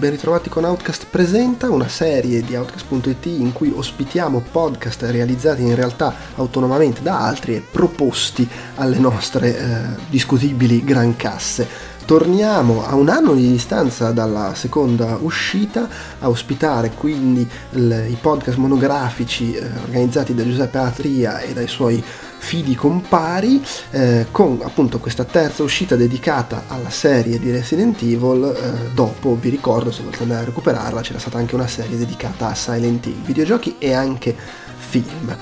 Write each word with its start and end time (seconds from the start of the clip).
ben 0.00 0.12
ritrovati 0.12 0.48
con 0.48 0.64
Outcast 0.64 1.08
Presenta, 1.10 1.68
una 1.68 1.86
serie 1.86 2.40
di 2.40 2.56
Outcast.it 2.56 3.26
in 3.26 3.52
cui 3.52 3.70
ospitiamo 3.70 4.42
podcast 4.50 5.02
realizzati 5.02 5.60
in 5.60 5.74
realtà 5.74 6.14
autonomamente 6.36 7.02
da 7.02 7.20
altri 7.20 7.56
e 7.56 7.60
proposti 7.60 8.48
alle 8.76 8.98
nostre 8.98 9.58
eh, 9.58 9.80
discutibili 10.08 10.82
gran 10.84 11.16
casse. 11.16 11.68
Torniamo 12.06 12.86
a 12.86 12.94
un 12.94 13.10
anno 13.10 13.34
di 13.34 13.46
distanza 13.50 14.10
dalla 14.12 14.54
seconda 14.54 15.18
uscita 15.20 15.86
a 16.18 16.30
ospitare 16.30 16.92
quindi 16.92 17.46
il, 17.72 18.06
i 18.08 18.16
podcast 18.18 18.56
monografici 18.56 19.52
eh, 19.52 19.66
organizzati 19.82 20.34
da 20.34 20.44
Giuseppe 20.44 20.78
Atria 20.78 21.40
e 21.40 21.52
dai 21.52 21.68
suoi 21.68 22.02
fidi 22.40 22.74
compari 22.74 23.62
eh, 23.90 24.26
con 24.30 24.60
appunto 24.62 24.98
questa 24.98 25.24
terza 25.24 25.62
uscita 25.62 25.94
dedicata 25.94 26.64
alla 26.68 26.90
serie 26.90 27.38
di 27.38 27.50
Resident 27.50 28.00
Evil 28.00 28.44
eh, 28.56 28.92
dopo 28.94 29.36
vi 29.38 29.50
ricordo 29.50 29.92
se 29.92 30.02
volete 30.02 30.22
andare 30.22 30.42
a 30.42 30.44
recuperarla 30.46 31.02
c'era 31.02 31.18
stata 31.18 31.36
anche 31.36 31.54
una 31.54 31.68
serie 31.68 31.98
dedicata 31.98 32.48
a 32.48 32.54
Silent 32.54 33.06
Hill 33.06 33.22
videogiochi 33.22 33.76
e 33.78 33.92
anche 33.92 34.34
film. 34.76 35.36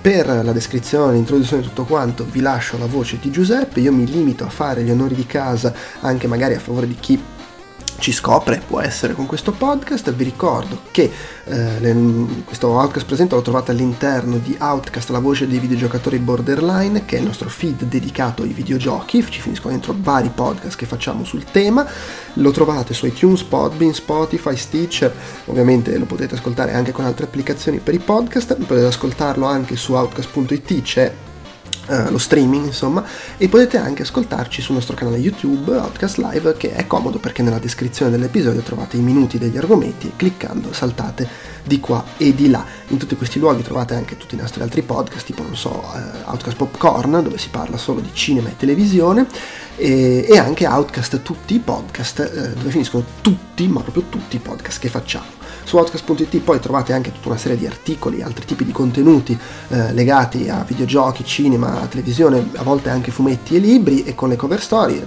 Per 0.00 0.26
la 0.26 0.52
descrizione, 0.52 1.14
l'introduzione 1.14 1.62
di 1.62 1.68
tutto 1.68 1.84
quanto 1.84 2.26
vi 2.30 2.40
lascio 2.40 2.76
la 2.78 2.86
voce 2.86 3.18
di 3.20 3.30
Giuseppe, 3.30 3.80
io 3.80 3.90
mi 3.90 4.06
limito 4.06 4.44
a 4.44 4.50
fare 4.50 4.82
gli 4.82 4.90
onori 4.90 5.14
di 5.14 5.26
casa 5.26 5.72
anche 6.00 6.26
magari 6.26 6.54
a 6.54 6.60
favore 6.60 6.86
di 6.86 6.96
chi 7.00 7.18
ci 7.98 8.12
scopre, 8.12 8.62
può 8.66 8.80
essere 8.80 9.14
con 9.14 9.26
questo 9.26 9.52
podcast. 9.52 10.12
Vi 10.12 10.24
ricordo 10.24 10.80
che 10.90 11.10
eh, 11.44 11.80
le, 11.80 12.26
questo 12.44 12.68
Outcast 12.68 13.06
presente 13.06 13.34
lo 13.34 13.42
trovate 13.42 13.70
all'interno 13.70 14.38
di 14.38 14.56
Outcast, 14.58 15.10
la 15.10 15.18
voce 15.18 15.46
dei 15.46 15.58
videogiocatori 15.58 16.18
borderline, 16.18 17.04
che 17.04 17.16
è 17.16 17.20
il 17.20 17.26
nostro 17.26 17.48
feed 17.48 17.84
dedicato 17.84 18.42
ai 18.42 18.52
videogiochi. 18.52 19.24
Ci 19.28 19.40
finiscono 19.40 19.72
dentro 19.72 19.94
vari 19.96 20.30
podcast 20.34 20.76
che 20.76 20.86
facciamo 20.86 21.24
sul 21.24 21.44
tema. 21.44 21.86
Lo 22.34 22.50
trovate 22.50 22.94
su 22.94 23.06
iTunes, 23.06 23.42
Podbean, 23.42 23.94
Spotify, 23.94 24.56
Stitcher. 24.56 25.14
Ovviamente 25.46 25.96
lo 25.96 26.04
potete 26.04 26.34
ascoltare 26.34 26.72
anche 26.72 26.92
con 26.92 27.04
altre 27.04 27.24
applicazioni 27.26 27.78
per 27.78 27.94
i 27.94 27.98
podcast. 27.98 28.54
Potete 28.56 28.86
ascoltarlo 28.86 29.46
anche 29.46 29.76
su 29.76 29.94
outcast.it, 29.94 30.82
c'è 30.82 31.12
Uh, 31.86 32.10
lo 32.10 32.16
streaming 32.16 32.64
insomma 32.64 33.04
e 33.36 33.46
potete 33.46 33.76
anche 33.76 34.04
ascoltarci 34.04 34.62
sul 34.62 34.74
nostro 34.74 34.96
canale 34.96 35.18
YouTube 35.18 35.76
Outcast 35.76 36.16
Live 36.16 36.56
che 36.56 36.72
è 36.72 36.86
comodo 36.86 37.18
perché 37.18 37.42
nella 37.42 37.58
descrizione 37.58 38.10
dell'episodio 38.10 38.62
trovate 38.62 38.96
i 38.96 39.00
minuti 39.00 39.36
degli 39.36 39.58
argomenti 39.58 40.06
e 40.06 40.12
cliccando 40.16 40.72
saltate 40.72 41.28
di 41.62 41.80
qua 41.80 42.02
e 42.16 42.34
di 42.34 42.48
là. 42.48 42.64
In 42.88 42.96
tutti 42.96 43.16
questi 43.16 43.38
luoghi 43.38 43.62
trovate 43.62 43.94
anche 43.94 44.16
tutti 44.16 44.34
i 44.34 44.38
nostri 44.38 44.62
altri 44.62 44.80
podcast 44.80 45.26
tipo 45.26 45.42
non 45.42 45.56
so 45.56 45.84
uh, 45.84 46.30
Outcast 46.30 46.56
Popcorn 46.56 47.22
dove 47.22 47.36
si 47.36 47.50
parla 47.50 47.76
solo 47.76 48.00
di 48.00 48.10
cinema 48.14 48.48
e 48.48 48.56
televisione 48.56 49.26
e, 49.76 50.26
e 50.26 50.38
anche 50.38 50.66
Outcast 50.66 51.20
tutti 51.20 51.54
i 51.54 51.58
podcast 51.58 52.30
uh, 52.32 52.56
dove 52.56 52.70
finiscono 52.70 53.04
tutti 53.20 53.68
ma 53.68 53.80
proprio 53.82 54.04
tutti 54.08 54.36
i 54.36 54.38
podcast 54.38 54.80
che 54.80 54.88
facciamo 54.88 55.43
su 55.64 55.76
Outcast.it 55.76 56.38
poi 56.38 56.60
trovate 56.60 56.92
anche 56.92 57.12
tutta 57.12 57.28
una 57.28 57.38
serie 57.38 57.56
di 57.56 57.66
articoli, 57.66 58.22
altri 58.22 58.44
tipi 58.44 58.64
di 58.64 58.72
contenuti 58.72 59.38
eh, 59.68 59.92
legati 59.92 60.48
a 60.48 60.64
videogiochi, 60.66 61.24
cinema, 61.24 61.86
televisione, 61.88 62.50
a 62.54 62.62
volte 62.62 62.90
anche 62.90 63.10
fumetti 63.10 63.56
e 63.56 63.58
libri 63.58 64.04
e 64.04 64.14
con 64.14 64.28
le 64.28 64.36
cover 64.36 64.60
story 64.60 65.02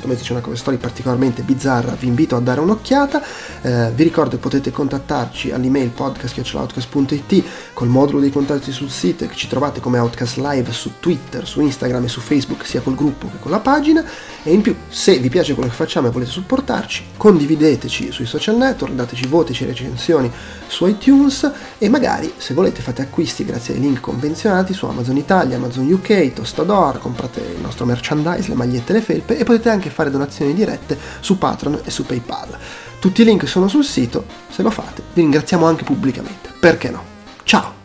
questo 0.00 0.06
mese 0.06 0.22
c'è 0.22 0.32
una 0.32 0.40
cover 0.40 0.58
story 0.58 0.76
particolarmente 0.78 1.42
bizzarra, 1.42 1.94
vi 1.98 2.06
invito 2.06 2.36
a 2.36 2.40
dare 2.40 2.60
un'occhiata. 2.60 3.22
Eh, 3.62 3.90
vi 3.94 4.02
ricordo 4.02 4.30
che 4.30 4.38
potete 4.38 4.70
contattarci 4.70 5.50
all'email 5.50 5.90
podcast.outcast.it 5.90 7.44
col 7.74 7.88
modulo 7.88 8.20
dei 8.20 8.30
contatti 8.30 8.72
sul 8.72 8.90
sito 8.90 9.26
che 9.26 9.34
ci 9.34 9.48
trovate 9.48 9.80
come 9.80 9.98
Outcast 9.98 10.38
Live 10.38 10.72
su 10.72 10.92
Twitter, 11.00 11.46
su 11.46 11.60
Instagram 11.60 12.04
e 12.04 12.08
su 12.08 12.20
Facebook 12.20 12.64
sia 12.64 12.80
col 12.80 12.94
gruppo 12.94 13.28
che 13.30 13.38
con 13.38 13.50
la 13.50 13.60
pagina 13.60 14.04
e 14.42 14.52
in 14.52 14.62
più 14.62 14.74
se 14.88 15.18
vi 15.18 15.28
piace 15.28 15.54
quello 15.54 15.68
che 15.68 15.74
facciamo 15.74 16.08
e 16.08 16.10
volete 16.10 16.30
supportarci 16.30 17.04
condivideteci 17.16 18.10
sui 18.10 18.26
social 18.26 18.56
network, 18.56 18.94
dateci 18.94 19.26
voti 19.26 19.56
e 19.60 19.66
recensioni 19.66 20.30
su 20.66 20.86
iTunes 20.86 21.50
e 21.78 21.88
magari 21.88 22.32
se 22.36 22.54
volete 22.54 22.80
fate 22.80 23.02
acquisti 23.02 23.44
grazie 23.44 23.74
ai 23.74 23.80
link 23.80 24.00
convenzionati 24.00 24.72
su 24.72 24.86
Amazon 24.86 25.16
Italia, 25.16 25.56
Amazon 25.56 25.90
UK, 25.90 26.32
Tostador, 26.32 26.98
comprate 26.98 27.40
il 27.40 27.60
nostro 27.60 27.84
merchandise, 27.84 28.48
le 28.48 28.54
magliette 28.54 28.92
e 28.92 28.94
le 28.94 29.02
felpe 29.02 29.36
e 29.36 29.44
potete 29.44 29.68
anche 29.68 29.89
fare 29.90 30.10
donazioni 30.10 30.54
dirette 30.54 30.98
su 31.20 31.38
Patreon 31.38 31.80
e 31.84 31.90
su 31.90 32.06
PayPal. 32.06 32.56
Tutti 32.98 33.22
i 33.22 33.24
link 33.24 33.48
sono 33.48 33.68
sul 33.68 33.84
sito, 33.84 34.24
se 34.50 34.62
lo 34.62 34.70
fate 34.70 35.02
vi 35.12 35.22
ringraziamo 35.22 35.66
anche 35.66 35.84
pubblicamente, 35.84 36.50
perché 36.58 36.90
no? 36.90 37.02
Ciao! 37.44 37.78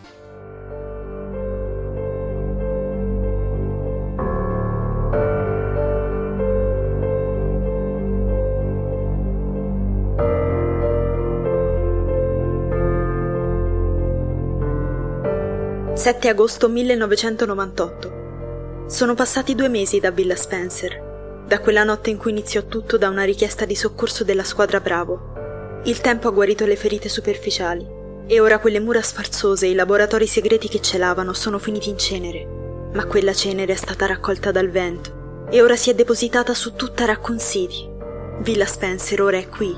7 16.06 16.28
agosto 16.28 16.68
1998. 16.68 18.84
Sono 18.86 19.14
passati 19.14 19.56
due 19.56 19.68
mesi 19.68 19.98
da 19.98 20.12
Villa 20.12 20.36
Spencer, 20.36 21.05
da 21.46 21.60
quella 21.60 21.84
notte 21.84 22.10
in 22.10 22.16
cui 22.16 22.32
iniziò 22.32 22.64
tutto 22.64 22.98
da 22.98 23.08
una 23.08 23.22
richiesta 23.22 23.64
di 23.64 23.76
soccorso 23.76 24.24
della 24.24 24.42
squadra 24.42 24.80
Bravo. 24.80 25.80
Il 25.84 26.00
tempo 26.00 26.26
ha 26.26 26.32
guarito 26.32 26.66
le 26.66 26.74
ferite 26.74 27.08
superficiali 27.08 27.86
e 28.26 28.40
ora 28.40 28.58
quelle 28.58 28.80
mura 28.80 29.00
sfarzose 29.00 29.66
e 29.66 29.70
i 29.70 29.74
laboratori 29.74 30.26
segreti 30.26 30.68
che 30.68 30.80
celavano 30.80 31.32
sono 31.32 31.58
finiti 31.58 31.88
in 31.88 31.98
cenere. 31.98 32.90
Ma 32.92 33.04
quella 33.04 33.32
cenere 33.32 33.74
è 33.74 33.76
stata 33.76 34.06
raccolta 34.06 34.50
dal 34.50 34.70
vento 34.70 35.46
e 35.48 35.62
ora 35.62 35.76
si 35.76 35.90
è 35.90 35.94
depositata 35.94 36.52
su 36.52 36.74
tutta 36.74 37.04
Raccoon 37.04 37.38
City. 37.38 37.88
Villa 38.40 38.66
Spencer 38.66 39.22
ora 39.22 39.36
è 39.36 39.48
qui, 39.48 39.72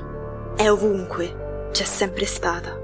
è 0.55 0.69
ovunque, 0.69 1.69
c'è 1.71 1.83
sempre 1.83 2.25
stata. 2.25 2.78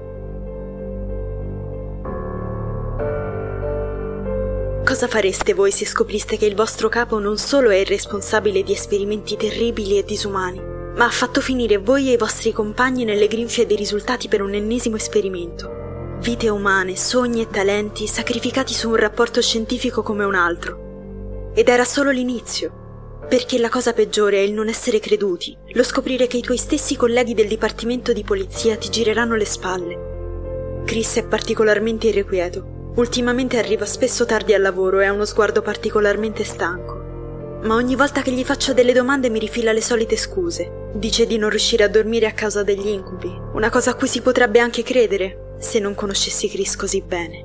Cosa 4.86 5.08
fareste 5.08 5.52
voi 5.52 5.72
se 5.72 5.84
scopriste 5.84 6.36
che 6.36 6.46
il 6.46 6.54
vostro 6.54 6.88
capo 6.88 7.18
non 7.18 7.38
solo 7.38 7.70
è 7.70 7.74
il 7.74 7.86
responsabile 7.86 8.62
di 8.62 8.70
esperimenti 8.70 9.36
terribili 9.36 9.98
e 9.98 10.04
disumani, 10.04 10.60
ma 10.60 11.06
ha 11.06 11.10
fatto 11.10 11.40
finire 11.40 11.78
voi 11.78 12.08
e 12.08 12.12
i 12.12 12.16
vostri 12.16 12.52
compagni 12.52 13.02
nelle 13.02 13.26
grinfie 13.26 13.66
dei 13.66 13.76
risultati 13.76 14.28
per 14.28 14.42
un 14.42 14.54
ennesimo 14.54 14.94
esperimento? 14.94 16.18
Vite 16.20 16.48
umane, 16.48 16.94
sogni 16.94 17.40
e 17.40 17.48
talenti 17.48 18.06
sacrificati 18.06 18.74
su 18.74 18.88
un 18.88 18.94
rapporto 18.94 19.42
scientifico 19.42 20.04
come 20.04 20.22
un 20.22 20.36
altro. 20.36 21.50
Ed 21.52 21.68
era 21.68 21.84
solo 21.84 22.12
l'inizio, 22.12 23.24
perché 23.28 23.58
la 23.58 23.70
cosa 23.70 23.92
peggiore 23.92 24.36
è 24.36 24.42
il 24.42 24.52
non 24.52 24.68
essere 24.68 25.00
creduti, 25.00 25.58
lo 25.72 25.82
scoprire 25.82 26.28
che 26.28 26.36
i 26.36 26.42
tuoi 26.42 26.58
stessi 26.58 26.94
colleghi 26.94 27.34
del 27.34 27.48
dipartimento 27.48 28.12
di 28.12 28.22
polizia 28.22 28.76
ti 28.76 28.88
gireranno 28.88 29.34
le 29.34 29.46
spalle. 29.46 30.82
Chris 30.84 31.16
è 31.16 31.26
particolarmente 31.26 32.06
irrequieto 32.06 32.74
Ultimamente 32.96 33.58
arriva 33.58 33.84
spesso 33.84 34.24
tardi 34.24 34.54
al 34.54 34.62
lavoro 34.62 35.00
e 35.00 35.04
ha 35.04 35.12
uno 35.12 35.26
sguardo 35.26 35.60
particolarmente 35.60 36.44
stanco. 36.44 37.58
Ma 37.62 37.74
ogni 37.74 37.94
volta 37.94 38.22
che 38.22 38.30
gli 38.30 38.42
faccio 38.42 38.72
delle 38.72 38.94
domande 38.94 39.28
mi 39.28 39.38
rifila 39.38 39.72
le 39.72 39.82
solite 39.82 40.16
scuse. 40.16 40.88
Dice 40.94 41.26
di 41.26 41.36
non 41.36 41.50
riuscire 41.50 41.84
a 41.84 41.88
dormire 41.88 42.24
a 42.24 42.32
causa 42.32 42.62
degli 42.62 42.86
incubi, 42.88 43.30
una 43.52 43.68
cosa 43.68 43.90
a 43.90 43.94
cui 43.94 44.08
si 44.08 44.22
potrebbe 44.22 44.60
anche 44.60 44.82
credere 44.82 45.56
se 45.58 45.78
non 45.78 45.94
conoscessi 45.94 46.48
Chris 46.48 46.74
così 46.74 47.02
bene. 47.02 47.44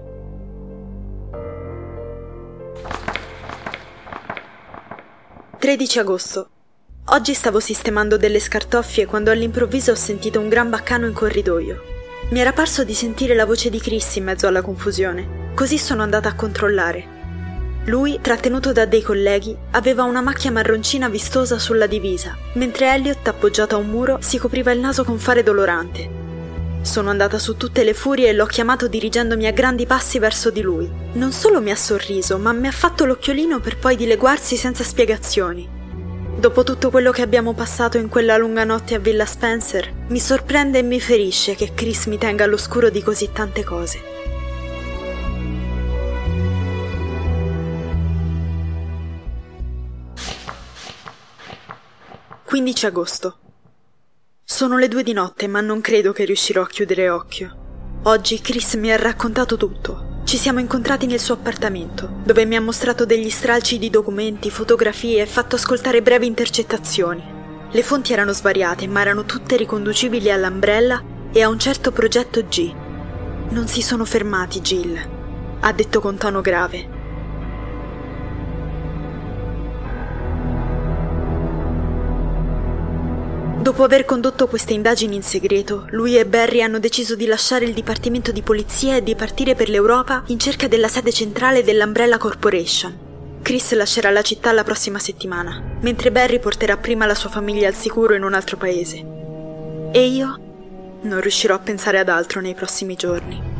«13 5.59 5.99
agosto. 5.99 6.49
Oggi 7.07 7.33
stavo 7.33 7.59
sistemando 7.59 8.15
delle 8.15 8.39
scartoffie 8.39 9.05
quando 9.05 9.31
all'improvviso 9.31 9.91
ho 9.91 9.95
sentito 9.95 10.39
un 10.39 10.47
gran 10.47 10.69
baccano 10.69 11.07
in 11.07 11.13
corridoio. 11.13 12.00
Mi 12.31 12.39
era 12.39 12.53
parso 12.53 12.85
di 12.85 12.93
sentire 12.93 13.35
la 13.35 13.45
voce 13.45 13.69
di 13.69 13.77
Chris 13.77 14.15
in 14.15 14.23
mezzo 14.23 14.47
alla 14.47 14.61
confusione. 14.61 15.51
Così 15.53 15.77
sono 15.77 16.01
andata 16.01 16.29
a 16.29 16.33
controllare. 16.33 17.19
Lui, 17.87 18.19
trattenuto 18.21 18.71
da 18.71 18.85
dei 18.85 19.01
colleghi, 19.01 19.53
aveva 19.71 20.03
una 20.03 20.21
macchia 20.21 20.49
marroncina 20.49 21.09
vistosa 21.09 21.59
sulla 21.59 21.87
divisa, 21.87 22.37
mentre 22.53 22.93
Elliot, 22.93 23.27
appoggiato 23.27 23.75
a 23.75 23.79
un 23.79 23.87
muro, 23.87 24.19
si 24.21 24.37
copriva 24.37 24.71
il 24.71 24.79
naso 24.79 25.03
con 25.03 25.19
fare 25.19 25.43
dolorante. 25.43 26.09
Sono 26.83 27.09
andata 27.09 27.37
su 27.37 27.57
tutte 27.57 27.83
le 27.83 27.93
furie 27.93 28.29
e 28.29 28.33
l'ho 28.33 28.45
chiamato 28.45 28.87
dirigendomi 28.87 29.45
a 29.45 29.51
grandi 29.51 29.85
passi 29.85 30.17
verso 30.17 30.51
di 30.51 30.61
lui. 30.61 30.89
Non 31.11 31.33
solo 31.33 31.59
mi 31.59 31.71
ha 31.71 31.75
sorriso, 31.75 32.37
ma 32.37 32.53
mi 32.53 32.67
ha 32.67 32.71
fatto 32.71 33.03
l'occhiolino 33.03 33.59
per 33.59 33.77
poi 33.77 33.97
dileguarsi 33.97 34.55
senza 34.55 34.85
spiegazioni. 34.85 35.80
Dopo 36.41 36.63
tutto 36.63 36.89
quello 36.89 37.11
che 37.11 37.21
abbiamo 37.21 37.53
passato 37.53 37.99
in 37.99 38.09
quella 38.09 38.35
lunga 38.35 38.63
notte 38.63 38.95
a 38.95 38.97
Villa 38.97 39.27
Spencer, 39.27 39.93
mi 40.07 40.19
sorprende 40.19 40.79
e 40.79 40.81
mi 40.81 40.99
ferisce 40.99 41.53
che 41.53 41.75
Chris 41.75 42.07
mi 42.07 42.17
tenga 42.17 42.45
all'oscuro 42.45 42.89
di 42.89 43.03
così 43.03 43.31
tante 43.31 43.63
cose. 43.63 44.01
15 52.43 52.85
agosto. 52.87 53.37
Sono 54.43 54.79
le 54.79 54.87
due 54.87 55.03
di 55.03 55.13
notte, 55.13 55.45
ma 55.45 55.61
non 55.61 55.79
credo 55.79 56.11
che 56.11 56.25
riuscirò 56.25 56.63
a 56.63 56.67
chiudere 56.67 57.07
occhio. 57.07 57.99
Oggi 58.05 58.41
Chris 58.41 58.73
mi 58.73 58.91
ha 58.91 58.95
raccontato 58.95 59.57
tutto. 59.57 60.10
Ci 60.31 60.37
siamo 60.37 60.61
incontrati 60.61 61.07
nel 61.07 61.19
suo 61.19 61.33
appartamento, 61.33 62.09
dove 62.23 62.45
mi 62.45 62.55
ha 62.55 62.61
mostrato 62.61 63.05
degli 63.05 63.29
stralci 63.29 63.77
di 63.77 63.89
documenti, 63.89 64.49
fotografie 64.49 65.21
e 65.21 65.25
fatto 65.25 65.57
ascoltare 65.57 66.01
brevi 66.01 66.25
intercettazioni. 66.25 67.21
Le 67.69 67.83
fonti 67.83 68.13
erano 68.13 68.31
svariate, 68.31 68.87
ma 68.87 69.01
erano 69.01 69.25
tutte 69.25 69.57
riconducibili 69.57 70.31
all'Umbrella 70.31 71.03
e 71.33 71.41
a 71.41 71.49
un 71.49 71.59
certo 71.59 71.91
progetto 71.91 72.45
G. 72.45 72.73
Non 73.49 73.67
si 73.67 73.81
sono 73.81 74.05
fermati, 74.05 74.61
Jill, 74.61 74.97
ha 75.59 75.73
detto 75.73 75.99
con 75.99 76.15
tono 76.15 76.39
grave. 76.39 77.00
Dopo 83.61 83.83
aver 83.83 84.05
condotto 84.05 84.47
queste 84.47 84.73
indagini 84.73 85.15
in 85.15 85.21
segreto, 85.21 85.85
lui 85.91 86.17
e 86.17 86.25
Barry 86.25 86.63
hanno 86.63 86.79
deciso 86.79 87.15
di 87.15 87.27
lasciare 87.27 87.63
il 87.63 87.75
dipartimento 87.75 88.31
di 88.31 88.41
polizia 88.41 88.95
e 88.95 89.03
di 89.03 89.13
partire 89.13 89.53
per 89.53 89.69
l'Europa 89.69 90.23
in 90.27 90.39
cerca 90.39 90.67
della 90.67 90.87
sede 90.87 91.11
centrale 91.11 91.63
dell'Umbrella 91.63 92.17
Corporation. 92.17 92.97
Chris 93.43 93.71
lascerà 93.73 94.09
la 94.09 94.23
città 94.23 94.51
la 94.51 94.63
prossima 94.63 94.97
settimana, 94.97 95.77
mentre 95.81 96.11
Barry 96.11 96.39
porterà 96.39 96.75
prima 96.77 97.05
la 97.05 97.13
sua 97.13 97.29
famiglia 97.29 97.67
al 97.67 97.75
sicuro 97.75 98.15
in 98.15 98.23
un 98.23 98.33
altro 98.33 98.57
paese. 98.57 99.05
E 99.91 100.07
io 100.07 100.39
non 101.01 101.21
riuscirò 101.21 101.53
a 101.53 101.59
pensare 101.59 101.99
ad 101.99 102.09
altro 102.09 102.41
nei 102.41 102.55
prossimi 102.55 102.95
giorni. 102.95 103.50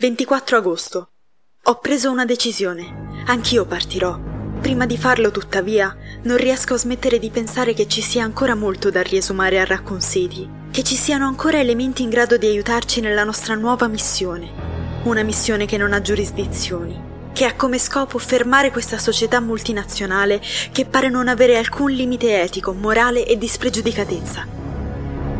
«24 0.00 0.54
agosto. 0.54 1.08
Ho 1.64 1.78
preso 1.80 2.08
una 2.12 2.24
decisione. 2.24 3.24
Anch'io 3.26 3.64
partirò. 3.64 4.16
Prima 4.60 4.86
di 4.86 4.96
farlo, 4.96 5.32
tuttavia, 5.32 5.92
non 6.22 6.36
riesco 6.36 6.74
a 6.74 6.78
smettere 6.78 7.18
di 7.18 7.30
pensare 7.30 7.74
che 7.74 7.88
ci 7.88 8.00
sia 8.00 8.22
ancora 8.22 8.54
molto 8.54 8.90
da 8.92 9.02
riesumare 9.02 9.58
a 9.58 9.64
Raccoon 9.64 10.00
City, 10.00 10.48
che 10.70 10.84
ci 10.84 10.94
siano 10.94 11.26
ancora 11.26 11.58
elementi 11.58 12.04
in 12.04 12.10
grado 12.10 12.36
di 12.36 12.46
aiutarci 12.46 13.00
nella 13.00 13.24
nostra 13.24 13.56
nuova 13.56 13.88
missione. 13.88 15.00
Una 15.02 15.24
missione 15.24 15.66
che 15.66 15.76
non 15.76 15.92
ha 15.92 16.00
giurisdizioni, 16.00 16.96
che 17.32 17.44
ha 17.46 17.56
come 17.56 17.78
scopo 17.78 18.18
fermare 18.18 18.70
questa 18.70 18.98
società 18.98 19.40
multinazionale 19.40 20.40
che 20.70 20.84
pare 20.84 21.08
non 21.08 21.26
avere 21.26 21.56
alcun 21.56 21.90
limite 21.90 22.40
etico, 22.40 22.72
morale 22.72 23.26
e 23.26 23.36
di 23.36 23.48
spregiudicatezza. 23.48 24.46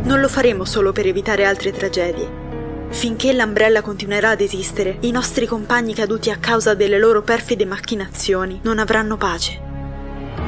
Non 0.02 0.18
lo 0.18 0.26
faremo 0.26 0.64
solo 0.64 0.90
per 0.90 1.06
evitare 1.06 1.44
altre 1.44 1.70
tragedie. 1.70 2.46
Finché 2.90 3.32
l'Umbrella 3.32 3.82
continuerà 3.82 4.30
ad 4.30 4.40
esistere, 4.40 4.96
i 5.00 5.10
nostri 5.10 5.46
compagni 5.46 5.94
caduti 5.94 6.30
a 6.30 6.38
causa 6.38 6.74
delle 6.74 6.98
loro 6.98 7.22
perfide 7.22 7.64
macchinazioni 7.64 8.60
non 8.62 8.78
avranno 8.78 9.16
pace. 9.16 9.60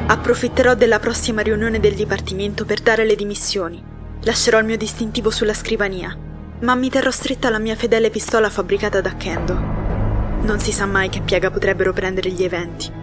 Approfitterò 0.06 0.74
della 0.74 0.98
prossima 0.98 1.42
riunione 1.42 1.78
del 1.78 1.94
Dipartimento 1.94 2.64
per 2.64 2.80
dare 2.80 3.04
le 3.04 3.14
dimissioni. 3.14 3.82
Lascerò 4.22 4.58
il 4.58 4.64
mio 4.64 4.76
distintivo 4.76 5.30
sulla 5.30 5.54
scrivania, 5.54 6.16
ma 6.60 6.74
mi 6.74 6.90
terrò 6.90 7.10
stretta 7.10 7.48
alla 7.48 7.58
mia 7.58 7.76
fedele 7.76 8.10
pistola 8.10 8.50
fabbricata 8.50 9.00
da 9.00 9.16
Kendo. 9.16 9.54
Non 10.42 10.58
si 10.58 10.72
sa 10.72 10.86
mai 10.86 11.08
che 11.08 11.20
piaga 11.20 11.50
potrebbero 11.50 11.92
prendere 11.92 12.30
gli 12.30 12.42
eventi. 12.42 12.99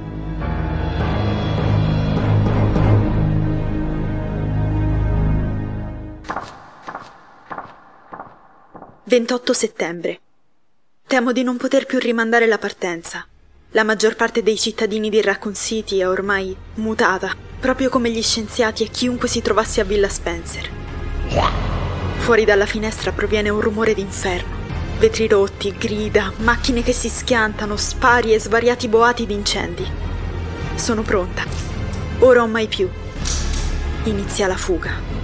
«28 9.09 9.51
settembre. 9.51 10.19
Temo 11.07 11.31
di 11.31 11.42
non 11.42 11.56
poter 11.56 11.86
più 11.86 11.98
rimandare 11.98 12.45
la 12.45 12.57
partenza. 12.57 13.25
La 13.71 13.86
maggior 13.86 14.18
parte 14.18 14.44
dei 14.44 14.57
cittadini 14.57 15.09
di 15.09 15.21
Raccoon 15.21 15.56
City 15.56 16.00
è 16.00 16.07
ormai 16.09 16.54
mutata, 16.74 17.33
proprio 17.57 17.88
come 17.88 18.09
gli 18.09 18.21
scienziati 18.21 18.83
e 18.83 18.89
chiunque 18.89 19.30
si 19.30 19.42
trovasse 19.42 19.80
a 19.80 19.86
Villa 19.86 20.09
Spencer. 20.09 20.69
Fuori 22.18 22.44
dalla 22.44 22.65
finestra 22.65 23.13
proviene 23.13 23.48
un 23.48 23.62
rumore 23.62 23.94
d'inferno. 23.94 24.56
Vetri 25.00 25.30
rotti, 25.30 25.74
grida, 25.77 26.33
macchine 26.39 26.83
che 26.83 26.92
si 26.92 27.07
schiantano, 27.07 27.77
spari 27.77 28.33
e 28.33 28.42
svariati 28.42 28.89
boati 28.89 29.25
di 29.25 29.33
incendi. 29.33 29.89
Sono 30.75 31.01
pronta. 31.03 31.45
Ora 32.19 32.44
o 32.44 32.48
mai 32.48 32.68
più. 32.68 32.89
Inizia 34.03 34.48
la 34.48 34.57
fuga. 34.57 35.16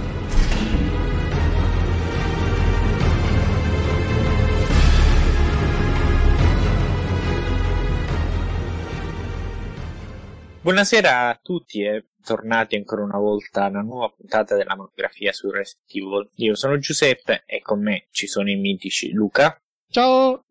Buonasera 10.64 11.28
a 11.28 11.38
tutti 11.42 11.82
e 11.82 12.06
tornati 12.24 12.74
ancora 12.74 13.02
una 13.02 13.18
volta 13.18 13.64
a 13.64 13.68
una 13.68 13.82
nuova 13.82 14.08
puntata 14.08 14.56
della 14.56 14.74
monografia 14.74 15.30
su 15.30 15.50
Resident 15.50 15.94
Evil. 15.94 16.30
Io 16.36 16.54
sono 16.54 16.78
Giuseppe 16.78 17.42
e 17.44 17.60
con 17.60 17.82
me 17.82 18.06
ci 18.10 18.26
sono 18.26 18.48
i 18.48 18.56
mitici 18.56 19.12
Luca. 19.12 19.54
Ciao! 19.90 20.46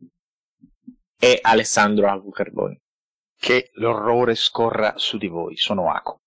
E 1.17 1.39
Alessandro 1.41 2.29
Carboni. 2.29 2.79
Che 3.39 3.71
l'orrore 3.73 4.35
scorra 4.35 4.93
su 4.97 5.17
di 5.17 5.25
voi, 5.25 5.57
sono 5.57 5.91
Aco. 5.91 6.19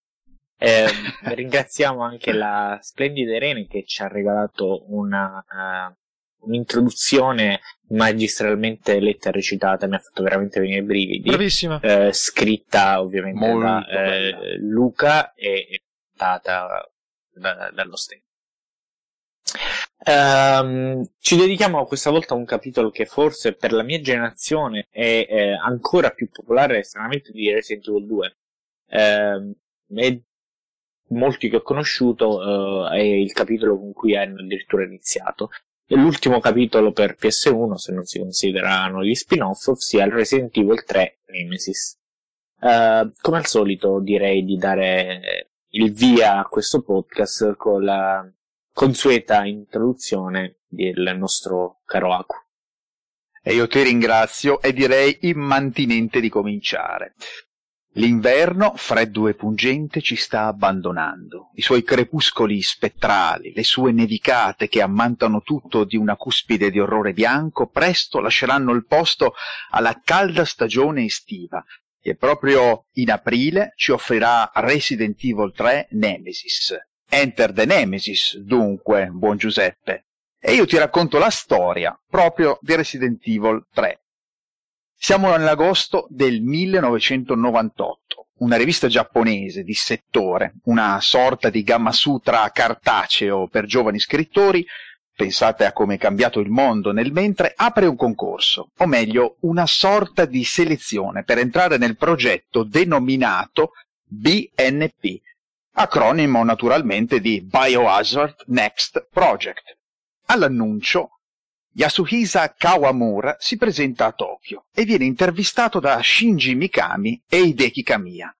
Eh, 0.59 0.89
ringraziamo 1.37 2.03
anche 2.03 2.33
la 2.33 2.81
splendida 2.83 3.37
Irene 3.37 3.69
che 3.69 3.85
ci 3.85 4.03
ha 4.03 4.09
regalato 4.09 4.93
una, 4.93 5.45
uh, 5.49 5.95
un'introduzione 6.47 7.61
magistralmente 7.89 8.99
letta 9.01 9.29
e 9.29 9.33
recitata, 9.33 9.87
mi 9.87 9.95
ha 9.95 9.99
fatto 9.99 10.23
veramente 10.23 10.61
venire 10.61 10.81
i 10.81 10.85
brividi. 10.85 11.29
Bravissima. 11.29 11.81
Eh, 11.81 12.13
scritta 12.13 13.01
ovviamente 13.01 13.39
Molto 13.39 13.61
da 13.61 13.87
eh, 13.87 14.57
Luca 14.59 15.35
e 15.35 15.83
data 16.13 16.89
da, 17.33 17.71
dallo 17.73 17.97
stesso. 17.97 18.25
Um, 20.07 21.05
ci 21.19 21.37
dedichiamo 21.37 21.85
questa 21.87 22.11
volta 22.11 22.35
a 22.35 22.37
un 22.37 22.45
capitolo 22.45 22.91
che 22.91 23.07
forse 23.07 23.55
per 23.55 23.73
la 23.73 23.83
mia 23.83 24.01
generazione 24.01 24.89
è 24.91 25.27
eh, 25.29 25.53
ancora 25.53 26.11
più 26.11 26.29
popolare 26.31 26.83
stranamente 26.83 27.33
di 27.33 27.51
Resident 27.51 27.89
Evil 27.89 28.07
2. 28.07 28.37
Um, 28.89 29.55
e 29.95 30.23
molti 31.09 31.49
che 31.49 31.57
ho 31.57 31.63
conosciuto 31.63 32.39
uh, 32.39 32.89
è 32.89 33.01
il 33.01 33.33
capitolo 33.33 33.79
con 33.79 33.93
cui 33.93 34.17
hanno 34.17 34.41
addirittura 34.41 34.85
iniziato 34.85 35.51
l'ultimo 35.89 36.41
capitolo 36.41 36.93
per 36.93 37.17
PS1, 37.19 37.75
se 37.75 37.93
non 37.93 38.05
si 38.05 38.19
considerano 38.19 39.05
gli 39.05 39.15
spin-off, 39.15 39.67
ossia 39.69 40.05
il 40.05 40.13
Resident 40.13 40.57
Evil 40.57 40.83
3 40.85 41.19
Nemesis. 41.29 41.99
Uh, 42.59 43.13
come 43.21 43.37
al 43.37 43.47
solito 43.47 44.01
direi 44.01 44.45
di 44.45 44.57
dare 44.57 45.51
il 45.71 45.93
via 45.93 46.39
a 46.39 46.45
questo 46.47 46.83
podcast 46.83 47.55
con 47.57 47.85
la 47.85 48.27
consueta 48.73 49.45
introduzione 49.45 50.61
del 50.67 51.15
nostro 51.17 51.81
caro 51.85 52.15
Aku. 52.15 52.37
E 53.43 53.55
io 53.55 53.69
ti 53.69 53.83
ringrazio 53.83 54.61
e 54.61 54.73
direi 54.73 55.19
immantinente 55.23 56.21
di 56.21 56.29
cominciare. 56.29 57.15
L'inverno, 57.97 58.75
freddo 58.77 59.27
e 59.27 59.33
pungente, 59.33 60.03
ci 60.03 60.17
sta 60.17 60.49
abbandonando. 60.49 61.51
I 61.55 61.63
suoi 61.63 61.83
crepuscoli 61.83 62.61
spettrali, 62.61 63.55
le 63.55 63.65
sue 63.65 63.91
nevicate 63.91 64.69
che 64.69 64.83
ammantano 64.83 65.41
tutto 65.41 65.85
di 65.85 65.97
una 65.97 66.15
cuspide 66.15 66.71
di 66.71 66.79
orrore 66.79 67.15
bianco, 67.15 67.69
presto 67.69 68.21
lasceranno 68.21 68.73
il 68.73 68.85
posto 68.85 69.33
alla 69.71 69.99
calda 70.05 70.45
stagione 70.45 71.05
estiva, 71.07 71.65
che 71.99 72.17
proprio 72.17 72.85
in 72.97 73.11
aprile 73.11 73.73
ci 73.77 73.93
offrirà 73.93 74.51
Resident 74.57 75.19
Evil 75.25 75.55
3 75.55 75.89
Nemesis. 75.93 76.77
Enter 77.09 77.51
the 77.55 77.65
Nemesis, 77.65 78.37
dunque, 78.37 79.09
buon 79.11 79.39
Giuseppe. 79.39 80.09
E 80.39 80.53
io 80.53 80.67
ti 80.67 80.77
racconto 80.77 81.17
la 81.17 81.31
storia 81.31 81.99
proprio 82.07 82.59
di 82.61 82.75
Resident 82.75 83.27
Evil 83.27 83.65
3. 83.73 84.01
Siamo 84.99 85.31
nell'agosto 85.31 86.07
del 86.09 86.41
1998. 86.41 88.27
Una 88.39 88.57
rivista 88.57 88.89
giapponese 88.89 89.63
di 89.63 89.75
settore, 89.75 90.55
una 90.65 90.99
sorta 91.01 91.49
di 91.49 91.63
gamma 91.63 91.93
sutra 91.93 92.51
cartaceo 92.51 93.47
per 93.47 93.67
giovani 93.67 94.01
scrittori, 94.01 94.67
pensate 95.15 95.65
a 95.65 95.73
come 95.73 95.95
è 95.95 95.99
cambiato 95.99 96.41
il 96.41 96.51
mondo 96.51 96.93
nel 96.93 97.13
mentre, 97.13 97.53
apre 97.55 97.87
un 97.87 97.95
concorso, 97.95 98.71
o 98.77 98.87
meglio 98.87 99.37
una 99.41 99.67
sorta 99.67 100.25
di 100.25 100.45
selezione 100.45 101.25
per 101.25 101.39
entrare 101.39 101.77
nel 101.77 101.97
progetto 101.97 102.65
denominato 102.65 103.73
BNP, 104.03 105.21
acronimo 105.75 106.43
naturalmente 106.43 107.21
di 107.21 107.43
Biohazard 107.43 108.45
Next 108.47 109.09
Project. 109.11 109.77
All'annuncio 110.27 111.16
Yasuhisa 111.79 112.55
Kawamura 112.57 113.37
si 113.39 113.59
presenta 113.59 114.07
a 114.07 114.13
Tokyo 114.13 114.65
e 114.73 114.85
viene 114.87 115.05
intervistato 115.05 115.79
da 115.79 116.01
Shinji 116.01 116.55
Mikami 116.55 117.21
e 117.29 117.41
Hideki 117.41 117.83
Kamiya. 117.83 118.35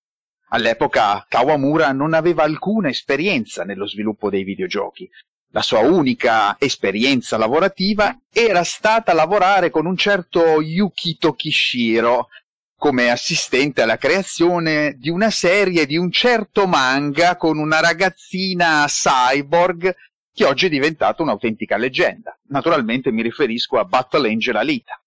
All'epoca 0.49 1.23
Kawamura 1.29 1.93
non 1.93 2.15
aveva 2.15 2.45
alcuna 2.45 2.89
esperienza 2.89 3.63
nello 3.65 3.87
sviluppo 3.87 4.31
dei 4.31 4.43
videogiochi. 4.43 5.07
La 5.53 5.61
sua 5.61 5.81
unica 5.81 6.57
esperienza 6.59 7.37
lavorativa 7.37 8.19
era 8.33 8.65
stata 8.65 9.13
lavorare 9.13 9.69
con 9.69 9.85
un 9.85 9.99
certo 9.99 10.63
Yukito 10.63 11.35
Kishiro 11.35 12.29
come 12.75 13.11
assistente 13.11 13.83
alla 13.83 13.99
creazione 13.99 14.95
di 14.97 15.11
una 15.11 15.31
serie 15.31 15.85
di 15.85 15.99
un 15.99 16.11
certo 16.11 16.67
manga 16.67 17.37
con 17.37 17.59
una 17.59 17.81
ragazzina 17.81 18.87
cyborg 18.87 19.95
che 20.37 20.45
oggi 20.45 20.67
è 20.67 20.69
diventato 20.69 21.23
un'autentica 21.23 21.79
leggenda. 21.79 22.39
Naturalmente 22.49 23.11
mi 23.11 23.23
riferisco 23.23 23.79
a 23.79 23.87
Battle 23.87 24.29
Angel 24.29 24.57
Alita. 24.57 25.03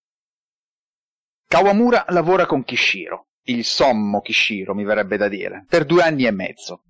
Kawamura 1.45 2.05
lavora 2.09 2.47
con 2.47 2.63
Kishiro, 2.63 3.27
il 3.43 3.63
sommo 3.63 4.21
Kishiro 4.21 4.73
mi 4.73 4.83
verrebbe 4.83 5.17
da 5.17 5.27
dire, 5.27 5.65
per 5.69 5.85
due 5.85 6.01
anni 6.01 6.25
e 6.25 6.31
mezzo. 6.31 6.81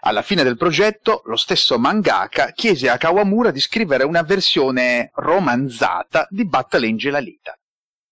Alla 0.00 0.20
fine 0.20 0.42
del 0.42 0.58
progetto, 0.58 1.22
lo 1.24 1.36
stesso 1.36 1.78
mangaka 1.78 2.50
chiese 2.50 2.90
a 2.90 2.98
Kawamura 2.98 3.50
di 3.50 3.60
scrivere 3.60 4.04
una 4.04 4.20
versione 4.20 5.10
romanzata 5.14 6.26
di 6.28 6.46
Battle 6.46 6.86
Angel 6.86 7.14
Alita, 7.14 7.58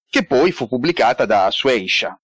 che 0.09 0.25
poi 0.25 0.51
fu 0.51 0.67
pubblicata 0.67 1.27
da 1.27 1.51
Sueisha. 1.51 2.19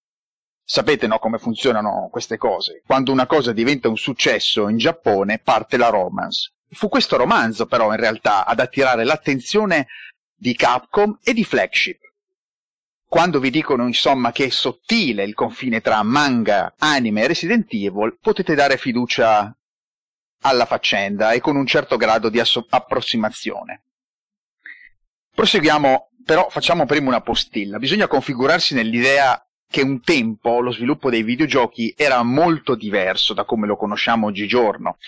Sapete 0.65 1.07
no 1.07 1.19
come 1.19 1.37
funzionano 1.37 2.09
queste 2.11 2.39
cose? 2.39 2.83
Quando 2.87 3.13
una 3.13 3.27
cosa 3.27 3.53
diventa 3.53 3.91
un 3.91 3.99
successo 3.99 4.67
in 4.69 4.79
Giappone 4.79 5.41
parte 5.41 5.77
la 5.77 5.91
romance. 5.91 6.55
Fu 6.73 6.89
questo 6.89 7.17
romanzo 7.17 7.67
però 7.67 7.91
in 7.91 7.99
realtà 7.99 8.47
ad 8.47 8.61
attirare 8.61 9.05
l'attenzione 9.05 9.89
di 10.35 10.55
Capcom 10.55 11.19
e 11.23 11.33
di 11.35 11.45
Flagship. 11.45 11.99
Quando 13.07 13.41
vi 13.41 13.51
dicono 13.51 13.87
insomma 13.87 14.31
che 14.31 14.45
è 14.47 14.51
sottile 14.51 15.25
il 15.25 15.35
confine 15.35 15.81
tra 15.81 16.01
manga, 16.05 16.75
anime 16.79 17.23
e 17.23 17.27
Resident 17.27 17.67
Evil, 17.73 18.17
potete 18.21 18.55
dare 18.55 18.77
fiducia 18.77 19.53
alla 20.43 20.65
faccenda 20.65 21.33
e 21.33 21.41
con 21.41 21.57
un 21.57 21.67
certo 21.67 21.97
grado 21.97 22.29
di 22.29 22.39
asso- 22.39 22.67
approssimazione. 22.71 23.83
Proseguiamo, 25.35 26.11
però 26.25 26.49
facciamo 26.51 26.87
prima 26.87 27.09
una 27.09 27.21
postilla. 27.21 27.79
Bisogna 27.79 28.07
configurarsi 28.07 28.75
nell'idea 28.75 29.45
che 29.69 29.83
un 29.83 30.01
tempo 30.01 30.61
lo 30.61 30.73
sviluppo 30.73 31.11
dei 31.11 31.23
videogiochi 31.23 31.95
era 31.97 32.23
molto 32.23 32.75
diverso 32.75 33.35
da 33.35 33.45
come 33.45 33.67
lo 33.67 33.77
conosciamo 33.77 34.27
oggigiorno. 34.27 34.99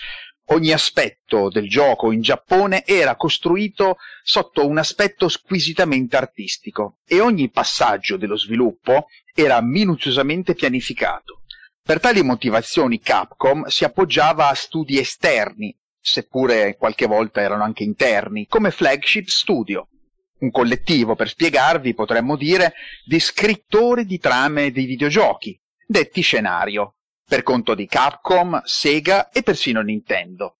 Ogni 0.47 0.73
aspetto 0.73 1.49
del 1.49 1.69
gioco 1.69 2.11
in 2.11 2.21
Giappone 2.21 2.85
era 2.85 3.15
costruito 3.15 3.97
sotto 4.23 4.67
un 4.67 4.77
aspetto 4.77 5.29
squisitamente 5.29 6.17
artistico 6.17 6.97
e 7.05 7.21
ogni 7.21 7.49
passaggio 7.49 8.17
dello 8.17 8.37
sviluppo 8.37 9.07
era 9.33 9.61
minuziosamente 9.61 10.53
pianificato. 10.53 11.43
Per 11.81 11.99
tali 11.99 12.21
motivazioni 12.23 12.99
Capcom 12.99 13.65
si 13.65 13.85
appoggiava 13.85 14.49
a 14.49 14.53
studi 14.53 14.99
esterni, 14.99 15.75
seppure 15.99 16.75
qualche 16.75 17.07
volta 17.07 17.41
erano 17.41 17.63
anche 17.63 17.83
interni, 17.83 18.45
come 18.47 18.71
Flagship 18.71 19.27
Studio, 19.27 19.87
un 20.39 20.51
collettivo, 20.51 21.15
per 21.15 21.29
spiegarvi, 21.29 21.93
potremmo 21.93 22.35
dire, 22.35 22.73
di 23.05 23.19
scrittori 23.19 24.05
di 24.05 24.19
trame 24.19 24.71
di 24.71 24.85
videogiochi, 24.85 25.57
detti 25.85 26.21
scenario, 26.21 26.95
per 27.33 27.41
conto 27.41 27.73
di 27.73 27.87
Capcom, 27.87 28.61
Sega 28.63 29.29
e 29.29 29.41
persino 29.41 29.81
Nintendo. 29.81 30.57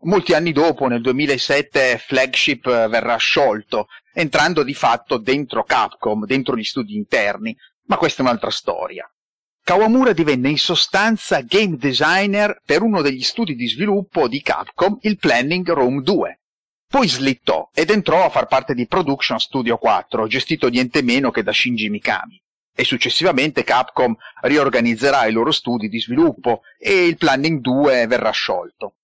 Molti 0.00 0.34
anni 0.34 0.52
dopo, 0.52 0.86
nel 0.86 1.00
2007, 1.00 1.96
Flagship 1.96 2.64
verrà 2.66 3.16
sciolto, 3.16 3.86
entrando 4.12 4.62
di 4.62 4.74
fatto 4.74 5.16
dentro 5.16 5.64
Capcom, 5.64 6.26
dentro 6.26 6.58
gli 6.58 6.62
studi 6.62 6.94
interni, 6.94 7.56
ma 7.86 7.96
questa 7.96 8.20
è 8.20 8.26
un'altra 8.26 8.50
storia. 8.50 9.10
Kawamura 9.64 10.12
divenne 10.12 10.50
in 10.50 10.58
sostanza 10.58 11.40
game 11.40 11.78
designer 11.78 12.60
per 12.66 12.82
uno 12.82 13.00
degli 13.00 13.22
studi 13.22 13.54
di 13.54 13.66
sviluppo 13.66 14.28
di 14.28 14.42
Capcom, 14.42 14.98
il 15.00 15.16
Planning 15.16 15.72
Room 15.72 16.02
2. 16.02 16.40
Poi 16.86 17.08
slittò 17.08 17.70
ed 17.72 17.88
entrò 17.88 18.26
a 18.26 18.28
far 18.28 18.46
parte 18.46 18.74
di 18.74 18.86
Production 18.86 19.38
Studio 19.38 19.78
4, 19.78 20.26
gestito 20.26 20.68
niente 20.68 21.00
meno 21.00 21.30
che 21.30 21.42
da 21.42 21.52
Shinji 21.54 21.88
Mikami 21.88 22.42
e 22.74 22.84
successivamente 22.84 23.64
Capcom 23.64 24.14
riorganizzerà 24.42 25.26
i 25.26 25.32
loro 25.32 25.50
studi 25.50 25.88
di 25.88 26.00
sviluppo 26.00 26.62
e 26.78 27.06
il 27.06 27.16
Planning 27.16 27.60
2 27.60 28.06
verrà 28.06 28.30
sciolto. 28.30 28.94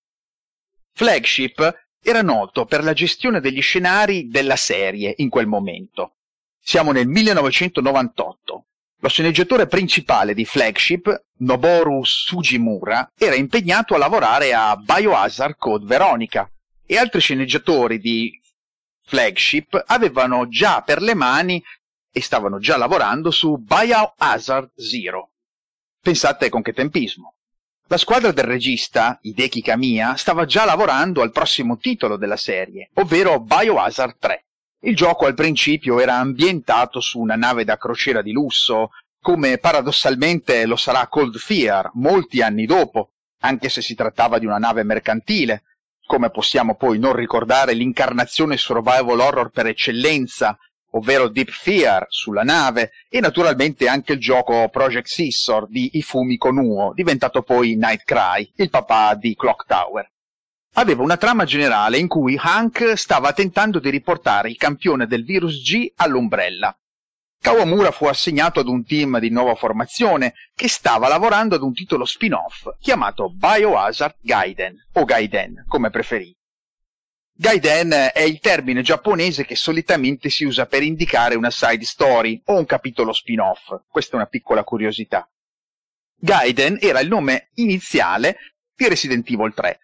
Flagship 0.93 1.89
era 2.03 2.23
noto 2.23 2.65
per 2.65 2.85
la 2.85 2.93
gestione 2.93 3.41
degli 3.41 3.61
scenari 3.61 4.29
della 4.29 4.57
serie 4.57 5.15
in 5.19 5.29
quel 5.29 5.47
momento. 5.47 6.15
Siamo 6.61 6.93
nel 6.93 7.07
1998. 7.07 8.65
Lo 9.01 9.09
sceneggiatore 9.09 9.67
principale 9.67 10.33
di 10.33 10.45
Flagship, 10.45 11.25
Noboru 11.39 12.03
Sugimura, 12.03 13.11
era 13.15 13.35
impegnato 13.35 13.95
a 13.95 13.99
lavorare 13.99 14.55
a 14.55 14.75
Biohazard 14.77 15.57
Code 15.59 15.85
Veronica 15.85 16.51
e 16.87 16.97
altri 16.97 17.21
sceneggiatori 17.21 17.99
di 17.99 18.41
Flagship 19.03 19.81
avevano 19.87 20.49
già 20.49 20.83
per 20.83 21.03
le 21.03 21.15
mani 21.15 21.63
e 22.17 22.23
stavano 22.23 22.59
già 22.59 22.79
lavorando 22.79 23.31
su 23.31 23.59
Biohazard 23.59 24.71
Zero. 24.75 25.33
Pensate 26.01 26.49
con 26.49 26.63
che 26.63 26.73
tempismo. 26.73 27.35
La 27.89 27.99
squadra 27.99 28.33
del 28.33 28.47
regista, 28.47 29.19
Hideki 29.21 29.61
Kamiya, 29.61 30.17
stava 30.17 30.47
già 30.47 30.65
lavorando 30.65 31.21
al 31.21 31.31
prossimo 31.31 31.77
titolo 31.77 32.17
della 32.17 32.39
serie, 32.39 32.89
ovvero 32.95 33.39
Biohazard 33.41 34.17
3. 34.19 34.45
Il 34.85 34.97
gioco 34.97 35.27
al 35.27 35.35
principio 35.35 36.01
era 36.01 36.15
ambientato 36.15 37.01
su 37.01 37.21
una 37.21 37.37
nave 37.37 37.65
da 37.65 37.77
crociera 37.77 38.23
di 38.23 38.33
lusso, 38.33 38.93
come 39.21 39.59
paradossalmente 39.59 40.65
lo 40.65 40.77
sarà 40.77 41.09
Cold 41.09 41.37
Fear 41.37 41.91
molti 41.97 42.41
anni 42.41 42.65
dopo, 42.65 43.11
anche 43.41 43.69
se 43.69 43.83
si 43.83 43.95
trattava 43.95 44.39
di 44.39 44.47
una 44.47 44.57
nave 44.57 44.85
mercantile. 44.85 45.65
Come 46.07 46.31
possiamo 46.31 46.77
poi 46.77 46.99
non 46.99 47.15
ricordare 47.15 47.75
l'incarnazione 47.75 48.57
survival 48.57 49.21
horror 49.21 49.51
per 49.51 49.67
eccellenza 49.67 50.57
ovvero 50.97 51.29
Deep 51.29 51.51
Fear 51.51 52.07
sulla 52.09 52.43
nave 52.43 52.93
e 53.09 53.21
naturalmente 53.21 53.87
anche 53.87 54.15
il 54.15 54.19
gioco 54.19 54.69
Project 54.69 55.07
Scissor 55.07 55.69
di 55.69 55.91
Ifumi 55.95 56.37
Konuo, 56.37 56.93
diventato 56.95 57.43
poi 57.43 57.77
Night 57.77 58.03
Cry, 58.05 58.51
il 58.57 58.71
papà 58.71 59.15
di 59.15 59.35
Clock 59.35 59.67
Tower. 59.67 60.11
Aveva 60.75 61.03
una 61.03 61.17
trama 61.17 61.45
generale 61.45 61.99
in 61.99 62.09
cui 62.09 62.39
Hank 62.39 62.97
stava 62.97 63.33
tentando 63.33 63.79
di 63.79 63.91
riportare 63.91 64.49
il 64.49 64.57
campione 64.57 65.07
del 65.07 65.25
virus 65.25 65.63
G 65.63 65.93
all'ombrella. 65.97 66.77
Kawamura 67.39 67.91
fu 67.91 68.07
assegnato 68.07 68.61
ad 68.61 68.69
un 68.69 68.85
team 68.85 69.19
di 69.19 69.31
nuova 69.31 69.55
formazione 69.55 70.35
che 70.55 70.69
stava 70.69 71.09
lavorando 71.09 71.55
ad 71.55 71.63
un 71.63 71.73
titolo 71.73 72.05
spin-off 72.05 72.69
chiamato 72.81 73.31
Biohazard 73.31 74.17
Gaiden 74.21 74.77
o 74.95 75.05
Gaiden, 75.05 75.65
come 75.69 75.91
preferì. 75.91 76.35
Gaiden 77.39 77.91
è 78.15 78.23
il 78.23 78.41
termine 78.41 78.81
giapponese 78.81 79.45
che 79.45 79.57
solitamente 79.57 80.31
si 80.31 80.45
usa 80.45 80.65
per 80.65 80.83
indicare 80.83 81.35
una 81.35 81.51
side 81.51 81.85
story 81.85 82.41
o 82.47 82.57
un 82.57 82.65
capitolo 82.65 83.13
spin-off. 83.13 83.83
Questa 83.87 84.13
è 84.13 84.17
una 84.17 84.27
piccola 84.27 84.65
curiosità. 84.65 85.29
Gaiden 86.19 86.79
era 86.81 87.01
il 87.01 87.09
nome 87.09 87.51
iniziale 87.57 88.39
di 88.75 88.89
Resident 88.89 89.29
Evil 89.29 89.53
3, 89.53 89.81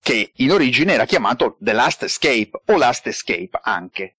che 0.00 0.30
in 0.36 0.52
origine 0.52 0.92
era 0.92 1.04
chiamato 1.04 1.56
The 1.58 1.72
Last 1.72 2.04
Escape 2.04 2.62
o 2.66 2.76
Last 2.76 3.08
Escape 3.08 3.58
anche. 3.60 4.18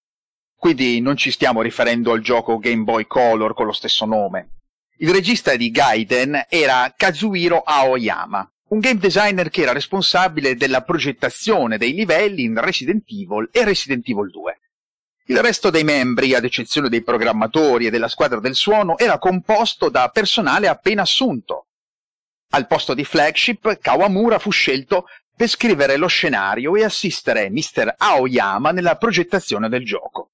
Quindi 0.54 1.00
non 1.00 1.16
ci 1.16 1.30
stiamo 1.30 1.62
riferendo 1.62 2.12
al 2.12 2.20
gioco 2.20 2.58
Game 2.58 2.82
Boy 2.82 3.06
Color 3.06 3.54
con 3.54 3.64
lo 3.64 3.72
stesso 3.72 4.04
nome. 4.04 4.50
Il 4.98 5.12
regista 5.12 5.56
di 5.56 5.70
Gaiden 5.70 6.44
era 6.50 6.92
Kazuhiro 6.94 7.60
Aoyama, 7.60 8.50
un 8.68 8.80
game 8.80 8.98
designer 8.98 9.48
che 9.48 9.62
era 9.62 9.72
responsabile 9.72 10.56
della 10.56 10.82
progettazione 10.82 11.78
dei 11.78 11.92
livelli 11.92 12.42
in 12.42 12.60
Resident 12.60 13.04
Evil 13.08 13.48
e 13.52 13.64
Resident 13.64 14.08
Evil 14.08 14.30
2. 14.30 14.60
Il 15.28 15.40
resto 15.40 15.70
dei 15.70 15.84
membri, 15.84 16.34
ad 16.34 16.44
eccezione 16.44 16.88
dei 16.88 17.02
programmatori 17.02 17.86
e 17.86 17.90
della 17.90 18.08
squadra 18.08 18.40
del 18.40 18.54
suono, 18.54 18.98
era 18.98 19.18
composto 19.18 19.88
da 19.88 20.08
personale 20.08 20.68
appena 20.68 21.02
assunto. 21.02 21.66
Al 22.50 22.66
posto 22.66 22.94
di 22.94 23.04
Flagship, 23.04 23.78
Kawamura 23.78 24.38
fu 24.38 24.50
scelto 24.50 25.06
per 25.36 25.48
scrivere 25.48 25.96
lo 25.96 26.06
scenario 26.06 26.76
e 26.76 26.84
assistere 26.84 27.50
Mr. 27.50 27.94
Aoyama 27.98 28.70
nella 28.70 28.96
progettazione 28.96 29.68
del 29.68 29.84
gioco. 29.84 30.30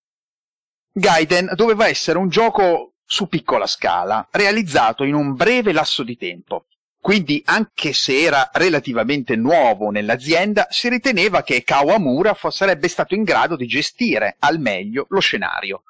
Gaiden 0.92 1.52
doveva 1.54 1.88
essere 1.88 2.18
un 2.18 2.28
gioco 2.28 2.94
su 3.04 3.28
piccola 3.28 3.66
scala, 3.66 4.26
realizzato 4.30 5.04
in 5.04 5.14
un 5.14 5.34
breve 5.34 5.72
lasso 5.72 6.02
di 6.02 6.16
tempo, 6.16 6.66
quindi, 7.02 7.42
anche 7.46 7.92
se 7.94 8.22
era 8.22 8.48
relativamente 8.52 9.34
nuovo 9.34 9.90
nell'azienda, 9.90 10.68
si 10.70 10.88
riteneva 10.88 11.42
che 11.42 11.64
Kawamura 11.64 12.36
sarebbe 12.48 12.86
stato 12.86 13.16
in 13.16 13.24
grado 13.24 13.56
di 13.56 13.66
gestire 13.66 14.36
al 14.38 14.60
meglio 14.60 15.06
lo 15.08 15.18
scenario. 15.18 15.82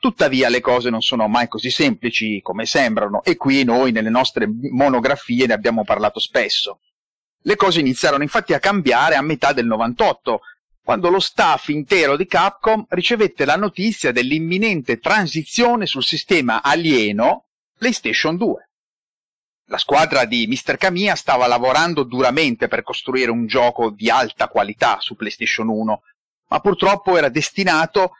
Tuttavia 0.00 0.48
le 0.48 0.62
cose 0.62 0.88
non 0.88 1.02
sono 1.02 1.28
mai 1.28 1.48
così 1.48 1.68
semplici 1.68 2.40
come 2.40 2.64
sembrano 2.64 3.22
e 3.24 3.36
qui 3.36 3.62
noi 3.62 3.92
nelle 3.92 4.08
nostre 4.08 4.48
monografie 4.70 5.46
ne 5.46 5.52
abbiamo 5.52 5.84
parlato 5.84 6.18
spesso. 6.18 6.80
Le 7.42 7.56
cose 7.56 7.80
iniziarono 7.80 8.22
infatti 8.22 8.54
a 8.54 8.58
cambiare 8.58 9.16
a 9.16 9.22
metà 9.22 9.52
del 9.52 9.66
98, 9.66 10.40
quando 10.82 11.10
lo 11.10 11.20
staff 11.20 11.68
intero 11.68 12.16
di 12.16 12.24
Capcom 12.24 12.86
ricevette 12.88 13.44
la 13.44 13.56
notizia 13.56 14.12
dell'imminente 14.12 14.98
transizione 14.98 15.84
sul 15.84 16.04
sistema 16.04 16.62
alieno 16.62 17.48
PlayStation 17.76 18.38
2. 18.38 18.68
La 19.68 19.78
squadra 19.78 20.26
di 20.26 20.46
Mr. 20.46 20.76
Kamiya 20.76 21.14
stava 21.14 21.46
lavorando 21.46 22.02
duramente 22.02 22.68
per 22.68 22.82
costruire 22.82 23.30
un 23.30 23.46
gioco 23.46 23.88
di 23.88 24.10
alta 24.10 24.48
qualità 24.48 24.98
su 25.00 25.16
PlayStation 25.16 25.68
1, 25.68 26.02
ma 26.48 26.60
purtroppo 26.60 27.16
era 27.16 27.30
destinato 27.30 28.12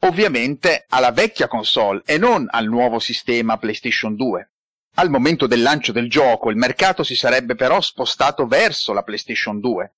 ovviamente 0.00 0.84
alla 0.88 1.12
vecchia 1.12 1.48
console 1.48 2.02
e 2.04 2.18
non 2.18 2.46
al 2.50 2.66
nuovo 2.66 2.98
sistema 2.98 3.56
PlayStation 3.56 4.14
2. 4.14 4.50
Al 4.96 5.08
momento 5.08 5.46
del 5.46 5.62
lancio 5.62 5.92
del 5.92 6.10
gioco 6.10 6.50
il 6.50 6.56
mercato 6.56 7.04
si 7.04 7.14
sarebbe 7.14 7.54
però 7.54 7.80
spostato 7.80 8.46
verso 8.46 8.92
la 8.92 9.02
PlayStation 9.02 9.60
2. 9.60 9.92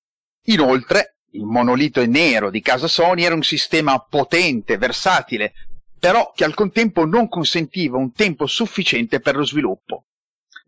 Inoltre, 0.45 1.17
il 1.31 1.43
monolito 1.43 2.05
nero 2.05 2.49
di 2.49 2.61
casa 2.61 2.87
Sony 2.87 3.23
era 3.23 3.35
un 3.35 3.43
sistema 3.43 3.99
potente, 3.99 4.77
versatile, 4.77 5.53
però 5.99 6.31
che 6.33 6.45
al 6.45 6.53
contempo 6.53 7.05
non 7.05 7.27
consentiva 7.27 7.97
un 7.97 8.13
tempo 8.13 8.45
sufficiente 8.45 9.19
per 9.19 9.35
lo 9.35 9.45
sviluppo. 9.45 10.05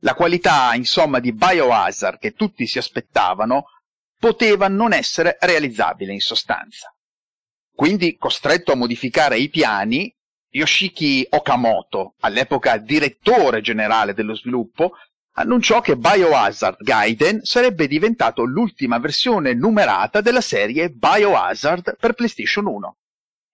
La 0.05 0.13
qualità, 0.13 0.75
insomma, 0.75 1.19
di 1.19 1.33
Biohazard 1.33 2.19
che 2.19 2.33
tutti 2.33 2.67
si 2.67 2.77
aspettavano 2.77 3.65
poteva 4.19 4.67
non 4.67 4.93
essere 4.93 5.35
realizzabile 5.39 6.13
in 6.13 6.19
sostanza. 6.19 6.95
Quindi, 7.73 8.15
costretto 8.15 8.71
a 8.71 8.75
modificare 8.75 9.39
i 9.39 9.49
piani, 9.49 10.15
Yoshiki 10.51 11.25
Okamoto, 11.31 12.13
all'epoca 12.19 12.77
direttore 12.77 13.61
generale 13.61 14.13
dello 14.13 14.35
sviluppo, 14.35 14.91
annunciò 15.37 15.81
che 15.81 15.97
Biohazard 15.97 16.83
Gaiden 16.83 17.43
sarebbe 17.43 17.87
diventato 17.87 18.43
l'ultima 18.43 18.99
versione 18.99 19.55
numerata 19.55 20.21
della 20.21 20.41
serie 20.41 20.91
Biohazard 20.91 21.97
per 21.99 22.13
PlayStation 22.13 22.67
1. 22.67 22.97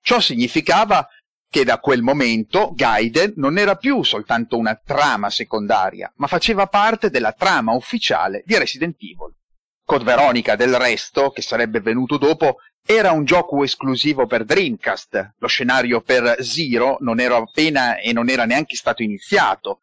Ciò 0.01 0.19
significava 0.19 1.07
che 1.51 1.65
da 1.65 1.79
quel 1.79 2.01
momento 2.01 2.71
Gaiden 2.73 3.33
non 3.35 3.57
era 3.57 3.75
più 3.75 4.03
soltanto 4.03 4.57
una 4.57 4.79
trama 4.81 5.29
secondaria, 5.29 6.09
ma 6.15 6.27
faceva 6.27 6.67
parte 6.67 7.09
della 7.09 7.33
trama 7.33 7.73
ufficiale 7.73 8.41
di 8.45 8.57
Resident 8.57 8.95
Evil. 9.01 9.35
Code 9.83 10.05
Veronica, 10.05 10.55
del 10.55 10.73
resto, 10.77 11.29
che 11.31 11.41
sarebbe 11.41 11.81
venuto 11.81 12.17
dopo, 12.17 12.59
era 12.85 13.11
un 13.11 13.25
gioco 13.25 13.65
esclusivo 13.65 14.27
per 14.27 14.45
Dreamcast. 14.45 15.33
Lo 15.39 15.47
scenario 15.47 15.99
per 15.99 16.37
Zero 16.41 16.95
non 17.01 17.19
era 17.19 17.35
appena 17.35 17.97
e 17.97 18.13
non 18.13 18.29
era 18.29 18.45
neanche 18.45 18.77
stato 18.77 19.03
iniziato. 19.03 19.81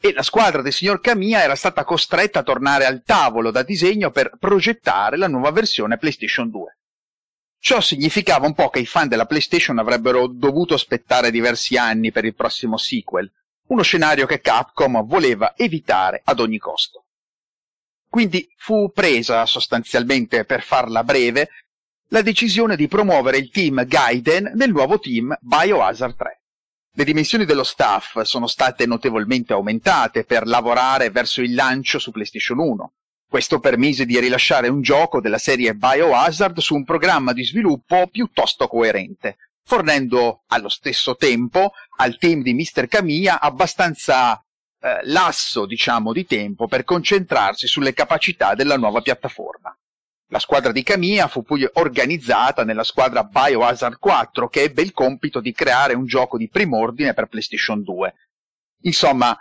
E 0.00 0.12
la 0.12 0.22
squadra 0.22 0.62
del 0.62 0.72
signor 0.72 1.00
Kamiya 1.00 1.42
era 1.42 1.56
stata 1.56 1.82
costretta 1.82 2.38
a 2.38 2.44
tornare 2.44 2.86
al 2.86 3.02
tavolo 3.02 3.50
da 3.50 3.64
disegno 3.64 4.12
per 4.12 4.36
progettare 4.38 5.16
la 5.16 5.26
nuova 5.26 5.50
versione 5.50 5.98
PlayStation 5.98 6.48
2. 6.48 6.78
Ciò 7.58 7.80
significava 7.80 8.46
un 8.46 8.54
po' 8.54 8.68
che 8.68 8.80
i 8.80 8.86
fan 8.86 9.08
della 9.08 9.26
PlayStation 9.26 9.78
avrebbero 9.78 10.26
dovuto 10.26 10.74
aspettare 10.74 11.30
diversi 11.30 11.76
anni 11.76 12.12
per 12.12 12.24
il 12.24 12.34
prossimo 12.34 12.76
sequel, 12.76 13.30
uno 13.68 13.82
scenario 13.82 14.26
che 14.26 14.40
Capcom 14.40 15.04
voleva 15.04 15.54
evitare 15.56 16.20
ad 16.24 16.40
ogni 16.40 16.58
costo. 16.58 17.06
Quindi 18.08 18.48
fu 18.56 18.92
presa 18.92 19.44
sostanzialmente, 19.46 20.44
per 20.44 20.62
farla 20.62 21.02
breve, 21.02 21.48
la 22.10 22.22
decisione 22.22 22.76
di 22.76 22.86
promuovere 22.86 23.38
il 23.38 23.50
team 23.50 23.84
Gaiden 23.84 24.52
nel 24.54 24.70
nuovo 24.70 24.98
team 24.98 25.36
Biohazard 25.40 26.14
3. 26.14 26.40
Le 26.92 27.04
dimensioni 27.04 27.44
dello 27.44 27.64
staff 27.64 28.20
sono 28.22 28.46
state 28.46 28.86
notevolmente 28.86 29.52
aumentate 29.52 30.24
per 30.24 30.46
lavorare 30.46 31.10
verso 31.10 31.42
il 31.42 31.54
lancio 31.54 31.98
su 31.98 32.12
PlayStation 32.12 32.58
1, 32.58 32.92
questo 33.28 33.58
permise 33.58 34.06
di 34.06 34.18
rilasciare 34.18 34.68
un 34.68 34.80
gioco 34.82 35.20
della 35.20 35.38
serie 35.38 35.74
Biohazard 35.74 36.58
su 36.58 36.74
un 36.74 36.84
programma 36.84 37.32
di 37.32 37.44
sviluppo 37.44 38.06
piuttosto 38.06 38.68
coerente, 38.68 39.36
fornendo 39.64 40.42
allo 40.46 40.68
stesso 40.68 41.16
tempo 41.16 41.72
al 41.98 42.18
team 42.18 42.42
di 42.42 42.54
Mr. 42.54 42.86
Kamiya 42.86 43.40
abbastanza 43.40 44.40
eh, 44.80 45.00
lasso, 45.04 45.66
diciamo, 45.66 46.12
di 46.12 46.24
tempo 46.24 46.68
per 46.68 46.84
concentrarsi 46.84 47.66
sulle 47.66 47.92
capacità 47.92 48.54
della 48.54 48.76
nuova 48.76 49.00
piattaforma. 49.00 49.76
La 50.30 50.38
squadra 50.38 50.72
di 50.72 50.82
Kamiya 50.82 51.28
fu 51.28 51.42
poi 51.42 51.68
organizzata 51.74 52.64
nella 52.64 52.82
squadra 52.82 53.22
Biohazard 53.22 53.98
4 53.98 54.48
che 54.48 54.62
ebbe 54.62 54.82
il 54.82 54.92
compito 54.92 55.40
di 55.40 55.52
creare 55.52 55.94
un 55.94 56.06
gioco 56.06 56.36
di 56.36 56.48
prim'ordine 56.48 57.14
per 57.14 57.26
PlayStation 57.26 57.82
2. 57.82 58.14
Insomma, 58.82 59.36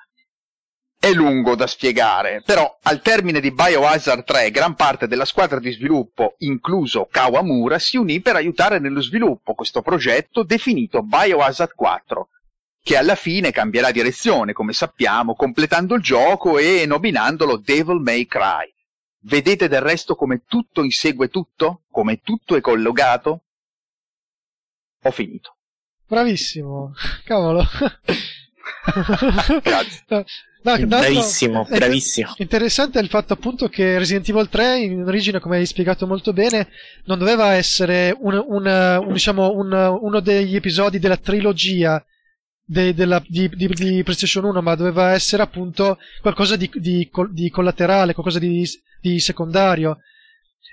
è 1.05 1.13
lungo 1.13 1.53
da 1.53 1.67
spiegare, 1.67 2.41
però 2.43 2.79
al 2.81 2.99
termine 2.99 3.39
di 3.39 3.51
Biohazard 3.51 4.23
3 4.23 4.49
gran 4.49 4.73
parte 4.73 5.07
della 5.07 5.25
squadra 5.25 5.59
di 5.59 5.69
sviluppo, 5.71 6.33
incluso 6.39 7.07
Kawamura, 7.11 7.77
si 7.77 7.95
unì 7.95 8.21
per 8.21 8.35
aiutare 8.35 8.79
nello 8.79 9.01
sviluppo 9.01 9.53
questo 9.53 9.83
progetto 9.83 10.41
definito 10.41 11.03
Biohazard 11.03 11.75
4, 11.75 12.29
che 12.81 12.97
alla 12.97 13.13
fine 13.13 13.51
cambierà 13.51 13.91
direzione, 13.91 14.53
come 14.53 14.73
sappiamo, 14.73 15.35
completando 15.35 15.93
il 15.93 16.01
gioco 16.01 16.57
e 16.57 16.87
nominandolo 16.87 17.57
Devil 17.57 17.99
May 17.99 18.25
Cry. 18.25 18.73
Vedete 19.19 19.67
del 19.67 19.81
resto 19.81 20.15
come 20.15 20.41
tutto 20.47 20.81
insegue 20.81 21.27
tutto? 21.27 21.83
Come 21.91 22.21
tutto 22.21 22.55
è 22.55 22.61
collegato? 22.61 23.43
Ho 25.03 25.11
finito. 25.11 25.57
Bravissimo, 26.07 26.93
cavolo. 27.25 27.63
Grazie. 29.61 30.25
No, 30.65 30.87
bravissimo, 30.87 31.67
è 31.69 31.77
bravissimo. 31.77 32.33
Interessante 32.37 32.97
il 32.97 33.07
fatto 33.07 33.33
appunto 33.33 33.67
che 33.69 33.99
Resident 33.99 34.27
Evil 34.27 34.49
3 34.49 34.79
in 34.79 35.03
origine, 35.05 35.39
come 35.39 35.57
hai 35.57 35.65
spiegato 35.67 36.07
molto 36.07 36.33
bene, 36.33 36.69
non 37.05 37.19
doveva 37.19 37.53
essere 37.53 38.15
un, 38.19 38.33
un, 38.33 38.65
un, 38.65 39.13
diciamo, 39.13 39.53
uno 39.53 40.19
degli 40.21 40.55
episodi 40.55 40.97
della 40.97 41.17
trilogia 41.17 42.03
de, 42.65 42.95
della, 42.95 43.23
di, 43.27 43.47
di, 43.49 43.67
di, 43.67 44.01
PlayStation 44.01 44.45
1, 44.45 44.61
ma 44.63 44.73
doveva 44.73 45.11
essere 45.11 45.43
appunto 45.43 45.99
qualcosa 46.19 46.55
di, 46.55 46.67
di 46.73 47.09
collaterale, 47.51 48.13
qualcosa 48.13 48.39
di, 48.39 48.67
secondario. 49.19 49.99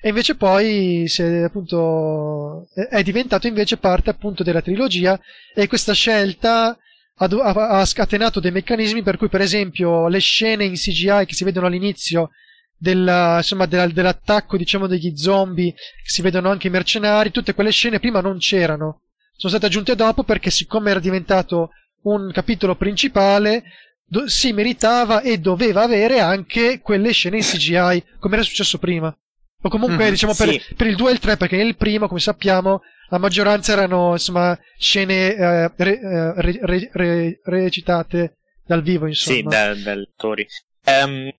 E 0.00 0.08
invece 0.08 0.36
poi 0.36 1.04
se, 1.06 1.44
appunto, 1.44 2.66
è 2.88 3.02
diventato 3.02 3.46
invece 3.46 3.76
parte 3.76 4.08
appunto 4.08 4.42
della 4.42 4.62
trilogia 4.62 5.20
e 5.54 5.68
questa 5.68 5.92
scelta 5.92 6.78
ha, 7.24 7.84
scatenato 7.84 8.40
dei 8.40 8.50
meccanismi 8.50 9.02
per 9.02 9.16
cui, 9.16 9.28
per 9.28 9.40
esempio, 9.40 10.08
le 10.08 10.18
scene 10.18 10.64
in 10.64 10.74
CGI 10.74 11.24
che 11.26 11.34
si 11.34 11.44
vedono 11.44 11.66
all'inizio 11.66 12.30
della, 12.76 13.36
insomma, 13.36 13.66
della, 13.66 13.86
dell'attacco 13.86 14.56
diciamo, 14.56 14.86
degli 14.86 15.16
zombie, 15.16 15.72
che 15.72 16.10
si 16.10 16.22
vedono 16.22 16.50
anche 16.50 16.66
i 16.66 16.70
mercenari, 16.70 17.30
tutte 17.30 17.54
quelle 17.54 17.70
scene 17.70 18.00
prima 18.00 18.20
non 18.20 18.38
c'erano. 18.38 19.02
Sono 19.36 19.52
state 19.52 19.66
aggiunte 19.66 19.94
dopo 19.94 20.24
perché, 20.24 20.50
siccome 20.50 20.90
era 20.90 21.00
diventato 21.00 21.70
un 22.02 22.30
capitolo 22.32 22.74
principale, 22.74 23.62
do- 24.04 24.28
si 24.28 24.52
meritava 24.52 25.20
e 25.22 25.38
doveva 25.38 25.82
avere 25.82 26.20
anche 26.20 26.80
quelle 26.80 27.12
scene 27.12 27.36
in 27.36 27.42
CGI, 27.42 28.04
come 28.18 28.34
era 28.34 28.44
successo 28.44 28.78
prima. 28.78 29.16
O 29.64 29.68
comunque, 29.68 30.08
mm, 30.08 30.10
diciamo, 30.10 30.32
sì. 30.32 30.44
per, 30.44 30.76
per, 30.76 30.86
il 30.88 30.96
2 30.96 31.10
e 31.10 31.12
il 31.12 31.18
3, 31.20 31.36
perché 31.36 31.56
nel 31.56 31.76
primo, 31.76 32.08
come 32.08 32.20
sappiamo, 32.20 32.82
la 33.12 33.18
maggioranza 33.18 33.72
erano 33.72 34.12
insomma 34.12 34.58
scene 34.78 35.34
eh, 35.34 35.72
re, 35.76 36.00
re, 36.36 36.90
re, 36.92 37.40
recitate 37.44 38.38
dal 38.64 38.82
vivo 38.82 39.06
insomma. 39.06 39.36
sì 39.36 39.42
da, 39.42 39.74
dal 39.74 40.08
attori 40.10 40.46
um, 40.86 41.30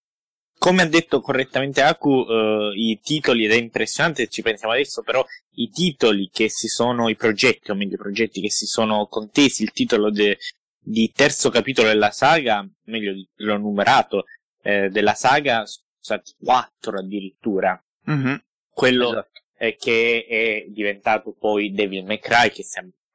come 0.60 0.82
ha 0.84 0.86
detto 0.86 1.20
correttamente 1.20 1.82
Aku 1.82 2.10
uh, 2.10 2.72
i 2.76 3.00
titoli 3.02 3.46
ed 3.46 3.52
è 3.52 3.56
impressionante 3.56 4.28
ci 4.28 4.44
pensiamo 4.44 4.74
adesso 4.74 5.02
però 5.02 5.26
i 5.56 5.70
titoli 5.70 6.30
che 6.32 6.48
si 6.48 6.68
sono 6.68 7.10
i 7.10 7.16
progetti 7.16 7.72
o 7.72 7.76
meglio 7.76 7.96
i 7.96 7.98
progetti 7.98 8.40
che 8.40 8.52
si 8.52 8.68
sono 8.68 9.08
contesi 9.08 9.64
il 9.64 9.72
titolo 9.72 10.12
de, 10.12 10.38
di 10.80 11.12
terzo 11.12 11.50
capitolo 11.50 11.88
della 11.88 12.12
saga 12.12 12.64
meglio 12.84 13.14
l'ho 13.38 13.58
numerato 13.58 14.26
eh, 14.62 14.90
della 14.90 15.16
saga 15.16 15.66
sono 15.66 15.88
stati 16.00 16.34
quattro 16.40 17.00
addirittura 17.00 17.84
mm-hmm. 18.10 18.36
quello 18.70 19.10
esatto 19.10 19.34
eh, 19.64 19.78
che 19.78 20.26
è 20.28 20.66
diventato 20.70 21.32
poi 21.32 21.72
Devil 21.72 22.04
May 22.04 22.20
Cry, 22.20 22.50
che 22.50 22.66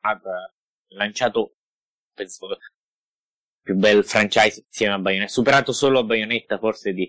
ha 0.01 0.21
lanciato, 0.89 1.57
penso, 2.15 2.59
più 3.61 3.75
bel 3.77 4.03
franchise 4.03 4.65
insieme 4.67 4.95
a 4.95 4.99
Bayonetta, 4.99 5.31
superato 5.31 5.73
solo 5.73 5.99
a 5.99 6.05
Bayonetta 6.05 6.57
forse 6.57 6.95
di, 6.95 7.07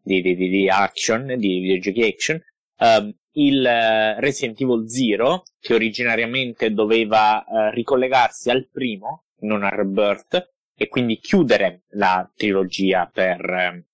di, 0.00 0.22
di, 0.22 0.34
di 0.34 0.70
action, 0.70 1.34
di 1.36 1.58
videogiochi 1.60 2.02
action, 2.02 2.42
um, 2.78 3.14
il 3.32 3.58
uh, 3.58 4.20
Resident 4.20 4.58
Evil 4.58 4.88
Zero, 4.88 5.42
che 5.60 5.74
originariamente 5.74 6.72
doveva 6.72 7.44
uh, 7.46 7.70
ricollegarsi 7.70 8.48
al 8.48 8.68
primo, 8.72 9.24
non 9.40 9.64
a 9.64 9.68
Rebirth, 9.68 10.54
e 10.74 10.88
quindi 10.88 11.18
chiudere 11.18 11.82
la 11.90 12.30
trilogia 12.34 13.04
per 13.12 13.84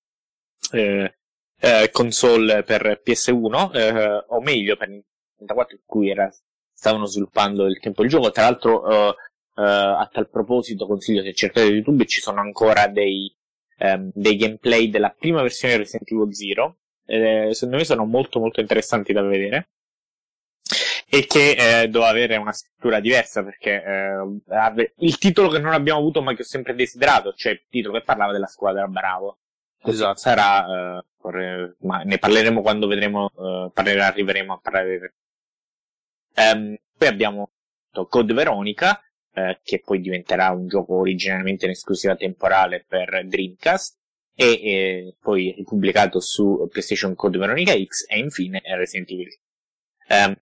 uh, 0.70 1.12
eh, 1.64 1.90
console 1.90 2.62
per 2.62 3.00
PS1, 3.02 3.74
eh, 3.74 4.24
o 4.28 4.40
meglio 4.40 4.76
per 4.76 4.88
Nintendo 4.88 5.12
64 5.38 5.76
in 5.76 5.82
cui 5.86 6.10
era, 6.10 6.30
stavano 6.72 7.06
sviluppando 7.06 7.66
il 7.66 7.80
tempo 7.80 8.02
del 8.02 8.10
gioco. 8.10 8.30
Tra 8.30 8.42
l'altro, 8.42 8.86
eh, 8.86 9.14
eh, 9.56 9.62
a 9.62 10.08
tal 10.12 10.28
proposito, 10.28 10.86
consiglio 10.86 11.22
se 11.22 11.32
cercate 11.32 11.66
YouTube 11.66 12.06
ci 12.06 12.20
sono 12.20 12.40
ancora 12.40 12.86
dei, 12.88 13.34
ehm, 13.78 14.10
dei 14.12 14.36
gameplay 14.36 14.90
della 14.90 15.14
prima 15.16 15.40
versione 15.42 15.74
di 15.74 15.80
Resident 15.80 16.10
Evil 16.10 16.34
Zero. 16.34 16.76
secondo 17.06 17.76
me 17.76 17.84
sono 17.84 18.04
molto 18.04 18.38
molto 18.40 18.60
interessanti 18.60 19.12
da 19.12 19.22
vedere 19.22 19.68
e 21.06 21.26
che 21.26 21.82
eh, 21.82 21.88
doveva 21.88 22.10
avere 22.10 22.36
una 22.36 22.52
scrittura 22.52 22.98
diversa 22.98 23.44
perché 23.44 23.82
eh, 23.84 24.92
il 24.98 25.18
titolo 25.18 25.48
che 25.48 25.58
non 25.58 25.72
abbiamo 25.72 26.00
avuto 26.00 26.22
ma 26.22 26.34
che 26.34 26.42
ho 26.42 26.44
sempre 26.44 26.74
desiderato, 26.74 27.32
cioè 27.34 27.52
il 27.52 27.62
titolo 27.68 27.94
che 27.98 28.04
parlava 28.04 28.32
della 28.32 28.46
squadra 28.46 28.86
Bravo. 28.88 29.38
Esatto. 29.84 30.18
Sarà, 30.18 30.98
uh, 30.98 31.76
ma 31.86 32.02
ne 32.02 32.18
parleremo 32.18 32.62
quando 32.62 32.86
vedremo, 32.86 33.30
uh, 33.34 33.70
parlerà, 33.72 34.06
arriveremo 34.06 34.52
a 34.52 34.58
parlare. 34.58 35.14
Um, 36.36 36.76
poi 36.96 37.08
abbiamo 37.08 37.50
Code 38.08 38.34
Veronica, 38.34 39.00
uh, 39.34 39.56
che 39.62 39.80
poi 39.80 40.00
diventerà 40.00 40.50
un 40.50 40.66
gioco 40.66 40.94
originariamente 40.96 41.66
in 41.66 41.72
esclusiva 41.72 42.16
temporale 42.16 42.84
per 42.88 43.26
Dreamcast, 43.26 43.98
e, 44.34 44.46
e 44.46 45.16
poi 45.20 45.52
ripubblicato 45.56 46.20
su 46.20 46.66
PlayStation 46.70 47.14
Code 47.14 47.38
Veronica 47.38 47.72
X, 47.72 48.06
e 48.08 48.18
infine 48.18 48.60
Resident 48.64 49.10
Evil 49.10 49.28
Um, 50.06 50.36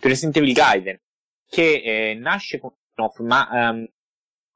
Resident 0.00 0.36
Evil 0.36 0.52
Gaiden, 0.52 1.00
che 1.48 1.82
eh, 2.10 2.14
nasce 2.14 2.58
con 2.58 2.72
spin-off, 2.72 3.20
ma 3.20 3.70
um, 3.70 3.86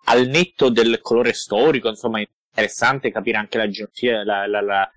al 0.06 0.26
netto 0.26 0.70
del 0.70 1.00
colore 1.00 1.32
storico, 1.32 1.88
insomma, 1.88 2.20
interessante 2.60 3.10
capire 3.10 3.38
anche 3.38 3.58
la, 4.24 4.46
la, 4.46 4.90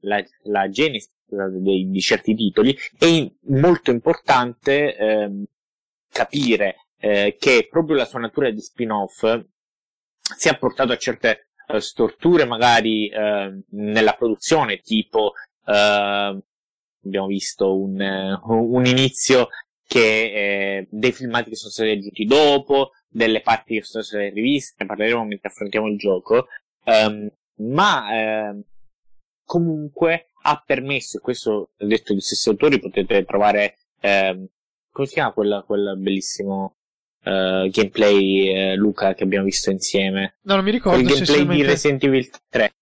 la, 0.00 0.24
la, 0.42 0.68
genesi 0.68 1.10
di, 1.26 1.90
di 1.90 2.00
certi 2.00 2.34
titoli. 2.34 2.76
È 2.96 3.30
molto 3.48 3.90
importante 3.90 4.96
ehm, 4.96 5.44
capire 6.10 6.86
eh, 6.98 7.36
che 7.38 7.68
proprio 7.70 7.96
la 7.96 8.04
sua 8.04 8.20
natura 8.20 8.50
di 8.50 8.60
spin-off 8.60 9.24
si 10.36 10.48
è 10.48 10.58
portato 10.58 10.92
a 10.92 10.96
certe 10.96 11.50
eh, 11.66 11.80
storture 11.80 12.44
magari 12.44 13.08
eh, 13.08 13.62
nella 13.70 14.12
produzione, 14.12 14.80
tipo 14.80 15.32
eh, 15.66 16.42
abbiamo 17.02 17.26
visto 17.26 17.76
un, 17.76 18.38
un 18.42 18.86
inizio 18.86 19.48
che 19.86 19.98
eh, 19.98 20.86
dei 20.88 21.10
filmati 21.10 21.50
che 21.50 21.56
sono 21.56 21.72
stati 21.72 21.90
aggiunti 21.90 22.24
dopo, 22.24 22.92
delle 23.08 23.40
parti 23.40 23.74
che 23.74 23.82
sono 23.82 24.04
state 24.04 24.28
riviste, 24.28 24.76
ne 24.78 24.86
parleremo 24.86 25.24
mentre 25.24 25.48
affrontiamo 25.48 25.88
il 25.88 25.98
gioco, 25.98 26.46
um, 26.84 27.30
ma 27.70 28.12
eh, 28.12 28.62
comunque 29.44 30.30
ha 30.42 30.62
permesso, 30.64 31.18
e 31.18 31.20
questo 31.20 31.70
detto 31.76 32.14
gli 32.14 32.20
stessi 32.20 32.48
autori, 32.48 32.80
potete 32.80 33.24
trovare, 33.24 33.76
eh, 34.00 34.48
come 34.90 35.06
si 35.06 35.14
chiama 35.14 35.32
quel, 35.32 35.62
quel 35.66 35.94
bellissimo 35.98 36.76
uh, 37.24 37.68
gameplay, 37.68 38.72
uh, 38.72 38.76
Luca, 38.76 39.14
che 39.14 39.24
abbiamo 39.24 39.44
visto 39.44 39.70
insieme? 39.70 40.36
No, 40.42 40.54
non 40.54 40.64
mi 40.64 40.70
ricordo. 40.70 41.00
Il 41.00 41.06
gameplay 41.06 41.46
di 41.46 41.62
Resident 41.62 42.02
Evil 42.04 42.30
3 42.48 42.74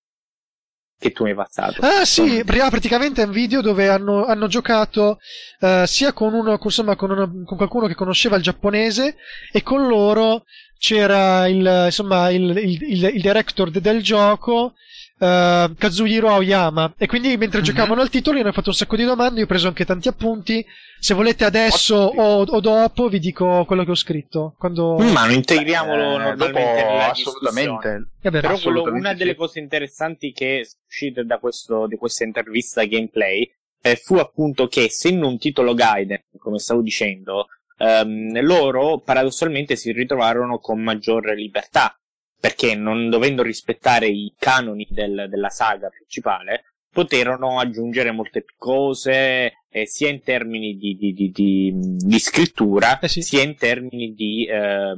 che 0.99 1.13
tu 1.13 1.23
mi 1.25 1.31
hai 1.31 1.37
passato. 1.37 1.81
Ah 1.81 2.05
sì, 2.05 2.43
praticamente 2.45 3.23
è 3.23 3.27
un 3.27 3.31
video 3.31 3.61
dove 3.61 3.89
hanno, 3.89 4.25
hanno 4.25 4.49
giocato 4.49 5.19
uh, 5.61 5.85
sia 5.85 6.13
con, 6.13 6.35
uno, 6.35 6.59
insomma, 6.61 6.97
con, 6.97 7.11
uno, 7.11 7.45
con, 7.45 7.57
qualcuno 7.57 7.87
che 7.87 7.95
conosceva 7.95 8.37
il 8.37 8.43
giapponese 8.43 9.17
e 9.53 9.63
con 9.63 9.87
loro 9.87 10.45
c'era 10.77 11.47
il, 11.47 11.85
insomma, 11.87 12.31
il, 12.31 12.51
il, 12.57 12.83
il, 12.83 13.05
il 13.15 13.21
director 13.21 13.71
de, 13.71 13.81
del 13.81 14.03
gioco 14.03 14.75
uh, 15.19 15.75
Kazuhiro 15.75 16.29
Aoyama 16.29 16.95
e 16.97 17.07
quindi 17.07 17.37
mentre 17.37 17.59
mm-hmm. 17.59 17.67
giocavano 17.67 18.01
al 18.01 18.11
titolo 18.11 18.39
io 18.39 18.45
ne 18.45 18.51
ho 18.51 18.53
fatto 18.53 18.71
un 18.71 18.75
sacco 18.75 18.97
di 18.97 19.05
domande, 19.05 19.39
io 19.39 19.45
ho 19.45 19.49
preso 19.49 19.69
anche 19.69 19.85
tanti 19.85 20.09
appunti. 20.09 20.65
Se 21.01 21.15
volete 21.15 21.45
adesso 21.45 21.95
o, 21.95 22.43
o, 22.43 22.61
dopo 22.61 23.09
vi 23.09 23.21
dico 23.21 23.65
quello 23.67 23.85
che 23.85 23.93
ho 23.93 23.97
scritto. 23.97 24.55
Quando... 24.59 24.97
Ma 24.97 25.27
non 25.27 25.33
integriamolo 25.33 26.15
eh, 26.15 26.19
normalmente 26.19 26.85
nella 26.85 27.11
assolutamente. 27.11 28.09
Vabbè, 28.21 28.41
Però 28.41 28.59
quello, 28.59 28.83
una 28.83 29.15
delle 29.15 29.37
cose 29.37 29.61
interessanti 29.61 30.33
che 30.33 30.61
è 30.61 30.67
uscita 30.87 31.23
da 31.23 31.39
questo, 31.39 31.87
di 31.87 31.97
questa 31.97 32.25
intervista 32.25 32.85
gameplay 32.85 33.49
eh, 33.81 33.97
fu 33.97 34.17
appunto 34.17 34.67
che 34.67 34.85
essendo 34.85 35.29
un 35.29 35.39
titolo 35.39 35.75
Gaiden, 35.75 36.25
come 36.37 36.59
stavo 36.59 36.83
dicendo, 36.83 37.47
ehm, 37.77 38.41
loro 38.43 38.99
paradossalmente 38.99 39.77
si 39.77 39.93
ritrovarono 39.93 40.59
con 40.59 40.83
maggior 40.83 41.33
libertà 41.35 41.97
perché 42.41 42.75
non 42.75 43.11
dovendo 43.11 43.43
rispettare 43.43 44.09
i 44.09 44.33
canoni 44.39 44.87
del, 44.91 45.27
della 45.29 45.51
saga 45.51 45.89
principale, 45.89 46.65
poterono 46.91 47.59
aggiungere 47.59 48.11
molte 48.11 48.45
cose, 48.57 49.53
eh, 49.69 49.87
sia 49.87 50.09
in 50.09 50.23
termini 50.23 50.77
di, 50.77 50.97
di, 50.97 51.31
di, 51.31 51.73
di 51.75 52.19
scrittura, 52.19 52.99
eh 52.99 53.09
sì. 53.09 53.23
sia 53.23 53.43
in 53.43 53.57
termini 53.57 54.15
di, 54.15 54.47
eh, 54.47 54.97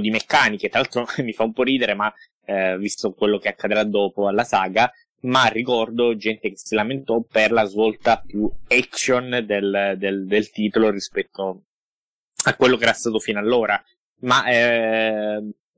di 0.00 0.10
meccaniche. 0.10 0.68
Tra 0.68 0.80
l'altro 0.80 1.06
mi 1.22 1.32
fa 1.32 1.44
un 1.44 1.52
po' 1.52 1.62
ridere, 1.62 1.94
ma 1.94 2.12
eh, 2.44 2.76
visto 2.78 3.12
quello 3.12 3.38
che 3.38 3.48
accadrà 3.48 3.84
dopo 3.84 4.28
alla 4.28 4.44
saga, 4.44 4.90
ma 5.22 5.46
ricordo 5.46 6.16
gente 6.16 6.50
che 6.50 6.56
si 6.56 6.74
lamentò 6.74 7.20
per 7.20 7.50
la 7.50 7.64
svolta 7.64 8.22
più 8.24 8.50
action 8.68 9.42
del, 9.46 9.94
del, 9.96 10.26
del 10.26 10.50
titolo 10.50 10.90
rispetto 10.90 11.64
a 12.44 12.54
quello 12.56 12.76
che 12.76 12.84
era 12.84 12.92
stato 12.92 13.18
fino 13.18 13.38
allora. 13.38 13.82
Ma 14.20 14.44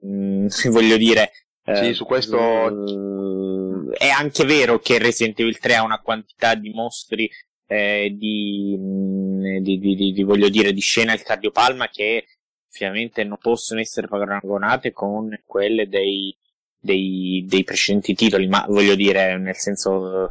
eh, 0.07 0.47
Mm, 0.47 0.47
voglio 0.71 0.97
dire. 0.97 1.33
Sì, 1.65 1.89
eh, 1.89 1.95
su 1.95 2.05
questo. 2.05 2.39
Uh, 2.39 3.91
è 3.93 4.09
anche 4.09 4.45
vero 4.45 4.79
che 4.79 4.99
Resident 4.99 5.39
Evil 5.41 5.59
3 5.59 5.75
ha 5.75 5.83
una 5.83 6.01
quantità 6.01 6.55
di 6.55 6.71
mostri 6.71 7.29
eh, 7.67 8.15
di, 8.17 8.77
mm, 8.79 9.57
di, 9.59 9.79
di, 9.79 10.13
di, 10.13 10.23
voglio 10.23 10.49
dire, 10.49 10.73
di 10.73 10.81
scena 10.81 11.13
al 11.13 11.23
cardiopalma 11.23 11.89
che 11.89 12.27
ovviamente 12.73 13.25
non 13.25 13.39
possono 13.39 13.81
essere 13.81 14.07
paragonate 14.07 14.93
con 14.93 15.29
quelle 15.45 15.89
dei, 15.89 16.37
dei, 16.79 17.45
dei 17.49 17.65
precedenti 17.65 18.15
titoli, 18.15 18.47
ma 18.47 18.65
voglio 18.69 18.95
dire, 18.95 19.37
nel 19.39 19.57
senso, 19.57 20.31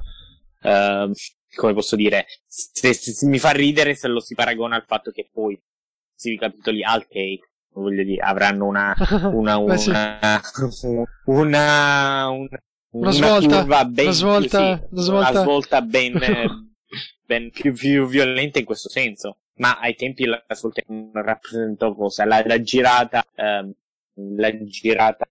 uh, 0.61 1.11
come 1.55 1.73
posso 1.73 1.95
dire, 1.95 2.27
se, 2.45 2.93
se, 2.93 3.11
se, 3.11 3.25
mi 3.27 3.39
fa 3.39 3.51
ridere 3.51 3.95
se 3.95 4.07
lo 4.07 4.19
si 4.21 4.35
paragona 4.35 4.75
al 4.75 4.85
fatto 4.85 5.11
che 5.11 5.27
poi 5.31 5.59
si 6.13 6.37
capitoli 6.37 6.83
al 6.83 7.07
take 7.07 7.49
voglio 7.81 8.03
dire, 8.03 8.21
avranno 8.21 8.65
una, 8.65 8.95
una, 9.33 9.57
una, 9.57 9.77
sì. 9.77 9.89
una, 9.89 10.41
una, 11.25 12.29
una, 12.89 13.11
svolta, 13.11 13.59
curva 13.59 13.85
ben, 13.85 14.05
una 14.05 14.13
svolta, 14.13 14.77
sì, 14.77 14.87
una 14.89 15.01
svolta. 15.01 15.29
Una 15.29 15.41
svolta 15.41 15.81
ben, 15.81 16.19
ben 17.25 17.51
più, 17.51 17.73
più, 17.73 18.05
violenta 18.07 18.59
in 18.59 18.65
questo 18.65 18.89
senso. 18.89 19.37
Ma 19.57 19.79
ai 19.79 19.95
tempi 19.95 20.25
la 20.25 20.43
svolta 20.49 20.81
rappresentò 21.13 21.93
cosa? 21.93 22.25
La, 22.25 22.43
la 22.45 22.61
girata, 22.61 23.25
ehm, 23.35 23.71
la 24.37 24.63
girata, 24.63 25.27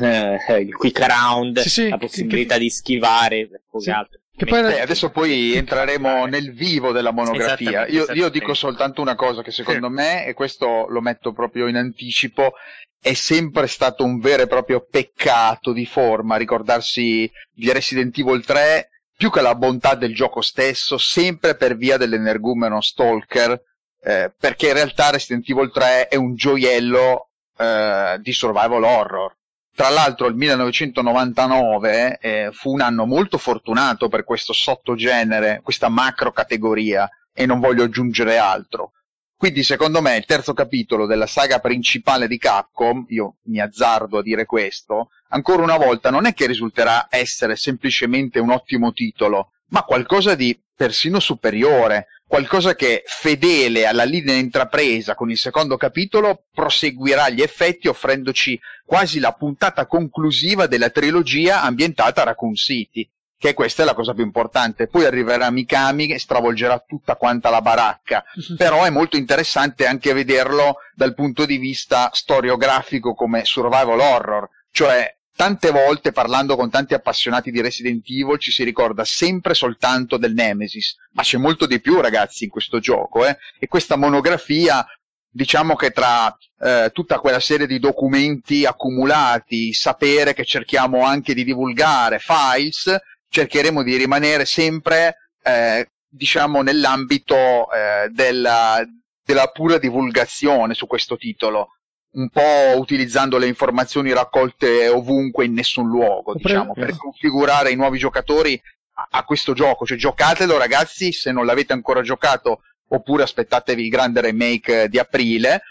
eh, 0.00 0.60
il 0.60 0.74
quick 0.74 0.98
round, 0.98 1.58
sì, 1.60 1.68
sì, 1.68 1.88
la 1.88 1.98
possibilità 1.98 2.54
che, 2.54 2.60
di 2.60 2.70
schivare, 2.70 3.48
sì. 3.78 3.90
altro. 3.90 4.20
Che 4.36 4.44
poi... 4.44 4.60
Eh, 4.60 4.80
adesso 4.80 5.10
poi 5.10 5.54
entreremo 5.54 6.26
nel 6.26 6.52
vivo 6.52 6.92
della 6.92 7.10
monografia. 7.10 7.86
Io, 7.86 8.04
io, 8.12 8.28
dico 8.28 8.52
soltanto 8.52 9.00
una 9.00 9.14
cosa 9.14 9.42
che 9.42 9.50
secondo 9.50 9.88
me, 9.88 10.26
e 10.26 10.34
questo 10.34 10.86
lo 10.88 11.00
metto 11.00 11.32
proprio 11.32 11.68
in 11.68 11.76
anticipo, 11.76 12.52
è 13.00 13.14
sempre 13.14 13.66
stato 13.66 14.04
un 14.04 14.18
vero 14.18 14.42
e 14.42 14.46
proprio 14.46 14.86
peccato 14.88 15.72
di 15.72 15.86
forma 15.86 16.36
ricordarsi 16.36 17.30
di 17.50 17.72
Resident 17.72 18.16
Evil 18.18 18.44
3 18.44 18.90
più 19.16 19.30
che 19.30 19.40
la 19.40 19.54
bontà 19.54 19.94
del 19.94 20.14
gioco 20.14 20.42
stesso, 20.42 20.98
sempre 20.98 21.56
per 21.56 21.74
via 21.74 21.96
dell'energumeno 21.96 22.82
Stalker, 22.82 23.58
eh, 24.02 24.30
perché 24.38 24.68
in 24.68 24.74
realtà 24.74 25.08
Resident 25.08 25.48
Evil 25.48 25.70
3 25.72 26.08
è 26.08 26.16
un 26.16 26.34
gioiello 26.34 27.30
eh, 27.56 28.18
di 28.20 28.32
survival 28.32 28.84
horror 28.84 29.34
tra 29.76 29.90
l'altro 29.90 30.26
il 30.26 30.34
1999 30.34 32.18
eh, 32.18 32.48
fu 32.50 32.72
un 32.72 32.80
anno 32.80 33.04
molto 33.04 33.36
fortunato 33.36 34.08
per 34.08 34.24
questo 34.24 34.54
sottogenere, 34.54 35.60
questa 35.62 35.90
macro 35.90 36.32
categoria, 36.32 37.06
e 37.34 37.44
non 37.44 37.60
voglio 37.60 37.84
aggiungere 37.84 38.38
altro. 38.38 38.92
Quindi 39.36 39.62
secondo 39.62 40.00
me 40.00 40.16
il 40.16 40.24
terzo 40.24 40.54
capitolo 40.54 41.04
della 41.04 41.26
saga 41.26 41.58
principale 41.58 42.26
di 42.26 42.38
Capcom, 42.38 43.04
io 43.10 43.36
mi 43.44 43.60
azzardo 43.60 44.16
a 44.16 44.22
dire 44.22 44.46
questo, 44.46 45.10
ancora 45.28 45.62
una 45.62 45.76
volta 45.76 46.08
non 46.08 46.24
è 46.24 46.32
che 46.32 46.46
risulterà 46.46 47.08
essere 47.10 47.54
semplicemente 47.54 48.38
un 48.38 48.52
ottimo 48.52 48.94
titolo, 48.94 49.50
ma 49.68 49.82
qualcosa 49.82 50.34
di 50.34 50.58
persino 50.74 51.20
superiore, 51.20 52.06
qualcosa 52.26 52.74
che 52.74 53.02
fedele 53.06 53.86
alla 53.86 54.04
linea 54.04 54.34
intrapresa 54.34 55.14
con 55.14 55.30
il 55.30 55.38
secondo 55.38 55.76
capitolo 55.76 56.46
proseguirà 56.52 57.28
gli 57.28 57.40
effetti 57.40 57.88
offrendoci 57.88 58.58
quasi 58.84 59.20
la 59.20 59.32
puntata 59.32 59.86
conclusiva 59.86 60.66
della 60.66 60.90
trilogia 60.90 61.62
ambientata 61.62 62.22
a 62.22 62.24
Raccoon 62.24 62.54
City 62.54 63.08
che 63.38 63.54
questa 63.54 63.82
è 63.82 63.84
la 63.84 63.94
cosa 63.94 64.14
più 64.14 64.24
importante. 64.24 64.86
Poi 64.88 65.04
arriverà 65.04 65.50
Mikami 65.50 66.08
e 66.08 66.18
stravolgerà 66.18 66.82
tutta 66.86 67.16
quanta 67.16 67.50
la 67.50 67.60
baracca, 67.60 68.24
però 68.56 68.84
è 68.84 68.90
molto 68.90 69.16
interessante 69.16 69.86
anche 69.86 70.12
vederlo 70.12 70.76
dal 70.94 71.14
punto 71.14 71.44
di 71.44 71.58
vista 71.58 72.10
storiografico 72.12 73.14
come 73.14 73.44
survival 73.44 74.00
horror, 74.00 74.48
cioè 74.70 75.14
tante 75.36 75.70
volte 75.70 76.12
parlando 76.12 76.56
con 76.56 76.70
tanti 76.70 76.94
appassionati 76.94 77.50
di 77.50 77.60
Resident 77.60 78.02
Evil 78.08 78.38
ci 78.38 78.50
si 78.50 78.64
ricorda 78.64 79.04
sempre 79.04 79.52
soltanto 79.54 80.16
del 80.16 80.32
Nemesis, 80.32 80.96
ma 81.12 81.22
c'è 81.22 81.36
molto 81.36 81.66
di 81.66 81.78
più 81.80 82.00
ragazzi 82.00 82.44
in 82.44 82.50
questo 82.50 82.80
gioco 82.80 83.26
eh? 83.26 83.36
e 83.58 83.68
questa 83.68 83.96
monografia 83.96 84.84
diciamo 85.28 85.76
che 85.76 85.90
tra 85.90 86.34
eh, 86.58 86.90
tutta 86.94 87.18
quella 87.18 87.40
serie 87.40 87.66
di 87.66 87.78
documenti 87.78 88.64
accumulati, 88.64 89.74
sapere 89.74 90.32
che 90.32 90.46
cerchiamo 90.46 91.04
anche 91.04 91.34
di 91.34 91.44
divulgare, 91.44 92.18
files, 92.18 92.96
cercheremo 93.28 93.82
di 93.82 93.96
rimanere 93.96 94.46
sempre 94.46 95.30
eh, 95.42 95.90
diciamo 96.08 96.62
nell'ambito 96.62 97.70
eh, 97.70 98.08
della, 98.10 98.82
della 99.22 99.46
pura 99.48 99.76
divulgazione 99.76 100.72
su 100.72 100.86
questo 100.86 101.18
titolo 101.18 101.75
un 102.16 102.28
po' 102.30 102.78
utilizzando 102.78 103.38
le 103.38 103.46
informazioni 103.46 104.12
raccolte 104.12 104.88
ovunque 104.88 105.44
in 105.44 105.52
nessun 105.52 105.88
luogo, 105.88 106.34
diciamo, 106.34 106.72
per 106.72 106.96
configurare 106.96 107.70
i 107.70 107.76
nuovi 107.76 107.98
giocatori 107.98 108.60
a, 108.94 109.08
a, 109.10 109.24
questo 109.24 109.52
gioco. 109.52 109.84
Cioè, 109.84 109.98
giocatelo, 109.98 110.56
ragazzi, 110.56 111.12
se 111.12 111.30
non 111.30 111.44
l'avete 111.44 111.72
ancora 111.74 112.02
giocato, 112.02 112.62
oppure 112.88 113.22
aspettatevi 113.22 113.82
il 113.82 113.90
grande 113.90 114.20
remake 114.20 114.88
di 114.88 114.98
aprile. 114.98 115.62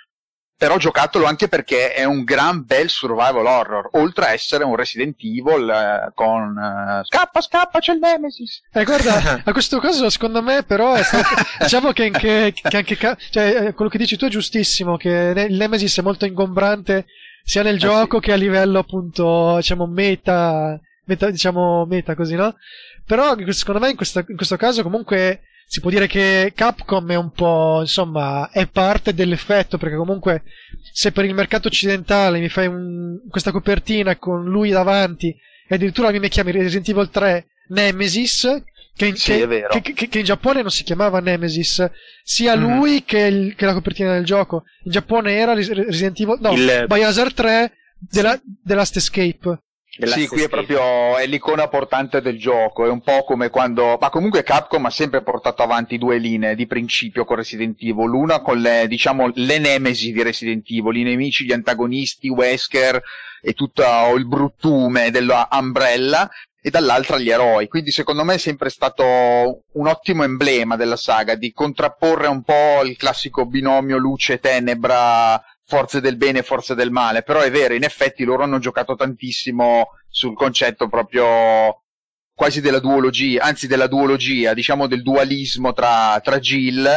Però 0.58 0.78
giocatelo 0.78 1.26
anche 1.26 1.48
perché 1.48 1.94
è 1.94 2.06
un 2.06 2.24
gran 2.24 2.64
bel 2.66 2.90
survival 2.90 3.46
horror, 3.46 3.90
oltre 3.94 4.26
a 4.26 4.32
essere 4.32 4.64
un 4.64 4.76
Resident 4.76 5.16
Evil 5.22 5.70
eh, 5.70 6.12
con 6.14 6.58
eh, 6.58 7.04
scappa, 7.04 7.42
scappa, 7.42 7.80
c'è 7.80 7.94
il 7.94 8.00
Nemesis. 8.00 8.62
Eh, 8.72 8.84
guarda, 8.86 9.42
a 9.44 9.52
questo 9.52 9.80
caso 9.80 10.10
secondo 10.10 10.42
me 10.42 10.64
però 10.64 10.94
è 10.94 11.04
stato, 11.04 11.36
diciamo 11.60 11.92
che 11.92 12.04
anche, 12.06 12.54
che 12.54 12.78
anche 12.78 12.98
cioè, 13.30 13.66
eh, 13.68 13.74
quello 13.74 13.90
che 13.90 13.98
dici 13.98 14.16
tu 14.18 14.26
è 14.26 14.30
giustissimo, 14.30 14.96
che 14.96 15.34
il 15.50 15.56
Nemesis 15.56 16.00
è 16.00 16.02
molto 16.02 16.26
ingombrante 16.26 17.06
sia 17.44 17.62
nel 17.62 17.76
eh, 17.76 17.80
gioco 17.80 18.18
sì. 18.18 18.24
che 18.24 18.32
a 18.32 18.38
livello 18.38 18.80
appunto, 18.80 19.58
diciamo, 19.58 19.86
meta, 19.86 20.80
meta, 21.04 21.30
diciamo, 21.30 21.86
meta 21.86 22.16
così, 22.16 22.36
no? 22.36 22.56
Però 23.06 23.36
secondo 23.50 23.80
me 23.82 23.90
in, 23.90 23.96
questa, 23.96 24.26
in 24.28 24.36
questo 24.36 24.56
caso 24.58 24.82
comunque 24.82 25.42
si 25.68 25.80
può 25.82 25.90
dire 25.90 26.08
che 26.08 26.54
Capcom 26.56 27.12
è 27.12 27.16
un 27.16 27.32
po', 27.32 27.80
insomma, 27.82 28.50
è 28.52 28.68
parte 28.68 29.14
dell'effetto, 29.14 29.78
perché 29.78 29.96
comunque 29.96 30.44
se 30.94 31.12
per 31.12 31.26
il 31.26 31.34
mercato 31.34 31.68
occidentale 31.68 32.40
mi 32.40 32.50
fai 32.50 32.68
un, 32.68 33.20
questa 33.30 33.52
copertina 33.52 34.16
con 34.18 34.46
lui 34.46 34.70
davanti 34.70 35.36
e 35.68 35.76
addirittura 35.76 36.12
mi 36.12 36.30
chiami 36.30 36.52
Resident 36.52 36.88
Evil 36.88 37.10
3 37.10 37.48
Nemesis, 37.70 38.64
che 38.96 39.08
in, 39.08 39.16
sì, 39.16 39.46
che, 39.46 39.82
che, 39.82 40.08
che 40.08 40.20
in, 40.20 40.24
Giappone 40.24 40.62
non 40.62 40.72
si 40.72 40.84
chiamava 40.84 41.20
Nemesis, 41.20 41.90
sia 42.24 42.56
mm. 42.56 42.62
lui 42.62 43.04
che, 43.04 43.20
il, 43.20 43.56
che, 43.56 43.66
la 43.66 43.74
copertina 43.74 44.14
del 44.14 44.24
gioco. 44.24 44.64
In 44.84 44.92
Giappone 44.92 45.34
era 45.34 45.54
Resident 45.54 46.20
Evil, 46.20 46.38
no, 46.40 46.54
il... 46.54 46.86
Biohazard 46.88 47.34
3 47.34 47.72
della, 48.00 48.34
sì. 48.34 48.42
The 48.64 48.76
Last 48.76 48.96
Escape 48.96 49.60
sì, 50.04 50.28
qui 50.28 50.44
è 50.44 50.50
proprio 50.50 51.18
è 51.18 51.26
l'icona 51.26 51.68
portante 51.68 52.22
del 52.22 52.38
gioco, 52.38 52.86
è 52.86 52.90
un 52.90 53.02
po' 53.02 53.24
come 53.24 53.50
quando, 53.50 53.98
ma 54.00 54.10
comunque 54.10 54.44
Capcom 54.44 54.86
ha 54.86 54.90
sempre 54.90 55.22
portato 55.22 55.64
avanti 55.64 55.98
due 55.98 56.18
linee 56.18 56.56
di 56.56 56.68
principio 56.68 57.24
con 57.24 57.38
Resident 57.38 57.82
Evil, 57.82 58.10
l'una 58.10 58.42
con 58.42 58.60
le, 58.60 58.88
diciamo, 58.88 59.32
le 59.34 59.58
nemesi 59.60 60.12
di 60.12 60.22
Resident 60.22 60.66
Evil, 60.70 60.98
i 60.98 61.04
nemici, 61.04 61.46
gli 61.46 61.54
antagonisti, 61.54 62.28
Wesker 62.28 63.02
e 63.42 63.54
tutto 63.54 63.84
il 64.16 64.28
bruttume 64.28 65.12
della 65.12 65.48
Umbrella, 65.52 66.30
e 66.66 66.72
dall'altra 66.72 67.20
gli 67.20 67.30
eroi. 67.30 67.68
Quindi 67.68 67.92
secondo 67.92 68.24
me 68.24 68.34
è 68.34 68.40
sempre 68.40 68.70
stato 68.70 69.04
un 69.74 69.86
ottimo 69.86 70.24
emblema 70.24 70.76
della 70.76 70.96
saga 70.96 71.36
di 71.36 71.54
contrapporre 71.54 72.26
un 72.26 72.42
po' 72.42 72.82
il 72.84 72.98
classico 72.98 73.46
binomio 73.46 73.98
luce-tenebra 73.98 75.40
forze 75.66 76.00
del 76.00 76.16
bene 76.16 76.40
e 76.40 76.44
forze 76.44 76.76
del 76.76 76.92
male, 76.92 77.24
però 77.24 77.42
è 77.42 77.52
vero, 77.52 77.74
in 77.74 77.84
effetti 77.84 78.24
loro 78.24 78.44
hanno 78.44 78.60
giocato 78.60 78.96
tantissimo 78.96 79.90
sul 80.08 80.36
concetto 80.36 80.88
proprio 80.88 81.82
quasi 82.34 82.62
della 82.62 82.80
duologia, 82.80 83.44
anzi 83.44 83.68
della 83.68 83.88
duologia, 83.88 84.54
diciamo 84.54 84.88
del 84.88 85.02
dualismo 85.02 85.74
tra, 85.74 86.20
tra 86.22 86.40
Jill, 86.40 86.88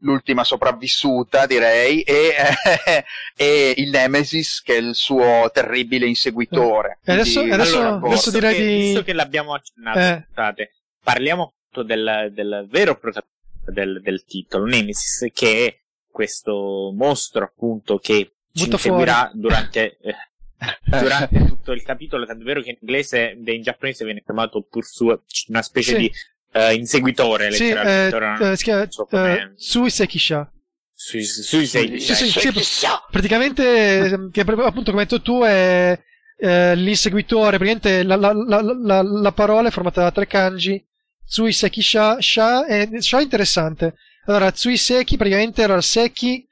l'ultima 0.00 0.44
sopravvissuta 0.44 1.46
direi, 1.46 2.02
e, 2.02 2.34
eh, 2.36 3.04
e, 3.36 3.74
il 3.78 3.90
Nemesis 3.90 4.60
che 4.62 4.74
è 4.74 4.78
il 4.78 4.94
suo 4.94 5.50
terribile 5.52 6.06
inseguitore. 6.06 6.98
E 7.04 7.12
adesso, 7.12 7.40
adesso, 7.40 7.78
allora, 7.78 8.06
adesso 8.06 8.30
direi 8.30 8.54
che, 8.54 8.66
di... 8.66 8.76
Visto 8.76 9.02
che 9.04 9.12
l'abbiamo 9.12 9.54
accennato, 9.54 9.98
eh. 9.98 10.24
scusate, 10.26 10.72
parliamo 11.02 11.54
del, 11.84 12.30
del 12.32 12.66
vero 12.68 12.98
protagonista 12.98 13.36
del, 13.70 14.00
del 14.02 14.24
titolo, 14.24 14.64
Nemesis, 14.64 15.30
che 15.32 15.66
è 15.66 15.76
questo 16.18 16.92
mostro 16.96 17.44
appunto 17.44 17.98
che 17.98 18.32
ci 18.52 18.64
Butta 18.64 18.74
inseguirà 18.74 19.30
durante, 19.34 19.98
eh, 20.02 20.16
durante 20.82 21.44
tutto 21.46 21.70
il 21.70 21.84
capitolo, 21.84 22.26
tanto 22.26 22.42
è 22.42 22.44
vero 22.44 22.60
che 22.60 22.70
in 22.70 22.76
inglese 22.80 23.38
e 23.40 23.52
in 23.52 23.62
giapponese 23.62 24.04
viene 24.04 24.24
chiamato 24.24 24.66
Pursuit, 24.68 25.20
una 25.46 25.62
specie 25.62 25.92
sì. 25.92 25.98
di 25.98 26.12
uh, 26.54 26.72
inseguitore 26.72 27.52
sì, 27.52 27.68
letteralmente. 27.68 28.48
Eh, 28.48 28.50
eh, 28.50 28.56
si 28.56 28.64
chiama 28.64 28.90
so 28.90 29.08
eh, 29.12 29.52
Suisekisha. 29.54 30.52
Sui, 30.92 31.22
sui, 31.22 31.66
sui, 31.66 32.00
sì, 32.00 32.30
sì, 32.32 32.86
praticamente, 33.12 33.98
ehm, 33.98 34.30
che 34.32 34.40
appunto 34.40 34.90
come 34.90 35.02
hai 35.02 35.08
detto 35.08 35.22
tu, 35.22 35.42
è 35.42 35.96
eh, 36.36 36.74
l'inseguitore. 36.74 37.58
Praticamente 37.58 38.02
la, 38.02 38.16
la, 38.16 38.32
la, 38.32 39.02
la, 39.02 39.32
parola 39.32 39.68
è 39.68 39.70
formata 39.70 40.02
da 40.02 40.10
tre 40.10 40.26
kanji. 40.26 40.84
Suisekisha, 41.24 42.20
sha, 42.20 42.66
è, 42.66 42.88
sha 42.98 43.20
è 43.20 43.22
interessante. 43.22 43.94
Allora, 44.28 44.52
Tsuiseki 44.52 45.16
praticamente 45.16 45.62
era 45.62 45.80
Seki 45.80 46.46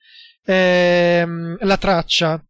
ehm, 0.44 1.58
la 1.60 1.76
traccia. 1.76 2.42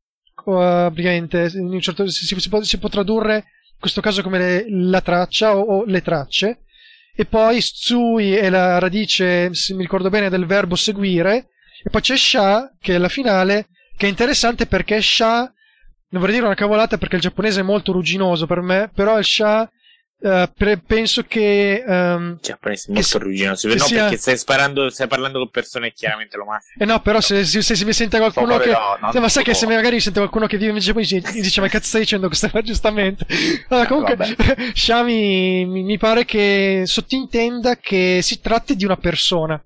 Uh, 0.45 0.93
praticamente 0.93 1.51
certo, 1.81 2.07
si, 2.09 2.25
si, 2.25 2.49
può, 2.49 2.63
si, 2.63 2.79
può, 2.79 2.89
tradurre 2.89 3.35
in 3.35 3.81
questo 3.81 4.01
caso 4.01 4.23
come 4.23 4.39
le, 4.39 4.67
la 4.69 5.01
traccia 5.01 5.57
o, 5.57 5.79
o, 5.79 5.85
le 5.85 6.01
tracce. 6.01 6.61
E 7.13 7.25
poi 7.25 7.61
Tsui 7.61 8.35
è 8.35 8.49
la 8.49 8.79
radice, 8.79 9.53
se 9.53 9.75
mi 9.75 9.83
ricordo 9.83 10.11
bene, 10.11 10.31
del 10.31 10.47
verbo 10.47 10.77
seguire. 10.77 11.49
E 11.83 11.91
poi 11.91 12.01
c'è 12.01 12.17
Sha, 12.17 12.73
che 12.81 12.95
è 12.95 12.99
la 12.99 13.09
finale, 13.09 13.67
che 13.97 14.07
è 14.07 14.09
interessante 14.09 14.67
perché 14.67 15.03
Sha, 15.03 15.53
non 16.11 16.21
vorrei 16.21 16.35
dire 16.35 16.47
una 16.47 16.55
cavolata 16.55 16.99
perché 16.99 17.17
il 17.17 17.23
giapponese 17.23 17.61
è 17.61 17.65
molto 17.65 17.91
rugginoso 17.91 18.47
per 18.47 18.61
me, 18.61 18.93
però 18.95 19.19
il 19.19 19.25
Sha 19.25 19.69
Uh, 20.19 20.51
pre- 20.57 20.79
penso 20.79 21.25
che 21.25 21.85
um, 21.87 22.39
giapponese 22.41 22.91
molto 22.91 23.19
rugginoso 23.19 23.69
no 23.69 23.77
sia... 23.77 24.01
perché 24.05 24.17
stai 24.17 24.39
sparando 24.39 24.89
stai 24.89 25.09
parlando 25.09 25.41
con 25.41 25.51
persone 25.51 25.89
che 25.89 25.95
chiaramente 25.95 26.39
lo 26.39 26.47
massimo 26.47 26.83
eh 26.83 26.87
no 26.87 27.01
però 27.01 27.17
no. 27.17 27.21
Se, 27.21 27.45
se, 27.45 27.61
se, 27.61 27.85
mi 27.85 27.93
sente 27.93 28.17
qualcuno 28.17 28.57
che 28.57 28.71
no, 28.71 28.97
no, 29.13 29.21
ma 29.21 29.29
sai 29.29 29.45
che 29.45 29.53
se 29.53 29.67
magari 29.67 30.01
sente 30.01 30.19
qualcuno 30.19 30.47
che 30.47 30.57
vive 30.57 30.73
in 30.73 30.79
Giappone 30.79 31.05
dice 31.05 31.61
ma 31.61 31.69
cazzo 31.69 31.89
stai 31.89 32.01
dicendo 32.01 32.29
questo 32.29 32.49
giustamente 32.63 33.27
allora, 33.69 33.85
eh, 33.85 33.89
comunque 33.89 34.17
Xiami 34.73 35.67
mi, 35.69 35.83
mi 35.83 35.99
pare 35.99 36.25
che 36.25 36.85
sottintenda 36.87 37.77
che 37.77 38.21
si 38.23 38.41
tratti 38.41 38.75
di 38.75 38.87
una 38.87 38.97
persona 38.97 39.63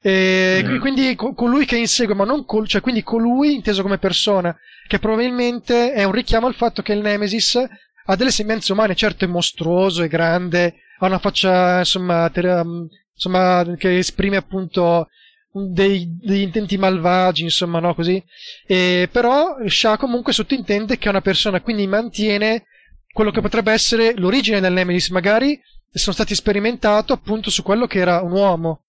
e 0.00 0.62
mm. 0.64 0.78
quindi 0.78 1.14
colui 1.16 1.64
che 1.64 1.76
insegue, 1.76 2.14
ma 2.14 2.24
non 2.24 2.44
col, 2.44 2.68
cioè 2.68 2.80
quindi 2.80 3.02
colui 3.02 3.54
inteso 3.54 3.82
come 3.82 3.98
persona, 3.98 4.56
che 4.86 4.98
probabilmente 4.98 5.92
è 5.92 6.04
un 6.04 6.12
richiamo 6.12 6.46
al 6.46 6.54
fatto 6.54 6.82
che 6.82 6.92
il 6.92 7.00
Nemesis 7.00 7.62
ha 8.10 8.16
delle 8.16 8.30
sembianze 8.30 8.72
umane, 8.72 8.94
certo 8.94 9.24
è 9.24 9.28
mostruoso, 9.28 10.02
è 10.02 10.08
grande, 10.08 10.76
ha 10.98 11.06
una 11.06 11.18
faccia, 11.18 11.78
insomma, 11.78 12.28
ter- 12.30 12.62
um, 12.64 12.88
insomma 13.14 13.66
che 13.76 13.98
esprime 13.98 14.36
appunto 14.36 15.08
dei, 15.52 16.16
degli 16.18 16.40
intenti 16.40 16.78
malvagi, 16.78 17.42
insomma, 17.42 17.80
no, 17.80 17.94
così. 17.94 18.22
E, 18.66 19.08
però 19.12 19.56
Shah 19.66 19.98
comunque 19.98 20.32
sottintende 20.32 20.96
che 20.96 21.06
è 21.06 21.10
una 21.10 21.20
persona, 21.20 21.60
quindi 21.60 21.86
mantiene 21.86 22.64
quello 23.12 23.30
che 23.30 23.42
potrebbe 23.42 23.72
essere 23.72 24.14
l'origine 24.16 24.60
del 24.60 24.72
Nemesis, 24.72 25.10
magari 25.10 25.60
sono 25.92 26.14
stati 26.14 26.34
sperimentato 26.34 27.12
appunto 27.12 27.50
su 27.50 27.62
quello 27.62 27.86
che 27.86 27.98
era 27.98 28.22
un 28.22 28.32
uomo 28.32 28.84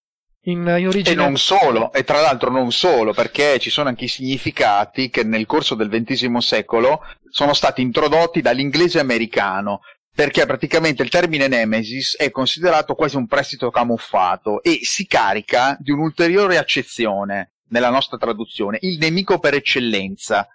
in, 0.52 0.76
in 0.78 0.88
origine. 0.88 1.12
E 1.12 1.16
non 1.16 1.38
solo, 1.38 1.92
e 1.94 2.04
tra 2.04 2.22
l'altro 2.22 2.50
non 2.50 2.72
solo, 2.72 3.14
perché 3.14 3.60
ci 3.60 3.70
sono 3.70 3.90
anche 3.90 4.06
i 4.06 4.10
significati 4.10 5.10
che 5.10 5.24
nel 5.24 5.46
corso 5.46 5.76
del 5.76 5.90
XX 5.90 6.38
secolo 6.38 7.02
sono 7.30 7.54
stati 7.54 7.82
introdotti 7.82 8.42
dall'inglese 8.42 9.00
americano, 9.00 9.82
perché 10.14 10.46
praticamente 10.46 11.04
il 11.04 11.10
termine 11.10 11.48
Nemesis 11.48 12.18
è 12.18 12.30
considerato 12.32 12.96
quasi 12.96 13.16
un 13.16 13.28
prestito 13.28 13.70
camuffato 13.70 14.62
e 14.62 14.80
si 14.82 15.08
carica 15.08 15.78
di 15.80 15.92
un'ulteriore 15.92 16.58
accezione 16.58 17.54
nella 17.70 17.90
nostra 17.90 18.18
traduzione, 18.18 18.80
il 18.82 18.98
nemico 18.98 19.40
per 19.40 19.54
eccellenza, 19.54 20.48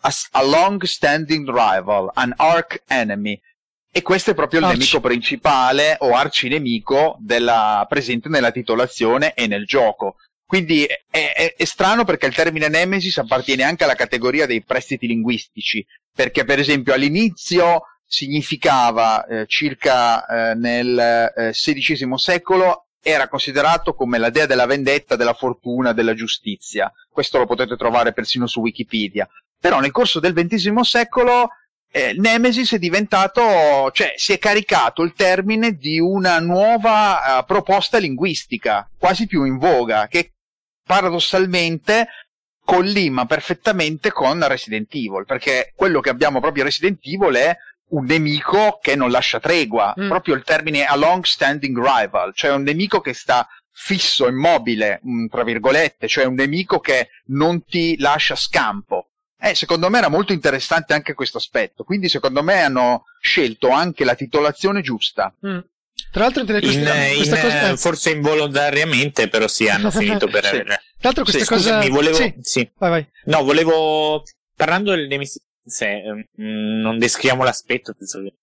a 0.00 0.42
long 0.44 0.82
standing 0.84 1.48
rival, 1.48 2.10
an 2.14 2.32
arch 2.36 2.82
enemy, 2.86 3.40
e 3.90 4.02
questo 4.02 4.30
è 4.30 4.34
proprio 4.34 4.60
il 4.60 4.66
Arci. 4.66 4.78
nemico 4.78 5.00
principale 5.00 5.96
o 6.00 6.14
arcinemico 6.14 7.16
della, 7.20 7.84
presente 7.88 8.28
nella 8.28 8.50
titolazione 8.50 9.34
e 9.34 9.46
nel 9.46 9.64
gioco. 9.66 10.16
Quindi 10.44 10.84
è, 10.84 11.02
è, 11.10 11.54
è, 11.56 11.64
strano 11.64 12.04
perché 12.04 12.26
il 12.26 12.34
termine 12.34 12.68
Nemesis 12.68 13.18
appartiene 13.18 13.64
anche 13.64 13.84
alla 13.84 13.94
categoria 13.94 14.46
dei 14.46 14.62
prestiti 14.62 15.06
linguistici, 15.06 15.84
perché 16.14 16.44
per 16.44 16.58
esempio 16.58 16.94
all'inizio 16.94 17.82
significava 18.06 19.26
eh, 19.26 19.46
circa 19.46 20.24
eh, 20.24 20.54
nel 20.54 21.52
XVI 21.52 22.12
eh, 22.12 22.18
secolo 22.18 22.86
era 23.02 23.28
considerato 23.28 23.94
come 23.94 24.18
la 24.18 24.30
dea 24.30 24.46
della 24.46 24.66
vendetta, 24.66 25.16
della 25.16 25.34
fortuna, 25.34 25.92
della 25.92 26.14
giustizia. 26.14 26.90
Questo 27.10 27.38
lo 27.38 27.46
potete 27.46 27.76
trovare 27.76 28.12
persino 28.12 28.46
su 28.46 28.60
Wikipedia. 28.60 29.28
Però 29.60 29.80
nel 29.80 29.90
corso 29.90 30.20
del 30.20 30.34
XX 30.34 30.80
secolo 30.80 31.48
eh, 31.90 32.14
Nemesis 32.16 32.74
è 32.74 32.78
diventato, 32.78 33.90
cioè 33.92 34.12
si 34.16 34.32
è 34.32 34.38
caricato 34.38 35.02
il 35.02 35.14
termine 35.14 35.72
di 35.76 35.98
una 35.98 36.38
nuova 36.38 37.38
uh, 37.38 37.44
proposta 37.44 37.98
linguistica, 37.98 38.88
quasi 38.98 39.26
più 39.26 39.44
in 39.44 39.56
voga, 39.56 40.06
che 40.06 40.32
paradossalmente 40.84 42.08
collima 42.64 43.24
perfettamente 43.24 44.12
con 44.12 44.46
Resident 44.46 44.92
Evil, 44.94 45.24
perché 45.24 45.72
quello 45.74 46.00
che 46.00 46.10
abbiamo 46.10 46.40
proprio 46.40 46.64
Resident 46.64 46.98
Evil 47.02 47.34
è 47.34 47.56
un 47.90 48.04
nemico 48.04 48.78
che 48.82 48.94
non 48.94 49.10
lascia 49.10 49.40
tregua, 49.40 49.94
mm. 49.98 50.08
proprio 50.08 50.34
il 50.34 50.42
termine 50.42 50.84
a 50.84 50.94
long 50.94 51.24
standing 51.24 51.76
rival, 51.78 52.34
cioè 52.34 52.52
un 52.52 52.62
nemico 52.62 53.00
che 53.00 53.14
sta 53.14 53.48
fisso, 53.70 54.26
immobile, 54.26 55.00
mm, 55.06 55.26
tra 55.28 55.44
virgolette, 55.44 56.08
cioè 56.08 56.24
un 56.24 56.34
nemico 56.34 56.80
che 56.80 57.08
non 57.26 57.64
ti 57.64 57.96
lascia 57.98 58.34
scampo. 58.34 59.07
Eh, 59.40 59.54
secondo 59.54 59.88
me 59.88 59.98
era 59.98 60.08
molto 60.08 60.32
interessante 60.32 60.94
anche 60.94 61.14
questo 61.14 61.38
aspetto, 61.38 61.84
quindi 61.84 62.08
secondo 62.08 62.42
me 62.42 62.60
hanno 62.60 63.04
scelto 63.20 63.68
anche 63.70 64.04
la 64.04 64.14
titolazione 64.14 64.80
giusta. 64.82 65.32
Mm. 65.46 65.58
Tra 66.10 66.22
l'altro, 66.22 66.42
in, 66.42 66.48
in, 66.48 67.16
questa 67.16 67.40
cosa... 67.40 67.76
forse 67.76 68.10
involontariamente, 68.10 69.28
però 69.28 69.46
sì, 69.46 69.68
hanno 69.68 69.90
finito 69.90 70.26
per 70.26 70.44
avere 70.46 70.64
Tra 70.64 70.80
l'altro 71.00 71.24
questa 71.24 71.42
Sì, 71.42 71.46
cosa... 71.48 71.76
scusami, 71.80 71.88
volevo... 71.90 72.16
Sì, 72.16 72.34
sì. 72.40 72.70
vai 72.78 72.90
vai. 72.90 73.08
No, 73.24 73.42
volevo... 73.44 74.22
Parlando 74.54 74.90
del 74.94 75.06
Nemesis 75.06 75.40
sé, 75.64 76.02
ehm, 76.02 76.24
non 76.36 76.98
descriviamo 76.98 77.44
l'aspetto, 77.44 77.94
penso 77.94 78.22
che... 78.22 78.34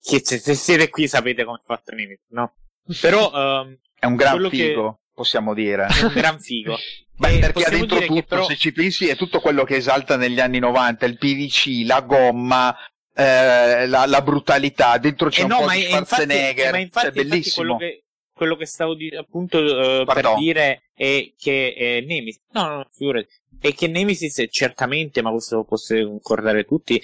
che 0.00 0.20
se, 0.24 0.38
se 0.38 0.54
siete 0.54 0.88
qui 0.88 1.06
sapete 1.06 1.44
come 1.44 1.58
è 1.58 1.64
fatto 1.64 1.94
Nemesis, 1.94 2.24
no? 2.30 2.54
Però 3.00 3.30
ehm, 3.32 3.78
È 3.98 4.06
un 4.06 4.16
gran 4.16 4.32
Quello 4.34 4.48
che- 4.48 4.56
figo, 4.56 5.00
possiamo 5.12 5.54
dire. 5.54 5.86
è 5.86 6.02
un 6.04 6.12
gran 6.14 6.40
figo. 6.40 6.76
Beh, 7.18 7.38
perché 7.40 7.64
ha 7.64 7.70
dentro 7.70 7.98
tutto, 8.00 8.22
però- 8.22 8.44
se 8.46 8.56
ci 8.56 8.72
pensi, 8.72 9.08
è 9.08 9.16
tutto 9.16 9.40
quello 9.40 9.64
che 9.64 9.76
esalta 9.76 10.16
negli 10.16 10.40
anni 10.40 10.58
90, 10.60 11.04
il 11.06 11.18
PVC, 11.18 11.84
la 11.86 12.00
gomma, 12.02 12.76
eh, 13.14 13.86
la, 13.86 14.06
la 14.06 14.22
brutalità, 14.22 14.98
dentro 14.98 15.28
c'è 15.28 15.40
Eh 15.40 15.44
un 15.44 15.48
no, 15.50 15.58
po' 15.58 15.64
ma, 15.64 15.74
di 15.74 15.80
è- 15.82 15.84
infatti, 15.88 16.04
Schwarzenegger, 16.04 16.70
ma 16.72 16.78
infatti, 16.78 17.06
è 17.08 17.10
bellissimo. 17.12 17.76
quello 17.76 17.76
che, 17.76 18.04
quello 18.32 18.56
che 18.56 18.66
stavo 18.66 18.94
di- 18.94 19.14
appunto 19.16 19.58
eh, 19.58 20.04
per 20.04 20.34
dire 20.36 20.82
è 20.94 21.32
che 21.36 21.74
eh, 21.76 22.04
Nemesis, 22.06 22.40
no, 22.52 22.66
no, 22.68 22.88
figurati, 22.92 23.26
è 23.60 23.74
che 23.74 23.88
Nemesis 23.88 24.46
certamente, 24.50 25.20
ma 25.20 25.30
questo 25.30 25.56
lo 25.56 25.64
possiamo 25.64 26.10
concordare 26.10 26.64
tutti, 26.64 27.02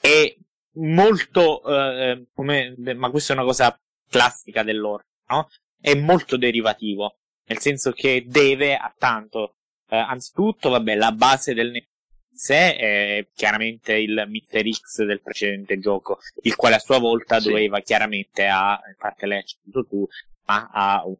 è 0.00 0.34
molto, 0.76 1.62
eh, 1.64 2.24
come, 2.34 2.74
ma 2.94 3.10
questa 3.10 3.34
è 3.34 3.36
una 3.36 3.44
cosa 3.44 3.78
classica 4.08 4.62
dell'horror, 4.62 5.04
no? 5.28 5.48
È 5.78 5.94
molto 5.94 6.38
derivativo, 6.38 7.18
nel 7.46 7.58
senso 7.58 7.92
che 7.92 8.24
deve 8.26 8.74
a 8.76 8.92
tanto. 8.96 9.56
Eh, 9.88 9.96
anzitutto, 9.96 10.70
vabbè, 10.70 10.94
la 10.94 11.12
base 11.12 11.52
del 11.54 11.66
Nemesis 11.66 12.48
è 12.50 13.26
chiaramente 13.34 13.92
il 13.94 14.24
Mr. 14.26 14.62
X 14.70 15.04
del 15.04 15.20
precedente 15.20 15.78
gioco, 15.78 16.18
il 16.42 16.56
quale 16.56 16.76
a 16.76 16.78
sua 16.78 16.98
volta 16.98 17.38
Sì. 17.40 17.48
doveva 17.48 17.80
chiaramente 17.80 18.46
a, 18.46 18.80
in 18.88 18.94
parte 18.98 19.26
l'hai 19.26 19.38
accennato 19.38 19.86
tu, 19.86 20.06
ma 20.46 20.70
a 20.72 21.02
un, 21.06 21.14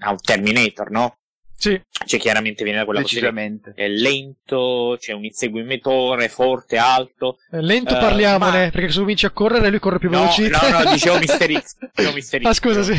a 0.00 0.10
un 0.10 0.16
Terminator, 0.20 0.90
no? 0.90 1.16
Sì, 1.60 1.78
Cioè 2.06 2.18
chiaramente 2.18 2.64
viene 2.64 2.78
da 2.78 2.84
quella. 2.86 3.00
Decisamente. 3.00 3.72
È 3.76 3.86
lento, 3.86 4.96
c'è 4.98 5.12
un 5.12 5.26
inseguimitore 5.26 6.30
forte, 6.30 6.78
alto. 6.78 7.36
Lento 7.50 7.94
Eh, 7.94 7.98
parliamone, 8.00 8.64
ma- 8.64 8.70
perché 8.70 8.90
se 8.90 9.00
cominci 9.00 9.26
a 9.26 9.30
correre 9.30 9.68
lui 9.68 9.78
corre 9.78 9.98
più 9.98 10.08
No, 10.08 10.20
velocità. 10.20 10.70
no, 10.70 10.82
no, 10.84 10.90
dicevo 10.92 11.18
Mr. 11.18 11.60
X. 11.60 11.76
Dicevo 11.94 12.12
Mr. 12.16 12.40
X. 12.40 12.44
ah, 12.46 12.54
scusa, 12.54 12.82
sì. 12.82 12.94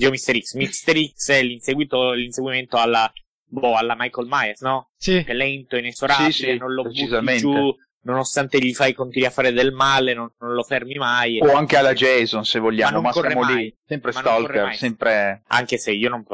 Dicevo 0.00 0.12
Mr. 0.12 0.40
X. 0.40 0.54
Mr. 0.54 1.12
X. 1.12 1.30
È 1.30 1.42
l'inseguito, 1.42 2.12
l'inseguimento 2.12 2.78
alla, 2.78 3.10
boh, 3.44 3.74
alla 3.76 3.94
Michael 3.96 4.28
Myers, 4.28 4.60
no? 4.62 4.90
sì. 4.96 5.22
Che 5.22 5.32
è 5.32 5.34
lento, 5.34 5.76
inesorabile, 5.76 6.32
Sì, 6.32 6.44
sì, 6.44 6.56
non 6.56 6.72
lo 6.72 6.82
butti 6.84 7.36
giù, 7.36 7.74
nonostante 8.02 8.58
gli 8.58 8.72
fai 8.72 8.94
continui 8.94 9.28
a 9.28 9.30
fare 9.30 9.52
del 9.52 9.72
male, 9.72 10.14
non, 10.14 10.32
non 10.38 10.54
lo 10.54 10.62
fermi 10.62 10.94
mai. 10.94 11.38
O 11.40 11.54
anche 11.54 11.76
alla 11.76 11.92
Jason, 11.92 12.44
se 12.44 12.58
Ma 12.58 12.64
vogliamo, 12.64 12.92
non 12.92 13.02
ma, 13.02 13.10
corre 13.10 13.30
siamo 13.30 13.44
mai. 13.44 13.56
lì. 13.56 13.76
Sempre 13.84 14.12
Ma 14.12 14.20
Stalker, 14.20 14.74
sempre... 14.74 15.42
Anche 15.48 15.76
se 15.76 15.92
io 15.92 16.08
non, 16.08 16.24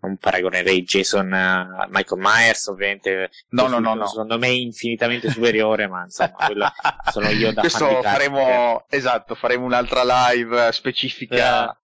non 0.00 0.16
paragonerei 0.16 0.82
Jason 0.82 1.32
a 1.32 1.86
Michael 1.88 2.20
Myers, 2.20 2.66
ovviamente. 2.66 3.30
No, 3.50 3.68
no, 3.68 3.78
no, 3.78 3.94
no. 3.94 4.06
Secondo 4.06 4.38
me 4.38 4.48
è 4.48 4.50
infinitamente 4.50 5.30
superiore, 5.30 5.86
ma 5.86 6.02
insomma, 6.02 6.32
quello 6.32 6.66
sono 7.12 7.28
io 7.28 7.52
da 7.52 7.60
Questo 7.60 8.02
faremo, 8.02 8.84
esatto, 8.88 9.36
faremo 9.36 9.64
un'altra 9.64 10.02
live 10.32 10.72
specifica. 10.72 11.70
Eh, 11.70 11.76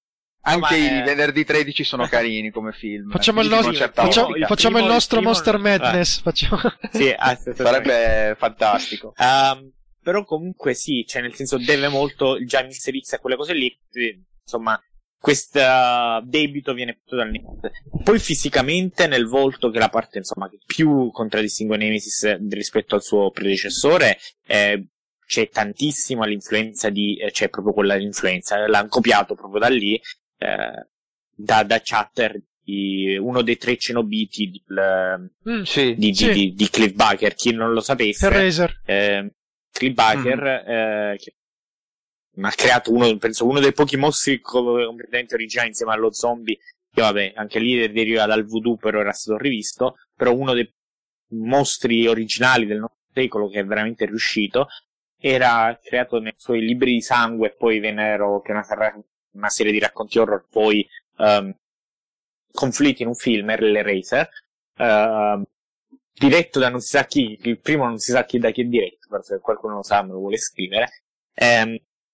Anche 0.44 0.76
i 0.76 0.87
eh, 0.87 1.02
venerdì 1.02 1.44
13 1.44 1.85
sono 1.85 2.07
carini 2.07 2.50
come 2.50 2.72
film. 2.72 3.11
Facciamo 3.11 3.42
il 3.42 3.48
visti 3.48 3.64
in 3.64 3.70
nostro, 3.70 3.92
facciamo, 3.92 4.35
facciamo 4.46 4.78
il 4.78 4.85
nostro 4.85 5.18
il 5.18 5.24
primo- 5.24 5.35
Monster 5.35 5.59
Madness. 5.59 6.20
Facciamo... 6.20 6.61
Sì, 6.90 7.14
ah, 7.16 7.37
Sarebbe 7.37 8.35
fantastico. 8.37 9.14
Ehm, 9.16 9.72
però 10.02 10.24
comunque 10.24 10.74
sì, 10.74 11.05
cioè 11.07 11.22
nel 11.22 11.35
senso 11.35 11.59
deve 11.59 11.87
molto 11.88 12.42
già 12.44 12.62
Mr. 12.62 13.00
X 13.00 13.12
a 13.12 13.18
quelle 13.20 13.37
cose 13.37 13.55
lì, 13.55 13.68
eh, 13.92 14.20
insomma, 14.42 14.81
questo 15.16 15.61
debito 16.24 16.74
viene 16.74 16.94
tutto 16.94 17.14
dal 17.14 17.31
Nemesis. 17.31 17.70
Poi 18.02 18.18
fisicamente 18.18 19.07
nel 19.07 19.28
volto, 19.28 19.70
che 19.70 19.76
è 19.76 19.81
la 19.81 19.88
parte 19.88 20.18
insomma 20.18 20.50
che 20.50 20.59
più 20.66 21.12
contraddistingue 21.12 21.76
Nemesis 21.76 22.37
rispetto 22.48 22.96
al 22.96 23.02
suo 23.02 23.31
predecessore, 23.31 24.18
eh, 24.44 24.88
c'è 25.24 25.48
tantissima 25.48 26.26
l'influenza 26.26 26.90
di, 26.90 27.16
eh, 27.16 27.31
c'è 27.31 27.48
proprio 27.48 27.72
quella 27.72 27.94
l'influenza, 27.94 28.66
l'hanno 28.66 28.88
copiato 28.88 29.37
proprio 29.37 29.61
da 29.61 29.68
lì, 29.68 29.98
eh, 30.42 30.87
da, 31.35 31.62
da 31.62 31.81
Chatter, 31.83 32.40
di 32.64 33.16
uno 33.16 33.42
dei 33.42 33.57
tre 33.57 33.76
cenobiti 33.76 34.48
di, 34.50 34.62
Mm, 35.48 35.62
Sì. 35.62 35.94
di, 35.94 36.11
di, 36.11 36.14
Sì. 36.14 36.31
di, 36.31 36.55
di 36.55 36.68
Cliff 36.70 36.92
Barker, 36.94 37.35
chi 37.35 37.52
non 37.52 37.72
lo 37.72 37.81
sapesse, 37.81 38.26
eh, 38.85 39.33
Cliff 39.72 39.94
Barker, 39.94 40.42
eh, 40.44 41.16
che 41.18 41.35
ha 42.40 42.50
creato 42.50 42.92
uno, 42.92 43.16
penso, 43.18 43.46
uno 43.46 43.61
dei 43.61 43.72
pochi 43.72 43.96
mostri 43.96 44.40
co- 44.40 44.85
completamente 44.87 45.35
originali 45.35 45.70
insieme 45.70 45.92
allo 45.92 46.12
zombie, 46.12 46.59
che 46.90 47.00
vabbè, 47.00 47.33
anche 47.35 47.59
lì 47.59 47.90
deriva 47.90 48.26
dal 48.26 48.44
voodoo, 48.44 48.76
però 48.76 49.00
era 49.00 49.12
stato 49.12 49.38
rivisto, 49.38 49.96
però 50.14 50.33
uno 50.35 50.52
dei 50.55 50.70
mostri 51.35 52.07
originali 52.07 52.66
del 52.66 52.78
nostro 52.78 53.00
secolo 53.12 53.48
che 53.48 53.61
è 53.61 53.64
veramente 53.64 54.07
riuscito, 54.07 54.68
era 55.18 55.78
creato 55.83 56.18
nei 56.20 56.35
suoi 56.37 56.61
libri 56.61 56.92
di 56.94 57.00
sangue 57.02 57.48
e 57.48 57.55
poi 57.57 57.78
vennero, 57.81 58.40
che 58.40 58.52
una, 58.52 58.64
una 59.32 59.48
serie 59.48 59.72
di 59.72 59.78
racconti 59.78 60.18
horror, 60.18 60.46
poi 60.50 60.86
ehm, 61.18 61.54
conflitti 62.52 63.02
in 63.02 63.08
un 63.08 63.14
film, 63.14 63.50
Hellraiser, 63.50 64.28
ehm, 64.76 65.44
diretto 66.14 66.58
da 66.58 66.68
non 66.68 66.80
si 66.80 66.88
sa 66.88 67.04
chi, 67.06 67.38
il 67.42 67.58
primo 67.60 67.84
non 67.86 67.98
si 67.98 68.12
sa 68.12 68.24
chi 68.24 68.38
da 68.38 68.50
chi 68.50 68.62
è 68.62 68.64
diretto, 68.64 69.08
però 69.08 69.22
se 69.22 69.40
qualcuno 69.40 69.76
lo 69.76 69.82
sa 69.82 70.02
me 70.02 70.12
lo 70.12 70.18
vuole 70.18 70.36
scrivere, 70.36 71.02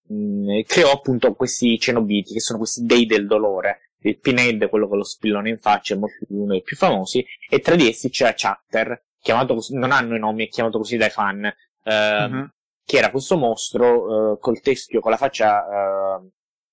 mh, 0.08 0.60
creò 0.66 0.92
appunto 0.92 1.34
questi 1.34 1.78
cenobiti, 1.78 2.32
che 2.34 2.40
sono 2.40 2.58
questi 2.58 2.84
dei 2.84 3.06
del 3.06 3.26
dolore. 3.26 3.82
Il 4.02 4.18
Pinhead, 4.20 4.68
quello 4.68 4.86
con 4.88 4.98
lo 4.98 5.04
spillone 5.04 5.48
in 5.50 5.58
faccia, 5.58 5.94
è 5.94 5.98
uno 5.98 6.46
dei 6.52 6.62
più 6.62 6.76
famosi, 6.76 7.24
e 7.50 7.58
tra 7.60 7.74
di 7.74 7.88
essi 7.88 8.10
c'era 8.10 8.32
Chatter, 8.34 9.02
chiamato 9.20 9.54
così, 9.54 9.74
non 9.76 9.90
hanno 9.90 10.14
i 10.14 10.20
nomi, 10.20 10.46
è 10.46 10.48
chiamato 10.48 10.78
così 10.78 10.96
dai 10.96 11.10
fan, 11.10 11.44
ehm, 11.82 12.32
Mhm. 12.32 12.52
che 12.84 12.96
era 12.96 13.10
questo 13.10 13.36
mostro 13.36 14.34
eh, 14.34 14.38
col 14.38 14.60
teschio, 14.60 15.00
con 15.00 15.10
la 15.10 15.16
faccia 15.16 16.20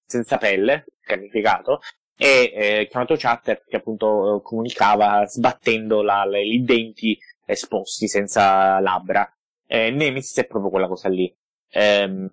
senza 0.06 0.38
pelle, 0.38 0.86
carnificato, 1.02 1.80
e 2.18 2.52
eh, 2.56 2.88
chiamato 2.90 3.16
Chatter 3.18 3.64
che 3.68 3.76
appunto 3.78 4.38
eh, 4.38 4.42
comunicava 4.42 5.26
sbattendo 5.26 6.02
la- 6.02 6.26
le- 6.26 6.44
i 6.46 6.64
denti 6.64 7.18
esposti 7.46 8.08
senza 8.08 8.80
labbra. 8.80 9.30
Eh, 9.68 9.90
Nemesis 9.92 10.38
è 10.40 10.46
proprio 10.46 10.70
quella 10.72 10.88
cosa 10.88 11.10
lì. 11.10 11.34
Ehm, 11.70 12.30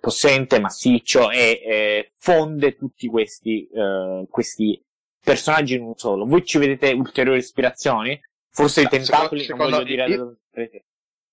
possente, 0.00 0.60
massiccio 0.60 1.30
e 1.30 1.60
eh, 1.64 2.12
fonde 2.18 2.76
tutti 2.76 3.08
questi, 3.08 3.66
eh, 3.66 4.26
questi 4.30 4.80
personaggi 5.20 5.74
in 5.74 5.82
un 5.82 5.94
solo. 5.96 6.24
Voi 6.26 6.44
ci 6.44 6.58
vedete 6.58 6.92
ulteriori 6.92 7.38
ispirazioni? 7.38 8.18
Forse 8.50 8.82
i 8.82 8.88
tentacoli, 8.88 9.42
secondo- 9.42 9.64
non 9.70 9.82
voglio 9.82 9.84
dire... 9.84 10.06
io- 10.06 10.36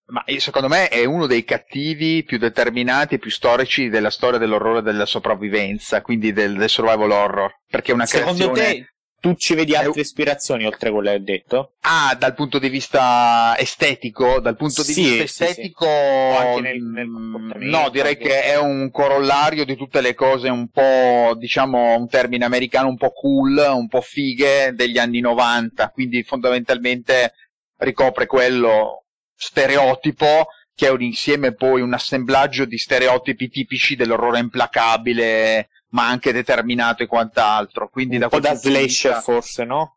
Ma 0.08 0.24
eh, 0.24 0.40
secondo 0.40 0.68
me 0.68 0.88
è 0.88 1.04
uno 1.06 1.26
dei 1.26 1.44
cattivi 1.44 2.24
più 2.24 2.38
determinati 2.38 3.16
e 3.16 3.20
più 3.20 3.32
storici 3.32 3.90
della 3.90 4.12
storia 4.12 4.38
dell'orrore 4.38 4.82
della 4.82 5.06
sopravvivenza, 5.06 6.02
quindi 6.02 6.32
del, 6.32 6.56
del 6.56 6.70
survival 6.70 7.12
horror. 7.12 7.60
Perché 7.68 7.92
è 7.92 7.96
una 7.96 8.06
Secondo 8.06 8.52
creazione. 8.52 8.74
te 8.74 8.90
tu 9.20 9.34
ci 9.34 9.56
vedi 9.56 9.76
altre 9.76 10.02
ispirazioni 10.02 10.66
oltre 10.66 10.90
a 10.90 10.92
quelle 10.92 11.10
che 11.10 11.16
hai 11.16 11.24
detto? 11.24 11.74
Ah, 11.82 12.16
dal 12.16 12.36
punto 12.36 12.60
di 12.60 12.70
vista 12.70 13.56
estetico, 13.58 14.40
dal 14.40 14.56
punto 14.56 14.84
di 14.84 14.94
Sì, 14.94 15.02
vista 15.02 15.26
sì, 15.26 15.28
sì. 15.28 15.44
estetico, 15.46 15.86
O 15.88 16.38
anche 16.38 16.62
nel- 16.62 16.84
nel 16.84 17.08
mm, 17.08 17.52
no, 17.62 17.90
direi 17.90 18.18
che 18.18 18.44
è 18.44 18.56
un 18.60 18.92
corollario 18.92 19.66
di 19.66 19.76
tutte 19.76 20.02
le 20.02 20.14
cose 20.14 20.50
un 20.50 20.68
po', 20.70 21.34
diciamo, 21.40 21.98
un 21.98 22.08
termine 22.08 22.46
americano 22.46 22.88
un 22.88 22.98
po' 22.98 23.14
cool, 23.14 23.58
un 23.74 23.88
po' 23.88 24.02
fighe 24.02 24.74
degli 24.76 25.00
anni 25.00 25.22
90, 25.22 25.90
quindi 25.90 26.22
fondamentalmente 26.22 27.34
ricopre 27.78 28.28
quello 28.28 29.05
stereotipo 29.36 30.48
che 30.76 30.88
è 30.88 30.92
un 30.92 31.02
insieme 31.02 31.54
poi 31.54 31.82
un 31.82 31.94
assemblaggio 31.94 32.66
di 32.66 32.78
stereotipi 32.78 33.50
tipici 33.50 33.96
dell'orrore 33.96 34.40
implacabile, 34.40 35.70
ma 35.90 36.08
anche 36.08 36.34
determinato 36.34 37.04
e 37.04 37.08
quant'altro. 37.08 37.88
Quindi 37.90 38.16
Un 38.16 38.22
da 38.22 38.28
po' 38.30 38.40
da 38.42 38.56
slasher 38.56 38.84
vista- 38.86 39.22
forse, 39.22 39.64
no? 39.64 39.92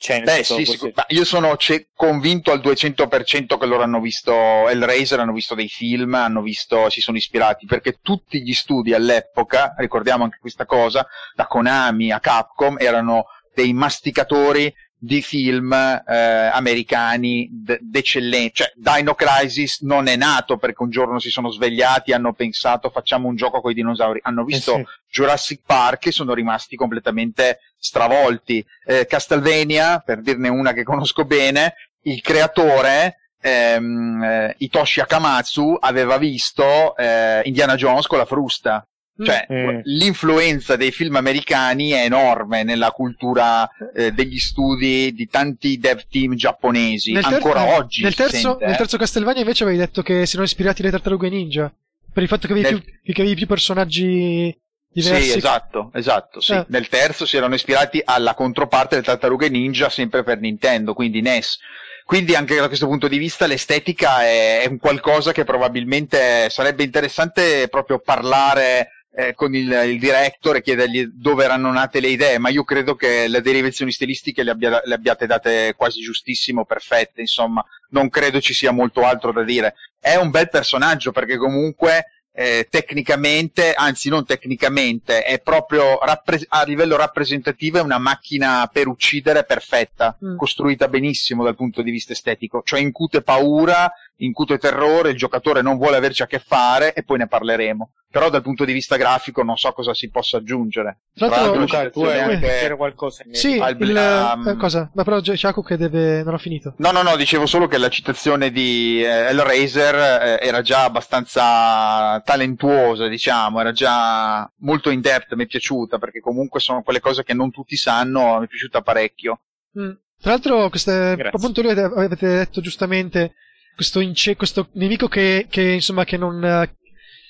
Cioè, 0.00 0.20
Beh, 0.20 0.44
sì, 0.44 0.64
sicur- 0.64 0.92
ma 0.94 1.04
io 1.08 1.24
sono 1.24 1.56
ce- 1.56 1.88
convinto 1.92 2.52
al 2.52 2.60
200% 2.60 3.58
che 3.58 3.66
loro 3.66 3.82
hanno 3.82 4.00
visto 4.00 4.68
Hellraiser, 4.68 5.18
hanno 5.18 5.32
visto 5.32 5.56
dei 5.56 5.66
film, 5.68 6.14
hanno 6.14 6.40
visto, 6.40 6.88
si 6.88 7.00
sono 7.00 7.16
ispirati, 7.16 7.66
perché 7.66 7.98
tutti 8.00 8.40
gli 8.42 8.52
studi 8.52 8.94
all'epoca, 8.94 9.74
ricordiamo 9.78 10.22
anche 10.22 10.38
questa 10.40 10.66
cosa, 10.66 11.04
da 11.34 11.46
Konami 11.48 12.12
a 12.12 12.20
Capcom, 12.20 12.76
erano 12.78 13.24
dei 13.52 13.72
masticatori 13.72 14.72
di 14.98 15.22
film 15.22 15.72
eh, 15.72 16.50
americani 16.52 17.48
d- 17.50 17.78
d'eccellenza. 17.80 18.64
Cioè, 18.64 18.72
Dino 18.74 19.14
Crisis 19.14 19.80
non 19.82 20.08
è 20.08 20.16
nato 20.16 20.56
perché 20.56 20.82
un 20.82 20.90
giorno 20.90 21.20
si 21.20 21.30
sono 21.30 21.50
svegliati 21.50 22.12
hanno 22.12 22.32
pensato 22.32 22.90
facciamo 22.90 23.28
un 23.28 23.36
gioco 23.36 23.60
con 23.60 23.70
i 23.70 23.74
dinosauri. 23.74 24.20
Hanno 24.22 24.44
visto 24.44 24.74
Eh 24.74 24.78
sì. 24.78 25.20
Jurassic 25.20 25.60
Park 25.64 26.06
e 26.06 26.12
sono 26.12 26.34
rimasti 26.34 26.76
completamente 26.76 27.60
stravolti. 27.78 28.64
Eh, 28.84 29.06
Castlevania, 29.06 30.00
per 30.00 30.20
dirne 30.20 30.48
una 30.48 30.72
che 30.72 30.82
conosco 30.82 31.24
bene, 31.24 31.74
il 32.02 32.20
creatore 32.20 33.18
ehm, 33.40 34.22
eh, 34.22 34.54
Hitoshi 34.58 35.00
Akamatsu 35.00 35.76
aveva 35.78 36.18
visto 36.18 36.96
eh, 36.96 37.42
Indiana 37.44 37.76
Jones 37.76 38.06
con 38.06 38.18
la 38.18 38.24
frusta. 38.24 38.86
Cioè, 39.24 39.46
Mm. 39.50 39.80
l'influenza 39.84 40.76
dei 40.76 40.92
film 40.92 41.16
americani 41.16 41.90
è 41.90 42.04
enorme 42.04 42.62
nella 42.62 42.90
cultura 42.90 43.68
eh, 43.94 44.12
degli 44.12 44.38
studi 44.38 45.12
di 45.12 45.26
tanti 45.26 45.78
dev 45.78 46.02
team 46.08 46.34
giapponesi. 46.34 47.12
Nel 47.12 47.24
ter- 47.24 47.34
Ancora 47.34 47.66
eh, 47.66 47.74
oggi. 47.76 48.02
Nel 48.02 48.14
terzo, 48.14 48.36
sente, 48.36 48.64
nel 48.64 48.74
eh. 48.74 48.76
terzo 48.76 48.96
Castlevania 48.96 49.40
invece 49.40 49.64
avevi 49.64 49.78
detto 49.78 50.02
che 50.02 50.24
si 50.24 50.32
erano 50.32 50.46
ispirati 50.46 50.82
alle 50.82 50.90
tartarughe 50.90 51.28
ninja. 51.28 51.72
Per 52.12 52.22
il 52.22 52.28
fatto 52.28 52.46
che 52.46 52.52
avevi, 52.52 52.70
Nel- 52.70 52.84
più, 53.02 53.12
che 53.12 53.20
avevi 53.20 53.36
più 53.36 53.46
personaggi 53.46 54.56
diversi. 54.90 55.30
Sì, 55.30 55.36
esatto, 55.36 55.90
esatto, 55.94 56.40
sì. 56.40 56.52
Eh. 56.52 56.64
Nel 56.68 56.88
terzo 56.88 57.26
si 57.26 57.36
erano 57.36 57.54
ispirati 57.54 58.00
alla 58.04 58.34
controparte 58.34 58.94
delle 58.96 59.06
tartarughe 59.06 59.48
ninja, 59.48 59.88
sempre 59.88 60.22
per 60.22 60.38
Nintendo, 60.38 60.94
quindi 60.94 61.20
NES. 61.20 61.58
Quindi 62.04 62.34
anche 62.34 62.56
da 62.56 62.68
questo 62.68 62.86
punto 62.86 63.06
di 63.06 63.18
vista 63.18 63.46
l'estetica 63.46 64.22
è, 64.22 64.62
è 64.62 64.66
un 64.66 64.78
qualcosa 64.78 65.32
che 65.32 65.44
probabilmente 65.44 66.48
sarebbe 66.48 66.82
interessante 66.82 67.68
proprio 67.68 67.98
parlare 67.98 68.97
eh, 69.14 69.34
con 69.34 69.54
il, 69.54 69.70
il 69.86 69.98
director 69.98 70.56
e 70.56 70.62
chiedergli 70.62 71.06
dove 71.12 71.44
erano 71.44 71.72
nate 71.72 72.00
le 72.00 72.08
idee, 72.08 72.38
ma 72.38 72.48
io 72.50 72.64
credo 72.64 72.94
che 72.94 73.26
le 73.28 73.40
derivazioni 73.40 73.90
stilistiche 73.90 74.42
le, 74.42 74.50
abbia- 74.50 74.82
le 74.84 74.94
abbiate 74.94 75.26
date 75.26 75.74
quasi 75.76 76.00
giustissimo, 76.00 76.64
perfette, 76.64 77.20
insomma, 77.20 77.64
non 77.90 78.08
credo 78.10 78.40
ci 78.40 78.54
sia 78.54 78.70
molto 78.70 79.04
altro 79.04 79.32
da 79.32 79.42
dire. 79.42 79.74
È 79.98 80.14
un 80.16 80.30
bel 80.30 80.48
personaggio 80.48 81.10
perché 81.10 81.36
comunque 81.36 82.06
eh, 82.32 82.68
tecnicamente, 82.70 83.72
anzi 83.74 84.08
non 84.08 84.24
tecnicamente, 84.24 85.24
è 85.24 85.40
proprio 85.40 85.98
rappre- 86.04 86.46
a 86.50 86.62
livello 86.62 86.94
rappresentativo 86.96 87.78
è 87.78 87.82
una 87.82 87.98
macchina 87.98 88.68
per 88.72 88.86
uccidere 88.86 89.42
perfetta, 89.42 90.16
Mm. 90.24 90.36
costruita 90.36 90.86
benissimo 90.86 91.42
dal 91.42 91.56
punto 91.56 91.82
di 91.82 91.90
vista 91.90 92.12
estetico, 92.12 92.62
cioè 92.64 92.78
incute 92.78 93.22
paura, 93.22 93.90
incute 94.18 94.58
terrore, 94.58 95.10
il 95.10 95.16
giocatore 95.16 95.62
non 95.62 95.76
vuole 95.76 95.96
averci 95.96 96.22
a 96.22 96.26
che 96.26 96.38
fare 96.38 96.94
e 96.94 97.02
poi 97.02 97.18
ne 97.18 97.26
parleremo. 97.26 97.92
Però 98.10 98.30
dal 98.30 98.40
punto 98.40 98.64
di 98.64 98.72
vista 98.72 98.96
grafico 98.96 99.42
non 99.42 99.56
so 99.56 99.70
cosa 99.72 99.92
si 99.92 100.08
possa 100.08 100.38
aggiungere. 100.38 101.00
Tra 101.14 101.28
l'altro, 101.28 101.60
Luca, 101.60 101.90
tu 101.90 102.04
hai 102.04 102.20
anche- 102.20 102.74
qualcosa 102.74 103.22
in 103.26 103.34
sì, 103.34 103.58
al- 103.58 103.76
il, 103.78 104.34
um, 104.34 104.56
cosa? 104.56 104.90
Ma 104.94 105.04
però 105.04 105.20
Chaco 105.22 105.62
che 105.62 105.76
deve. 105.76 106.22
Non 106.22 106.32
ho 106.32 106.38
finito. 106.38 106.72
No, 106.78 106.90
no, 106.90 107.02
no, 107.02 107.16
dicevo 107.16 107.44
solo 107.44 107.66
che 107.66 107.76
la 107.76 107.90
citazione 107.90 108.50
di 108.50 109.02
eh, 109.02 109.08
Hellraiser 109.08 109.94
eh, 109.94 110.38
era 110.40 110.62
già 110.62 110.84
abbastanza 110.84 112.20
talentuosa, 112.24 113.08
diciamo, 113.08 113.60
era 113.60 113.72
già 113.72 114.50
molto 114.60 114.88
in 114.88 115.02
depth, 115.02 115.34
mi 115.34 115.44
è 115.44 115.46
piaciuta, 115.46 115.98
perché 115.98 116.20
comunque 116.20 116.60
sono 116.60 116.82
quelle 116.82 117.00
cose 117.00 117.24
che 117.24 117.34
non 117.34 117.50
tutti 117.50 117.76
sanno, 117.76 118.38
mi 118.38 118.46
è 118.46 118.48
piaciuta 118.48 118.80
parecchio. 118.80 119.40
Mm. 119.78 119.90
Tra 120.20 120.30
l'altro, 120.30 120.70
queste, 120.70 121.30
appunto, 121.30 121.60
lui 121.60 121.70
avete 121.72 122.26
detto 122.26 122.60
giustamente 122.62 123.34
questo, 123.78 124.00
ince- 124.00 124.34
questo 124.34 124.70
nemico 124.72 125.06
che, 125.06 125.46
che, 125.48 125.62
insomma, 125.62 126.02
che 126.04 126.16
non, 126.16 126.68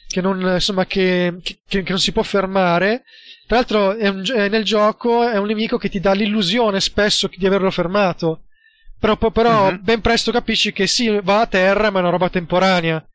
che 0.06 0.22
non, 0.22 0.40
insomma, 0.40 0.86
che, 0.86 1.34
che, 1.42 1.58
che 1.82 1.84
non 1.90 1.98
si 1.98 2.10
può 2.12 2.22
fermare. 2.22 3.02
Tra 3.46 3.56
l'altro, 3.58 3.94
è 3.94 4.08
un, 4.08 4.24
è 4.26 4.48
nel 4.48 4.64
gioco 4.64 5.28
è 5.28 5.36
un 5.36 5.46
nemico 5.46 5.76
che 5.76 5.90
ti 5.90 6.00
dà 6.00 6.12
l'illusione 6.14 6.80
spesso 6.80 7.28
di 7.34 7.46
averlo 7.46 7.70
fermato. 7.70 8.44
Però, 8.98 9.16
però 9.30 9.70
Mhm. 9.72 9.80
ben 9.82 10.00
presto 10.00 10.32
capisci 10.32 10.72
che 10.72 10.86
sì, 10.86 11.20
va 11.22 11.40
a 11.42 11.46
terra, 11.46 11.90
ma 11.90 11.98
è 11.98 12.00
una 12.00 12.10
roba 12.10 12.30
temporanea. 12.30 13.06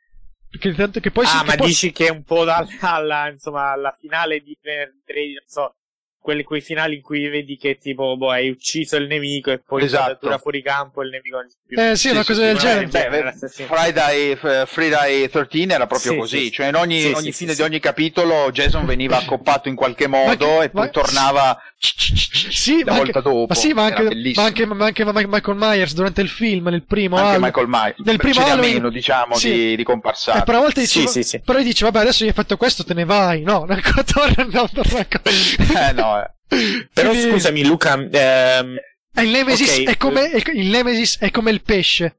Perché 0.48 0.72
tanto 0.76 1.00
che 1.00 1.10
poi 1.10 1.26
si- 1.26 1.36
ah, 1.36 1.40
che 1.42 1.46
ma 1.48 1.56
poi- 1.56 1.68
dici 1.68 1.92
che 1.92 2.06
è 2.06 2.12
un 2.12 2.22
po' 2.24 2.44
dalla, 2.46 2.68
alla, 2.82 3.30
insomma, 3.34 3.72
alla 3.72 3.98
finale 4.00 4.42
di 4.42 4.56
venerdì 4.62 5.02
13, 5.06 5.34
non 5.34 5.48
so, 5.48 5.76
quelli, 6.24 6.44
quei 6.44 6.62
finali 6.62 6.96
in 6.96 7.02
cui 7.02 7.28
vedi 7.28 7.58
che 7.58 7.78
tipo, 7.78 8.16
boh, 8.16 8.32
hai 8.32 8.50
ucciso 8.50 8.96
il 8.96 9.08
nemico 9.08 9.52
e 9.52 9.60
poi 9.60 9.84
Esatto. 9.84 10.36
fuori 10.38 10.64
campo 10.64 11.02
e 11.02 11.06
il 11.06 11.12
nemico 11.12 11.36
non 11.36 11.48
più. 11.68 11.78
Eh 11.80 11.96
sì, 11.98 12.10
una 12.10 12.24
cosa 12.24 12.42
del 12.42 12.58
sì, 12.58 12.66
genere. 12.66 12.88
Beh. 12.88 13.34
Friday, 13.66 14.36
Friday 14.66 15.28
13 15.30 15.68
era 15.70 15.86
proprio 15.86 16.14
Sì, 16.14 16.18
così, 16.18 16.44
sì. 16.46 16.52
cioè 16.52 16.68
in 16.68 16.76
ogni, 16.76 17.02
Sì, 17.02 17.08
ogni 17.12 17.32
sì, 17.32 17.32
fine 17.34 17.34
sì, 17.34 17.46
di 17.46 17.54
sì. 17.56 17.62
ogni 17.62 17.80
capitolo 17.80 18.50
Jason 18.52 18.86
veniva 18.86 19.18
accoppato 19.22 19.68
in 19.68 19.76
qualche 19.76 20.08
modo 20.08 20.48
Ma 20.58 20.64
e 20.64 20.70
poi 20.70 20.86
ma- 20.86 20.90
tornava 20.90 21.62
Sì, 21.86 22.84
la 22.84 22.92
ma 22.94 22.98
volta 23.00 23.18
anche, 23.20 23.30
dopo. 23.30 23.46
ma 23.50 23.56
sì, 23.56 23.74
ma 23.74 23.84
anche, 23.84 24.04
ma 24.34 24.44
anche, 24.46 24.66
ma 24.66 24.86
anche 24.86 25.28
Michael 25.28 25.58
Myers 25.58 25.94
durante 25.94 26.22
il 26.22 26.30
film, 26.30 26.68
nel 26.70 26.84
primo 26.84 27.16
anche 27.18 27.28
Halloween. 27.36 27.44
Michael 27.46 27.68
Myers. 27.68 27.96
nel 28.06 28.18
primo 28.18 28.34
Ce 28.34 28.40
n'è 28.42 28.50
Halloween- 28.52 28.74
meno, 28.76 28.90
diciamo, 28.90 29.36
sì. 29.36 29.52
di, 29.52 29.76
di 29.76 29.84
comparsate. 29.84 30.40
E 30.40 30.44
però 30.44 30.60
a 30.60 30.62
volte 30.62 30.86
Sì, 30.86 31.00
dice, 31.00 31.12
sì, 31.12 31.24
sì. 31.24 31.42
però 31.42 31.62
dici, 31.62 31.84
vabbè, 31.84 32.00
adesso 32.00 32.24
gli 32.24 32.28
hai 32.28 32.34
fatto 32.34 32.56
questo, 32.58 32.84
te 32.86 32.94
ne 32.94 33.04
vai. 33.06 33.42
No, 33.42 33.66
no, 33.68 33.76
torna, 34.06 34.48
no, 34.50 34.70
torna. 34.74 35.08
Eh, 35.90 35.92
no, 35.94 36.22
eh. 36.22 36.88
Però 36.94 37.10
Quindi- 37.10 37.32
scusami, 37.32 37.66
Luca, 37.66 37.94
ehm, 37.96 38.76
è 39.14 39.22
il 39.22 39.30
Nemesis 39.30 39.78
Ok, 39.80 39.84
è 39.88 39.98
come 39.98 40.30
è- 40.32 40.42
il 40.54 40.68
Nemesis 40.70 41.18
è 41.20 41.32
come 41.32 41.52
il 41.52 41.62
pesce. 41.62 42.18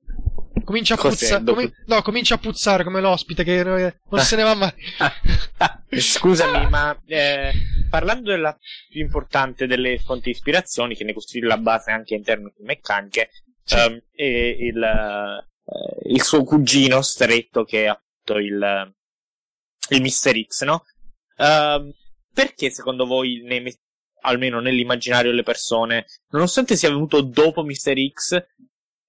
Comincia 0.62 0.94
a. 0.94 1.38
Dopo- 1.38 1.54
come- 1.54 1.72
no, 1.86 2.02
comincia 2.02 2.34
a 2.34 2.38
puzzare 2.38 2.84
come 2.84 3.00
l'ospite 3.00 3.42
che 3.44 3.58
eh, 3.60 3.96
non 4.10 4.20
se 4.20 4.36
ne 4.36 4.42
va 4.44 4.54
mai. 4.54 4.72
Scusami, 6.00 6.68
ma 6.68 6.96
eh, 7.06 7.52
parlando 7.90 8.30
della 8.30 8.56
più 8.88 9.00
importante 9.00 9.66
delle 9.66 9.98
fonti 9.98 10.24
di 10.24 10.30
ispirazione, 10.30 10.94
che 10.94 11.04
ne 11.04 11.12
costituisce 11.12 11.48
la 11.48 11.58
base 11.60 11.90
anche 11.90 12.14
in 12.14 12.22
termini 12.22 12.52
di 12.56 12.64
meccaniche, 12.64 13.30
Sì. 13.64 13.74
ehm, 13.76 14.00
è 14.12 14.22
il, 14.24 14.82
eh, 14.82 16.10
il 16.12 16.22
suo 16.22 16.44
cugino 16.44 17.02
stretto 17.02 17.64
che 17.64 17.84
è 17.84 17.86
appunto 17.86 18.38
il, 18.40 18.94
il 19.90 20.00
Mr. 20.02 20.46
X, 20.46 20.62
no? 20.64 20.84
Ehm, 21.36 21.92
perché 22.32 22.70
secondo 22.70 23.06
voi, 23.06 23.42
nei- 23.44 23.76
almeno 24.22 24.60
nell'immaginario 24.60 25.30
delle 25.30 25.42
persone, 25.42 26.06
nonostante 26.30 26.76
sia 26.76 26.88
venuto 26.88 27.20
dopo 27.20 27.62
Mr. 27.62 27.92
X, 28.12 28.44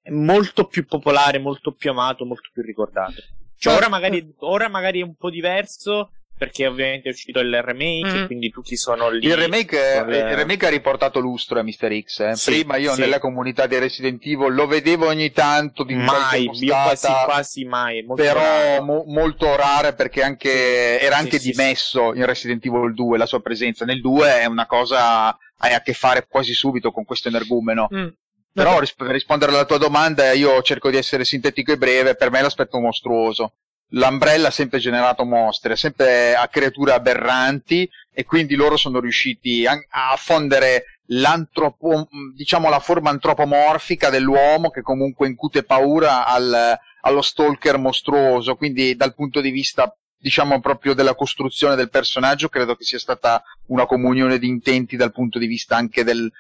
molto 0.09 0.65
più 0.65 0.85
popolare, 0.85 1.39
molto 1.39 1.71
più 1.71 1.91
amato, 1.91 2.25
molto 2.25 2.49
più 2.53 2.61
ricordato? 2.61 3.21
Cioè, 3.57 3.73
ora 3.73 3.89
magari, 3.89 4.33
ora 4.39 4.67
magari 4.67 4.99
è 4.99 5.03
un 5.03 5.15
po' 5.15 5.29
diverso, 5.29 6.11
perché 6.37 6.67
ovviamente 6.67 7.07
è 7.07 7.11
uscito 7.11 7.39
il 7.39 7.61
remake, 7.61 8.23
e 8.23 8.25
quindi 8.25 8.49
tutti 8.49 8.75
sono 8.75 9.09
lì. 9.09 9.25
Il 9.25 9.35
remake, 9.35 10.01
con 10.03 10.13
il 10.13 10.35
remake 10.35 10.67
ha 10.67 10.69
riportato 10.69 11.19
lustro 11.19 11.59
a 11.59 11.63
Mr. 11.63 12.01
X. 12.01 12.19
eh. 12.19 12.35
Sì, 12.35 12.51
Prima 12.51 12.75
io 12.75 12.93
sì. 12.93 12.99
nella 12.99 13.19
comunità 13.19 13.65
di 13.67 13.79
Resident 13.79 14.23
Evil 14.25 14.53
lo 14.53 14.67
vedevo 14.67 15.07
ogni 15.07 15.31
tanto 15.31 15.83
di 15.83 15.95
mai, 15.95 16.45
quasi, 16.45 17.07
quasi 17.25 17.63
mai. 17.63 18.03
Molto 18.03 18.21
però 18.21 18.83
mo- 18.83 19.05
molto 19.07 19.55
rare 19.55 19.93
perché 19.93 20.21
anche, 20.21 20.99
era 20.99 21.15
anche 21.15 21.39
sì, 21.39 21.51
dimesso 21.51 22.13
in 22.13 22.25
Resident 22.25 22.63
Evil 22.65 22.93
2 22.93 23.17
la 23.17 23.25
sua 23.25 23.41
presenza. 23.41 23.85
Nel 23.85 24.01
2 24.01 24.41
è 24.41 24.45
una 24.45 24.65
cosa 24.65 25.37
hai 25.59 25.73
a 25.73 25.81
che 25.81 25.93
fare 25.93 26.27
quasi 26.27 26.53
subito 26.53 26.91
con 26.91 27.05
questo 27.05 27.29
energumeno. 27.29 27.87
Mm. 27.93 28.07
Però 28.55 28.79
ris- 28.79 28.95
per 28.95 29.07
rispondere 29.07 29.51
alla 29.51 29.65
tua 29.65 29.77
domanda 29.77 30.31
io 30.31 30.61
cerco 30.61 30.89
di 30.89 30.95
essere 30.95 31.25
sintetico 31.25 31.73
e 31.73 31.77
breve, 31.77 32.15
per 32.15 32.31
me 32.31 32.39
è 32.39 32.41
l'aspetto 32.41 32.79
mostruoso. 32.79 33.55
L'Umbrella 33.89 34.47
ha 34.47 34.51
sempre 34.51 34.79
generato 34.79 35.25
mostre, 35.25 35.75
sempre 35.75 36.35
a 36.35 36.47
creature 36.47 36.93
aberranti 36.93 37.87
e 38.13 38.23
quindi 38.23 38.55
loro 38.55 38.77
sono 38.77 39.01
riusciti 39.01 39.65
a, 39.65 39.73
a 39.89 40.15
fondere 40.15 41.01
l'antropo, 41.07 42.07
diciamo 42.33 42.69
la 42.69 42.79
forma 42.79 43.09
antropomorfica 43.09 44.09
dell'uomo 44.09 44.69
che 44.69 44.81
comunque 44.81 45.27
incute 45.27 45.63
paura 45.63 46.25
al- 46.25 46.79
allo 47.01 47.21
stalker 47.21 47.77
mostruoso, 47.77 48.55
quindi 48.55 48.95
dal 48.95 49.13
punto 49.13 49.41
di 49.41 49.49
vista 49.49 49.93
diciamo 50.17 50.61
proprio 50.61 50.93
della 50.93 51.13
costruzione 51.13 51.75
del 51.75 51.89
personaggio 51.89 52.47
credo 52.47 52.75
che 52.75 52.85
sia 52.85 52.99
stata 52.99 53.43
una 53.67 53.85
comunione 53.85 54.39
di 54.39 54.47
intenti 54.47 54.95
dal 54.95 55.11
punto 55.11 55.39
di 55.39 55.45
vista 55.45 55.75
anche 55.75 56.05
del, 56.05 56.31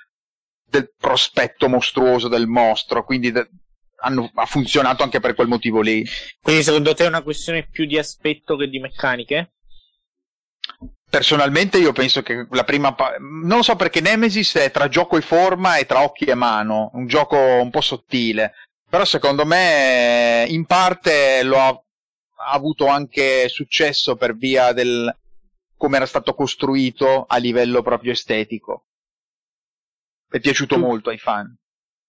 del 0.67 0.91
prospetto 0.97 1.69
mostruoso 1.69 2.27
del 2.27 2.47
mostro, 2.47 3.03
quindi 3.05 3.31
de- 3.31 3.49
hanno- 3.97 4.29
ha 4.33 4.45
funzionato 4.45 5.03
anche 5.03 5.19
per 5.19 5.35
quel 5.35 5.47
motivo 5.47 5.81
lì. 5.81 6.05
Quindi 6.41 6.63
secondo 6.63 6.93
te 6.93 7.05
è 7.05 7.07
una 7.07 7.23
questione 7.23 7.67
più 7.67 7.85
di 7.85 7.97
aspetto 7.97 8.55
che 8.57 8.67
di 8.67 8.79
meccaniche? 8.79 9.51
Personalmente 11.07 11.77
io 11.77 11.93
penso 11.93 12.21
che 12.21 12.47
la 12.49 12.63
prima 12.63 12.93
pa- 12.93 13.15
non 13.19 13.57
lo 13.57 13.63
so 13.63 13.75
perché 13.75 14.01
Nemesis 14.01 14.55
è 14.55 14.71
tra 14.71 14.87
gioco 14.89 15.17
e 15.17 15.21
forma 15.21 15.77
e 15.77 15.85
tra 15.85 16.03
occhi 16.03 16.25
e 16.25 16.33
mano, 16.33 16.89
un 16.93 17.07
gioco 17.07 17.37
un 17.37 17.69
po' 17.69 17.81
sottile, 17.81 18.53
però 18.89 19.05
secondo 19.05 19.45
me 19.45 20.45
in 20.49 20.65
parte 20.65 21.43
lo 21.43 21.59
ha, 21.59 21.67
ha 21.67 22.51
avuto 22.51 22.87
anche 22.87 23.47
successo 23.47 24.15
per 24.15 24.35
via 24.35 24.73
del 24.73 25.15
come 25.77 25.97
era 25.97 26.05
stato 26.05 26.33
costruito 26.33 27.25
a 27.27 27.37
livello 27.37 27.81
proprio 27.81 28.11
estetico. 28.11 28.85
È 30.29 30.39
piaciuto 30.39 30.75
Tu- 30.75 30.81
molto 30.81 31.09
ai 31.09 31.17
fan. 31.17 31.55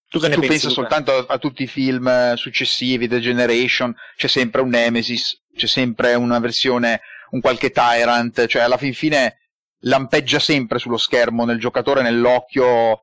Tu 0.09 0.21
tu 0.21 0.41
pensi? 0.41 0.49
pensa 0.49 0.69
Luca? 0.69 0.81
soltanto 0.81 1.13
a, 1.13 1.35
a 1.35 1.39
tutti 1.39 1.65
i 1.65 1.67
film 1.67 2.07
eh, 2.07 2.35
successivi, 2.37 3.09
The 3.09 3.19
Generation, 3.19 3.95
c'è 4.17 4.29
sempre 4.29 4.61
un 4.61 4.69
Nemesis, 4.69 5.43
c'è 5.55 5.67
sempre 5.67 6.15
una 6.15 6.39
versione, 6.39 7.01
un 7.31 7.41
qualche 7.41 7.71
Tyrant, 7.71 8.47
cioè 8.47 8.63
alla 8.63 8.77
fin 8.77 8.95
fine 8.95 9.39
lampeggia 9.81 10.39
sempre 10.39 10.79
sullo 10.79 10.97
schermo, 10.97 11.45
nel 11.45 11.59
giocatore, 11.59 12.03
nell'occhio, 12.03 13.01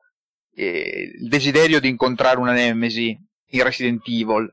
eh, 0.54 1.12
il 1.20 1.28
desiderio 1.28 1.78
di 1.78 1.88
incontrare 1.88 2.38
una 2.38 2.52
Nemesi 2.52 3.16
in 3.50 3.62
Resident 3.62 4.02
Evil. 4.08 4.52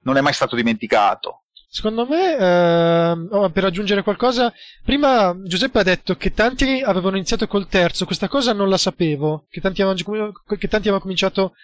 Non 0.00 0.16
è 0.16 0.20
mai 0.20 0.32
stato 0.32 0.56
dimenticato. 0.56 1.43
Secondo 1.74 2.06
me, 2.06 2.36
ehm, 2.36 3.28
oh, 3.32 3.50
per 3.50 3.64
aggiungere 3.64 4.04
qualcosa, 4.04 4.54
prima 4.84 5.36
Giuseppe 5.42 5.80
ha 5.80 5.82
detto 5.82 6.14
che 6.14 6.32
tanti 6.32 6.80
avevano 6.80 7.16
iniziato 7.16 7.48
col 7.48 7.66
terzo, 7.66 8.04
questa 8.04 8.28
cosa 8.28 8.52
non 8.52 8.68
la 8.68 8.76
sapevo, 8.76 9.46
che 9.50 9.60
tanti 9.60 9.82
avevano, 9.82 10.30
che 10.46 10.68
tanti 10.68 10.86
avevano 10.86 11.00
cominciato 11.00 11.54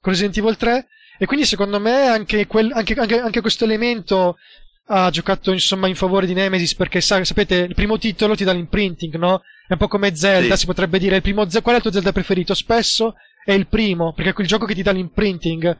con 0.00 0.14
Resident 0.14 0.38
Evil 0.38 0.56
3, 0.56 0.86
e 1.18 1.26
quindi 1.26 1.44
secondo 1.44 1.78
me 1.80 2.06
anche, 2.06 2.46
quel, 2.46 2.72
anche, 2.72 2.94
anche, 2.94 3.20
anche 3.20 3.40
questo 3.42 3.64
elemento 3.64 4.38
ha 4.86 5.10
giocato 5.10 5.52
insomma 5.52 5.86
in 5.86 5.96
favore 5.96 6.24
di 6.24 6.32
Nemesis 6.32 6.74
perché 6.74 7.02
sa, 7.02 7.22
sapete 7.22 7.56
il 7.56 7.74
primo 7.74 7.98
titolo 7.98 8.34
ti 8.34 8.44
dà 8.44 8.52
l'imprinting 8.52 9.16
no? 9.16 9.42
è 9.66 9.72
un 9.72 9.78
po' 9.78 9.86
come 9.86 10.16
Zelda 10.16 10.54
sì. 10.54 10.60
si 10.60 10.66
potrebbe 10.66 10.98
dire 10.98 11.16
il 11.16 11.20
primo 11.20 11.46
qual 11.46 11.74
è 11.74 11.76
il 11.76 11.82
tuo 11.82 11.92
Zelda 11.92 12.12
preferito 12.12 12.54
spesso 12.54 13.16
è 13.48 13.52
il 13.52 13.66
primo 13.66 14.12
perché 14.12 14.30
è 14.30 14.34
quel 14.34 14.46
gioco 14.46 14.66
che 14.66 14.74
ti 14.74 14.82
dà 14.82 14.90
l'imprinting 14.90 15.78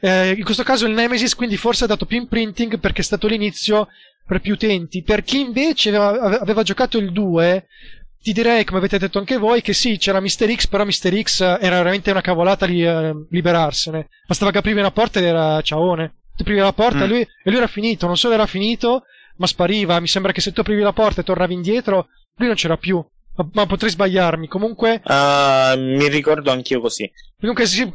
eh, 0.00 0.30
in 0.30 0.42
questo 0.42 0.62
caso 0.62 0.86
il 0.86 0.94
Nemesis 0.94 1.34
quindi 1.34 1.56
forse 1.56 1.84
ha 1.84 1.86
dato 1.86 2.06
più 2.06 2.18
imprinting 2.18 2.78
perché 2.78 3.02
è 3.02 3.04
stato 3.04 3.26
l'inizio 3.26 3.88
per 4.26 4.40
più 4.40 4.54
utenti 4.54 5.02
per 5.02 5.22
chi 5.22 5.40
invece 5.40 5.94
aveva, 5.94 6.40
aveva 6.40 6.62
giocato 6.62 6.98
il 6.98 7.12
2 7.12 7.66
ti 8.24 8.32
direi, 8.32 8.64
come 8.64 8.78
avete 8.78 8.96
detto 8.96 9.18
anche 9.18 9.36
voi, 9.36 9.60
che 9.60 9.74
sì, 9.74 9.98
c'era 9.98 10.18
Mister 10.18 10.50
X, 10.50 10.66
però 10.66 10.86
Mister 10.86 11.14
X 11.14 11.42
era 11.42 11.76
veramente 11.76 12.10
una 12.10 12.22
cavolata 12.22 12.64
li, 12.64 12.82
eh, 12.82 13.12
liberarsene. 13.28 14.08
Bastava 14.26 14.50
che 14.50 14.56
aprivi 14.56 14.78
una 14.78 14.92
porta 14.92 15.18
ed 15.18 15.26
era 15.26 15.60
ciaone 15.60 16.14
ti 16.34 16.42
aprivi 16.42 16.60
la 16.60 16.72
porta 16.72 16.98
mm. 16.98 17.02
e, 17.02 17.06
lui, 17.06 17.20
e 17.20 17.50
lui 17.50 17.56
era 17.56 17.66
finito, 17.66 18.06
non 18.06 18.16
solo 18.16 18.34
era 18.34 18.46
finito, 18.46 19.04
ma 19.36 19.46
spariva. 19.46 20.00
Mi 20.00 20.08
sembra 20.08 20.32
che 20.32 20.40
se 20.40 20.52
tu 20.52 20.60
aprivi 20.60 20.82
la 20.82 20.92
porta 20.92 21.20
e 21.20 21.24
tornavi 21.24 21.54
indietro, 21.54 22.08
lui 22.36 22.48
non 22.48 22.56
c'era 22.56 22.76
più. 22.76 23.04
Ma, 23.36 23.48
ma 23.52 23.66
potrei 23.66 23.90
sbagliarmi. 23.90 24.48
Comunque. 24.48 25.02
Uh, 25.04 25.78
mi 25.78 26.08
ricordo 26.08 26.50
anch'io 26.50 26.80
così. 26.80 27.10
Comunque, 27.38 27.66
sì, 27.66 27.90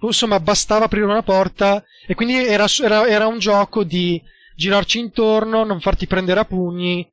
insomma, 0.00 0.40
bastava 0.40 0.86
aprire 0.86 1.04
una 1.04 1.22
porta. 1.22 1.82
E 2.06 2.14
quindi 2.14 2.34
era, 2.34 2.66
era, 2.82 3.06
era 3.06 3.26
un 3.26 3.38
gioco 3.38 3.84
di 3.84 4.20
girarci 4.54 4.98
intorno, 4.98 5.64
non 5.64 5.80
farti 5.80 6.06
prendere 6.06 6.40
a 6.40 6.44
pugni. 6.44 7.08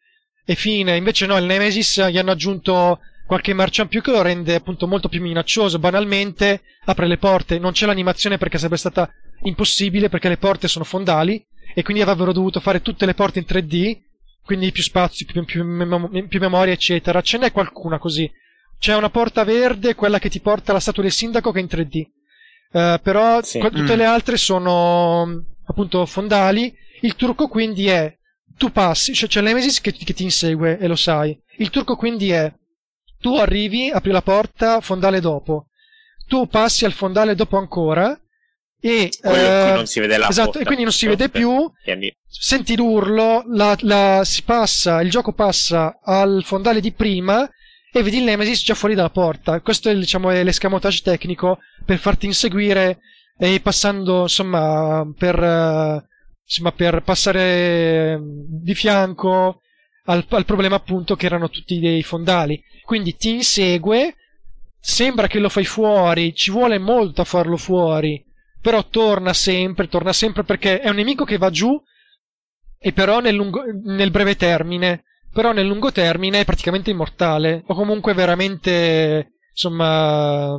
E 0.46 0.56
fine. 0.56 0.98
Invece, 0.98 1.26
no, 1.26 1.38
il 1.38 1.46
Nemesis 1.46 2.08
gli 2.10 2.18
hanno 2.18 2.32
aggiunto 2.32 3.00
qualche 3.26 3.54
merchant 3.54 3.90
più 3.90 4.02
che 4.02 4.12
lo 4.12 4.22
rende 4.22 4.56
appunto 4.56 4.88
molto 4.88 5.10
più 5.10 5.22
minaccioso. 5.22 5.80
Banalmente 5.80 6.62
apre 6.86 7.08
le 7.08 7.18
porte, 7.18 7.60
non 7.60 7.72
c'è 7.72 7.86
l'animazione 7.86 8.38
perché 8.38 8.58
sarebbe 8.58 8.78
stata 8.78 9.10
impossibile 9.44 10.10
perché 10.10 10.30
le 10.30 10.38
porte 10.38 10.68
sono 10.68 10.86
fondali 10.86 11.44
e 11.74 11.84
quindi 11.84 12.02
avrebbero 12.04 12.34
dovuto 12.34 12.60
fare 12.60 12.82
tutte 12.82 13.06
le 13.06 13.14
porte 13.14 13.40
in 13.40 13.46
3D, 13.48 13.98
quindi 14.44 14.72
più 14.72 14.84
spazio, 14.84 15.26
più, 15.26 15.44
più, 15.46 15.64
mem- 15.64 16.28
più 16.28 16.40
memoria, 16.40 16.74
eccetera. 16.74 17.22
Ce 17.22 17.38
n'è 17.38 17.52
qualcuna 17.52 17.98
così. 17.98 18.30
C'è 18.78 18.96
una 18.96 19.10
porta 19.10 19.44
verde, 19.44 19.96
quella 19.96 20.20
che 20.20 20.30
ti 20.30 20.42
porta 20.42 20.72
alla 20.72 20.80
statua 20.80 21.04
del 21.04 21.12
sindaco, 21.12 21.52
che 21.52 21.60
è 21.60 21.62
in 21.62 21.68
3D. 21.70 22.02
Uh, 22.72 22.78
eh, 22.78 23.00
però 23.02 23.42
sì. 23.42 23.60
tutte 23.60 23.94
mm. 23.94 23.98
le 23.98 24.06
altre 24.06 24.38
sono 24.38 25.46
appunto 25.66 26.06
fondali. 26.06 26.76
Il 27.02 27.16
trucco 27.16 27.48
quindi 27.48 27.88
è 27.88 28.16
tu 28.58 28.72
passi, 28.72 29.14
cioè 29.14 29.30
c'è 29.30 29.42
l'Emesis 29.42 29.82
che, 29.82 29.92
che 29.94 30.14
ti 30.14 30.24
insegue 30.24 30.78
e 30.78 30.88
lo 30.88 30.96
sai. 30.96 31.38
Il 31.58 31.70
trucco 31.70 31.96
quindi 31.96 32.32
è 32.32 32.54
tu 33.20 33.36
arrivi, 33.36 33.90
apri 33.90 34.12
la 34.12 34.22
porta, 34.22 34.82
fondale 34.82 35.22
dopo. 35.22 35.68
Tu 36.28 36.48
passi 36.48 36.84
al 36.84 36.92
fondale 36.92 37.36
dopo 37.36 37.58
ancora 37.58 38.20
e 38.86 39.10
eh, 39.22 39.82
esatto, 40.28 40.60
e 40.60 40.66
quindi 40.66 40.84
non 40.84 40.92
si 40.92 41.08
vede 41.08 41.30
più. 41.30 41.72
Senti 42.28 42.76
l'urlo, 42.76 43.46
la, 43.48 43.78
la, 43.80 44.24
si 44.26 44.44
passa, 44.44 45.00
il 45.00 45.10
gioco 45.10 45.32
passa 45.32 46.00
al 46.04 46.44
fondale 46.44 46.82
di 46.82 46.92
prima 46.92 47.50
e 47.94 48.04
vedi 48.04 48.18
il 48.18 48.26
Nemesis 48.26 48.62
già 48.62 48.74
fuori 48.74 48.94
dalla 48.94 49.10
porta. 49.10 49.62
Questo 49.62 49.90
è, 49.90 49.96
diciamo, 49.96 50.32
è 50.32 50.44
l'escamotage 50.44 51.02
tecnico 51.02 51.60
per 51.86 51.98
farti 51.98 52.26
inseguire 52.26 53.00
e 53.38 53.62
passando, 53.62 54.24
insomma, 54.24 55.10
per, 55.18 55.40
uh, 55.40 56.04
insomma, 56.44 56.74
per 56.74 57.04
passare 57.04 58.20
di 58.22 58.76
fianco 58.76 59.62
al, 60.08 60.26
al 60.28 60.44
problema 60.44 60.76
appunto 60.76 61.16
che 61.16 61.28
erano 61.28 61.48
tutti 61.48 61.80
dei 61.80 62.04
fondali. 62.04 62.62
Quindi 62.84 63.16
ti 63.16 63.30
insegue, 63.30 64.16
sembra 64.78 65.28
che 65.28 65.40
lo 65.40 65.48
fai 65.48 65.64
fuori, 65.64 66.36
ci 66.36 66.52
vuole 66.52 66.80
molto 66.80 67.22
a 67.22 67.26
farlo 67.26 67.56
fuori 67.56 68.32
però 68.64 68.88
torna 68.88 69.34
sempre, 69.34 69.90
torna 69.90 70.14
sempre 70.14 70.46
perché 70.46 70.80
è 70.80 70.88
un 70.88 70.96
nemico 70.96 71.26
che 71.26 71.38
va 71.38 71.50
giù 71.50 71.80
e 72.80 72.94
però 72.94 73.20
nel, 73.20 73.36
lungo, 73.36 73.62
nel 73.84 74.10
breve 74.10 74.38
termine, 74.38 75.04
però 75.34 75.52
nel 75.52 75.68
lungo 75.68 75.92
termine 75.92 76.40
è 76.40 76.46
praticamente 76.46 76.90
immortale 76.90 77.64
o 77.68 77.76
comunque 77.76 78.14
veramente 78.14 79.34
insomma 79.52 80.58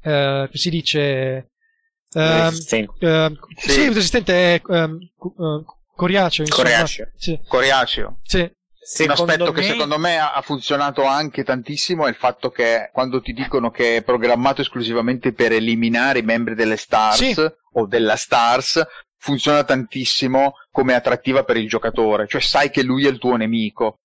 eh, 0.00 0.48
si 0.52 0.70
dice 0.70 1.50
uh, 2.12 2.20
resistente. 2.20 3.06
Uh, 3.06 3.36
sì. 3.56 3.92
resistente 3.92 4.54
è 4.54 4.62
uh, 4.64 5.64
coriaceo, 5.96 6.44
insomma. 6.44 6.68
Coriaceo. 6.68 7.10
Sì. 7.16 7.40
Coriaceo. 7.48 8.18
Sì. 8.22 8.48
Secondo 8.86 9.22
un 9.22 9.28
aspetto 9.30 9.52
me... 9.52 9.60
che 9.60 9.66
secondo 9.66 9.98
me 9.98 10.18
ha 10.18 10.42
funzionato 10.42 11.04
anche 11.04 11.42
tantissimo 11.42 12.04
è 12.04 12.10
il 12.10 12.14
fatto 12.14 12.50
che 12.50 12.90
quando 12.92 13.22
ti 13.22 13.32
dicono 13.32 13.70
che 13.70 13.96
è 13.96 14.02
programmato 14.02 14.60
esclusivamente 14.60 15.32
per 15.32 15.52
eliminare 15.52 16.18
i 16.18 16.22
membri 16.22 16.54
delle 16.54 16.76
Stars 16.76 17.32
sì. 17.32 17.52
o 17.72 17.86
della 17.86 18.16
Stars, 18.16 18.86
funziona 19.16 19.64
tantissimo 19.64 20.56
come 20.70 20.92
attrattiva 20.92 21.44
per 21.44 21.56
il 21.56 21.66
giocatore, 21.66 22.26
cioè 22.28 22.42
sai 22.42 22.68
che 22.68 22.82
lui 22.82 23.06
è 23.06 23.10
il 23.10 23.18
tuo 23.18 23.36
nemico. 23.36 24.00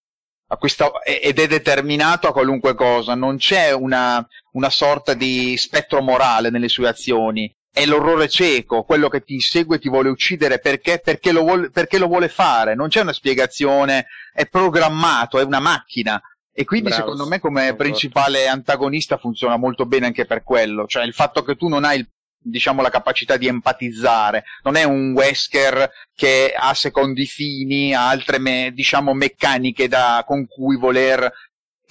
Questa, 0.47 0.91
ed 1.03 1.37
è 1.37 1.47
determinato 1.47 2.27
a 2.27 2.31
qualunque 2.31 2.73
cosa, 2.73 3.13
non 3.15 3.37
c'è 3.37 3.71
una, 3.71 4.25
una 4.53 4.69
sorta 4.69 5.13
di 5.13 5.57
spettro 5.57 6.01
morale 6.01 6.49
nelle 6.49 6.69
sue 6.69 6.87
azioni, 6.87 7.53
è 7.71 7.85
l'orrore 7.85 8.27
cieco, 8.27 8.83
quello 8.83 9.09
che 9.09 9.23
ti 9.23 9.39
segue 9.39 9.77
e 9.77 9.79
ti 9.79 9.89
vuole 9.89 10.09
uccidere 10.09 10.59
perché, 10.59 10.99
perché, 11.03 11.31
lo 11.31 11.41
vuole, 11.41 11.69
perché 11.69 11.97
lo 11.97 12.07
vuole 12.07 12.27
fare, 12.27 12.75
non 12.75 12.89
c'è 12.89 13.01
una 13.01 13.13
spiegazione, 13.13 14.07
è 14.33 14.47
programmato, 14.47 15.39
è 15.39 15.43
una 15.43 15.59
macchina. 15.59 16.21
E 16.51 16.65
quindi 16.65 16.89
Bravo, 16.89 17.03
secondo 17.03 17.27
me 17.27 17.39
come 17.39 17.75
principale 17.75 18.47
antagonista 18.47 19.17
funziona 19.17 19.55
molto 19.55 19.85
bene 19.85 20.07
anche 20.07 20.25
per 20.25 20.43
quello, 20.43 20.87
cioè 20.87 21.03
il 21.05 21.13
fatto 21.13 21.41
che 21.43 21.55
tu 21.55 21.69
non 21.69 21.85
hai 21.85 21.99
il, 21.99 22.09
diciamo 22.41 22.81
la 22.81 22.89
capacità 22.89 23.37
di 23.37 23.47
empatizzare, 23.47 24.43
non 24.63 24.75
è 24.75 24.83
un 24.83 25.13
Wesker 25.13 25.89
che 26.13 26.53
ha 26.53 26.73
secondi 26.73 27.25
fini, 27.27 27.93
ha 27.93 28.09
altre 28.09 28.39
me, 28.39 28.71
diciamo 28.73 29.13
meccaniche 29.13 29.87
da, 29.87 30.23
con 30.27 30.47
cui 30.47 30.75
voler 30.75 31.31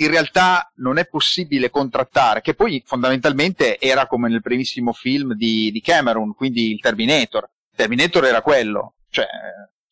in 0.00 0.10
realtà 0.10 0.70
non 0.76 0.98
è 0.98 1.06
possibile 1.06 1.70
contrattare, 1.70 2.40
che 2.40 2.54
poi 2.54 2.82
fondamentalmente 2.84 3.78
era 3.78 4.06
come 4.06 4.28
nel 4.28 4.42
primissimo 4.42 4.92
film 4.92 5.34
di, 5.34 5.70
di 5.72 5.80
Cameron, 5.80 6.34
quindi 6.34 6.70
il 6.72 6.80
Terminator. 6.80 7.48
Terminator 7.74 8.24
era 8.24 8.42
quello, 8.42 8.94
cioè 9.10 9.26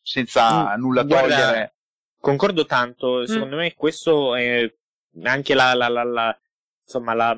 senza 0.01 0.75
mm, 0.75 0.79
nulla 0.79 1.01
togliere. 1.03 1.27
Guarda, 1.27 1.73
concordo 2.19 2.65
tanto, 2.65 3.19
mm. 3.19 3.23
secondo 3.23 3.55
mm. 3.55 3.59
me 3.59 3.73
questo 3.73 4.35
è 4.35 4.73
anche 5.23 5.53
la, 5.53 5.73
la, 5.73 5.87
la, 5.87 6.03
la 6.03 6.39
insomma 6.83 7.13
la 7.13 7.37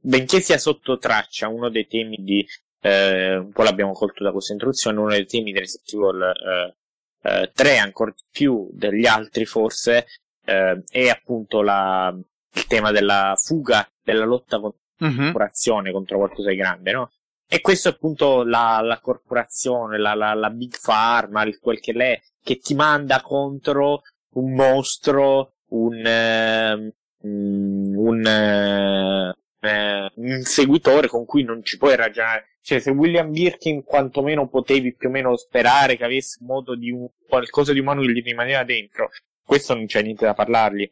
benché 0.00 0.40
sia 0.40 0.58
sotto 0.58 0.98
traccia 0.98 1.48
uno 1.48 1.70
dei 1.70 1.86
temi 1.86 2.16
di 2.18 2.46
eh, 2.80 3.36
un 3.36 3.52
po' 3.52 3.62
l'abbiamo 3.62 3.92
colto 3.92 4.24
da 4.24 4.32
questa 4.32 4.52
introduzione, 4.52 4.98
uno 4.98 5.10
dei 5.10 5.26
temi 5.26 5.52
di 5.52 5.58
Resident 5.60 5.92
Evil 5.92 6.74
eh, 7.22 7.40
eh, 7.42 7.50
3 7.54 7.78
ancora 7.78 8.12
più 8.30 8.68
degli 8.72 9.06
altri 9.06 9.44
forse 9.44 10.06
eh, 10.44 10.82
è 10.88 11.08
appunto 11.08 11.62
la, 11.62 12.14
il 12.54 12.66
tema 12.66 12.90
della 12.90 13.34
fuga, 13.36 13.86
della 14.02 14.24
lotta 14.24 14.58
contro 14.58 14.80
la 14.98 15.08
uh-huh. 15.08 15.16
corporazione, 15.16 15.92
contro 15.92 16.18
qualcosa 16.18 16.50
di 16.50 16.56
grande, 16.56 16.92
no? 16.92 17.10
E 17.48 17.60
questo 17.60 17.88
è 17.88 17.92
appunto 17.92 18.44
la, 18.44 18.80
la 18.82 18.98
corporazione, 18.98 19.98
la, 19.98 20.14
la, 20.14 20.32
la, 20.32 20.48
Big 20.48 20.74
Pharma, 20.80 21.46
quel 21.60 21.80
che 21.80 21.92
l'è, 21.92 22.18
che 22.42 22.58
ti 22.58 22.74
manda 22.74 23.20
contro 23.20 24.02
un 24.34 24.54
mostro, 24.54 25.56
un, 25.68 26.02
uh, 26.02 27.28
un, 27.28 28.24
uh, 28.24 30.20
un 30.20 30.42
seguitore 30.42 31.08
con 31.08 31.26
cui 31.26 31.42
non 31.42 31.62
ci 31.62 31.76
puoi 31.76 31.94
ragionare. 31.94 32.56
Cioè, 32.62 32.78
se 32.78 32.90
William 32.90 33.30
Birkin 33.30 33.82
quantomeno 33.82 34.48
potevi 34.48 34.94
più 34.94 35.08
o 35.08 35.12
meno 35.12 35.36
sperare 35.36 35.96
che 35.96 36.04
avesse 36.04 36.38
modo 36.42 36.74
di 36.74 36.90
un, 36.90 37.06
qualcosa 37.28 37.74
di 37.74 37.80
umano 37.80 38.00
che 38.00 38.12
gli 38.12 38.22
rimaneva 38.22 38.64
dentro, 38.64 39.10
questo 39.44 39.74
non 39.74 39.86
c'è 39.86 40.02
niente 40.02 40.24
da 40.24 40.34
parlargli. 40.34 40.90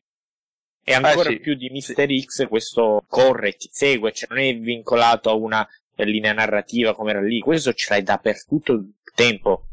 E 0.82 0.94
ancora 0.94 1.28
eh 1.28 1.34
sì, 1.34 1.40
più 1.40 1.54
di 1.54 1.68
Mister. 1.70 2.08
X, 2.08 2.48
questo 2.48 3.04
corre, 3.06 3.52
ti 3.52 3.68
segue, 3.70 4.12
cioè 4.12 4.28
non 4.30 4.38
è 4.38 4.56
vincolato 4.56 5.30
a 5.30 5.34
una 5.34 5.66
linea 5.96 6.32
narrativa 6.32 6.94
come 6.94 7.10
era 7.10 7.20
lì, 7.20 7.40
questo 7.40 7.72
ce 7.74 7.86
l'hai 7.90 8.02
dappertutto 8.02 8.72
il 8.72 8.92
tempo. 9.14 9.66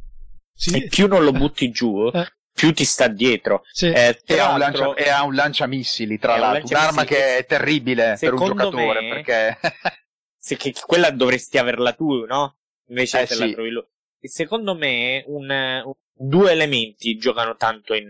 Sì. 0.54 0.76
E 0.76 0.88
più 0.88 1.08
non 1.08 1.24
lo 1.24 1.32
butti 1.32 1.70
giù, 1.70 2.10
eh. 2.14 2.28
più 2.52 2.74
ti 2.74 2.84
sta 2.84 3.08
dietro. 3.08 3.64
Sì. 3.72 3.88
Eh, 3.88 4.22
e, 4.26 4.40
ha 4.40 4.58
lancia, 4.58 4.94
e, 4.94 5.10
ha 5.10 5.24
un 5.24 5.36
lanciamissili, 5.36 6.18
tra 6.18 6.38
l'altro, 6.38 6.76
un 6.76 6.82
un'arma 6.82 7.04
che 7.04 7.38
è 7.38 7.46
terribile 7.46 8.18
per 8.20 8.34
un 8.34 8.46
giocatore, 8.46 9.02
me, 9.02 9.10
perché... 9.10 9.60
se 10.38 10.56
che, 10.56 10.74
quella 10.86 11.12
dovresti 11.12 11.58
averla 11.58 11.94
tu, 11.94 12.26
no? 12.26 12.58
Invece 12.88 13.22
eh, 13.22 13.28
te 13.28 13.36
sì. 13.36 13.48
la 13.48 13.54
trovi 13.54 13.70
lui. 13.70 13.86
E 14.20 14.30
secondo 14.30 14.76
me 14.76 15.24
un, 15.28 15.50
un, 15.50 15.94
due 16.14 16.52
elementi 16.52 17.18
giocano 17.18 17.56
tanto 17.56 17.94
in 17.94 18.10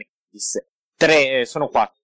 Tre, 0.96 1.40
eh, 1.40 1.46
sono 1.46 1.68
quattro. 1.68 2.02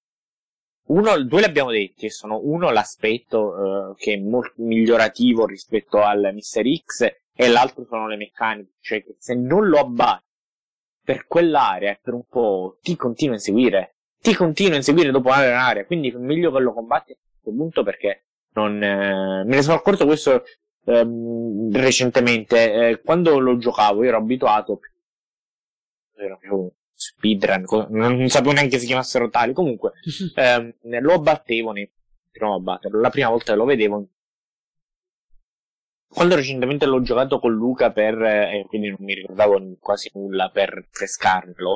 Uno, 0.85 1.23
due 1.23 1.39
li 1.39 1.45
abbiamo 1.45 1.71
detti, 1.71 2.09
sono 2.09 2.39
uno 2.43 2.69
l'aspetto 2.69 3.39
uh, 3.39 3.95
che 3.95 4.13
è 4.13 4.17
molto 4.17 4.61
migliorativo 4.63 5.45
rispetto 5.45 6.01
al 6.01 6.31
Mister 6.33 6.65
X 6.65 7.07
e 7.33 7.47
l'altro 7.47 7.85
sono 7.85 8.07
le 8.07 8.17
meccaniche, 8.17 8.73
cioè 8.81 9.03
che 9.03 9.15
se 9.17 9.33
non 9.33 9.67
lo 9.67 9.79
abbatti 9.79 10.25
per 11.01 11.25
quell'area 11.25 11.91
e 11.91 11.99
per 12.01 12.13
un 12.13 12.25
po' 12.25 12.77
ti 12.81 12.95
continua 12.95 13.33
a 13.33 13.37
inseguire, 13.37 13.95
ti 14.19 14.33
continua 14.35 14.73
a 14.73 14.77
inseguire 14.77 15.11
dopo 15.11 15.29
un'area, 15.29 15.85
quindi 15.85 16.11
è 16.11 16.17
meglio 16.17 16.51
che 16.51 16.59
lo 16.59 16.73
combatti 16.73 17.13
a 17.13 17.15
questo 17.15 17.51
punto 17.51 17.83
perché 17.83 18.25
non, 18.53 18.81
eh, 18.83 19.43
me 19.45 19.55
ne 19.55 19.61
sono 19.61 19.77
accorto 19.77 20.05
questo 20.05 20.43
ehm, 20.85 21.71
recentemente, 21.73 22.89
eh, 22.89 23.01
quando 23.01 23.39
lo 23.39 23.57
giocavo 23.57 24.03
io 24.03 24.09
ero 24.09 24.17
abituato 24.17 24.79
era 26.15 26.35
più 26.35 26.69
speedrun, 27.03 27.65
non, 27.89 28.15
non 28.17 28.29
sapevo 28.29 28.53
neanche 28.53 28.79
si 28.79 28.85
chiamassero 28.85 29.29
tali. 29.29 29.53
Comunque, 29.53 29.93
ehm, 30.35 30.73
lo 31.01 31.13
abbattevo 31.13 31.71
nei 31.71 31.89
continuavo 32.23 32.55
a 32.55 32.59
batterlo. 32.59 32.99
La 32.99 33.09
prima 33.09 33.29
volta 33.29 33.51
che 33.51 33.57
lo 33.57 33.65
vedevo 33.65 34.07
quando 36.07 36.35
recentemente 36.35 36.85
l'ho 36.85 37.01
giocato 37.01 37.39
con 37.39 37.51
Luca 37.53 37.91
per, 37.91 38.21
eh, 38.21 38.65
quindi 38.67 38.89
non 38.89 38.97
mi 38.99 39.15
ricordavo 39.15 39.59
quasi 39.79 40.11
nulla 40.13 40.49
per 40.49 40.87
pescarmelo, 40.91 41.71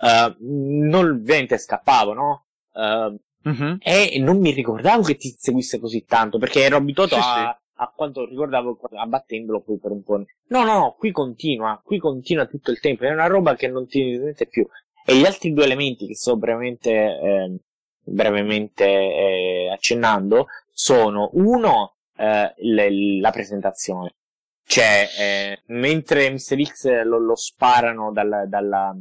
uh, 0.00 0.36
non 0.38 1.10
ovviamente 1.10 1.58
scappavo, 1.58 2.12
no? 2.12 2.44
Uh, 2.72 3.18
Mhm. 3.42 3.78
e 3.82 4.18
non 4.20 4.38
mi 4.38 4.52
ricordavo 4.52 5.02
che 5.02 5.16
ti 5.16 5.34
seguisse 5.36 5.80
così 5.80 6.04
tanto, 6.04 6.38
perché 6.38 6.62
ero 6.62 6.76
abituato 6.76 7.14
Sì, 7.16 7.20
a, 7.20 7.58
a 7.82 7.90
quanto 7.94 8.26
ricordavo 8.26 8.78
abbattendolo 8.92 9.60
poi 9.62 9.78
per 9.78 9.90
un 9.90 10.02
po'. 10.02 10.18
No, 10.48 10.64
no, 10.64 10.78
no, 10.78 10.96
qui 10.98 11.10
continua, 11.12 11.80
qui 11.82 11.98
continua 11.98 12.46
tutto 12.46 12.70
il 12.70 12.78
tempo, 12.78 13.04
è 13.04 13.10
una 13.10 13.26
roba 13.26 13.54
che 13.54 13.68
non 13.68 13.86
ti 13.86 14.18
sente 14.18 14.46
più. 14.46 14.66
E 15.04 15.16
gli 15.16 15.24
altri 15.24 15.52
due 15.52 15.64
elementi 15.64 16.06
che 16.06 16.14
sto 16.14 16.36
brevemente, 16.36 16.90
eh, 16.90 17.56
brevemente 18.04 18.84
eh, 18.84 19.70
accennando 19.72 20.46
sono 20.72 21.30
uno, 21.34 21.96
eh, 22.16 22.52
le- 22.58 23.18
la 23.18 23.30
presentazione. 23.30 24.14
Cioè, 24.62 25.08
eh, 25.18 25.62
mentre 25.72 26.30
Mr. 26.30 26.62
X 26.62 27.02
lo, 27.04 27.18
lo 27.18 27.34
sparano 27.34 28.12
dal, 28.12 28.44
dalla, 28.46 28.94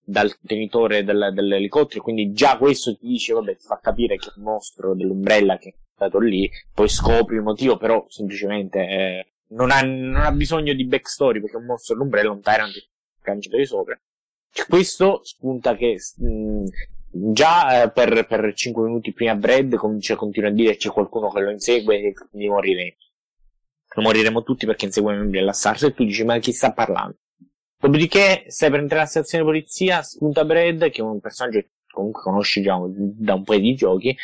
dal 0.00 0.32
tenitore 0.46 1.02
del- 1.02 1.32
dell'elicottero, 1.34 2.02
quindi 2.02 2.32
già 2.32 2.56
questo 2.56 2.96
ti 2.96 3.06
dice, 3.08 3.32
vabbè, 3.34 3.56
ti 3.56 3.66
fa 3.66 3.80
capire 3.82 4.16
che 4.16 4.28
è 4.28 4.32
il 4.36 4.42
mostro 4.42 4.94
dell'ombrella 4.94 5.58
che 5.58 5.74
è 5.96 6.04
stato 6.04 6.18
lì, 6.18 6.50
poi 6.74 6.88
scopri 6.88 7.36
il 7.36 7.42
motivo, 7.42 7.78
però 7.78 8.04
semplicemente 8.08 8.78
eh, 8.80 9.26
non, 9.48 9.70
ha, 9.70 9.80
non 9.82 10.16
ha 10.16 10.30
bisogno 10.30 10.74
di 10.74 10.84
backstory 10.84 11.40
perché 11.40 11.56
è 11.56 11.60
un 11.60 11.64
mostro 11.64 11.94
dell'ombrella, 11.94 12.30
un 12.30 12.42
tyrant 12.42 12.74
cancello 13.22 13.56
di 13.56 13.64
sopra. 13.64 13.98
Cioè, 14.50 14.66
Questo 14.66 15.20
spunta 15.24 15.74
che 15.74 15.98
mh, 16.18 16.64
già 17.32 17.82
eh, 17.82 17.90
per, 17.90 18.26
per 18.26 18.52
5 18.54 18.82
minuti 18.84 19.14
prima 19.14 19.34
Brad 19.34 19.74
comincia, 19.76 20.16
continua 20.16 20.50
a 20.50 20.52
dire 20.52 20.76
c'è 20.76 20.90
qualcuno 20.90 21.30
che 21.30 21.40
lo 21.40 21.50
insegue 21.50 22.02
e 22.02 22.12
quindi 22.12 22.48
moriremo. 22.48 22.96
Moriremo 23.96 24.42
tutti 24.42 24.66
perché 24.66 24.84
insegue 24.84 25.14
i 25.14 25.16
membri 25.16 25.38
della 25.38 25.54
SARS 25.54 25.84
e 25.84 25.94
tu 25.94 26.04
dici 26.04 26.22
ma 26.24 26.36
chi 26.38 26.52
sta 26.52 26.72
parlando? 26.72 27.16
Dopodiché 27.78 28.44
stai 28.48 28.68
per 28.68 28.80
entrare 28.80 29.02
alla 29.02 29.10
stazione 29.10 29.44
di 29.44 29.50
polizia, 29.50 30.02
spunta 30.02 30.44
Brad 30.44 30.90
che 30.90 31.00
è 31.00 31.04
un 31.04 31.20
personaggio 31.20 31.60
che 31.60 31.70
comunque 31.90 32.20
conosci 32.20 32.60
già 32.60 32.78
da 32.86 33.34
un 33.34 33.44
paio 33.44 33.60
di 33.60 33.74
giochi 33.74 34.14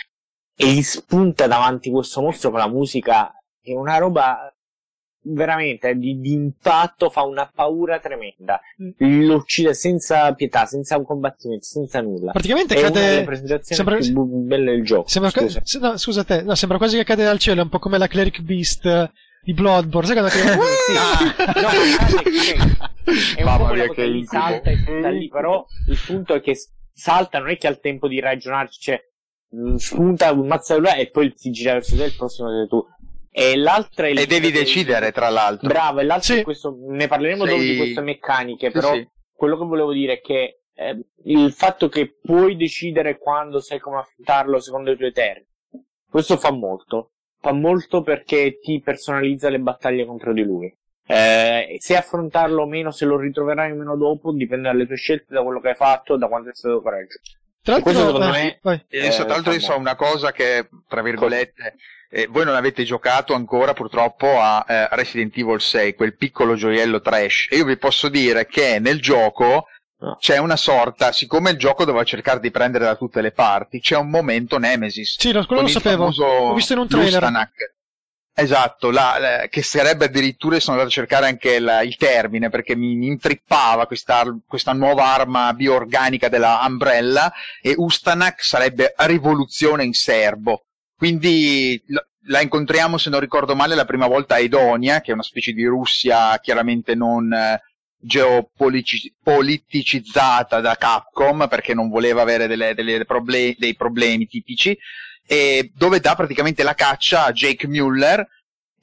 e 0.62 0.66
gli 0.66 0.82
spunta 0.82 1.48
davanti 1.48 1.90
questo 1.90 2.20
mostro 2.20 2.50
con 2.50 2.60
la 2.60 2.68
musica 2.68 3.34
che 3.60 3.72
è 3.72 3.74
una 3.74 3.98
roba 3.98 4.54
veramente 5.24 5.96
di, 5.96 6.20
di 6.20 6.32
impatto, 6.32 7.10
fa 7.10 7.22
una 7.22 7.50
paura 7.52 7.98
tremenda. 7.98 8.60
Lo 8.98 9.36
uccide 9.36 9.74
senza 9.74 10.32
pietà, 10.34 10.66
senza 10.66 10.96
un 10.96 11.04
combattimento, 11.04 11.64
senza 11.64 12.00
nulla. 12.00 12.30
Praticamente 12.32 12.74
È 12.74 12.80
una 12.80 12.90
delle 12.90 13.06
cade. 13.06 13.24
presentazioni 13.24 13.74
sembra- 13.76 13.96
più 13.96 14.24
belle 14.24 14.70
del 14.72 14.84
gioco. 14.84 15.08
Sembra, 15.08 15.30
scusa. 15.30 15.60
se- 15.64 15.78
no, 15.78 15.96
scusa 15.96 16.24
te, 16.24 16.42
no, 16.42 16.54
sembra 16.54 16.78
quasi 16.78 16.96
che 16.96 17.04
cade 17.04 17.24
dal 17.24 17.38
cielo, 17.38 17.60
è 17.60 17.64
un 17.64 17.68
po' 17.68 17.78
come 17.78 17.98
la 17.98 18.06
Cleric 18.06 18.40
Beast 18.40 18.84
eh, 18.86 19.10
di 19.42 19.54
Bloodborne. 19.54 20.06
Sai 20.06 20.16
quando 20.16 20.32
che... 20.32 20.38
Sì. 20.38 20.96
Ah. 20.96 21.60
No, 21.60 21.68
è 23.36 23.42
un 23.42 23.44
Mamma 23.44 23.66
po' 23.68 23.92
che 23.92 24.22
salta 24.26 24.70
e 24.70 24.76
sta 24.76 25.08
lì, 25.08 25.28
però 25.28 25.64
il 25.88 25.98
punto 26.06 26.34
è 26.34 26.40
che 26.40 26.56
salta, 26.92 27.38
non 27.38 27.50
è 27.50 27.56
che 27.56 27.66
ha 27.66 27.70
il 27.70 27.80
tempo 27.80 28.06
di 28.06 28.20
ragionarci, 28.20 28.80
cioè 28.80 29.00
spunta, 29.76 30.28
ammazza 30.28 30.76
lui 30.76 30.88
e 30.98 31.10
poi 31.10 31.32
si 31.36 31.50
gira 31.50 31.74
verso 31.74 31.96
te 31.96 32.04
e 32.04 32.06
il 32.06 32.16
prossimo 32.16 32.48
sei 32.50 32.66
tu. 32.68 32.84
E 33.30 33.56
l'altra 33.56 34.06
è 34.06 34.10
il 34.10 34.18
E 34.18 34.26
devi 34.26 34.50
decidere, 34.50 35.10
tra 35.12 35.28
l'altro. 35.28 35.66
Bravo, 35.68 36.00
e 36.00 36.04
l'altro 36.04 36.34
Sì. 36.34 36.40
è 36.40 36.42
questo, 36.42 36.76
ne 36.88 37.06
parleremo 37.06 37.44
Sì. 37.44 37.50
dopo 37.50 37.62
di 37.62 37.76
queste 37.76 38.00
meccaniche, 38.02 38.66
Sì, 38.66 38.72
però 38.72 38.92
sì. 38.94 39.08
quello 39.32 39.58
che 39.58 39.64
volevo 39.64 39.92
dire 39.92 40.14
è 40.14 40.20
che 40.20 40.58
eh, 40.74 40.98
il 41.24 41.52
fatto 41.52 41.88
che 41.88 42.16
puoi 42.20 42.56
decidere 42.56 43.18
quando 43.18 43.60
sai 43.60 43.78
come 43.78 43.98
affrontarlo 43.98 44.58
secondo 44.58 44.90
i 44.90 44.96
tuoi 44.96 45.12
termini, 45.12 45.46
questo 46.08 46.36
fa 46.36 46.50
molto. 46.50 47.12
Fa 47.40 47.52
molto 47.52 48.02
perché 48.02 48.58
ti 48.60 48.80
personalizza 48.80 49.48
le 49.48 49.58
battaglie 49.58 50.06
contro 50.06 50.32
di 50.32 50.42
lui. 50.42 50.72
Eh, 51.06 51.76
se 51.78 51.96
affrontarlo 51.96 52.62
o 52.62 52.66
meno, 52.66 52.90
se 52.92 53.04
lo 53.04 53.18
ritroverai 53.18 53.72
o 53.72 53.74
meno 53.74 53.96
dopo, 53.96 54.30
dipende 54.32 54.68
dalle 54.68 54.86
tue 54.86 54.96
scelte, 54.96 55.34
da 55.34 55.42
quello 55.42 55.60
che 55.60 55.70
hai 55.70 55.74
fatto, 55.74 56.16
da 56.16 56.28
quanto 56.28 56.50
è 56.50 56.54
stato 56.54 56.80
coraggio. 56.80 57.18
Tra 57.62 57.74
l'altro, 57.74 57.92
Questo 57.92 58.06
secondo 58.06 58.34
eh, 58.34 58.58
me- 58.62 58.84
Eh, 58.88 59.10
tra 59.10 59.26
l'altro, 59.26 59.52
io 59.52 59.60
so 59.60 59.76
una 59.78 59.94
cosa 59.94 60.32
che, 60.32 60.68
tra 60.88 61.00
virgolette, 61.02 61.74
eh, 62.10 62.26
voi 62.28 62.44
non 62.44 62.56
avete 62.56 62.82
giocato 62.84 63.34
ancora 63.34 63.72
purtroppo 63.72 64.40
a 64.40 64.64
eh, 64.66 64.88
Resident 64.90 65.36
Evil 65.36 65.60
6, 65.60 65.94
quel 65.94 66.16
piccolo 66.16 66.54
gioiello 66.56 67.00
trash. 67.00 67.46
E 67.50 67.56
io 67.58 67.64
vi 67.64 67.76
posso 67.76 68.08
dire 68.08 68.46
che 68.46 68.78
nel 68.80 69.00
gioco 69.00 69.66
No. 70.02 70.16
c'è 70.18 70.38
una 70.38 70.56
sorta, 70.56 71.12
siccome 71.12 71.50
il 71.50 71.56
gioco 71.58 71.84
doveva 71.84 72.02
cercare 72.02 72.40
di 72.40 72.50
prendere 72.50 72.84
da 72.86 72.96
tutte 72.96 73.20
le 73.20 73.30
parti, 73.30 73.78
c'è 73.78 73.96
un 73.96 74.10
momento 74.10 74.58
Nemesis. 74.58 75.14
Sì, 75.16 75.30
lo- 75.30 75.46
quello 75.46 75.62
lo 75.62 75.68
sapevo. 75.68 76.10
L'ho 76.12 76.54
visto 76.54 76.72
in 76.72 76.80
un 76.80 76.88
trailer. 76.88 77.12
Lustanak. 77.12 77.52
Esatto, 78.34 78.90
la- 78.90 79.18
la- 79.18 79.46
che 79.48 79.62
sarebbe 79.62 80.06
addirittura, 80.06 80.58
sono 80.58 80.76
andato 80.78 80.90
a 80.90 80.94
cercare 81.00 81.26
anche 81.26 81.58
la- 81.58 81.82
il 81.82 81.96
termine 81.96 82.48
perché 82.48 82.74
mi, 82.74 82.94
mi 82.94 83.06
intrippava 83.06 83.86
questa, 83.86 84.24
questa 84.46 84.72
nuova 84.72 85.04
arma 85.14 85.52
bioorganica 85.52 86.28
della 86.28 86.60
Umbrella 86.66 87.30
e 87.60 87.74
Ustanak 87.76 88.42
sarebbe 88.42 88.94
rivoluzione 88.96 89.84
in 89.84 89.92
serbo. 89.92 90.64
Quindi 90.96 91.82
la, 92.26 92.40
incontriamo, 92.40 92.96
se 92.96 93.10
non 93.10 93.20
ricordo 93.20 93.54
male, 93.54 93.74
la 93.74 93.84
prima 93.84 94.06
volta 94.06 94.36
a 94.36 94.38
Edonia, 94.38 95.00
che 95.02 95.10
è 95.10 95.14
una 95.14 95.22
specie 95.22 95.52
di 95.52 95.64
Russia 95.66 96.38
chiaramente 96.40 96.94
non 96.94 97.30
geopoliticizzata 98.02 100.60
da 100.60 100.76
Capcom 100.76 101.46
perché 101.48 101.74
non 101.74 101.88
voleva 101.88 102.22
avere 102.22 102.46
delle- 102.46 102.74
delle 102.74 103.04
proble- 103.04 103.54
dei 103.58 103.74
problemi 103.74 104.26
tipici 104.26 104.76
e 105.26 105.70
dove 105.74 106.00
dà 106.00 106.14
praticamente 106.14 106.62
la 106.62 106.74
caccia 106.74 107.24
a 107.26 107.32
Jake 107.32 107.66
Muller. 107.68 108.26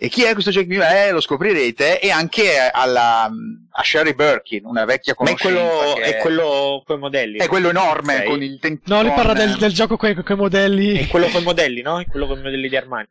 E 0.02 0.08
chi 0.08 0.24
è 0.24 0.32
questo 0.32 0.52
Jake 0.52 0.68
Muller? 0.68 1.08
Eh, 1.08 1.12
lo 1.12 1.20
scoprirete. 1.20 2.00
E 2.00 2.10
anche 2.10 2.58
alla, 2.72 3.24
a 3.26 3.84
Sherry 3.84 4.16
Birkin, 4.16 4.64
una 4.66 4.86
vecchia 4.86 5.14
Ma 5.20 5.30
è 5.30 5.36
conoscenza. 5.36 5.70
quello, 5.70 5.94
che 5.96 6.02
è 6.04 6.18
quello 6.22 6.84
con 6.86 6.96
i 6.96 7.00
modelli. 7.00 7.38
è 7.38 7.48
quello 7.48 7.70
enorme 7.70 8.16
Sei? 8.16 8.28
con 8.28 8.42
il 8.42 8.60
tentino. 8.60 8.96
No, 8.96 9.02
lui 9.02 9.12
parla 9.14 9.34
del, 9.34 9.58
del 9.58 9.74
gioco 9.74 9.98
con 9.98 10.10
i 10.10 10.16
modelli. 10.36 11.00
È 11.00 11.08
quello 11.08 11.28
con 11.28 11.42
i 11.42 11.44
modelli, 11.44 11.82
no? 11.82 12.00
È 12.00 12.06
quello 12.06 12.28
con 12.28 12.40
i 12.40 12.44
modelli 12.44 12.70
di 12.70 12.78
Armani. 12.78 13.08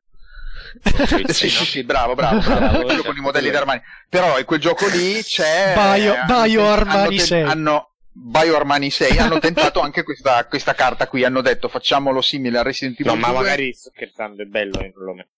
Sì, 1.28 1.48
sì, 1.48 1.48
sì, 1.64 1.82
bravo, 1.84 2.14
bravo, 2.14 2.40
bravo. 2.40 2.82
quello 2.84 3.02
con 3.02 3.16
i 3.16 3.20
modelli 3.20 3.50
d'Armani. 3.50 3.80
Però 4.08 4.38
in 4.38 4.44
quel 4.44 4.60
gioco 4.60 4.86
lì 4.88 5.22
c'è. 5.22 5.74
Bio- 5.74 6.14
hanno- 6.14 6.42
Bio 6.42 6.66
Armani 6.66 6.98
hanno 7.00 7.08
ten- 7.08 7.18
6. 7.18 7.42
Hanno, 7.42 7.90
Bio 8.12 8.56
Armani 8.56 8.90
6 8.90 9.18
hanno 9.18 9.38
tentato 9.38 9.80
anche 9.80 10.02
questa, 10.02 10.44
questa 10.46 10.74
carta 10.74 11.06
qui. 11.08 11.24
Hanno 11.24 11.40
detto 11.40 11.68
facciamolo 11.68 12.20
simile 12.20 12.58
a 12.58 12.62
Resident 12.62 12.98
Evil 13.00 13.12
No, 13.12 13.18
ma 13.18 13.28
2. 13.28 13.36
magari 13.36 13.72
sto 13.72 13.90
scherzando, 13.94 14.42
è 14.42 14.46
bello, 14.46 14.80
eh, 14.80 14.92
lo 14.96 15.14
metto. 15.14 15.28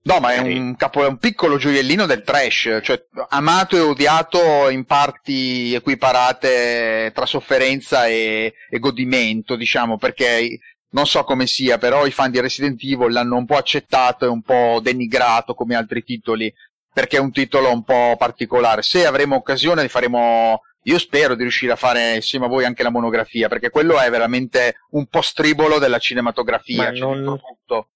No, 0.00 0.20
ma 0.20 0.32
è 0.32 0.36
Magari- 0.38 0.56
un, 0.58 0.76
capo, 0.76 1.04
è 1.04 1.08
un 1.08 1.18
piccolo 1.18 1.58
gioiellino 1.58 2.06
del 2.06 2.22
trash, 2.22 2.78
cioè 2.82 3.04
amato 3.30 3.76
e 3.76 3.80
odiato 3.80 4.68
in 4.70 4.84
parti 4.84 5.74
equiparate 5.74 7.10
tra 7.14 7.26
sofferenza 7.26 8.06
e, 8.06 8.54
e 8.70 8.78
godimento, 8.78 9.54
diciamo, 9.56 9.98
perché 9.98 10.58
non 10.90 11.06
so 11.06 11.24
come 11.24 11.46
sia, 11.46 11.78
però 11.78 12.06
i 12.06 12.10
fan 12.10 12.30
di 12.30 12.40
Resident 12.40 12.82
Evil 12.82 13.12
l'hanno 13.12 13.36
un 13.36 13.44
po' 13.46 13.56
accettato 13.56 14.24
e 14.24 14.28
un 14.28 14.42
po' 14.42 14.80
denigrato 14.82 15.54
come 15.54 15.74
altri 15.76 16.02
titoli, 16.02 16.52
perché 16.92 17.16
è 17.16 17.20
un 17.20 17.30
titolo 17.32 17.70
un 17.70 17.84
po' 17.84 18.16
particolare. 18.18 18.82
Se 18.82 19.06
avremo 19.06 19.36
occasione 19.36 19.86
faremo, 19.88 20.62
io 20.84 20.98
spero 20.98 21.34
di 21.34 21.42
riuscire 21.42 21.72
a 21.72 21.76
fare 21.76 22.14
insieme 22.14 22.46
a 22.46 22.48
voi 22.48 22.64
anche 22.64 22.82
la 22.82 22.90
monografia, 22.90 23.48
perché 23.48 23.70
quello 23.70 23.98
è 24.00 24.08
veramente 24.10 24.76
un 24.90 25.06
po' 25.06 25.20
stribolo 25.20 25.78
della 25.78 25.98
cinematografia, 25.98 26.84
Ma 26.84 26.90
c'è 26.90 26.98
non- 27.00 27.12
dentro 27.16 27.36
tutto. 27.46 27.88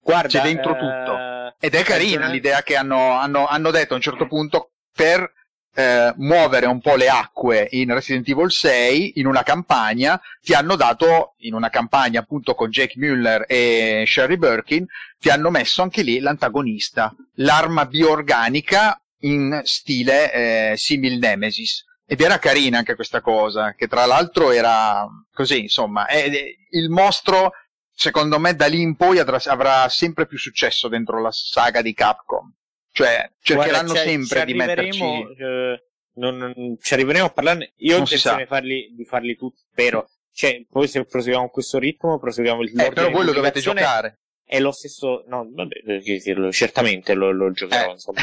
Guarda, 0.00 0.28
C'è 0.28 0.40
dentro 0.40 0.74
eh, 0.74 0.78
tutto. 0.78 1.56
Ed 1.60 1.74
è 1.74 1.82
carina 1.82 2.14
ragione- 2.20 2.32
l'idea 2.32 2.62
che 2.62 2.76
hanno, 2.76 3.12
hanno, 3.12 3.46
hanno 3.46 3.70
detto 3.70 3.92
a 3.92 3.96
un 3.96 4.02
certo 4.02 4.26
punto 4.26 4.70
per 4.94 5.30
eh, 5.74 6.12
muovere 6.16 6.66
un 6.66 6.80
po' 6.80 6.96
le 6.96 7.08
acque 7.08 7.68
in 7.72 7.92
Resident 7.92 8.28
Evil 8.28 8.50
6 8.50 9.12
in 9.16 9.26
una 9.26 9.42
campagna, 9.42 10.20
ti 10.40 10.52
hanno 10.52 10.76
dato 10.76 11.34
in 11.38 11.54
una 11.54 11.70
campagna 11.70 12.20
appunto 12.20 12.54
con 12.54 12.70
Jake 12.70 12.94
Muller 12.96 13.44
e 13.46 14.04
Sherry 14.06 14.36
Birkin, 14.36 14.86
ti 15.18 15.28
hanno 15.30 15.50
messo 15.50 15.82
anche 15.82 16.02
lì 16.02 16.18
l'antagonista, 16.18 17.14
l'arma 17.34 17.86
bioorganica 17.86 19.00
in 19.20 19.60
stile 19.64 20.32
eh, 20.72 20.76
simil 20.76 21.18
Nemesis. 21.18 21.84
Ed 22.06 22.20
era 22.20 22.38
carina 22.38 22.78
anche 22.78 22.94
questa 22.94 23.20
cosa, 23.20 23.74
che 23.74 23.86
tra 23.86 24.06
l'altro 24.06 24.50
era 24.50 25.06
così, 25.32 25.60
insomma, 25.60 26.06
è- 26.06 26.54
il 26.70 26.88
mostro 26.88 27.52
secondo 27.92 28.38
me 28.38 28.54
da 28.54 28.66
lì 28.66 28.80
in 28.80 28.94
poi 28.94 29.18
avrà 29.18 29.88
sempre 29.88 30.26
più 30.26 30.38
successo 30.38 30.86
dentro 30.86 31.20
la 31.20 31.32
saga 31.32 31.82
di 31.82 31.92
Capcom. 31.92 32.52
Cioè, 32.90 33.30
cercheranno 33.40 33.92
Guarda, 33.92 34.10
sempre 34.10 34.44
di 34.44 34.54
metterci... 34.54 35.02
eh, 35.38 35.82
non- 36.14 36.36
non- 36.36 36.76
ci 36.80 36.94
arriveremo 36.94 37.26
a 37.26 37.30
parlarne. 37.30 37.72
Io 37.76 37.94
ho 37.94 37.98
Non 37.98 38.06
si 38.06 38.14
intenzione 38.14 38.46
farli, 38.46 38.92
di 38.96 39.04
farli 39.04 39.36
tutti, 39.36 39.62
spero. 39.70 40.08
Cioè, 40.32 40.64
poi 40.68 40.86
se 40.88 41.04
proseguiamo 41.04 41.48
questo 41.50 41.78
ritmo, 41.78 42.18
proseguiamo 42.18 42.62
il 42.62 42.80
Eh, 42.80 42.92
però 42.92 43.10
voi 43.10 43.24
lo 43.24 43.32
dovete 43.32 43.60
giocare. 43.60 44.20
è 44.44 44.60
lo 44.60 44.70
stesso, 44.72 45.24
no, 45.28 45.48
vabbè, 45.52 46.50
certamente 46.52 47.14
lo, 47.14 47.30
lo 47.32 47.50
giocherò, 47.52 47.88
Eh. 47.88 47.92
insomma. 47.92 48.20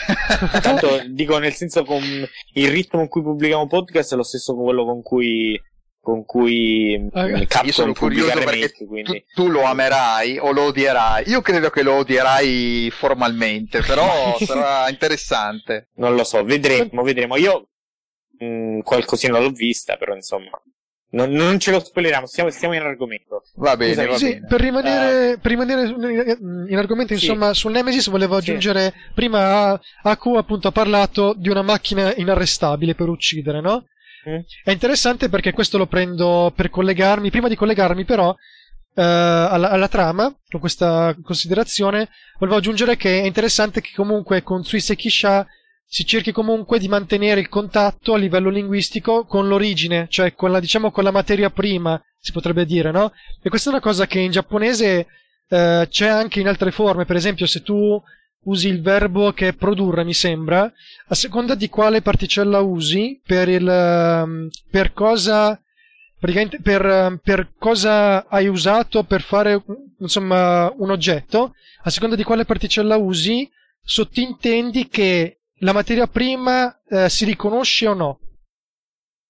Tanto 0.62 1.02
dico 1.10 1.38
nel 1.38 1.54
senso 1.54 1.84
con 1.84 2.02
il 2.54 2.70
ritmo 2.70 3.00
con 3.00 3.08
cui 3.10 3.22
pubblichiamo 3.22 3.68
podcast 3.68 4.14
è 4.14 4.16
lo 4.16 4.24
stesso 4.24 4.56
con 4.56 4.64
quello 4.64 4.86
con 4.86 5.02
cui 5.02 5.60
con 6.06 6.24
cui 6.24 6.92
io 6.92 7.10
Capcom 7.12 7.66
Io 7.66 7.72
sono 7.72 7.94
curioso 7.94 8.38
perché 8.38 8.70
tu, 8.70 8.86
quindi 8.86 9.26
tu 9.34 9.48
lo 9.48 9.64
amerai 9.64 10.38
o 10.38 10.52
lo 10.52 10.66
odierai. 10.66 11.28
Io 11.28 11.42
credo 11.42 11.72
che 11.72 11.82
lo 11.82 11.96
odierai 11.96 12.92
formalmente, 12.92 13.82
però 13.82 14.38
sarà 14.40 14.88
interessante. 14.88 15.90
non 15.96 16.14
lo 16.14 16.24
so, 16.24 16.44
vedremo, 16.44 17.02
vedremo. 17.02 17.38
Io 17.38 17.70
mm, 18.44 18.82
qualcosina 18.82 19.40
l'ho 19.40 19.50
vista, 19.50 19.98
però 19.98 20.14
insomma 20.14 20.52
non, 21.12 21.32
non 21.32 21.60
ce 21.60 21.72
lo 21.72 21.80
spoileriamo, 21.80 22.28
stiamo, 22.28 22.52
stiamo 22.52 22.76
in 22.76 22.82
argomento. 22.84 23.42
Va 23.56 23.76
bene, 23.76 23.94
Scusami, 23.94 24.10
va 24.12 24.18
Sì, 24.18 24.34
bene. 24.34 24.46
per 24.48 24.62
rimanere, 24.62 25.38
per 25.40 25.52
rimanere 25.52 25.88
in 25.88 26.66
in 26.70 26.78
argomento, 26.78 27.16
Sì. 27.16 27.26
insomma, 27.26 27.54
sul 27.56 27.72
Nemesis 27.72 28.10
volevo 28.10 28.40
Sì. 28.40 28.50
aggiungere, 28.50 28.94
prima 29.16 29.80
Aku 30.04 30.36
appunto 30.36 30.68
ha 30.68 30.72
parlato 30.72 31.34
di 31.36 31.50
una 31.50 31.64
macchina 31.64 32.14
inarrestabile 32.16 32.94
per 32.94 33.08
uccidere, 33.10 33.60
no? 33.60 33.86
È 34.64 34.72
interessante 34.72 35.30
perché 35.30 35.52
questo 35.52 35.78
lo 35.78 35.88
prendo 35.88 36.52
per 36.56 36.70
collegarmi, 36.70 37.30
prima 37.30 37.48
di 37.48 37.56
collegarmi 37.56 38.06
però 38.06 38.36
eh, 38.96 39.02
alla, 39.02 39.70
alla 39.70 39.88
trama, 39.88 40.34
con 40.50 40.60
questa 40.60 41.16
considerazione, 41.22 42.10
volevo 42.40 42.58
aggiungere 42.58 42.98
che 42.98 43.22
è 43.22 43.26
interessante 43.26 43.82
che 43.82 43.92
comunque 43.96 44.42
con 44.42 44.64
Suiseki 44.64 45.10
Sha 45.10 45.46
si 45.88 46.06
cerchi 46.06 46.32
comunque 46.32 46.80
di 46.80 46.88
mantenere 46.88 47.40
il 47.40 47.48
contatto 47.48 48.14
a 48.14 48.18
livello 48.18 48.50
linguistico 48.50 49.26
con 49.26 49.48
l'origine, 49.48 50.08
cioè 50.10 50.34
con 50.34 50.52
la, 50.52 50.60
diciamo, 50.60 50.92
con 50.92 51.04
la 51.04 51.12
materia 51.12 51.52
prima, 51.52 52.02
si 52.20 52.32
potrebbe 52.32 52.66
dire, 52.66 52.92
no? 52.92 53.12
E 53.42 53.50
questa 53.50 53.70
è 53.70 53.74
una 53.74 53.82
cosa 53.82 54.08
che 54.08 54.20
in 54.20 54.32
giapponese 54.32 55.08
eh, 55.48 55.88
c'è 55.90 56.08
anche 56.08 56.40
in 56.40 56.48
altre 56.48 56.72
forme, 56.72 57.06
per 57.06 57.16
esempio 57.16 57.46
se 57.46 57.62
tu 57.62 58.02
usi 58.46 58.68
il 58.68 58.82
verbo 58.82 59.32
che 59.32 59.50
è 59.50 59.54
produrre, 59.54 60.04
mi 60.04 60.14
sembra, 60.14 60.72
a 61.08 61.16
seconda 61.16 61.56
di 61.56 61.70
quale 61.70 62.02
particella 62.02 62.60
usi, 62.62 63.22
per 63.26 63.48
il 63.50 63.68
ehm, 63.68 64.50
per 64.70 64.94
cosa 64.94 65.60
praticamente 66.20 66.60
per, 66.60 66.86
ehm, 66.86 67.20
per 67.24 67.54
cosa 67.58 68.28
hai 68.28 68.48
usato 68.48 69.04
per 69.04 69.22
fare 69.22 69.64
insomma 70.00 70.72
un 70.78 70.90
oggetto, 70.90 71.54
a 71.84 71.90
seconda 71.90 72.16
di 72.16 72.24
quale 72.24 72.46
particella 72.46 72.98
usi, 72.98 73.50
sottintendi 73.84 74.88
che 74.88 75.42
la 75.60 75.74
materia 75.74 76.08
prima 76.08 76.82
eh, 76.88 77.10
si 77.10 77.26
riconosce 77.26 77.88
o 77.88 77.94
no. 77.94 78.20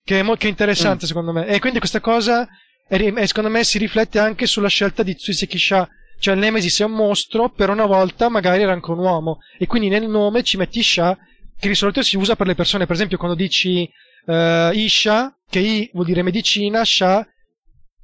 Che 0.04 0.20
è, 0.20 0.24
mo- 0.24 0.36
che 0.36 0.48
è 0.48 0.50
interessante 0.50 1.06
secondo 1.08 1.34
me. 1.34 1.48
E 1.48 1.60
quindi 1.60 1.80
questa 1.80 2.00
cosa 2.00 2.48
è 2.88 3.26
secondo 3.26 3.50
me 3.50 3.64
si 3.64 3.78
riflette 3.78 4.20
anche 4.20 4.46
sulla 4.46 4.68
scelta 4.68 5.04
di 5.04 5.16
Tsuiseki 5.16 5.58
Sha. 5.58 5.90
Cioè 6.20 6.34
il 6.34 6.40
Nemesis 6.40 6.82
è 6.82 6.86
un 6.86 6.92
mostro, 6.94 7.50
per 7.50 7.70
una 7.70 7.86
volta 7.86 8.30
magari 8.30 8.62
era 8.64 8.72
anche 8.72 8.92
un 8.92 9.00
uomo. 9.00 9.40
E 9.58 9.68
quindi 9.68 9.90
nel 9.90 10.08
nome 10.08 10.44
ci 10.44 10.58
metti 10.58 10.82
Sha, 10.82 11.18
che 11.60 11.68
di 11.68 11.76
solito 11.76 12.02
si 12.02 12.18
usa 12.18 12.36
per 12.36 12.48
le 12.48 12.56
persone. 12.56 12.86
Per 12.86 12.96
esempio 12.96 13.18
quando 13.18 13.36
dici 13.36 13.90
eh, 14.28 14.72
Isha, 14.74 15.38
che 15.50 15.60
I 15.60 15.90
vuol 15.94 16.06
dire 16.06 16.24
medicina, 16.24 16.84
Sha 16.84 17.28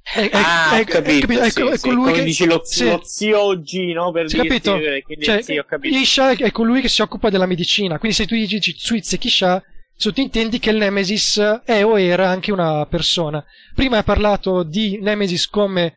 è, 0.04 0.28
ah, 0.32 0.78
è- 0.78 0.84
capito, 0.84 1.30
è- 1.32 1.36
è- 1.38 1.50
sì, 1.50 1.62
è 1.62 1.76
sì. 1.76 1.88
colui 1.88 2.04
Come 2.06 2.12
che- 2.12 2.24
dici 2.24 2.44
lo, 2.44 2.60
sì. 2.64 2.84
lo 2.88 3.00
zio 3.04 3.60
G, 3.60 3.92
no? 3.92 4.10
Per 4.10 4.28
Sì, 4.28 4.40
dirti, 4.40 4.48
capito? 4.60 4.76
eh, 4.76 5.04
Cioè, 5.20 5.42
sì, 5.42 5.58
ho 5.58 5.64
capito. 5.64 5.96
Isha 5.96 6.30
è 6.30 6.50
colui 6.50 6.80
che 6.80 6.88
si 6.88 7.02
occupa 7.02 7.30
della 7.30 7.46
medicina. 7.46 7.98
Quindi 7.98 8.16
se 8.16 8.26
tu 8.26 8.34
dici 8.34 8.74
Tsuitseki 8.74 9.28
Sha, 9.30 9.62
sottintendi 9.96 10.58
che 10.58 10.70
il 10.70 10.76
Nemesis 10.78 11.38
è 11.64 11.84
o 11.84 11.98
era 12.00 12.28
anche 12.28 12.50
una 12.50 12.84
persona. 12.86 13.44
Prima 13.74 13.98
hai 13.98 14.02
parlato 14.02 14.64
di 14.64 14.98
Nemesis 15.00 15.46
come 15.48 15.94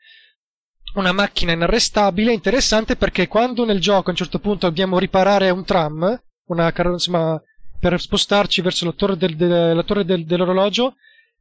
una 0.96 1.12
macchina 1.12 1.52
inarrestabile, 1.54 2.32
interessante 2.34 2.96
perché 2.96 3.28
quando 3.28 3.66
nel 3.66 3.80
gioco 3.80 4.08
a 4.08 4.12
un 4.12 4.16
certo 4.18 4.40
punto 4.40 4.68
dobbiamo 4.68 4.98
riparare 5.00 5.50
un 5.50 5.64
tram, 5.66 6.22
una 6.48 6.74
insomma, 6.76 7.42
per 7.80 8.00
spostarci 8.00 8.62
verso 8.62 8.86
la 8.86 8.92
torre, 8.94 9.18
del- 9.18 9.36
de- 9.36 9.74
la 9.74 9.84
torre 9.84 10.06
del- 10.06 10.26
dell'orologio, 10.26 10.96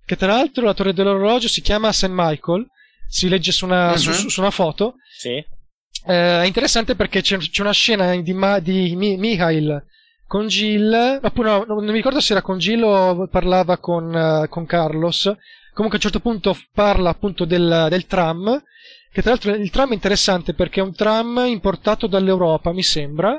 che 0.05 0.16
tra 0.16 0.28
l'altro 0.28 0.64
la 0.64 0.74
torre 0.74 0.92
dell'orologio 0.92 1.48
si 1.48 1.61
chiama 1.61 1.92
St. 1.92 2.09
Michael, 2.11 2.66
si 3.09 3.28
legge 3.28 3.52
su 3.52 3.64
una, 3.64 3.96
su- 3.96 4.11
Mhm. 4.11 4.14
su- 4.16 4.28
su 4.28 4.40
una 4.40 4.50
foto, 4.50 4.96
Sì. 5.16 5.28
eh, 5.30 5.46
è 6.07 6.44
interessante 6.44 6.94
perché 6.96 7.22
c'è, 7.22 7.38
c'è 7.38 7.62
una 7.62 7.72
scena 7.72 8.14
di, 8.16 8.32
Ma- 8.32 8.59
di 8.59 8.94
Mi- 8.96 9.16
Mikhail 9.16 9.82
con 10.26 10.46
Jill, 10.48 11.20
oppure 11.22 11.48
no, 11.50 11.64
non 11.66 11.84
mi 11.84 11.92
ricordo 11.92 12.20
se 12.20 12.32
era 12.32 12.42
con 12.42 12.59
Jill 12.59 12.82
o 12.82 13.28
parlava 13.28 13.78
con, 13.78 14.14
eh, 14.14 14.48
con 14.48 14.66
Carlos. 14.66 15.22
Comunque 15.72 15.98
a 15.98 16.05
un 16.05 16.11
certo 16.11 16.20
punto 16.20 16.57
parla 16.72 17.11
appunto 17.11 17.44
del, 17.44 17.86
del 17.90 18.07
tram, 18.07 18.62
che 19.14 19.22
tra 19.22 19.30
l'altro 19.30 19.54
il 19.54 19.70
tram 19.70 19.90
è 19.90 19.94
interessante 19.94 20.54
perché 20.54 20.80
è 20.80 20.82
un 20.82 20.92
tram 20.92 21.44
importato 21.46 22.08
dall'Europa, 22.08 22.72
mi 22.72 22.82
sembra. 22.82 23.30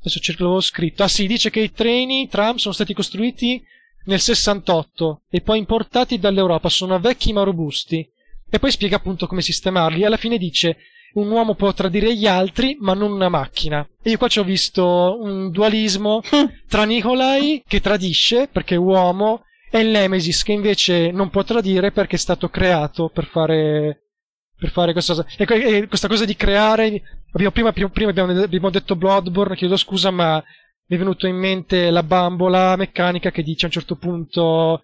Adesso 0.00 0.18
cerco 0.18 0.42
l'avevo 0.42 0.60
scritto. 0.60 1.04
Ah 1.04 1.08
sì, 1.08 1.28
dice 1.28 1.50
che 1.50 1.60
i 1.60 1.70
treni, 1.70 2.22
i 2.22 2.28
tram 2.28 2.56
sono 2.56 2.74
stati 2.74 2.94
costruiti 2.94 3.62
nel 4.06 4.18
68 4.18 5.22
e 5.30 5.40
poi 5.40 5.58
importati 5.58 6.18
dall'Europa, 6.18 6.68
sono 6.68 6.98
vecchi 6.98 7.32
ma 7.32 7.44
robusti. 7.44 8.04
E 8.50 8.58
poi 8.58 8.72
spiega 8.72 8.96
appunto 8.96 9.28
come 9.28 9.40
sistemarli. 9.40 10.02
E 10.02 10.06
alla 10.06 10.16
fine 10.16 10.36
dice 10.36 10.78
un 11.12 11.30
uomo 11.30 11.54
può 11.54 11.72
tradire 11.72 12.16
gli 12.16 12.26
altri, 12.26 12.76
ma 12.80 12.92
non 12.92 13.12
una 13.12 13.28
macchina. 13.28 13.88
E 14.02 14.10
io 14.10 14.18
qua 14.18 14.26
ci 14.26 14.40
ho 14.40 14.44
visto 14.44 15.16
un 15.20 15.52
dualismo 15.52 16.22
tra 16.68 16.82
Nikolai 16.82 17.62
che 17.64 17.80
tradisce 17.80 18.48
perché 18.50 18.74
è 18.74 18.78
uomo 18.78 19.44
e 19.70 19.78
il 19.78 19.90
Nemesis 19.90 20.42
che 20.42 20.50
invece 20.50 21.12
non 21.12 21.30
può 21.30 21.44
tradire 21.44 21.92
perché 21.92 22.16
è 22.16 22.18
stato 22.18 22.48
creato 22.48 23.10
per 23.14 23.26
fare 23.26 24.07
per 24.58 24.70
fare 24.70 24.92
questa. 24.92 25.24
E, 25.36 25.46
que- 25.46 25.86
questa 25.88 26.08
cosa 26.08 26.24
di 26.24 26.34
creare 26.36 27.02
prima, 27.30 27.50
prima, 27.72 27.72
prima 27.72 28.10
abbiamo, 28.10 28.32
abbiamo 28.42 28.70
detto 28.70 28.96
Bloodborne, 28.96 29.56
chiedo 29.56 29.76
scusa, 29.76 30.10
ma 30.10 30.42
mi 30.90 30.96
è 30.96 30.98
venuto 30.98 31.26
in 31.26 31.36
mente 31.36 31.90
la 31.90 32.02
bambola 32.02 32.74
meccanica 32.76 33.30
che 33.30 33.42
dice 33.42 33.64
a 33.64 33.68
un 33.68 33.72
certo 33.72 33.96
punto 33.96 34.82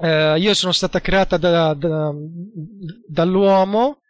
eh, 0.00 0.38
io 0.38 0.54
sono 0.54 0.72
stata 0.72 1.00
creata 1.00 1.36
da- 1.36 1.74
da- 1.74 2.12
dall'uomo 3.08 4.00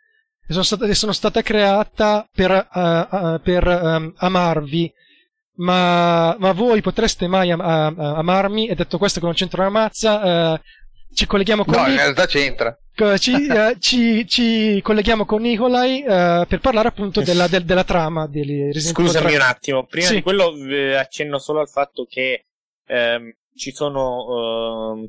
e 0.46 0.52
sono 0.52 0.62
stata, 0.62 0.92
sono 0.94 1.12
stata 1.12 1.42
creata 1.42 2.26
per, 2.32 2.50
eh, 2.52 3.08
eh, 3.10 3.40
per 3.42 3.66
ehm, 3.66 4.12
amarvi 4.16 4.92
ma, 5.56 6.36
ma 6.38 6.52
voi 6.52 6.80
potreste 6.82 7.26
mai 7.26 7.50
am- 7.50 7.60
a- 7.60 7.86
a- 7.86 8.16
amarmi 8.16 8.68
e 8.68 8.74
detto 8.76 8.96
questo 8.98 9.18
che 9.18 9.26
non 9.26 9.34
c'entra 9.34 9.62
una 9.62 9.70
mazza 9.70 10.54
eh, 10.54 10.60
ci 11.14 11.26
colleghiamo 11.26 11.64
con 11.64 11.74
No, 11.74 11.88
in 11.88 11.96
realtà 11.96 12.26
c'entra. 12.26 12.76
ci, 13.18 13.32
eh, 13.48 13.76
ci- 13.78 14.26
ci 14.26 14.80
colleghiamo 14.82 15.24
con 15.24 15.42
Nikolai 15.42 16.02
eh, 16.02 16.44
per 16.48 16.60
parlare 16.60 16.88
appunto 16.88 17.20
della, 17.22 17.46
del- 17.48 17.64
della 17.64 17.84
trama 17.84 18.26
di 18.26 18.42
Resident 18.42 18.98
Evil 18.98 19.10
Scusami 19.10 19.26
3. 19.26 19.34
un 19.36 19.42
attimo, 19.42 19.84
prima 19.86 20.06
Sì. 20.06 20.14
di 20.16 20.22
quello 20.22 20.54
eh, 20.56 20.94
accenno 20.94 21.38
solo 21.38 21.60
al 21.60 21.68
fatto 21.68 22.06
che 22.08 22.44
ehm, 22.86 23.32
ci 23.54 23.72
sono 23.72 24.92
ehm, 24.96 25.08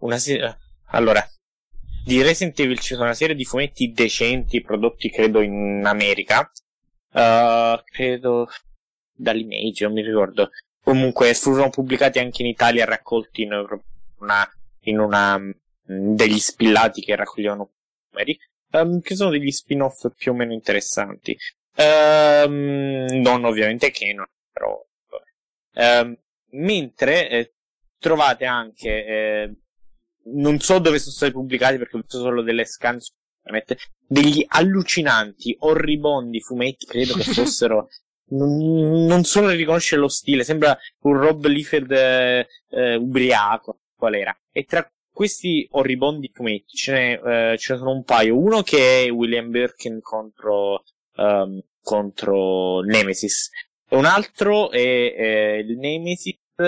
una 0.00 0.18
serie... 0.18 0.58
Allora, 0.88 1.26
di 2.04 2.20
Resident 2.22 2.58
Evil 2.60 2.78
ci 2.78 2.92
sono 2.94 3.04
una 3.04 3.14
serie 3.14 3.34
di 3.34 3.44
fumetti 3.44 3.90
decenti 3.92 4.60
prodotti 4.60 5.10
credo 5.10 5.40
in 5.40 5.82
America, 5.84 6.50
Eh, 7.12 7.82
credo 7.92 8.48
dall'Image, 9.12 9.84
non 9.84 9.92
mi 9.94 10.02
ricordo. 10.02 10.50
Comunque 10.82 11.32
furono 11.34 11.70
pubblicati 11.70 12.18
anche 12.18 12.42
in 12.42 12.48
Italia 12.48 12.84
raccolti 12.84 13.42
in 13.42 13.52
una, 14.18 14.48
in 14.84 14.98
una 14.98 15.38
mm, 15.38 15.52
degli 16.14 16.38
spillati 16.38 17.02
che 17.02 17.16
raccoglievano 17.16 17.72
numeri, 18.10 18.38
ehm, 18.70 19.00
che 19.00 19.14
sono 19.16 19.30
degli 19.30 19.50
spin-off 19.50 20.08
più 20.16 20.32
o 20.32 20.34
meno 20.34 20.52
interessanti. 20.52 21.36
Ehm, 21.76 23.06
non 23.20 23.44
ovviamente 23.44 23.90
Canon, 23.90 24.26
però. 24.52 24.80
Ehm, 25.74 26.16
mentre 26.50 27.28
eh, 27.30 27.54
trovate 27.98 28.44
anche, 28.44 29.04
eh, 29.04 29.54
non 30.34 30.58
so 30.60 30.78
dove 30.78 30.98
sono 30.98 31.12
stati 31.12 31.32
pubblicati 31.32 31.78
perché 31.78 31.96
ho 31.96 32.00
visto 32.00 32.18
solo 32.20 32.42
delle 32.42 32.64
scan 32.64 33.00
su 33.00 33.12
internet, 33.44 33.76
degli 34.06 34.44
allucinanti, 34.46 35.56
orribondi 35.60 36.40
fumetti, 36.40 36.86
credo 36.86 37.14
che 37.14 37.24
fossero. 37.32 37.88
Non, 38.26 39.04
non 39.04 39.22
so 39.24 39.46
riconoscere 39.50 40.00
lo 40.00 40.08
stile, 40.08 40.44
sembra 40.44 40.76
un 41.00 41.18
Rob 41.18 41.44
Liefeld 41.44 41.90
eh, 41.92 42.46
eh, 42.70 42.94
ubriaco, 42.94 43.80
qual 43.96 44.14
era. 44.14 44.36
E 44.52 44.64
tra 44.64 44.88
questi 45.12 45.66
orribondi 45.70 46.30
fumetti 46.32 46.76
ce 46.76 46.92
ne, 46.92 47.52
eh, 47.52 47.58
ce 47.58 47.72
ne 47.72 47.78
sono 47.78 47.92
un 47.92 48.02
paio. 48.04 48.36
Uno 48.36 48.62
che 48.62 49.04
è 49.04 49.10
William 49.10 49.50
Birkin 49.50 50.00
contro, 50.00 50.82
ehm, 51.16 51.60
contro 51.80 52.80
Nemesis. 52.80 53.50
E 53.88 53.96
un 53.96 54.06
altro 54.06 54.70
è 54.70 54.78
eh, 54.78 55.58
il 55.58 55.78
Nemesis, 55.78 56.34
eh, 56.56 56.64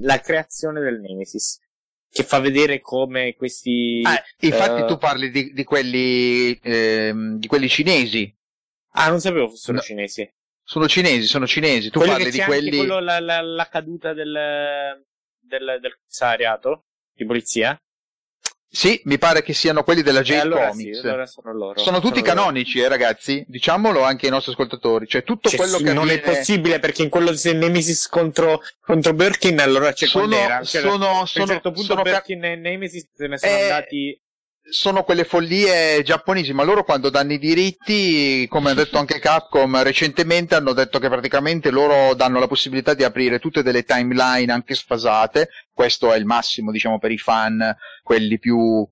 la 0.00 0.20
creazione 0.22 0.80
del 0.80 1.00
Nemesis. 1.00 1.60
Che 2.08 2.22
fa 2.22 2.38
vedere 2.38 2.80
come 2.80 3.34
questi. 3.34 4.00
Eh, 4.00 4.46
infatti 4.46 4.80
eh, 4.82 4.84
tu 4.86 4.96
parli 4.96 5.30
di, 5.30 5.52
di 5.52 5.64
quelli 5.64 6.58
ehm, 6.62 7.36
di 7.38 7.46
quelli 7.46 7.68
cinesi. 7.68 8.34
Ah, 8.92 9.10
non 9.10 9.20
sapevo 9.20 9.48
fossero 9.50 9.76
No. 9.76 9.82
cinesi. 9.82 10.26
Sono 10.62 10.88
cinesi, 10.88 11.26
sono 11.26 11.46
cinesi. 11.46 11.90
Tu 11.90 11.98
Quelli 11.98 12.12
parli 12.14 12.30
di 12.30 12.40
quelli 12.40 12.76
quello, 12.78 13.00
la, 13.00 13.20
la, 13.20 13.42
la 13.42 13.68
caduta 13.68 14.14
del, 14.14 14.32
del, 15.46 15.78
del 15.80 15.96
commissariato 15.96 16.84
di 17.12 17.24
polizia. 17.24 17.78
Sì, 18.68 19.00
mi 19.04 19.16
pare 19.16 19.42
che 19.42 19.54
siano 19.54 19.82
quelli 19.84 20.02
della 20.02 20.20
J 20.20 20.32
allora 20.32 20.68
Comics. 20.68 21.00
Sì, 21.00 21.06
allora 21.06 21.24
sono 21.24 21.52
loro. 21.54 21.80
Sono 21.80 21.98
tutti 22.00 22.18
sono 22.18 22.26
canonici, 22.26 22.80
eh, 22.80 22.88
ragazzi. 22.88 23.44
Diciamolo 23.48 24.02
anche 24.02 24.26
ai 24.26 24.32
nostri 24.32 24.52
ascoltatori. 24.52 25.06
Cioè, 25.06 25.22
tutto 25.22 25.48
cioè, 25.48 25.58
quello 25.58 25.78
che 25.78 25.92
non 25.94 26.08
avviene... 26.08 26.20
è 26.20 26.24
possibile 26.24 26.78
perché 26.78 27.02
in 27.02 27.08
quello 27.08 27.30
di 27.30 27.52
Nemesis 27.54 28.08
contro, 28.08 28.60
contro 28.80 29.14
Birkin 29.14 29.60
allora 29.60 29.92
c'è 29.92 30.06
sono, 30.06 30.26
quell'era. 30.26 30.62
Cioè, 30.62 30.82
sono, 30.82 31.08
a 31.08 31.20
un 31.20 31.26
certo 31.26 31.70
punto 31.70 31.82
sono, 31.82 32.02
Birkin 32.02 32.44
e 32.44 32.56
Nemesis 32.56 33.08
se 33.14 33.26
ne 33.28 33.38
sono 33.38 33.52
Eh, 33.52 33.62
andati. 33.62 34.20
Sono 34.68 35.04
quelle 35.04 35.24
follie 35.24 36.02
giapponesi, 36.02 36.52
ma 36.52 36.64
loro 36.64 36.84
quando 36.84 37.08
danno 37.08 37.32
i 37.32 37.38
diritti, 37.38 38.46
come 38.48 38.70
ha 38.70 38.74
detto 38.74 38.98
anche 38.98 39.18
Capcom 39.18 39.82
recentemente, 39.82 40.54
hanno 40.54 40.72
detto 40.72 40.98
che 40.98 41.08
praticamente 41.08 41.70
loro 41.70 42.14
danno 42.14 42.38
la 42.38 42.48
possibilità 42.48 42.94
di 42.94 43.04
aprire 43.04 43.38
tutte 43.38 43.62
delle 43.62 43.84
timeline 43.84 44.52
anche 44.52 44.74
sfasate. 44.74 45.48
Questo 45.72 46.12
è 46.12 46.16
il 46.16 46.24
massimo, 46.24 46.72
diciamo, 46.72 46.98
per 46.98 47.12
i 47.12 47.18
fan, 47.18 47.76
quelli 48.02 48.38
più 48.38 48.86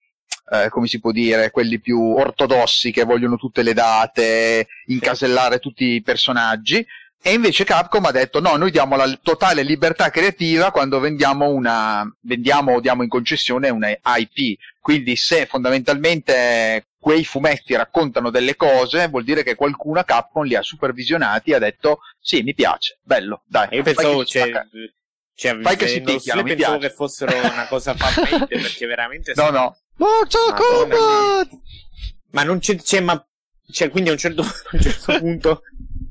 eh, 0.51 0.68
come 0.68 0.87
si 0.87 1.01
può 1.01 1.11
dire, 1.11 1.51
quelli 1.51 1.81
più 1.81 2.01
ortodossi 2.01 2.91
che 2.93 3.05
vogliono 3.05 3.37
tutte 3.37 3.62
le 3.62 3.72
date, 3.72 4.68
incasellare 4.87 5.59
tutti 5.59 5.85
i 5.95 6.03
personaggi. 6.03 6.87
E 7.27 7.33
invece 7.33 7.64
Capcom 7.64 8.05
ha 8.05 8.11
detto 8.11 8.39
no, 8.39 8.57
noi 8.57 8.70
diamo 8.70 8.97
la 8.97 9.18
totale 9.22 9.62
libertà 9.62 10.11
creativa 10.11 10.70
quando 10.70 11.01
vendiamo 11.01 11.49
una, 11.49 12.05
vendiamo 12.20 12.75
o 12.75 12.81
diamo 12.81 13.03
in 13.03 13.09
concessione 13.09 13.70
una 13.70 13.89
IP. 13.89 14.59
Quindi 14.79 15.16
se 15.16 15.47
fondamentalmente 15.47 16.89
quei 16.99 17.25
fumetti 17.25 17.75
raccontano 17.75 18.29
delle 18.29 18.57
cose, 18.57 19.09
vuol 19.09 19.25
dire 19.25 19.43
che 19.43 19.55
qualcuno 19.55 20.01
a 20.01 20.05
Capcom 20.05 20.45
li 20.45 20.55
ha 20.55 20.61
supervisionati 20.61 21.53
e 21.53 21.55
ha 21.55 21.59
detto 21.59 22.01
sì, 22.20 22.43
mi 22.43 22.53
piace, 22.53 22.99
bello, 23.03 23.43
dai. 23.47 23.68
Io 23.70 23.83
pensavo, 23.83 24.18
che 24.18 24.25
ci 24.27 24.39
cioè, 24.39 24.51
cioè, 25.35 25.61
Fai 25.62 25.77
che 25.77 25.89
si 25.89 26.03
picchiano, 26.03 26.43
mi 26.43 26.55
pensavo 26.55 26.77
piace. 26.79 26.89
che 26.89 26.95
fossero 26.95 27.35
una 27.39 27.66
cosa 27.68 27.95
fammente 27.97 28.59
perché 28.59 28.85
veramente 28.85 29.33
No, 29.35 29.45
sono- 29.47 29.59
no, 29.59 29.77
Mortal 29.97 30.55
Kombat! 30.55 31.49
Ma 32.33 32.43
non 32.43 32.59
c'è, 32.59 32.77
c'è 32.77 33.01
ma 33.01 33.27
cioè, 33.70 33.89
quindi 33.89 34.11
a 34.11 34.12
un 34.12 34.18
certo, 34.18 34.43
a 34.45 34.47
un 34.72 34.81
certo 34.81 35.16
punto, 35.18 35.62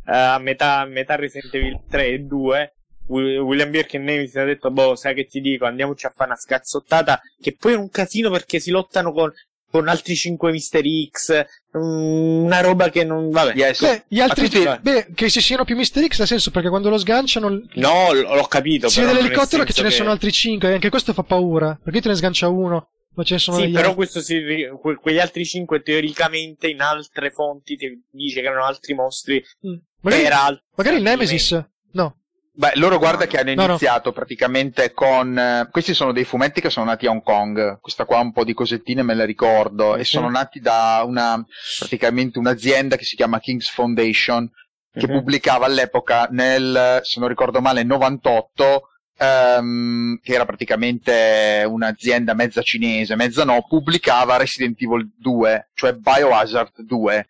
a 0.05 0.37
metà, 0.39 0.85
metà 0.85 1.15
Resident 1.15 1.53
Evil 1.53 1.79
3 1.89 2.07
e 2.07 2.19
2, 2.19 2.73
Wi- 3.07 3.37
William 3.37 3.69
Birkin 3.69 4.01
e 4.01 4.03
Nemesis 4.03 4.35
ha 4.37 4.43
detto, 4.45 4.71
boh, 4.71 4.95
sai 4.95 5.13
che 5.13 5.25
ti 5.25 5.39
dico, 5.41 5.65
andiamoci 5.65 6.05
a 6.05 6.09
fare 6.09 6.31
una 6.31 6.39
scazzottata, 6.39 7.21
che 7.41 7.55
poi 7.57 7.73
è 7.73 7.77
un 7.77 7.89
casino 7.89 8.29
perché 8.29 8.59
si 8.59 8.71
lottano 8.71 9.11
con, 9.11 9.31
con 9.69 9.87
altri 9.87 10.15
5 10.15 10.51
Mister 10.51 10.83
X, 11.09 11.45
mm, 11.77 12.43
una 12.43 12.61
roba 12.61 12.89
che 12.89 13.03
non, 13.03 13.29
vabbè. 13.29 13.53
yes. 13.55 13.81
Beh, 13.81 14.03
gli 14.07 14.19
altri, 14.19 14.47
tutti- 14.49 14.79
beh, 14.81 15.07
che 15.15 15.29
ci 15.29 15.41
siano 15.41 15.65
più 15.65 15.75
Mister 15.75 16.05
X 16.05 16.19
ha 16.21 16.25
senso 16.25 16.51
perché 16.51 16.69
quando 16.69 16.89
lo 16.89 16.97
sganciano 16.97 17.49
No, 17.49 18.13
l- 18.13 18.21
l'ho 18.21 18.45
capito. 18.47 18.87
si 18.89 19.01
vede 19.01 19.13
l'elicottero 19.13 19.63
che 19.63 19.73
ce 19.73 19.83
ne 19.83 19.89
sono 19.91 20.11
altri 20.11 20.31
5 20.31 20.69
e 20.69 20.73
anche 20.73 20.89
questo 20.89 21.13
fa 21.13 21.23
paura 21.23 21.77
perché 21.83 22.01
te 22.01 22.09
ne 22.09 22.15
sgancia 22.15 22.47
uno 22.49 22.89
ma 23.15 23.23
ce 23.23 23.33
ne 23.35 23.39
sono 23.39 23.57
Sì, 23.57 23.63
degli 23.63 23.73
però 23.73 23.89
altri. 23.89 23.95
questo 23.97 24.21
si, 24.21 24.41
que- 24.79 24.95
quegli 24.95 25.19
altri 25.19 25.45
5 25.45 25.81
teoricamente 25.81 26.67
in 26.67 26.81
altre 26.81 27.29
fonti 27.31 27.75
ti 27.75 28.03
dice 28.11 28.41
che 28.41 28.47
erano 28.47 28.65
altri 28.65 28.93
mostri 28.93 29.43
Mm. 29.67 29.73
Magari, 30.03 30.25
altri 30.27 30.63
magari 30.75 30.95
il 30.97 31.01
Nemesis 31.03 31.65
no 31.93 32.17
Beh, 32.55 32.73
loro 32.75 32.99
guarda 32.99 33.25
che 33.25 33.39
hanno 33.39 33.51
No, 33.55 33.61
no. 33.63 33.69
iniziato 33.69 34.11
praticamente 34.11 34.93
con... 34.93 35.35
eh, 35.35 35.67
questi 35.71 35.95
sono 35.95 36.11
dei 36.11 36.23
fumetti 36.23 36.61
che 36.61 36.69
sono 36.69 36.85
nati 36.85 37.07
a 37.07 37.09
Hong 37.09 37.23
Kong, 37.23 37.79
questa 37.79 38.05
qua 38.05 38.19
un 38.19 38.31
po' 38.31 38.43
di 38.43 38.53
cosettine 38.53 39.01
me 39.01 39.15
le 39.15 39.25
ricordo, 39.25 39.95
e 39.95 40.03
Sì. 40.03 40.11
sono 40.17 40.29
nati 40.29 40.59
da 40.59 41.01
una, 41.03 41.43
praticamente 41.79 42.37
un'azienda 42.37 42.95
che 42.95 43.05
si 43.05 43.15
chiama 43.15 43.39
King's 43.39 43.69
Foundation, 43.71 44.47
che 44.91 45.07
Mhm. 45.07 45.13
pubblicava 45.13 45.65
all'epoca 45.65 46.27
nel, 46.29 46.99
se 47.01 47.19
non 47.19 47.27
ricordo 47.27 47.59
male, 47.59 47.81
98, 47.81 48.89
ehm, 49.17 50.19
che 50.21 50.33
era 50.33 50.45
praticamente 50.45 51.65
un'azienda 51.67 52.35
mezza 52.35 52.61
cinese, 52.61 53.15
mezza 53.15 53.43
no, 53.45 53.65
pubblicava 53.67 54.37
Resident 54.37 54.79
Evil 54.79 55.11
2, 55.17 55.69
cioè 55.73 55.93
Biohazard 55.93 56.81
2. 56.83 57.27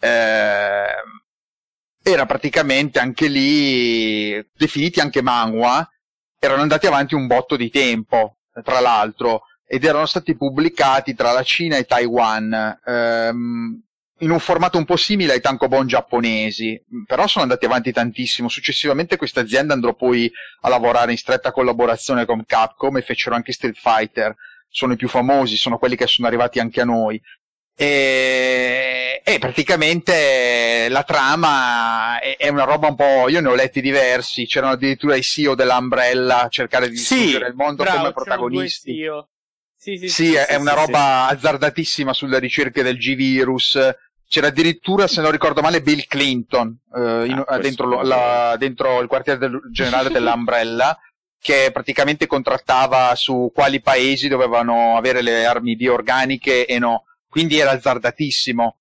Ehm, 0.00 1.22
era 2.06 2.26
praticamente 2.26 2.98
anche 2.98 3.28
lì 3.28 4.46
definiti 4.54 5.00
anche 5.00 5.22
manhwa, 5.22 5.88
erano 6.38 6.60
andati 6.60 6.86
avanti 6.86 7.14
un 7.14 7.26
botto 7.26 7.56
di 7.56 7.70
tempo, 7.70 8.36
tra 8.62 8.80
l'altro, 8.80 9.44
ed 9.66 9.84
erano 9.84 10.04
stati 10.04 10.36
pubblicati 10.36 11.14
tra 11.14 11.32
la 11.32 11.42
Cina 11.42 11.78
e 11.78 11.84
Taiwan, 11.84 12.80
ehm, 12.84 13.82
in 14.18 14.30
un 14.30 14.38
formato 14.38 14.76
un 14.76 14.84
po' 14.84 14.96
simile 14.96 15.32
ai 15.32 15.40
tankobon 15.40 15.86
giapponesi, 15.86 16.78
però 17.06 17.26
sono 17.26 17.44
andati 17.44 17.64
avanti 17.64 17.90
tantissimo. 17.90 18.50
Successivamente 18.50 19.16
questa 19.16 19.40
azienda 19.40 19.72
andrò 19.72 19.94
poi 19.94 20.30
a 20.60 20.68
lavorare 20.68 21.10
in 21.10 21.16
stretta 21.16 21.52
collaborazione 21.52 22.26
con 22.26 22.44
Capcom 22.44 22.98
e 22.98 23.02
fecero 23.02 23.34
anche 23.34 23.52
Street 23.52 23.76
Fighter, 23.76 24.34
sono 24.68 24.92
i 24.92 24.96
più 24.96 25.08
famosi, 25.08 25.56
sono 25.56 25.78
quelli 25.78 25.96
che 25.96 26.06
sono 26.06 26.26
arrivati 26.26 26.58
anche 26.58 26.82
a 26.82 26.84
noi. 26.84 27.20
E, 27.76 29.20
e 29.24 29.38
praticamente 29.38 30.86
la 30.90 31.02
trama 31.02 32.18
è, 32.20 32.36
è 32.36 32.48
una 32.48 32.64
roba 32.64 32.88
un 32.88 32.94
po'. 32.96 33.28
Io 33.28 33.40
ne 33.40 33.48
ho 33.48 33.54
letti 33.54 33.80
diversi. 33.80 34.46
C'erano 34.46 34.72
addirittura 34.72 35.16
i 35.16 35.22
CEO 35.22 35.54
dell'Umbrella 35.54 36.42
a 36.42 36.48
cercare 36.48 36.88
di 36.88 36.96
Sì, 36.96 37.16
distruggere 37.16 37.48
il 37.48 37.54
mondo 37.54 37.82
bravo, 37.82 37.98
come 37.98 38.12
protagonisti. 38.12 38.92
CEO. 38.94 39.28
Sì, 39.76 39.98
sì, 39.98 40.08
Sì, 40.08 40.34
è, 40.34 40.54
una 40.56 40.70
sì, 40.70 40.76
roba 40.76 41.26
azzardatissima 41.28 42.12
sulle 42.14 42.38
ricerche 42.38 42.82
del 42.82 42.96
G-Virus. 42.96 43.78
C'era 44.26 44.46
addirittura, 44.46 45.06
se 45.06 45.20
non 45.20 45.30
ricordo 45.30 45.60
male, 45.60 45.82
Bill 45.82 46.04
Clinton 46.08 46.74
eh, 46.96 47.24
in- 47.26 47.44
Ah, 47.46 47.58
dentro, 47.58 47.86
lo- 47.86 48.02
la- 48.02 48.56
dentro 48.58 49.00
il 49.02 49.08
quartiere 49.08 49.38
del- 49.38 49.60
generale 49.70 50.08
dell'Umbrella, 50.10 50.98
che 51.38 51.68
praticamente 51.72 52.26
contrattava 52.26 53.14
su 53.14 53.52
quali 53.54 53.80
paesi 53.82 54.28
dovevano 54.28 54.96
avere 54.96 55.20
le 55.20 55.44
armi 55.44 55.76
bioorganiche 55.76 56.64
e 56.66 56.78
no. 56.78 57.04
Quindi 57.34 57.58
era 57.58 57.72
azzardatissimo. 57.72 58.76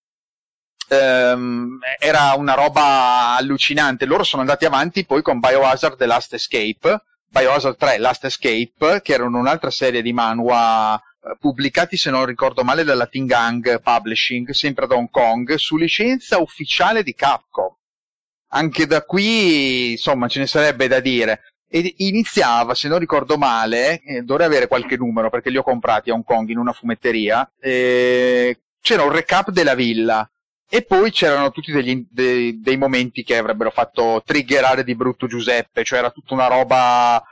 Ehm, 0.90 1.80
era 1.98 2.34
una 2.34 2.54
roba 2.54 3.36
allucinante. 3.36 4.06
Loro 4.06 4.24
sono 4.24 4.44
andati 4.44 4.66
avanti 4.66 5.08
poi 5.08 5.24
con 5.24 5.40
Biohazard 5.40 5.98
The 5.98 6.06
Last 6.06 6.36
Escape, 6.36 7.04
Biohazard 7.26 7.78
3 7.78 7.98
Last 7.98 8.26
Escape, 8.26 9.02
che 9.02 9.14
erano 9.14 9.40
un'altra 9.40 9.72
serie 9.72 10.04
di 10.04 10.14
manhwa 10.14 10.96
eh, 10.96 11.36
pubblicati, 11.40 11.98
se 11.98 12.12
non 12.12 12.28
ricordo 12.28 12.64
male, 12.64 12.84
dalla 12.84 13.08
Tingang 13.08 13.82
Publishing, 13.82 14.52
sempre 14.52 14.86
da 14.86 14.98
Hong 14.98 15.10
Kong, 15.10 15.56
su 15.56 15.76
licenza 15.76 16.38
ufficiale 16.38 17.02
di 17.02 17.16
Capcom. 17.16 17.76
Anche 18.50 18.86
da 18.86 19.02
qui, 19.02 19.94
insomma, 19.94 20.28
ce 20.28 20.38
ne 20.38 20.46
sarebbe 20.46 20.88
da 20.88 21.00
dire. 21.00 21.53
Ed 21.76 21.92
iniziava, 21.98 22.76
se 22.76 22.88
non 22.88 23.00
ricordo 23.00 23.36
male, 23.36 24.00
eh, 24.02 24.22
dovrei 24.22 24.46
avere 24.46 24.68
qualche 24.68 24.96
numero 24.96 25.32
perché 25.32 25.50
li 25.50 25.58
ho 25.58 25.64
comprati 25.64 26.12
a 26.12 26.14
Hong 26.14 26.24
Kong 26.24 26.48
in 26.50 26.60
una 26.60 26.72
fumetteria, 26.72 27.52
eh, 27.60 28.60
c'era 28.80 29.02
un 29.02 29.12
recap 29.12 29.50
della 29.50 29.74
villa. 29.74 30.30
E 30.70 30.84
poi 30.84 31.10
c'erano 31.10 31.50
tutti 31.50 31.72
degli- 31.72 32.06
dei, 32.08 32.60
dei 32.62 32.78
momenti 32.78 33.24
che 33.24 33.38
avrebbero 33.38 33.72
fatto 33.72 34.22
triggerare 34.24 34.84
di 34.84 34.94
brutto 34.94 35.26
Giuseppe, 35.26 35.84
cioè 35.84 35.98
era 35.98 36.12
tutta 36.12 36.36
una 36.36 36.46
roba. 36.46 37.24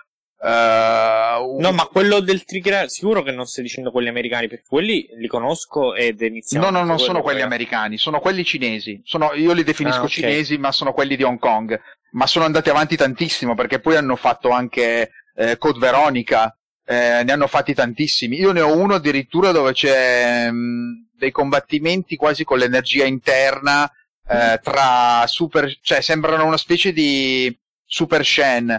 Un- 0.44 1.60
No, 1.60 1.72
ma 1.72 1.86
quello 1.86 2.20
del 2.20 2.44
trigger, 2.46 2.90
sicuro 2.90 3.22
che 3.22 3.32
non 3.32 3.46
stai 3.46 3.64
dicendo 3.64 3.92
quelli 3.92 4.08
americani, 4.10 4.48
perché 4.48 4.64
quelli 4.68 5.08
li 5.18 5.28
conosco 5.28 5.94
ed 5.94 6.20
iniziamo. 6.22 6.70
No, 6.70 6.80
no, 6.80 6.84
non 6.84 6.98
sono 7.00 7.22
quelli 7.22 7.40
che- 7.40 7.46
americani, 7.46 7.98
sono 7.98 8.20
quelli 8.20 8.44
cinesi. 8.44 9.00
Sono- 9.04 9.34
io 9.34 9.54
li 9.54 9.64
definisco 9.64 10.00
Ah, 10.00 10.04
ok. 10.04 10.10
cinesi, 10.10 10.58
ma 10.58 10.72
sono 10.72 10.94
quelli 10.94 11.16
di 11.16 11.24
Hong 11.24 11.40
Kong. 11.40 11.80
Ma 12.14 12.28
sono 12.28 12.46
andati 12.46 12.70
avanti 12.70 12.98
tantissimo 12.98 13.56
perché 13.56 13.80
poi 13.80 13.96
hanno 13.96 14.16
fatto 14.16 14.50
anche 14.50 15.12
eh, 15.34 15.58
Code 15.58 15.80
Veronica, 15.80 16.54
eh, 16.86 17.22
ne 17.24 17.32
hanno 17.32 17.48
fatti 17.48 17.74
tantissimi. 17.74 18.38
Io 18.38 18.52
ne 18.52 18.60
ho 18.60 18.76
uno 18.76 18.96
addirittura 18.96 19.52
dove 19.52 19.72
c'è 19.72 20.52
mh, 20.52 21.08
dei 21.16 21.32
combattimenti 21.32 22.18
quasi 22.18 22.44
con 22.44 22.58
l'energia 22.58 23.06
interna 23.06 23.90
eh, 24.30 24.60
tra 24.62 25.26
super, 25.28 25.74
cioè 25.82 26.02
sembrano 26.02 26.46
una 26.46 26.58
specie 26.58 26.92
di 26.92 27.58
Super 27.86 28.26
Shen 28.26 28.78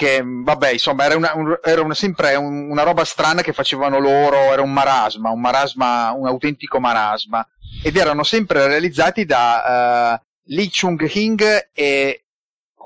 che 0.00 0.22
vabbè 0.24 0.70
insomma 0.70 1.04
era, 1.04 1.14
una, 1.16 1.32
un- 1.34 1.58
era 1.62 1.82
una- 1.82 1.92
sempre 1.94 2.34
un- 2.36 2.70
una 2.70 2.82
roba 2.84 3.04
strana 3.04 3.42
che 3.42 3.52
facevano 3.52 3.98
loro 3.98 4.50
era 4.50 4.62
un 4.62 4.72
marasma 4.72 5.28
un 5.30 5.40
marasma 5.40 6.12
un 6.12 6.26
autentico 6.26 6.80
marasma 6.80 7.46
ed 7.84 7.96
erano 7.98 8.22
sempre 8.22 8.66
realizzati 8.66 9.26
da 9.26 10.14
eh, 10.14 10.20
Lee 10.54 10.70
Chung 10.70 11.06
Hing 11.12 11.68
e 11.74 12.24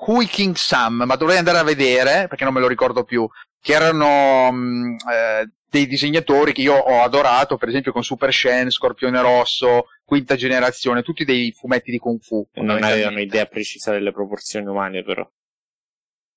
Hui 0.06 0.26
King 0.26 0.56
Sam 0.56 1.04
ma 1.06 1.14
dovrei 1.14 1.38
andare 1.38 1.58
a 1.58 1.62
vedere 1.62 2.26
perché 2.26 2.42
non 2.42 2.52
me 2.52 2.58
lo 2.60 2.66
ricordo 2.66 3.04
più 3.04 3.28
che 3.60 3.72
erano 3.72 4.50
mh, 4.50 4.96
eh, 5.12 5.48
dei 5.70 5.86
disegnatori 5.86 6.52
che 6.52 6.62
io 6.62 6.74
ho 6.74 7.02
adorato 7.02 7.56
per 7.56 7.68
esempio 7.68 7.92
con 7.92 8.02
Super 8.02 8.32
Shen 8.32 8.70
Scorpione 8.70 9.20
Rosso 9.20 9.86
quinta 10.04 10.34
generazione 10.34 11.02
tutti 11.02 11.24
dei 11.24 11.52
fumetti 11.52 11.92
di 11.92 11.98
Kung 11.98 12.18
Fu 12.20 12.44
Non 12.54 12.82
avevano 12.82 13.20
idea 13.20 13.46
precisa 13.46 13.92
delle 13.92 14.10
proporzioni 14.12 14.66
umane, 14.66 15.02
però. 15.04 15.26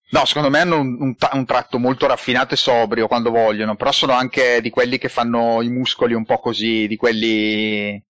No, 0.10 0.24
secondo 0.26 0.50
me 0.50 0.60
hanno 0.60 0.80
un, 0.80 0.96
un 1.02 1.16
un 1.34 1.46
tratto 1.46 1.80
molto 1.80 2.08
raffinato 2.08 2.54
e 2.54 2.58
sobrio 2.58 3.08
quando 3.08 3.30
vogliono, 3.30 3.76
però 3.76 3.92
sono 3.92 4.14
anche 4.14 4.62
di 4.62 4.70
quelli 4.70 4.98
che 4.98 5.10
fanno 5.10 5.62
i 5.62 5.70
muscoli 5.70 6.14
un 6.14 6.24
po' 6.26 6.40
così, 6.40 6.88
di 6.88 6.96
quelli, 6.96 8.02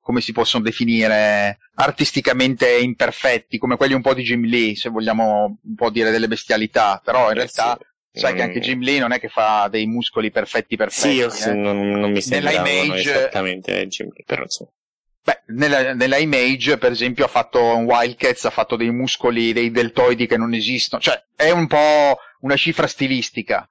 come 0.00 0.20
si 0.20 0.32
possono 0.32 0.62
definire, 0.64 1.58
artisticamente 1.76 2.76
imperfetti, 2.78 3.56
come 3.58 3.76
quelli 3.78 3.94
un 3.94 4.02
po' 4.02 4.12
di 4.14 4.22
Jim 4.22 4.44
Lee, 4.44 4.76
se 4.76 4.90
vogliamo 4.90 5.58
un 5.62 5.74
po' 5.74 5.90
dire 5.90 6.10
delle 6.10 6.28
bestialità, 6.28 7.00
però 7.02 7.24
in 7.30 7.30
Eh, 7.32 7.34
realtà 7.34 7.76
sì. 7.80 7.84
Sai 8.16 8.32
che 8.34 8.40
anche 8.42 8.58
Mm. 8.60 8.62
Jim 8.62 8.80
Lee 8.80 8.98
non 8.98 9.12
è 9.12 9.20
che 9.20 9.28
fa 9.28 9.68
dei 9.70 9.86
muscoli 9.86 10.30
perfetti 10.30 10.74
perfetti. 10.76 11.08
Sì, 11.08 11.14
io 11.16 11.30
eh. 11.30 11.52
non, 11.54 11.90
non 11.90 12.10
mi 12.10 12.22
sembra 12.22 12.50
esattamente 12.96 13.86
Jim 13.88 14.10
Lee, 14.14 14.24
però 14.24 14.42
insomma. 14.42 14.70
Beh, 15.26 15.42
nella, 15.46 15.92
nella 15.92 16.18
Image, 16.18 16.78
per 16.78 16.92
esempio, 16.92 17.24
ha 17.24 17.28
fatto 17.28 17.60
un 17.60 17.82
Wildcats, 17.82 18.44
ha 18.44 18.50
fatto 18.50 18.76
dei 18.76 18.92
muscoli, 18.92 19.52
dei 19.52 19.72
deltoidi 19.72 20.28
che 20.28 20.36
non 20.36 20.54
esistono. 20.54 21.02
Cioè, 21.02 21.20
è 21.34 21.50
un 21.50 21.66
po' 21.66 22.16
una 22.42 22.54
cifra 22.54 22.86
stilistica. 22.86 23.68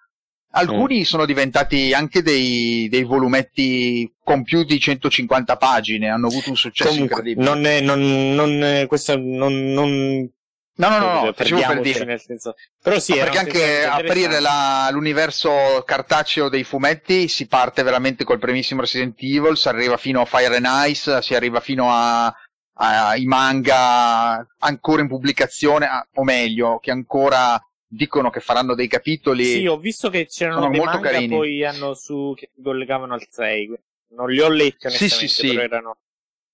Alcuni 0.51 1.05
sono 1.05 1.25
diventati 1.25 1.93
anche 1.93 2.21
dei, 2.21 2.89
dei 2.89 3.03
volumetti 3.03 4.13
con 4.21 4.43
più 4.43 4.65
di 4.65 4.79
150 4.79 5.55
pagine, 5.55 6.09
hanno 6.09 6.27
avuto 6.27 6.49
un 6.49 6.57
successo 6.57 6.89
Comunque, 6.89 7.17
incredibile. 7.29 7.45
non 7.45 7.65
è, 7.65 7.79
non, 7.79 8.35
non, 8.35 8.63
eh, 8.63 8.85
questo 8.85 9.17
non, 9.17 9.71
non 9.71 10.29
no, 10.77 10.89
no, 10.89 10.99
no, 10.99 11.23
no, 11.25 11.33
facevo 11.33 11.61
per 11.61 11.79
dire. 11.81 12.03
nel 12.05 12.19
senso, 12.19 12.55
però 12.81 12.99
sì, 12.99 13.13
era 13.17 13.23
perché 13.31 13.37
anche 13.39 13.85
aprire 13.85 14.39
la- 14.39 14.89
l'universo 14.91 15.83
cartaceo 15.85 16.49
dei 16.49 16.63
fumetti 16.63 17.27
si 17.27 17.47
parte 17.47 17.81
veramente 17.83 18.23
col 18.23 18.39
primissimo 18.39 18.81
Resident 18.81 19.15
Evil, 19.21 19.55
si 19.57 19.67
arriva 19.69 19.97
fino 19.97 20.21
a 20.21 20.25
Fire 20.25 20.55
and 20.57 20.67
Ice, 20.89 21.21
si 21.21 21.33
arriva 21.33 21.59
fino 21.61 21.87
a, 21.91 22.33
ai 22.77 23.25
manga 23.25 24.45
ancora 24.59 25.01
in 25.01 25.07
pubblicazione, 25.07 25.87
o 26.13 26.23
meglio, 26.23 26.79
che 26.79 26.91
ancora 26.91 27.57
dicono 27.87 28.29
che 28.29 28.41
faranno 28.41 28.75
dei 28.75 28.87
capitoli. 28.87 29.45
Sì, 29.45 29.67
ho 29.67 29.77
visto 29.77 30.09
che 30.09 30.25
c'erano 30.27 30.57
sono 30.59 30.69
dei 30.71 30.79
molto 30.79 30.95
manga 30.95 31.11
carini. 31.11 31.35
poi 31.35 31.63
hanno 31.63 31.93
su 31.93 32.33
che 32.35 32.49
si 32.53 32.61
collegavano 32.61 33.13
al 33.13 33.25
6. 33.29 33.71
Non 34.09 34.29
li 34.29 34.41
ho 34.41 34.49
letti 34.49 34.89
Sì, 34.89 35.07
sì, 35.09 35.27
sì. 35.27 35.49
però 35.49 35.61
erano 35.61 35.97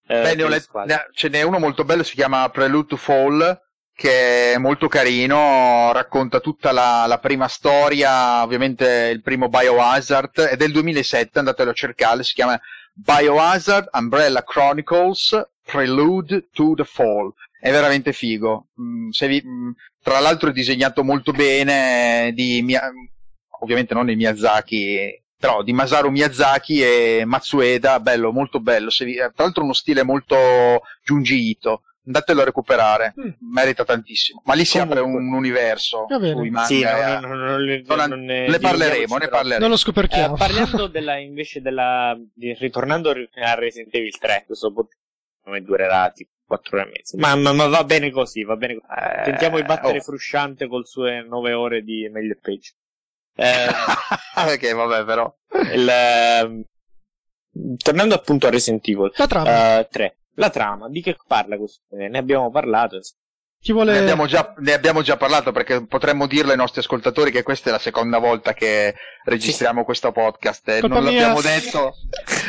eh, 0.07 0.21
Beh, 0.21 0.35
ne 0.35 0.43
ho 0.43 0.47
let- 0.47 0.69
ne- 0.85 1.07
ce 1.13 1.29
n'è 1.29 1.41
uno 1.41 1.57
molto 1.59 1.83
bello, 1.85 2.03
si 2.03 2.15
chiama 2.15 2.47
Prelude 2.49 2.87
to 2.87 2.97
Fall, 2.97 3.59
che 4.01 4.53
è 4.53 4.57
molto 4.57 4.87
carino, 4.87 5.91
racconta 5.93 6.39
tutta 6.39 6.71
la, 6.71 7.05
la 7.05 7.19
prima 7.19 7.47
storia, 7.47 8.41
ovviamente 8.41 9.11
il 9.13 9.21
primo 9.21 9.47
Biohazard, 9.47 10.41
è 10.41 10.57
del 10.57 10.71
2007, 10.71 11.37
andatelo 11.37 11.69
a 11.69 11.73
cercare, 11.73 12.23
si 12.23 12.33
chiama 12.33 12.59
Biohazard 12.93 13.89
Umbrella 13.93 14.43
Chronicles 14.43 15.39
Prelude 15.63 16.47
to 16.51 16.73
the 16.73 16.83
Fall. 16.83 17.31
È 17.59 17.69
veramente 17.69 18.11
figo. 18.11 18.69
Mm, 18.81 19.09
vi- 19.11 19.43
mm, 19.45 19.69
tra 20.01 20.19
l'altro 20.19 20.49
è 20.49 20.51
disegnato 20.51 21.03
molto 21.03 21.31
bene 21.31 22.31
di 22.33 22.63
Mia- 22.63 22.89
ovviamente 23.59 23.93
non 23.93 24.07
di 24.07 24.15
Miyazaki, 24.15 25.23
però 25.37 25.61
di 25.61 25.73
Masaru 25.73 26.09
Miyazaki 26.09 26.81
e 26.81 27.21
Matsueda, 27.25 27.99
bello, 27.99 28.31
molto 28.31 28.59
bello. 28.59 28.89
Vi- 28.97 29.13
tra 29.15 29.31
l'altro 29.35 29.61
uno 29.63 29.73
stile 29.73 30.01
molto 30.01 30.35
Junji 31.03 31.49
Ito. 31.49 31.83
Andatelo 32.03 32.41
a 32.41 32.45
recuperare, 32.45 33.13
Mm. 33.19 33.29
merita 33.51 33.83
tantissimo. 33.85 34.41
Ma 34.45 34.53
lì 34.55 34.65
si 34.65 34.79
apre 34.79 35.01
Comunque. 35.01 35.23
un 35.23 35.33
universo 35.33 36.05
Va 36.09 36.17
bene. 36.17 36.33
sui 36.35 36.49
manga. 36.49 36.67
Sì, 36.67 36.81
eh. 36.81 37.19
non, 37.19 37.29
non, 37.29 37.39
non, 37.39 37.61
le- 37.63 37.83
Non- 37.85 38.23
ne 38.23 38.47
ne 38.47 38.59
parleremo, 38.59 39.17
ne 39.17 39.27
parleremo. 39.27 39.59
Non 39.61 39.69
lo 39.69 39.77
scoperchiamo. 39.77 40.33
Eh, 40.33 40.37
parlando 40.37 40.87
della, 40.87 41.17
invece 41.17 41.61
della, 41.61 42.17
di- 42.33 42.53
ritornando 42.53 43.11
a 43.11 43.53
Resident 43.53 43.93
Evil 43.93 44.17
3, 44.17 44.43
questo 44.47 44.73
come 45.43 45.61
durerà 45.61 46.09
tipo 46.11 46.31
4 46.47 46.79
ore 46.79 46.87
e 46.87 46.91
mezza. 46.91 47.17
Ma, 47.19 47.35
ma- 47.35 47.53
ma 47.53 47.67
va 47.67 47.83
bene 47.83 48.09
così, 48.09 48.43
va 48.43 48.55
bene 48.55 48.79
così. 48.79 48.99
Eh, 48.99 49.23
Tentiamo 49.25 49.57
di 49.57 49.63
battere 49.63 49.99
oh. 49.99 50.01
Frusciante 50.01 50.67
col 50.67 50.87
sue 50.87 51.21
9 51.21 51.53
ore 51.53 51.83
di 51.83 52.09
meglio 52.11 52.33
e 52.33 52.37
peggio. 52.41 52.71
Eh, 53.35 53.67
Perché 54.33 54.73
vabbè, 54.73 55.05
però. 55.05 55.31
il, 55.73 55.87
ehm, 55.87 56.63
tornando 57.77 58.15
appunto 58.15 58.47
a 58.47 58.49
Resident 58.49 58.87
Evil 58.87 59.11
La 59.15 59.27
trama. 59.27 59.79
eh, 59.79 59.87
3, 59.89 60.17
la 60.35 60.49
trama, 60.49 60.89
di 60.89 61.01
che 61.01 61.15
parla 61.27 61.57
questo? 61.57 61.81
Eh, 61.97 62.07
Ne 62.07 62.17
abbiamo 62.17 62.49
parlato. 62.51 62.99
Chi 63.63 63.73
vuole... 63.73 63.91
Ne 63.93 63.99
abbiamo, 63.99 64.25
già, 64.25 64.55
ne 64.57 64.73
abbiamo 64.73 65.03
già 65.03 65.17
parlato 65.17 65.51
perché 65.51 65.85
potremmo 65.85 66.25
dirlo 66.25 66.49
ai 66.49 66.57
nostri 66.57 66.79
ascoltatori 66.79 67.29
che 67.29 67.43
questa 67.43 67.69
è 67.69 67.71
la 67.71 67.77
seconda 67.77 68.17
volta 68.17 68.53
che 68.53 68.95
registriamo 69.25 69.83
questo 69.83 70.11
podcast 70.11 70.67
e 70.69 70.79
Colpa 70.79 70.95
non 70.99 71.13
mia. 71.13 71.27
l'abbiamo 71.27 71.41
detto. 71.41 71.93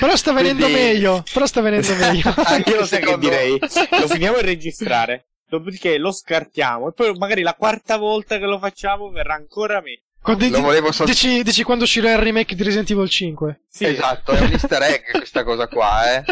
Però 0.00 0.16
sta 0.16 0.32
venendo 0.32 0.64
Quindi- 0.64 0.80
meglio. 0.82 1.22
Però 1.30 1.44
sta 1.44 1.60
venendo 1.60 1.94
meglio. 1.96 2.32
Anche 2.34 2.70
Io 2.70 2.76
lo 2.78 2.86
secondo- 2.86 3.18
direi? 3.28 3.58
Lo 3.58 4.08
finiamo 4.08 4.36
di 4.38 4.42
registrare, 4.46 5.26
dopodiché 5.46 5.98
lo 5.98 6.12
scartiamo 6.12 6.88
e 6.88 6.92
poi 6.94 7.12
magari 7.18 7.42
la 7.42 7.54
quarta 7.54 7.98
volta 7.98 8.38
che 8.38 8.46
lo 8.46 8.58
facciamo 8.58 9.10
verrà 9.10 9.34
ancora 9.34 9.82
meglio. 9.82 10.00
Quando- 10.22 10.48
Lo 10.48 10.60
volevo 10.62 10.92
sol- 10.92 11.04
dici, 11.04 11.42
dici 11.42 11.62
quando 11.62 11.84
uscirà 11.84 12.12
il 12.12 12.18
remake 12.20 12.54
di 12.54 12.62
Resident 12.62 12.88
Evil 12.90 13.10
5? 13.10 13.64
Sì, 13.68 13.84
Esatto, 13.84 14.32
è 14.32 14.40
un 14.40 14.52
easter 14.52 14.80
egg 14.80 15.10
questa 15.10 15.44
cosa 15.44 15.66
qua, 15.68 16.10
eh. 16.14 16.24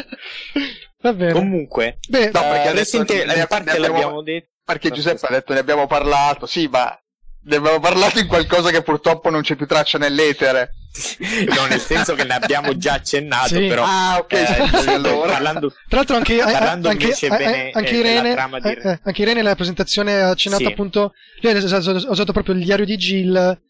Va 1.03 1.13
bene. 1.15 1.33
Comunque, 1.33 1.99
Beh, 2.09 2.27
No, 2.27 2.41
perché 2.41 2.67
eh, 2.67 2.69
adesso 2.69 2.99
Resident 2.99 3.11
Evil, 3.11 3.27
ne- 3.27 3.33
in 3.33 3.39
ne 3.39 3.47
parte 3.47 3.71
abbiamo- 3.71 3.93
l'abbiamo 3.95 4.23
detto. 4.23 4.49
Perché 4.65 4.91
Giuseppe 4.91 5.27
ha 5.27 5.31
detto 5.31 5.53
ne 5.53 5.59
abbiamo 5.61 5.87
parlato, 5.87 6.47
sì, 6.47 6.69
ma 6.69 6.97
ne 7.43 7.57
abbiamo 7.57 7.81
parlato 7.81 8.19
in 8.19 8.27
qualcosa 8.27 8.71
che 8.71 8.83
purtroppo 8.83 9.31
non 9.31 9.41
c'è 9.43 9.57
più 9.57 9.67
traccia 9.67 9.99
nell'etere. 9.99 10.73
no, 11.57 11.67
nel 11.67 11.81
senso 11.81 12.15
che 12.15 12.25
ne 12.25 12.35
abbiamo 12.35 12.77
già 12.77 12.95
accennato, 12.95 13.55
Sì. 13.55 13.67
però. 13.67 13.85
Ah, 13.87 14.19
ok, 14.19 14.33
eh, 14.33 14.91
allora. 14.93 15.33
parlando, 15.33 15.71
Tra 15.89 15.97
l'altro 15.99 16.17
anche, 16.17 16.37
Parlando 16.37 16.89
anche, 16.89 17.05
invece 17.05 17.27
eh, 17.27 17.29
bene, 17.31 17.69
eh, 17.69 17.71
anche 17.75 17.91
eh, 17.91 17.97
della 18.03 18.09
Irene, 18.11 18.33
trama 18.35 18.59
di- 18.61 18.69
eh, 18.69 18.81
eh, 18.91 19.01
anche 19.05 19.23
Irene 19.23 19.41
nella 19.43 19.55
presentazione 19.55 20.21
ha 20.21 20.31
accennato 20.31 20.65
Sì. 20.65 20.69
appunto, 20.71 21.13
lei 21.41 21.55
ha 21.57 21.59
usato, 21.65 22.33
proprio 22.33 22.55
il 22.55 22.65
diario 22.65 22.85
di 22.85 22.97
Jill 22.97 23.61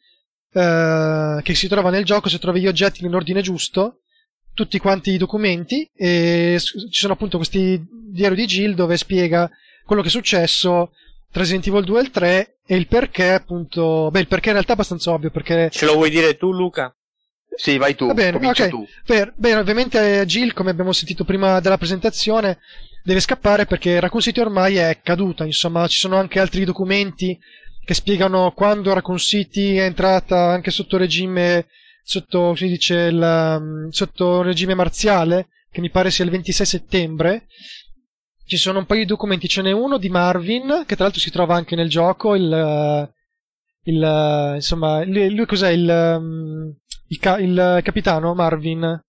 eh, 0.53 1.41
che 1.43 1.55
si 1.55 1.68
trova 1.68 1.91
nel 1.91 2.05
gioco, 2.05 2.28
se 2.28 2.39
trovi 2.39 2.61
gli 2.61 2.66
oggetti 2.66 3.03
nell'ordine 3.03 3.41
giusto, 3.43 4.01
tutti 4.55 4.79
quanti 4.79 5.13
i 5.13 5.19
documenti 5.19 5.89
e 5.95 6.59
ci 6.61 6.89
sono 6.91 7.13
appunto 7.13 7.37
questi 7.37 7.83
diario 8.11 8.37
di 8.37 8.47
Jill 8.47 8.75
dove 8.75 8.97
spiega 8.97 9.51
quello 9.85 10.03
che 10.03 10.09
è 10.09 10.11
successo 10.11 10.93
tra 11.31 11.43
Resident 11.43 11.67
Evil 11.69 11.85
2 11.85 11.99
e 11.99 12.03
il 12.03 12.11
3 12.11 12.59
e 12.67 12.77
il 12.77 12.87
perché 12.87 13.33
appunto, 13.33 14.11
beh 14.11 14.21
il 14.21 14.29
perché 14.29 14.49
in 14.49 14.55
realtà 14.55 14.73
è 14.73 14.75
abbastanza 14.75 15.13
ovvio 15.13 15.31
perché 15.31 15.71
ce 15.71 15.87
lo 15.87 15.95
vuoi 15.95 16.11
dire 16.11 16.37
tu, 16.37 16.53
Luca? 16.53 16.95
Sì, 17.57 17.79
vai 17.79 17.95
tu, 17.95 18.07
Va 18.07 18.15
bene, 18.15 18.39
comincia 18.39 18.65
ok. 18.65 18.71
tu. 18.71 18.87
Per, 19.05 19.33
beh, 19.37 19.57
ovviamente 19.57 20.25
Jill, 20.25 20.53
come 20.53 20.71
abbiamo 20.71 20.93
sentito 20.93 21.25
prima 21.25 21.61
della 21.61 21.79
presentazione, 21.79 22.59
deve 23.03 23.21
scappare 23.21 23.67
perché 23.67 23.99
Raccoon 23.99 24.23
City 24.23 24.41
ormai 24.41 24.77
è 24.77 25.01
caduta. 25.03 25.45
Insomma, 25.45 25.87
ci 25.89 25.99
sono 25.99 26.17
anche 26.17 26.39
altri 26.39 26.65
documenti 26.65 27.37
che 27.85 27.95
spiegano 27.95 28.53
quando 28.53 28.95
Raccoon 28.95 29.19
City 29.19 29.75
è 29.75 29.83
entrata 29.83 30.51
anche 30.51 30.71
sotto 30.71 30.97
regime, 30.97 31.67
sotto, 32.11 32.57
si 32.57 32.67
dice, 32.67 32.95
il, 32.97 33.21
um, 33.61 33.89
sotto 33.91 34.43
regime 34.43 34.75
marziale, 34.75 35.49
che 35.71 35.81
mi 35.81 35.91
pare 35.91 36.11
sia 36.11 36.25
il 36.25 36.31
26 36.33 36.67
settembre. 36.67 37.47
Ci 38.45 38.57
sono 38.57 38.81
un 38.81 38.87
paio 38.87 39.03
di 39.03 39.07
documenti, 39.07 39.47
ce 39.47 39.63
n'è 39.63 39.71
uno 39.71 39.97
di 39.97 40.09
Marvin, 40.09 40.83
che 40.87 40.97
tra 40.97 41.05
l'altro 41.05 41.21
si 41.21 41.31
trova 41.31 41.55
anche 41.55 41.77
nel 41.77 41.89
gioco, 41.89 42.35
il, 42.35 43.13
il 43.85 44.53
insomma, 44.57 45.05
lui, 45.05 45.33
lui 45.33 45.47
cos'è 45.47 45.71
il, 45.71 45.89
um, 45.89 46.75
il, 47.07 47.19
il 47.39 47.81
capitano 47.85 48.35
Marvin? 48.35 49.01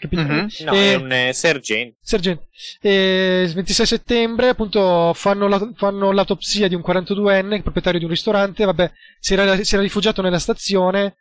Capitano? 0.00 0.32
Mhm. 0.32 0.48
No, 0.64 0.72
E- 0.72 0.92
è 0.92 0.94
un 0.96 1.12
eh, 1.12 1.32
sergente. 1.32 1.96
Sergente. 2.00 2.48
E 2.80 3.44
il 3.46 3.52
26 3.54 3.86
settembre, 3.86 4.48
appunto, 4.48 5.12
fanno, 5.14 5.46
la- 5.46 5.70
fanno 5.76 6.10
l'autopsia 6.10 6.66
di 6.66 6.74
un 6.74 6.82
42enne, 6.84 7.62
proprietario 7.62 8.00
di 8.00 8.04
un 8.06 8.10
ristorante. 8.10 8.64
Vabbè, 8.64 8.90
si 9.20 9.34
era, 9.34 9.62
si 9.62 9.74
era 9.74 9.82
rifugiato 9.84 10.22
nella 10.22 10.40
stazione, 10.40 11.14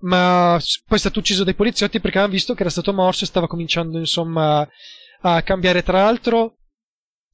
ma 0.00 0.58
poi 0.86 0.96
è 0.96 1.00
stato 1.00 1.18
ucciso 1.18 1.44
dai 1.44 1.54
poliziotti 1.54 2.00
perché 2.00 2.18
avevano 2.18 2.36
visto 2.36 2.54
che 2.54 2.60
era 2.62 2.70
stato 2.70 2.92
morso 2.92 3.24
e 3.24 3.26
stava 3.26 3.46
cominciando, 3.46 3.98
insomma, 3.98 4.66
a 5.22 5.42
cambiare. 5.42 5.82
Tra 5.82 6.02
l'altro, 6.02 6.58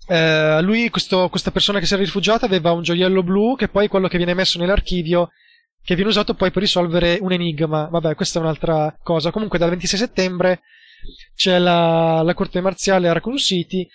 eh, 0.07 0.61
lui, 0.63 0.89
questo- 0.91 1.29
questa 1.29 1.51
persona 1.51 1.79
che 1.79 1.87
si 1.87 1.95
era 1.95 2.03
rifugiata, 2.03 2.47
aveva 2.47 2.73
un 2.73 2.83
gioiello 2.83 3.23
blu, 3.23 3.57
che 3.57 3.69
poi 3.69 3.87
è 3.87 3.89
quello 3.89 4.09
che 4.09 4.17
viene 4.17 4.35
messo 4.35 4.59
nell'archivio, 4.59 5.31
che 5.83 5.95
viene 5.95 6.11
usato 6.11 6.35
poi 6.35 6.51
per 6.51 6.63
risolvere 6.63 7.19
un 7.21 7.33
enigma. 7.33 7.89
Vabbè, 7.91 8.15
questa 8.15 8.39
è 8.39 8.43
un'altra 8.43 8.97
cosa. 9.03 9.31
Comunque, 9.31 9.59
dal 9.59 9.71
26 9.71 9.99
settembre 9.99 10.63
c'è 11.35 11.59
la, 11.59 12.23
la 12.23 12.35
corte 12.35 12.61
marziale 12.63 13.09
a 13.09 13.13
Raccoon 13.13 13.37
City 13.37 13.87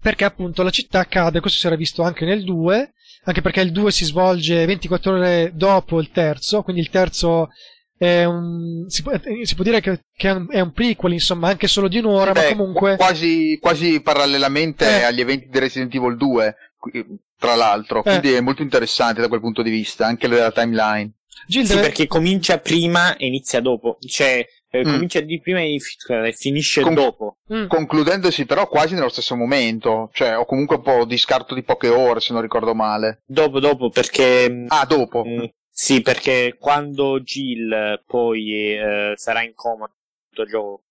perché 0.00 0.24
appunto 0.24 0.62
la 0.62 0.70
città 0.70 1.04
cade, 1.06 1.40
questo 1.40 1.58
si 1.58 1.66
era 1.66 1.74
visto 1.76 2.02
anche 2.02 2.24
nel 2.24 2.44
2, 2.44 2.92
anche 3.26 3.42
perché 3.42 3.60
il 3.60 3.72
2 3.72 3.90
si 3.92 4.04
svolge 4.04 4.64
24 4.66 5.12
ore 5.16 5.50
dopo 5.54 6.00
il 6.00 6.10
terzo, 6.10 6.62
quindi 6.62 6.80
il 6.80 6.90
terzo 6.90 7.50
è 7.98 8.24
un, 8.24 8.84
si, 8.88 9.02
può, 9.02 9.12
eh, 9.12 9.20
si 9.44 9.54
può 9.54 9.64
dire 9.64 9.80
che, 9.80 10.04
che 10.14 10.28
è 10.28 10.32
un- 10.32 10.46
è 10.50 10.60
un 10.60 10.72
prequel, 10.72 11.12
insomma, 11.12 11.48
anche 11.48 11.66
solo 11.66 11.88
di 11.88 11.98
un'ora, 11.98 12.32
Beh, 12.32 12.50
ma 12.50 12.56
comunque... 12.56 12.96
quasi, 12.96 13.58
quasi 13.60 14.00
parallelamente 14.00 14.84
Eh. 15.00 15.02
agli 15.02 15.20
eventi 15.20 15.48
di 15.48 15.58
Resident 15.58 15.94
Evil 15.94 16.16
2, 16.16 16.54
qui- 16.78 17.04
tra 17.38 17.54
l'altro, 17.54 18.00
Eh. 18.00 18.02
quindi 18.02 18.32
è 18.32 18.40
molto 18.40 18.62
interessante 18.62 19.20
da 19.20 19.28
quel 19.28 19.40
punto 19.40 19.62
di 19.62 19.70
vista, 19.70 20.06
anche 20.06 20.28
della 20.28 20.52
timeline. 20.52 21.12
Jill 21.48 21.64
Sì, 21.64 21.74
perché 21.74 22.06
comincia 22.06 22.58
prima 22.58 23.16
e 23.16 23.26
inizia 23.26 23.60
dopo. 23.60 23.98
Cioè, 24.06 24.44
eh, 24.80 24.84
Mm. 24.86 24.92
comincia 24.92 25.20
di 25.20 25.40
prima 25.40 25.60
e 25.60 25.78
fi- 25.78 26.32
finisce 26.32 26.82
Con- 26.82 26.94
dopo. 26.94 27.38
Mm. 27.52 27.66
Concludendosi 27.66 28.46
però 28.46 28.68
quasi 28.68 28.94
nello 28.94 29.08
stesso 29.08 29.36
momento, 29.36 30.10
cioè, 30.12 30.36
o 30.38 30.44
comunque 30.44 30.76
un 30.76 30.82
po' 30.82 31.04
di 31.04 31.16
scarto 31.16 31.54
di 31.54 31.62
poche 31.62 31.88
ore, 31.88 32.20
se 32.20 32.32
non 32.32 32.42
ricordo 32.42 32.74
male. 32.74 33.22
Dopo, 33.26 33.60
dopo, 33.60 33.90
perché. 33.90 34.48
mh, 34.50 34.66
Ah, 34.68 34.84
dopo. 34.86 35.24
mh, 35.24 35.50
sì, 35.70 36.00
perché 36.00 36.56
quando 36.58 37.20
Jill 37.20 38.02
poi 38.06 38.74
eh, 38.76 39.12
sarà 39.16 39.42
in 39.42 39.52
coma, 39.54 39.86
tutto 40.28 40.42
il 40.42 40.48
gioco 40.48 40.82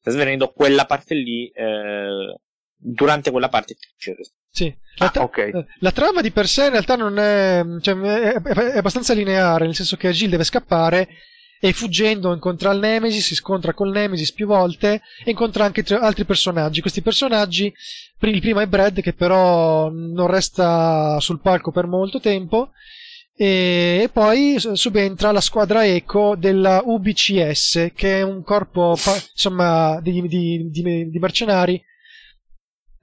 sta 0.00 0.10
svenendo, 0.10 0.52
quella 0.52 0.84
parte 0.84 1.14
lì. 1.14 1.48
eh, 1.48 2.38
durante 2.76 3.30
quella 3.30 3.48
parte 3.48 3.76
c'è 3.96 4.14
sì, 4.50 4.72
la, 4.98 5.10
ah, 5.14 5.22
okay. 5.22 5.50
Eh, 5.50 5.64
la, 5.80 5.90
trama 5.90 6.20
di 6.20 6.30
per 6.30 6.46
sé 6.46 6.66
in 6.66 6.70
realtà 6.72 6.94
non 6.96 7.18
è, 7.18 7.60
cioè, 7.80 7.96
è, 7.96 8.34
è, 8.40 8.76
abbastanza 8.76 9.12
lineare, 9.14 9.64
nel 9.64 9.74
senso 9.74 9.96
che 9.96 10.12
Jill 10.12 10.28
deve 10.30 10.44
scappare 10.44 11.08
e 11.64 11.72
fuggendo 11.72 12.34
incontra 12.34 12.72
il 12.72 12.78
Nemesis, 12.78 13.24
si 13.24 13.34
scontra 13.34 13.72
col 13.72 13.90
Nemesis 13.90 14.32
più 14.32 14.46
volte 14.46 15.00
e 15.24 15.30
incontra 15.30 15.64
anche 15.64 15.82
tre, 15.82 15.96
altri 15.96 16.26
personaggi. 16.26 16.82
Questi 16.82 17.00
personaggi, 17.00 17.72
il 18.20 18.40
primo 18.40 18.60
è 18.60 18.66
Brad 18.66 19.00
che 19.00 19.14
però 19.14 19.88
non 19.88 20.26
resta 20.26 21.18
sul 21.20 21.40
palco 21.40 21.70
per 21.70 21.86
molto 21.86 22.20
tempo 22.20 22.72
e, 23.34 24.00
e 24.02 24.10
poi 24.12 24.56
subentra 24.58 25.32
la 25.32 25.40
squadra 25.40 25.86
eco 25.86 26.36
della 26.36 26.82
UBCS 26.84 27.92
che 27.94 28.18
è 28.18 28.22
un 28.22 28.42
corpo 28.42 28.94
insomma 29.32 29.98
di, 30.02 30.20
di, 30.28 30.68
di, 30.70 31.08
di 31.08 31.18
mercenari 31.18 31.82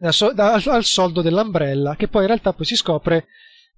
al, 0.01 0.83
soldo 0.83 1.23
dell'Umbrella 1.23 1.95
che 1.95 2.07
poi 2.07 2.21
in 2.21 2.27
realtà 2.27 2.53
poi 2.53 2.65
si 2.65 2.75
scopre 2.75 3.25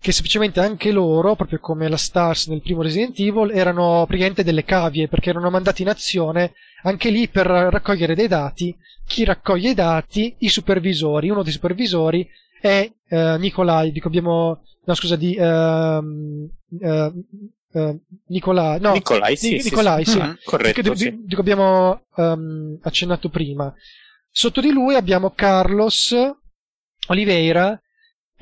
che 0.04 0.12
semplicemente 0.12 0.60
anche 0.60 0.92
loro, 0.92 1.34
proprio 1.34 1.62
come 1.62 1.88
la 1.88 1.96
Stars 1.96 2.48
nel 2.48 2.62
primo 2.62 2.82
Resident 2.82 3.18
Evil, 3.20 3.52
erano 3.52 4.04
praticamente 4.06 4.44
delle 4.44 4.66
cavie 4.66 5.08
perché 5.08 5.30
erano 5.30 5.50
mandati 5.50 5.82
in 5.82 5.88
azione 5.88 6.56
anche 6.82 7.10
lì 7.10 7.30
per 7.30 7.48
raccogliere 7.48 8.14
dei 8.14 8.28
dati. 8.28 8.76
Chi 9.08 9.24
raccoglie 9.24 9.70
i 9.70 9.74
dati? 9.74 10.36
I 10.40 10.50
supervisori. 10.50 11.30
Uno 11.30 11.42
dei 11.42 11.54
supervisori 11.54 12.30
è 12.60 12.92
eh, 13.08 13.38
Nicolai, 13.38 13.94
dico 13.94 14.10
abbiamo 14.10 14.62
no 14.84 14.94
scusa 14.94 15.16
di 15.16 15.38
uh, 15.40 15.46
uh, 15.46 17.24
Nicolai 18.28 18.82
no 18.82 18.92
Nicolai 18.92 19.38
sì, 19.38 19.62
Nicolai, 19.64 20.04
sì, 20.04 20.12
sì. 20.12 20.20
sì. 20.20 20.26
Mm, 20.26 20.34
corretto 20.44 20.82
dico, 20.82 20.96
sì. 20.96 21.18
dico 21.24 21.40
abbiamo 21.40 22.02
um, 22.16 22.78
accennato 22.82 23.30
prima 23.30 23.74
sotto 24.30 24.60
di 24.60 24.72
lui 24.72 24.96
abbiamo 24.96 25.32
Carlos 25.32 26.14
Oliveira 27.08 27.82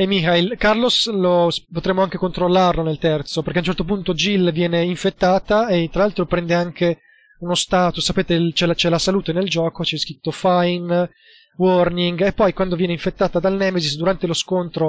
e 0.02 0.08
Michael, 0.08 0.56
Carlos 0.58 1.12
lo 1.12 1.52
potremmo 1.72 2.02
anche 2.02 2.18
controllarlo 2.18 2.82
nel 2.82 2.97
terzo, 2.97 3.43
perché 3.43 3.60
a 3.60 3.62
un 3.62 3.68
certo 3.68 3.84
punto 3.84 4.16
Jill 4.16 4.52
viene 4.52 4.84
infettata 4.84 5.68
e 5.68 5.89
tra 5.91 6.02
l'altro 6.02 6.26
prende 6.26 6.56
anche 6.56 7.02
uno 7.41 7.54
status, 7.54 8.04
sapete 8.04 8.52
c'è 8.52 8.66
la, 8.66 8.74
c'è 8.74 8.89
la 8.89 8.97
salute 8.97 9.32
nel 9.32 9.47
gioco, 9.47 9.84
c'è 9.84 9.97
scritto 9.97 10.32
fine, 10.32 11.12
warning, 11.58 12.20
e 12.26 12.34
poi 12.34 12.52
quando 12.52 12.76
viene 12.76 12.93
infettata 12.93 13.39
dal 13.39 13.56
Nemesis 13.56 13.95
durante 13.95 14.26
lo 14.26 14.34
scontro 14.34 14.88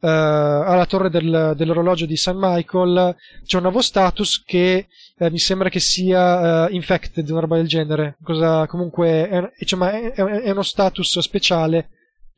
uh, 0.00 0.06
alla 0.08 0.86
torre 0.86 1.10
del, 1.10 1.52
dell'orologio 1.54 2.06
di 2.06 2.16
St. 2.16 2.34
Michael 2.34 3.14
c'è 3.44 3.56
un 3.56 3.62
nuovo 3.62 3.82
status 3.82 4.42
che 4.44 4.88
uh, 5.18 5.28
mi 5.28 5.38
sembra 5.38 5.68
che 5.68 5.78
sia 5.78 6.66
uh, 6.66 6.74
infected, 6.74 7.28
una 7.30 7.42
roba 7.42 7.54
del 7.54 7.68
genere, 7.68 8.16
cosa 8.20 8.66
comunque 8.66 9.28
è, 9.28 9.52
è, 9.56 10.12
è 10.12 10.50
uno 10.50 10.62
status 10.62 11.20
speciale 11.20 11.90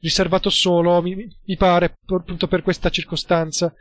riservato 0.03 0.51
solo, 0.51 1.01
mi, 1.01 1.15
mi 1.15 1.57
pare, 1.57 1.95
appunto 2.07 2.47
per 2.47 2.63
questa 2.63 2.91
circostanza. 2.91 3.73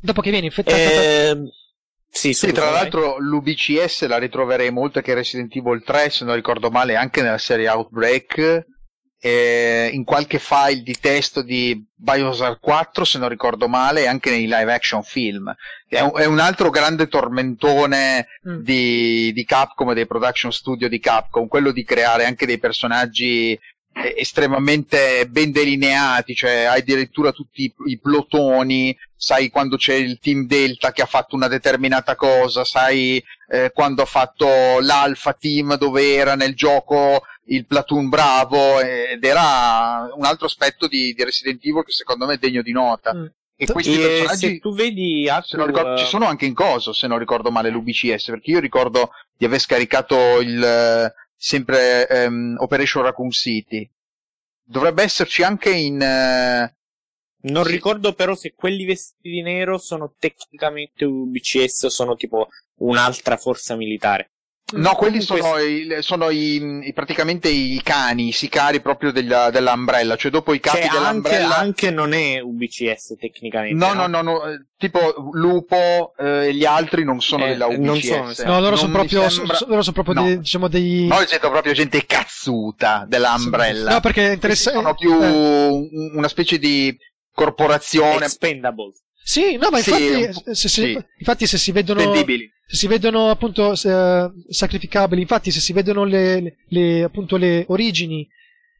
Dopo 0.00 0.20
che 0.20 0.30
viene 0.30 0.46
infettata... 0.46 0.76
Eh, 0.76 1.36
sì, 2.10 2.32
sì, 2.32 2.52
tra 2.52 2.70
l'altro 2.70 3.18
l'UBCS 3.18 4.06
la 4.06 4.18
ritroverei 4.18 4.70
molto 4.70 5.00
che 5.00 5.14
Resident 5.14 5.54
Evil 5.54 5.84
3, 5.84 6.10
se 6.10 6.24
non 6.24 6.34
ricordo 6.34 6.70
male, 6.70 6.96
anche 6.96 7.22
nella 7.22 7.38
serie 7.38 7.68
Outbreak, 7.68 8.64
eh, 9.20 9.90
in 9.92 10.04
qualche 10.04 10.38
file 10.38 10.82
di 10.82 10.96
testo 10.98 11.42
di 11.42 11.84
Bioshock 11.94 12.60
4, 12.60 13.04
se 13.04 13.18
non 13.18 13.28
ricordo 13.28 13.68
male, 13.68 14.02
e 14.02 14.06
anche 14.06 14.30
nei 14.30 14.46
live 14.46 14.72
action 14.72 15.02
film. 15.02 15.54
È 15.86 16.00
un, 16.00 16.12
è 16.16 16.24
un 16.24 16.38
altro 16.38 16.70
grande 16.70 17.08
tormentone 17.08 18.26
mm. 18.48 18.60
di, 18.62 19.32
di 19.32 19.44
Capcom 19.44 19.90
e 19.90 19.94
dei 19.94 20.06
production 20.06 20.50
studio 20.50 20.88
di 20.88 20.98
Capcom, 20.98 21.46
quello 21.46 21.72
di 21.72 21.84
creare 21.84 22.24
anche 22.24 22.46
dei 22.46 22.58
personaggi 22.58 23.58
estremamente 24.16 25.26
ben 25.28 25.50
delineati, 25.50 26.34
cioè 26.34 26.64
hai 26.64 26.80
addirittura 26.80 27.32
tutti 27.32 27.64
i, 27.64 27.74
i 27.86 27.98
plotoni, 27.98 28.96
sai 29.16 29.50
quando 29.50 29.76
c'è 29.76 29.94
il 29.94 30.18
team 30.20 30.46
Delta 30.46 30.92
che 30.92 31.02
ha 31.02 31.06
fatto 31.06 31.34
una 31.34 31.48
determinata 31.48 32.14
cosa, 32.14 32.64
sai 32.64 33.22
eh, 33.50 33.70
quando 33.72 34.02
ha 34.02 34.06
fatto 34.06 34.46
l'Alpha 34.80 35.32
Team 35.32 35.76
dove 35.76 36.14
era 36.14 36.34
nel 36.34 36.54
gioco 36.54 37.22
il 37.46 37.66
platoon 37.66 38.08
bravo 38.08 38.80
ed 38.80 39.24
era 39.24 40.10
un 40.14 40.24
altro 40.24 40.46
aspetto 40.46 40.86
di, 40.86 41.12
di 41.14 41.24
Resident 41.24 41.64
Evil 41.64 41.84
che 41.84 41.92
secondo 41.92 42.26
me 42.26 42.34
è 42.34 42.38
degno 42.38 42.62
di 42.62 42.72
nota. 42.72 43.14
Mm. 43.14 43.26
E 43.60 43.66
questi 43.66 43.94
e 43.94 43.98
personaggi 43.98 44.46
se 44.46 44.58
tu 44.60 44.72
vedi 44.72 45.28
altro... 45.28 45.66
ricordo, 45.66 45.96
ci 45.98 46.06
sono 46.06 46.26
anche 46.26 46.46
in 46.46 46.54
coso, 46.54 46.92
se 46.92 47.08
non 47.08 47.18
ricordo 47.18 47.50
male 47.50 47.70
l'UBCS, 47.70 48.26
perché 48.26 48.52
io 48.52 48.60
ricordo 48.60 49.10
di 49.36 49.44
aver 49.46 49.58
scaricato 49.58 50.40
il 50.40 51.12
sempre 51.38 52.06
um, 52.26 52.56
Operation 52.58 53.04
Raccoon 53.04 53.30
City. 53.30 53.88
Dovrebbe 54.62 55.04
esserci 55.04 55.42
anche 55.42 55.70
in... 55.70 55.94
Uh... 55.94 56.76
Non 57.50 57.64
sì. 57.64 57.70
ricordo 57.70 58.12
però 58.14 58.34
se 58.34 58.52
quelli 58.54 58.84
vestiti 58.84 59.30
di 59.30 59.42
nero 59.42 59.78
sono 59.78 60.14
tecnicamente 60.18 61.04
UBCS 61.04 61.84
o 61.84 61.88
sono 61.88 62.16
tipo 62.16 62.48
un'altra 62.78 63.36
forza 63.36 63.76
militare. 63.76 64.32
No, 64.70 64.94
quelli 64.96 65.22
sono, 65.22 65.56
i, 65.58 65.96
sono 66.00 66.28
i, 66.28 66.86
i, 66.88 66.92
praticamente 66.92 67.48
i 67.48 67.80
cani, 67.82 68.28
i 68.28 68.32
sicari 68.32 68.80
proprio 68.80 69.12
della, 69.12 69.48
dell'Umbrella, 69.48 70.16
cioè 70.16 70.30
dopo 70.30 70.52
i 70.52 70.60
capi 70.60 70.82
cioè, 70.82 70.90
dell'Umbrella. 70.90 71.56
Anche, 71.56 71.86
anche 71.86 71.90
non 71.90 72.12
è 72.12 72.40
UBCS 72.40 73.14
tecnicamente. 73.18 73.74
No, 73.74 73.94
no, 73.94 74.06
no, 74.06 74.20
no, 74.20 74.32
no 74.32 74.66
tipo 74.76 75.30
Lupo 75.32 76.12
eh, 76.18 76.48
e 76.48 76.54
gli 76.54 76.66
altri 76.66 77.02
non 77.02 77.22
sono 77.22 77.46
eh, 77.46 77.48
della 77.48 77.66
UBCS. 77.66 78.30
Sono, 78.30 78.52
no, 78.52 78.60
loro 78.60 78.76
sono 78.76 78.92
proprio, 78.92 79.28
sembra... 79.30 79.56
so, 79.56 79.66
loro 79.68 79.82
sono 79.82 79.94
proprio 79.94 80.14
no. 80.14 80.22
dei, 80.24 80.38
diciamo 80.38 80.68
dei... 80.68 81.06
Noi 81.06 81.26
siamo 81.26 81.50
proprio 81.50 81.72
gente 81.72 82.04
cazzuta 82.04 83.06
dell'Umbrella. 83.08 83.92
No, 83.92 84.00
perché 84.00 84.28
è 84.28 84.32
interessante. 84.34 84.80
Sono 84.80 84.94
più 84.94 85.18
eh. 85.22 86.10
una 86.14 86.28
specie 86.28 86.58
di 86.58 86.94
corporazione. 87.32 88.24
Expendable. 88.24 88.92
Sì, 89.28 89.56
no, 89.56 89.68
ma 89.68 89.76
infatti, 89.76 90.32
sì, 90.32 90.32
se, 90.32 90.54
se, 90.54 90.68
sì. 90.68 91.04
infatti 91.18 91.46
se 91.46 91.58
si 91.58 91.70
vedono, 91.70 92.00
Vendibili. 92.00 92.50
se 92.66 92.76
si 92.76 92.86
vedono 92.86 93.28
appunto 93.28 93.72
eh, 93.72 94.30
sacrificabili, 94.48 95.20
infatti 95.20 95.50
se 95.50 95.60
si 95.60 95.74
vedono 95.74 96.04
le, 96.04 96.56
le, 96.68 97.02
appunto, 97.02 97.36
le 97.36 97.66
origini 97.68 98.26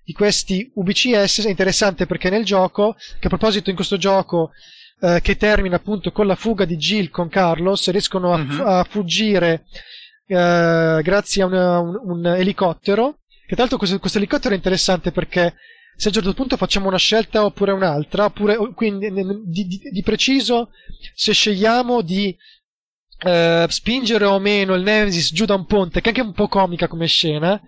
di 0.03 0.15
questi 0.15 0.73
UBCS 0.73 1.45
è 1.45 1.51
interessante 1.51 2.07
perché 2.07 2.31
nel 2.31 2.47
gioco, 2.47 2.97
che 3.21 3.27
a 3.27 3.29
proposito 3.29 3.69
in 3.69 3.77
questo 3.77 3.99
gioco 3.99 4.53
eh, 5.03 5.21
che 5.21 5.37
termina 5.37 5.77
appunto 5.77 6.13
con 6.13 6.27
la 6.27 6.35
fuga 6.35 6.65
di 6.65 6.79
Jill 6.79 7.11
con 7.11 7.29
Carlos, 7.29 7.91
riescono 7.91 8.33
a, 8.33 8.39
uh-huh. 8.39 8.63
a 8.63 8.87
fuggire 8.89 9.67
eh, 10.29 11.01
grazie 11.03 11.43
a 11.43 11.45
una, 11.45 11.79
un, 11.79 12.01
un, 12.05 12.27
elicottero. 12.27 13.19
Che 13.29 13.55
tra 13.55 13.57
l'altro 13.59 13.77
questo, 13.77 13.99
questo 13.99 14.17
elicottero 14.17 14.55
è 14.55 14.57
interessante 14.57 15.13
perché 15.13 15.57
se 15.99 16.07
a 16.07 16.11
un 16.11 16.15
certo 16.15 16.33
punto 16.33 16.57
facciamo 16.57 16.87
una 16.87 16.97
scelta 16.97 17.45
oppure 17.45 17.73
un'altra, 17.73 18.27
oppure 18.27 18.57
quindi 18.73 19.11
di, 19.11 19.67
di, 19.67 19.81
di 19.91 20.03
preciso 20.03 20.71
se 21.13 21.33
scegliamo 21.33 22.03
di 22.03 22.37
eh, 23.25 23.67
spingere 23.69 24.25
o 24.25 24.39
meno 24.39 24.75
il 24.75 24.83
Nemesis 24.83 25.33
giù 25.33 25.45
da 25.45 25.57
un 25.57 25.67
ponte, 25.67 26.01
che 26.01 26.07
è 26.07 26.09
anche 26.11 26.21
un 26.21 26.33
po' 26.35 26.47
comica 26.47 26.87
come 26.87 27.09
scena. 27.09 27.61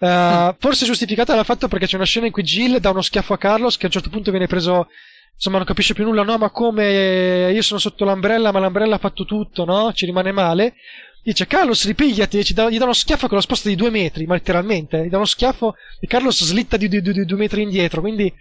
Uh, 0.00 0.06
mm. 0.06 0.48
Forse 0.58 0.86
giustificata 0.86 1.36
dal 1.36 1.44
fatto 1.44 1.68
perché 1.68 1.86
c'è 1.86 1.94
una 1.94 2.04
scena 2.04 2.26
in 2.26 2.32
cui 2.32 2.42
Jill 2.42 2.78
dà 2.78 2.90
uno 2.90 3.00
schiaffo 3.00 3.34
a 3.34 3.38
Carlos 3.38 3.76
che 3.76 3.84
a 3.84 3.86
un 3.86 3.92
certo 3.92 4.10
punto 4.10 4.32
viene 4.32 4.48
preso. 4.48 4.88
Insomma, 5.34 5.58
non 5.58 5.66
capisce 5.66 5.94
più 5.94 6.02
nulla, 6.02 6.24
no? 6.24 6.36
Ma 6.36 6.50
come 6.50 7.52
io 7.52 7.62
sono 7.62 7.78
sotto 7.78 8.04
l'ombrella, 8.04 8.50
ma 8.50 8.58
l'ombrella 8.58 8.96
ha 8.96 8.98
fatto 8.98 9.24
tutto, 9.24 9.64
no? 9.64 9.92
Ci 9.92 10.04
rimane 10.04 10.32
male. 10.32 10.74
Dice 11.22 11.46
Carlos 11.46 11.84
ripigliati, 11.84 12.52
dà, 12.54 12.70
gli 12.70 12.78
dà 12.78 12.84
uno 12.84 12.92
schiaffo 12.92 13.28
che 13.28 13.34
lo 13.34 13.40
sposta 13.40 13.68
di 13.68 13.74
due 13.74 13.90
metri, 13.90 14.24
ma 14.26 14.34
letteralmente, 14.34 15.04
gli 15.04 15.10
dà 15.10 15.16
uno 15.16 15.26
schiaffo 15.26 15.74
e 16.00 16.06
Carlos 16.06 16.42
slitta 16.42 16.76
di, 16.76 16.88
di, 16.88 17.02
di, 17.02 17.12
di 17.12 17.24
due 17.24 17.36
metri 17.38 17.62
indietro, 17.62 18.00
quindi 18.00 18.32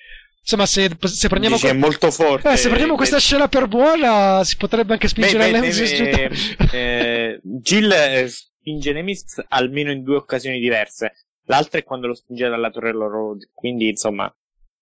insomma 0.48 0.66
se, 0.66 0.90
se 1.02 1.28
prendiamo 1.28 1.58
Dice, 1.58 1.70
que- 1.70 1.78
molto 1.78 2.10
forte, 2.10 2.50
eh, 2.50 2.56
se 2.56 2.68
prendiamo 2.68 2.96
questa 2.96 3.20
scena 3.20 3.50
per 3.50 3.68
buona 3.68 4.46
si 4.46 4.56
potrebbe 4.56 4.94
anche 4.94 5.10
spingere 5.10 5.52
beh, 5.52 5.52
Nemesis 5.52 6.00
beh, 6.00 6.32
eh, 6.72 7.40
Jill 7.44 7.92
eh, 7.92 8.30
spinge 8.30 8.94
Nemesis 8.94 9.44
almeno 9.50 9.92
in 9.92 10.04
due 10.04 10.16
occasioni 10.16 10.62
diverse 10.62 11.28
l'altra 11.48 11.80
è 11.80 11.84
quando 11.84 12.08
lo 12.08 12.16
spinge 12.16 12.48
dalla 12.48 12.70
torre 12.70 12.92
road 12.92 13.50
quindi 13.54 13.90
insomma 13.90 14.34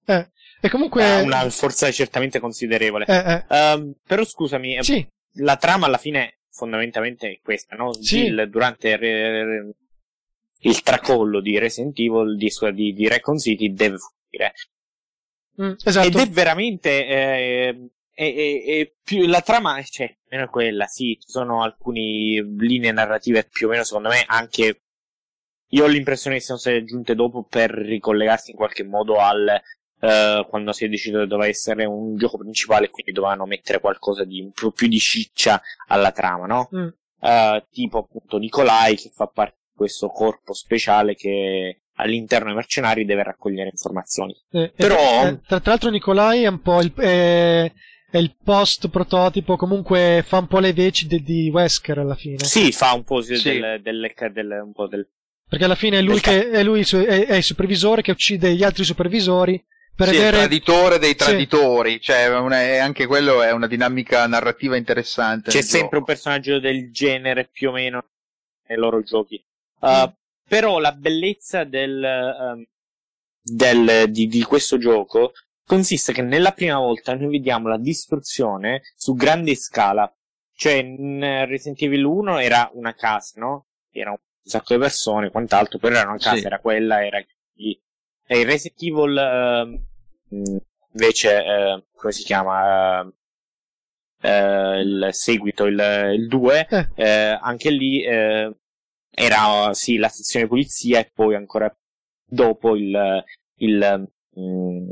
eh, 0.05 0.29
e 0.61 0.69
comunque 0.69 1.03
ha 1.03 1.21
una 1.21 1.49
forza 1.49 1.91
certamente 1.91 2.39
considerevole 2.39 3.05
eh, 3.07 3.43
eh. 3.49 3.73
Um, 3.73 3.95
però 4.05 4.23
scusami 4.23 4.83
sì. 4.83 5.07
la 5.37 5.55
trama 5.55 5.87
alla 5.87 5.97
fine 5.97 6.41
fondamentalmente 6.55 7.39
questa, 7.43 7.75
no? 7.75 7.93
Sì. 7.93 8.01
Jill 8.01 8.43
durante 8.45 8.89
il, 8.89 9.75
il 10.59 10.81
tracollo 10.81 11.41
di 11.41 11.59
Resident 11.59 11.99
Evil 11.99 12.37
di, 12.37 12.49
di, 12.73 12.93
di 12.93 13.07
Recon 13.09 13.37
City 13.37 13.73
deve 13.73 13.97
fuggire. 13.97 14.53
Mm, 15.61 15.73
esatto. 15.83 16.07
Ed 16.07 16.15
è 16.15 16.29
veramente 16.29 17.07
eh, 17.07 17.89
è, 18.15 18.33
è, 18.33 18.63
è 18.63 18.93
più, 19.03 19.25
la 19.27 19.41
trama 19.41 19.81
cioè, 19.83 20.13
meno 20.29 20.47
quella, 20.47 20.85
sì, 20.85 21.17
ci 21.19 21.29
sono 21.29 21.61
alcune 21.61 22.01
linee 22.57 22.91
narrative 22.91 23.47
più 23.51 23.67
o 23.67 23.69
meno 23.71 23.83
secondo 23.83 24.09
me 24.09 24.23
anche 24.25 24.81
io 25.69 25.83
ho 25.83 25.87
l'impressione 25.87 26.37
che 26.37 26.41
siano 26.43 26.59
state 26.59 26.77
aggiunte 26.77 27.15
dopo 27.15 27.43
per 27.43 27.71
ricollegarsi 27.71 28.51
in 28.51 28.57
qualche 28.57 28.83
modo 28.83 29.17
al 29.17 29.61
Uh, 29.97 30.45
quando 30.47 30.71
si 30.73 30.85
è 30.85 30.89
deciso 30.89 31.19
che 31.19 31.25
doveva 31.25 31.47
essere 31.47 31.85
un 31.85 32.15
gioco 32.17 32.37
principale, 32.37 32.89
quindi 32.89 33.11
dovevano 33.13 33.45
mettere 33.45 33.79
qualcosa 33.79 34.23
di 34.23 34.41
un 34.41 34.51
po' 34.51 34.71
più 34.71 34.87
di 34.87 34.99
ciccia 34.99 35.61
alla 35.87 36.11
trama, 36.11 36.45
no? 36.45 36.69
Mm. 36.75 36.87
Uh, 37.21 37.63
tipo 37.71 37.99
appunto 37.99 38.37
Nicolai 38.37 38.97
che 38.97 39.09
fa 39.11 39.25
parte 39.27 39.55
di 39.69 39.73
questo 39.75 40.09
corpo 40.09 40.53
speciale 40.53 41.15
che 41.15 41.79
all'interno 41.95 42.47
dei 42.47 42.55
mercenari 42.55 43.05
deve 43.05 43.23
raccogliere 43.23 43.69
informazioni. 43.71 44.35
Eh, 44.51 44.73
Però- 44.75 44.95
eh, 45.27 45.39
tra, 45.47 45.59
tra 45.61 45.71
l'altro 45.71 45.89
Nicolai 45.89 46.43
è 46.43 46.47
un 46.47 46.61
po' 46.61 46.81
il, 46.81 46.93
è, 46.93 47.71
è 48.11 48.17
il 48.17 48.35
post 48.43 48.89
prototipo, 48.89 49.55
comunque 49.55 50.23
fa 50.27 50.37
un 50.39 50.47
po' 50.47 50.59
le 50.59 50.73
veci 50.73 51.07
de- 51.07 51.21
di 51.21 51.49
Wesker 51.49 51.97
alla 51.99 52.15
fine. 52.15 52.43
Sì, 52.43 52.71
fa 52.73 52.93
un 52.93 53.05
po' 53.05 53.21
del, 53.23 53.37
Sì. 53.37 53.59
del, 53.59 53.81
del, 53.81 54.11
del- 54.33 54.61
un 54.63 54.73
po' 54.73 54.87
del 54.87 55.07
Perché 55.47 55.65
alla 55.65 55.75
fine 55.75 55.99
è 55.99 56.01
lui, 56.01 56.19
che, 56.19 56.49
è, 56.51 56.63
lui 56.63 56.81
è- 56.81 57.25
è 57.27 57.35
il 57.35 57.43
supervisore 57.43 58.01
che 58.01 58.11
uccide 58.11 58.53
gli 58.53 58.63
altri 58.63 58.83
supervisori 58.83 59.63
per 59.95 60.07
Sì, 60.09 60.15
il 60.15 60.19
avere... 60.21 60.37
traditore 60.37 60.97
dei 60.99 61.09
Sì. 61.11 61.15
traditori, 61.15 62.01
cioè 62.01 62.27
una- 62.37 62.83
anche 62.83 63.05
quello 63.07 63.41
è 63.41 63.51
una 63.51 63.67
dinamica 63.67 64.27
narrativa 64.27 64.75
interessante. 64.75 65.51
C'è 65.51 65.61
sempre 65.61 65.81
gioco. 65.81 65.97
un 65.97 66.03
personaggio 66.03 66.59
del 66.59 66.91
genere 66.91 67.47
più 67.51 67.69
o 67.69 67.71
meno 67.73 68.03
nei 68.67 68.77
loro 68.77 69.01
giochi. 69.01 69.43
Uh, 69.79 70.11
Però 70.47 70.77
la 70.79 70.91
bellezza 70.91 71.63
del, 71.63 72.03
ehm, 72.03 72.63
del- 73.41 74.11
di, 74.11 74.27
di 74.27 74.43
questo 74.43 74.77
gioco 74.77 75.31
consiste 75.65 76.13
che 76.13 76.21
nella 76.21 76.51
prima 76.51 76.77
volta 76.77 77.15
noi 77.15 77.29
vediamo 77.31 77.67
la 77.67 77.77
distruzione 77.79 78.81
su 78.95 79.15
grande 79.15 79.55
scala. 79.55 80.11
Cioè, 80.57 80.73
in 80.73 81.19
Resident 81.47 81.81
Evil 81.81 82.03
1 82.03 82.37
era 82.37 82.69
una 82.73 82.93
casa, 82.93 83.39
no? 83.39 83.65
Era 83.91 84.11
un 84.11 84.17
sacco 84.43 84.73
di 84.75 84.79
persone, 84.79 85.31
quant'altro, 85.31 85.79
però 85.79 85.97
era 85.97 86.09
una 86.09 86.17
casa, 86.19 86.37
Sì. 86.37 86.45
era 86.45 86.59
quella, 86.59 87.03
era 87.05 87.17
lì. 87.55 87.77
E 88.27 88.39
il 88.39 88.45
Resident 88.45 88.81
Evil, 88.81 89.17
ehm, 89.17 89.85
mh, 90.29 90.57
invece, 90.93 91.43
eh, 91.45 91.83
come 91.95 92.11
si 92.11 92.23
chiama? 92.23 92.99
Ehm, 93.01 93.13
eh, 94.21 94.79
il 94.81 95.07
seguito, 95.11 95.65
il, 95.65 96.11
il 96.15 96.27
2, 96.27 96.67
Eh. 96.69 96.87
eh, 96.95 97.39
anche 97.41 97.69
lì 97.69 98.03
eh, 98.03 98.51
era 99.11 99.73
sì 99.73 99.97
la 99.97 100.09
sezione 100.09 100.47
polizia 100.47 100.99
e 100.99 101.11
poi 101.13 101.35
ancora 101.35 101.73
dopo 102.27 102.75
il, 102.75 103.23
il, 103.57 104.09
mm, 104.39 104.91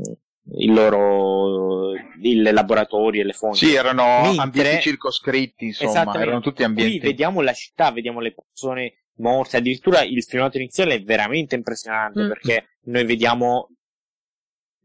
il 0.58 0.72
loro 0.72 1.92
il 2.22 2.42
laboratorio 2.42 3.22
e 3.22 3.24
le 3.24 3.32
fonti. 3.32 3.66
Sì, 3.66 3.74
erano 3.74 4.04
Mentre- 4.22 4.42
ambienti 4.42 4.80
circoscritti, 4.82 5.66
insomma, 5.66 6.14
erano 6.20 6.40
tutti 6.40 6.56
Qui 6.56 6.64
ambienti. 6.64 6.98
vediamo 7.00 7.40
la 7.40 7.52
città, 7.52 7.90
vediamo 7.90 8.20
le 8.20 8.32
persone 8.32 9.03
morte, 9.16 9.58
addirittura 9.58 10.02
il 10.02 10.22
filmato 10.24 10.56
iniziale 10.56 10.94
è 10.94 11.02
veramente 11.02 11.54
impressionante 11.54 12.22
Mm. 12.22 12.28
perché 12.28 12.68
noi 12.84 13.04
vediamo 13.04 13.68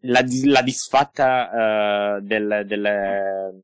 la, 0.01 0.23
la 0.45 0.61
disfatta 0.61 2.17
eh, 2.17 2.21
del, 2.21 2.63
del, 2.65 3.63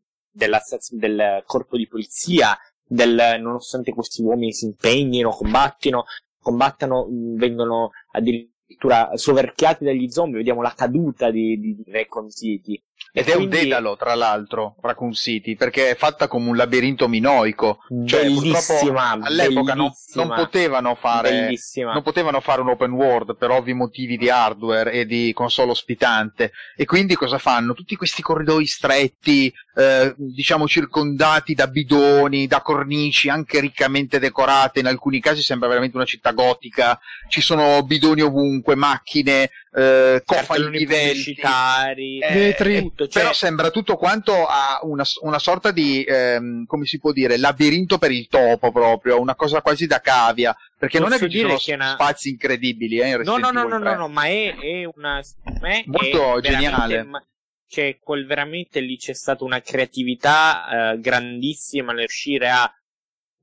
del 0.89 1.43
corpo 1.45 1.77
di 1.77 1.87
polizia, 1.87 2.57
del, 2.83 3.37
nonostante 3.39 3.93
questi 3.93 4.21
uomini 4.21 4.53
si 4.53 4.65
impegnino, 4.65 5.29
combattino, 5.29 6.05
combattano, 6.39 7.07
vengono 7.09 7.91
addirittura 8.11 9.11
soverchiati 9.15 9.85
dagli 9.85 10.09
zombie, 10.09 10.37
vediamo 10.37 10.61
la 10.61 10.73
caduta 10.75 11.31
di, 11.31 11.59
di, 11.59 11.75
di 11.75 11.91
Raccoon 11.91 12.29
City. 12.29 12.81
Ed 13.17 13.27
E 13.29 13.31
è 13.31 13.35
un 13.35 13.47
quindi- 13.47 13.59
dedalo, 13.67 13.95
tra 13.95 14.13
l'altro, 14.13 14.75
Raccoon 14.81 15.13
City, 15.13 15.55
perché 15.55 15.91
è 15.91 15.95
fatta 15.95 16.27
come 16.27 16.49
un 16.49 16.55
labirinto 16.57 17.07
minoico. 17.07 17.79
Cioè, 18.05 18.23
bellissima, 18.23 18.59
purtroppo 18.59 19.25
all'epoca 19.27 19.73
non, 19.73 19.85
bellissima, 19.87 20.25
non 20.25 20.35
potevano 20.35 20.95
fare 20.95 21.29
bellissima. 21.29 21.93
non 21.93 22.03
potevano 22.03 22.39
fare 22.41 22.59
un 22.61 22.69
open 22.69 22.91
world 22.91 23.37
per 23.37 23.51
ovvi 23.51 23.73
motivi 23.73 24.17
di 24.17 24.29
hardware 24.29 24.91
e 24.91 25.05
di 25.05 25.31
console 25.33 25.71
ospitante 25.71 26.51
e 26.75 26.83
quindi 26.85 27.15
cosa 27.15 27.37
fanno? 27.37 27.73
Tutti 27.73 27.95
questi 27.95 28.21
corridoi 28.21 28.65
stretti, 28.65 29.51
eh, 29.75 30.13
diciamo 30.17 30.67
circondati 30.67 31.53
da 31.53 31.67
bidoni, 31.67 32.47
da 32.47 32.61
cornici 32.61 33.29
anche 33.29 33.61
riccamente 33.61 34.19
decorate, 34.19 34.79
in 34.81 34.87
alcuni 34.87 35.21
casi 35.21 35.41
sembra 35.41 35.69
veramente 35.69 35.95
una 35.95 36.05
città 36.05 36.31
gotica, 36.31 36.99
ci 37.29 37.39
sono 37.39 37.81
bidoni 37.83 38.21
ovunque, 38.21 38.75
macchine, 38.75 39.49
eh, 39.73 40.21
cofani 40.25 40.85
pubblicitari, 40.85 42.19
Eh, 42.19 42.33
Vetri. 42.33 42.84
Tutto, 42.89 43.07
cioè, 43.07 43.21
Però 43.23 43.33
sembra 43.33 43.69
tutto 43.71 43.95
quanto 43.97 44.45
a 44.45 44.79
una, 44.83 45.03
una 45.21 45.39
sorta 45.39 45.71
di, 45.71 46.03
ehm, 46.03 46.65
come 46.65 46.85
si 46.85 46.99
può 46.99 47.11
dire, 47.11 47.37
labirinto 47.37 47.97
per 47.97 48.11
il 48.11 48.27
topo 48.27 48.71
proprio, 48.71 49.19
una 49.19 49.35
cosa 49.35 49.61
quasi 49.61 49.87
da 49.87 49.99
cavia, 49.99 50.55
perché 50.77 50.99
non 50.99 51.09
è 51.09 51.11
Posso 51.17 51.25
che 51.25 51.31
ci 51.31 51.39
sono 51.39 51.57
che 51.57 51.71
è 51.71 51.75
una- 51.75 51.93
spazi 51.93 52.29
incredibili 52.29 52.99
eh, 52.99 53.05
in 53.07 53.11
no, 53.11 53.17
Resident 53.17 53.39
no, 53.41 53.51
no, 53.51 53.59
Evil 53.59 53.69
no, 53.71 53.77
no, 53.77 53.83
3. 53.85 53.95
no, 53.97 54.07
ma 54.09 54.25
è, 54.25 54.55
è 54.57 54.83
una, 54.95 55.21
me, 55.61 55.83
Molto 55.87 56.37
è 56.37 56.41
geniale. 56.41 57.03
ma- 57.03 57.25
cioè, 57.67 57.97
quel 57.99 58.25
veramente 58.25 58.79
lì 58.79 58.95
c'è 58.97 59.13
stata 59.13 59.43
una 59.43 59.59
creatività 59.61 60.93
eh, 60.93 60.99
grandissima 60.99 61.91
nel 61.91 62.01
riuscire 62.05 62.49
a 62.49 62.71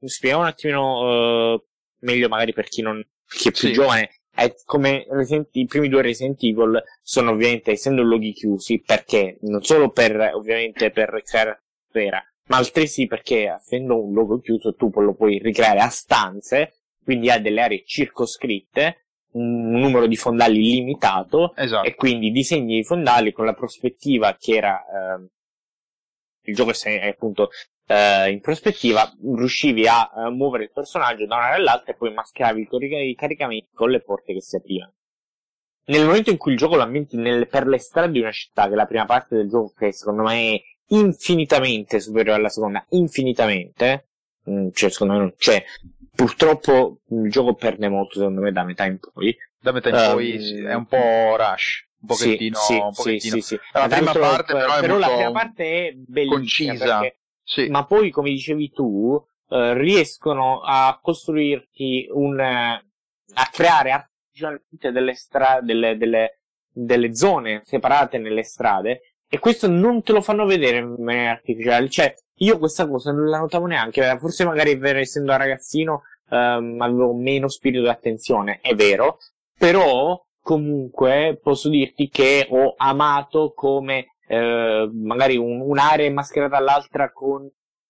spiegare 0.04 0.40
un 0.42 0.46
attimino 0.48 1.54
eh, 1.54 1.64
meglio 2.00 2.28
magari 2.28 2.52
per 2.52 2.68
chi 2.68 2.82
non 2.82 3.04
chi 3.26 3.48
è 3.48 3.50
più 3.52 3.68
Sì. 3.68 3.72
giovane 3.72 4.20
è 4.34 4.52
come 4.64 5.06
Resident- 5.10 5.54
i 5.56 5.66
primi 5.66 5.88
due 5.88 6.02
Resident 6.02 6.42
Evil 6.42 6.82
sono 7.02 7.32
ovviamente 7.32 7.72
essendo 7.72 8.02
luoghi 8.02 8.32
chiusi 8.32 8.80
perché 8.80 9.38
non 9.42 9.62
solo 9.62 9.90
per 9.90 10.32
ovviamente 10.34 10.90
per 10.90 11.22
creare 11.24 11.50
atmosfera 11.50 12.24
ma 12.48 12.56
altresì 12.56 13.06
perché 13.06 13.48
essendo 13.48 14.02
un 14.02 14.12
luogo 14.12 14.40
chiuso 14.40 14.74
tu 14.74 14.90
lo 14.94 15.14
puoi 15.14 15.38
ricreare 15.38 15.80
a 15.80 15.88
stanze 15.88 16.80
quindi 17.02 17.30
ha 17.30 17.38
delle 17.38 17.60
aree 17.60 17.82
circoscritte 17.84 19.06
un 19.32 19.70
numero 19.70 20.06
di 20.06 20.16
fondali 20.16 20.58
limitato 20.60 21.54
Esatto. 21.56 21.86
e 21.86 21.94
quindi 21.94 22.30
disegni 22.30 22.78
i 22.78 22.84
fondali 22.84 23.32
con 23.32 23.44
la 23.44 23.54
prospettiva 23.54 24.36
che 24.38 24.54
era 24.56 24.82
ehm, 24.86 25.28
il 26.44 26.54
gioco 26.54 26.72
è 26.84 27.08
appunto 27.08 27.50
eh, 27.92 28.30
in 28.30 28.40
prospettiva 28.40 29.10
riuscivi 29.36 29.86
a 29.86 30.10
eh, 30.14 30.30
muovere 30.30 30.64
il 30.64 30.70
personaggio 30.72 31.26
da 31.26 31.36
un'area 31.36 31.56
all'altra 31.56 31.92
e 31.92 31.96
poi 31.96 32.12
mascheravi 32.12 32.68
i, 32.70 33.08
i 33.10 33.14
caricamenti 33.14 33.68
con 33.72 33.90
le 33.90 34.00
porte 34.00 34.32
che 34.32 34.40
si 34.40 34.56
aprivano 34.56 34.92
nel 35.86 36.04
momento 36.06 36.30
in 36.30 36.36
cui 36.36 36.52
il 36.52 36.58
gioco 36.58 36.76
lo 36.76 36.82
ambienti 36.82 37.16
nel- 37.16 37.48
per 37.48 37.66
le 37.66 37.78
strade 37.78 38.12
di 38.12 38.20
una 38.20 38.30
città 38.30 38.66
che 38.66 38.72
è 38.72 38.76
la 38.76 38.86
prima 38.86 39.04
parte 39.04 39.36
del 39.36 39.48
gioco 39.48 39.72
che 39.76 39.92
secondo 39.92 40.22
me 40.22 40.52
è 40.54 40.62
infinitamente 40.88 42.00
superiore 42.00 42.38
alla 42.38 42.48
seconda 42.48 42.84
infinitamente 42.90 44.08
mm, 44.48 44.68
cioè 44.72 44.90
secondo 44.90 45.14
me 45.14 45.18
non 45.20 45.34
c'è 45.36 45.62
purtroppo 46.14 46.98
il 47.10 47.30
gioco 47.30 47.54
perde 47.54 47.88
molto 47.88 48.18
secondo 48.18 48.40
me 48.42 48.52
da 48.52 48.64
metà 48.64 48.84
in 48.84 48.98
poi 48.98 49.36
Da 49.60 49.72
metà 49.72 49.88
in 49.88 49.94
Ehm, 49.96 50.12
poi 50.12 50.38
sì, 50.40 50.56
è 50.62 50.74
un 50.74 50.86
po' 50.86 51.36
rush, 51.36 51.86
un 52.00 52.06
pochettino. 52.06 52.58
sì, 52.58 52.74
un 52.74 52.90
sì, 52.90 53.02
pochettino. 53.02 53.34
sì, 53.34 53.40
sì. 53.40 53.58
La 53.72 53.86
Tra 53.86 53.96
prima 53.96 54.12
parte 54.12 54.52
però 54.52 54.74
è 54.76 54.86
la 54.86 54.88
molto 54.88 55.14
prima 55.14 55.30
parte 55.32 55.88
è 55.88 55.92
bellissima 55.94 56.36
concisa. 56.36 56.98
Sì. 57.44 57.68
ma 57.68 57.84
poi 57.84 58.10
come 58.10 58.30
dicevi 58.30 58.70
tu 58.70 59.20
eh, 59.48 59.74
riescono 59.74 60.60
a 60.60 60.98
costruirti 61.02 62.08
un 62.10 62.38
eh, 62.40 62.84
a 63.34 63.48
creare 63.50 63.90
artificialmente 63.90 64.92
delle 64.92 65.14
strade 65.14 65.66
delle, 65.66 65.96
delle, 65.96 66.38
delle 66.70 67.14
zone 67.14 67.62
separate 67.64 68.18
nelle 68.18 68.44
strade 68.44 69.00
e 69.28 69.38
questo 69.38 69.68
non 69.68 70.02
te 70.02 70.12
lo 70.12 70.20
fanno 70.20 70.44
vedere 70.46 70.78
in 70.78 70.96
maniera 70.98 71.32
artificiale 71.32 71.88
cioè 71.88 72.14
io 72.36 72.58
questa 72.58 72.86
cosa 72.86 73.12
non 73.12 73.28
la 73.28 73.38
notavo 73.38 73.66
neanche 73.66 74.08
eh, 74.08 74.18
forse 74.18 74.44
magari 74.44 74.76
per 74.78 74.96
essendo 74.96 75.36
ragazzino 75.36 76.02
ehm, 76.30 76.80
avevo 76.80 77.12
meno 77.14 77.48
spirito 77.48 77.82
d'attenzione 77.82 78.60
è 78.60 78.74
vero 78.74 79.18
però 79.56 80.20
comunque 80.40 81.38
posso 81.42 81.68
dirti 81.68 82.08
che 82.08 82.46
ho 82.50 82.74
amato 82.76 83.52
come 83.54 84.11
eh, 84.32 84.88
magari 84.92 85.36
un- 85.36 85.60
un'area 85.60 86.10
mascherata 86.10 86.56
all'altra 86.56 87.12
con 87.12 87.46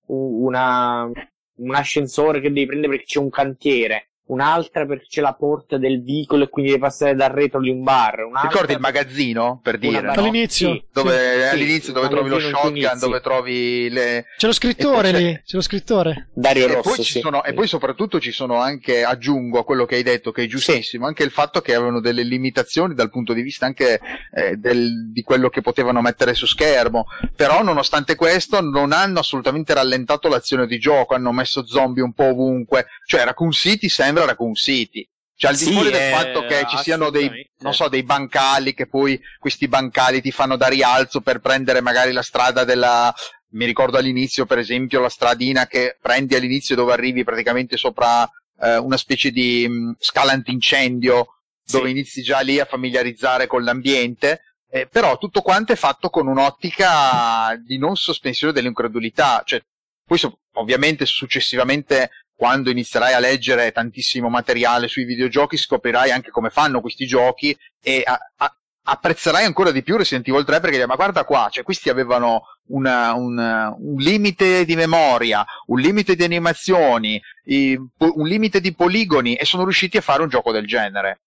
una, 0.06 1.04
un 1.04 1.74
ascensore 1.74 2.40
che 2.40 2.48
devi 2.52 2.66
prendere 2.66 2.92
perché 2.92 3.06
c'è 3.06 3.18
un 3.20 3.30
cantiere, 3.30 4.10
un'altra 4.24 4.86
perché 4.86 5.06
c'è 5.08 5.20
la 5.20 5.34
porta 5.34 5.76
del 5.78 6.02
vicolo 6.02 6.44
e 6.44 6.48
quindi 6.48 6.70
devi 6.70 6.82
passare 6.82 7.14
dal 7.14 7.30
retro 7.30 7.60
di 7.60 7.68
un 7.70 7.82
bar. 7.82 8.20
Un'altra 8.24 8.48
Ricordi 8.50 8.72
il 8.72 8.80
magazzino, 8.80 9.60
per 9.62 9.78
dire, 9.78 10.00
bar- 10.00 10.16
no? 10.16 10.22
All'inizio. 10.22 10.72
Sì, 10.72 10.84
Dove, 10.92 11.18
sì, 11.40 11.48
all'inizio 11.48 11.82
sì, 11.88 11.92
dove 11.92 12.08
trovi 12.08 12.28
lo 12.28 12.38
shotgun, 12.40 12.98
dove 12.98 13.20
trovi 13.20 13.88
le... 13.90 14.26
C'è 14.36 14.46
lo 14.46 14.52
scrittore 14.52 15.10
c'è- 15.10 15.18
lì, 15.18 15.42
c'è 15.44 15.56
lo 15.56 15.60
scrittore. 15.62 16.28
Dario 16.34 16.64
E 16.68 16.74
Rosso, 16.74 16.94
poi, 16.94 17.04
ci 17.04 17.12
sì. 17.12 17.20
sono, 17.20 17.44
e 17.44 17.52
poi 17.52 17.66
soprattutto 17.66 18.20
ci 18.20 18.30
sono 18.32 18.56
anche, 18.60 19.02
aggiungo 19.04 19.58
a 19.58 19.64
quello 19.64 19.84
che 19.84 19.96
hai 19.96 20.02
detto, 20.02 20.30
che 20.30 20.44
è 20.44 20.46
giustissimo, 20.46 21.06
anche 21.06 21.24
il 21.24 21.30
fatto 21.30 21.60
che 21.60 21.74
avevano 21.74 22.00
delle 22.00 22.22
limitazioni 22.22 22.94
dal 22.94 23.10
punto 23.10 23.32
di 23.32 23.42
vista 23.42 23.66
anche 23.66 24.00
eh, 24.34 24.56
del- 24.56 25.10
di 25.12 25.22
quello 25.22 25.48
che 25.48 25.60
potevano 25.60 26.00
mettere 26.00 26.34
su 26.34 26.46
schermo, 26.46 27.06
però 27.34 27.62
nonostante 27.62 28.14
questo 28.14 28.60
non 28.60 28.92
hanno 28.92 29.18
assolutamente 29.18 29.74
rallentato 29.74 30.28
l'azione 30.28 30.66
di 30.66 30.78
gioco, 30.78 31.14
hanno 31.14 31.32
messo 31.32 31.66
zombie 31.66 32.02
un 32.02 32.12
po' 32.12 32.26
ovunque, 32.30 32.86
cioè 33.04 33.24
Raccoon 33.24 33.50
City 33.50 33.88
sembra 33.88 34.11
Raccoon 34.20 34.54
City. 34.54 35.06
Cioè, 35.34 35.50
al 35.50 35.56
di 35.56 35.64
Sì, 35.64 35.72
fuori 35.72 35.90
del 35.90 36.00
eh, 36.00 36.10
fatto 36.10 36.44
che 36.46 36.66
ci 36.68 36.76
siano 36.78 37.10
dei, 37.10 37.50
non 37.58 37.74
so, 37.74 37.88
dei 37.88 38.04
bancali, 38.04 38.74
che 38.74 38.86
poi 38.86 39.20
questi 39.38 39.66
bancali 39.66 40.20
ti 40.20 40.30
fanno 40.30 40.56
da 40.56 40.68
rialzo 40.68 41.20
per 41.20 41.40
prendere 41.40 41.80
magari 41.80 42.12
la 42.12 42.22
strada 42.22 42.64
della, 42.64 43.12
mi 43.50 43.64
ricordo 43.64 43.98
all'inizio, 43.98 44.46
per 44.46 44.58
esempio, 44.58 45.00
la 45.00 45.08
stradina 45.08 45.66
che 45.66 45.96
prendi 46.00 46.36
all'inizio 46.36 46.76
dove 46.76 46.92
arrivi 46.92 47.24
praticamente 47.24 47.76
sopra 47.76 48.22
eh, 48.60 48.76
una 48.76 48.96
specie 48.96 49.30
di 49.32 49.66
mh, 49.68 49.96
scala 49.98 50.32
antincendio, 50.32 51.26
dove 51.64 51.84
Sì. 51.86 51.90
inizi 51.90 52.22
già 52.22 52.40
lì 52.40 52.60
a 52.60 52.64
familiarizzare 52.64 53.46
con 53.48 53.64
l'ambiente. 53.64 54.42
eh, 54.74 54.86
però 54.86 55.18
tutto 55.18 55.42
quanto 55.42 55.72
è 55.72 55.76
fatto 55.76 56.08
con 56.08 56.26
un'ottica 56.28 57.54
di 57.62 57.76
non 57.78 57.94
sospensione 57.94 58.54
dell'incredulità, 58.54 59.42
cioè 59.44 59.60
poi 60.06 60.18
ovviamente 60.54 61.04
successivamente 61.04 62.10
quando 62.34 62.70
inizierai 62.70 63.12
a 63.12 63.18
leggere 63.20 63.72
tantissimo 63.72 64.28
materiale 64.28 64.88
sui 64.88 65.04
videogiochi 65.04 65.56
scoprirai 65.56 66.10
anche 66.10 66.30
come 66.30 66.50
fanno 66.50 66.80
questi 66.80 67.06
giochi 67.06 67.56
e 67.80 68.02
a, 68.04 68.18
a, 68.36 68.56
apprezzerai 68.84 69.44
ancora 69.44 69.70
di 69.70 69.82
più 69.82 69.96
Resident 69.96 70.26
Evil 70.28 70.44
3 70.44 70.60
perché 70.60 70.86
ma 70.86 70.96
guarda 70.96 71.24
qua, 71.24 71.48
cioè 71.50 71.62
questi 71.62 71.88
avevano 71.88 72.42
una, 72.68 73.12
un, 73.14 73.38
un, 73.38 73.96
limite 73.96 74.64
di 74.64 74.74
memoria, 74.74 75.44
un 75.66 75.78
limite 75.78 76.16
di 76.16 76.24
animazioni, 76.24 77.20
i, 77.44 77.76
un 77.76 78.26
limite 78.26 78.60
di 78.60 78.74
poligoni 78.74 79.36
e 79.36 79.44
sono 79.44 79.64
riusciti 79.64 79.96
a 79.96 80.02
fare 80.02 80.22
un 80.22 80.28
gioco 80.28 80.52
del 80.52 80.66
genere. 80.66 81.20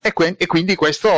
E, 0.00 0.12
que- 0.12 0.36
e 0.38 0.46
quindi 0.46 0.76
questo 0.76 1.10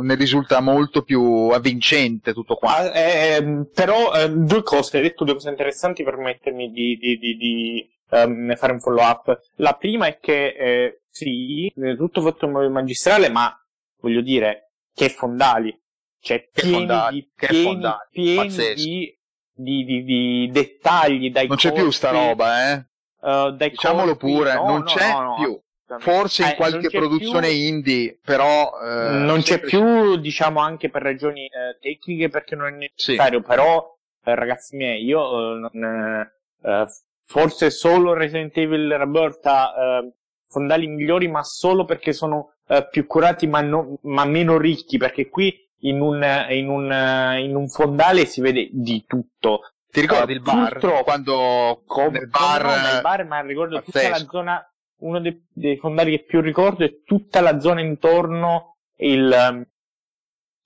ne 0.00 0.14
risulta 0.14 0.60
molto 0.60 1.02
più 1.02 1.48
avvincente 1.50 2.32
tutto 2.32 2.54
qua. 2.54 2.76
Ah, 2.76 2.96
eh, 2.96 3.66
però 3.74 4.12
eh, 4.14 4.30
due 4.30 4.62
cose, 4.62 4.98
hai 4.98 5.02
detto 5.02 5.24
due 5.24 5.34
cose 5.34 5.48
interessanti 5.48 6.04
per 6.04 6.16
mettermi 6.16 6.70
di, 6.70 6.96
di, 6.96 7.18
di, 7.18 7.36
di 7.36 7.95
um, 8.10 8.54
fare 8.56 8.72
un 8.72 8.80
follow 8.80 9.04
up. 9.04 9.40
La 9.56 9.74
prima 9.74 10.06
è 10.06 10.18
che 10.18 10.46
eh, 10.48 11.00
sì, 11.10 11.72
tutto 11.96 12.20
fatto 12.22 12.46
in 12.46 12.52
modo 12.52 12.70
magistrale, 12.70 13.28
ma 13.28 13.54
voglio 14.00 14.20
dire, 14.20 14.70
che 14.94 15.08
fondali. 15.08 15.78
Cioè, 16.20 16.48
che 16.52 16.62
pieni 16.62 16.72
fondali, 16.72 17.20
di, 17.20 17.30
che 17.36 17.46
pieni, 17.46 17.64
fondali, 17.64 18.08
pieni 18.10 19.16
di, 19.54 19.84
di, 19.84 20.04
di, 20.04 20.50
dettagli 20.50 21.30
dai 21.30 21.46
Non 21.46 21.56
c'è 21.56 21.68
corpi, 21.68 21.82
più 21.82 21.92
sta 21.92 22.10
roba, 22.10 22.72
eh? 22.72 22.86
Uh, 23.20 23.50
dai 23.52 23.70
Diciamolo 23.70 24.16
corpi, 24.16 24.32
pure, 24.34 24.54
no, 24.54 24.64
non 24.66 24.78
no, 24.78 24.84
c'è 24.84 25.12
no, 25.12 25.34
più. 25.38 25.60
Forse 26.00 26.42
in 26.42 26.48
Eh, 26.48 26.54
qualche 26.56 26.78
non 26.78 26.88
c'è 26.88 26.98
produzione 26.98 27.48
più- 27.48 27.56
indie, 27.56 28.18
però... 28.20 28.72
eh, 28.82 29.10
non 29.18 29.40
c'è 29.42 29.60
più, 29.60 30.16
diciamo, 30.16 30.58
anche 30.58 30.90
per 30.90 31.02
ragioni 31.02 31.46
eh, 31.46 31.78
tecniche, 31.80 32.28
perché 32.28 32.56
non 32.56 32.66
è 32.66 32.76
necessario, 32.76 33.40
però, 33.40 33.96
eh, 34.24 34.34
ragazzi 34.34 34.74
miei, 34.76 35.04
io 35.04 35.20
eh, 35.20 35.70
non, 35.70 35.84
eh, 35.84 36.68
eh, 36.68 36.86
forse 37.26 37.70
solo 37.70 38.14
Resident 38.14 38.56
Evil 38.56 38.96
Rebirth 38.96 39.44
ha 39.46 39.72
eh, 39.76 40.12
fondali 40.48 40.86
migliori, 40.86 41.28
ma 41.28 41.42
solo 41.42 41.84
perché 41.84 42.12
sono 42.12 42.54
eh, 42.68 42.86
più 42.88 43.06
curati, 43.06 43.46
ma, 43.46 43.60
no- 43.60 43.98
ma 44.02 44.24
meno 44.24 44.56
ricchi, 44.58 44.96
perché 44.96 45.28
qui 45.28 45.54
in 45.80 46.00
un, 46.00 46.24
in, 46.50 46.68
un, 46.68 47.36
in 47.38 47.54
un 47.54 47.68
fondale 47.68 48.24
si 48.24 48.40
vede 48.40 48.68
di 48.72 49.04
tutto. 49.06 49.60
Ti 49.90 50.00
ricordi 50.00 50.32
Eh, 50.32 50.36
il 50.36 50.40
bar? 50.42 50.78
Quando 51.04 51.82
Come, 51.86 52.18
nel 52.18 52.28
bar... 52.28 52.62
no, 52.64 52.76
no, 52.76 52.92
nel 52.92 53.00
bar, 53.02 53.26
ma 53.26 53.40
ricordo 53.40 53.80
tutta 53.82 54.02
la 54.02 54.08
pazzesco. 54.10 54.30
zona, 54.30 54.74
uno 54.98 55.20
dei, 55.20 55.46
dei 55.52 55.76
fondali 55.76 56.10
che 56.16 56.24
più 56.24 56.40
ricordo 56.40 56.84
è 56.84 57.02
tutta 57.04 57.40
la 57.40 57.60
zona 57.60 57.80
intorno 57.80 58.76
il, 58.98 59.34
um, 59.50 59.64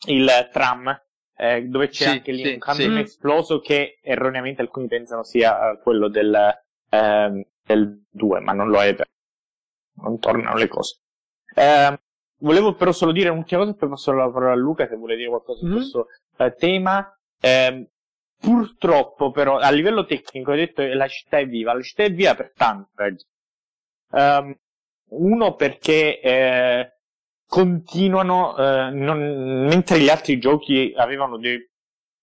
il 0.07 0.49
tram, 0.53 1.01
eh, 1.41 1.63
dove 1.65 1.89
c'è 1.89 2.05
Sì, 2.05 2.11
anche 2.11 2.33
lì 2.33 2.43
sì, 2.43 2.53
un 2.53 2.59
camion 2.59 2.93
sì. 2.93 3.01
esploso 3.01 3.61
che 3.61 3.99
erroneamente 4.03 4.61
alcuni 4.63 4.87
pensano 4.89 5.23
sia 5.23 5.71
eh, 5.73 5.79
quello 5.81 6.09
del, 6.09 6.37
ehm, 6.91 7.43
del 7.65 8.03
2, 8.11 8.41
ma 8.41 8.53
non 8.53 8.69
lo 8.69 8.81
è, 8.83 8.95
per- 8.95 9.09
non 10.03 10.19
tornano 10.19 10.57
le 10.57 10.69
cose. 10.69 10.99
Ehm, 11.55 11.99
volevo 12.39 12.75
però 12.75 12.93
solo 12.93 13.13
dire 13.13 13.29
un'ultima 13.31 13.61
cosa 13.63 13.73
e 13.73 13.79
poi 13.79 13.89
passo 13.89 14.13
la 14.13 14.31
parola 14.31 14.53
a 14.53 14.57
Luca 14.57 14.87
se 14.87 14.97
vuole 14.97 15.17
dire 15.17 15.29
qualcosa 15.29 15.61
su 15.61 15.67
Mhm. 15.67 15.73
questo 15.73 16.07
eh, 16.37 16.55
tema. 16.55 17.19
Ehm, 17.41 17.87
purtroppo 18.39 19.31
però 19.31 19.59
a 19.59 19.71
livello 19.71 20.05
tecnico 20.07 20.51
hai 20.53 20.59
detto 20.59 20.83
che 20.83 20.95
la 20.95 21.09
città 21.09 21.39
è 21.39 21.47
viva, 21.47 21.73
la 21.75 21.83
città 21.83 22.05
è 22.05 22.13
viva 22.13 22.35
per 22.35 22.53
tante 22.53 22.91
ragioni. 22.95 23.31
Ehm, 24.13 24.55
uno 25.11 25.55
perché 25.57 26.21
eh, 26.21 26.93
continuano, 27.51 28.57
eh, 28.57 28.91
non- 28.91 29.67
mentre 29.69 29.99
gli 29.99 30.09
altri 30.09 30.39
giochi 30.39 30.93
avevano 30.97 31.37
dei 31.37 31.59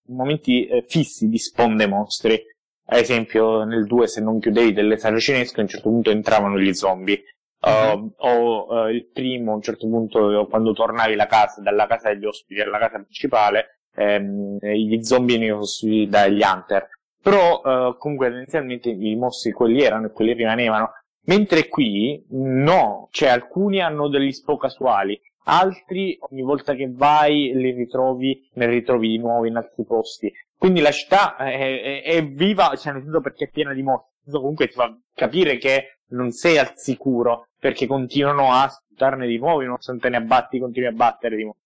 momenti 0.08 0.66
eh, 0.66 0.82
fissi 0.88 1.28
di 1.28 1.36
sponde 1.36 1.86
mostri, 1.86 2.42
ad 2.86 2.98
esempio 2.98 3.62
nel 3.64 3.84
2 3.84 4.06
se 4.06 4.22
non 4.22 4.40
chiudevi 4.40 4.72
delle 4.72 4.96
sale 4.96 5.20
cinesche 5.20 5.60
a 5.60 5.64
un 5.64 5.68
certo 5.68 5.90
punto 5.90 6.10
entravano 6.10 6.58
gli 6.58 6.72
zombie, 6.72 7.22
Uh, 7.60 8.12
o 8.18 8.86
eh, 8.86 8.92
il 8.92 9.08
primo 9.08 9.50
a 9.50 9.56
un 9.56 9.62
certo 9.62 9.88
punto 9.88 10.46
quando 10.48 10.72
tornavi 10.72 11.16
la 11.16 11.26
casa, 11.26 11.60
dalla 11.60 11.88
casa 11.88 12.08
degli 12.08 12.24
ospiti 12.24 12.60
alla 12.60 12.78
casa 12.78 13.00
principale 13.00 13.80
ehm, 13.96 14.58
gli 14.60 15.02
zombie 15.02 15.36
venivano 15.36 15.64
sostituiti 15.64 16.08
dagli 16.08 16.40
hunter. 16.40 16.88
Però 17.20 17.60
eh, 17.64 17.96
comunque 17.98 18.28
inizialmente 18.28 18.90
i 18.90 19.16
mostri 19.16 19.50
quelli 19.50 19.82
erano 19.82 20.06
e 20.06 20.12
quelli 20.12 20.34
rimanevano 20.34 20.92
mentre 21.28 21.68
qui 21.68 22.22
no. 22.30 23.08
Cioè 23.10 23.28
alcuni 23.28 23.80
hanno 23.80 24.08
degli 24.08 24.32
spawn 24.32 24.58
casuali 24.58 25.20
altri 25.48 26.16
ogni 26.20 26.42
volta 26.42 26.74
che 26.74 26.90
vai 26.92 27.52
li 27.54 27.70
ritrovi 27.70 28.48
ne 28.54 28.66
ritrovi 28.66 29.08
di 29.08 29.18
nuovo 29.18 29.46
in 29.46 29.56
altri 29.56 29.84
posti. 29.84 30.32
Quindi 30.56 30.80
la 30.80 30.90
città 30.90 31.36
è, 31.36 31.80
è- 31.80 32.02
è 32.02 32.24
viva 32.26 32.74
cioè 32.76 32.92
nel 32.92 33.02
senso 33.02 33.20
perché 33.20 33.44
è 33.44 33.50
piena 33.50 33.72
di 33.72 33.82
senso 34.24 34.40
comunque 34.40 34.66
ti 34.68 34.74
fa 34.74 34.94
capire 35.14 35.56
che 35.58 35.98
non 36.08 36.30
sei 36.30 36.58
al 36.58 36.72
sicuro 36.76 37.48
perché 37.58 37.86
continuano 37.86 38.52
a 38.52 38.68
sputarne 38.68 39.26
di 39.26 39.38
nuovi 39.38 39.64
nonostante 39.64 40.08
ne 40.08 40.16
abbatti 40.16 40.58
continui 40.58 40.88
a 40.88 40.92
battere 40.92 41.36
di 41.36 41.42
nuovo. 41.42 41.58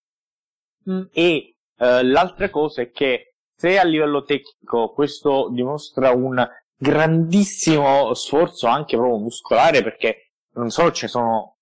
Mm. 0.89 1.03
e 1.13 1.55
eh, 1.77 2.03
l'altra 2.03 2.49
cosa 2.49 2.81
è 2.81 2.91
che 2.91 3.35
se 3.55 3.79
a 3.79 3.85
livello 3.85 4.23
tecnico 4.23 4.91
questo 4.91 5.49
dimostra 5.49 6.11
un 6.11 6.45
grandissimo 6.75 8.13
sforzo 8.13 8.67
anche 8.67 8.95
proprio 8.95 9.19
muscolare 9.19 9.83
perché 9.83 10.31
non 10.53 10.69
solo 10.69 10.91
ce 10.91 11.05
ne 11.05 11.11
sono 11.11 11.57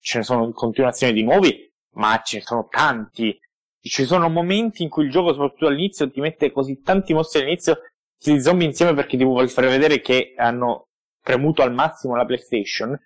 ce 0.00 0.18
ne 0.18 0.24
sono 0.24 0.44
in 0.44 1.12
di 1.12 1.22
nuovi 1.22 1.70
ma 1.94 2.20
ce 2.22 2.38
ne 2.38 2.42
sono 2.42 2.66
tanti 2.68 3.38
ci 3.80 4.04
sono 4.04 4.28
momenti 4.28 4.82
in 4.82 4.88
cui 4.88 5.04
il 5.04 5.10
gioco 5.10 5.32
soprattutto 5.32 5.66
all'inizio 5.66 6.10
ti 6.10 6.20
mette 6.20 6.52
così 6.52 6.80
tanti 6.80 7.12
mostri 7.12 7.40
all'inizio 7.40 7.80
questi 8.16 8.40
zombie 8.40 8.66
insieme 8.66 8.94
perché 8.94 9.16
ti 9.16 9.24
vuole 9.24 9.48
fare 9.48 9.68
vedere 9.68 10.00
che 10.00 10.34
hanno 10.36 10.88
premuto 11.20 11.62
al 11.62 11.72
massimo 11.72 12.16
la 12.16 12.24
PlayStation 12.24 12.98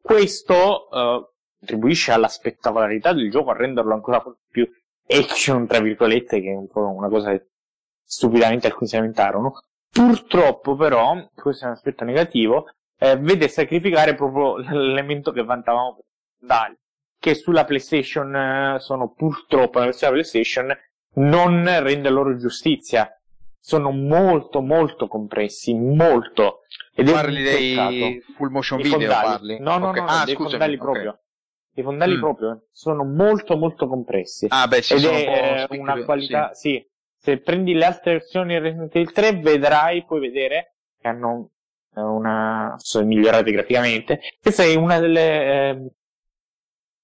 questo 0.00 0.90
eh, 0.90 1.32
contribuisce 1.62 2.10
alla 2.10 2.28
spettacolarità 2.28 3.12
del 3.12 3.30
gioco 3.30 3.50
a 3.50 3.56
renderlo 3.56 3.94
ancora 3.94 4.20
più 4.50 4.68
action, 5.06 5.66
tra 5.66 5.80
virgolette, 5.80 6.40
che 6.40 6.50
è 6.50 6.54
un 6.56 6.66
una 6.74 7.08
cosa 7.08 7.30
che 7.30 7.50
stupidamente 8.02 8.66
alcuni 8.66 8.88
si 8.88 8.96
lamentarono. 8.96 9.62
Purtroppo, 9.92 10.74
però, 10.74 11.28
questo 11.34 11.64
è 11.64 11.66
un 11.68 11.74
aspetto 11.74 12.04
negativo, 12.04 12.66
eh, 12.98 13.18
vede 13.18 13.48
sacrificare 13.48 14.14
proprio 14.14 14.56
l'elemento 14.72 15.32
che 15.32 15.44
vantavamo 15.44 15.98
Dali, 16.38 16.74
che 17.18 17.34
sulla 17.34 17.64
PlayStation 17.66 18.34
eh, 18.34 18.76
sono 18.80 19.12
purtroppo, 19.12 19.78
nella 19.78 19.90
versione 19.90 20.12
PlayStation, 20.14 20.74
non 21.14 21.64
rende 21.82 22.08
loro 22.08 22.36
giustizia. 22.36 23.08
Sono 23.64 23.90
molto, 23.92 24.60
molto 24.60 25.06
compressi, 25.06 25.72
molto. 25.74 26.60
Ed 26.94 27.08
Parli 27.10 27.42
dei 27.42 28.20
full 28.34 28.48
motion 28.50 28.80
I 28.80 28.82
video, 28.82 28.98
fondali. 28.98 29.26
parli? 29.26 29.58
No, 29.60 29.78
no, 29.78 29.88
Ok. 29.90 29.96
no, 29.96 30.02
no, 30.04 30.08
ah, 30.08 30.24
dei 30.24 30.34
scusami, 30.34 30.50
fondali 30.50 30.74
ok. 30.74 30.80
proprio. 30.80 31.18
I 31.74 31.82
fondali 31.82 32.16
Mm. 32.16 32.20
proprio 32.20 32.64
sono 32.72 33.04
molto 33.04 33.56
molto 33.56 33.86
compressi. 33.86 34.46
Ah, 34.48 34.66
beh, 34.66 34.82
sì, 34.82 34.94
Ed 34.94 34.98
sono 35.00 35.16
è 35.16 35.60
un 35.60 35.66
po' 35.68 35.74
una 35.80 36.04
qualità, 36.04 36.52
sì. 36.54 36.70
sì. 36.70 36.90
Se 37.24 37.38
prendi 37.38 37.72
le 37.72 37.84
altre 37.84 38.14
versioni 38.14 38.54
di 38.54 38.58
Resident 38.58 38.96
Evil 38.96 39.12
3 39.12 39.36
vedrai, 39.36 40.04
puoi 40.04 40.18
vedere 40.18 40.74
che 41.00 41.06
hanno 41.06 41.50
eh, 41.94 42.00
una, 42.00 42.74
sono 42.78 43.06
migliorate 43.06 43.52
graficamente. 43.52 44.18
Questa 44.40 44.64
è 44.64 44.74
una 44.74 44.98
delle 44.98 45.68
ehm, 45.68 45.88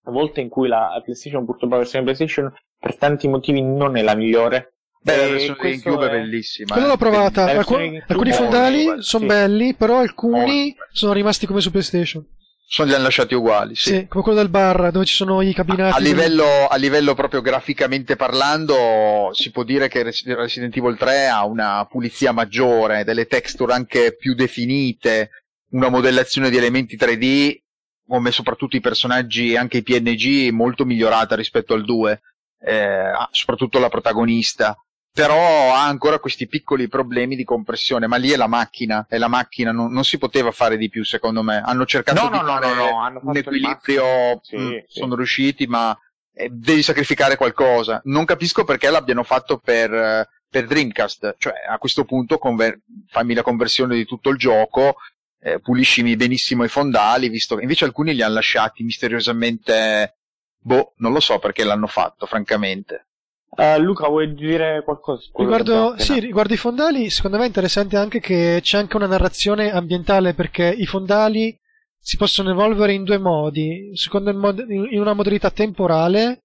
volte 0.06 0.40
in 0.40 0.48
cui 0.48 0.66
la 0.66 1.00
PlayStation, 1.04 1.44
purtroppo 1.44 1.74
la 1.74 1.82
versione 1.82 2.02
PlayStation, 2.04 2.52
per 2.76 2.96
tanti 2.96 3.28
motivi 3.28 3.62
non 3.62 3.96
è 3.96 4.02
la 4.02 4.16
migliore. 4.16 4.72
Beh, 5.00 5.16
la 5.16 5.28
versione 5.28 5.56
GameCube 5.56 6.06
è 6.06 6.08
è- 6.08 6.20
bellissima. 6.20 6.72
Quella 6.72 6.86
eh. 6.86 6.90
l'ho 6.90 6.96
provata. 6.96 7.44
La 7.44 7.50
Alcu- 7.52 7.76
versione 7.76 7.90
di 7.90 8.04
alcuni 8.08 8.32
fondali 8.32 8.84
sono 8.98 9.22
sì. 9.22 9.26
belli, 9.26 9.74
però 9.74 10.00
alcuni 10.00 10.74
Molto. 10.74 10.86
sono 10.90 11.12
rimasti 11.12 11.46
come 11.46 11.60
su 11.60 11.70
PlayStation. 11.70 12.26
Sono 12.70 12.88
li 12.88 12.94
hanno 12.94 13.04
lasciati 13.04 13.34
uguali, 13.34 13.74
sì. 13.74 13.88
Sì, 13.88 14.06
come 14.08 14.22
quello 14.22 14.36
del 14.36 14.50
bar 14.50 14.90
dove 14.90 15.06
ci 15.06 15.14
sono 15.14 15.40
i 15.40 15.54
cabinati. 15.54 15.96
A 15.96 15.98
livello, 15.98 16.66
a 16.68 16.76
livello 16.76 17.14
proprio 17.14 17.40
graficamente 17.40 18.14
parlando, 18.14 19.30
si 19.32 19.50
può 19.50 19.62
dire 19.62 19.88
che 19.88 20.02
Res- 20.02 20.26
Resident 20.26 20.76
Evil 20.76 20.98
3 20.98 21.28
ha 21.28 21.46
una 21.46 21.86
pulizia 21.90 22.30
maggiore, 22.32 23.04
delle 23.04 23.26
texture 23.26 23.72
anche 23.72 24.14
più 24.14 24.34
definite, 24.34 25.30
una 25.70 25.88
modellazione 25.88 26.50
di 26.50 26.58
elementi 26.58 26.96
3D, 26.96 27.58
come 28.06 28.30
soprattutto 28.32 28.76
i 28.76 28.80
personaggi 28.80 29.52
e 29.52 29.56
anche 29.56 29.78
i 29.78 29.82
PNG, 29.82 30.50
molto 30.50 30.84
migliorata 30.84 31.34
rispetto 31.36 31.72
al 31.72 31.86
2, 31.86 32.20
eh, 32.60 33.12
soprattutto 33.30 33.78
la 33.78 33.88
protagonista. 33.88 34.76
Però 35.18 35.74
ha 35.74 35.84
ancora 35.84 36.20
questi 36.20 36.46
piccoli 36.46 36.86
problemi 36.86 37.34
di 37.34 37.42
compressione, 37.42 38.06
ma 38.06 38.14
lì 38.14 38.30
è 38.30 38.36
la 38.36 38.46
macchina, 38.46 39.04
è 39.08 39.18
la 39.18 39.26
macchina, 39.26 39.72
non, 39.72 39.90
non 39.90 40.04
si 40.04 40.16
poteva 40.16 40.52
fare 40.52 40.76
di 40.76 40.88
più 40.88 41.04
secondo 41.04 41.42
me. 41.42 41.60
Hanno 41.60 41.84
cercato 41.86 42.22
No, 42.22 42.30
di 42.30 42.36
no, 42.36 42.44
fare 42.44 42.74
no, 42.74 43.20
un 43.22 43.36
equilibrio, 43.36 44.04
massimo. 44.04 44.40
Sì, 44.44 44.56
mm, 44.56 44.68
sì. 44.86 45.00
sono 45.00 45.16
riusciti, 45.16 45.66
ma 45.66 45.98
eh, 46.32 46.48
devi 46.52 46.84
sacrificare 46.84 47.34
qualcosa. 47.34 48.00
Non 48.04 48.24
capisco 48.26 48.62
perché 48.62 48.88
l'abbiano 48.90 49.24
fatto 49.24 49.58
per, 49.58 49.92
eh, 49.92 50.28
per 50.48 50.66
Dreamcast, 50.66 51.34
cioè 51.36 51.54
a 51.68 51.78
questo 51.78 52.04
punto 52.04 52.38
conver- 52.38 52.78
fammi 53.08 53.34
la 53.34 53.42
conversione 53.42 53.96
di 53.96 54.04
tutto 54.04 54.30
il 54.30 54.38
gioco, 54.38 54.98
eh, 55.40 55.58
puliscimi 55.58 56.14
benissimo 56.14 56.62
i 56.62 56.68
fondali, 56.68 57.28
visto 57.28 57.56
che 57.56 57.62
invece 57.62 57.84
alcuni 57.84 58.14
li 58.14 58.22
hanno 58.22 58.34
lasciati 58.34 58.84
misteriosamente, 58.84 60.18
boh, 60.60 60.92
non 60.98 61.12
lo 61.12 61.18
so 61.18 61.40
perché 61.40 61.64
l'hanno 61.64 61.88
fatto, 61.88 62.24
francamente. 62.24 63.07
Uh, 63.50 63.80
Luca, 63.80 64.06
vuoi 64.08 64.34
dire 64.34 64.82
qualcosa? 64.84 65.30
Riguardo, 65.34 65.94
sì, 65.98 66.20
riguardo 66.20 66.54
i 66.54 66.58
fondali, 66.58 67.10
secondo 67.10 67.38
me 67.38 67.44
è 67.44 67.46
interessante 67.46 67.96
anche 67.96 68.20
che 68.20 68.60
c'è 68.62 68.78
anche 68.78 68.96
una 68.96 69.06
narrazione 69.06 69.72
ambientale 69.72 70.34
perché 70.34 70.66
i 70.66 70.86
fondali 70.86 71.58
si 71.98 72.16
possono 72.16 72.50
evolvere 72.50 72.92
in 72.92 73.04
due 73.04 73.18
modi, 73.18 73.90
secondo 73.94 74.32
mod- 74.32 74.64
in 74.68 75.00
una 75.00 75.12
modalità 75.12 75.50
temporale 75.50 76.44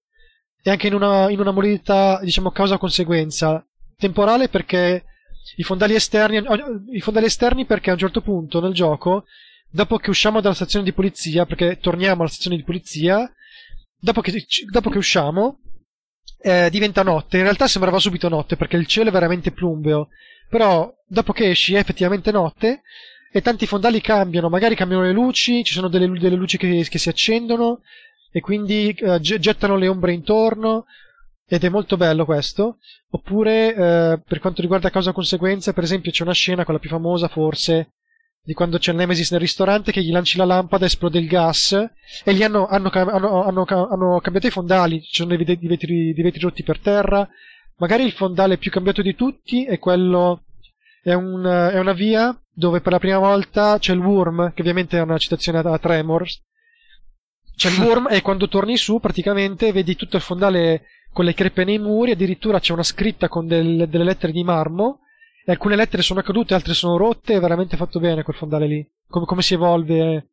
e 0.62 0.70
anche 0.70 0.88
in 0.88 0.94
una, 0.94 1.30
in 1.30 1.40
una 1.40 1.52
modalità, 1.52 2.18
diciamo, 2.22 2.50
causa-conseguenza. 2.50 3.64
Temporale 3.96 4.48
perché 4.48 5.04
i 5.56 5.62
fondali 5.62 5.94
esterni, 5.94 6.42
i 6.90 7.00
fondali 7.00 7.26
esterni 7.26 7.66
perché 7.66 7.90
a 7.90 7.92
un 7.92 7.98
certo 7.98 8.22
punto 8.22 8.60
nel 8.60 8.72
gioco, 8.72 9.24
dopo 9.70 9.98
che 9.98 10.10
usciamo 10.10 10.40
dalla 10.40 10.54
stazione 10.54 10.84
di 10.84 10.92
polizia, 10.92 11.46
perché 11.46 11.78
torniamo 11.78 12.22
alla 12.22 12.30
stazione 12.30 12.56
di 12.56 12.64
polizia, 12.64 13.30
dopo 13.98 14.20
che, 14.20 14.44
dopo 14.70 14.90
che 14.90 14.98
usciamo, 14.98 15.60
eh, 16.38 16.68
diventa 16.70 17.02
notte. 17.02 17.38
In 17.38 17.44
realtà 17.44 17.66
sembrava 17.66 17.98
subito 17.98 18.28
notte 18.28 18.56
perché 18.56 18.76
il 18.76 18.86
cielo 18.86 19.08
è 19.08 19.12
veramente 19.12 19.50
plumbeo. 19.50 20.08
Però 20.48 20.92
dopo 21.06 21.32
che 21.32 21.50
esci 21.50 21.74
è 21.74 21.78
effettivamente 21.78 22.30
notte 22.30 22.82
e 23.32 23.40
tanti 23.40 23.66
fondali 23.66 24.00
cambiano. 24.00 24.48
Magari 24.48 24.74
cambiano 24.74 25.02
le 25.02 25.12
luci, 25.12 25.64
ci 25.64 25.72
sono 25.72 25.88
delle, 25.88 26.06
delle 26.18 26.36
luci 26.36 26.58
che, 26.58 26.86
che, 26.88 26.98
si 26.98 27.08
accendono 27.08 27.80
e 28.30 28.40
quindi 28.40 28.90
eh, 28.90 29.20
gettano 29.20 29.76
le 29.76 29.88
ombre 29.88 30.12
intorno. 30.12 30.84
Ed 31.46 31.64
è 31.64 31.68
molto 31.68 31.96
bello 31.96 32.24
questo. 32.24 32.78
Oppure, 33.10 33.74
eh, 33.74 34.20
per 34.26 34.38
quanto 34.38 34.60
riguarda 34.60 34.90
causa-conseguenza, 34.90 35.72
per 35.72 35.84
esempio, 35.84 36.10
c'è 36.10 36.22
una 36.22 36.32
scena, 36.32 36.64
quella 36.64 36.80
più 36.80 36.90
famosa 36.90 37.28
forse, 37.28 37.92
di 38.46 38.52
quando 38.52 38.76
c'è 38.76 38.92
Nemesis 38.92 39.30
nel 39.30 39.40
ristorante 39.40 39.90
che 39.90 40.02
gli 40.02 40.10
lanci 40.10 40.36
la 40.36 40.44
lampada, 40.44 40.84
esplode 40.84 41.18
il 41.18 41.26
gas 41.26 41.72
e 42.24 42.34
gli 42.34 42.42
hanno, 42.42 42.66
hanno, 42.66 42.90
hanno, 42.92 43.64
hanno 43.90 44.20
cambiato 44.20 44.46
i 44.46 44.50
fondali, 44.50 45.00
ci 45.00 45.14
sono 45.22 45.34
dei, 45.34 45.44
vetri, 45.44 46.12
dei 46.12 46.22
vetri 46.22 46.40
rotti 46.40 46.62
per 46.62 46.78
terra. 46.78 47.26
Magari 47.78 48.04
il 48.04 48.12
fondale 48.12 48.58
più 48.58 48.70
cambiato 48.70 49.00
di 49.00 49.14
tutti 49.14 49.64
è 49.64 49.78
quello. 49.78 50.42
È, 51.02 51.14
un, 51.14 51.42
è 51.44 51.78
una 51.78 51.92
via 51.92 52.38
dove 52.52 52.80
per 52.80 52.92
la 52.92 52.98
prima 52.98 53.18
volta 53.18 53.78
c'è 53.78 53.94
il 53.94 53.98
worm, 53.98 54.52
che 54.52 54.60
ovviamente 54.60 54.98
è 54.98 55.02
una 55.02 55.18
citazione 55.18 55.58
a 55.58 55.78
Tremors. 55.78 56.42
C'è 57.56 57.70
il 57.70 57.80
worm 57.80 58.08
e 58.10 58.20
quando 58.20 58.48
torni 58.48 58.76
su 58.76 59.00
praticamente 59.00 59.72
vedi 59.72 59.96
tutto 59.96 60.16
il 60.16 60.22
fondale 60.22 60.82
con 61.12 61.24
le 61.24 61.32
crepe 61.32 61.64
nei 61.64 61.78
muri, 61.78 62.10
addirittura 62.10 62.58
c'è 62.58 62.72
una 62.72 62.82
scritta 62.82 63.28
con 63.28 63.46
del, 63.46 63.88
delle 63.88 64.04
lettere 64.04 64.32
di 64.32 64.44
marmo 64.44 65.00
e 65.44 65.52
alcune 65.52 65.76
lettere 65.76 66.02
sono 66.02 66.22
cadute, 66.22 66.54
altre 66.54 66.72
sono 66.72 66.96
rotte, 66.96 67.34
è 67.34 67.40
veramente 67.40 67.76
fatto 67.76 68.00
bene 68.00 68.22
quel 68.22 68.36
fondale 68.36 68.66
lì. 68.66 68.90
Come, 69.06 69.26
come 69.26 69.42
si 69.42 69.54
evolve. 69.54 70.28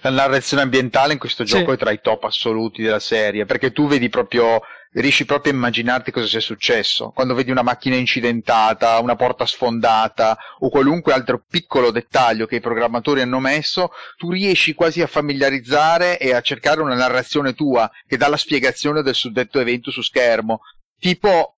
La 0.00 0.10
narrazione 0.10 0.62
ambientale 0.62 1.12
in 1.12 1.18
questo 1.18 1.44
gioco 1.44 1.66
sì. 1.66 1.74
è 1.74 1.76
tra 1.76 1.90
i 1.92 2.00
top 2.00 2.24
assoluti 2.24 2.82
della 2.82 2.98
serie, 2.98 3.44
perché 3.44 3.72
tu 3.72 3.86
vedi 3.86 4.08
proprio, 4.08 4.60
riesci 4.92 5.26
proprio 5.26 5.52
a 5.52 5.56
immaginarti 5.56 6.10
cosa 6.10 6.26
sia 6.26 6.40
successo. 6.40 7.10
Quando 7.10 7.34
vedi 7.34 7.50
una 7.50 7.62
macchina 7.62 7.94
incidentata, 7.94 8.98
una 8.98 9.14
porta 9.14 9.46
sfondata 9.46 10.36
o 10.60 10.70
qualunque 10.70 11.12
altro 11.12 11.44
piccolo 11.48 11.90
dettaglio 11.90 12.46
che 12.46 12.56
i 12.56 12.60
programmatori 12.60 13.20
hanno 13.20 13.38
messo, 13.38 13.90
tu 14.16 14.30
riesci 14.30 14.74
quasi 14.74 15.02
a 15.02 15.06
familiarizzare 15.06 16.18
e 16.18 16.34
a 16.34 16.40
cercare 16.40 16.80
una 16.80 16.94
narrazione 16.94 17.52
tua 17.52 17.88
che 18.08 18.16
dà 18.16 18.28
la 18.28 18.38
spiegazione 18.38 19.02
del 19.02 19.14
suddetto 19.14 19.60
evento 19.60 19.90
su 19.92 20.02
schermo. 20.02 20.62
Tipo, 20.98 21.55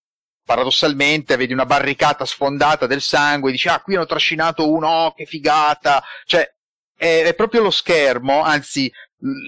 paradossalmente 0.49 1.37
vedi 1.37 1.53
una 1.53 1.67
barricata 1.67 2.25
sfondata 2.25 2.87
del 2.87 3.03
sangue 3.03 3.51
e 3.51 3.53
dici 3.53 3.69
ah 3.69 3.83
qui 3.83 3.97
hanno 3.97 4.07
trascinato 4.07 4.73
uno, 4.73 4.89
oh, 4.89 5.13
che 5.13 5.27
figata, 5.27 6.03
cioè 6.25 6.51
è, 6.97 7.25
è, 7.25 7.35
proprio 7.35 7.61
lo 7.61 7.71
schermo, 7.71 8.41
anzi 8.41 8.91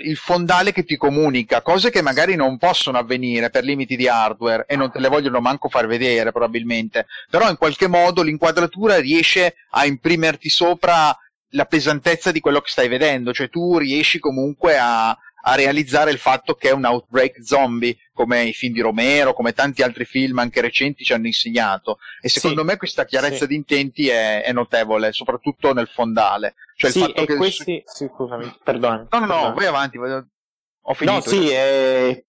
il 0.05 0.17
fondale 0.19 0.73
che 0.73 0.85
ti 0.85 0.99
comunica, 0.99 1.63
cose 1.63 1.89
che 1.89 2.03
magari 2.03 2.35
non 2.35 2.59
possono 2.59 2.99
avvenire 2.99 3.49
per 3.49 3.65
limiti 3.65 3.97
di 3.97 4.09
hardware 4.09 4.67
e 4.69 4.77
non 4.77 4.91
te 4.91 5.01
le 5.01 5.09
vogliono 5.09 5.41
manco 5.41 5.71
far 5.71 5.87
vedere 5.87 6.33
probabilmente, 6.33 7.07
però 7.31 7.49
in 7.49 7.57
qualche 7.57 7.87
modo 7.87 8.21
l'inquadratura 8.21 8.99
riesce 8.99 9.55
a 9.71 9.87
imprimerti 9.87 10.51
sopra 10.51 11.17
la 11.55 11.65
pesantezza 11.65 12.31
di 12.31 12.41
quello 12.41 12.61
che 12.61 12.69
stai 12.69 12.89
vedendo, 12.89 13.33
cioè 13.33 13.49
tu 13.49 13.79
riesci 13.79 14.19
comunque 14.19 14.77
a, 14.79 15.17
a 15.43 15.55
realizzare 15.55 16.11
il 16.11 16.19
fatto 16.19 16.55
che 16.55 16.69
è 16.69 16.73
un 16.73 16.85
outbreak 16.85 17.43
zombie, 17.43 17.97
come 18.13 18.45
i 18.45 18.53
film 18.53 18.75
di 18.75 18.81
Romero, 18.81 19.33
come 19.33 19.53
tanti 19.53 19.83
altri 19.83 20.05
film 20.05 20.39
anche 20.39 20.61
recenti 20.61 21.05
ci 21.05 21.13
hanno 21.13 21.27
insegnato. 21.27 21.99
E 22.21 22.29
secondo 22.29 22.61
sì, 22.61 22.67
me 22.67 22.77
questa 22.77 23.05
chiarezza 23.05 23.45
sì. 23.45 23.47
di 23.49 23.55
intenti 23.55 24.09
è, 24.09 24.43
è, 24.43 24.53
notevole, 24.53 25.13
soprattutto 25.13 25.73
nel 25.73 25.89
fondale. 25.89 26.55
Cioè 26.75 26.91
sì, 26.91 26.99
il 26.99 27.05
fatto 27.05 27.23
e 27.23 27.27
che... 27.27 27.37
questi... 27.37 27.83
Sì, 27.87 28.11
scusami, 28.15 28.53
perdona. 28.63 29.07
No, 29.11 29.19
no, 29.19 29.27
no, 29.27 29.43
no, 29.49 29.55
vai 29.55 29.67
avanti, 29.67 29.99
ho 29.99 30.95
finito. 30.95 31.17
No, 31.17 31.21
sì, 31.21 31.49
eh, 31.49 32.27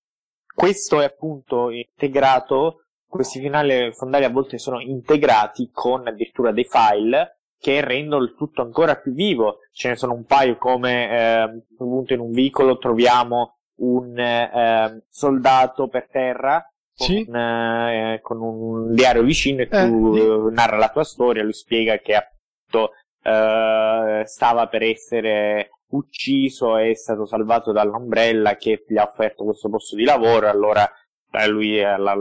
questo 0.53 1.01
è 1.01 1.05
appunto 1.05 1.69
integrato, 1.69 2.85
questi 3.07 3.39
finali 3.39 3.91
fondali 3.93 4.23
a 4.23 4.29
volte 4.29 4.57
sono 4.57 4.79
integrati 4.79 5.69
con 5.73 6.07
addirittura 6.07 6.51
dei 6.51 6.65
file 6.65 7.40
che 7.61 7.79
rendono 7.81 8.23
il 8.23 8.33
tutto 8.35 8.63
ancora 8.63 8.95
più 8.95 9.13
vivo. 9.13 9.59
Ce 9.71 9.87
ne 9.87 9.95
sono 9.95 10.13
un 10.13 10.25
paio 10.25 10.57
come 10.57 11.09
eh, 11.09 11.63
appunto 11.79 12.13
in 12.13 12.19
un 12.19 12.31
vicolo 12.31 12.79
troviamo 12.79 13.59
un 13.81 14.17
eh, 14.17 15.05
soldato 15.09 15.87
per 15.87 16.09
terra 16.09 16.65
con, 16.95 17.07
sì. 17.07 17.21
eh, 17.21 18.19
con, 18.21 18.41
un 18.41 18.93
diario 18.93 19.21
vicino 19.21 19.61
e 19.61 19.67
tu 19.67 20.15
eh, 20.15 20.51
narra 20.51 20.77
la 20.77 20.89
tua 20.89 21.03
storia, 21.03 21.43
lui 21.43 21.53
spiega 21.53 21.99
che 21.99 22.15
appunto 22.15 22.93
eh, 23.21 24.23
stava 24.25 24.67
per 24.67 24.81
essere 24.81 25.69
ucciso 25.89 26.77
e 26.77 26.91
è 26.91 26.95
stato 26.95 27.25
salvato 27.25 27.71
dall'ombrella 27.71 28.55
che 28.55 28.85
gli 28.87 28.97
ha 28.97 29.03
offerto 29.03 29.43
questo 29.43 29.69
posto 29.69 29.95
di 29.95 30.03
lavoro, 30.03 30.49
allora 30.49 30.89
eh, 31.31 31.47
lui 31.47 31.79
la, 31.79 32.15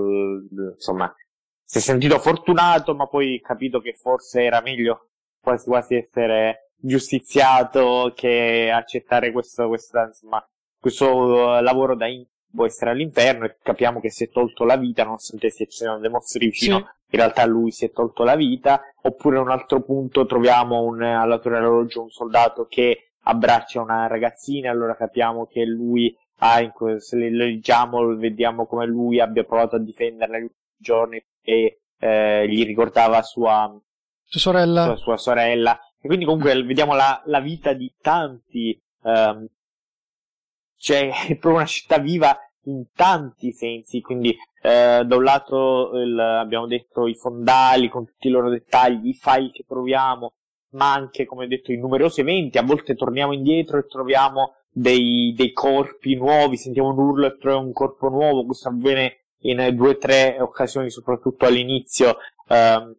insomma 0.74 1.14
si 1.62 1.78
è 1.78 1.80
sentito 1.80 2.18
fortunato 2.18 2.94
ma 2.94 3.06
poi 3.06 3.40
capito 3.40 3.80
che 3.80 3.92
forse 3.92 4.42
era 4.42 4.60
meglio 4.60 5.09
quasi 5.40 5.68
quasi 5.68 5.94
essere 5.96 6.70
giustiziato 6.76 8.12
che 8.14 8.70
accettare 8.72 9.32
questo, 9.32 9.68
questa, 9.68 10.06
insomma, 10.06 10.44
questo 10.78 11.06
uh, 11.06 11.62
lavoro 11.62 11.94
da 11.94 12.06
può 12.52 12.66
essere 12.66 12.90
all'interno 12.90 13.44
e 13.44 13.56
capiamo 13.62 14.00
che 14.00 14.10
si 14.10 14.24
è 14.24 14.28
tolto 14.28 14.64
la 14.64 14.76
vita 14.76 15.04
nonostante 15.04 15.50
si 15.50 15.66
siano 15.68 15.98
dei 15.98 16.10
mostri 16.10 16.46
vicino 16.46 16.78
sì. 16.78 16.82
in 16.82 17.18
realtà 17.18 17.44
lui 17.46 17.70
si 17.70 17.84
è 17.84 17.92
tolto 17.92 18.24
la 18.24 18.34
vita 18.34 18.82
oppure 19.02 19.38
a 19.38 19.40
un 19.40 19.50
altro 19.50 19.82
punto 19.82 20.26
troviamo 20.26 20.82
un 20.82 21.00
allatore 21.00 21.58
orologio 21.58 22.02
un 22.02 22.10
soldato 22.10 22.66
che 22.66 23.12
abbraccia 23.22 23.80
una 23.80 24.08
ragazzina 24.08 24.70
allora 24.70 24.96
capiamo 24.96 25.46
che 25.46 25.64
lui 25.64 26.12
ha 26.38 26.60
in, 26.60 26.72
se 26.98 27.16
le 27.16 27.30
leggiamo 27.30 28.16
vediamo 28.16 28.66
come 28.66 28.86
lui 28.86 29.20
abbia 29.20 29.44
provato 29.44 29.76
a 29.76 29.80
difenderla 29.80 30.34
negli 30.34 30.44
ultimi 30.44 30.76
giorni 30.76 31.24
e 31.42 31.82
eh, 32.00 32.48
gli 32.48 32.64
ricordava 32.64 33.22
sua 33.22 33.72
sua 34.30 34.40
sorella. 34.40 34.84
Sua, 34.84 34.96
sua 34.96 35.16
sorella. 35.16 35.78
E 36.00 36.06
quindi 36.06 36.24
comunque 36.24 36.62
vediamo 36.62 36.94
la, 36.94 37.20
la 37.26 37.40
vita 37.40 37.72
di 37.72 37.92
tanti. 38.00 38.80
Um, 39.02 39.46
cioè, 40.76 41.10
è 41.26 41.36
proprio 41.36 41.54
una 41.54 41.66
città 41.66 41.98
viva 41.98 42.38
in 42.64 42.84
tanti 42.94 43.52
sensi. 43.52 44.00
Quindi, 44.00 44.30
eh, 44.62 45.02
da 45.04 45.16
un 45.16 45.24
lato 45.24 45.90
il, 45.94 46.18
abbiamo 46.18 46.66
detto 46.66 47.06
i 47.06 47.14
fondali 47.14 47.88
con 47.88 48.06
tutti 48.06 48.28
i 48.28 48.30
loro 48.30 48.48
dettagli, 48.48 49.08
i 49.08 49.14
file 49.14 49.50
che 49.50 49.64
troviamo, 49.66 50.34
ma 50.70 50.92
anche, 50.92 51.26
come 51.26 51.44
ho 51.44 51.48
detto, 51.48 51.72
i 51.72 51.78
numerosi 51.78 52.20
eventi. 52.20 52.56
A 52.56 52.62
volte 52.62 52.94
torniamo 52.94 53.32
indietro 53.32 53.78
e 53.78 53.86
troviamo 53.86 54.54
dei, 54.70 55.34
dei 55.36 55.52
corpi 55.52 56.14
nuovi, 56.14 56.56
sentiamo 56.56 56.90
un 56.90 56.98
urlo 56.98 57.26
e 57.26 57.36
troviamo 57.36 57.66
un 57.66 57.72
corpo 57.72 58.08
nuovo. 58.08 58.46
Questo 58.46 58.68
avviene 58.68 59.24
in 59.40 59.74
due 59.74 59.88
o 59.90 59.96
tre 59.98 60.36
occasioni, 60.40 60.88
soprattutto 60.88 61.46
all'inizio. 61.46 62.16
Um, 62.46 62.94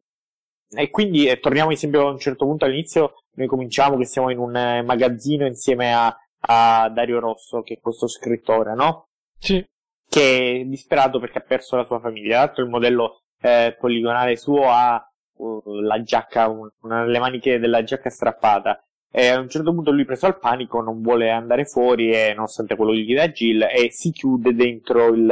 e 0.74 0.90
quindi 0.90 1.28
eh, 1.28 1.40
torniamo 1.40 1.72
esempio 1.72 2.08
a 2.08 2.12
un 2.12 2.20
certo 2.20 2.46
punto 2.46 2.66
all'inizio, 2.66 3.24
noi 3.36 3.48
cominciamo 3.48 3.98
che 3.98 4.06
siamo 4.06 4.30
in 4.30 4.38
un 4.38 4.56
eh, 4.56 4.82
magazzino 4.82 5.46
insieme 5.46 5.94
a, 5.94 6.16
a 6.40 6.90
Dario 6.90 7.20
Rosso, 7.20 7.62
che 7.62 7.76
è 7.76 7.80
questo 7.80 8.08
scrittore, 8.08 8.74
no? 8.74 9.08
Sì. 9.38 9.66
Che 10.08 10.62
è 10.62 10.64
disperato 10.66 11.20
perché 11.20 11.40
ha 11.40 11.44
perso 11.46 11.76
la 11.76 11.84
sua 11.84 12.00
famiglia. 12.00 12.36
Tra 12.36 12.46
l'altro 12.46 12.64
il 12.64 12.70
modello 12.70 13.22
eh, 13.42 13.76
poligonale 13.80 14.38
suo 14.38 14.70
ha 14.70 15.02
uh, 15.38 15.62
la 15.82 16.02
giacca, 16.02 16.48
un, 16.48 16.70
una, 16.82 17.06
le 17.06 17.20
maniche 17.20 17.60
della 17.60 17.84
giacca 17.84 18.10
strappata. 18.10 18.82
E 19.14 19.28
a 19.28 19.40
un 19.40 19.50
certo 19.50 19.74
punto 19.74 19.92
lui 19.92 20.06
preso 20.06 20.26
al 20.26 20.40
panico 20.40 20.82
non 20.82 21.02
vuole 21.02 21.32
andare 21.32 21.66
fuori 21.66 22.12
e 22.14 22.34
nonostante 22.34 22.78
quello 22.78 22.94
gli 22.94 23.18
a 23.18 23.28
Jill 23.28 23.64
e 23.64 23.90
si 23.92 24.12
chiude 24.12 24.54
dentro 24.54 25.08
il, 25.08 25.30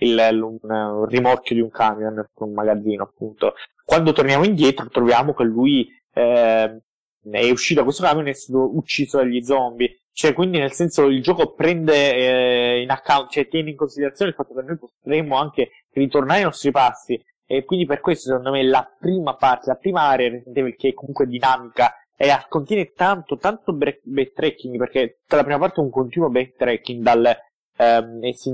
il, 0.00 0.60
un, 0.60 1.06
rimorchio 1.06 1.54
di 1.54 1.60
un 1.60 1.70
camion, 1.70 2.24
un 2.34 2.52
magazzino 2.52 3.02
appunto. 3.02 3.54
Quando 3.84 4.12
torniamo 4.12 4.44
indietro 4.44 4.88
troviamo 4.88 5.34
che 5.34 5.44
lui 5.44 5.88
eh, 6.12 6.80
è 7.30 7.50
uscito 7.50 7.80
da 7.80 7.84
questo 7.84 8.02
camion 8.02 8.26
e 8.26 8.30
è 8.30 8.34
stato 8.34 8.76
ucciso 8.76 9.18
dagli 9.18 9.42
zombie. 9.42 9.96
Cioè, 10.12 10.32
quindi 10.32 10.58
nel 10.58 10.72
senso 10.72 11.06
il 11.06 11.22
gioco 11.22 11.54
prende 11.54 12.14
eh, 12.14 12.82
in 12.82 12.90
account, 12.90 13.30
cioè 13.30 13.48
tiene 13.48 13.70
in 13.70 13.76
considerazione 13.76 14.30
il 14.30 14.36
fatto 14.36 14.54
che 14.54 14.62
noi 14.62 14.76
potremmo 14.76 15.36
anche 15.36 15.70
ritornare 15.92 16.40
ai 16.40 16.44
nostri 16.44 16.70
passi. 16.70 17.22
E 17.46 17.64
quindi 17.64 17.84
per 17.84 18.00
questo 18.00 18.28
secondo 18.28 18.52
me 18.52 18.62
la 18.62 18.88
prima 18.98 19.34
parte, 19.34 19.68
la 19.68 19.76
prima 19.76 20.02
area 20.02 20.28
Resident 20.28 20.76
che 20.76 20.88
è 20.90 20.94
comunque 20.94 21.26
dinamica 21.26 21.94
e 22.16 22.28
contiene 22.48 22.92
tanto, 22.92 23.38
tanto 23.38 23.72
backtracking 23.72 24.76
perché 24.76 25.20
tutta 25.22 25.36
la 25.36 25.42
prima 25.42 25.58
parte 25.58 25.80
è 25.80 25.84
un 25.84 25.90
continuo 25.90 26.28
backtracking 26.28 27.02
dal 27.02 27.36
ehm, 27.80 28.22
e 28.22 28.34
si, 28.34 28.50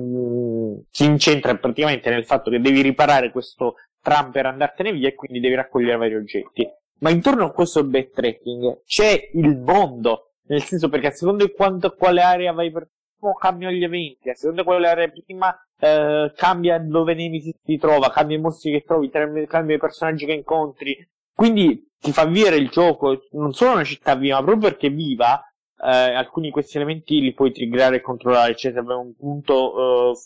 si 0.91 1.05
incentra 1.05 1.57
praticamente 1.57 2.11
nel 2.11 2.25
fatto 2.25 2.51
che 2.51 2.61
devi 2.61 2.81
riparare 2.81 3.33
questo 3.33 3.75
tram 4.01 4.31
per 4.31 4.47
andartene 4.47 4.93
via 4.93 5.09
e 5.09 5.15
quindi 5.15 5.41
devi 5.41 5.57
raccogliere 5.57 5.97
vari 5.97 6.15
oggetti. 6.15 6.69
Ma 7.01 7.11
intorno 7.11 7.45
a 7.45 7.51
questo 7.51 7.85
backtracking 7.85 8.83
c'è 8.85 9.31
il 9.35 9.59
mondo, 9.59 10.35
nel 10.47 10.63
senso 10.63 10.89
perché 10.89 11.09
a 11.09 11.11
seconda 11.11 11.45
di 11.45 11.53
quanto, 11.53 11.95
quale 11.95 12.23
area 12.23 12.53
vai 12.53 12.71
per 12.71 12.89
prima 13.19 13.35
cambiano 13.35 13.75
gli 13.75 13.83
eventi, 13.83 14.31
a 14.31 14.35
seconda 14.35 14.63
di 14.63 14.67
quale 14.67 14.89
area 14.89 15.09
prima 15.09 15.55
eh, 15.79 16.33
cambia 16.35 16.79
dove 16.79 17.15
Nemesis 17.15 17.57
si 17.63 17.77
trova, 17.77 18.11
cambia 18.11 18.37
i 18.37 18.41
mostri 18.41 18.71
che 18.71 18.83
trovi, 18.83 19.11
cambia 19.11 19.75
i 19.75 19.79
personaggi 19.79 20.25
che 20.25 20.33
incontri. 20.33 20.97
Quindi 21.35 21.91
ti 21.99 22.13
fa 22.13 22.25
vivere 22.25 22.57
il 22.57 22.71
gioco, 22.71 23.25
non 23.33 23.53
solo 23.53 23.73
una 23.73 23.85
città 23.85 24.15
viva, 24.15 24.39
ma 24.39 24.45
proprio 24.45 24.71
perché 24.71 24.89
viva, 24.89 25.43
eh, 25.83 26.15
alcuni 26.15 26.47
di 26.47 26.53
questi 26.53 26.77
elementi 26.77 27.21
li 27.21 27.33
puoi 27.33 27.53
triggerare 27.53 27.97
e 27.97 28.01
controllare, 28.01 28.57
cioè 28.57 28.73
se 28.73 28.79
aveva 28.79 28.97
un 28.97 29.15
punto 29.15 30.13
eh, 30.13 30.17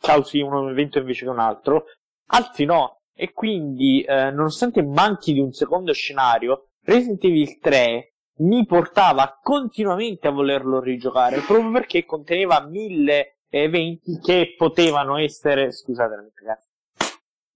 causi 0.00 0.40
un 0.40 0.68
evento 0.70 0.98
invece 0.98 1.24
che 1.24 1.30
un 1.30 1.38
altro, 1.38 1.84
altri 2.26 2.64
no. 2.64 3.00
E 3.14 3.32
quindi, 3.32 4.02
eh, 4.02 4.30
nonostante 4.30 4.82
manchi 4.82 5.32
di 5.34 5.40
un 5.40 5.52
secondo 5.52 5.92
scenario, 5.92 6.70
Resident 6.84 7.22
Evil 7.24 7.58
3 7.58 8.14
mi 8.38 8.64
portava 8.64 9.38
continuamente 9.42 10.28
a 10.28 10.30
volerlo 10.30 10.80
rigiocare, 10.80 11.40
proprio 11.40 11.70
perché 11.70 12.06
conteneva 12.06 12.66
mille 12.66 13.40
eventi 13.50 14.18
che 14.18 14.54
potevano 14.56 15.18
essere... 15.18 15.72
Scusate, 15.72 16.32
ragazzi. 16.34 16.68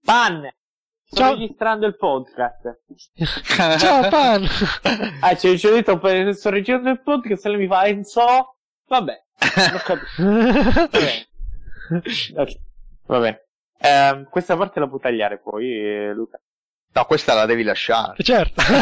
Pan! 0.05 0.47
Sto 1.15 1.23
Ciao. 1.23 1.35
registrando 1.35 1.87
il 1.87 1.97
podcast. 1.97 2.81
Ciao 3.79 4.09
Pan! 4.09 4.45
ah, 5.21 5.37
ci 5.37 5.47
ho 5.47 5.71
detto, 5.71 5.97
sto 6.33 6.51
registrando 6.51 6.91
il 6.91 7.01
podcast 7.03 7.47
e 7.47 7.51
lei 7.51 7.59
mi 7.59 7.69
fa 7.69 7.87
Enzo? 7.87 8.57
Vabbè, 8.89 9.23
non 9.55 9.75
ho 9.75 9.81
capito. 9.85 10.91
Va 13.07 13.19
bene. 13.21 13.47
Eh, 13.79 14.27
questa 14.29 14.57
parte 14.57 14.81
la 14.81 14.89
può 14.89 14.99
tagliare 14.99 15.39
poi, 15.39 15.71
eh, 15.71 16.13
Luca. 16.13 16.41
No, 16.95 17.05
questa 17.05 17.35
la 17.35 17.47
devi 17.47 17.63
lasciare. 17.63 18.21
Certo. 18.21 18.61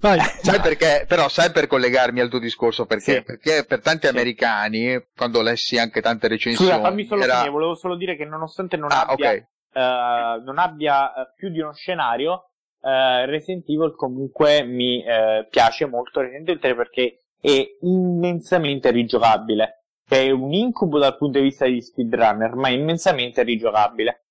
Vai. 0.00 0.18
Sai 0.40 0.60
perché? 0.60 1.04
Però 1.06 1.28
sai 1.28 1.50
per 1.50 1.66
collegarmi 1.66 2.20
al 2.20 2.30
tuo 2.30 2.38
discorso 2.38 2.86
perché? 2.86 3.16
Sì. 3.16 3.22
Perché 3.22 3.66
per 3.66 3.82
tanti 3.82 4.06
sì. 4.06 4.12
americani, 4.12 5.08
quando 5.14 5.42
lessi 5.42 5.78
anche 5.78 6.00
tante 6.00 6.28
recensioni. 6.28 6.70
Scusa, 6.70 6.82
fammi 6.82 7.04
solo 7.04 7.22
era... 7.22 7.34
finire, 7.34 7.50
volevo 7.50 7.74
solo 7.74 7.96
dire 7.96 8.16
che 8.16 8.24
nonostante 8.24 8.78
non 8.78 8.90
ah, 8.90 9.02
abbia, 9.02 9.28
okay. 9.28 9.46
Uh, 9.74 10.42
non 10.42 10.58
abbia 10.58 11.06
uh, 11.06 11.32
più 11.34 11.50
di 11.50 11.60
uno 11.60 11.72
scenario, 11.72 12.50
uh, 12.80 13.24
Resident 13.26 13.68
Evil 13.68 13.94
comunque 13.94 14.62
mi 14.62 15.02
piace 15.50 15.86
molto 15.86 16.20
Resident 16.20 16.48
Evil 16.48 16.60
3 16.60 16.74
perché 16.74 17.24
è 17.40 17.62
immensamente 17.80 18.90
rigiocabile 18.90 19.84
che 20.06 20.26
è 20.26 20.30
un 20.30 20.52
incubo 20.52 20.98
dal 20.98 21.16
punto 21.16 21.38
di 21.38 21.44
vista 21.44 21.66
di 21.66 21.80
speedrunner, 21.80 22.54
ma 22.54 22.68
è 22.68 22.72
immensamente 22.72 23.42
rigiocabile. 23.42 24.26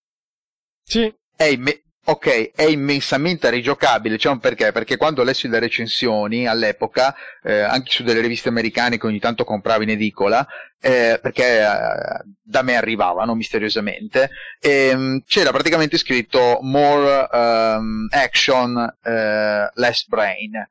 Sì. 0.84 1.14
È 1.36 1.46
imme- 1.46 1.84
ok, 2.06 2.52
è 2.54 2.64
immensamente 2.64 3.50
rigiocabile, 3.50 4.18
c'è 4.18 4.30
un 4.30 4.40
perché, 4.40 4.72
perché 4.72 4.98
quando 4.98 5.24
lessi 5.24 5.48
le 5.48 5.60
recensioni 5.60 6.48
all'epoca, 6.48 7.16
eh, 7.42 7.60
anche 7.60 7.92
su 7.92 8.04
delle 8.04 8.20
riviste 8.20 8.50
americane 8.50 8.98
che 8.98 9.08
ogni 9.08 9.20
tanto 9.20 9.44
compravi 9.44 9.84
in 9.84 9.92
edicola, 9.92 10.46
eh, 10.82 11.20
perché 11.22 11.62
eh, 11.62 12.24
da 12.42 12.62
me 12.62 12.76
arrivavano 12.76 13.36
misteriosamente, 13.36 14.30
ehm, 14.60 15.24
c'era 15.26 15.52
praticamente 15.52 15.98
scritto 15.98 16.60
more 16.62 17.28
um, 17.32 18.08
action, 18.12 18.98
eh, 19.02 19.70
less 19.74 20.06
brain 20.08 20.68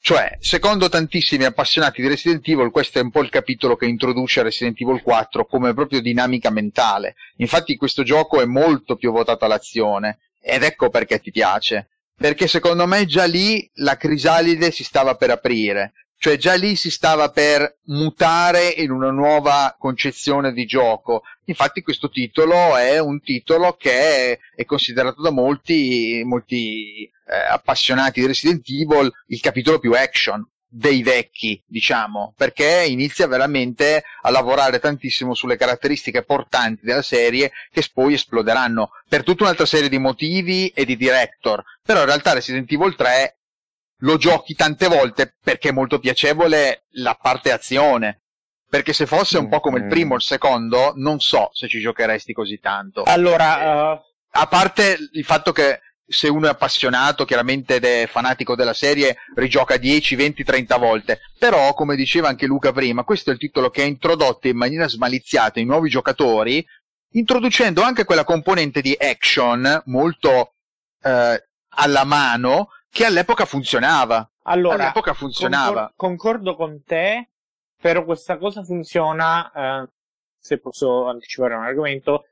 cioè, 0.00 0.38
secondo 0.40 0.88
tantissimi 0.88 1.44
appassionati 1.44 2.00
di 2.00 2.08
Resident 2.08 2.46
Evil, 2.48 2.70
questo 2.70 2.98
è 2.98 3.02
un 3.02 3.10
po' 3.10 3.20
il 3.20 3.28
capitolo 3.28 3.76
che 3.76 3.84
introduce 3.84 4.42
Resident 4.42 4.80
Evil 4.80 5.02
4 5.02 5.44
come 5.44 5.74
proprio 5.74 6.00
dinamica 6.00 6.50
mentale. 6.50 7.16
Infatti 7.38 7.76
questo 7.76 8.04
gioco 8.04 8.40
è 8.40 8.46
molto 8.46 8.96
più 8.96 9.10
votato 9.10 9.44
all'azione 9.44 10.18
ed 10.40 10.62
ecco 10.62 10.88
perché 10.90 11.20
ti 11.20 11.30
piace. 11.30 11.88
Perché 12.14 12.48
secondo 12.48 12.86
me 12.86 13.06
già 13.06 13.24
lì 13.24 13.68
la 13.74 13.96
crisalide 13.96 14.72
si 14.72 14.82
stava 14.82 15.14
per 15.14 15.30
aprire, 15.30 15.92
cioè 16.16 16.36
già 16.36 16.54
lì 16.54 16.74
si 16.74 16.90
stava 16.90 17.30
per 17.30 17.78
mutare 17.84 18.68
in 18.68 18.90
una 18.90 19.10
nuova 19.10 19.76
concezione 19.78 20.52
di 20.52 20.66
gioco. 20.66 21.22
Infatti 21.44 21.80
questo 21.80 22.10
titolo 22.10 22.76
è 22.76 22.98
un 22.98 23.20
titolo 23.20 23.76
che 23.78 24.38
è, 24.54 24.64
considerato 24.64 25.22
da 25.22 25.30
molti, 25.30 26.22
molti 26.24 27.04
eh, 27.04 27.36
appassionati 27.50 28.20
di 28.20 28.26
Resident 28.26 28.68
Evil 28.68 29.12
il 29.28 29.40
capitolo 29.40 29.78
più 29.78 29.92
action 29.92 30.44
dei 30.70 31.02
vecchi, 31.02 31.60
diciamo, 31.66 32.34
perché 32.36 32.84
inizia 32.86 33.26
veramente 33.26 34.04
a 34.22 34.30
lavorare 34.30 34.78
tantissimo 34.78 35.34
sulle 35.34 35.56
caratteristiche 35.56 36.22
portanti 36.22 36.84
della 36.84 37.02
serie 37.02 37.52
che 37.70 37.82
poi 37.92 38.14
esploderanno 38.14 38.90
per 39.08 39.24
tutta 39.24 39.44
un'altra 39.44 39.64
serie 39.64 39.88
di 39.88 39.98
motivi 39.98 40.68
e 40.68 40.84
di 40.84 40.96
director. 40.96 41.64
Però 41.82 42.00
in 42.00 42.06
realtà 42.06 42.34
Resident 42.34 42.70
Evil 42.70 42.94
3 42.94 43.36
lo 44.02 44.16
giochi 44.16 44.54
tante 44.54 44.88
volte 44.88 45.34
perché 45.42 45.70
è 45.70 45.72
molto 45.72 45.98
piacevole 45.98 46.84
la 46.92 47.18
parte 47.20 47.50
azione. 47.50 48.20
Perché 48.68 48.92
se 48.92 49.06
fosse 49.06 49.38
un 49.38 49.48
po' 49.48 49.60
come 49.60 49.78
il 49.78 49.84
mm. 49.84 49.88
primo 49.88 50.12
o 50.12 50.16
il 50.16 50.22
secondo, 50.22 50.92
non 50.96 51.20
so 51.20 51.48
se 51.52 51.68
ci 51.68 51.80
giocheresti 51.80 52.34
così 52.34 52.58
tanto. 52.58 53.04
Allora, 53.04 53.94
uh... 53.94 54.00
a 54.32 54.46
parte 54.46 54.98
il 55.12 55.24
fatto 55.24 55.52
che 55.52 55.80
se 56.08 56.28
uno 56.28 56.46
è 56.46 56.50
appassionato, 56.50 57.24
chiaramente 57.24 57.76
ed 57.76 57.84
è 57.84 58.06
fanatico 58.08 58.54
della 58.56 58.72
serie, 58.72 59.18
rigioca 59.34 59.76
10, 59.76 60.16
20, 60.16 60.42
30 60.42 60.76
volte. 60.78 61.20
Però, 61.38 61.74
come 61.74 61.96
diceva 61.96 62.28
anche 62.28 62.46
Luca 62.46 62.72
prima, 62.72 63.04
questo 63.04 63.30
è 63.30 63.34
il 63.34 63.38
titolo 63.38 63.68
che 63.70 63.82
ha 63.82 63.86
introdotto 63.86 64.48
in 64.48 64.56
maniera 64.56 64.88
smaliziata 64.88 65.60
i 65.60 65.64
nuovi 65.64 65.90
giocatori, 65.90 66.66
introducendo 67.12 67.82
anche 67.82 68.04
quella 68.04 68.24
componente 68.24 68.80
di 68.80 68.96
action 68.98 69.82
molto 69.86 70.54
eh, 71.02 71.46
alla 71.68 72.04
mano 72.04 72.70
che 72.90 73.04
all'epoca 73.04 73.44
funzionava. 73.44 74.28
Allora, 74.44 74.84
all'epoca 74.84 75.12
funzionava. 75.12 75.92
Concor- 75.94 76.32
concordo 76.32 76.56
con 76.56 76.82
te, 76.84 77.28
però 77.80 78.04
questa 78.04 78.38
cosa 78.38 78.64
funziona, 78.64 79.52
eh, 79.52 79.88
se 80.38 80.58
posso 80.58 81.06
anticipare 81.06 81.54
un 81.54 81.64
argomento, 81.64 82.24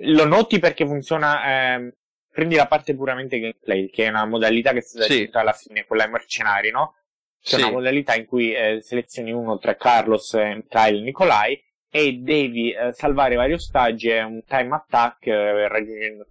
lo 0.00 0.26
noti 0.26 0.58
perché 0.58 0.84
funziona, 0.86 1.44
eh, 1.44 1.94
prendi 2.36 2.54
la 2.54 2.66
parte 2.66 2.94
puramente 2.94 3.40
gameplay, 3.40 3.88
che 3.88 4.04
è 4.04 4.08
una 4.10 4.26
modalità 4.26 4.74
che 4.74 4.82
si 4.82 5.00
sì. 5.00 5.30
alla 5.32 5.54
fine, 5.54 5.86
quella 5.86 6.06
mercenari, 6.06 6.70
no? 6.70 6.96
C'è 7.40 7.56
sì. 7.56 7.62
una 7.62 7.70
modalità 7.70 8.14
in 8.14 8.26
cui 8.26 8.52
eh, 8.52 8.80
selezioni 8.82 9.32
uno 9.32 9.56
tra 9.56 9.74
Carlos, 9.74 10.32
Kyle 10.68 10.98
e 10.98 11.00
Nikolai 11.00 11.64
e 11.90 12.12
devi 12.18 12.72
eh, 12.72 12.92
salvare 12.92 13.36
vari 13.36 13.54
ostaggi 13.54 14.10
e 14.10 14.22
un 14.22 14.44
time 14.44 14.74
attack 14.74 15.26
eh, 15.28 15.66
raggiungendo, 15.66 16.26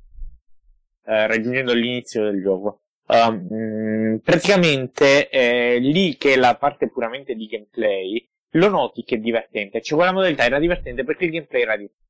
eh, 1.06 1.26
raggiungendo 1.26 1.73
l'inizio 1.73 2.23
del 2.26 2.40
gioco. 2.40 2.82
Um, 3.07 4.19
praticamente 4.23 5.30
eh, 5.30 5.77
lì 5.80 6.18
che 6.18 6.34
è 6.34 6.38
la 6.38 6.56
parte 6.56 6.88
puramente 6.88 7.36
di 7.36 7.45
gameplay 7.45 8.27
lo 8.53 8.68
noti 8.68 9.03
che 9.03 9.18
è 9.18 9.19
divertente 9.19 9.80
cioè 9.80 9.95
quella 9.95 10.11
modalità 10.11 10.44
era 10.44 10.57
divertente 10.57 11.03
perché 11.03 11.26
il 11.26 11.30
gameplay 11.30 11.61
era 11.61 11.77
divertente 11.77 12.05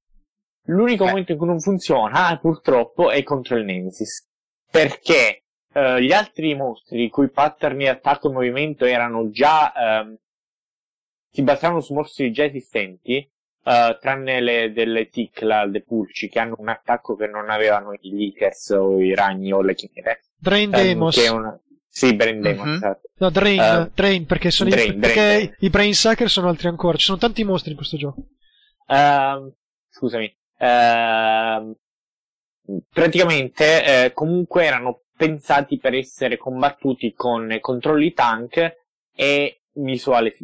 l'unico 0.66 1.04
Beh. 1.04 1.10
momento 1.10 1.32
in 1.32 1.38
cui 1.38 1.48
non 1.48 1.60
funziona 1.60 2.38
purtroppo 2.38 3.12
è 3.12 3.22
contro 3.24 3.58
il 3.58 3.66
Nemesis 3.66 4.28
perché 4.70 5.44
uh, 5.74 5.98
gli 5.98 6.12
altri 6.12 6.56
mostri 6.56 7.04
i 7.04 7.10
cui 7.10 7.30
pattern 7.30 7.78
di 7.78 7.88
attacco 7.88 8.30
e 8.30 8.34
movimento 8.34 8.86
erano 8.86 9.30
già 9.30 9.74
um, 9.76 10.16
si 11.30 11.44
basavano 11.44 11.82
su 11.82 11.94
mostri 11.94 12.32
già 12.32 12.44
esistenti 12.44 13.30
Uh, 13.66 13.98
tranne 14.00 14.42
le, 14.42 14.72
delle 14.72 15.10
Ticla, 15.10 15.66
le 15.66 15.82
pulci, 15.82 16.30
che 16.30 16.38
hanno 16.38 16.54
un 16.60 16.70
attacco 16.70 17.16
che 17.16 17.26
non 17.26 17.50
avevano 17.50 17.94
i 17.94 18.12
Lickers 18.12 18.70
o 18.78 19.02
i 19.02 19.16
ragni 19.16 19.52
o 19.52 19.64
le 19.64 19.74
chimere. 19.74 20.22
Drain 20.38 20.70
um, 20.70 20.76
Demos. 20.76 21.30
Una... 21.30 21.60
Sì, 21.96 22.14
Brain 22.14 22.42
Demon, 22.42 22.68
uh-huh. 22.68 22.74
esatto. 22.76 23.10
No, 23.20 23.30
Drain, 23.30 23.60
uh, 23.60 23.92
Drain, 23.94 24.26
perché, 24.26 24.52
sono 24.52 24.70
drain, 24.70 24.98
i, 24.98 25.00
perché 25.00 25.16
drain, 25.16 25.56
i 25.60 25.70
Brain 25.70 25.94
Sucker 25.94 26.30
sono 26.30 26.50
altri 26.50 26.68
ancora. 26.68 26.98
Ci 26.98 27.06
sono 27.06 27.18
tanti 27.18 27.46
mostri 27.46 27.72
in 27.72 27.78
questo 27.78 27.96
gioco. 27.96 28.28
Uh, 28.86 29.52
scusami. 29.88 30.38
Uh, 30.58 31.76
praticamente, 32.90 34.06
eh, 34.06 34.14
comunque 34.14 34.66
erano 34.66 35.04
pensati 35.16 35.78
per 35.78 35.94
essere 35.94 36.38
combattuti 36.38 37.14
con 37.14 37.58
controlli 37.62 38.14
tank 38.14 38.76
e 39.16 39.62
visuale. 39.74 40.36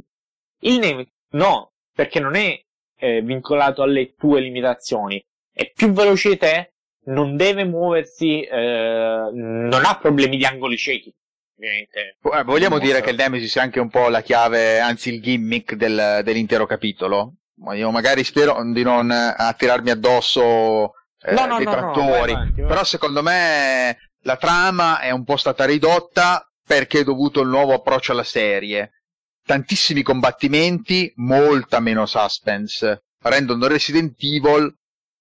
Il 0.59 0.79
Nemesis, 0.79 1.11
no, 1.31 1.73
perché 1.93 2.19
non 2.19 2.35
è 2.35 2.59
eh, 2.97 3.21
vincolato 3.21 3.81
alle 3.81 4.13
tue 4.13 4.39
limitazioni. 4.41 5.23
È 5.51 5.69
più 5.73 5.91
veloce 5.91 6.29
di 6.29 6.38
te, 6.38 6.73
non 7.05 7.35
deve 7.35 7.65
muoversi, 7.65 8.41
eh, 8.41 9.29
non 9.31 9.83
ha 9.85 9.97
problemi 9.97 10.38
di 10.38 10.45
angoli 10.45 10.77
ciechi. 10.77 11.13
Ovviamente. 11.57 12.17
Eh, 12.21 12.43
vogliamo 12.43 12.79
dire 12.79 13.01
che 13.01 13.11
il 13.11 13.17
Nemesis 13.17 13.57
è 13.57 13.61
anche 13.61 13.79
un 13.79 13.89
po' 13.89 14.09
la 14.09 14.21
chiave, 14.21 14.79
anzi 14.79 15.13
il 15.13 15.21
gimmick 15.21 15.75
del, 15.75 16.21
dell'intero 16.23 16.65
capitolo. 16.65 17.35
Io 17.73 17.91
magari 17.91 18.23
spero 18.23 18.59
di 18.71 18.83
non 18.83 19.11
attirarmi 19.11 19.91
addosso 19.91 20.93
eh, 21.21 21.33
no, 21.33 21.45
no, 21.45 21.57
dei 21.57 21.65
no, 21.65 21.71
trattori, 21.71 22.31
avanti, 22.31 22.61
però 22.61 22.83
secondo 22.83 23.21
me 23.21 23.97
la 24.23 24.38
trama 24.38 24.99
è 24.99 25.11
un 25.11 25.23
po' 25.23 25.38
stata 25.38 25.65
ridotta 25.65 26.45
perché 26.65 26.99
è 26.99 27.03
dovuto 27.03 27.41
il 27.41 27.49
nuovo 27.49 27.73
approccio 27.73 28.11
alla 28.11 28.23
serie. 28.23 29.03
Tantissimi 29.43 30.01
combattimenti, 30.01 31.11
molta 31.17 31.79
meno 31.79 32.05
suspense. 32.05 33.03
Rendono 33.19 33.67
Resident 33.67 34.15
Evil 34.19 34.73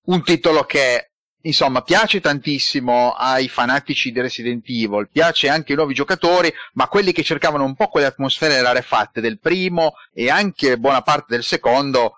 un 0.06 0.22
titolo 0.22 0.64
che, 0.64 1.12
insomma, 1.42 1.82
piace 1.82 2.20
tantissimo 2.20 3.12
ai 3.12 3.48
fanatici 3.48 4.12
di 4.12 4.20
Resident 4.20 4.64
Evil, 4.68 5.08
piace 5.10 5.48
anche 5.48 5.72
ai 5.72 5.78
nuovi 5.78 5.94
giocatori, 5.94 6.52
ma 6.74 6.88
quelli 6.88 7.12
che 7.12 7.22
cercavano 7.22 7.64
un 7.64 7.74
po' 7.74 7.88
quelle 7.88 8.06
atmosfere 8.06 8.62
rarefatte 8.62 9.20
del 9.20 9.38
primo 9.38 9.94
e 10.12 10.30
anche 10.30 10.78
buona 10.78 11.02
parte 11.02 11.26
del 11.28 11.44
secondo, 11.44 12.14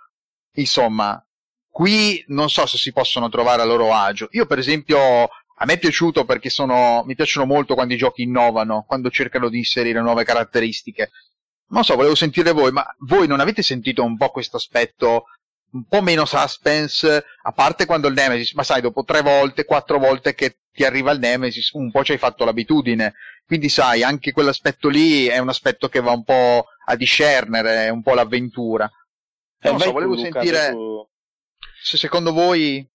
insomma, 0.55 1.25
qui 1.69 2.23
non 2.29 2.51
so 2.51 2.67
se 2.67 2.77
si 2.77 2.93
possono 2.93 3.29
trovare 3.29 3.63
a 3.63 3.65
loro 3.65 3.93
agio. 3.95 4.29
Io, 4.33 4.47
per 4.47 4.59
esempio, 4.59 4.99
a 5.63 5.65
me 5.65 5.75
è 5.75 5.79
piaciuto 5.79 6.25
perché 6.25 6.51
sono, 6.51 7.03
mi 7.07 7.15
piacciono 7.15 7.47
molto 7.47 7.75
quando 7.75 7.95
i 7.95 7.99
giochi 7.99 8.23
innovano, 8.23 8.85
quando 8.87 9.11
cercano 9.11 9.49
di 9.49 9.59
inserire 9.59 10.01
nuove 10.01 10.25
caratteristiche. 10.25 11.11
Non 11.69 11.85
so, 11.85 11.95
volevo 11.95 12.15
sentire 12.15 12.53
voi, 12.53 12.71
ma 12.71 12.85
voi 13.09 13.27
non 13.27 13.41
avete 13.41 13.63
sentito 13.63 14.05
un 14.05 14.17
po' 14.17 14.31
questo 14.31 14.57
aspetto 14.57 15.25
un 15.73 15.85
po' 15.87 16.03
meno 16.03 16.25
suspense, 16.25 17.25
a 17.43 17.53
parte 17.53 17.87
quando 17.87 18.09
il 18.09 18.15
Nemesis, 18.15 18.53
ma 18.53 18.63
sai, 18.63 18.81
dopo 18.81 19.05
tre 19.05 19.23
volte, 19.23 19.65
quattro 19.65 19.99
volte 19.99 20.35
che 20.35 20.59
ti 20.71 20.85
arriva 20.85 21.13
il 21.13 21.19
Nemesis, 21.19 21.71
un 21.73 21.91
po' 21.91 22.05
ci 22.05 22.13
hai 22.13 22.19
fatto 22.19 22.45
l'abitudine. 22.45 23.15
Quindi 23.47 23.69
sai, 23.69 24.03
anche 24.03 24.33
quell'aspetto 24.33 24.89
lì 24.89 25.27
è 25.27 25.39
un 25.39 25.49
aspetto 25.49 25.89
che 25.89 26.01
va 26.01 26.13
un 26.13 26.25
po' 26.25 26.67
a 26.85 26.97
discernere, 26.97 27.89
un 27.89 28.03
po' 28.03 28.15
l'avventura. 28.15 28.91
Eh, 29.63 29.71
non 29.71 29.81
so, 29.81 29.93
volevo 29.93 30.15
tu, 30.15 30.23
Luca, 30.23 30.41
sentire 30.41 30.71
tu. 30.71 31.09
se 31.83 31.97
secondo 31.97 32.33
voi 32.33 32.87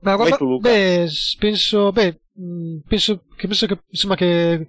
Ma 0.00 0.16
guarda, 0.16 0.36
tu, 0.36 0.58
beh, 0.58 1.08
penso, 1.38 1.92
beh, 1.92 2.20
mh, 2.32 2.78
penso 2.88 3.24
che, 3.36 3.46
penso 3.46 3.66
che, 3.66 3.78
insomma, 3.88 4.14
che, 4.14 4.66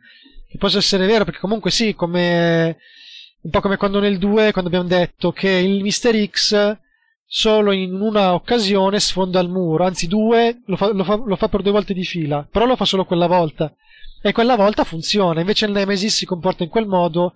che 0.49 0.57
possa 0.57 0.79
essere 0.79 1.05
vero, 1.05 1.23
perché 1.23 1.39
comunque 1.39 1.71
sì, 1.71 1.95
come, 1.95 2.77
un 3.41 3.49
po' 3.49 3.61
come 3.61 3.77
quando 3.77 3.99
nel 3.99 4.17
2, 4.17 4.51
quando 4.51 4.69
abbiamo 4.69 4.87
detto 4.87 5.31
che 5.31 5.49
il 5.49 5.81
Mister 5.81 6.15
X 6.27 6.77
solo 7.25 7.71
in 7.71 7.93
una 7.93 8.33
occasione 8.33 8.99
sfonda 8.99 9.39
il 9.39 9.47
muro, 9.47 9.85
anzi 9.85 10.07
due, 10.07 10.63
lo 10.65 10.75
fa, 10.75 10.91
lo 10.91 11.05
fa, 11.05 11.15
lo 11.15 11.37
fa 11.37 11.47
per 11.47 11.61
due 11.61 11.71
volte 11.71 11.93
di 11.93 12.03
fila, 12.03 12.45
però 12.51 12.65
lo 12.65 12.75
fa 12.75 12.83
solo 12.83 13.05
quella 13.05 13.27
volta. 13.27 13.73
E 14.21 14.33
quella 14.33 14.57
volta 14.57 14.83
funziona, 14.83 15.39
invece 15.39 15.65
il 15.65 15.71
Nemesis 15.71 16.13
si 16.13 16.25
comporta 16.25 16.63
in 16.63 16.69
quel 16.69 16.85
modo, 16.85 17.33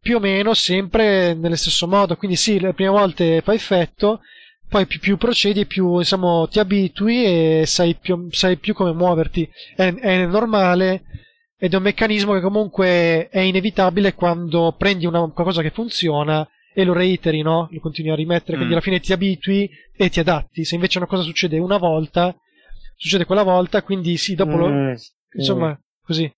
più 0.00 0.16
o 0.16 0.20
meno 0.20 0.54
sempre 0.54 1.34
nello 1.34 1.56
stesso 1.56 1.86
modo, 1.86 2.16
quindi 2.16 2.36
sì, 2.36 2.58
le 2.60 2.74
prime 2.74 2.90
volte 2.90 3.40
fa 3.42 3.52
effetto, 3.54 4.20
poi 4.68 4.86
più, 4.86 4.98
più 5.00 5.16
procedi 5.16 5.66
più 5.66 5.96
insomma, 5.98 6.46
ti 6.48 6.58
abitui 6.58 7.24
e 7.24 7.64
sai 7.66 7.94
più, 7.96 8.28
sai 8.30 8.56
più 8.58 8.74
come 8.74 8.92
muoverti. 8.92 9.48
È, 9.74 9.92
è 9.94 10.26
normale 10.26 11.02
ed 11.58 11.72
è 11.72 11.76
un 11.76 11.82
meccanismo 11.82 12.34
che 12.34 12.40
comunque 12.40 13.28
è 13.28 13.40
inevitabile 13.40 14.14
quando 14.14 14.74
prendi 14.76 15.06
una, 15.06 15.20
qualcosa 15.30 15.62
che 15.62 15.70
funziona 15.70 16.46
e 16.74 16.84
lo 16.84 16.92
reiteri, 16.92 17.42
no? 17.42 17.68
Lo 17.72 17.80
continui 17.80 18.12
a 18.12 18.14
rimettere, 18.14 18.56
quindi 18.56 18.68
Mm. 18.74 18.76
alla 18.76 18.80
fine 18.84 19.00
ti 19.00 19.12
abitui 19.12 19.68
e 19.96 20.08
ti 20.10 20.20
adatti. 20.20 20.64
Se 20.64 20.74
invece 20.76 20.98
una 20.98 21.06
cosa 21.08 21.22
succede 21.22 21.58
una 21.58 21.78
volta, 21.78 22.36
succede 22.94 23.24
quella 23.24 23.42
volta, 23.42 23.82
quindi 23.82 24.16
sì, 24.16 24.34
dopo 24.34 24.56
lo, 24.56 24.68
Mm, 24.68 24.92
insomma, 25.36 25.76
così. 26.04 26.30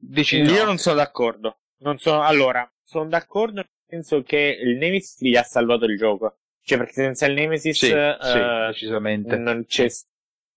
dici 0.00 0.38
Io 0.38 0.60
no? 0.60 0.64
non 0.64 0.78
sono 0.78 0.96
d'accordo. 0.96 1.58
Non 1.80 1.98
sono... 1.98 2.22
Allora, 2.22 2.68
sono 2.98 3.08
d'accordo 3.08 3.54
nel 3.56 3.68
senso 3.86 4.22
che 4.22 4.58
il 4.60 4.76
Nemesis 4.76 5.16
gli 5.20 5.36
ha 5.36 5.42
salvato 5.42 5.84
il 5.84 5.96
gioco. 5.96 6.36
Cioè, 6.62 6.78
perché 6.78 6.92
senza 6.94 7.26
il 7.26 7.34
Nemesis 7.34 7.76
Sì, 7.78 7.90
eh, 7.90 8.16
sì, 8.20 8.38
decisamente. 8.68 9.36
non 9.36 9.64
c'è 9.66 9.86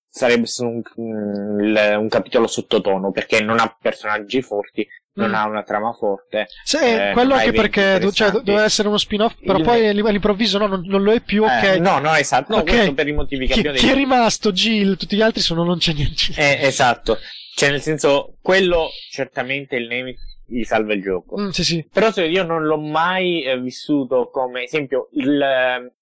sarebbe 0.10 0.46
stato 0.48 0.70
un, 0.70 0.82
un- 0.96 2.08
capitolo 2.10 2.48
sottotono 2.48 3.12
perché 3.12 3.42
non 3.42 3.60
ha 3.60 3.76
personaggi 3.80 4.42
forti, 4.42 4.88
non 5.16 5.30
Mm. 5.30 5.34
ha 5.36 5.46
una 5.48 5.64
trama 5.64 5.92
forte. 5.92 6.48
Se, 6.64 7.10
Eh, 7.10 7.14
quello 7.14 7.34
anche 7.36 7.52
perché 7.52 8.00
do- 8.00 8.12
cioè, 8.12 8.32
doveva 8.32 8.64
essere 8.64 8.88
uno 8.88 8.98
spin-off, 8.98 9.36
però 9.44 9.58
Il- 9.60 9.64
poi 9.66 9.88
all'i- 9.88 10.00
all'improvviso 10.08 10.58
no, 10.58 10.68
non, 10.68 10.82
non 10.86 11.04
lo 11.04 11.12
è 11.12 11.22
più. 11.22 11.44
Ok, 11.44 11.64
Eh, 11.64 11.80
no, 11.80 12.00
no, 12.00 12.16
esatto. 12.16 12.54
No, 12.56 12.62
Ok. 12.62 12.70
questo 12.70 12.94
per 12.94 13.08
i 13.08 13.12
motivi 13.14 13.46
che 13.48 13.54
chi, 13.54 13.60
abbiamo 13.60 13.78
chi 13.78 13.84
è 13.84 13.88
detto. 13.90 14.00
rimasto? 14.00 14.52
Jill, 14.52 14.96
tutti 14.96 15.16
gli 15.18 15.22
altri 15.22 15.42
sono 15.42 15.64
non 15.64 15.78
c'è 15.78 15.94
niente. 15.94 16.34
Eh, 16.36 16.66
esatto. 16.66 17.18
Cioè, 17.54 17.70
nel 17.72 17.82
senso, 17.82 18.38
quello 18.42 18.90
certamente 19.12 19.76
il 19.76 19.88
Nemesis 19.88 20.36
gli 20.48 20.64
salva 20.64 20.94
il 20.94 21.02
gioco. 21.02 21.40
Mm, 21.40 21.50
sì, 21.50 21.64
sì. 21.64 21.88
Però 21.92 22.12
se 22.12 22.26
io 22.26 22.44
non 22.44 22.64
l'ho 22.64 22.80
mai 22.80 23.44
eh, 23.44 23.60
vissuto 23.60 24.30
come 24.30 24.64
esempio 24.64 25.10
il 25.14 25.42
eh, 25.42 25.94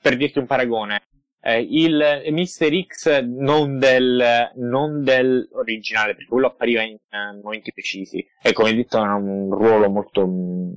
per 0.00 0.16
dirti 0.16 0.38
un 0.38 0.46
paragone 0.46 1.06
eh, 1.46 1.60
il 1.60 2.24
Mister 2.30 2.72
X 2.86 3.20
non 3.22 3.78
del 3.78 4.50
non 4.56 5.02
del 5.04 5.48
originale 5.52 6.14
perché 6.14 6.28
quello 6.28 6.48
appariva 6.48 6.82
in 6.82 6.94
eh, 6.94 7.40
momenti 7.42 7.72
precisi 7.72 8.24
e 8.42 8.52
come 8.52 8.74
detto 8.74 8.98
ha 8.98 9.14
un 9.14 9.52
ruolo 9.52 9.88
molto 9.88 10.26
mm, 10.26 10.74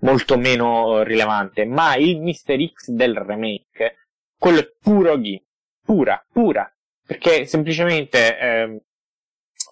molto 0.00 0.36
meno 0.36 1.02
rilevante 1.02 1.64
ma 1.64 1.96
il 1.96 2.20
Mister 2.20 2.58
X 2.58 2.90
del 2.90 3.14
remake 3.14 4.08
quello 4.38 4.60
è 4.60 4.70
puro 4.78 5.18
ghi 5.18 5.42
pura 5.82 6.22
pura 6.30 6.70
perché 7.06 7.46
semplicemente 7.46 8.38
ehm, 8.38 8.80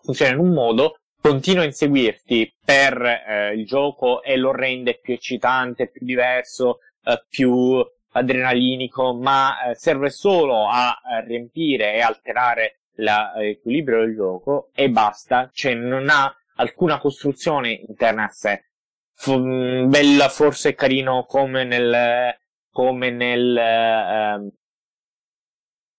funziona 0.02 0.32
in 0.32 0.38
un 0.38 0.52
modo 0.52 1.00
continua 1.24 1.62
a 1.62 1.66
inseguirti 1.66 2.54
per 2.62 3.00
eh, 3.02 3.54
il 3.54 3.64
gioco 3.64 4.22
e 4.22 4.36
lo 4.36 4.52
rende 4.52 4.98
più 5.00 5.14
eccitante, 5.14 5.88
più 5.88 6.04
diverso, 6.04 6.80
eh, 7.02 7.24
più 7.30 7.82
adrenalinico, 8.12 9.14
ma 9.14 9.70
eh, 9.70 9.74
serve 9.74 10.10
solo 10.10 10.68
a, 10.68 10.90
a 10.90 11.20
riempire 11.20 11.94
e 11.94 12.00
alterare 12.02 12.80
la- 12.96 13.32
eh, 13.32 13.44
l'equilibrio 13.46 14.00
del 14.00 14.14
gioco 14.14 14.68
e 14.74 14.90
basta, 14.90 15.48
cioè 15.50 15.72
non 15.72 16.10
ha 16.10 16.30
alcuna 16.56 16.98
costruzione 16.98 17.70
interna 17.88 18.24
a 18.24 18.28
sé. 18.28 18.66
F- 19.14 19.34
mh, 19.34 19.88
bella, 19.88 20.28
forse 20.28 20.74
carino 20.74 21.24
come 21.24 21.64
nel, 21.64 22.36
come 22.70 23.10
nel, 23.10 23.56
ehm, 23.56 24.50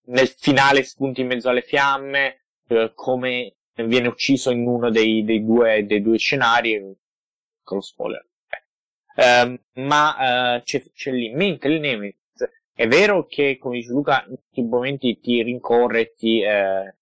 nel 0.08 0.28
finale 0.28 0.84
spunti 0.84 1.22
in 1.22 1.28
mezzo 1.28 1.50
alle 1.50 1.62
fiamme, 1.62 2.46
eh, 2.68 2.92
come 2.94 3.56
viene 3.84 4.08
ucciso 4.08 4.52
in 4.52 4.66
uno 4.66 4.90
dei, 4.90 5.24
dei 5.24 5.44
due, 5.44 5.86
dei 5.86 6.02
due 6.02 6.18
scenari, 6.18 6.80
con 7.64 7.78
lo 7.78 7.84
spoiler. 7.84 8.26
Ehm, 9.18 9.60
ma 9.76 10.58
eh, 10.58 10.64
c'è, 10.64 10.84
c'è 10.92 11.12
lì, 11.12 11.30
mentre 11.30 11.74
il 11.74 11.80
Nemesis 11.80 12.50
è 12.74 12.88
vero 12.88 13.26
che, 13.26 13.58
come 13.58 13.78
dice 13.78 13.92
Luca, 13.92 14.26
in 14.28 14.36
questi 14.36 14.62
momenti 14.62 15.20
ti 15.20 15.42
rincorre, 15.42 16.14
ti, 16.14 16.42
eh, 16.42 16.96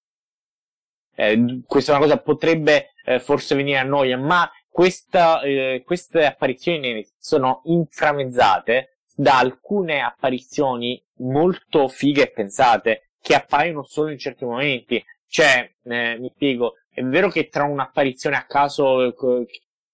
eh, 1.15 1.61
questa 1.65 1.93
è 1.93 1.95
una 1.95 2.05
cosa 2.05 2.19
potrebbe 2.19 2.93
eh, 3.03 3.19
forse 3.19 3.55
venire 3.55 3.79
a 3.79 3.83
noia, 3.83 4.17
ma 4.17 4.49
questa, 4.69 5.41
eh, 5.41 5.81
queste 5.83 6.25
apparizioni 6.25 6.79
di 6.79 6.87
Nemesis 6.87 7.15
sono 7.17 7.61
inframezzate 7.65 8.97
da 9.15 9.39
alcune 9.39 10.01
apparizioni 10.01 11.03
molto 11.17 11.87
fighe 11.87 12.23
e 12.23 12.31
pensate 12.31 13.09
che 13.19 13.35
appaiono 13.35 13.83
solo 13.83 14.09
in 14.11 14.17
certi 14.19 14.45
momenti. 14.45 15.03
Cioè, 15.34 15.68
eh, 15.85 16.19
mi 16.19 16.30
spiego, 16.35 16.76
è 16.91 17.01
vero 17.01 17.27
che 17.27 17.47
tra 17.47 17.64
un'apparizione 17.64 18.35
a 18.35 18.45
caso 18.45 19.15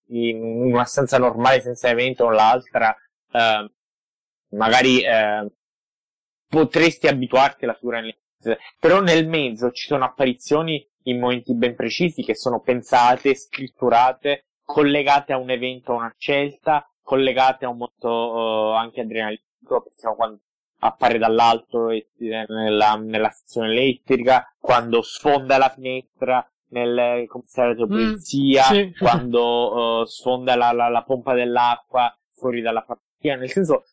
in 0.07 0.43
una 0.43 0.83
stanza 0.83 1.17
normale 1.17 1.61
senza 1.61 1.87
evento 1.87 2.25
o 2.25 2.29
l'altra, 2.29 2.93
eh, 3.31 3.71
magari 4.49 5.01
eh, 5.01 5.49
potresti 6.45 7.07
abituarti 7.07 7.63
alla 7.63 7.75
figura 7.75 8.01
nel 8.01 8.17
però 8.79 8.99
nel 8.99 9.29
mezzo 9.29 9.71
ci 9.71 9.87
sono 9.87 10.03
apparizioni 10.03 10.85
in 11.03 11.19
momenti 11.19 11.55
ben 11.55 11.73
precisi 11.73 12.21
che 12.21 12.35
sono 12.35 12.59
pensate, 12.59 13.33
scritturate, 13.33 14.47
collegate 14.61 15.31
a 15.31 15.37
un 15.37 15.51
evento, 15.51 15.93
a 15.93 15.99
una 15.99 16.15
scelta, 16.17 16.85
collegate 17.01 17.63
a 17.63 17.69
un 17.69 17.77
momento 17.77 18.73
eh, 18.73 18.75
anche 18.75 18.99
adrenalinico, 18.99 19.83
pensiamo 19.83 20.15
quando 20.15 20.41
appare 20.79 21.17
dall'alto 21.17 21.89
e- 21.89 22.07
nella, 22.17 22.95
nella 22.95 23.29
stazione 23.29 23.71
elettrica, 23.71 24.53
quando 24.59 25.01
sfonda 25.01 25.57
la 25.57 25.69
finestra 25.69 26.47
nel 26.69 27.25
commissariato 27.27 27.85
di 27.85 27.91
Mm, 27.93 27.95
polizia, 27.95 28.63
sì. 28.63 28.93
quando 28.97 30.01
eh, 30.03 30.07
sfonda 30.07 30.55
la, 30.55 30.71
la, 30.71 30.87
la 30.89 31.03
pompa 31.03 31.33
dell'acqua 31.33 32.15
fuori 32.33 32.61
dalla 32.61 32.81
fattoria, 32.81 33.35
nel 33.35 33.49
senso 33.49 33.85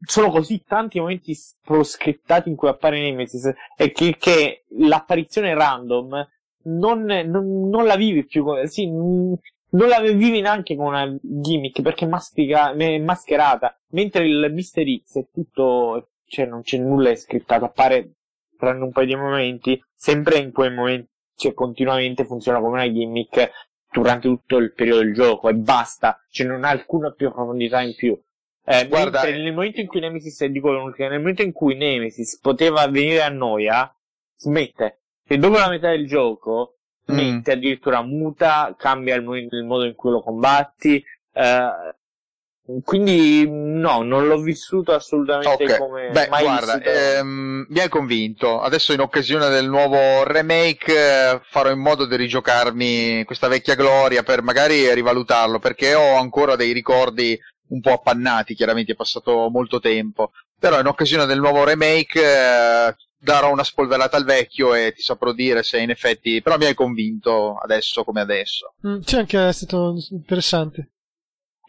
sono 0.00 0.30
così 0.30 0.62
tanti 0.62 1.00
momenti 1.00 1.36
proscrittati 1.62 2.48
in 2.48 2.56
cui 2.56 2.68
appare 2.68 3.00
Nemesis 3.00 3.52
e 3.76 3.90
che, 3.90 4.16
che 4.16 4.64
l'apparizione 4.78 5.54
random 5.54 6.28
non, 6.64 7.02
non, 7.02 7.68
non 7.68 7.84
la 7.84 7.96
vivi 7.96 8.24
più 8.24 8.44
sì, 8.66 8.86
mm, 8.88 9.34
non 9.70 9.88
la 9.88 10.00
vivi 10.00 10.40
neanche 10.40 10.76
con 10.76 10.86
una 10.86 11.16
gimmick 11.20 11.82
perché 11.82 12.04
è, 12.04 12.08
mastica, 12.08 12.72
è 12.72 12.98
mascherata. 12.98 13.78
Mentre 13.90 14.26
il 14.26 14.50
Mister 14.52 14.84
X 14.84 15.18
è 15.18 15.26
tutto 15.32 16.10
cioè 16.26 16.46
non 16.46 16.62
c'è 16.62 16.78
nulla 16.78 17.14
scrittato 17.16 17.64
appare 17.64 18.16
tranne 18.56 18.84
un 18.84 18.92
paio 18.92 19.06
di 19.06 19.16
momenti 19.16 19.82
sempre 19.94 20.38
in 20.38 20.52
quei 20.52 20.72
momenti 20.72 21.08
cioè 21.34 21.54
continuamente 21.54 22.24
funziona 22.24 22.58
come 22.58 22.80
una 22.82 22.92
gimmick 22.92 23.50
durante 23.90 24.28
tutto 24.28 24.56
il 24.58 24.72
periodo 24.72 25.02
del 25.02 25.14
gioco 25.14 25.48
e 25.48 25.54
basta. 25.54 26.20
Cioè 26.30 26.46
non 26.46 26.64
ha 26.64 26.70
alcuna 26.70 27.12
più 27.12 27.30
profondità 27.32 27.80
in 27.80 27.94
più. 27.94 28.20
Eh, 28.64 28.86
Guarda, 28.86 29.22
mentre 29.22 29.42
nel 29.42 29.54
momento 29.54 29.80
in 29.80 29.86
cui 29.86 30.00
Nemesis 30.00 30.44
dico 30.46 30.90
che 30.90 31.08
nel 31.08 31.20
momento 31.20 31.42
in 31.42 31.52
cui 31.52 31.74
Nemesis 31.74 32.38
poteva 32.40 32.86
venire 32.88 33.22
a 33.22 33.30
noia 33.30 33.90
smette. 34.36 35.02
E 35.26 35.38
dopo 35.38 35.56
la 35.56 35.68
metà 35.68 35.90
del 35.90 36.06
gioco 36.06 36.77
Mm. 37.10 37.16
smette 37.16 37.52
addirittura 37.52 38.02
muta 38.02 38.74
cambia 38.76 39.14
il, 39.14 39.48
il 39.50 39.64
modo 39.64 39.84
in 39.84 39.94
cui 39.94 40.10
lo 40.10 40.20
combatti 40.20 41.02
eh, 41.32 41.70
quindi 42.84 43.48
no, 43.48 44.02
non 44.02 44.26
l'ho 44.26 44.42
vissuto 44.42 44.92
assolutamente 44.92 45.64
Ok, 45.64 45.78
come 45.78 46.10
Beh, 46.10 46.28
mai 46.28 46.42
guarda, 46.42 46.82
ehm, 46.82 47.64
mi 47.66 47.80
hai 47.80 47.88
convinto. 47.88 48.60
Adesso 48.60 48.92
in 48.92 49.00
occasione 49.00 49.48
del 49.48 49.66
nuovo 49.66 50.22
remake 50.24 50.92
eh, 50.92 51.40
farò 51.44 51.70
in 51.70 51.78
modo 51.78 52.04
di 52.04 52.14
rigiocarmi 52.16 53.24
questa 53.24 53.48
vecchia 53.48 53.74
gloria 53.74 54.22
per 54.22 54.42
magari 54.42 54.92
rivalutarlo, 54.92 55.58
perché 55.58 55.94
ho 55.94 56.16
ancora 56.16 56.56
dei 56.56 56.72
ricordi 56.72 57.38
un 57.68 57.80
po' 57.80 57.92
appannati, 57.92 58.54
chiaramente 58.54 58.92
è 58.92 58.96
passato 58.96 59.48
molto 59.48 59.80
tempo. 59.80 60.32
Però 60.58 60.78
in 60.78 60.86
occasione 60.86 61.24
del 61.24 61.40
nuovo 61.40 61.64
remake 61.64 62.20
eh, 62.20 62.96
darò 63.18 63.50
una 63.50 63.64
spolverata 63.64 64.16
al 64.16 64.24
vecchio 64.24 64.74
e 64.74 64.92
ti 64.92 65.02
saprò 65.02 65.32
dire 65.32 65.62
se 65.62 65.80
in 65.80 65.90
effetti... 65.90 66.40
Però 66.40 66.56
mi 66.56 66.66
hai 66.66 66.74
convinto 66.74 67.56
adesso 67.56 68.04
come 68.04 68.20
adesso. 68.20 68.74
Mm, 68.86 69.00
C'è 69.00 69.18
anche 69.18 69.48
è 69.48 69.52
stato 69.52 69.94
interessante. 70.10 70.92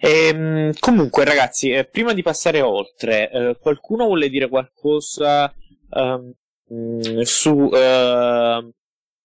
Ehm, 0.02 0.74
comunque, 0.80 1.26
ragazzi, 1.26 1.72
eh, 1.72 1.86
prima 1.86 2.14
di 2.14 2.22
passare 2.22 2.62
oltre, 2.62 3.30
eh, 3.32 3.58
qualcuno 3.60 4.06
vuole 4.06 4.30
dire 4.30 4.48
qualcosa 4.48 5.54
mm, 6.00 7.22
su, 7.22 7.70
ehm, 7.74 8.72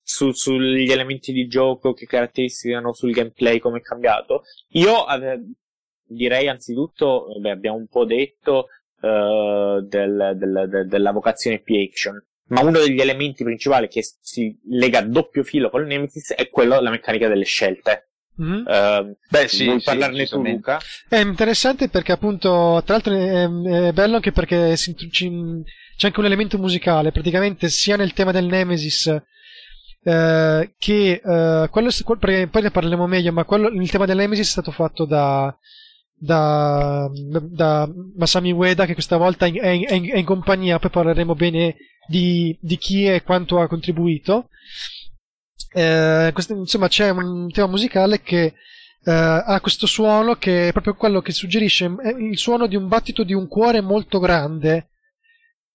su- 0.02 0.32
sugli 0.32 0.90
elementi 0.90 1.32
di 1.32 1.46
gioco 1.46 1.92
che 1.92 2.06
caratterizzano 2.06 2.92
sul 2.92 3.12
gameplay, 3.12 3.58
come 3.60 3.78
è 3.78 3.82
cambiato? 3.82 4.42
Io 4.70 5.06
eh, 5.08 5.40
direi 6.06 6.48
anzitutto, 6.48 7.26
beh, 7.38 7.50
abbiamo 7.50 7.76
un 7.76 7.86
po' 7.86 8.04
detto 8.04 8.66
eh, 9.04 9.86
del- 9.86 10.32
del- 10.36 10.68
del- 10.68 10.86
della 10.88 11.12
vocazione 11.12 11.60
P-Action. 11.60 12.24
Ma 12.46 12.60
uno 12.60 12.78
degli 12.78 13.00
elementi 13.00 13.42
principali 13.42 13.88
che 13.88 14.02
si 14.20 14.58
lega 14.68 14.98
a 14.98 15.02
doppio 15.02 15.42
filo 15.42 15.70
con 15.70 15.80
il 15.82 15.86
Nemesis 15.86 16.34
è 16.34 16.50
quello 16.50 16.74
della 16.74 16.90
meccanica 16.90 17.28
delle 17.28 17.44
scelte. 17.44 18.10
Mhm. 18.36 18.64
Ehm, 18.68 19.16
Beh, 19.30 19.48
sì, 19.48 19.64
vuoi 19.64 19.78
sì, 19.78 19.84
parlarne 19.86 20.26
tu. 20.26 20.42
Luca? 20.42 20.78
È 21.08 21.16
interessante 21.18 21.88
perché 21.88 22.12
appunto, 22.12 22.82
tra 22.84 22.94
l'altro 22.94 23.14
è, 23.14 23.44
è 23.88 23.92
bello 23.92 24.16
anche 24.16 24.32
perché 24.32 24.76
si 24.76 24.94
c'è 24.94 26.06
anche 26.06 26.20
un 26.20 26.26
elemento 26.26 26.58
musicale, 26.58 27.12
praticamente 27.12 27.68
sia 27.68 27.96
nel 27.96 28.12
tema 28.12 28.32
del 28.32 28.46
Nemesis 28.46 29.06
eh, 30.02 30.74
che 30.76 31.20
eh, 31.24 31.68
quello, 31.70 31.90
quel- 32.04 32.48
poi 32.50 32.62
ne 32.62 32.70
parleremo 32.70 33.06
meglio, 33.06 33.32
ma 33.32 33.44
quello, 33.44 33.68
il 33.68 33.90
tema 33.90 34.04
del 34.04 34.16
Nemesis 34.16 34.48
è 34.48 34.50
stato 34.50 34.70
fatto 34.70 35.06
da, 35.06 35.56
da, 36.16 37.08
da 37.42 37.90
Masami 38.16 38.52
Ueda 38.52 38.86
che 38.86 38.94
questa 38.94 39.16
volta 39.16 39.46
è 39.46 39.48
in, 39.48 39.58
è 39.60 39.68
in- 39.94 40.10
è 40.10 40.16
in- 40.18 40.24
compagnia, 40.24 40.78
poi 40.78 40.90
parleremo 40.90 41.34
bene 41.34 41.76
di, 42.08 42.56
di 42.60 42.76
chi 42.78 43.06
e 43.06 43.22
quanto 43.22 43.60
ha 43.60 43.66
contribuito. 43.68 44.48
Eh, 45.72 46.30
questo- 46.32 46.54
insomma, 46.54 46.88
c'è 46.88 47.10
un 47.10 47.50
tema 47.50 47.66
musicale 47.66 48.20
che 48.22 48.54
eh, 49.06 49.10
ha 49.12 49.60
questo 49.60 49.86
suono 49.86 50.36
che 50.36 50.68
è 50.68 50.72
proprio 50.72 50.94
quello 50.94 51.20
che 51.20 51.32
suggerisce 51.32 51.92
il 52.18 52.38
suono 52.38 52.66
di 52.66 52.76
un 52.76 52.88
battito 52.88 53.22
di 53.22 53.34
un 53.34 53.48
cuore 53.48 53.82
molto 53.82 54.18
grande 54.18 54.88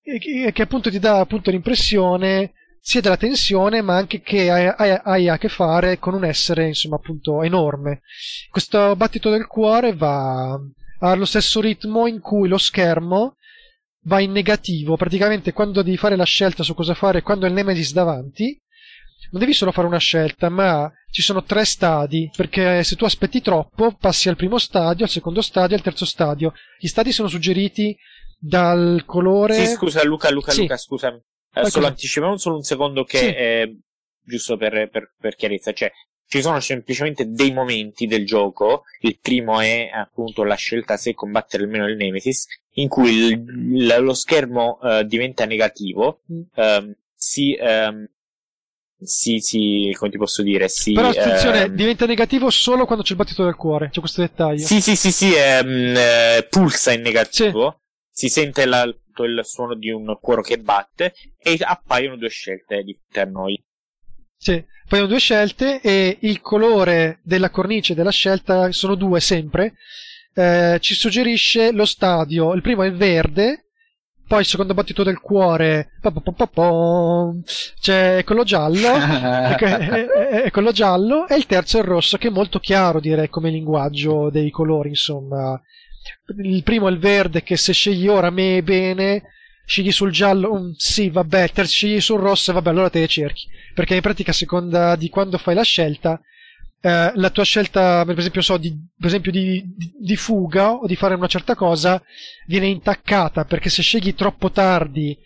e 0.02 0.52
che 0.52 0.62
appunto 0.64 0.90
ti 0.90 0.98
dà 0.98 1.20
appunto 1.20 1.52
l'impressione 1.52 2.54
sia 2.82 3.02
della 3.02 3.18
tensione 3.18 3.82
ma 3.82 3.96
anche 3.96 4.22
che 4.22 4.50
hai, 4.50 4.68
hai- 4.68 5.00
hai 5.04 5.30
a 5.30 5.38
che 5.38 5.50
fare 5.50 6.00
con 6.00 6.14
un 6.14 6.24
essere 6.26 6.68
insomma 6.68 6.96
appunto 6.96 7.44
enorme 7.44 8.02
questo 8.50 8.96
battito 8.96 9.30
del 9.30 9.48
cuore 9.48 9.94
va 9.94 10.58
ha 11.02 11.16
lo 11.16 11.26
stesso 11.26 11.62
ritmo 11.62 12.08
in 12.08 12.20
cui 12.20 12.48
lo 12.48 12.58
schermo 12.58 13.36
va 14.04 14.20
in 14.20 14.32
negativo 14.32 14.96
praticamente 14.96 15.54
quando 15.54 15.82
devi 15.82 15.98
fare 15.98 16.16
la 16.16 16.24
scelta 16.24 16.64
su 16.64 16.74
cosa 16.74 16.94
fare 16.94 17.22
quando 17.22 17.46
il 17.46 17.54
Nemesis 17.54 17.94
davanti 17.94 18.60
non 19.32 19.42
devi 19.42 19.54
solo 19.54 19.72
fare 19.72 19.88
una 19.88 20.00
scelta, 20.00 20.50
ma 20.50 20.92
ci 21.12 21.22
sono 21.22 21.44
tre 21.44 21.66
stadi, 21.66 22.30
perché 22.36 22.84
se 22.84 22.96
tu 22.96 23.06
aspetti 23.06 23.42
troppo 23.42 23.96
passi 24.00 24.28
al 24.30 24.36
primo 24.36 24.58
stadio, 24.58 25.06
al 25.06 25.12
secondo 25.12 25.42
stadio, 25.42 25.76
al 25.76 25.84
terzo 25.84 26.06
stadio. 26.06 26.54
Gli 26.80 26.88
stadi 26.88 27.12
sono 27.12 27.28
suggeriti 27.28 27.96
dal 28.40 29.04
colore... 29.06 29.66
Sì, 29.66 29.74
scusa, 29.74 30.04
Luca, 30.04 30.32
Luca, 30.32 30.52
Sì. 30.52 30.62
Luca, 30.62 30.78
scusami. 30.78 31.22
Solo 31.52 31.70
cosa? 31.70 31.88
anticipiamo 31.88 32.38
solo 32.38 32.56
un 32.56 32.64
secondo 32.64 33.04
che, 33.04 33.18
Sì. 33.18 33.26
eh, 33.26 33.78
giusto 34.24 34.58
per, 34.58 34.90
per, 34.90 35.14
per 35.20 35.36
chiarezza, 35.36 35.74
cioè, 35.74 35.92
ci 36.28 36.42
sono 36.42 36.60
semplicemente 36.60 37.26
dei 37.32 37.52
momenti 37.52 38.06
del 38.06 38.26
gioco, 38.26 38.84
il 39.02 39.18
primo 39.20 39.60
è 39.60 39.90
appunto 39.92 40.44
la 40.44 40.54
scelta 40.56 40.96
se 40.96 41.16
combattere 41.16 41.64
almeno 41.64 41.88
il 41.88 41.96
Nemesis, 41.96 42.46
in 42.74 42.88
cui 42.88 43.10
il- 43.12 43.96
lo 44.00 44.14
schermo 44.14 44.80
eh, 44.84 45.06
diventa 45.06 45.46
negativo, 45.46 46.22
ehm, 46.54 46.94
si, 47.16 47.56
ehm, 47.56 48.08
si, 49.02 49.40
si, 49.40 49.96
come 49.98 50.12
ti 50.12 50.18
posso 50.18 50.44
dire, 50.44 50.68
si... 50.68 50.92
Però 50.92 51.10
attenzione, 51.10 51.64
ehm, 51.64 51.74
diventa 51.74 52.06
negativo 52.06 52.50
solo 52.50 52.86
quando 52.86 53.04
c'è 53.04 53.12
il 53.14 53.18
battito 53.18 53.44
del 53.44 53.56
cuore, 53.56 53.90
c'è 53.90 54.00
questo 54.00 54.22
dettaglio. 54.22 54.66
Sì, 54.66 54.82
sì, 54.82 54.96
sì, 54.96 55.12
sì, 55.12 55.34
ehm, 55.36 55.96
eh, 55.98 56.48
pulsa 56.50 56.92
in 56.92 57.02
negativo, 57.02 57.82
si 58.12 58.28
sente 58.30 58.66
la- 58.66 58.94
il 59.24 59.40
suono 59.44 59.76
di 59.76 59.90
un 59.92 60.18
cuore 60.20 60.42
che 60.42 60.58
batte 60.58 61.14
e 61.38 61.58
appaiono 61.60 62.18
due 62.18 62.30
scelte 62.30 62.84
di 62.84 62.94
fronte 62.94 63.20
a 63.20 63.32
noi. 63.32 63.64
Sì. 64.38 64.64
Poi 64.88 65.00
hanno 65.00 65.08
due 65.08 65.20
scelte 65.20 65.82
e 65.82 66.18
il 66.22 66.42
colore 66.42 67.20
della 67.24 67.50
cornice 67.50 67.94
della 67.94 68.12
scelta 68.12 68.72
sono 68.72 68.96
due 68.96 69.20
sempre. 69.20 69.74
Eh, 70.34 70.78
ci 70.82 70.94
suggerisce 70.96 71.72
lo 71.72 71.86
stadio. 71.86 72.54
Il 72.54 72.62
primo 72.62 72.84
è 72.84 72.88
il 72.88 72.96
verde, 72.96 73.70
poi 74.30 74.42
il 74.42 74.46
secondo 74.46 74.76
battito 74.76 75.04
del 75.04 75.20
cuore 75.20 75.90
c'è 77.80 78.24
quello 78.24 78.44
giallo, 78.44 78.88
ecco, 78.96 79.66
è, 79.66 79.88
è- 79.88 80.42
è 80.44 80.52
quello 80.52 80.72
giallo 80.72 81.28
e 81.28 81.36
il 81.36 81.48
terzo 81.48 81.78
è 81.78 81.82
il 81.82 81.88
rosso 81.88 82.18
che 82.18 82.28
è 82.28 82.32
molto 82.32 82.60
chiaro 82.60 83.00
direi 83.00 83.28
come 83.28 83.50
linguaggio 83.50 84.30
dei 84.30 84.52
colori 84.52 84.90
insomma. 84.90 85.60
Il 86.44 86.64
primo 86.64 86.88
è 86.88 86.92
il 86.92 87.00
verde 87.00 87.44
che 87.44 87.58
se 87.58 87.74
scegli 87.74 88.08
ora 88.08 88.30
me 88.30 88.62
bene, 88.64 89.24
scegli 89.66 89.92
sul 89.92 90.12
giallo, 90.12 90.60
mm, 90.60 90.72
sì 90.78 91.10
vabbè, 91.10 91.52
terzo 91.52 91.72
scegli 91.72 92.02
sul 92.02 92.20
rosso, 92.20 92.54
vabbè 92.54 92.70
allora 92.70 92.90
te 92.90 93.00
le 93.00 93.08
cerchi. 93.08 93.48
Perché 93.74 93.96
in 93.96 94.02
pratica 94.02 94.32
a 94.32 94.34
seconda 94.34 94.96
di 94.96 95.10
quando 95.10 95.38
fai 95.38 95.56
la 95.56 95.64
scelta 95.64 96.20
eh, 96.82 97.12
la 97.14 97.30
tua 97.30 97.44
scelta 97.44 98.06
per 98.06 98.18
esempio 98.18 98.42
so 98.42 98.58
di, 98.58 98.74
per 98.98 99.08
esempio 99.08 99.32
di, 99.32 99.64
di- 99.76 99.94
di 100.00 100.16
fuga 100.16 100.72
o 100.72 100.88
di 100.88 100.96
fare 100.96 101.16
una 101.16 101.28
certa 101.28 101.56
cosa 101.56 102.02
viene 102.48 102.68
intaccata 102.68 103.44
perché 103.46 103.70
se 103.70 103.82
scegli 103.82 104.14
troppo 104.16 104.50
tardi 104.52 105.18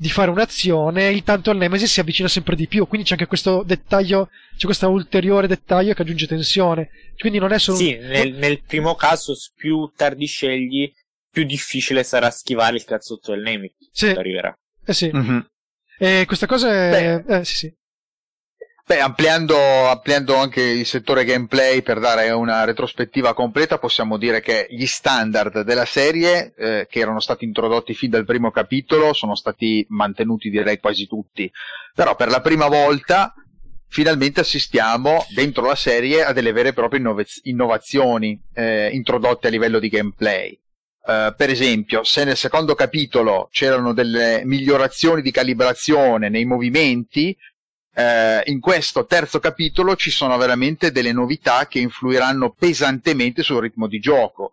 di 0.00 0.08
fare 0.08 0.30
un'azione 0.30 1.10
intanto 1.10 1.50
il 1.50 1.58
Nemesis 1.58 1.92
si 1.92 2.00
avvicina 2.00 2.26
sempre 2.26 2.56
di 2.56 2.66
più 2.66 2.86
quindi 2.86 3.06
c'è 3.06 3.12
anche 3.12 3.26
questo 3.26 3.62
dettaglio 3.62 4.30
c'è 4.56 4.64
questo 4.64 4.88
ulteriore 4.88 5.46
dettaglio 5.46 5.92
che 5.92 6.00
aggiunge 6.00 6.26
tensione 6.26 6.88
quindi 7.18 7.38
non 7.38 7.52
è 7.52 7.58
solo 7.58 7.76
un- 7.76 7.84
Sì, 7.84 7.96
nel, 7.98 8.32
nel 8.32 8.62
primo 8.62 8.94
caso, 8.94 9.34
più 9.54 9.92
tardi 9.94 10.24
scegli, 10.24 10.90
più 11.30 11.44
difficile 11.44 12.02
sarà 12.02 12.30
schivare 12.30 12.76
il 12.76 12.84
cazzotto 12.84 13.32
del 13.32 13.42
nemico. 13.42 13.74
Sì, 13.92 14.06
arriverà. 14.06 14.56
eh 14.86 14.92
sì. 14.94 15.10
Mhm. 15.12 15.46
E 15.98 16.24
questa 16.26 16.46
cosa 16.46 16.70
è 16.72 17.22
eh, 17.28 17.44
sì, 17.44 17.54
sì. 17.56 17.74
Beh, 18.90 18.98
ampliando, 18.98 19.56
ampliando 19.88 20.34
anche 20.34 20.60
il 20.60 20.84
settore 20.84 21.24
gameplay 21.24 21.80
per 21.80 22.00
dare 22.00 22.30
una 22.30 22.64
retrospettiva 22.64 23.34
completa, 23.34 23.78
possiamo 23.78 24.16
dire 24.16 24.40
che 24.40 24.66
gli 24.68 24.84
standard 24.84 25.60
della 25.60 25.84
serie, 25.84 26.52
eh, 26.56 26.88
che 26.90 26.98
erano 26.98 27.20
stati 27.20 27.44
introdotti 27.44 27.94
fin 27.94 28.10
dal 28.10 28.24
primo 28.24 28.50
capitolo, 28.50 29.12
sono 29.12 29.36
stati 29.36 29.86
mantenuti 29.90 30.50
direi 30.50 30.80
quasi 30.80 31.06
tutti. 31.06 31.48
Però 31.94 32.16
per 32.16 32.30
la 32.30 32.40
prima 32.40 32.66
volta, 32.66 33.32
finalmente 33.86 34.40
assistiamo 34.40 35.24
dentro 35.36 35.64
la 35.66 35.76
serie 35.76 36.24
a 36.24 36.32
delle 36.32 36.50
vere 36.50 36.70
e 36.70 36.72
proprie 36.72 36.98
innov- 36.98 37.40
innovazioni 37.44 38.42
eh, 38.54 38.90
introdotte 38.92 39.46
a 39.46 39.50
livello 39.50 39.78
di 39.78 39.88
gameplay. 39.88 40.60
Eh, 41.06 41.34
per 41.36 41.48
esempio, 41.48 42.02
se 42.04 42.24
nel 42.24 42.36
secondo 42.36 42.74
capitolo 42.74 43.48
c'erano 43.50 43.92
delle 43.92 44.42
migliorazioni 44.44 45.22
di 45.22 45.30
calibrazione 45.30 46.28
nei 46.28 46.44
movimenti, 46.44 47.36
eh, 47.94 48.42
in 48.46 48.60
questo 48.60 49.06
terzo 49.06 49.38
capitolo 49.38 49.96
ci 49.96 50.10
sono 50.10 50.36
veramente 50.36 50.92
delle 50.92 51.12
novità 51.12 51.66
che 51.66 51.78
influiranno 51.78 52.50
pesantemente 52.50 53.42
sul 53.42 53.60
ritmo 53.60 53.86
di 53.86 53.98
gioco. 53.98 54.52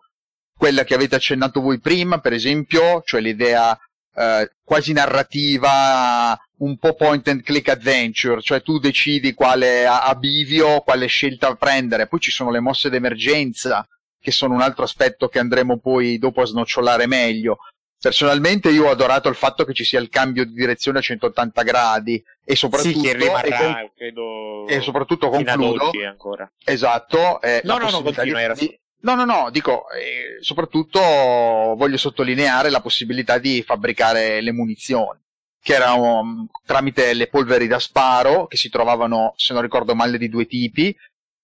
Quella 0.56 0.84
che 0.84 0.94
avete 0.94 1.14
accennato 1.14 1.60
voi 1.60 1.78
prima, 1.78 2.18
per 2.18 2.32
esempio, 2.32 3.02
cioè 3.04 3.20
l'idea 3.20 3.78
eh, 4.14 4.50
quasi 4.64 4.92
narrativa, 4.92 6.36
un 6.58 6.76
po' 6.78 6.94
point 6.94 7.28
and 7.28 7.42
click 7.42 7.68
adventure, 7.68 8.42
cioè 8.42 8.62
tu 8.62 8.78
decidi 8.78 9.34
quale 9.34 9.86
abivio, 9.86 10.80
quale 10.80 11.06
scelta 11.06 11.54
prendere, 11.54 12.08
poi 12.08 12.18
ci 12.18 12.32
sono 12.32 12.50
le 12.50 12.60
mosse 12.60 12.90
d'emergenza, 12.90 13.86
che 14.20 14.30
sono 14.32 14.54
un 14.54 14.60
altro 14.60 14.82
aspetto 14.82 15.28
che 15.28 15.38
andremo 15.38 15.78
poi 15.78 16.18
dopo 16.18 16.42
a 16.42 16.46
snocciolare 16.46 17.06
meglio. 17.06 17.58
Personalmente 18.00 18.70
io 18.70 18.86
ho 18.86 18.90
adorato 18.90 19.28
il 19.28 19.34
fatto 19.34 19.64
che 19.64 19.74
ci 19.74 19.82
sia 19.84 19.98
il 19.98 20.08
cambio 20.08 20.44
di 20.44 20.52
direzione 20.52 20.98
a 20.98 21.02
180 21.02 21.62
gradi 21.62 22.22
e 22.44 22.54
soprattutto, 22.54 22.98
Sì, 23.00 23.04
che 23.04 23.10
e 23.10 23.14
rimarrà, 23.14 23.56
con- 23.58 23.90
credo, 23.96 24.66
e 24.68 24.80
soprattutto 24.80 25.28
concludo, 25.30 25.90
ancora. 26.08 26.48
esatto, 26.64 27.40
eh, 27.40 27.60
No, 27.64 27.72
la 27.72 27.78
no, 27.78 27.90
no, 27.90 28.02
possibilità 28.02 28.20
continua, 28.22 28.40
era 28.40 28.54
di- 28.54 28.80
No, 29.00 29.14
no, 29.14 29.24
no, 29.24 29.50
dico, 29.50 29.88
eh, 29.90 30.38
soprattutto 30.42 31.00
voglio 31.00 31.96
sottolineare 31.96 32.68
la 32.70 32.80
possibilità 32.80 33.38
di 33.38 33.62
fabbricare 33.62 34.40
le 34.40 34.52
munizioni, 34.52 35.20
che 35.60 35.74
erano 35.74 36.18
um, 36.20 36.46
tramite 36.64 37.14
le 37.14 37.28
polveri 37.28 37.66
da 37.68 37.78
sparo, 37.78 38.46
che 38.46 38.56
si 38.56 38.68
trovavano, 38.70 39.34
se 39.36 39.52
non 39.52 39.62
ricordo 39.62 39.94
male, 39.94 40.18
di 40.18 40.28
due 40.28 40.46
tipi, 40.46 40.96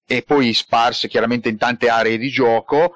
e 0.06 0.22
poi 0.22 0.52
sparse 0.52 1.06
chiaramente 1.09 1.48
in 1.48 1.56
tante 1.56 1.89
aree 1.89 2.18
di 2.18 2.28
gioco, 2.28 2.94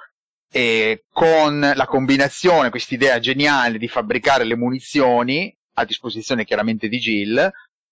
e 0.50 1.04
con 1.12 1.60
la 1.74 1.86
combinazione, 1.86 2.70
questa 2.70 2.94
idea 2.94 3.18
geniale 3.18 3.78
di 3.78 3.88
fabbricare 3.88 4.44
le 4.44 4.56
munizioni 4.56 5.54
a 5.74 5.84
disposizione 5.84 6.44
chiaramente 6.44 6.88
di 6.88 6.98
Jill, 6.98 7.50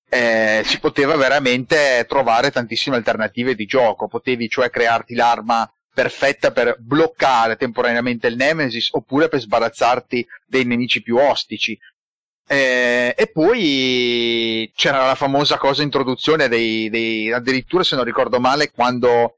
eh, 0.08 0.62
si 0.64 0.78
poteva 0.80 1.16
veramente 1.16 2.04
trovare 2.08 2.50
tantissime 2.50 2.96
alternative 2.96 3.54
di 3.54 3.66
gioco. 3.66 4.08
Potevi 4.08 4.48
cioè 4.48 4.70
crearti 4.70 5.14
l'arma 5.14 5.70
perfetta 5.92 6.52
per 6.52 6.76
bloccare 6.78 7.56
temporaneamente 7.56 8.26
il 8.26 8.36
Nemesis 8.36 8.90
oppure 8.92 9.28
per 9.28 9.40
sbarazzarti 9.40 10.26
dei 10.46 10.64
nemici 10.64 11.02
più 11.02 11.16
ostici. 11.16 11.78
Eh, 12.48 13.14
e 13.16 13.26
poi 13.28 14.70
c'era 14.74 15.06
la 15.06 15.16
famosa 15.16 15.56
cosa 15.56 15.82
introduzione 15.82 16.48
dei, 16.48 16.88
dei, 16.90 17.32
addirittura 17.32 17.82
se 17.82 17.96
non 17.96 18.04
ricordo 18.04 18.38
male 18.38 18.70
quando 18.70 19.34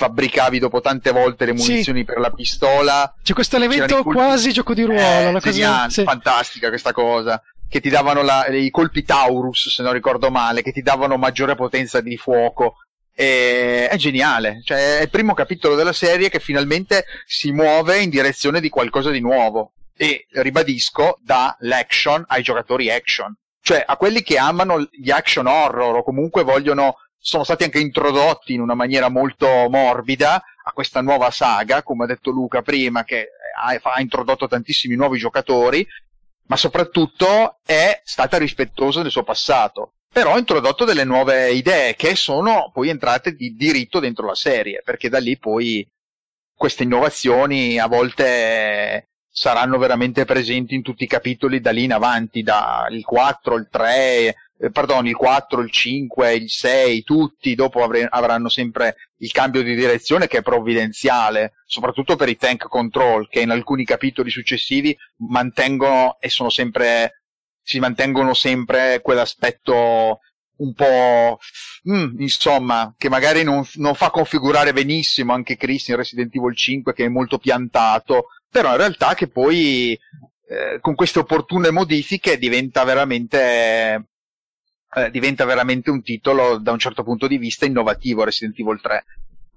fabbricavi 0.00 0.58
dopo 0.58 0.80
tante 0.80 1.10
volte 1.10 1.44
le 1.44 1.52
munizioni 1.52 1.98
sì. 1.98 2.04
per 2.06 2.18
la 2.18 2.30
pistola 2.30 3.14
c'è 3.22 3.34
questo 3.34 3.56
elemento 3.56 4.02
quasi 4.02 4.50
gioco 4.50 4.72
di 4.72 4.84
ruolo 4.84 4.98
eh, 4.98 5.26
una 5.26 5.40
cosa... 5.42 5.90
sì. 5.90 6.04
fantastica 6.04 6.68
questa 6.68 6.94
cosa 6.94 7.42
che 7.68 7.80
ti 7.80 7.90
davano 7.90 8.22
la, 8.22 8.46
i 8.46 8.70
colpi 8.70 9.04
Taurus 9.04 9.68
se 9.68 9.82
non 9.82 9.92
ricordo 9.92 10.30
male 10.30 10.62
che 10.62 10.72
ti 10.72 10.80
davano 10.80 11.18
maggiore 11.18 11.54
potenza 11.54 12.00
di 12.00 12.16
fuoco 12.16 12.76
e, 13.14 13.88
è 13.88 13.96
geniale 13.96 14.62
cioè 14.64 15.00
è 15.00 15.02
il 15.02 15.10
primo 15.10 15.34
capitolo 15.34 15.74
della 15.74 15.92
serie 15.92 16.30
che 16.30 16.40
finalmente 16.40 17.04
si 17.26 17.52
muove 17.52 18.00
in 18.00 18.08
direzione 18.08 18.62
di 18.62 18.70
qualcosa 18.70 19.10
di 19.10 19.20
nuovo 19.20 19.72
e 19.94 20.26
ribadisco 20.30 21.18
dà 21.22 21.54
l'action 21.60 22.24
ai 22.28 22.42
giocatori 22.42 22.90
action 22.90 23.36
cioè 23.60 23.84
a 23.86 23.98
quelli 23.98 24.22
che 24.22 24.38
amano 24.38 24.88
gli 24.90 25.10
action 25.10 25.46
horror 25.46 25.96
o 25.96 26.02
comunque 26.02 26.42
vogliono 26.42 26.96
sono 27.22 27.44
stati 27.44 27.64
anche 27.64 27.78
introdotti 27.78 28.54
in 28.54 28.62
una 28.62 28.74
maniera 28.74 29.10
molto 29.10 29.46
morbida 29.68 30.42
a 30.64 30.72
questa 30.72 31.02
nuova 31.02 31.30
saga, 31.30 31.82
come 31.82 32.04
ha 32.04 32.06
detto 32.06 32.30
Luca 32.30 32.62
prima, 32.62 33.04
che 33.04 33.28
ha, 33.54 33.78
ha, 33.92 34.00
introdotto 34.00 34.48
tantissimi 34.48 34.94
nuovi 34.94 35.18
giocatori, 35.18 35.86
ma 36.46 36.56
soprattutto 36.56 37.58
è 37.64 38.00
stata 38.04 38.38
rispettosa 38.38 39.02
del 39.02 39.10
suo 39.10 39.22
passato. 39.22 39.92
Però 40.12 40.34
ha 40.34 40.38
introdotto 40.38 40.84
delle 40.84 41.04
nuove 41.04 41.52
idee 41.52 41.94
che 41.94 42.16
sono 42.16 42.70
poi 42.72 42.88
entrate 42.88 43.34
di 43.34 43.54
diritto 43.54 44.00
dentro 44.00 44.26
la 44.26 44.34
serie, 44.34 44.80
perché 44.82 45.08
da 45.08 45.18
lì 45.18 45.38
poi 45.38 45.86
queste 46.54 46.82
innovazioni 46.82 47.78
a 47.78 47.86
volte 47.86 49.10
saranno 49.30 49.78
veramente 49.78 50.24
presenti 50.24 50.74
in 50.74 50.82
tutti 50.82 51.04
i 51.04 51.06
capitoli 51.06 51.60
da 51.60 51.70
lì 51.70 51.84
in 51.84 51.92
avanti, 51.92 52.42
dal 52.42 53.00
4, 53.02 53.56
il 53.56 53.68
3, 53.70 54.34
eh, 54.62 54.70
pardon, 54.70 55.06
il 55.06 55.16
4, 55.16 55.62
il 55.62 55.70
5, 55.70 56.34
il 56.34 56.50
6, 56.50 57.02
tutti 57.02 57.54
dopo 57.54 57.82
avre- 57.82 58.06
avranno 58.10 58.50
sempre 58.50 58.96
il 59.18 59.32
cambio 59.32 59.62
di 59.62 59.74
direzione 59.74 60.26
che 60.26 60.38
è 60.38 60.42
provvidenziale, 60.42 61.54
soprattutto 61.64 62.14
per 62.16 62.28
i 62.28 62.36
tank 62.36 62.68
control 62.68 63.28
che 63.28 63.40
in 63.40 63.50
alcuni 63.50 63.86
capitoli 63.86 64.28
successivi 64.30 64.94
mantengono 65.28 66.18
e 66.20 66.28
sono 66.28 66.50
sempre 66.50 67.22
si 67.62 67.78
mantengono 67.78 68.34
sempre 68.34 69.00
quell'aspetto 69.00 70.20
un 70.56 70.74
po' 70.74 71.38
mm, 71.88 72.20
insomma 72.20 72.94
che 72.96 73.08
magari 73.08 73.44
non, 73.44 73.64
non, 73.74 73.94
fa 73.94 74.10
configurare 74.10 74.72
benissimo 74.72 75.32
anche 75.32 75.56
Chris 75.56 75.88
in 75.88 75.96
Resident 75.96 76.34
Evil 76.34 76.56
5 76.56 76.92
che 76.92 77.04
è 77.04 77.08
molto 77.08 77.38
piantato 77.38 78.26
però 78.48 78.70
in 78.70 78.76
realtà 78.78 79.14
che 79.14 79.28
poi 79.28 79.98
eh, 80.48 80.78
con 80.80 80.94
queste 80.94 81.20
opportune 81.20 81.70
modifiche 81.70 82.38
diventa 82.38 82.82
veramente 82.82 84.09
eh, 84.94 85.10
diventa 85.10 85.44
veramente 85.44 85.90
un 85.90 86.02
titolo 86.02 86.58
da 86.58 86.72
un 86.72 86.78
certo 86.78 87.02
punto 87.02 87.26
di 87.26 87.38
vista 87.38 87.66
innovativo 87.66 88.24
Resident 88.24 88.58
Evil 88.58 88.80
3 88.80 89.04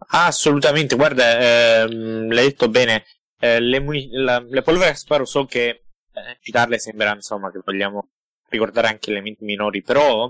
assolutamente 0.07 0.95
guarda 0.95 1.83
ehm, 1.83 2.31
l'hai 2.31 2.45
detto 2.47 2.69
bene 2.69 3.05
eh, 3.39 3.59
le, 3.59 3.79
muni- 3.79 4.09
la, 4.11 4.43
le 4.47 4.61
polvere 4.61 4.91
a 4.91 4.95
sparo 4.95 5.25
so 5.25 5.45
che 5.45 5.67
eh, 5.67 6.37
citarle 6.41 6.77
sembra 6.77 7.13
insomma 7.13 7.51
che 7.51 7.61
vogliamo 7.63 8.09
ricordare 8.49 8.87
anche 8.87 9.09
elementi 9.09 9.43
minori 9.43 9.81
però 9.81 10.29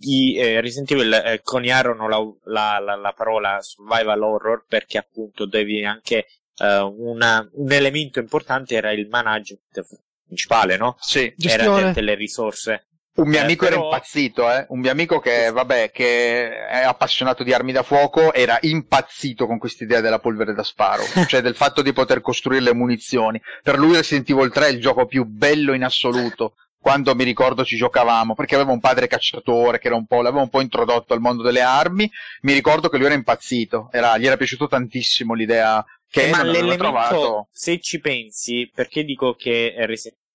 i 0.00 0.36
eh, 0.36 0.60
Resident 0.60 0.90
Evil 0.92 1.12
eh, 1.12 1.40
coniarono 1.42 2.08
la, 2.08 2.18
la, 2.44 2.78
la, 2.78 2.96
la, 2.96 3.12
parola 3.12 3.60
survival 3.60 4.22
horror 4.22 4.64
perché 4.68 4.98
appunto 4.98 5.46
devi 5.46 5.84
anche 5.84 6.26
uh, 6.58 6.94
una, 6.98 7.48
un 7.54 7.72
elemento 7.72 8.20
importante 8.20 8.76
era 8.76 8.92
il 8.92 9.08
management 9.08 9.86
principale, 10.24 10.76
no? 10.76 10.96
Sì, 11.00 11.32
Gestione. 11.36 11.80
era 11.80 11.92
delle 11.92 12.14
risorse. 12.14 12.87
Un 13.18 13.28
mio 13.28 13.38
eh, 13.38 13.42
amico 13.42 13.64
però... 13.64 13.76
era 13.76 13.84
impazzito, 13.84 14.50
eh? 14.50 14.66
Un 14.68 14.78
mio 14.78 14.90
amico 14.90 15.18
che, 15.18 15.50
vabbè, 15.50 15.90
che 15.90 16.66
è 16.66 16.82
appassionato 16.82 17.42
di 17.42 17.52
armi 17.52 17.72
da 17.72 17.82
fuoco, 17.82 18.32
era 18.32 18.58
impazzito 18.60 19.46
con 19.46 19.58
quest'idea 19.58 20.00
della 20.00 20.20
polvere 20.20 20.54
da 20.54 20.62
sparo, 20.62 21.02
cioè 21.26 21.40
del 21.40 21.56
fatto 21.56 21.82
di 21.82 21.92
poter 21.92 22.20
costruire 22.20 22.62
le 22.62 22.74
munizioni. 22.74 23.40
Per 23.62 23.76
lui 23.76 23.94
Resident 23.94 24.28
Evil 24.30 24.52
3 24.52 24.66
è 24.66 24.70
il 24.70 24.80
gioco 24.80 25.06
più 25.06 25.24
bello 25.24 25.72
in 25.72 25.84
assoluto 25.84 26.54
quando 26.80 27.14
mi 27.16 27.24
ricordo 27.24 27.64
ci 27.64 27.76
giocavamo, 27.76 28.34
perché 28.34 28.54
aveva 28.54 28.70
un 28.70 28.78
padre 28.78 29.08
cacciatore 29.08 29.80
che 29.80 29.88
era 29.88 29.96
un 29.96 30.06
po', 30.06 30.22
l'aveva 30.22 30.42
un 30.42 30.48
po' 30.48 30.60
introdotto 30.60 31.12
al 31.12 31.20
mondo 31.20 31.42
delle 31.42 31.60
armi, 31.60 32.08
mi 32.42 32.52
ricordo 32.52 32.88
che 32.88 32.98
lui 32.98 33.06
era 33.06 33.16
impazzito, 33.16 33.88
era, 33.90 34.16
gli 34.16 34.26
era 34.26 34.36
piaciuto 34.36 34.68
tantissimo 34.68 35.34
l'idea 35.34 35.84
che 36.08 36.28
eh, 36.28 36.30
ma 36.30 36.42
l'elemento, 36.44 36.76
trovato. 36.76 37.48
se 37.50 37.80
ci 37.80 37.98
pensi, 37.98 38.70
perché 38.72 39.02
dico 39.02 39.34
che 39.34 39.74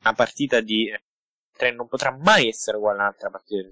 una 0.02 0.14
partita 0.14 0.60
di 0.60 0.92
3 0.92 1.02
non 1.72 1.88
potrà 1.88 2.12
mai 2.12 2.48
essere 2.48 2.78
uguale 2.78 3.00
a 3.00 3.02
un'altra 3.02 3.30
partita 3.30 3.70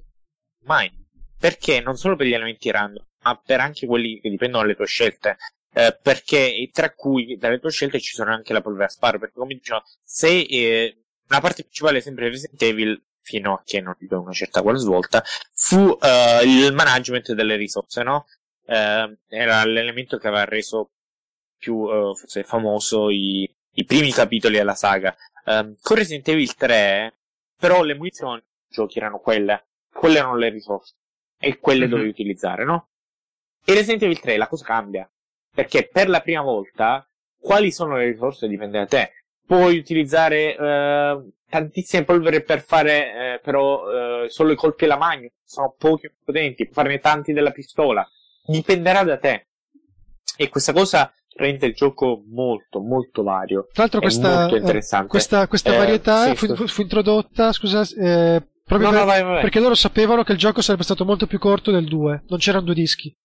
mai. 0.64 0.91
Perché 1.38 1.82
non 1.82 1.98
solo 1.98 2.16
per 2.16 2.28
gli 2.28 2.34
elementi 2.34 2.70
random, 2.70 3.03
ma 3.24 3.36
per 3.44 3.60
anche 3.60 3.88
quelli 3.88 4.20
che 4.20 4.30
dipendono 4.30 4.64
dalle 4.64 4.76
tue 4.76 4.86
scelte. 4.86 5.38
Eh, 5.74 5.98
perché 6.02 6.70
tra 6.72 6.94
cui 6.94 7.38
dalle 7.38 7.60
tue 7.60 7.72
scelte 7.72 7.99
ci 7.99 8.14
sono 8.14 8.32
anche 8.32 8.53
la 8.53 8.62
polvere 8.62 8.86
a 8.86 8.90
sparo. 8.90 9.20
Perché 9.20 9.40
come 9.40 9.56
dicevo, 9.56 9.84
se 10.03 10.40
eh, 10.41 11.03
una 11.30 11.41
parte 11.41 11.64
principale 11.64 11.98
è 11.98 12.02
sempre 12.02 12.30
Resident 12.30 12.62
Evil, 12.62 13.03
fino 13.22 13.53
a 13.53 13.62
che 13.66 13.82
non 13.82 13.95
ebbe 13.99 14.16
una 14.16 14.34
certa 14.34 14.62
quale 14.62 14.78
svolta, 14.78 15.24
fu 15.53 15.98
eh, 16.02 16.41
il 16.44 16.74
management 16.74 17.34
delle 17.34 17.56
risorse, 17.56 18.03
no? 18.03 18.26
Eh, 18.66 19.18
era 19.28 19.66
l'elemento 19.66 20.18
che 20.18 20.28
aveva 20.28 20.45
reso 20.45 20.91
più 21.62 21.76
uh, 21.76 22.16
forse 22.16 22.44
famoso 22.44 23.12
i, 23.12 23.48
i, 23.74 23.86
primi 23.86 24.12
capitoli 24.12 24.58
della 24.58 24.74
saga. 24.74 25.16
Um, 25.45 25.76
con 25.80 25.95
Resident 25.95 26.28
Evil 26.28 26.56
3, 26.56 27.20
però 27.61 27.83
le 27.83 27.93
munizioni 27.93 28.43
giochi 28.67 28.97
erano 28.97 29.19
quelle, 29.19 29.67
quelle 29.93 30.17
erano 30.17 30.35
le 30.35 30.49
risorse 30.49 30.95
e 31.38 31.59
quelle 31.59 31.81
mm-hmm. 31.81 31.89
dovevi 31.89 32.09
utilizzare, 32.09 32.65
no? 32.65 32.89
E 33.63 33.75
Resident 33.75 34.01
Evil 34.01 34.19
3 34.19 34.38
la 34.38 34.47
cosa 34.47 34.65
cambia, 34.65 35.07
perché 35.53 35.88
per 35.88 36.09
la 36.09 36.21
prima 36.21 36.41
volta 36.41 37.07
quali 37.38 37.71
sono 37.71 37.97
le 37.97 38.05
risorse 38.05 38.47
dipende 38.47 38.79
da 38.79 38.85
te. 38.88 39.11
Puoi 39.45 39.77
utilizzare 39.77 40.55
uh, 40.57 41.31
tantissime 41.47 42.03
polvere 42.03 42.41
per 42.41 42.63
fare 42.63 43.35
uh, 43.38 43.43
però 43.43 44.27
solo 44.27 44.53
i 44.53 44.55
colpi 44.55 44.85
alla 44.85 44.97
magno, 44.97 45.29
sono 45.43 45.75
pochi 45.77 46.11
potenti, 46.23 46.63
puoi 46.63 46.73
farne 46.73 46.99
tanti 46.99 47.31
della 47.31 47.51
pistola, 47.51 48.07
dipenderà 48.43 49.03
da 49.03 49.17
te. 49.17 49.49
E 50.35 50.49
questa 50.49 50.73
cosa 50.73 51.13
rende 51.36 51.68
il 51.68 51.74
gioco 51.74 52.24
molto 52.28 52.80
molto 52.80 53.24
vario. 53.24 53.68
Tra 53.72 53.84
l'altro 53.84 53.99
questa, 53.99 54.48
eh, 54.49 55.08
questa, 55.08 55.48
questa 55.48 55.74
eh, 55.74 55.78
varietà 55.78 56.26
sì, 56.26 56.36
fu, 56.36 56.56
fu, 56.56 56.68
fu, 56.68 56.82
introdotta, 56.82 57.52
scusa, 57.52 57.82
eh, 57.82 58.41
proprio 58.64 58.90
no, 58.90 58.95
per, 58.95 58.99
no, 58.99 59.06
vai, 59.06 59.24
vai. 59.24 59.41
perché 59.41 59.60
loro 59.60 59.76
sapevano 59.76 60.24
che 60.24 60.34
il 60.34 60.38
gioco 60.38 60.62
sarebbe 60.62 60.84
stato 60.84 61.06
molto 61.06 61.28
più 61.28 61.40
corto 61.40 61.72
del 61.72 61.86
2, 61.86 62.24
non 62.28 62.40
c'erano 62.40 62.66
due 62.66 62.76
dischi. 62.76 63.16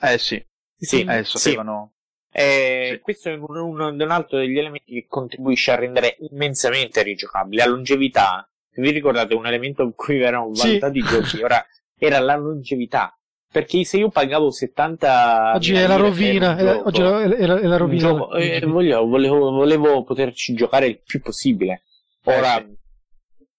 Eh 0.00 0.18
sì, 0.18 0.42
sì, 0.76 1.02
eh, 1.02 1.24
sapevano. 1.24 1.94
Eh, 2.30 2.90
sì. 2.92 3.00
Questo 3.00 3.30
è 3.30 3.34
un, 3.34 3.56
un, 3.56 3.80
un, 3.80 4.10
altro 4.10 4.38
degli 4.38 4.58
elementi 4.58 4.92
che 4.92 5.06
contribuisce 5.08 5.72
a 5.72 5.76
rendere 5.76 6.16
immensamente 6.30 7.02
rigiocabile. 7.02 7.64
La 7.64 7.70
longevità, 7.70 8.48
se 8.70 8.80
vi 8.80 8.90
ricordate, 8.90 9.34
un 9.34 9.46
elemento 9.46 9.82
in 9.82 9.94
cui 9.94 10.20
erano 10.20 10.50
valutati 10.52 11.00
sì. 11.00 11.06
i 11.06 11.08
giochi, 11.08 11.42
ora 11.42 11.64
era 11.98 12.20
la 12.20 12.36
longevità. 12.36 13.17
Perché 13.50 13.84
se 13.84 13.96
io 13.96 14.10
pagavo 14.10 14.50
70 14.50 15.52
oggi 15.54 15.74
è 15.74 15.86
la 15.86 15.96
rovina, 15.96 16.54
gioco, 16.56 16.88
oggi 16.88 17.00
è 17.00 17.46
la, 17.46 17.58
è 17.58 17.66
la 17.66 17.76
rovina. 17.78 18.00
Gioco, 18.00 18.34
eh, 18.34 18.60
volevo, 18.60 19.06
volevo, 19.06 19.50
volevo, 19.50 20.04
poterci 20.04 20.52
giocare 20.54 20.86
il 20.86 21.00
più 21.02 21.20
possibile. 21.22 21.82
Ora 22.24 22.58
eh, 22.58 22.76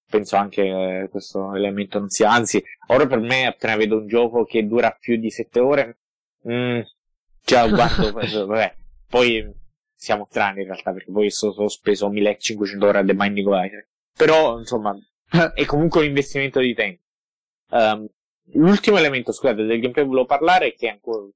penso 0.08 0.36
anche 0.36 0.70
a 0.70 1.08
questo 1.10 1.56
elemento 1.56 1.98
non 1.98 2.10
sia, 2.10 2.30
anzi, 2.32 2.64
ora 2.88 3.08
per 3.08 3.20
me 3.20 3.48
appena 3.48 3.76
vedo 3.78 3.98
un 3.98 4.08
gioco 4.08 4.44
che 4.46 4.68
dura 4.68 4.96
più 5.00 5.18
di 5.18 5.32
7 5.32 5.60
ore, 5.60 5.98
mm, 6.48 6.80
già 7.44 7.66
guardo, 7.68 8.12
vabbè, 8.46 8.76
poi 9.10 9.52
siamo 9.96 10.28
strani 10.30 10.62
in 10.62 10.68
realtà 10.68 10.94
perché 10.94 11.12
poi 11.12 11.30
so, 11.30 11.48
ho 11.50 11.68
speso 11.68 12.10
1500 12.10 12.86
ore 12.86 13.00
a 13.00 13.04
The 13.04 13.16
Binding 13.16 13.48
of 13.48 13.66
Isaac. 13.66 13.88
Però, 14.16 14.58
insomma, 14.58 14.96
è 15.54 15.66
comunque 15.66 16.02
un 16.02 16.08
investimento 16.08 16.60
di 16.60 16.74
tempo. 16.74 17.02
Um, 17.72 18.08
L'ultimo 18.54 18.98
elemento, 18.98 19.32
scusate, 19.32 19.64
del 19.64 19.80
gameplay 19.80 20.06
volevo 20.06 20.26
parlare, 20.26 20.74
che 20.74 20.90
ancora 20.90 21.28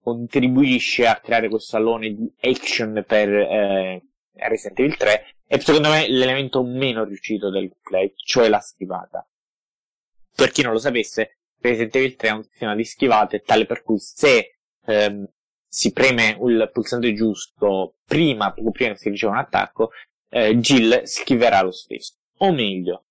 contribuisce 0.00 1.06
a 1.06 1.18
creare 1.18 1.48
questo 1.48 1.70
salone 1.70 2.14
di 2.14 2.32
action 2.40 3.04
per 3.06 3.28
eh, 3.28 4.02
Resident 4.34 4.78
Evil 4.78 4.96
3, 4.96 5.36
è 5.46 5.58
secondo 5.58 5.88
me 5.88 6.08
l'elemento 6.08 6.62
meno 6.62 7.04
riuscito 7.04 7.50
del 7.50 7.68
gameplay, 7.68 8.12
cioè 8.16 8.48
la 8.48 8.60
schivata. 8.60 9.26
Per 10.34 10.50
chi 10.50 10.62
non 10.62 10.72
lo 10.72 10.78
sapesse, 10.78 11.38
Resident 11.60 11.96
Evil 11.96 12.16
3 12.16 12.28
è 12.28 12.32
un 12.32 12.42
sistema 12.42 12.74
di 12.74 12.84
schivate 12.84 13.40
tale 13.40 13.66
per 13.66 13.82
cui 13.82 13.98
se 13.98 14.58
ehm, 14.84 15.26
si 15.66 15.92
preme 15.92 16.38
il 16.42 16.70
pulsante 16.72 17.12
giusto 17.14 17.96
prima, 18.04 18.52
poco 18.52 18.70
prima 18.70 18.92
che 18.92 18.98
si 18.98 19.08
riceva 19.10 19.32
un 19.32 19.38
attacco, 19.38 19.90
eh, 20.28 20.56
Jill 20.56 21.02
schiverà 21.02 21.62
lo 21.62 21.72
stesso. 21.72 22.14
O 22.38 22.52
meglio, 22.52 23.06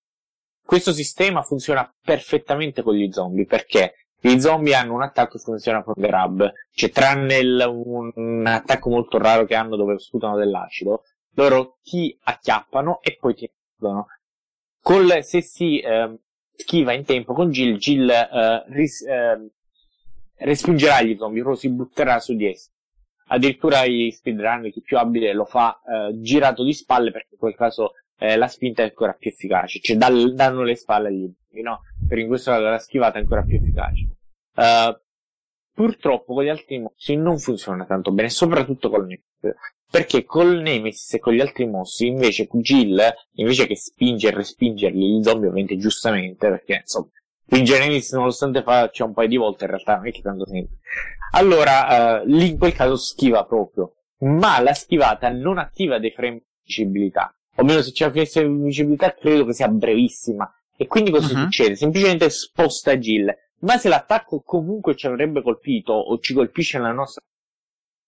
questo 0.66 0.92
sistema 0.92 1.42
funziona 1.42 1.90
perfettamente 2.02 2.82
con 2.82 2.94
gli 2.94 3.10
zombie 3.10 3.46
perché 3.46 3.94
i 4.22 4.40
zombie 4.40 4.74
hanno 4.74 4.94
un 4.94 5.02
attacco 5.02 5.36
che 5.36 5.44
funziona 5.44 5.84
con 5.84 5.94
grab, 5.96 6.52
cioè 6.72 6.90
tranne 6.90 7.36
il, 7.36 7.64
un, 7.68 8.10
un, 8.12 8.46
attacco 8.46 8.90
molto 8.90 9.18
raro 9.18 9.44
che 9.44 9.54
hanno 9.54 9.76
dove 9.76 9.98
sputano 9.98 10.36
dell'acido, 10.36 11.04
loro 11.34 11.78
ti 11.82 12.18
acchiappano 12.24 13.00
e 13.02 13.16
poi 13.20 13.34
ti 13.34 13.48
esplodono. 13.72 14.06
Col, 14.80 15.22
se 15.22 15.42
si 15.42 15.78
eh, 15.78 16.18
schiva 16.56 16.92
in 16.92 17.04
tempo 17.04 17.34
con 17.34 17.50
Jill, 17.50 17.76
Jill 17.76 18.08
eh, 18.08 18.64
ris, 18.68 19.02
eh, 19.02 19.50
respingerà 20.38 21.02
gli 21.02 21.16
zombie, 21.16 21.42
proprio 21.42 21.60
si 21.60 21.70
butterà 21.70 22.18
su 22.18 22.34
di 22.34 22.48
essi. 22.48 22.70
Addirittura 23.28 23.84
i 23.84 24.10
speedrunner, 24.12 24.72
chi 24.72 24.80
più 24.80 24.98
abile, 24.98 25.32
lo 25.32 25.44
fa 25.44 25.80
eh, 25.84 26.20
girato 26.20 26.64
di 26.64 26.72
spalle 26.72 27.10
perché 27.10 27.28
in 27.32 27.38
quel 27.38 27.54
caso 27.54 27.92
eh, 28.18 28.36
la 28.36 28.48
spinta 28.48 28.82
è 28.82 28.86
ancora 28.86 29.12
più 29.12 29.30
efficace, 29.30 29.80
cioè 29.80 29.96
dal, 29.96 30.34
danno 30.34 30.62
le 30.62 30.76
spalle 30.76 31.08
agli 31.08 31.30
zombie, 31.30 31.62
no? 31.62 31.80
Per 32.06 32.18
in 32.18 32.28
questo 32.28 32.50
caso 32.50 32.64
la 32.64 32.78
schivata 32.78 33.18
è 33.18 33.20
ancora 33.20 33.42
più 33.42 33.56
efficace. 33.56 34.08
Uh, 34.54 34.98
purtroppo 35.72 36.34
con 36.34 36.44
gli 36.44 36.48
altri 36.48 36.78
mossi 36.78 37.14
non 37.16 37.38
funziona 37.38 37.84
tanto 37.84 38.10
bene, 38.12 38.30
soprattutto 38.30 38.88
col 38.88 39.02
Nemesis. 39.02 39.58
Perché 39.88 40.24
col 40.24 40.60
Nemesis 40.60 41.14
e 41.14 41.18
con 41.18 41.34
gli 41.34 41.40
altri 41.40 41.66
mossi, 41.66 42.06
invece 42.06 42.48
Jill, 42.50 43.00
invece 43.34 43.66
che 43.66 43.76
spingere 43.76 44.34
e 44.34 44.38
respingerli, 44.38 45.18
gli 45.18 45.22
zombie 45.22 45.48
ovviamente 45.48 45.76
giustamente, 45.76 46.48
perché 46.48 46.76
insomma, 46.80 47.08
spingere 47.44 47.86
Nemesis 47.86 48.12
nonostante 48.12 48.62
faccia 48.62 49.04
un 49.04 49.12
paio 49.12 49.28
di 49.28 49.36
volte, 49.36 49.64
in 49.64 49.70
realtà 49.70 49.96
non 49.96 50.06
è 50.08 50.12
che 50.12 50.22
tanto 50.22 50.46
sempre. 50.46 50.78
Allora, 51.32 52.20
uh, 52.22 52.26
lì 52.26 52.50
in 52.50 52.58
quel 52.58 52.72
caso 52.72 52.96
schiva 52.96 53.44
proprio. 53.44 53.92
Ma 54.18 54.58
la 54.60 54.72
schivata 54.72 55.28
non 55.28 55.58
attiva 55.58 55.98
dei 55.98 56.10
frame 56.10 56.36
di 56.36 56.44
visibilità. 56.64 57.35
O 57.56 57.64
meno 57.64 57.82
se 57.82 57.92
c'è 57.92 58.12
la 58.12 58.48
visibilità 58.48 59.14
credo 59.14 59.44
che 59.46 59.54
sia 59.54 59.68
brevissima. 59.68 60.50
E 60.76 60.86
quindi 60.86 61.10
cosa 61.10 61.32
uh-huh. 61.32 61.44
succede? 61.44 61.74
Semplicemente 61.76 62.28
sposta 62.30 62.96
Jill 62.96 63.34
ma 63.60 63.78
se 63.78 63.88
l'attacco 63.88 64.42
comunque 64.42 64.94
ci 64.94 65.06
avrebbe 65.06 65.42
colpito 65.42 65.92
o 65.92 66.18
ci 66.18 66.34
colpisce 66.34 66.78
nella 66.78 66.92
nostra 66.92 67.22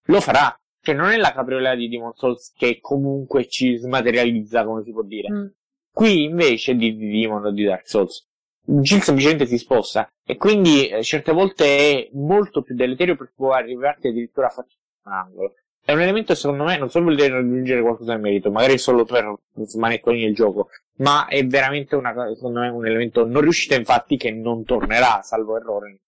lo 0.04 0.20
farà. 0.20 0.54
Cioè 0.80 0.94
non 0.94 1.10
è 1.10 1.16
la 1.16 1.32
capriola 1.32 1.74
di 1.74 1.88
Demon 1.88 2.14
Souls 2.14 2.52
che 2.56 2.78
comunque 2.80 3.46
ci 3.48 3.76
smaterializza, 3.76 4.64
come 4.64 4.82
si 4.84 4.92
può 4.92 5.02
dire. 5.02 5.30
Mm. 5.30 5.46
Qui 5.90 6.24
invece 6.24 6.76
di, 6.76 6.96
di 6.96 7.20
Demon 7.20 7.46
o 7.46 7.50
di 7.50 7.64
Dark 7.64 7.86
Souls, 7.88 8.26
Jill 8.62 9.00
semplicemente 9.00 9.46
si 9.46 9.58
sposta 9.58 10.08
e 10.24 10.36
quindi 10.36 10.88
eh, 10.88 11.02
certe 11.02 11.32
volte 11.32 11.64
è 11.64 12.08
molto 12.12 12.62
più 12.62 12.74
deleterio 12.74 13.16
perché 13.16 13.32
può 13.34 13.52
arrivarti 13.52 14.08
addirittura 14.08 14.46
a 14.46 14.50
farci 14.50 14.76
un 15.04 15.12
angolo 15.12 15.54
è 15.89 15.94
un 15.94 16.02
elemento 16.02 16.35
secondo 16.35 16.65
me 16.65 16.77
non 16.77 16.90
solo 16.90 17.16
per 17.16 17.31
raggiungere 17.31 17.81
qualcosa 17.81 18.15
di 18.15 18.20
merito, 18.20 18.51
magari 18.51 18.77
solo 18.77 19.06
per 19.06 19.35
smanettoni 19.55 20.23
il 20.23 20.35
gioco, 20.35 20.69
ma 20.97 21.27
è 21.28 21.47
veramente 21.47 21.97
una, 21.97 22.12
secondo 22.35 22.60
me 22.60 22.69
un 22.69 22.86
elemento 22.86 23.24
non 23.24 23.40
riuscito 23.40 23.73
infatti 23.73 24.19
che 24.19 24.31
non 24.31 24.65
tornerà, 24.65 25.23
salvo 25.23 25.56
errore. 25.56 26.01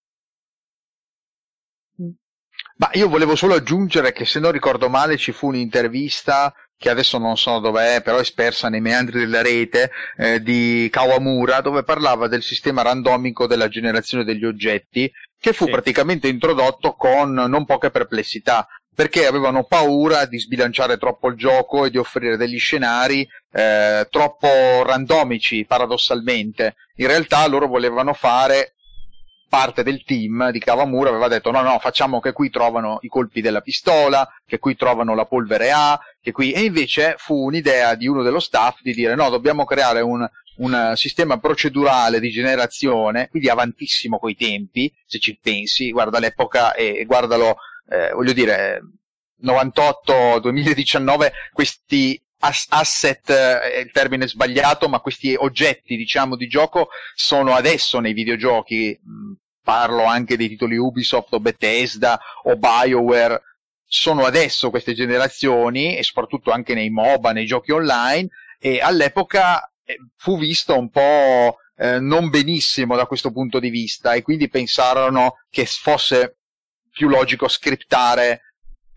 Ma 2.77 2.91
io 2.93 3.09
volevo 3.09 3.35
solo 3.35 3.55
aggiungere 3.55 4.13
che 4.13 4.27
se 4.27 4.39
non 4.39 4.53
ricordo 4.53 4.91
male 4.91 5.17
ci 5.17 5.33
fu 5.33 5.47
un'intervista 5.47 6.53
che 6.77 6.91
adesso 6.91 7.17
non 7.17 7.39
so 7.39 7.59
dov'è, 7.59 8.03
però 8.03 8.19
è 8.19 8.25
spersa 8.25 8.69
nei 8.69 8.83
meandri 8.83 9.21
della 9.21 9.41
rete, 9.41 9.91
eh, 10.19 10.43
di 10.43 10.89
Kawamura, 10.91 11.63
dove 11.63 11.85
parlava 11.85 12.27
del 12.27 12.43
sistema 12.43 12.83
randomico 12.83 13.47
della 13.47 13.69
generazione 13.69 14.25
degli 14.25 14.45
oggetti, 14.45 15.11
che 15.39 15.55
fu 15.55 15.65
sì. 15.65 15.71
praticamente 15.71 16.29
introdotto 16.29 16.95
con 16.95 17.33
non 17.33 17.65
poche 17.65 17.91
perplessità 17.91 18.67
perché 18.95 19.27
avevano 19.27 19.65
paura 19.65 20.27
di 20.27 20.39
sbilanciare 20.39 20.99
troppo 20.99 21.29
il 21.29 21.37
gioco 21.37 21.85
e 21.85 21.91
di 21.91 21.99
offrire 21.99 22.37
degli 22.37 22.59
scenari 22.59 23.27
eh, 23.53 24.07
troppo 24.11 24.49
randomici, 24.85 25.65
paradossalmente. 25.65 26.77
In 26.97 27.07
realtà 27.07 27.47
loro 27.47 27.67
volevano 27.67 28.13
fare 28.13 28.75
parte 29.51 29.83
del 29.83 30.05
team 30.05 30.51
di 30.53 30.61
Kawamura 30.61 31.11
aveva 31.11 31.27
detto 31.27 31.51
no 31.51 31.61
no 31.61 31.77
facciamo 31.81 32.21
che 32.21 32.33
qui 32.33 32.51
trovano 32.51 32.99
i 33.03 33.09
colpi 33.09 33.41
della 33.41 33.61
pistola 33.61 34.27
che 34.47 34.61
qui 34.61 34.77
trovano 34.77 35.13
la 35.17 35.25
polvere 35.25 35.73
A 35.73 35.99
che 36.23 36.31
qui 36.31 36.53
e 36.53 36.61
invece 36.61 37.17
fu 37.19 37.35
un'idea 37.47 37.97
di 37.97 38.07
uno 38.07 38.23
dello 38.23 38.39
staff 38.39 38.81
di 38.81 38.95
dire 38.95 39.17
no 39.17 39.29
dobbiamo 39.29 39.65
creare 39.65 40.03
un, 40.03 40.25
un 40.59 40.93
sistema 40.95 41.39
procedurale 41.39 42.21
di 42.21 42.31
generazione 42.31 43.27
quindi 43.29 43.49
avantissimo 43.49 44.21
coi 44.21 44.37
tempi 44.37 44.91
se 45.05 45.19
ci 45.19 45.37
pensi 45.43 45.91
guarda 45.91 46.21
l'epoca 46.21 46.73
e 46.75 47.05
guardalo 47.05 47.57
eh, 47.91 48.13
voglio 48.13 48.33
dire, 48.33 48.81
98-2019, 49.43 51.31
questi 51.53 52.21
asset 52.39 53.31
è 53.31 53.79
il 53.79 53.91
termine 53.91 54.29
sbagliato, 54.29 54.89
ma 54.89 55.01
questi 55.01 55.35
oggetti, 55.37 55.97
diciamo, 55.97 56.37
di 56.37 56.47
gioco 56.47 56.89
sono 57.15 57.55
adesso 57.55 57.99
nei 57.99 58.13
videogiochi. 58.13 58.99
Mm, 59.07 59.33
parlo 59.63 60.05
anche 60.05 60.37
dei 60.37 60.49
titoli 60.49 60.77
Ubisoft 60.77 61.33
o 61.35 61.41
Bethesda 61.41 62.19
o 62.45 62.57
BioWare. 62.57 63.43
Sono 63.85 64.25
adesso 64.25 64.71
queste 64.71 64.95
generazioni 64.95 65.97
e 65.97 66.03
soprattutto 66.03 66.51
anche 66.51 66.75
nei 66.75 66.91
MOBA, 66.91 67.33
nei 67.33 67.45
giochi 67.45 67.73
online 67.73 68.29
e 68.59 68.81
all'epoca 68.81 69.71
eh, 69.85 69.97
fu 70.17 70.39
visto 70.39 70.79
un 70.79 70.91
po' 70.91 71.57
eh, 71.77 71.99
non 71.99 72.29
benissimo 72.29 72.95
da 72.95 73.07
questo 73.07 73.33
punto 73.33 73.59
di 73.59 73.71
vista 73.71 74.13
e 74.13 74.23
quindi 74.23 74.49
pensarono 74.49 75.39
che 75.51 75.67
fosse 75.67 76.40
più 77.01 77.09
logico 77.09 77.49
scriptare 77.49 78.43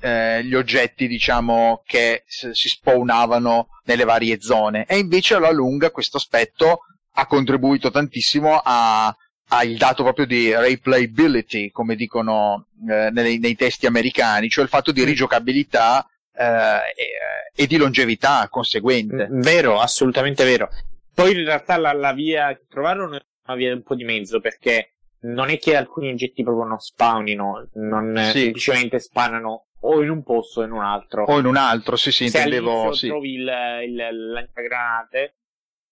eh, 0.01 0.43
gli 0.43 0.55
oggetti, 0.55 1.07
diciamo, 1.07 1.83
che 1.85 2.23
si 2.25 2.67
spawnavano 2.67 3.69
nelle 3.85 4.03
varie 4.03 4.41
zone. 4.41 4.85
E 4.85 4.97
invece 4.97 5.35
alla 5.35 5.51
lunga 5.51 5.89
questo 5.89 6.17
aspetto 6.17 6.79
ha 7.13 7.25
contribuito 7.27 7.91
tantissimo 7.91 8.59
a, 8.61 9.15
al 9.47 9.75
dato 9.75 10.03
proprio 10.03 10.25
di 10.25 10.53
replayability, 10.53 11.71
come 11.71 11.95
dicono 11.95 12.67
eh, 12.89 13.09
nei, 13.13 13.39
nei, 13.39 13.55
testi 13.55 13.85
americani, 13.85 14.49
cioè 14.49 14.65
il 14.65 14.69
fatto 14.69 14.91
di 14.91 15.05
rigiocabilità 15.05 16.05
eh, 16.35 16.43
e, 16.43 17.63
e, 17.63 17.67
di 17.67 17.77
longevità 17.77 18.49
conseguente. 18.49 19.29
Vero, 19.31 19.79
assolutamente 19.79 20.43
vero. 20.43 20.67
Poi 21.13 21.31
in 21.31 21.45
realtà 21.45 21.77
la, 21.77 21.93
la 21.93 22.11
via 22.11 22.53
che 22.53 22.65
trovarono 22.67 23.15
è 23.15 23.21
una 23.45 23.57
via 23.57 23.73
un 23.73 23.83
po' 23.83 23.95
di 23.95 24.03
mezzo, 24.03 24.41
perché 24.41 24.92
non 25.23 25.49
è 25.49 25.57
che 25.57 25.75
alcuni 25.75 26.09
oggetti 26.09 26.43
proprio 26.43 26.65
non 26.65 26.79
spawnino, 26.79 27.69
non 27.73 28.13
sì. 28.31 28.39
semplicemente 28.39 28.99
spanano 28.99 29.67
o 29.81 30.01
in 30.01 30.09
un 30.09 30.23
posto 30.23 30.61
o 30.61 30.63
in 30.63 30.71
un 30.71 30.83
altro. 30.83 31.25
O 31.25 31.39
in 31.39 31.45
un 31.45 31.57
altro, 31.57 31.95
sì, 31.95 32.11
sì, 32.11 32.29
Se 32.29 32.37
intendevo. 32.37 32.93
Se 32.93 33.07
trovi 33.07 33.33
il, 33.33 33.51
il, 33.83 34.07
il 34.11 34.31
lanciagranate, 34.31 35.35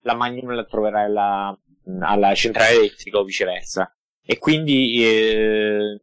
la 0.02 0.16
Magnum 0.16 0.54
la 0.54 0.66
troverai 0.66 1.06
alla, 1.06 1.58
alla 2.00 2.34
centrale 2.36 2.76
elettrica 2.76 3.20
o 3.20 3.24
viceversa. 3.24 3.94
E 4.24 4.38
quindi 4.38 5.04
eh, 5.04 6.02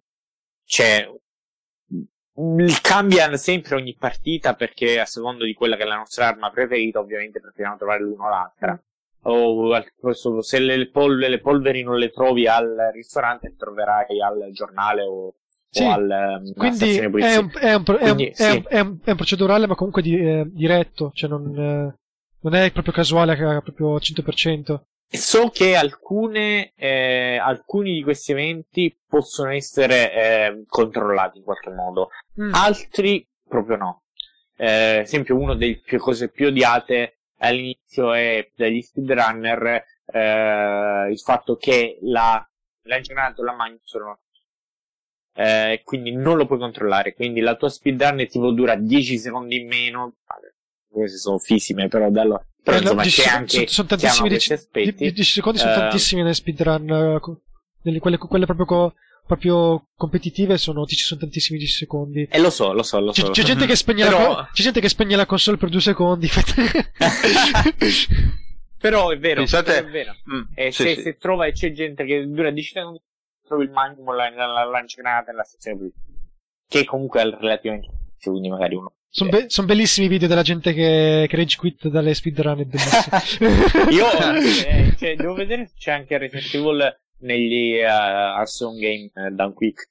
c'è 0.64 1.10
cambia 2.82 3.36
sempre 3.36 3.74
ogni 3.74 3.96
partita 3.96 4.54
perché 4.54 5.00
a 5.00 5.04
seconda 5.06 5.44
di 5.44 5.54
quella 5.54 5.76
che 5.76 5.82
è 5.82 5.86
la 5.86 5.96
nostra 5.96 6.28
arma 6.28 6.50
preferita, 6.50 7.00
ovviamente 7.00 7.40
preferiamo 7.40 7.76
trovare 7.76 8.02
l'uno 8.02 8.26
o 8.26 8.28
l'altra 8.28 8.80
o 9.22 10.42
se 10.42 10.58
le, 10.58 10.88
polveri, 10.88 11.30
le 11.30 11.40
polveri 11.40 11.82
non 11.82 11.96
le 11.96 12.10
trovi 12.10 12.46
al 12.46 12.90
ristorante, 12.92 13.48
le 13.48 13.56
troverai 13.56 14.20
al 14.20 14.50
giornale 14.52 15.02
o, 15.02 15.34
sì, 15.68 15.82
o 15.82 15.90
al, 15.90 16.40
um, 16.40 16.52
quindi 16.54 16.96
è 16.96 17.04
un, 17.36 17.50
è, 17.58 17.74
un, 17.74 17.84
quindi, 17.84 17.98
è, 17.98 18.10
un, 18.10 18.34
sì. 18.34 18.42
è, 18.42 18.50
un, 18.50 18.64
è, 18.68 18.80
un, 18.80 18.98
è 19.04 19.10
un 19.10 19.16
procedurale 19.16 19.66
ma 19.66 19.74
comunque 19.74 20.02
di, 20.02 20.16
eh, 20.16 20.44
diretto 20.46 21.10
cioè 21.14 21.28
non, 21.28 21.48
eh, 21.54 21.98
non, 22.40 22.54
è 22.54 22.72
proprio 22.72 22.92
casuale 22.92 23.36
proprio 23.36 23.96
100% 23.96 24.80
so 25.10 25.48
che 25.48 25.74
alcune, 25.74 26.72
eh, 26.76 27.38
alcuni 27.38 27.94
di 27.94 28.02
questi 28.02 28.32
eventi 28.32 28.94
possono 29.08 29.50
essere 29.50 30.12
eh, 30.12 30.64
controllati 30.66 31.38
in 31.38 31.44
qualche 31.44 31.70
modo. 31.70 32.10
Mm. 32.40 32.52
altri 32.52 33.26
proprio 33.48 33.76
no. 33.76 34.02
Eh, 34.56 34.98
esempio 34.98 35.36
uno 35.36 35.54
delle 35.54 35.80
cose 35.98 36.28
più 36.28 36.48
odiate 36.48 37.17
all'inizio 37.38 38.12
è 38.12 38.50
dagli 38.54 38.80
speedrunner 38.80 39.84
eh, 40.06 41.08
il 41.10 41.20
fatto 41.20 41.56
che 41.56 41.98
la, 42.02 42.46
l'angionato 42.82 43.42
e 43.42 43.44
la 43.44 43.54
magno 43.54 43.80
sono 43.82 44.20
eh, 45.34 45.82
quindi 45.84 46.12
non 46.12 46.36
lo 46.36 46.46
puoi 46.46 46.58
controllare. 46.58 47.14
Quindi 47.14 47.40
la 47.40 47.54
tua 47.54 47.68
speedrun 47.68 48.26
tipo 48.26 48.50
dura 48.50 48.74
10 48.74 49.18
secondi 49.18 49.60
in 49.60 49.68
meno 49.68 50.16
queste 50.88 51.18
sono 51.18 51.38
fisime 51.38 51.88
però 51.88 52.10
da 52.10 52.22
allora 52.22 52.44
però, 52.62 52.76
eh, 52.76 52.80
insomma, 52.80 53.02
no, 53.02 53.08
c'è 53.08 53.28
anche 53.28 53.66
sono, 53.68 53.88
tantissimi 53.88 54.28
10, 54.28 54.68
10, 54.96 55.22
secondi 55.22 55.58
sono 55.58 55.72
uh, 55.72 55.76
tantissimi 55.76 56.22
nelle 56.22 56.34
speedrun 56.34 57.20
uh, 57.22 58.00
quelle, 58.00 58.18
quelle 58.18 58.46
proprio 58.46 58.66
co- 58.66 58.94
proprio 59.28 59.90
competitive 59.94 60.58
sono, 60.58 60.84
ci 60.86 60.96
sono 60.96 61.20
tantissimi 61.20 61.58
10 61.58 61.72
secondi. 61.72 62.22
E 62.22 62.28
eh, 62.30 62.40
lo 62.40 62.50
so, 62.50 62.72
lo 62.72 62.82
so, 62.82 62.98
lo 62.98 63.12
c'è, 63.12 63.26
so. 63.26 63.30
C'è, 63.30 63.42
gente 63.44 63.66
che 63.66 63.76
spegne 63.76 64.04
Però... 64.04 64.32
la, 64.32 64.48
c'è 64.52 64.62
gente 64.62 64.80
che 64.80 64.88
spegne 64.88 65.14
la 65.14 65.26
console 65.26 65.58
per 65.58 65.68
due 65.68 65.80
secondi. 65.80 66.28
Però 68.78 69.10
è 69.10 69.18
vero, 69.18 69.40
Pensate... 69.40 69.78
è 69.78 69.84
vero. 69.84 70.16
Mm, 70.32 70.42
e 70.54 70.72
sì, 70.72 70.82
se, 70.82 70.94
sì. 70.94 71.02
se 71.02 71.16
trova 71.16 71.46
e 71.46 71.52
c'è 71.52 71.72
gente 71.72 72.04
che 72.04 72.26
dura 72.26 72.50
10 72.50 72.72
secondi 72.72 73.00
trovi 73.44 73.64
il 73.64 73.70
magnum 73.70 74.14
la, 74.14 74.30
la, 74.30 74.46
la 74.46 74.64
lancia 74.64 75.00
granata 75.00 75.30
nella 75.30 75.44
stazione 75.44 75.78
politica. 75.78 76.04
che 76.68 76.84
comunque 76.84 77.22
è 77.22 77.24
relativamente 77.24 77.88
quindi 78.20 78.50
magari 78.50 78.74
uno 78.74 78.92
sono, 79.10 79.30
be- 79.30 79.48
son 79.48 79.64
bellissimi 79.64 80.06
i 80.06 80.10
video 80.10 80.28
della 80.28 80.42
gente 80.42 80.74
che, 80.74 81.24
che 81.28 81.36
rage 81.36 81.56
quit 81.56 81.88
dalle 81.88 82.12
speedrun. 82.12 82.58
Io 83.90 84.12
eh, 84.12 84.94
cioè, 84.98 85.16
devo 85.16 85.32
vedere 85.32 85.64
se 85.64 85.72
c'è 85.78 85.92
anche 85.92 86.18
Resident 86.18 86.52
Evil 86.52 87.00
negli 87.20 87.78
uh, 87.80 87.86
Arson 88.38 88.76
Game 88.76 89.10
uh, 89.14 89.30
Done 89.30 89.54
Quick. 89.54 89.88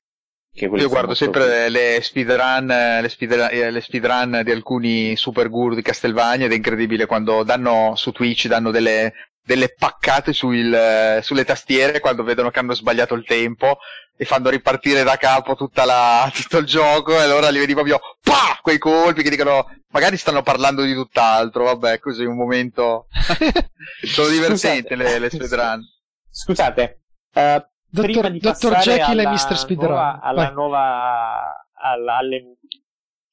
Io 0.59 0.89
guardo 0.89 1.13
sempre 1.13 1.69
le 1.69 1.99
speedrun, 2.01 2.65
le, 2.65 3.09
speedrun, 3.09 3.47
eh, 3.51 3.69
le 3.69 3.81
speedrun 3.81 4.41
di 4.43 4.49
alcuni 4.49 5.15
super 5.15 5.49
guru 5.49 5.75
di 5.75 5.83
Castelvania 5.83 6.47
ed 6.47 6.51
è 6.51 6.55
incredibile 6.55 7.05
quando 7.05 7.43
danno 7.43 7.93
su 7.95 8.11
Twitch 8.11 8.47
danno 8.47 8.71
delle, 8.71 9.13
delle 9.39 9.75
paccate 9.77 10.33
sul, 10.33 11.19
sulle 11.21 11.45
tastiere 11.45 11.99
quando 11.99 12.23
vedono 12.23 12.49
che 12.49 12.57
hanno 12.57 12.73
sbagliato 12.73 13.13
il 13.13 13.23
tempo 13.23 13.77
e 14.17 14.25
fanno 14.25 14.49
ripartire 14.49 15.03
da 15.03 15.15
capo 15.15 15.55
la, 15.73 16.29
tutto 16.33 16.57
il 16.57 16.65
gioco 16.65 17.13
e 17.13 17.21
allora 17.21 17.49
li 17.49 17.59
vedi 17.59 17.73
proprio 17.73 17.99
pa! 18.23 18.57
quei 18.63 18.79
colpi 18.79 19.21
che 19.21 19.29
dicono 19.29 19.67
magari 19.89 20.17
stanno 20.17 20.41
parlando 20.41 20.81
di 20.81 20.93
tutt'altro 20.93 21.65
vabbè 21.65 21.99
così 21.99 22.25
un 22.25 22.35
momento 22.35 23.07
sono 24.05 24.29
divertenti 24.29 24.95
le, 24.95 25.19
le 25.19 25.29
speedrun 25.29 25.81
scusate 26.29 27.01
uh, 27.33 27.65
Dottor, 27.89 28.31
Dottor 28.37 28.77
Jekyll 28.77 29.19
e 29.19 29.27
Mr. 29.27 29.57
Speedrun 29.57 29.89
nuova, 29.89 30.19
alla 30.21 30.43
Vai. 30.43 30.53
nuova 30.53 31.67
alla, 31.73 32.17
alle 32.17 32.57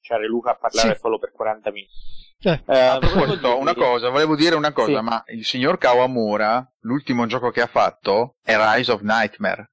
cioè 0.01 0.19
Luca 0.27 0.51
a 0.51 0.57
parlare 0.57 0.95
sì. 0.95 1.01
solo 1.01 1.19
per 1.19 1.33
40 1.33 1.71
minuti 1.71 1.93
eh. 2.43 2.62
Eh, 2.66 2.79
a 2.79 2.99
proposito, 2.99 3.59
una 3.59 3.75
cosa, 3.75 4.11
volevo 4.11 4.37
dire 4.37 4.55
una 4.55 4.73
cosa, 4.73 4.99
sì. 4.99 5.03
ma 5.05 5.23
il 5.29 5.45
signor 5.47 5.79
Kawamura, 5.79 6.71
l'ultimo 6.81 7.25
gioco 7.27 7.51
che 7.51 7.62
ha 7.62 7.66
fatto 7.66 8.37
è 8.45 8.55
Rise 8.55 8.93
of 8.93 9.01
Nightmare 9.01 9.71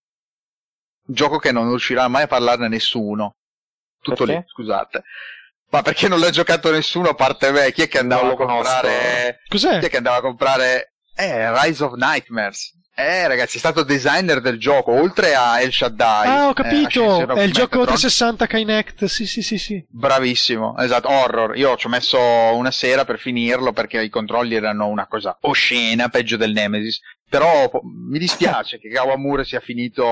gioco 1.12 1.38
che 1.38 1.52
non 1.52 1.68
riuscirà 1.68 2.08
mai 2.08 2.24
a 2.24 2.28
parlarne 2.28 2.68
nessuno. 2.68 3.36
Tutto 4.02 4.26
perché? 4.26 4.40
lì, 4.40 4.44
scusate. 4.48 5.04
Ma 5.70 5.82
perché 5.82 6.08
non 6.08 6.20
l'ha 6.20 6.32
giocato 6.32 6.72
nessuno 6.72 7.10
a 7.10 7.14
parte 7.14 7.52
me? 7.52 7.72
Chi 7.72 7.84
è 7.84 7.88
che 7.88 8.00
andava 8.00 8.32
a 8.32 8.36
comprare? 8.36 9.42
Cos'è? 9.48 9.80
Chi 9.80 9.86
è 9.86 9.90
che 9.90 9.98
andava 9.98 10.18
a 10.18 10.22
comprare? 10.22 10.96
Eh, 11.16 11.62
Rise 11.62 11.84
of 11.84 11.94
Nightmares. 11.94 12.72
Eh, 13.02 13.28
ragazzi, 13.28 13.56
è 13.56 13.60
stato 13.60 13.82
designer 13.82 14.42
del 14.42 14.60
gioco, 14.60 14.92
oltre 14.92 15.34
a 15.34 15.60
El 15.60 15.74
Shaddai. 15.74 16.28
Ah, 16.28 16.48
ho 16.50 16.54
capito! 16.54 17.36
Eh, 17.36 17.42
è 17.42 17.42
il 17.42 17.52
gioco 17.52 17.84
360 17.84 18.46
Kinect. 18.46 19.06
Sì, 19.06 19.26
sì, 19.26 19.42
sì, 19.42 19.58
sì. 19.58 19.84
Bravissimo, 19.90 20.78
esatto. 20.78 21.10
Horror. 21.10 21.58
Io 21.58 21.76
ci 21.78 21.88
ho 21.88 21.90
messo 21.90 22.20
una 22.20 22.70
sera 22.70 23.04
per 23.04 23.18
finirlo 23.18 23.74
perché 23.74 24.04
i 24.04 24.10
controlli 24.10 24.54
erano 24.54 24.88
una 24.88 25.08
cosa 25.08 25.36
oscena, 25.42 26.10
peggio 26.10 26.38
del 26.38 26.52
Nemesis. 26.52 27.00
Però 27.28 27.72
mi 27.82 28.20
dispiace 28.20 28.78
che 28.78 28.90
Kawamura 28.90 29.44
sia 29.44 29.62
finito 29.62 30.06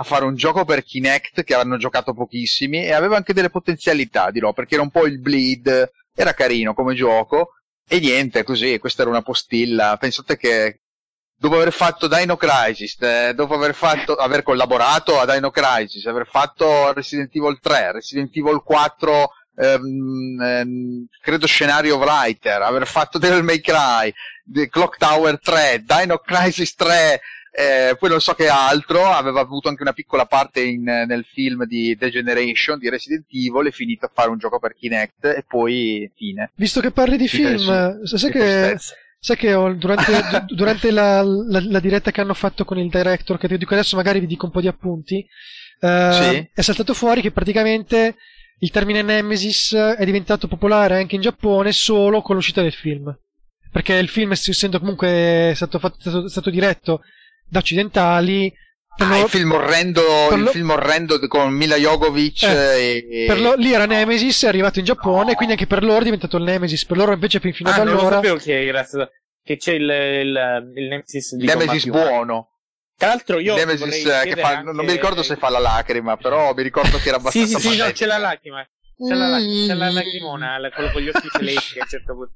a 0.00 0.04
fare 0.04 0.26
un 0.26 0.34
gioco 0.34 0.66
per 0.66 0.84
Kinect 0.84 1.44
che 1.44 1.54
hanno 1.54 1.78
giocato 1.78 2.12
pochissimi 2.12 2.84
e 2.84 2.92
aveva 2.92 3.16
anche 3.16 3.32
delle 3.32 3.48
potenzialità, 3.48 4.30
dirò, 4.30 4.52
perché 4.52 4.74
era 4.74 4.82
un 4.82 4.90
po' 4.90 5.06
il 5.06 5.18
bleed, 5.18 5.90
era 6.14 6.34
carino 6.34 6.74
come 6.74 6.94
gioco 6.94 7.54
e 7.88 8.00
niente, 8.00 8.42
così, 8.42 8.78
questa 8.78 9.00
era 9.00 9.10
una 9.10 9.22
postilla. 9.22 9.96
Pensate 9.98 10.36
che 10.36 10.80
dopo 11.38 11.54
aver 11.54 11.72
fatto 11.72 12.08
Dino 12.08 12.36
Crisis, 12.36 12.96
eh, 13.00 13.32
dopo 13.34 13.54
aver, 13.54 13.74
fatto, 13.74 14.14
aver 14.14 14.42
collaborato 14.42 15.20
a 15.20 15.32
Dino 15.32 15.50
Crisis, 15.50 16.04
aver 16.06 16.26
fatto 16.26 16.92
Resident 16.92 17.34
Evil 17.34 17.60
3, 17.60 17.92
Resident 17.92 18.36
Evil 18.36 18.60
4, 18.64 19.30
ehm, 19.56 20.40
ehm, 20.42 21.06
credo 21.20 21.46
scenario 21.46 21.96
writer, 21.96 22.60
aver 22.62 22.86
fatto 22.88 23.18
Devil 23.18 23.44
May 23.44 23.60
Cry, 23.60 24.12
The 24.44 24.68
Clock 24.68 24.98
Tower 24.98 25.38
3, 25.38 25.84
Dino 25.86 26.18
Crisis 26.18 26.74
3, 26.74 27.20
eh, 27.52 27.96
poi 27.96 28.10
non 28.10 28.20
so 28.20 28.34
che 28.34 28.48
altro, 28.48 29.06
aveva 29.06 29.40
avuto 29.40 29.68
anche 29.68 29.82
una 29.82 29.92
piccola 29.92 30.26
parte 30.26 30.60
in, 30.62 30.82
nel 30.82 31.24
film 31.24 31.66
di 31.66 31.96
The 31.96 32.10
Generation 32.10 32.80
di 32.80 32.88
Resident 32.88 33.26
Evil, 33.30 33.68
è 33.68 33.72
finito 33.72 34.06
a 34.06 34.10
fare 34.12 34.30
un 34.30 34.38
gioco 34.38 34.58
per 34.58 34.74
Kinect 34.74 35.24
e 35.24 35.44
poi 35.46 36.10
fine. 36.16 36.50
Visto 36.56 36.80
che 36.80 36.90
parli 36.90 37.16
di 37.16 37.28
film, 37.28 38.04
sai 38.04 38.30
che... 38.32 38.76
Sai 39.20 39.36
che 39.36 39.54
ho, 39.54 39.72
durante, 39.74 40.44
durante 40.46 40.90
la, 40.90 41.22
la, 41.22 41.60
la, 41.60 41.80
diretta 41.80 42.10
che 42.10 42.20
hanno 42.20 42.34
fatto 42.34 42.64
con 42.64 42.78
il 42.78 42.88
director, 42.88 43.36
che 43.36 43.48
ti 43.48 43.58
dico 43.58 43.74
adesso 43.74 43.96
magari 43.96 44.20
vi 44.20 44.26
dico 44.26 44.46
un 44.46 44.52
po' 44.52 44.60
di 44.60 44.68
appunti, 44.68 45.26
eh, 45.80 46.10
sì. 46.12 46.50
è 46.54 46.60
saltato 46.62 46.94
fuori 46.94 47.20
che 47.20 47.32
praticamente 47.32 48.16
il 48.60 48.70
termine 48.70 49.02
Nemesis 49.02 49.74
è 49.74 50.04
diventato 50.04 50.48
popolare 50.48 50.98
anche 50.98 51.14
in 51.14 51.20
Giappone 51.20 51.72
solo 51.72 52.22
con 52.22 52.34
l'uscita 52.36 52.62
del 52.62 52.72
film. 52.72 53.16
Perché 53.70 53.94
il 53.94 54.08
film, 54.08 54.32
essendo 54.32 54.78
comunque 54.78 55.52
stato, 55.54 55.78
fatto, 55.78 55.96
stato, 56.00 56.28
stato 56.28 56.50
diretto 56.50 57.02
da 57.46 57.58
occidentali. 57.58 58.52
Ah, 58.98 59.08
lo... 59.08 59.22
il, 59.22 59.28
film 59.28 59.52
orrendo, 59.52 60.02
il 60.32 60.42
lo... 60.42 60.50
film 60.50 60.70
orrendo 60.70 61.18
con 61.28 61.52
Mila 61.52 61.76
Jogovic. 61.76 62.42
Eh, 62.42 63.06
e... 63.10 63.24
per 63.26 63.40
lo... 63.40 63.54
Lì 63.54 63.72
era 63.72 63.86
Nemesis, 63.86 64.44
è 64.44 64.48
arrivato 64.48 64.80
in 64.80 64.84
Giappone, 64.84 65.30
no. 65.30 65.34
quindi 65.34 65.54
anche 65.54 65.66
per 65.66 65.84
loro 65.84 66.00
è 66.00 66.04
diventato 66.04 66.36
il 66.36 66.42
Nemesis. 66.42 66.84
Per 66.84 66.96
loro 66.96 67.12
invece 67.12 67.38
fino 67.38 67.68
ah, 67.68 67.74
ad 67.74 67.80
allora. 67.80 68.02
Non 68.02 68.10
sapevo 68.10 68.36
che, 68.36 68.66
grazie, 68.66 69.10
che 69.42 69.56
c'è 69.56 69.72
il, 69.72 69.82
il, 69.82 70.72
il 70.74 70.88
Nemesis 70.88 71.34
di 71.36 71.46
Nemesis 71.46 71.86
buono. 71.86 72.50
Tra 72.96 73.08
l'altro 73.08 73.38
io 73.38 73.54
Nemesis 73.54 74.02
che 74.24 74.34
fa, 74.36 74.48
anche... 74.48 74.72
non 74.72 74.84
mi 74.84 74.90
ricordo 74.90 75.22
se 75.22 75.36
fa 75.36 75.48
la 75.48 75.60
lacrima, 75.60 76.16
però 76.16 76.52
mi 76.52 76.64
ricordo 76.64 76.98
che 76.98 77.08
era 77.08 77.18
abbastanza 77.18 77.58
Sì, 77.58 77.68
sì, 77.68 77.74
sì, 77.74 77.78
no, 77.78 77.90
c'è 77.92 78.06
la 78.06 78.18
lacrima. 78.18 78.62
C'è, 78.62 79.14
mm. 79.14 79.18
la, 79.18 79.38
c'è 79.38 79.74
la 79.74 79.90
lacrimona, 79.90 80.58
quello 80.74 80.90
con 80.90 81.02
gli 81.02 81.08
occhi 81.08 81.28
celesti 81.30 81.78
a 81.78 81.82
un 81.82 81.88
certo 81.88 82.14
punto. 82.14 82.32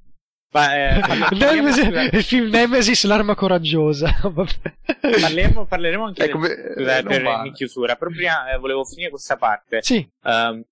Ma, 0.53 0.75
eh, 0.75 1.01
Nemesis, 1.35 2.11
il 2.13 2.23
film 2.23 2.51
Nemesis, 2.51 3.05
l'arma 3.05 3.35
coraggiosa. 3.35 4.15
parleremo, 4.21 5.65
parleremo 5.65 6.05
anche 6.05 6.25
ecco, 6.25 6.39
del, 6.41 6.89
eh, 6.89 7.03
per 7.03 7.43
in 7.45 7.53
chiusura. 7.53 7.97
Però 7.97 8.11
prima 8.11 8.53
eh, 8.53 8.59
volevo 8.59 8.85
finire 8.85 9.11
questa 9.11 9.37
parte. 9.37 9.83
Sì. 9.83 10.07
Um, 10.23 10.63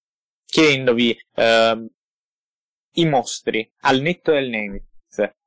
chiedendovi 0.44 1.18
um, 1.36 1.88
i 2.94 3.06
mostri 3.06 3.70
al 3.80 4.00
netto 4.00 4.32
del 4.32 4.48
Nemesis. 4.50 4.88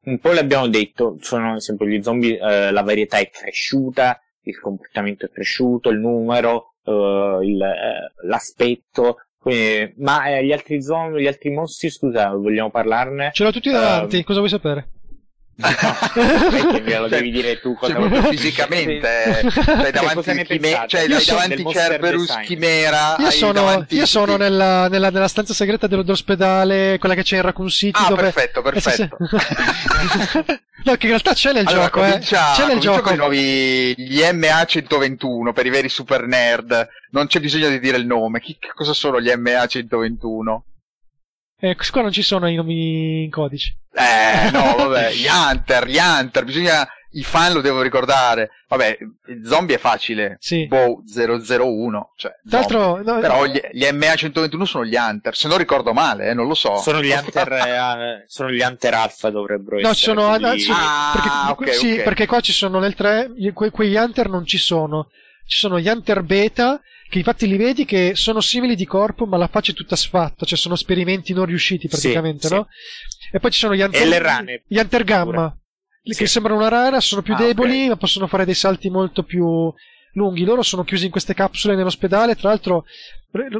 Un 0.05 0.19
po' 0.19 0.31
l'abbiamo 0.31 0.67
detto, 0.67 1.17
sono 1.21 1.51
ad 1.51 1.57
esempio 1.57 1.85
gli 1.85 2.01
zombie, 2.01 2.35
uh, 2.35 2.73
la 2.73 2.81
varietà 2.81 3.19
è 3.19 3.29
cresciuta, 3.29 4.19
il 4.41 4.59
comportamento 4.59 5.25
è 5.25 5.29
cresciuto, 5.29 5.89
il 5.89 5.99
numero, 5.99 6.73
uh, 6.83 7.39
il, 7.41 7.55
uh, 7.55 8.27
l'aspetto, 8.27 9.19
quindi, 9.43 9.93
ma 9.97 10.29
eh, 10.29 10.45
gli 10.45 10.53
altri 10.53 10.81
zombie, 10.81 11.21
gli 11.21 11.27
altri 11.27 11.49
mostri, 11.51 11.89
scusa, 11.89 12.29
vogliamo 12.29 12.69
parlarne? 12.69 13.31
Ce 13.33 13.43
l'ho 13.43 13.51
tutti 13.51 13.69
davanti, 13.69 14.15
um, 14.15 14.23
cosa 14.23 14.39
vuoi 14.39 14.49
sapere? 14.49 14.87
No, 15.55 15.67
perché 16.49 16.81
me 16.81 16.97
lo 16.97 17.07
devi 17.07 17.29
dire 17.29 17.59
tu 17.59 17.77
cioè, 17.79 17.93
cosa 17.93 18.23
fisicamente 18.29 19.51
cioè, 19.51 19.91
davanti, 19.91 20.23
cioè, 20.23 20.45
chime- 20.45 20.83
cioè, 20.87 21.01
io 21.01 21.19
davanti 21.23 21.65
Cerberus 21.69 22.39
Chimera 22.43 23.17
io 23.19 23.29
sono, 23.29 23.85
io 23.87 24.05
sono 24.07 24.35
nella, 24.35 24.87
nella, 24.87 25.11
nella, 25.11 25.27
stanza 25.27 25.53
segreta 25.53 25.85
dell'ospedale 25.85 26.97
quella 26.97 27.13
che 27.13 27.21
c'è 27.21 27.35
in 27.35 27.43
Raccoon 27.43 27.69
City 27.69 28.01
ah 28.03 28.09
dove... 28.09 28.21
perfetto 28.23 28.61
perfetto. 28.63 29.17
No 30.85 30.95
che 30.95 31.05
in 31.05 31.11
realtà 31.11 31.33
c'è 31.33 31.53
nel 31.53 31.65
allora, 31.65 31.85
gioco 31.85 32.03
eh. 32.03 32.19
c'è 32.19 32.67
nel 32.67 32.79
gioco. 32.79 33.01
con 33.03 33.13
i 33.13 33.15
nuovi 33.15 33.93
gli 33.95 34.19
MA121 34.19 35.53
per 35.53 35.65
i 35.65 35.69
veri 35.69 35.87
super 35.87 36.27
nerd. 36.27 36.89
Non 37.11 37.27
c'è 37.27 37.39
bisogno 37.39 37.69
di 37.69 37.79
dire 37.79 37.95
il 37.95 38.05
nome. 38.05 38.41
Chi, 38.41 38.57
cosa 38.73 38.91
sono 38.93 39.21
gli 39.21 39.29
MA121 39.29 40.59
eh, 41.69 41.77
qua 41.91 42.01
non 42.01 42.11
ci 42.11 42.23
sono 42.23 42.49
i 42.49 42.55
nomi 42.55 43.23
in 43.23 43.31
codice. 43.31 43.77
Eh, 43.93 44.51
no, 44.51 44.75
vabbè, 44.89 45.13
gli 45.13 45.27
Hunter, 45.27 45.87
gli 45.87 45.97
Hunter, 45.97 46.43
bisogna... 46.43 46.87
I 47.15 47.23
fan 47.23 47.53
lo 47.53 47.61
devo 47.61 47.83
ricordare. 47.83 48.49
Vabbè, 48.67 48.97
zombie 49.45 49.75
è 49.75 49.77
facile. 49.77 50.37
Sì. 50.39 50.65
Boh, 50.65 51.03
001. 51.05 52.13
Cioè, 52.15 52.31
Tra 52.49 52.57
l'altro, 52.57 53.03
no, 53.03 53.19
Però 53.19 53.45
gli, 53.45 53.61
gli, 53.71 53.83
MA121 53.83 54.63
sono 54.63 54.83
gli 54.83 54.95
Hunter. 54.95 55.35
Se 55.35 55.47
non 55.47 55.59
ricordo 55.59 55.93
male, 55.93 56.29
eh, 56.29 56.33
non 56.33 56.47
lo 56.47 56.55
so. 56.55 56.77
Sono 56.77 57.03
gli 57.03 57.11
Hunter, 57.11 57.51
eh, 57.51 58.23
sono 58.27 58.49
gli 58.49 58.61
Hunter 58.61 58.95
Alpha 58.95 59.29
dovrebbero 59.29 59.79
no, 59.79 59.89
essere. 59.89 60.13
No, 60.15 60.31
ci 60.33 60.33
sono. 60.33 60.49
Quelli... 60.49 60.65
Ah, 60.71 61.11
perché, 61.13 61.71
okay, 61.71 61.73
sì, 61.75 61.91
okay. 61.91 62.03
perché 62.03 62.25
qua 62.25 62.39
ci 62.39 62.51
sono 62.51 62.79
nel 62.79 62.95
3. 62.95 63.31
Que, 63.53 63.69
quegli 63.69 63.95
Hunter 63.95 64.27
non 64.27 64.43
ci 64.47 64.57
sono. 64.57 65.09
Ci 65.45 65.59
sono 65.59 65.79
gli 65.79 65.87
Hunter 65.87 66.23
Beta 66.23 66.81
che 67.13 67.19
infatti 67.19 67.47
li 67.47 67.57
vedi 67.57 67.85
che 67.85 68.13
sono 68.15 68.41
simili 68.41 68.75
di 68.75 68.87
corpo, 68.87 69.27
ma 69.27 69.37
la 69.37 69.47
faccia 69.47 69.71
è 69.71 69.75
tutta 69.75 69.95
sfatta, 69.95 70.47
cioè 70.47 70.57
sono 70.57 70.73
esperimenti 70.73 71.31
non 71.31 71.45
riusciti 71.45 71.87
praticamente, 71.87 72.47
sì, 72.47 72.53
no? 72.55 72.67
Sì. 72.71 73.29
E 73.31 73.39
poi 73.39 73.51
ci 73.51 73.59
sono 73.59 73.75
gli 73.75 73.81
Hunter, 73.81 74.63
gli 74.65 74.79
hunter 74.79 75.03
Gamma, 75.03 75.55
sì. 76.01 76.15
che 76.15 76.25
sembrano 76.25 76.57
una 76.57 76.69
rana, 76.69 76.99
sono 76.99 77.21
più 77.21 77.35
ah, 77.35 77.37
deboli, 77.37 77.75
okay. 77.75 77.87
ma 77.89 77.97
possono 77.97 78.25
fare 78.25 78.45
dei 78.45 78.55
salti 78.55 78.89
molto 78.89 79.21
più 79.21 79.71
lunghi. 80.13 80.43
Loro 80.43 80.63
sono 80.63 80.83
chiusi 80.83 81.05
in 81.05 81.11
queste 81.11 81.35
capsule 81.35 81.75
nell'ospedale, 81.75 82.35
tra 82.35 82.49
l'altro 82.49 82.85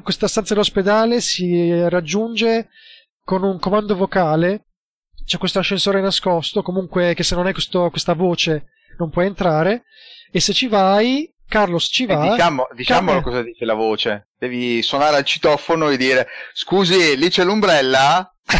questa 0.01 0.27
stanza 0.27 0.55
dell'ospedale 0.55 1.21
si 1.21 1.87
raggiunge 1.89 2.69
con 3.23 3.43
un 3.43 3.59
comando 3.59 3.95
vocale, 3.95 4.65
c'è 5.25 5.37
questo 5.37 5.59
ascensore 5.59 6.01
nascosto, 6.01 6.63
comunque 6.63 7.13
che 7.13 7.21
se 7.21 7.35
non 7.35 7.45
hai 7.45 7.53
questo, 7.53 7.87
questa 7.91 8.13
voce 8.13 8.69
non 8.97 9.11
puoi 9.11 9.27
entrare, 9.27 9.83
e 10.31 10.39
se 10.39 10.53
ci 10.53 10.67
vai 10.67 11.31
Carlos 11.47 11.87
ci 11.91 12.05
va. 12.05 12.25
Eh, 12.25 12.29
diciamo, 12.31 12.67
diciamolo 12.73 13.21
Car- 13.21 13.23
cosa 13.23 13.41
dice 13.43 13.65
la 13.65 13.73
voce. 13.73 14.27
Devi 14.37 14.81
suonare 14.81 15.17
al 15.17 15.25
citofono 15.25 15.89
e 15.89 15.97
dire: 15.97 16.27
Scusi, 16.53 17.15
lì 17.17 17.29
c'è 17.29 17.43
l'ombrella? 17.43 18.27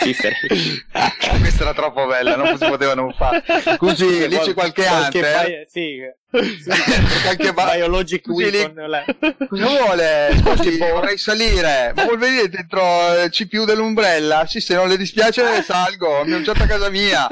Questa 0.00 1.62
era 1.62 1.74
troppo 1.74 2.06
bella, 2.06 2.36
non 2.36 2.56
si 2.58 2.66
poteva 2.66 2.94
non 2.94 3.12
fare. 3.12 3.42
Così, 3.76 4.28
lì 4.28 4.38
c'è 4.38 4.54
qualche, 4.54 4.84
qualche 4.84 5.18
hunter. 5.18 5.46
Bio, 5.46 5.66
sì. 5.68 6.18
qualche 6.30 7.52
ba- 7.52 7.72
Biologic 7.72 8.28
Weapon. 8.28 8.88
Lì... 8.88 9.46
Cosa 9.48 9.66
vuole? 9.66 10.30
Scusi, 10.38 10.78
vorrei 10.78 11.18
salire. 11.18 11.92
Ma 11.94 12.04
vuol 12.04 12.18
venire 12.18 12.48
dentro 12.48 12.80
il 13.24 13.30
CPU 13.30 13.64
dell'Umbrella? 13.64 14.46
Sì, 14.46 14.60
se 14.60 14.74
non 14.74 14.88
le 14.88 14.96
dispiace 14.96 15.62
salgo, 15.66 16.24
mi 16.24 16.34
ho 16.34 16.42
già 16.42 16.52
a 16.52 16.66
casa 16.66 16.88
mia. 16.88 17.26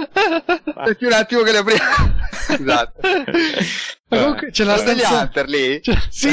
Aspetti 0.74 1.05
un 1.05 1.12
attimo 1.12 1.43
che 1.43 1.53
le 1.53 1.59
apriamo. 1.59 2.16
Esatto. 2.49 3.01
comunque 4.09 4.51
c'è 4.51 4.65
la 4.65 4.78
stanza... 4.78 5.20
Hunter 5.20 5.49
lì? 5.49 5.81
C'è... 5.81 5.95
Sì, 6.09 6.31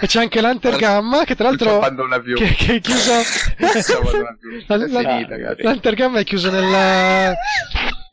e 0.00 0.06
c'è 0.06 0.20
anche 0.20 0.40
l'Hunter 0.40 0.76
Gamma 0.76 1.24
che 1.24 1.36
tra 1.36 1.48
l'altro... 1.48 1.78
Non 1.88 2.20
più. 2.22 2.34
Che, 2.34 2.52
che 2.54 2.74
è 2.76 2.80
chiuso... 2.80 3.12
la, 3.58 4.76
la, 4.76 4.86
finita, 4.86 5.36
L'Hunter 5.36 5.71
Gamma 5.80 6.20
è 6.20 6.24
chiuso 6.24 6.50
nella... 6.52 7.34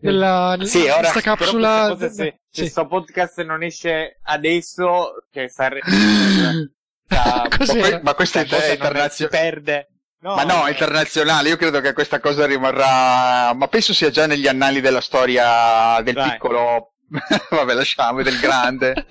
nella... 0.02 0.58
Sì, 0.62 0.84
ora, 0.84 1.00
questa 1.00 1.22
capsula... 1.22 1.88
Cosa, 1.90 2.10
se, 2.10 2.40
sì. 2.50 2.62
questo 2.62 2.88
podcast 2.88 3.44
non 3.44 3.64
esce 3.64 4.20
adesso, 4.24 5.26
che 5.32 5.50
sarebbe... 5.50 5.86
ma, 7.10 8.00
ma 8.04 8.14
questa 8.14 8.42
è 8.42 8.72
internazionale. 8.72 9.38
perde. 9.38 9.88
No, 10.22 10.36
ma 10.36 10.44
no, 10.44 10.68
internazionale, 10.68 11.48
io 11.48 11.56
credo 11.56 11.80
che 11.80 11.94
questa 11.94 12.20
cosa 12.20 12.46
rimarrà, 12.46 13.54
ma 13.54 13.68
penso 13.70 13.94
sia 13.94 14.10
già 14.10 14.28
negli 14.28 14.48
annali 14.48 14.82
della 14.82 15.00
storia 15.00 16.02
del 16.02 16.14
Vai. 16.14 16.32
piccolo 16.32 16.92
Vabbè, 17.50 17.74
lasciamo 17.74 18.22
del 18.22 18.40
grande. 18.40 19.06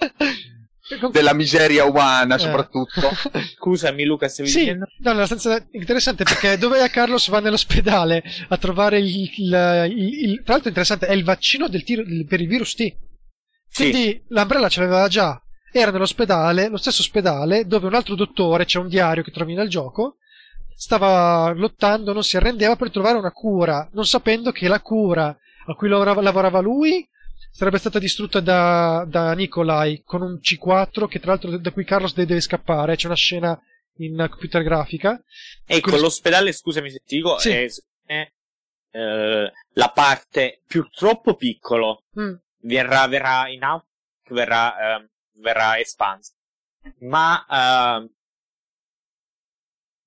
Della 1.11 1.35
miseria 1.35 1.85
umana 1.85 2.37
eh. 2.37 2.39
soprattutto. 2.39 3.11
Scusami 3.57 4.05
Luca 4.05 4.29
se 4.29 4.43
mi 4.43 4.49
sì, 4.49 4.73
no, 4.73 4.87
è 5.03 5.09
abbastanza 5.09 5.65
interessante 5.73 6.25
perché 6.25 6.57
dove 6.59 6.89
Carlos 6.91 7.29
va 7.29 7.41
nell'ospedale 7.41 8.23
a 8.49 8.57
trovare 8.57 8.99
il, 8.99 9.07
il, 9.07 9.91
il, 9.91 10.25
il, 10.25 10.43
tra 10.43 10.53
l'altro 10.53 10.69
interessante 10.69 11.07
è 11.07 11.13
il 11.13 11.25
vaccino 11.25 11.69
del 11.69 11.85
tiro, 11.85 12.03
per 12.27 12.41
il 12.41 12.49
virus 12.49 12.75
T. 12.75 12.97
Quindi 13.75 14.03
sì. 14.03 14.23
l'Umbrella 14.29 14.69
ce 14.69 14.81
l'aveva 14.81 15.09
già. 15.09 15.41
Era 15.71 15.91
nell'ospedale, 15.91 16.69
lo 16.69 16.79
stesso 16.79 17.03
ospedale, 17.03 17.67
dove 17.67 17.87
un 17.87 17.95
altro 17.95 18.15
dottore, 18.15 18.65
c'è 18.65 18.79
un 18.79 18.89
diario 18.89 19.23
che 19.23 19.31
trovi 19.31 19.55
nel 19.55 19.69
gioco, 19.69 20.17
stava 20.75 21.53
lottando, 21.55 22.13
non 22.13 22.23
si 22.23 22.37
arrendeva 22.37 22.75
per 22.77 22.91
trovare 22.91 23.19
una 23.19 23.33
cura, 23.33 23.87
non 23.93 24.07
sapendo 24.07 24.51
che 24.51 24.67
la 24.67 24.81
cura 24.81 25.37
a 25.67 25.75
cui 25.75 25.89
lavorava, 25.89 26.23
lavorava 26.23 26.61
lui 26.61 27.07
sarebbe 27.51 27.79
stata 27.79 27.99
distrutta 27.99 28.41
da, 28.41 29.05
da 29.09 29.33
Nikolai 29.33 30.03
con 30.05 30.23
un 30.23 30.39
C4 30.43 31.07
che 31.07 31.19
tra 31.19 31.33
l'altro 31.33 31.57
da 31.59 31.73
cui 31.73 31.85
Carlos 31.85 32.15
deve 32.15 32.41
scappare. 32.41 32.97
C'è 32.97 33.07
una 33.07 33.17
scena 33.17 33.61
in 33.99 34.27
computer 34.31 34.63
grafica. 34.63 35.23
Ecco, 35.67 35.81
Quindi... 35.81 36.01
l'ospedale, 36.03 36.53
scusami 36.53 36.91
se 36.91 37.03
ti 37.05 37.17
dico, 37.17 37.39
sì. 37.39 37.51
è, 37.51 37.67
è 38.05 38.33
eh, 38.91 39.53
la 39.73 39.91
parte 39.91 40.63
più 40.67 40.89
troppo 40.89 41.35
piccolo. 41.35 42.05
Mm. 42.19 42.35
Verrà, 42.61 43.07
verrà 43.07 43.49
in 43.49 43.63
out, 43.63 43.87
verrà, 44.31 44.97
eh, 44.97 45.09
verrà 45.35 45.79
espansa. 45.79 46.33
Ma, 47.01 47.45
eh, 47.45 48.11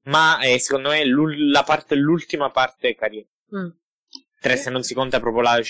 ma 0.03 0.39
è, 0.39 0.57
secondo 0.57 0.89
me 0.89 1.03
la 1.05 1.63
parte, 1.63 1.95
l'ultima 1.95 2.49
parte 2.49 2.95
carina. 2.95 3.27
Mm. 3.55 3.69
Tre, 4.39 4.55
se 4.57 4.69
non 4.69 4.83
si 4.83 4.93
conta 4.93 5.19
proprio 5.19 5.43
la, 5.43 5.61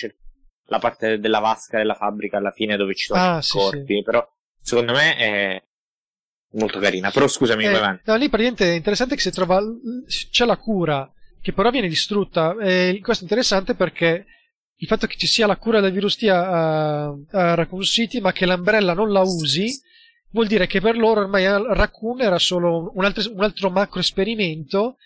la 0.71 0.79
parte 0.79 1.19
della 1.19 1.39
vasca 1.39 1.77
della 1.77 1.95
fabbrica 1.95 2.37
alla 2.37 2.51
fine 2.51 2.77
dove 2.77 2.95
ci 2.95 3.07
sono 3.07 3.19
ah, 3.19 3.37
i 3.39 3.43
sì, 3.43 3.57
corpi, 3.57 3.95
sì. 3.95 4.01
però 4.03 4.25
secondo 4.61 4.93
me 4.93 5.17
è 5.17 5.63
molto 6.53 6.79
carina. 6.79 7.11
Però 7.11 7.27
scusami, 7.27 7.65
eh, 7.65 7.75
avanti. 7.75 8.03
No, 8.05 8.15
lì 8.15 8.29
praticamente 8.29 8.71
è 8.71 8.75
interessante 8.75 9.15
che 9.15 9.21
si 9.21 9.31
trova 9.31 9.61
c'è 10.31 10.45
la 10.45 10.57
cura 10.57 11.11
che 11.41 11.51
però 11.51 11.71
viene 11.71 11.89
distrutta 11.89 12.55
e 12.61 12.99
questo 13.01 13.23
è 13.23 13.27
interessante 13.27 13.75
perché 13.75 14.25
il 14.75 14.87
fatto 14.87 15.07
che 15.07 15.17
ci 15.17 15.27
sia 15.27 15.45
la 15.45 15.57
cura 15.57 15.81
del 15.81 15.91
virus 15.91 16.15
T 16.15 16.23
a, 16.29 17.07
a 17.07 17.53
Raccoon 17.55 17.81
City 17.83 18.21
ma 18.21 18.31
che 18.31 18.45
l'Umbrella 18.45 18.93
non 18.93 19.11
la 19.11 19.21
usi 19.21 19.69
vuol 20.31 20.47
dire 20.47 20.67
che 20.67 20.79
per 20.79 20.95
loro 20.95 21.21
ormai 21.21 21.45
Raccoon 21.45 22.21
era 22.21 22.39
solo 22.39 22.91
un 22.95 23.03
altro, 23.03 23.23
un 23.33 23.43
altro 23.43 23.69
macro 23.69 23.99
esperimento 23.99 24.97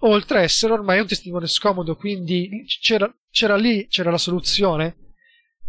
oltre 0.00 0.38
a 0.38 0.42
essere 0.42 0.72
ormai 0.72 1.00
un 1.00 1.06
testimone 1.06 1.46
scomodo, 1.46 1.96
quindi 1.96 2.64
c'era, 2.80 3.12
c'era 3.30 3.56
lì, 3.56 3.86
c'era 3.88 4.10
la 4.10 4.18
soluzione. 4.18 4.96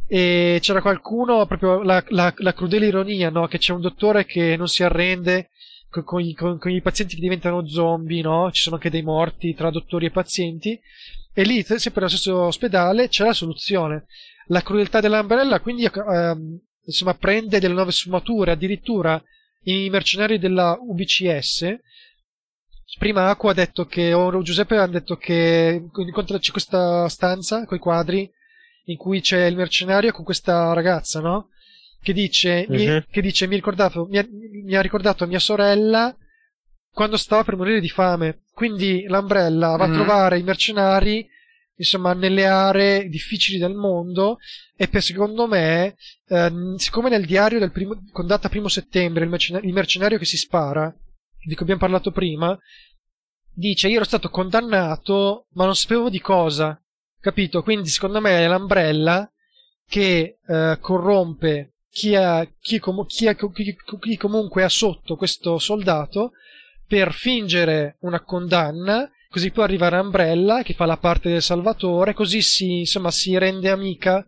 E 0.09 0.59
c'era 0.61 0.81
qualcuno, 0.81 1.45
proprio 1.45 1.81
la, 1.83 2.03
la, 2.09 2.33
la 2.37 2.53
crudele 2.53 2.87
ironia, 2.87 3.29
no? 3.29 3.47
Che 3.47 3.57
c'è 3.57 3.73
un 3.73 3.81
dottore 3.81 4.25
che 4.25 4.55
non 4.55 4.67
si 4.67 4.83
arrende 4.83 5.49
con, 5.89 6.03
con, 6.03 6.33
con, 6.33 6.57
con, 6.59 6.71
i, 6.71 6.81
pazienti 6.81 7.15
che 7.15 7.21
diventano 7.21 7.67
zombie, 7.67 8.21
no? 8.21 8.49
Ci 8.51 8.61
sono 8.61 8.75
anche 8.75 8.89
dei 8.89 9.01
morti 9.01 9.53
tra 9.53 9.69
dottori 9.69 10.05
e 10.05 10.11
pazienti. 10.11 10.79
E 11.33 11.43
lì, 11.43 11.61
sempre 11.63 11.91
nello 11.95 12.07
stesso 12.07 12.39
ospedale, 12.39 13.09
c'è 13.09 13.25
la 13.25 13.33
soluzione. 13.33 14.05
La 14.47 14.61
crudeltà 14.61 15.01
dell'Umbrella, 15.01 15.59
quindi, 15.59 15.83
ehm, 15.85 16.57
insomma, 16.85 17.13
prende 17.15 17.59
delle 17.59 17.73
nuove 17.73 17.91
sfumature. 17.91 18.51
Addirittura 18.51 19.21
i 19.63 19.89
mercenari 19.89 20.39
della 20.39 20.77
UBCS 20.79 21.79
prima 22.97 23.29
Acqua 23.29 23.51
ha 23.51 23.53
detto 23.53 23.85
che, 23.85 24.13
o 24.13 24.41
Giuseppe 24.41 24.77
ha 24.77 24.87
detto 24.87 25.17
che 25.17 25.89
c'è 26.39 26.51
questa 26.51 27.07
stanza 27.09 27.65
con 27.65 27.77
i 27.77 27.81
quadri 27.81 28.29
in 28.85 28.97
cui 28.97 29.21
c'è 29.21 29.45
il 29.45 29.55
mercenario 29.55 30.11
con 30.11 30.23
questa 30.23 30.73
ragazza, 30.73 31.19
no? 31.19 31.49
Che 32.01 32.13
dice, 32.13 32.65
uh-huh. 32.67 32.75
mi, 32.75 32.87
mhm. 32.87 33.05
che 33.09 33.21
dice, 33.21 33.47
mi, 33.47 33.55
ricordato, 33.55 34.05
mi, 34.05 34.17
ha, 34.17 34.25
mi 34.63 34.75
ha 34.75 34.81
ricordato 34.81 35.27
mia 35.27 35.39
sorella 35.39 36.15
quando 36.91 37.17
stava 37.17 37.43
per 37.43 37.57
morire 37.57 37.81
di 37.81 37.89
fame. 37.89 38.43
Quindi 38.53 39.03
l'Umbrella 39.07 39.75
va 39.75 39.75
uh-huh. 39.75 39.81
a 39.83 39.87
mhm. 39.87 39.93
trovare 39.93 40.39
i 40.39 40.43
mercenari 40.43 41.27
insomma 41.79 42.13
nelle 42.13 42.47
aree 42.47 43.07
difficili 43.07 43.59
del 43.59 43.75
mondo 43.75 44.39
e 44.75 44.87
per 44.87 45.03
secondo 45.03 45.45
me 45.45 45.95
eh, 46.27 46.51
siccome 46.77 47.09
nel 47.09 47.25
diario 47.25 47.59
del 47.59 47.71
primo, 47.71 48.01
con 48.11 48.25
data 48.25 48.49
primo 48.49 48.67
settembre 48.67 49.23
il 49.23 49.29
mercenario, 49.29 49.67
il 49.67 49.75
mercenario 49.75 50.17
che 50.17 50.25
si 50.25 50.37
spara 50.37 50.91
di 51.47 51.55
cui 51.55 51.63
abbiamo 51.63 51.79
parlato 51.79 52.11
prima, 52.11 52.57
dice 53.49 53.87
io 53.87 53.95
ero 53.95 54.05
stato 54.05 54.29
condannato 54.29 55.47
ma 55.53 55.63
non 55.65 55.75
sapevo 55.75 56.09
di 56.09 56.19
cosa, 56.19 56.79
capito? 57.19 57.63
Quindi 57.63 57.87
secondo 57.87 58.19
me 58.19 58.43
è 58.43 58.47
l'Umbrella 58.47 59.31
che 59.87 60.39
eh, 60.45 60.77
corrompe 60.81 61.75
chi, 61.89 62.15
ha, 62.15 62.45
chi, 62.59 62.79
com- 62.79 63.05
chi, 63.05 63.27
ha, 63.27 63.35
chi, 63.35 64.17
comunque 64.17 64.63
ha 64.63 64.69
sotto 64.69 65.15
questo 65.15 65.57
soldato 65.57 66.33
per 66.85 67.13
fingere 67.13 67.95
una 68.01 68.21
condanna 68.21 69.09
così 69.29 69.51
poi 69.51 69.63
arriva 69.63 69.99
Umbrella 69.99 70.61
che 70.63 70.73
fa 70.73 70.85
la 70.85 70.97
parte 70.97 71.29
del 71.29 71.41
salvatore 71.41 72.13
così 72.13 72.41
si, 72.41 72.79
insomma, 72.79 73.11
si 73.11 73.37
rende 73.37 73.69
amica 73.69 74.25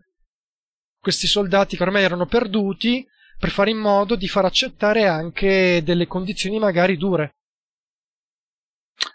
questi 0.98 1.26
soldati 1.26 1.76
che 1.76 1.82
ormai 1.82 2.02
erano 2.02 2.26
perduti 2.26 3.06
per 3.40 3.50
fare 3.50 3.70
in 3.70 3.78
modo 3.78 4.16
di 4.16 4.28
far 4.28 4.44
accettare 4.44 5.06
anche 5.06 5.80
delle 5.82 6.06
condizioni 6.06 6.58
magari 6.58 6.98
dure. 6.98 7.36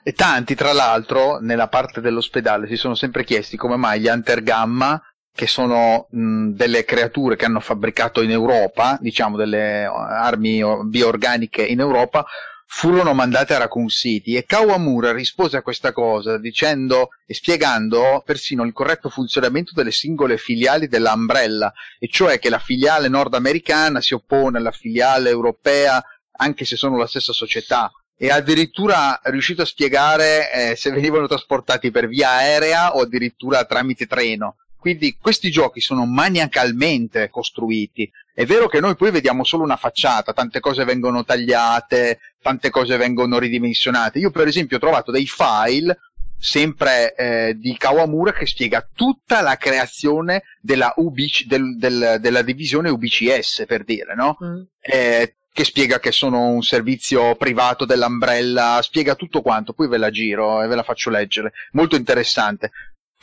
E 0.02 0.14
tanti, 0.14 0.56
tra 0.56 0.74
l'altro, 0.74 1.38
nella 1.38 1.68
parte 1.68 2.02
dell'ospedale 2.02 2.66
si 2.66 2.76
sono 2.76 2.96
sempre 2.96 3.24
chiesti 3.24 3.56
come 3.56 3.76
mai 3.76 4.02
gli 4.02 4.08
Hunter 4.08 4.42
Gamma, 4.42 5.00
che 5.32 5.46
sono 5.46 6.08
mh, 6.10 6.54
delle 6.54 6.86
creature 6.86 7.36
che 7.36 7.46
hanno 7.46 7.60
fabbricato 7.60 8.24
in 8.24 8.32
Europa, 8.32 8.98
diciamo 9.00 9.38
delle 9.38 9.86
armi 9.86 10.64
bioorganiche 10.86 11.64
in 11.64 11.80
Europa, 11.80 12.26
furono 12.66 13.14
mandate 13.14 13.54
a 13.54 13.60
Raccoon 13.60 13.88
City 13.88 14.36
e 14.36 14.46
Kawamura 14.46 15.14
rispose 15.14 15.58
a 15.58 15.62
questa 15.62 15.94
cosa 15.94 16.38
dicendo 16.38 17.10
e 17.26 17.34
spiegando 17.34 18.22
persino 18.26 18.64
il 18.64 18.74
corretto 18.74 19.10
funzionamento 19.10 19.72
delle 19.74 19.92
singole 19.92 20.38
filiali 20.38 20.88
della 20.88 21.14
Umbrella, 21.14 21.72
e 22.00 22.08
cioè 22.08 22.40
che 22.40 22.50
la 22.50 22.60
filiale 22.60 23.08
nordamericana 23.08 24.02
si 24.02 24.14
oppone 24.14 24.58
alla 24.58 24.72
filiale 24.72 25.30
europea 25.30 26.04
anche 26.38 26.66
se 26.66 26.76
sono 26.76 26.98
la 26.98 27.08
stessa 27.08 27.32
società 27.32 27.92
e 28.18 28.30
addirittura 28.30 29.20
riuscito 29.24 29.62
a 29.62 29.66
spiegare 29.66 30.52
eh, 30.52 30.76
se 30.76 30.92
venivano 30.92 31.28
trasportati 31.28 31.92
per 31.92 32.08
via 32.08 32.32
aerea 32.32 32.96
o 32.96 33.02
addirittura 33.02 33.66
tramite 33.66 34.06
treno. 34.06 34.56
Quindi 34.86 35.18
questi 35.20 35.50
giochi 35.50 35.82
sono 35.82 36.06
maniacalmente 36.06 37.32
costruiti. 37.32 38.08
È 38.32 38.46
vero 38.46 38.68
che 38.68 38.80
noi 38.80 38.96
poi 38.96 39.10
vediamo 39.10 39.44
solo 39.44 39.64
una 39.64 39.78
facciata, 39.78 40.32
tante 40.32 40.60
cose 40.60 40.84
vengono 40.84 41.24
tagliate, 41.24 42.20
tante 42.40 42.70
cose 42.70 42.96
vengono 42.96 43.40
ridimensionate. 43.40 44.20
Io 44.20 44.30
per 44.30 44.46
esempio 44.46 44.78
ho 44.78 44.80
trovato 44.80 45.10
dei 45.10 45.26
file 45.26 45.98
sempre 46.38 47.16
eh, 47.16 47.56
di 47.58 47.76
Kawamura 47.76 48.32
che 48.32 48.46
spiega 48.46 48.88
tutta 48.94 49.42
la 49.42 49.56
creazione 49.56 50.44
della, 50.62 50.94
UBC, 50.98 51.46
del, 51.46 51.78
del, 51.78 52.18
della 52.20 52.44
divisione 52.44 52.90
UBCS 52.90 53.64
per 53.66 53.84
dire, 53.86 54.14
no? 54.14 54.38
Mm. 54.44 54.62
Eh, 54.82 55.36
che 55.52 55.64
spiega 55.64 56.00
che 56.00 56.12
sono 56.12 56.50
un 56.50 56.62
servizio 56.62 57.36
privato 57.38 57.86
dell'Umbrella, 57.86 58.82
spiega 58.84 59.16
tutto 59.16 59.42
quanto, 59.42 59.74
poi 59.74 59.88
ve 59.88 59.98
la 59.98 60.12
giro 60.12 60.62
e 60.62 60.68
ve 60.68 60.76
la 60.76 60.84
faccio 60.84 61.10
leggere. 61.10 61.54
Molto 61.72 61.96
interessante 61.96 62.70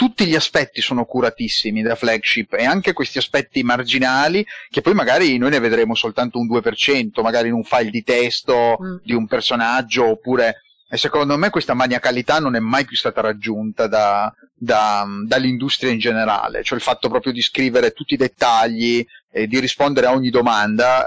tutti 0.02 0.26
gli 0.26 0.34
aspetti 0.34 0.80
sono 0.80 1.04
curatissimi 1.04 1.80
da 1.80 1.94
flagship 1.94 2.54
e 2.54 2.64
anche 2.64 2.92
questi 2.92 3.18
aspetti 3.18 3.62
marginali 3.62 4.44
che 4.68 4.80
poi 4.80 4.94
magari 4.94 5.38
noi 5.38 5.50
ne 5.50 5.60
vedremo 5.60 5.94
soltanto 5.94 6.40
un 6.40 6.48
2%, 6.48 7.22
magari 7.22 7.46
in 7.46 7.54
un 7.54 7.62
file 7.62 7.90
di 7.90 8.02
testo 8.02 8.78
mm. 8.82 8.96
di 9.04 9.12
un 9.12 9.28
personaggio 9.28 10.08
oppure 10.08 10.62
E 10.90 10.96
secondo 10.96 11.38
me 11.38 11.50
questa 11.50 11.74
maniacalità 11.74 12.40
non 12.40 12.56
è 12.56 12.58
mai 12.58 12.84
più 12.84 12.96
stata 12.96 13.20
raggiunta 13.20 13.86
da, 13.86 14.34
da, 14.52 15.06
dall'industria 15.24 15.92
in 15.92 16.00
generale, 16.00 16.64
cioè 16.64 16.78
il 16.78 16.84
fatto 16.84 17.08
proprio 17.08 17.32
di 17.32 17.40
scrivere 17.40 17.92
tutti 17.92 18.14
i 18.14 18.18
dettagli 18.18 19.06
e 19.30 19.46
di 19.46 19.60
rispondere 19.60 20.08
a 20.08 20.12
ogni 20.12 20.30
domanda, 20.30 21.06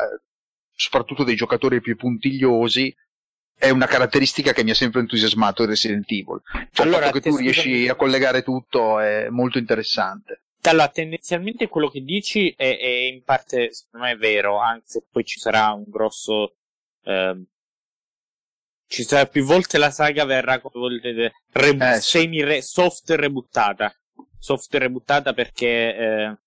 soprattutto 0.74 1.26
dei 1.26 1.36
giocatori 1.36 1.82
più 1.82 1.98
puntigliosi, 1.98 2.96
è 3.58 3.70
una 3.70 3.88
caratteristica 3.88 4.54
che 4.54 4.64
mi 4.64 4.72
ha 4.72 4.76
sempre 4.76 5.00
entusiasmato 5.00 5.64
in 5.64 5.70
Resident 5.70 6.10
Evil. 6.12 6.42
Cioè 6.72 6.86
allora, 6.86 6.98
il 6.98 7.04
fatto 7.06 7.20
che 7.20 7.30
tu 7.30 7.38
riesci 7.38 7.88
a 7.88 7.96
collegare 7.96 8.44
tutto 8.44 9.00
è 9.00 9.30
molto 9.30 9.58
interessante. 9.58 10.42
Allora, 10.64 10.88
tendenzialmente 10.90 11.68
quello 11.68 11.90
che 11.90 12.02
dici 12.02 12.54
è, 12.58 12.78
è 12.78 12.88
in 12.88 13.24
parte, 13.24 13.72
secondo 13.72 14.08
me, 14.08 14.14
è 14.14 14.18
vero, 14.18 14.60
anche 14.60 14.84
se 14.86 15.04
poi 15.10 15.24
ci 15.24 15.40
sarà 15.40 15.72
un 15.72 15.84
grosso 15.88 16.56
eh, 17.04 17.46
ci 18.88 19.04
sarà 19.04 19.26
più 19.26 19.44
volte 19.44 19.78
la 19.78 19.92
saga 19.92 20.26
verrà 20.26 20.60
come 20.60 20.74
volete 20.76 21.34
re- 21.52 21.96
eh, 21.96 22.00
semi 22.02 22.44
re- 22.44 22.62
soft 22.62 23.10
rebuttata 23.12 23.94
soft 24.40 24.74
rebuttata 24.76 25.34
perché 25.34 25.68
eh, 25.68 26.38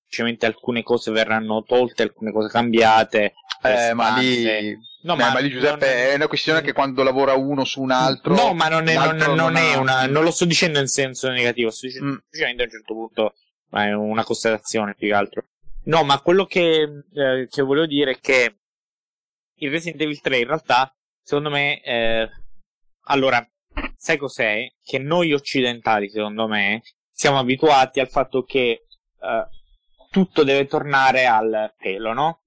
semplicemente 0.00 0.46
alcune 0.46 0.82
cose 0.82 1.10
verranno 1.10 1.62
tolte 1.64 2.02
alcune 2.02 2.32
cose 2.32 2.48
cambiate 2.48 3.34
eh, 3.62 3.92
ma 3.92 4.16
lì 4.16 4.78
No, 5.02 5.16
ma, 5.16 5.32
ma, 5.32 5.38
lì 5.38 5.50
Giuseppe 5.50 5.86
è... 5.86 6.10
è 6.10 6.14
una 6.14 6.26
questione 6.26 6.60
che 6.60 6.72
quando 6.72 7.02
lavora 7.02 7.34
uno 7.34 7.64
su 7.64 7.80
un 7.80 7.90
altro. 7.90 8.34
No, 8.34 8.52
ma 8.52 8.68
non 8.68 8.86
è, 8.86 8.94
non, 8.94 9.16
non 9.16 9.34
non 9.34 9.56
è 9.56 9.74
una. 9.74 10.06
Non 10.06 10.24
lo 10.24 10.30
sto 10.30 10.44
dicendo 10.44 10.78
in 10.78 10.88
senso 10.88 11.30
negativo, 11.30 11.70
sto 11.70 11.86
dicendo 11.86 12.10
mm. 12.10 12.16
semplicemente 12.16 12.62
a 12.62 12.64
un 12.66 12.70
certo 12.70 12.94
punto 12.94 13.34
ma 13.70 13.86
è 13.86 13.92
una 13.94 14.24
constatazione 14.24 14.94
più 14.94 15.08
che 15.08 15.14
altro. 15.14 15.44
No, 15.84 16.04
ma 16.04 16.20
quello 16.20 16.44
che, 16.44 17.04
eh, 17.14 17.48
che 17.48 17.62
volevo 17.62 17.86
dire 17.86 18.12
è 18.12 18.20
che 18.20 18.56
il 19.56 19.70
Resident 19.70 20.00
Evil 20.00 20.20
3 20.20 20.38
in 20.38 20.46
realtà 20.46 20.94
secondo 21.22 21.50
me, 21.50 21.80
eh, 21.82 22.28
allora, 23.04 23.44
sai 23.96 24.16
cos'è? 24.16 24.66
Che 24.82 24.98
noi 24.98 25.32
occidentali, 25.32 26.10
secondo 26.10 26.46
me, 26.46 26.82
siamo 27.10 27.38
abituati 27.38 28.00
al 28.00 28.08
fatto 28.08 28.42
che 28.42 28.86
eh, 29.20 29.48
tutto 30.10 30.42
deve 30.42 30.66
tornare 30.66 31.26
al 31.26 31.74
pelo, 31.78 32.12
no? 32.12 32.42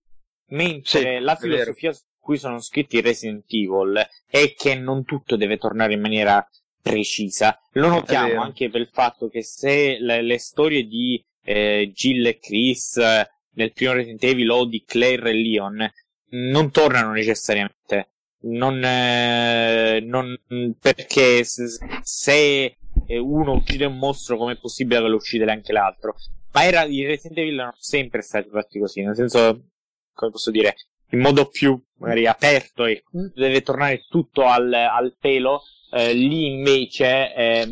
Mentre 0.48 1.18
sì, 1.18 1.24
la 1.24 1.36
filosofia 1.36 1.94
cui 2.24 2.38
sono 2.38 2.62
scritti 2.62 3.02
Resident 3.02 3.44
Evil 3.50 4.08
è 4.26 4.54
che 4.56 4.76
non 4.76 5.04
tutto 5.04 5.36
deve 5.36 5.58
tornare 5.58 5.94
in 5.94 6.00
maniera 6.00 6.48
precisa. 6.82 7.60
Lo 7.74 7.90
notiamo 7.90 8.42
anche 8.42 8.70
per 8.70 8.80
il 8.80 8.88
fatto 8.88 9.28
che 9.28 9.44
se 9.44 9.98
le, 10.00 10.22
le 10.22 10.40
storie 10.40 10.86
di 10.86 11.22
eh, 11.44 11.92
Jill 11.94 12.26
e 12.26 12.40
Chris 12.40 12.96
eh, 12.96 13.30
nel 13.56 13.74
primo 13.74 13.92
Resident 13.92 14.24
Evil 14.24 14.50
o 14.50 14.66
di 14.66 14.84
Claire 14.86 15.32
e 15.32 15.34
Leon 15.34 15.92
non 16.30 16.72
tornano 16.72 17.12
necessariamente. 17.12 18.08
Non, 18.46 18.82
eh, 18.84 20.00
non 20.02 20.38
perché 20.80 21.44
se 21.44 22.78
uno 23.08 23.54
uccide 23.54 23.86
un 23.86 23.98
mostro 23.98 24.38
com'è 24.38 24.58
possibile 24.58 25.02
che 25.02 25.08
lo 25.08 25.16
uccide 25.16 25.52
anche 25.52 25.74
l'altro? 25.74 26.16
Ma 26.54 26.64
era 26.64 26.84
i 26.84 27.06
Resident 27.06 27.38
Evil 27.40 27.56
erano 27.56 27.76
sempre 27.78 28.22
stati 28.22 28.50
fatti 28.50 28.80
così 28.80 29.02
nel 29.02 29.16
senso 29.16 29.70
come 30.14 30.32
posso 30.32 30.52
dire 30.52 30.76
in 31.14 31.20
modo 31.20 31.48
più 31.48 31.80
magari 32.00 32.28
aperto 32.28 32.86
e 32.86 33.04
mm. 33.16 33.28
deve 33.34 33.62
tornare 33.62 34.06
tutto 34.10 34.46
al, 34.46 34.72
al 34.74 35.16
pelo 35.20 35.64
eh, 35.92 36.14
lì 36.14 36.52
invece 36.52 37.34
ehm, 37.34 37.72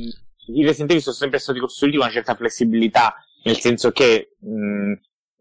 i 0.53 0.63
Resident 0.63 0.91
Evil 0.91 1.03
sono 1.03 1.15
sempre 1.15 1.39
stati 1.39 1.59
costruiti 1.59 1.97
con 1.97 2.05
una 2.05 2.15
certa 2.15 2.35
flessibilità 2.35 3.15
nel 3.43 3.57
senso 3.57 3.91
che 3.91 4.35
mh, 4.39 4.93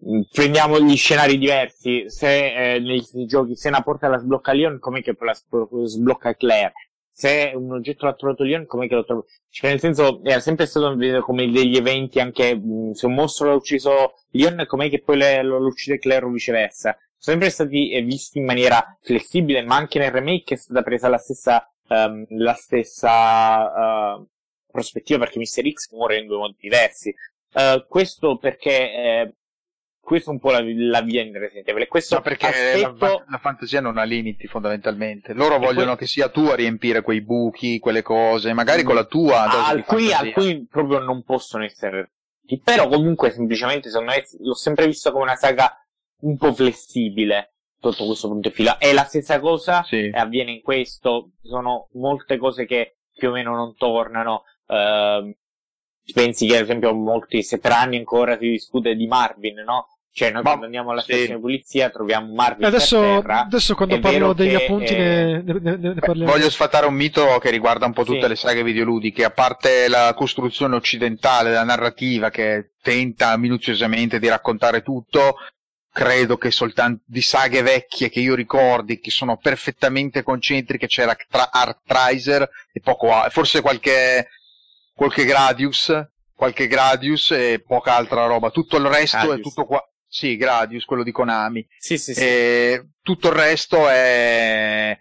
Mm, 0.08 0.22
prendiamo 0.32 0.80
gli 0.80 0.96
scenari 0.96 1.36
diversi, 1.36 2.04
se 2.08 2.74
eh, 2.74 2.78
nei 2.80 3.04
giochi 3.26 3.54
se 3.54 3.68
una 3.68 3.82
porta 3.82 4.08
la 4.08 4.16
sblocca 4.16 4.52
Leon, 4.52 4.78
com'è 4.78 5.02
che 5.02 5.14
la 5.20 5.36
sblocca 5.84 6.34
Claire? 6.34 6.72
Se 7.12 7.52
un 7.54 7.72
oggetto 7.72 8.06
l'ha 8.06 8.14
trovato 8.14 8.42
Leon, 8.42 8.64
com'è 8.64 8.88
che 8.88 8.94
lo 8.94 9.04
trova? 9.04 9.22
Cioè, 9.50 9.68
nel 9.68 9.78
senso, 9.78 10.22
era 10.24 10.40
sempre 10.40 10.64
stato 10.64 10.96
come 11.20 11.50
degli 11.50 11.76
eventi 11.76 12.18
anche, 12.18 12.54
mh, 12.54 12.88
mm, 12.88 12.90
se 12.92 13.06
un 13.06 13.14
mostro 13.14 13.48
l'ha 13.48 13.54
ucciso 13.54 14.14
Leon, 14.30 14.64
com'è 14.66 14.88
che 14.88 15.02
poi 15.02 15.18
le, 15.18 15.42
lo, 15.42 15.58
lo 15.58 15.66
uccide 15.66 15.98
Claire 15.98 16.24
o 16.24 16.30
viceversa? 16.30 16.96
Sono 17.22 17.36
sempre 17.36 17.50
stati 17.50 17.90
eh, 17.90 18.00
visti 18.00 18.38
in 18.38 18.46
maniera 18.46 18.96
flessibile, 19.02 19.62
ma 19.62 19.76
anche 19.76 19.98
nel 19.98 20.10
remake 20.10 20.54
è 20.54 20.56
stata 20.56 20.80
presa 20.80 21.06
la 21.08 21.18
stessa, 21.18 21.70
um, 21.88 22.24
la 22.30 22.54
stessa, 22.54 24.16
uh, 24.16 24.26
prospettiva 24.70 25.18
perché 25.18 25.38
Mr. 25.38 25.70
X 25.70 25.92
muore 25.92 26.16
in 26.16 26.26
due 26.26 26.38
modi 26.38 26.56
diversi. 26.58 27.14
Uh, 27.52 27.84
questo 27.86 28.38
perché 28.38 28.70
eh, 28.70 29.34
questo 30.00 30.30
è 30.30 30.32
un 30.32 30.38
po' 30.38 30.50
la, 30.50 30.62
la 30.64 31.02
via 31.02 31.20
in 31.20 31.38
Resident 31.38 31.68
Evil. 31.68 31.88
Questo 31.88 32.14
no, 32.14 32.20
perché 32.22 32.46
aspetto... 32.46 33.04
la, 33.04 33.24
la, 33.28 33.38
fantasia 33.38 33.82
non 33.82 33.98
ha 33.98 34.04
limiti 34.04 34.46
fondamentalmente. 34.46 35.34
Loro 35.34 35.56
e 35.56 35.58
vogliono 35.58 35.90
poi... 35.90 35.98
che 35.98 36.06
sia 36.06 36.30
tu 36.30 36.46
a 36.46 36.54
riempire 36.54 37.02
quei 37.02 37.20
buchi, 37.20 37.78
quelle 37.80 38.00
cose, 38.00 38.54
magari 38.54 38.82
mm. 38.82 38.86
con 38.86 38.94
la 38.94 39.04
tua 39.04 39.46
dose 39.46 39.70
alcuni, 39.72 40.10
alcuni 40.10 40.66
proprio 40.66 41.00
non 41.00 41.22
possono 41.22 41.64
essere. 41.64 42.12
Però 42.64 42.88
comunque 42.88 43.30
semplicemente 43.30 43.90
secondo 43.90 44.12
me 44.12 44.24
l'ho 44.38 44.54
sempre 44.54 44.86
visto 44.86 45.12
come 45.12 45.24
una 45.24 45.36
saga 45.36 45.72
un 46.20 46.36
po' 46.36 46.52
flessibile 46.52 47.54
sotto 47.80 48.06
questo 48.06 48.28
punto 48.28 48.48
di 48.48 48.54
fila. 48.54 48.78
È 48.78 48.92
la 48.92 49.04
stessa 49.04 49.40
cosa 49.40 49.82
sì. 49.82 50.10
avviene 50.12 50.52
in 50.52 50.60
questo. 50.62 51.30
Sono 51.42 51.88
molte 51.92 52.36
cose 52.36 52.66
che 52.66 52.98
più 53.14 53.30
o 53.30 53.32
meno 53.32 53.54
non 53.54 53.74
tornano. 53.76 54.44
Uh, 54.66 55.34
pensi 56.12 56.46
che 56.46 56.56
ad 56.56 56.62
esempio 56.62 56.94
molti, 56.94 57.42
se 57.42 57.58
per 57.58 57.72
anni 57.72 57.96
ancora 57.96 58.36
si 58.38 58.48
discute 58.48 58.94
di 58.94 59.06
Marvin, 59.06 59.62
no? 59.64 59.86
Cioè, 60.12 60.32
noi 60.32 60.42
Ma, 60.42 60.48
quando 60.48 60.64
andiamo 60.64 60.90
alla 60.90 61.02
stazione 61.02 61.36
di 61.36 61.40
polizia 61.40 61.88
troviamo 61.88 62.34
Marvin 62.34 62.64
adesso, 62.64 62.98
per 62.98 63.20
terra. 63.20 63.44
Adesso 63.44 63.74
quando 63.76 64.00
parlo 64.00 64.32
degli 64.32 64.56
che, 64.56 64.64
appunti 64.64 64.94
eh, 64.94 65.40
ne, 65.44 65.58
ne, 65.60 65.76
ne, 65.76 65.94
parliamo. 65.94 66.32
Voglio 66.32 66.50
sfatare 66.50 66.86
un 66.86 66.94
mito 66.94 67.38
che 67.38 67.50
riguarda 67.50 67.86
un 67.86 67.92
po' 67.92 68.02
tutte 68.02 68.22
sì. 68.22 68.28
le 68.28 68.34
saghe 68.34 68.64
videoludiche, 68.64 69.24
a 69.24 69.30
parte 69.30 69.88
la 69.88 70.12
costruzione 70.16 70.74
occidentale, 70.74 71.52
la 71.52 71.62
narrativa 71.62 72.28
che 72.28 72.72
tenta 72.82 73.36
minuziosamente 73.36 74.18
di 74.18 74.28
raccontare 74.28 74.82
tutto, 74.82 75.36
credo 75.92 76.36
che 76.36 76.50
soltanto 76.50 77.02
di 77.06 77.20
saghe 77.20 77.62
vecchie 77.62 78.08
che 78.08 78.20
io 78.20 78.34
ricordi, 78.34 79.00
che 79.00 79.10
sono 79.10 79.36
perfettamente 79.36 80.22
concentriche, 80.22 80.86
c'era 80.86 81.16
Art 81.50 81.80
Triser 81.84 82.48
e 82.72 82.80
poco 82.80 83.12
altro, 83.12 83.30
forse 83.30 83.60
qualche, 83.60 84.28
qualche 84.94 85.24
Gradius, 85.24 85.92
qualche 86.34 86.68
Gradius 86.68 87.32
e 87.32 87.62
poca 87.66 87.94
altra 87.94 88.26
roba. 88.26 88.50
Tutto 88.50 88.76
il 88.76 88.86
resto 88.86 89.18
Gradius. 89.18 89.38
è 89.38 89.42
tutto 89.42 89.66
qua. 89.66 89.84
Sì, 90.06 90.36
Gradius, 90.36 90.84
quello 90.84 91.02
di 91.02 91.12
Konami. 91.12 91.66
Sì, 91.78 91.98
sì, 91.98 92.14
sì. 92.14 92.20
E 92.20 92.88
tutto 93.02 93.28
il 93.28 93.34
resto 93.34 93.88
è... 93.88 94.98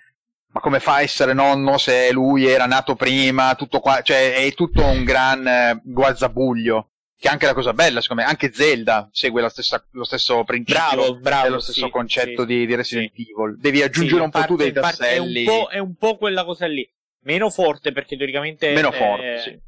Ma 0.51 0.59
come 0.59 0.79
fa 0.79 0.95
a 0.95 1.01
essere 1.01 1.33
nonno 1.33 1.77
se 1.77 2.11
lui 2.11 2.45
era 2.47 2.65
nato 2.65 2.95
prima? 2.95 3.55
Tutto 3.55 3.79
qua, 3.79 4.01
cioè 4.01 4.33
è 4.33 4.53
tutto 4.53 4.83
un 4.83 5.03
gran 5.03 5.47
eh, 5.47 5.81
guazzabuglio. 5.83 6.89
Che 7.19 7.27
è 7.27 7.31
anche 7.31 7.45
la 7.45 7.53
cosa 7.53 7.73
bella, 7.73 7.99
secondo 7.99 8.21
me. 8.21 8.29
Anche 8.29 8.53
Zelda 8.53 9.09
segue 9.11 9.47
stessa, 9.49 9.85
lo 9.91 10.05
stesso 10.05 10.43
principio. 10.45 10.81
Bravo, 10.81 11.19
bravo. 11.19 11.49
lo 11.49 11.59
stesso 11.59 11.85
sì, 11.85 11.91
concetto 11.91 12.41
sì, 12.41 12.47
di, 12.47 12.65
di, 12.65 12.75
Resident 12.75 13.13
sì. 13.13 13.27
Evil. 13.29 13.57
Devi 13.59 13.81
aggiungere 13.81 14.21
un 14.21 14.29
po' 14.29 14.45
tu 14.45 14.55
dei 14.55 14.71
tasselli. 14.71 15.43
È 15.43 15.49
un, 15.49 15.65
è 15.69 15.77
un, 15.79 15.95
po', 15.95 16.15
quella 16.15 16.45
cosa 16.45 16.65
lì. 16.65 16.89
Meno 17.23 17.49
forte 17.49 17.91
perché 17.91 18.15
teoricamente. 18.15 18.71
Meno 18.71 18.91
forte, 18.91 19.33
eh, 19.33 19.39
sì 19.39 19.67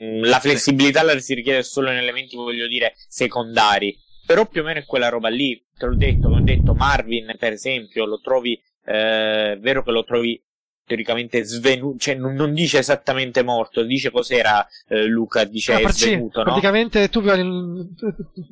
la 0.00 0.40
flessibilità 0.40 1.02
la 1.02 1.18
si 1.18 1.34
richiede 1.34 1.62
solo 1.62 1.90
in 1.90 1.98
elementi, 1.98 2.36
voglio 2.36 2.66
dire, 2.66 2.94
secondari. 3.08 3.96
Però 4.26 4.46
più 4.46 4.62
o 4.62 4.64
meno 4.64 4.78
è 4.78 4.84
quella 4.84 5.08
roba 5.08 5.28
lì. 5.28 5.62
Te 5.76 5.86
l'ho 5.86 5.96
detto, 5.96 6.28
come 6.28 6.40
ho 6.40 6.44
detto, 6.44 6.74
Marvin, 6.74 7.34
per 7.38 7.52
esempio, 7.52 8.06
lo 8.06 8.20
trovi, 8.20 8.58
eh, 8.84 9.58
vero 9.60 9.82
che 9.82 9.90
lo 9.90 10.04
trovi 10.04 10.42
teoricamente 10.90 11.44
svenuto, 11.44 11.98
cioè 11.98 12.16
non, 12.16 12.34
non, 12.34 12.52
dice 12.52 12.78
esattamente 12.78 13.44
morto, 13.44 13.84
dice 13.84 14.10
cos'era 14.10 14.66
eh, 14.88 15.04
Luca, 15.04 15.44
dice 15.44 15.72
no, 15.72 15.78
è 15.78 15.92
svenuto, 15.92 16.40
sì, 16.40 16.46
no? 16.46 16.50
Praticamente 16.50 17.08
tu 17.08 17.22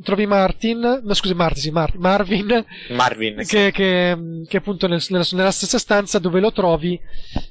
trovi 0.05 0.27
Martin, 0.27 1.01
no 1.02 1.15
scusi 1.15 1.35
Martin, 1.35 1.62
sì, 1.62 1.70
Mar- 1.70 1.98
Marvin, 1.98 2.65
Marvin 2.90 3.36
che, 3.39 3.44
sì. 3.44 3.70
che, 3.73 4.16
che, 4.47 4.56
appunto 4.56 4.86
nel, 4.86 5.05
nella, 5.09 5.24
nella, 5.32 5.51
stessa 5.51 5.78
stanza 5.78 6.20
dove 6.20 6.39
lo 6.39 6.52
trovi, 6.52 6.97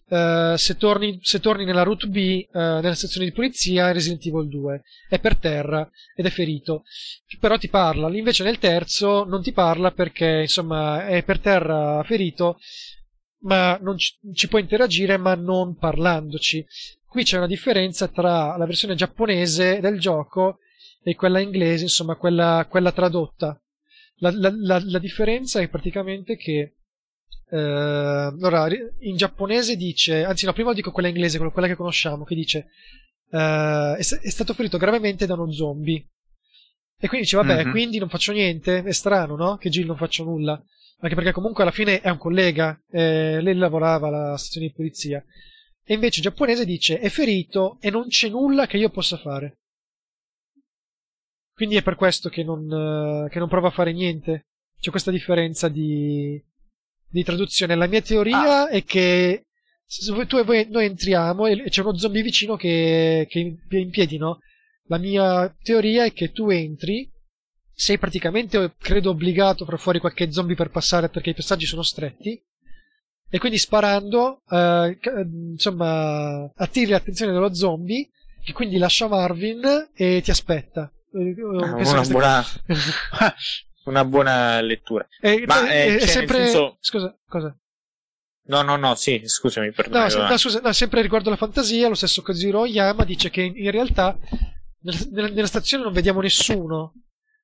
eh, 0.08 0.54
se, 0.56 0.78
torni, 0.78 1.20
se 1.22 1.42
torni 1.42 1.66
nella 1.66 1.84
route 1.84 2.08
B, 2.08 2.16
eh, 2.16 2.48
nella 2.54 2.96
sezione 2.96 3.26
di 3.26 3.34
polizia, 3.34 3.92
Resident 3.92 4.26
Evil 4.26 4.48
2, 4.48 4.84
è 5.10 5.20
per 5.20 5.36
terra 5.36 5.90
ed 6.16 6.26
è 6.26 6.30
ferito, 6.30 6.84
però 7.42 7.58
ti 7.58 7.68
parla, 7.68 8.08
invece 8.16 8.46
nel 8.46 8.58
terzo 8.58 9.26
non 9.26 9.42
ti 9.42 9.52
parla 9.52 9.92
perché 9.92 10.40
insomma 10.44 11.08
è 11.08 11.24
per 11.24 11.40
terra 11.40 12.02
ferito, 12.06 12.58
ma 13.40 13.78
non 13.82 13.98
ci, 13.98 14.16
ci 14.34 14.48
può 14.48 14.60
interagire 14.60 15.18
ma 15.18 15.36
non 15.36 15.76
parlandoci. 15.76 16.66
Qui 17.06 17.24
c'è 17.24 17.38
una 17.38 17.48
differenza 17.48 18.08
tra 18.08 18.58
la 18.58 18.66
versione 18.66 18.96
giapponese 18.96 19.80
del 19.80 20.00
gioco 20.00 20.60
e 21.04 21.16
quella 21.16 21.40
inglese, 21.40 21.84
insomma 21.84 22.16
quella, 22.16 22.66
quella 22.70 22.92
tradotta. 22.92 23.60
La, 24.18 24.32
la, 24.32 24.52
la, 24.54 24.82
la, 24.84 25.00
differenza 25.00 25.60
è 25.60 25.70
praticamente 25.70 26.36
che 26.36 26.76
eh, 27.50 27.58
allora, 27.58 28.68
in 29.00 29.16
giapponese 29.16 29.76
dice, 29.76 30.24
anzi 30.24 30.46
no, 30.46 30.54
prima 30.54 30.74
dico 30.74 30.92
quella 30.92 31.08
inglese, 31.08 31.38
quella 31.38 31.68
che 31.68 31.76
conosciamo, 31.76 32.24
che 32.24 32.36
dice 32.36 32.68
eh, 33.30 33.96
è, 33.96 34.00
è, 34.00 34.30
stato 34.30 34.54
ferito 34.54 34.78
gravemente 34.78 35.26
da 35.26 35.36
uno 35.36 35.52
zombie. 35.52 36.06
E 37.00 37.08
quindi 37.08 37.26
dice, 37.26 37.38
vabbè, 37.38 37.64
mm-hmm. 37.64 37.72
quindi 37.72 38.00
non 38.00 38.10
faccio 38.10 38.32
niente, 38.32 38.84
è 38.84 38.92
strano, 38.92 39.36
no? 39.36 39.58
Che 39.58 39.70
Jill 39.70 39.86
non 39.86 39.98
faccia 39.98 40.24
nulla. 40.24 40.62
Anche 41.00 41.16
perché 41.16 41.32
comunque 41.32 41.64
alla 41.64 41.72
fine 41.72 42.02
è 42.02 42.10
un 42.10 42.18
collega, 42.18 42.80
eh, 42.90 43.40
lei 43.42 43.56
lavorava 43.56 44.08
alla 44.08 44.38
stazione 44.38 44.68
di 44.68 44.74
polizia. 44.74 45.24
E 45.84 45.94
invece 45.94 46.18
il 46.18 46.24
giapponese 46.24 46.66
dice 46.66 47.00
è 47.00 47.10
ferito 47.10 47.78
e 47.80 47.90
non 47.90 48.08
c'è 48.08 48.30
nulla 48.30 48.68
che 48.68 48.78
io 48.78 48.90
possa 48.90 49.18
fare. 49.18 49.60
Quindi 51.54 51.76
è 51.76 51.82
per 51.82 51.96
questo 51.96 52.30
che 52.30 52.44
non, 52.44 52.70
uh, 52.70 53.30
che 53.30 53.40
non 53.40 53.48
prova 53.48 53.70
a 53.70 53.72
fare 53.72 53.94
niente. 53.94 54.48
C'è 54.80 54.92
questa 54.92 55.12
differenza 55.12 55.70
di, 55.70 56.40
di 57.10 57.24
traduzione. 57.24 57.76
La 57.76 57.88
mia 57.88 58.02
teoria 58.02 58.64
ah. 58.64 58.70
è 58.70 58.84
che 58.84 59.46
tu 60.28 60.38
e 60.38 60.44
voi, 60.44 60.68
noi 60.70 60.86
entriamo 60.86 61.48
e 61.48 61.64
c'è 61.70 61.82
uno 61.82 61.98
zombie 61.98 62.22
vicino 62.22 62.56
che, 62.58 63.26
che 63.30 63.58
è 63.70 63.76
in 63.76 63.90
piedi, 63.90 64.18
no? 64.18 64.40
La 64.88 64.98
mia 64.98 65.54
teoria 65.64 66.04
è 66.04 66.14
che 66.14 66.32
tu 66.32 66.50
entri, 66.50 67.10
sei 67.80 68.00
praticamente, 68.00 68.74
credo, 68.80 69.12
obbligato 69.12 69.62
a 69.62 69.68
far 69.68 69.78
fuori 69.78 70.00
qualche 70.00 70.32
zombie 70.32 70.56
per 70.56 70.72
passare 70.72 71.10
perché 71.10 71.30
i 71.30 71.36
passaggi 71.36 71.68
sono 71.68 71.84
stretti, 71.84 72.42
e 73.30 73.38
quindi 73.38 73.60
sparando, 73.60 74.42
eh, 74.50 74.98
insomma, 75.52 76.52
attiri 76.56 76.90
l'attenzione 76.90 77.34
dello 77.34 77.54
zombie, 77.54 78.10
che 78.44 78.52
quindi 78.52 78.80
lascia 78.80 79.08
Marvin 79.08 79.90
e 79.94 80.22
ti 80.24 80.32
aspetta. 80.32 80.92
Eh, 81.14 81.36
ah, 81.62 81.76
una, 81.76 82.02
buona... 82.02 82.46
una 83.86 84.06
buona 84.06 84.60
lettura. 84.62 85.08
E, 85.22 85.44
Ma 85.46 85.68
è, 85.68 85.94
è 85.94 86.00
cioè, 86.00 86.08
sempre... 86.08 86.38
Senso... 86.46 86.78
Scusa, 86.80 87.16
cosa? 87.28 87.56
No, 88.46 88.62
no, 88.64 88.76
no, 88.76 88.96
sì, 88.96 89.22
scusami, 89.24 89.72
perdone. 89.72 90.04
No, 90.04 90.10
se, 90.10 90.18
no, 90.18 90.38
scusa, 90.38 90.60
no, 90.64 90.74
sempre 90.74 91.04
riguardo 91.04 91.30
la 91.30 91.36
fantasia, 91.36 91.90
lo 91.90 91.94
stesso 91.94 92.24
Koziro 92.24 92.62
Oyama 92.62 93.04
dice 93.04 93.30
che 93.30 93.42
in 93.42 93.70
realtà 93.70 94.18
nella, 94.82 95.28
nella, 95.28 95.46
stazione 95.46 95.84
non 95.84 95.94
vediamo 95.94 96.22
nessuno, 96.22 96.94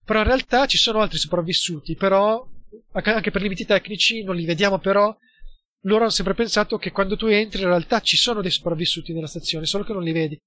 però 0.04 0.20
in 0.20 0.26
realtà 0.26 0.66
ci 0.66 0.78
sono 0.78 1.00
altri 1.00 1.18
sopravvissuti, 1.18 1.96
però 1.96 2.46
anche 2.92 3.32
per 3.32 3.42
limiti 3.42 3.66
tecnici 3.66 4.24
non 4.24 4.36
li 4.36 4.46
vediamo, 4.46 4.80
però 4.80 5.16
loro 5.86 6.02
hanno 6.02 6.10
sempre 6.10 6.34
pensato 6.34 6.78
che 6.78 6.92
quando 6.92 7.16
tu 7.16 7.28
entri 7.28 7.62
in 7.62 7.68
realtà 7.68 8.00
ci 8.00 8.18
sono 8.18 8.42
dei 8.42 8.52
sopravvissuti 8.52 9.14
nella 9.14 9.28
stazione, 9.28 9.66
solo 9.66 9.84
che 9.84 9.94
non 9.94 10.04
li 10.04 10.12
vedi. 10.12 10.40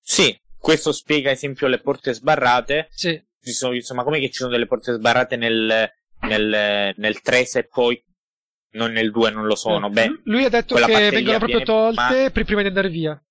Sì, 0.00 0.36
questo 0.58 0.92
spiega 0.92 1.30
ad 1.30 1.36
esempio 1.36 1.68
le 1.68 1.80
porte 1.80 2.12
sbarrate. 2.12 2.88
Sì. 2.90 3.20
Ci 3.40 3.52
sono, 3.52 3.74
insomma, 3.74 4.02
come 4.02 4.20
che 4.20 4.28
ci 4.28 4.38
sono 4.38 4.50
delle 4.50 4.66
porte 4.66 4.92
sbarrate 4.92 5.36
nel, 5.36 5.90
nel, 6.22 6.94
nel 6.96 7.20
3 7.20 7.44
se 7.44 7.66
poi 7.66 8.02
non 8.72 8.92
nel 8.92 9.10
2 9.10 9.30
non 9.30 9.46
lo 9.46 9.54
sono. 9.54 9.86
Eh, 9.88 9.90
Beh, 9.90 10.20
lui 10.24 10.44
ha 10.44 10.48
detto 10.48 10.74
che 10.74 11.10
vengono 11.10 11.38
proprio 11.38 11.62
tolte 11.62 12.30
prima, 12.30 12.46
prima 12.46 12.60
di 12.62 12.68
andare 12.68 12.88
via. 12.88 13.22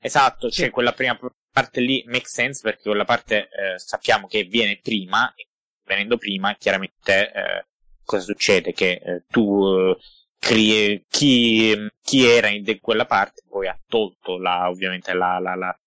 Esatto, 0.00 0.50
sì. 0.50 0.60
cioè 0.60 0.70
quella 0.70 0.92
prima 0.92 1.18
parte 1.50 1.80
lì 1.80 2.02
make 2.06 2.26
sense 2.26 2.60
perché 2.62 2.82
quella 2.82 3.04
parte 3.04 3.48
eh, 3.48 3.78
sappiamo 3.78 4.26
che 4.26 4.44
viene 4.44 4.78
prima, 4.82 5.32
e 5.34 5.48
venendo 5.84 6.16
prima 6.16 6.54
chiaramente 6.54 7.32
eh, 7.32 7.66
cosa 8.04 8.24
succede? 8.24 8.72
Che 8.72 9.00
eh, 9.04 9.24
tu 9.28 9.96
cri- 10.38 11.04
chi, 11.08 11.88
chi, 12.02 12.24
era 12.24 12.48
in 12.48 12.64
quella 12.80 13.06
parte 13.06 13.42
poi 13.48 13.66
ha 13.66 13.78
tolto 13.86 14.38
la, 14.38 14.68
ovviamente 14.68 15.12
la, 15.12 15.38
la, 15.38 15.54
la, 15.54 15.78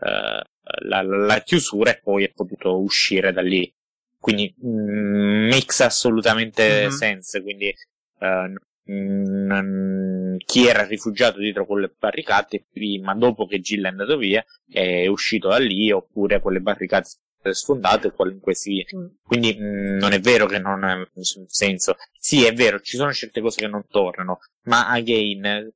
uh, 0.00 0.42
la, 0.88 1.42
chiusura 1.42 1.90
e 1.90 2.00
poi 2.02 2.24
è 2.24 2.32
potuto 2.32 2.80
uscire 2.80 3.32
da 3.32 3.42
lì. 3.42 3.72
Quindi 4.18 4.54
mm, 4.64 5.48
makes 5.48 5.80
assolutamente 5.80 6.82
mm-hmm. 6.82 6.90
sense, 6.90 7.42
quindi 7.42 7.74
uh, 8.18 8.52
n- 8.90 10.36
chi 10.44 10.66
era 10.66 10.84
rifugiato 10.84 11.38
dietro 11.38 11.66
quelle 11.66 11.92
barricate 11.96 12.64
prima, 12.70 13.14
dopo 13.14 13.46
che 13.46 13.60
Jill 13.60 13.84
è 13.84 13.88
andato 13.88 14.16
via, 14.16 14.44
è 14.70 15.06
uscito 15.06 15.48
da 15.48 15.58
lì, 15.58 15.90
oppure 15.90 16.40
quelle 16.40 16.60
barricate 16.60 17.10
sfondate 17.50 18.12
qualunque 18.12 18.54
sia. 18.54 18.84
Mm. 18.94 19.06
Quindi 19.22 19.56
mh, 19.58 19.64
mm, 19.64 19.98
non 19.98 20.12
è 20.12 20.20
vero 20.20 20.46
che 20.46 20.58
non 20.58 20.84
ha 20.84 21.08
senso. 21.46 21.96
Sì, 22.18 22.44
è 22.44 22.52
vero, 22.52 22.80
ci 22.80 22.96
sono 22.96 23.12
certe 23.12 23.40
cose 23.40 23.60
che 23.60 23.68
non 23.68 23.86
tornano, 23.88 24.40
ma 24.64 24.88
again, 24.88 25.72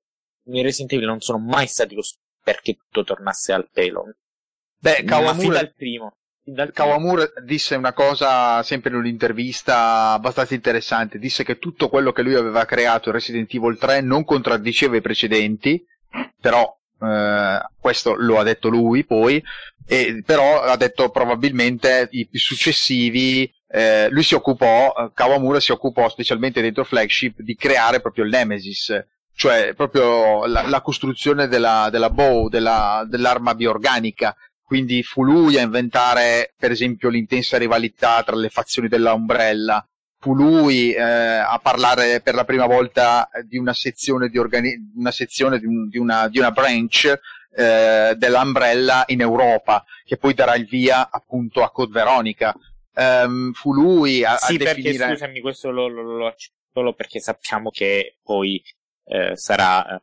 i 0.47 0.63
Resident 0.63 0.93
Evil 0.93 1.07
non 1.07 1.21
sono 1.21 1.39
mai 1.39 1.67
stati 1.67 1.95
così 1.95 2.17
perché 2.43 2.75
tutto 2.75 3.05
tornasse 3.05 3.53
al 3.53 3.69
pelo. 3.73 4.15
Beh, 4.79 5.05
Kawamura, 5.05 5.61
dal 5.61 5.73
primo. 5.75 6.19
Dal 6.47 6.73
Kawamura 6.73 7.27
disse 7.43 7.75
una 7.75 7.95
cosa 7.95 8.63
sempre 8.63 8.91
in 8.91 8.97
un'intervista 8.97 10.13
abbastanza 10.13 10.53
interessante, 10.53 11.19
disse 11.19 11.43
che 11.43 11.59
tutto 11.59 11.89
quello 11.89 12.13
che 12.13 12.21
lui 12.21 12.35
aveva 12.35 12.67
creato 12.67 13.09
in 13.09 13.15
Resident 13.15 13.53
Evil 13.55 13.79
3 13.79 14.03
non 14.03 14.25
contraddiceva 14.25 14.97
i 14.97 15.01
precedenti, 15.01 15.83
però 16.39 16.77
eh, 17.01 17.61
questo 17.81 18.15
lo 18.15 18.39
ha 18.39 18.43
detto 18.43 18.69
lui 18.69 19.05
poi, 19.05 19.43
e, 19.87 20.23
però 20.25 20.61
ha 20.61 20.77
detto 20.77 21.09
probabilmente 21.09 22.09
i, 22.11 22.29
successivi 22.33 23.51
eh, 23.67 24.09
lui 24.11 24.23
si 24.23 24.35
occupò, 24.35 25.11
Kawamura 25.15 25.59
si 25.61 25.73
occupò 25.73 26.09
specialmente 26.11 26.61
dentro 26.61 26.85
Flagship 26.85 27.41
di 27.41 27.57
creare 27.57 28.01
proprio 28.01 28.25
il 28.25 28.31
Nemesis, 28.31 29.05
cioè 29.35 29.73
proprio 29.75 30.47
la, 30.47 30.69
la 30.69 30.81
costruzione 30.81 31.49
della, 31.49 31.89
della 31.91 32.11
bow, 32.11 32.49
della, 32.49 33.05
dell'arma 33.09 33.55
bioorganica. 33.55 34.37
Quindi 34.65 35.03
fu 35.03 35.23
lui 35.23 35.59
a 35.59 35.63
inventare, 35.63 36.55
per 36.57 36.71
esempio, 36.71 37.11
l'intensa 37.11 37.59
rivalità 37.59 38.23
tra 38.23 38.35
le 38.35 38.49
fazioni 38.49 38.89
della 38.89 39.13
Umbrella, 39.13 39.87
fu 40.19 40.35
lui 40.35 40.91
eh, 40.91 41.03
a 41.03 41.61
parlare 41.63 42.23
per 42.23 42.35
la 42.35 42.45
prima 42.45 42.65
volta 42.65 43.29
di 43.47 43.59
una 43.59 43.75
sezione 43.75 44.31
di, 44.31 44.39
organi- 44.39 44.93
una, 44.97 45.11
sezione 45.11 45.59
di, 45.59 45.67
un, 45.67 45.89
di, 45.89 45.99
una, 45.99 46.29
di 46.29 46.39
una 46.39 46.51
branch 46.51 47.21
eh, 47.55 48.15
dell'Umbrella 48.17 49.05
in 49.09 49.21
Europa, 49.21 49.85
che 50.03 50.17
poi 50.17 50.33
darà 50.33 50.55
il 50.55 50.65
via 50.65 51.11
appunto 51.11 51.63
a 51.63 51.71
Code 51.71 51.93
Veronica. 51.93 52.55
Um, 52.95 53.53
fu 53.53 53.75
lui 53.75 54.25
a, 54.25 54.37
sì, 54.37 54.55
a 54.55 54.57
perché, 54.57 54.81
definire... 54.81 55.09
scusami, 55.11 55.41
questo 55.41 55.71
lo, 55.71 55.89
lo, 55.89 56.03
lo 56.17 56.35
solo 56.73 56.95
perché 56.95 57.21
sappiamo 57.21 57.69
che 57.71 58.17
poi 58.23 58.63
eh, 59.05 59.37
sarà... 59.37 60.03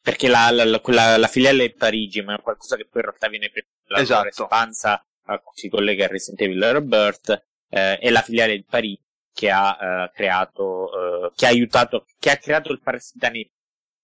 Eh, 0.00 0.10
perché 0.10 0.28
la, 0.28 0.50
la, 0.50 0.80
quella, 0.80 1.16
la 1.16 1.26
filiale 1.26 1.64
è 1.64 1.72
Parigi, 1.72 2.22
ma 2.22 2.34
è 2.34 2.40
qualcosa 2.40 2.76
che 2.76 2.86
poi 2.86 3.02
in 3.02 3.08
realtà 3.08 3.28
viene 3.28 3.50
prima 3.50 3.66
della 3.86 4.00
esatto. 4.00 4.28
espansa 4.28 5.04
a 5.24 5.38
cui 5.38 5.52
si 5.54 5.68
collega 5.68 6.06
a 6.06 6.08
Resident 6.08 6.40
Evil 6.40 6.72
Rebirth 6.72 7.44
eh, 7.68 7.98
è 7.98 8.10
la 8.10 8.22
filiale 8.22 8.56
di 8.56 8.64
Parigi 8.68 9.02
che 9.32 9.50
ha 9.50 9.78
eh, 9.80 10.10
creato, 10.14 10.90
eh, 11.26 11.32
che 11.36 11.46
ha 11.46 11.50
aiutato, 11.50 12.06
che 12.18 12.30
ha 12.30 12.36
creato 12.36 12.72
il 12.72 12.80
parassitane 12.80 13.50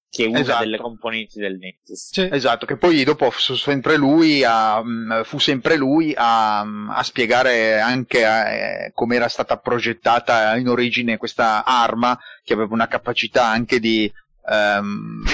che 0.08 0.24
è 0.24 0.28
una 0.28 0.40
esatto. 0.40 0.64
delle 0.64 0.78
componenti 0.78 1.38
del 1.38 1.58
Nexus. 1.58 2.12
Sì. 2.12 2.28
Esatto, 2.30 2.64
che 2.64 2.76
poi 2.76 3.04
dopo 3.04 3.30
fu 3.30 3.54
sempre 3.54 3.96
lui 3.96 4.42
a, 4.44 4.82
mm, 4.82 5.22
fu 5.22 5.38
sempre 5.38 5.76
lui 5.76 6.14
a, 6.16 6.64
mm, 6.64 6.90
a 6.90 7.02
spiegare 7.02 7.80
anche 7.80 8.22
eh, 8.22 8.92
come 8.94 9.16
era 9.16 9.28
stata 9.28 9.58
progettata 9.58 10.56
in 10.56 10.68
origine 10.68 11.18
questa 11.18 11.64
arma 11.64 12.18
che 12.42 12.54
aveva 12.54 12.72
una 12.72 12.88
capacità 12.88 13.46
anche 13.46 13.78
di 13.78 14.10
ehm, 14.48 15.24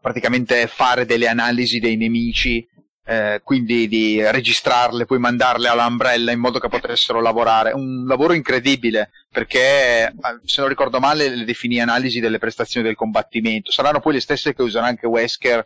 praticamente 0.00 0.66
fare 0.66 1.04
delle 1.04 1.28
analisi 1.28 1.78
dei 1.78 1.96
nemici 1.96 2.66
eh, 3.08 3.40
quindi 3.42 3.88
di 3.88 4.22
registrarle, 4.22 5.06
poi 5.06 5.18
mandarle 5.18 5.68
all'Umbrella 5.68 6.30
in 6.30 6.38
modo 6.38 6.58
che 6.58 6.68
potessero 6.68 7.22
lavorare. 7.22 7.72
Un 7.72 8.04
lavoro 8.06 8.34
incredibile, 8.34 9.10
perché 9.30 10.08
eh, 10.08 10.12
se 10.44 10.60
non 10.60 10.68
ricordo 10.68 11.00
male 11.00 11.30
le 11.30 11.44
definì 11.44 11.80
analisi 11.80 12.20
delle 12.20 12.36
prestazioni 12.36 12.84
del 12.84 12.96
combattimento. 12.96 13.72
Saranno 13.72 14.00
poi 14.00 14.12
le 14.12 14.20
stesse 14.20 14.54
che 14.54 14.60
userà 14.60 14.84
anche 14.84 15.06
Wesker 15.06 15.64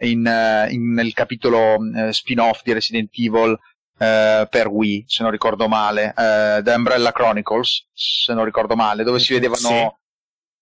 in, 0.00 0.26
uh, 0.26 0.70
in, 0.70 0.92
nel 0.92 1.14
capitolo 1.14 1.76
uh, 1.76 2.10
spin-off 2.10 2.60
di 2.62 2.74
Resident 2.74 3.08
Evil 3.14 3.52
uh, 3.52 4.46
per 4.46 4.68
Wii, 4.68 5.04
se 5.08 5.22
non 5.22 5.32
ricordo 5.32 5.68
male, 5.68 6.12
The 6.14 6.74
Umbrella 6.74 7.12
Chronicles, 7.12 7.86
se 7.94 8.34
non 8.34 8.44
ricordo 8.44 8.76
male, 8.76 9.02
dove 9.02 9.18
si 9.18 9.32
vedevano... 9.32 10.00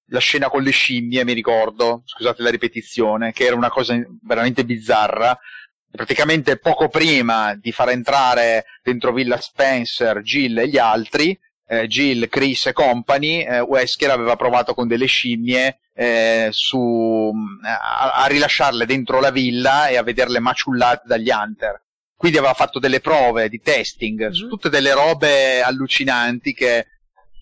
La 0.09 0.21
scena 0.21 0.49
con 0.49 0.63
le 0.63 0.71
scimmie, 0.71 1.25
mi 1.25 1.33
ricordo, 1.33 2.03
scusate 2.05 2.43
la 2.43 2.51
ripetizione, 2.51 3.33
che 3.33 3.47
era 3.47 3.57
una 3.57 3.71
cosa 3.71 3.99
veramente 4.23 4.65
bizzarra, 4.65 5.39
praticamente 5.91 6.59
poco 6.59 6.89
prima 6.89 7.55
di 7.55 7.73
far 7.73 7.91
entrare 7.91 8.65
dentro 8.83 9.13
Villa 9.13 9.41
Spencer 9.41 10.21
Jill 10.21 10.59
e 10.59 10.69
gli 10.69 10.79
altri, 10.79 11.39
eh, 11.67 11.87
Jill, 11.87 12.29
Chris 12.29 12.67
e 12.67 12.73
company, 12.73 13.43
eh, 13.43 13.61
Wesker 13.61 14.11
aveva 14.11 14.37
provato 14.37 14.75
con 14.75 14.87
delle 14.87 15.07
scimmie 15.07 15.79
eh, 15.95 16.49
su, 16.51 17.33
a, 17.63 18.13
a, 18.13 18.27
rilasciarle 18.27 18.85
dentro 18.87 19.21
la 19.21 19.31
villa 19.31 19.87
e 19.89 19.97
a 19.97 20.03
vederle 20.03 20.41
maciullate 20.41 21.07
dagli 21.07 21.31
hunter. 21.31 21.83
Quindi 22.17 22.39
aveva 22.39 22.55
fatto 22.55 22.79
delle 22.79 23.01
prove 23.01 23.49
di 23.49 23.61
testing 23.61 24.23
mm-hmm. 24.23 24.33
su 24.33 24.49
tutte 24.49 24.69
delle 24.69 24.93
robe 24.93 25.63
allucinanti 25.63 26.55
che 26.55 26.87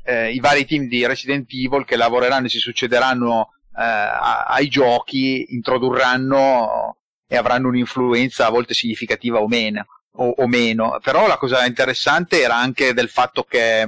eh, 0.04 0.32
i 0.32 0.40
vari 0.40 0.64
team 0.64 0.86
di 0.86 1.06
Resident 1.06 1.50
Evil 1.52 1.84
che 1.84 1.96
lavoreranno 1.96 2.46
e 2.46 2.50
si 2.50 2.58
succederanno 2.58 3.54
eh, 3.76 3.82
ai 3.82 4.68
giochi 4.68 5.54
introdurranno 5.54 6.96
e 7.26 7.36
avranno 7.36 7.68
un'influenza 7.68 8.46
a 8.46 8.50
volte 8.50 8.74
significativa 8.74 9.40
o 9.40 9.48
meno, 9.48 9.86
o, 10.16 10.34
o 10.36 10.46
meno. 10.46 10.98
Però 11.02 11.26
la 11.26 11.38
cosa 11.38 11.64
interessante 11.64 12.40
era 12.42 12.56
anche 12.56 12.92
del 12.92 13.08
fatto 13.08 13.44
che 13.44 13.80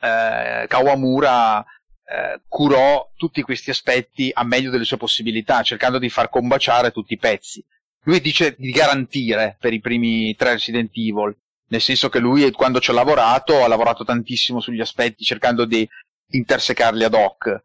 eh, 0.00 0.66
Kawamura 0.66 1.60
eh, 1.62 2.40
curò 2.48 3.10
tutti 3.16 3.42
questi 3.42 3.70
aspetti 3.70 4.30
a 4.32 4.44
meglio 4.44 4.70
delle 4.70 4.84
sue 4.84 4.96
possibilità, 4.96 5.62
cercando 5.62 5.98
di 5.98 6.08
far 6.08 6.28
combaciare 6.28 6.90
tutti 6.90 7.12
i 7.12 7.18
pezzi. 7.18 7.64
Lui 8.04 8.20
dice 8.20 8.56
di 8.58 8.70
garantire 8.70 9.56
per 9.60 9.74
i 9.74 9.80
primi 9.80 10.34
tre 10.34 10.52
Resident 10.52 10.90
Evil, 10.94 11.36
nel 11.70 11.80
senso 11.80 12.08
che 12.08 12.18
lui 12.18 12.50
quando 12.52 12.80
ci 12.80 12.90
ha 12.90 12.94
lavorato 12.94 13.64
ha 13.64 13.68
lavorato 13.68 14.04
tantissimo 14.04 14.60
sugli 14.60 14.80
aspetti 14.80 15.24
cercando 15.24 15.64
di 15.64 15.88
intersecarli 16.28 17.04
ad 17.04 17.14
hoc 17.14 17.62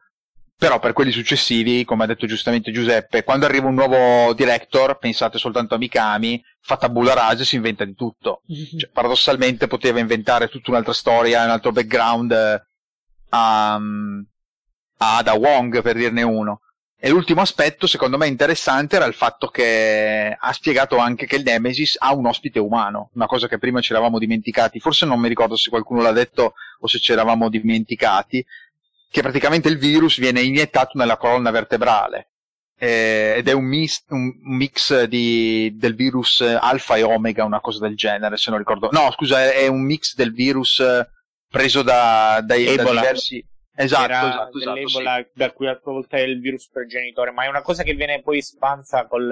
però 0.57 0.80
per 0.80 0.94
quelli 0.94 1.11
successivi, 1.11 1.84
come 1.84 2.06
ha 2.06 2.07
detto 2.07 2.26
giustamente 2.26 2.72
Giuseppe, 2.72 3.26
quando 3.26 3.45
arriva 3.45 3.68
un 3.68 3.76
nuovo 3.76 4.34
director, 4.34 4.98
pensate 4.98 5.38
soltanto 5.38 5.76
a 5.76 5.77
Mikami, 5.77 6.41
fa 6.61 6.77
tabula 6.77 7.14
rasa 7.14 7.41
e 7.41 7.45
si 7.45 7.57
inventa 7.57 7.84
di 7.84 7.94
tutto. 7.94 8.41
Mm-hmm. 8.52 8.77
Cioè, 8.77 8.90
paradossalmente 8.90 9.68
poteva 9.68 9.99
inventare 9.99 10.48
tutta 10.48 10.72
un'altra 10.72 10.94
storia, 10.94 11.44
un 11.44 11.49
altro 11.49 11.73
background 11.73 12.32
eh, 12.32 12.64
a, 13.30 13.76
a 13.76 15.23
Da 15.23 15.34
Wong, 15.34 15.82
per 15.82 15.98
dirne 15.98 16.22
uno. 16.22 16.61
E 16.98 17.10
l'ultimo 17.10 17.42
aspetto, 17.42 17.88
secondo 17.88 18.18
me 18.18 18.28
interessante, 18.28 18.96
era 18.96 19.06
il 19.06 19.14
fatto 19.14 19.48
che 19.48 20.36
ha 20.40 20.54
spiegato 20.54 20.98
anche 20.98 21.26
che 21.26 21.36
il 21.36 21.44
Nemesis 21.44 21.98
ha 22.00 22.14
un 22.14 22.26
ospite 22.26 22.60
umano, 22.60 23.10
una 23.14 23.28
cosa 23.28 23.48
che 23.48 23.60
prima 23.60 23.82
ci 23.82 23.92
eravamo 23.92 24.18
dimenticati. 24.18 24.80
Forse 24.80 25.06
non 25.06 25.20
mi 25.20 25.28
ricordo 25.28 25.56
se 25.56 25.70
qualcuno 25.70 26.02
l'ha 26.02 26.12
detto 26.12 26.54
o 26.80 26.88
se 26.88 27.00
ci 27.00 27.12
eravamo 27.12 27.50
dimenticati, 27.50 28.44
che 29.12 29.22
praticamente 29.22 29.70
il 29.70 29.78
virus 29.78 30.18
viene 30.20 30.42
iniettato 30.42 30.98
nella 30.98 31.18
colonna 31.18 31.52
vertebrale 31.52 32.30
eh, 32.78 33.36
ed 33.38 33.48
è 33.48 33.54
un 33.54 33.64
mix, 33.64 34.04
un 34.10 34.34
mix 34.42 35.04
di, 35.04 35.74
del 35.76 35.96
virus 35.96 36.42
alfa 36.42 36.96
e 36.96 37.04
omega, 37.04 37.46
una 37.46 37.62
cosa 37.62 37.80
del 37.80 37.96
genere, 37.96 38.38
se 38.38 38.50
non 38.50 38.60
ricordo. 38.60 38.90
No, 38.92 39.12
scusa, 39.12 39.52
è 39.52 39.68
un 39.68 39.82
mix 39.82 40.16
del 40.16 40.34
virus 40.34 40.84
preso 41.50 41.82
da, 41.82 42.42
dai, 42.44 42.76
da 42.76 42.84
diversi... 42.84 43.46
Esatto, 43.76 44.03
Era 44.03 44.19
esatto, 44.19 44.57
esatto 44.57 44.73
dell'Ebola 44.73 45.18
sì. 45.18 45.30
da 45.34 45.52
cui 45.52 45.68
a 45.68 45.77
sua 45.81 45.91
volta 45.91 46.18
è 46.18 46.22
il 46.22 46.39
virus 46.39 46.69
progenitore, 46.69 47.31
ma 47.31 47.43
è 47.43 47.47
una 47.47 47.61
cosa 47.61 47.84
che 47.84 47.93
viene 47.93 48.22
poi 48.22 48.38
espansa 48.38 49.06
con 49.06 49.27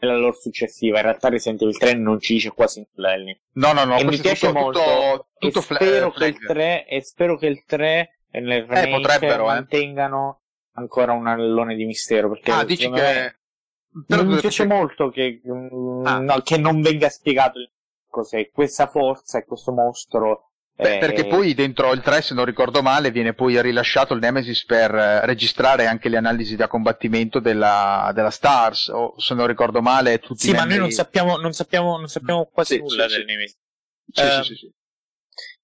nella 0.00 0.16
lore 0.16 0.36
successiva. 0.36 0.98
In 0.98 1.04
realtà 1.04 1.28
Resident 1.28 1.62
Evil 1.62 1.78
3 1.78 1.94
non 1.94 2.20
ci 2.20 2.34
dice 2.34 2.50
quasi 2.50 2.86
nulla. 2.94 3.16
No, 3.52 3.72
no, 3.72 3.84
no, 3.84 3.98
e 3.98 4.04
mi 4.04 4.18
piace 4.18 4.46
tutto, 4.48 4.58
molto. 4.58 4.80
Tutto, 4.80 5.26
tutto 5.38 5.58
e, 5.58 5.62
spero 5.62 6.10
che 6.10 6.26
il 6.26 6.38
3, 6.38 6.86
e 6.86 7.02
spero 7.02 7.36
che 7.36 7.46
il 7.46 7.64
3 7.64 8.20
e 8.30 8.40
nel 8.40 8.64
remake 8.64 9.26
eh, 9.26 9.38
mantengano 9.38 10.40
eh. 10.40 10.80
ancora 10.80 11.12
un 11.12 11.26
allone 11.26 11.74
di 11.74 11.84
mistero. 11.84 12.30
Perché 12.30 12.50
ah, 12.50 12.64
dici 12.64 12.90
che... 12.90 13.34
Però 14.06 14.24
mi 14.24 14.38
piace 14.38 14.66
molto 14.66 15.10
che, 15.10 15.40
ah. 16.04 16.20
no, 16.20 16.40
che 16.42 16.56
non 16.56 16.80
venga 16.80 17.08
spiegato 17.08 17.58
cos'è 18.08 18.48
questa 18.50 18.86
forza 18.86 19.38
e 19.38 19.44
questo 19.44 19.72
mostro. 19.72 20.49
Beh, 20.80 20.98
perché 20.98 21.26
poi 21.26 21.54
dentro 21.54 21.92
il 21.92 22.00
3, 22.00 22.22
se 22.22 22.34
non 22.34 22.44
ricordo 22.44 22.82
male, 22.82 23.10
viene 23.10 23.34
poi 23.34 23.60
rilasciato 23.60 24.14
il 24.14 24.20
Nemesis 24.20 24.64
per 24.64 24.94
eh, 24.94 25.26
registrare 25.26 25.86
anche 25.86 26.08
le 26.08 26.16
analisi 26.16 26.56
da 26.56 26.68
combattimento 26.68 27.38
della, 27.38 28.10
della 28.14 28.30
Stars, 28.30 28.88
o 28.88 29.14
se 29.18 29.34
non 29.34 29.46
ricordo 29.46 29.82
male, 29.82 30.18
tutti 30.18 30.40
Sì, 30.40 30.52
ma 30.52 30.64
noi 30.64 30.78
non 30.78 30.90
sappiamo, 30.90 31.36
non 31.36 31.52
sappiamo, 31.52 31.98
non 31.98 32.08
sappiamo 32.08 32.46
quasi 32.46 32.74
sì, 32.74 32.80
nulla 32.80 33.08
sì, 33.08 33.14
del 33.14 33.20
sì. 33.20 33.26
Nemesis. 33.26 33.58
Sì, 34.12 34.22
uh, 34.22 34.42
sì, 34.42 34.54
sì, 34.54 34.72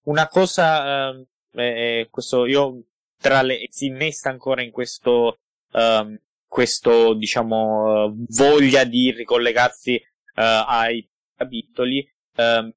Una 0.03 0.29
cosa 0.29 1.11
uh, 1.11 1.27
eh, 1.55 2.09
questo, 2.11 2.47
io 2.47 2.83
tra 3.19 3.43
le, 3.43 3.67
si 3.71 3.87
innesta 3.87 4.29
ancora 4.29 4.63
in 4.63 4.71
questo, 4.71 5.39
um, 5.73 6.19
questo 6.47 7.15
diciamo, 7.15 8.15
voglia 8.29 8.85
di 8.85 9.11
ricollegarsi 9.11 9.95
uh, 9.95 10.43
ai 10.67 11.09
capitoli. 11.35 12.09
Um, 12.37 12.73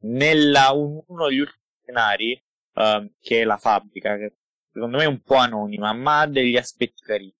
nella 0.00 0.72
uno 0.72 1.28
degli 1.28 1.40
ultimi 1.40 1.64
scenari, 1.82 2.42
um, 2.74 3.10
che 3.20 3.40
è 3.40 3.44
la 3.44 3.56
fabbrica, 3.56 4.16
che 4.16 4.34
secondo 4.72 4.98
me 4.98 5.04
è 5.04 5.08
un 5.08 5.20
po' 5.20 5.36
anonima, 5.36 5.92
ma 5.92 6.20
ha 6.20 6.26
degli 6.26 6.56
aspetti 6.56 7.02
carini. 7.02 7.34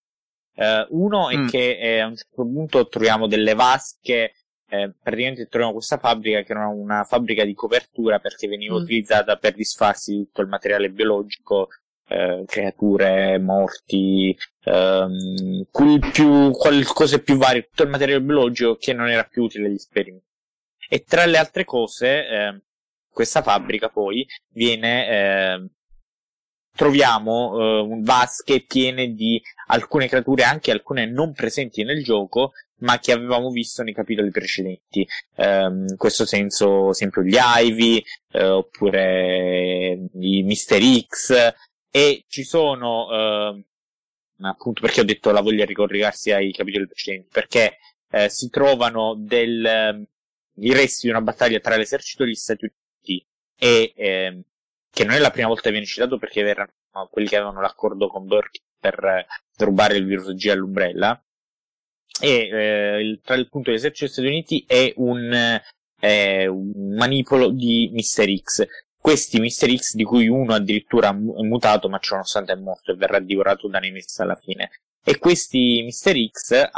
Uh, 0.54 0.86
uno 0.90 1.30
è 1.30 1.36
mm. 1.36 1.48
che 1.48 1.78
eh, 1.78 2.00
a 2.00 2.06
un 2.06 2.16
certo 2.16 2.42
punto 2.42 2.88
troviamo 2.88 3.26
delle 3.26 3.54
vasche 3.54 4.34
eh, 4.72 4.92
praticamente 5.02 5.48
troviamo 5.48 5.74
questa 5.74 5.98
fabbrica 5.98 6.42
che 6.42 6.52
era 6.52 6.68
una 6.68 7.02
fabbrica 7.02 7.44
di 7.44 7.54
copertura 7.54 8.20
perché 8.20 8.46
veniva 8.46 8.78
mm. 8.78 8.82
utilizzata 8.82 9.36
per 9.36 9.54
disfarsi 9.54 10.12
di 10.12 10.24
tutto 10.26 10.42
il 10.42 10.48
materiale 10.48 10.90
biologico, 10.90 11.68
eh, 12.06 12.44
creature, 12.46 13.36
morti, 13.38 14.36
ehm, 14.64 15.66
più, 16.12 16.50
cose 16.52 17.20
più 17.20 17.36
varie, 17.36 17.64
tutto 17.64 17.82
il 17.82 17.88
materiale 17.88 18.22
biologico 18.22 18.76
che 18.76 18.92
non 18.92 19.08
era 19.08 19.24
più 19.24 19.42
utile 19.42 19.66
agli 19.66 19.74
esperimenti. 19.74 20.28
E 20.92 21.04
tra 21.04 21.24
le 21.24 21.38
altre 21.38 21.64
cose, 21.64 22.26
eh, 22.26 22.62
questa 23.08 23.42
fabbrica 23.42 23.90
poi 23.90 24.26
viene, 24.52 25.08
eh, 25.08 25.68
troviamo 26.74 27.58
eh, 27.58 28.00
vasche 28.00 28.64
piene 28.66 29.12
di 29.12 29.40
alcune 29.68 30.08
creature, 30.08 30.42
anche 30.42 30.72
alcune 30.72 31.06
non 31.06 31.32
presenti 31.32 31.84
nel 31.84 32.02
gioco, 32.02 32.54
ma 32.78 32.98
che 32.98 33.12
avevamo 33.12 33.50
visto 33.50 33.84
nei 33.84 33.94
capitoli 33.94 34.30
precedenti. 34.30 35.06
Um, 35.36 35.86
in 35.90 35.96
questo 35.96 36.24
senso, 36.24 36.90
esempio, 36.90 37.22
gli 37.22 37.36
Ivy, 37.38 38.02
eh, 38.32 38.44
oppure 38.46 40.08
i 40.14 40.42
Mister 40.42 40.82
X, 40.82 41.52
e 41.88 42.24
ci 42.26 42.42
sono, 42.42 43.08
eh, 43.12 43.64
appunto 44.40 44.80
perché 44.80 45.02
ho 45.02 45.04
detto 45.04 45.30
la 45.30 45.42
voglia 45.42 45.64
di 45.64 45.70
ricollegarsi 45.70 46.32
ai 46.32 46.52
capitoli 46.52 46.86
precedenti, 46.86 47.28
perché 47.30 47.76
eh, 48.10 48.28
si 48.28 48.48
trovano 48.48 49.14
del, 49.14 50.08
i 50.60 50.72
resti 50.72 51.06
di 51.06 51.12
una 51.12 51.22
battaglia 51.22 51.60
tra 51.60 51.76
l'esercito 51.76 52.24
degli 52.24 52.34
Stati 52.34 52.64
Uniti 52.64 53.26
e, 53.58 53.92
ehm, 53.96 54.42
che 54.92 55.04
non 55.04 55.14
è 55.14 55.18
la 55.18 55.30
prima 55.30 55.48
volta 55.48 55.64
che 55.64 55.70
viene 55.70 55.86
citato 55.86 56.18
perché 56.18 56.40
erano 56.40 56.72
quelli 57.10 57.28
che 57.28 57.36
avevano 57.36 57.60
l'accordo 57.60 58.08
con 58.08 58.26
Burke 58.26 58.60
per 58.78 59.04
eh, 59.04 59.26
rubare 59.58 59.96
il 59.96 60.06
virus 60.06 60.34
G 60.34 60.48
all'Umbrella, 60.48 61.22
e 62.20 62.48
eh, 62.52 63.00
il, 63.00 63.20
tra 63.22 63.34
il 63.34 63.48
punto 63.48 63.70
dell'esercito 63.70 64.04
degli 64.04 64.12
Stati 64.12 64.28
Uniti 64.28 64.64
è 64.66 64.92
un, 64.96 65.60
eh, 66.00 66.46
un 66.46 66.94
manipolo 66.94 67.50
di 67.50 67.90
Mr. 67.92 68.40
X. 68.42 68.66
Questi 68.98 69.40
Mr. 69.40 69.74
X, 69.76 69.94
di 69.94 70.04
cui 70.04 70.28
uno 70.28 70.52
addirittura 70.52 71.08
è 71.08 71.12
mutato, 71.12 71.88
ma 71.88 71.98
ciononostante 71.98 72.52
è 72.52 72.56
morto 72.56 72.92
e 72.92 72.96
verrà 72.96 73.18
divorato 73.18 73.68
da 73.68 73.78
Nemesis 73.78 74.18
alla 74.18 74.36
fine. 74.36 74.70
E 75.02 75.16
questi 75.16 75.82
Mr. 75.84 76.30
X, 76.30 76.68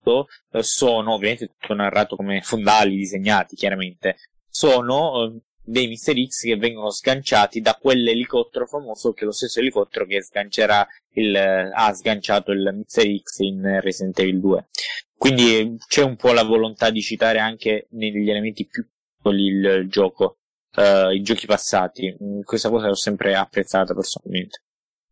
appunto, 0.00 0.28
sono, 0.60 1.12
ovviamente 1.12 1.54
tutto 1.58 1.74
narrato 1.74 2.16
come 2.16 2.40
fondali 2.40 2.96
disegnati, 2.96 3.54
chiaramente, 3.54 4.16
sono 4.48 5.24
eh, 5.24 5.40
dei 5.62 5.88
Mr. 5.88 6.26
X 6.26 6.42
che 6.44 6.56
vengono 6.56 6.90
sganciati 6.90 7.60
da 7.60 7.76
quell'elicottero 7.80 8.66
famoso 8.66 9.12
che 9.12 9.22
è 9.22 9.24
lo 9.24 9.32
stesso 9.32 9.60
elicottero 9.60 10.04
che 10.06 10.22
sgancerà 10.22 10.86
il, 11.12 11.36
ha 11.36 11.92
sganciato 11.92 12.50
il 12.50 12.70
Mr. 12.74 13.20
X 13.22 13.38
in 13.40 13.80
Resident 13.80 14.18
Evil 14.18 14.40
2. 14.40 14.68
Quindi 15.16 15.76
c'è 15.86 16.02
un 16.02 16.16
po' 16.16 16.32
la 16.32 16.44
volontà 16.44 16.90
di 16.90 17.02
citare 17.02 17.38
anche 17.38 17.86
negli 17.90 18.30
elementi 18.30 18.66
più 18.66 18.84
piccoli 19.20 19.44
il, 19.44 19.86
gioco, 19.88 20.38
uh, 20.76 21.10
i 21.10 21.20
giochi 21.20 21.44
passati. 21.44 22.16
Questa 22.42 22.70
cosa 22.70 22.86
l'ho 22.86 22.94
sempre 22.94 23.34
apprezzata 23.34 23.92
personalmente. 23.94 24.62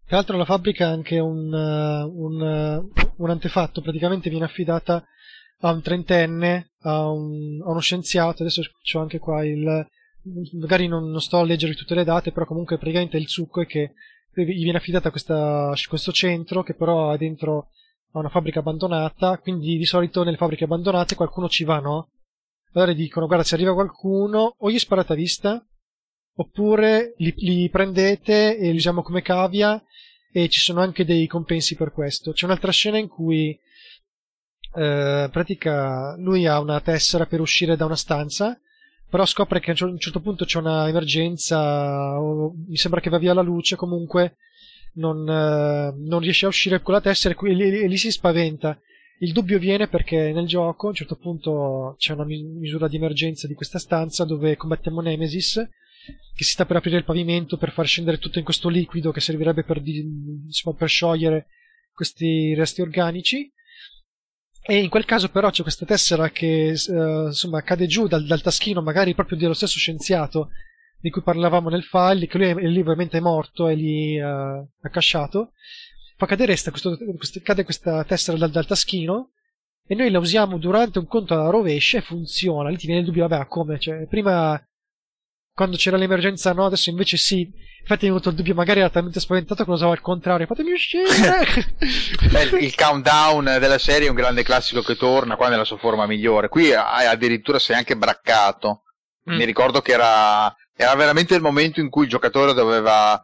Tra 0.09 0.17
l'altro 0.17 0.39
la 0.39 0.47
fabbrica 0.47 0.89
ha 0.89 0.91
anche 0.91 1.19
un, 1.19 1.53
uh, 1.53 2.25
un, 2.25 2.41
uh, 2.41 3.13
un 3.17 3.29
antefatto, 3.29 3.83
praticamente 3.83 4.31
viene 4.31 4.47
affidata 4.47 5.05
a 5.61 5.71
un 5.71 5.83
trentenne, 5.83 6.71
a, 6.81 7.11
un, 7.11 7.61
a 7.63 7.69
uno 7.69 7.81
scienziato, 7.81 8.41
adesso 8.41 8.63
c'ho 8.83 9.01
anche 9.01 9.19
qua 9.19 9.45
il, 9.45 9.87
magari 10.59 10.87
non, 10.87 11.11
non, 11.11 11.21
sto 11.21 11.41
a 11.41 11.45
leggere 11.45 11.75
tutte 11.75 11.95
le 11.95 12.05
date, 12.05 12.33
però 12.33 12.47
comunque 12.47 12.79
praticamente 12.79 13.19
il 13.19 13.29
succo 13.29 13.61
è 13.61 13.67
che 13.67 13.93
gli 14.33 14.63
viene 14.63 14.79
affidata 14.79 15.11
questa, 15.11 15.75
questo 15.87 16.11
centro 16.11 16.63
che 16.63 16.73
però 16.73 17.11
ha 17.11 17.19
dentro 17.19 17.69
a 18.13 18.19
una 18.21 18.31
fabbrica 18.31 18.61
abbandonata, 18.61 19.37
quindi 19.37 19.77
di 19.77 19.85
solito 19.85 20.23
nelle 20.23 20.39
fabbriche 20.39 20.65
abbandonate 20.65 21.17
qualcuno 21.17 21.51
ci 21.51 21.65
va, 21.65 21.81
no? 21.81 22.13
Allora 22.73 22.95
dicono, 22.95 23.27
guarda, 23.27 23.45
se 23.45 23.57
arriva 23.57 23.75
qualcuno, 23.75 24.55
o 24.57 24.71
gli 24.71 24.79
sparate 24.79 25.13
a 25.13 25.17
vista, 25.17 25.63
oppure 26.41 27.15
li, 27.19 27.35
li 27.37 27.69
prendete 27.69 28.57
e 28.57 28.71
li 28.71 28.77
usiamo 28.77 29.03
come 29.03 29.23
cavia, 29.23 29.83
e 30.33 30.49
ci 30.49 30.61
sono 30.61 30.81
anche 30.81 31.05
dei 31.05 31.27
compensi 31.27 31.75
per 31.75 31.93
questo. 31.93 32.33
C'è 32.33 32.45
un'altra 32.45 32.71
scena 32.71 32.97
in 32.97 33.09
cui, 33.09 33.59
eh, 34.75 35.29
pratica, 35.33 36.17
lui 36.19 36.47
ha 36.47 36.61
una 36.61 36.81
tessera 36.81 37.27
per 37.27 37.41
uscire 37.41 37.77
da 37.77 37.87
una 37.87 37.97
stanza, 37.97 38.59
però 39.11 39.25
scopre 39.25 39.59
che 39.59 39.73
a 39.73 39.85
un 39.85 39.99
certo 39.99 40.21
punto 40.21 40.45
c'è 40.45 40.59
una 40.59 40.87
emergenza, 40.89 42.21
o 42.21 42.55
mi 42.69 42.77
sembra 42.77 43.01
che 43.01 43.11
va 43.11 43.19
via 43.19 43.35
la 43.35 43.43
luce, 43.43 43.75
comunque 43.75 44.37
non, 44.95 45.29
eh, 45.29 45.93
non 45.97 46.21
riesce 46.21 46.45
a 46.45 46.51
uscire 46.51 46.81
con 46.83 46.95
la 46.95 47.01
tessera 47.01 47.35
e 47.35 47.53
lì, 47.53 47.89
lì, 47.89 47.97
si 47.97 48.13
spaventa. 48.13 48.79
Il 49.21 49.33
dubbio 49.33 49.59
viene 49.59 49.89
perché 49.89 50.31
nel 50.33 50.47
gioco 50.47 50.87
a 50.87 50.91
un 50.91 50.95
certo 50.95 51.17
punto 51.17 51.97
c'è 51.99 52.13
una 52.13 52.25
misura 52.25 52.87
di 52.87 52.95
emergenza 52.95 53.49
di 53.49 53.55
questa 53.55 53.81
stanza 53.81 54.25
dove 54.25 54.57
combattiamo 54.57 55.01
Nemesis 55.01 55.69
che 56.35 56.45
si 56.45 56.53
sta 56.53 56.67
per 56.67 56.77
aprire 56.77 56.99
il 56.99 57.05
pavimento 57.05 57.57
per 57.57 57.73
far 57.73 57.87
scendere 57.87 58.19
tutto 58.19 58.39
in 58.39 58.45
questo 58.45 58.69
liquido 58.69 59.11
che 59.11 59.21
servirebbe 59.21 59.65
per, 59.65 59.83
insomma, 59.85 60.77
per 60.77 60.89
sciogliere 60.89 61.47
questi 61.93 62.55
resti 62.55 62.81
organici 62.81 63.53
e 64.71 64.83
in 64.83 64.91
quel 64.91 65.05
caso 65.05 65.31
però 65.31 65.51
c'è 65.51 65.63
questa 65.63 65.87
tessera 65.87 66.29
che 66.31 66.75
uh, 66.89 67.27
insomma 67.27 67.63
cade 67.63 67.87
giù 67.87 68.07
dal, 68.07 68.27
dal, 68.27 68.43
taschino 68.43 68.83
magari 68.83 69.15
proprio 69.15 69.39
dello 69.39 69.55
stesso 69.55 69.79
scienziato 69.79 70.51
di 71.01 71.11
cui 71.11 71.23
parlavamo 71.23 71.71
nel 71.71 71.85
file, 71.85 72.27
che 72.27 72.39
lui, 72.39 72.47
è, 72.49 72.53
lui 72.55 72.81
ovviamente 72.81 73.19
è 73.19 73.21
morto 73.21 73.69
e 73.69 73.75
lì 73.75 74.21
uh, 74.21 74.69
accasciato. 74.83 75.53
Fa 76.17 76.27
cadere 76.27 76.49
questa, 76.49 76.71
questo, 76.71 76.99
questo, 77.17 77.41
cade 77.43 77.65
questa 77.65 78.05
tessera 78.05 78.37
dal, 78.37 78.51
dal, 78.51 78.67
taschino 78.67 79.31
e 79.87 79.95
noi 79.95 80.11
la 80.11 80.19
usiamo 80.19 80.59
durante 80.59 80.99
un 80.99 81.07
conto 81.07 81.35
alla 81.35 81.51
rovescia 81.51 81.99
e 81.99 82.03
funziona. 82.03 82.69
Lì 82.69 82.77
ti 82.77 82.87
viene 82.87 83.01
il 83.01 83.07
dubbio, 83.07 83.27
vabbè, 83.27 83.47
come? 83.47 83.79
Cioè, 83.79 84.07
prima 84.07 84.61
quando 85.59 85.77
c'era 85.77 85.97
l'emergenza 85.97 86.53
no, 86.53 86.67
adesso 86.67 86.89
invece 86.89 87.17
sì. 87.17 87.51
Infatti 87.81 88.05
è 88.05 88.09
venuto 88.09 88.29
il 88.29 88.37
dubbio, 88.37 88.55
magari 88.55 88.79
era 88.79 88.91
talmente 88.91 89.19
spaventato 89.19 89.65
che 89.65 89.71
lo 89.71 89.75
usava 89.75 89.91
al 89.91 90.01
contrario. 90.01 90.47
Fatemi 90.47 90.71
uscire! 90.71 91.09
Beh, 92.31 92.59
il 92.61 92.77
countdown 92.77 93.57
della 93.59 93.79
serie 93.79 94.07
è 94.07 94.11
un 94.11 94.15
grande 94.15 94.45
classico 94.45 94.83
che 94.83 94.95
torna 94.95 95.35
qua 95.35 95.49
nella 95.49 95.65
sua 95.65 95.79
forma 95.79 96.07
migliore. 96.07 96.49
Qui 96.49 96.73
addirittura 96.73 97.59
sei 97.59 97.75
anche 97.75 97.97
braccato. 97.97 98.83
Mm. 99.29 99.35
Mi 99.37 99.45
ricordo 99.45 99.81
che 99.81 99.91
era, 99.93 100.55
era 100.77 100.95
veramente 100.95 101.35
il 101.35 101.43
momento 101.43 101.81
in 101.81 101.91
cui 101.91 102.05
il 102.05 102.11
giocatore 102.11 102.55
doveva 102.55 103.21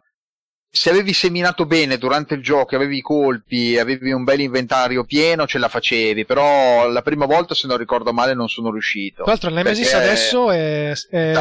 se 0.75 0.89
avevi 0.89 1.13
seminato 1.13 1.65
bene 1.65 1.97
durante 1.97 2.33
il 2.33 2.43
gioco, 2.43 2.75
avevi 2.75 2.97
i 2.97 3.01
colpi, 3.01 3.77
avevi 3.77 4.11
un 4.11 4.25
bel 4.25 4.41
inventario 4.41 5.05
pieno, 5.05 5.47
ce 5.47 5.57
la 5.57 5.69
facevi, 5.69 6.25
però 6.25 6.89
la 6.89 7.01
prima 7.01 7.25
volta, 7.25 7.55
se 7.55 7.65
non 7.65 7.77
ricordo 7.77 8.11
male, 8.11 8.33
non 8.33 8.49
sono 8.49 8.71
riuscito. 8.71 9.23
Tra 9.23 9.31
l'altro, 9.31 9.51
Nemesis 9.51 9.93
adesso 9.93 10.51
è, 10.51 10.91
è, 11.09 11.33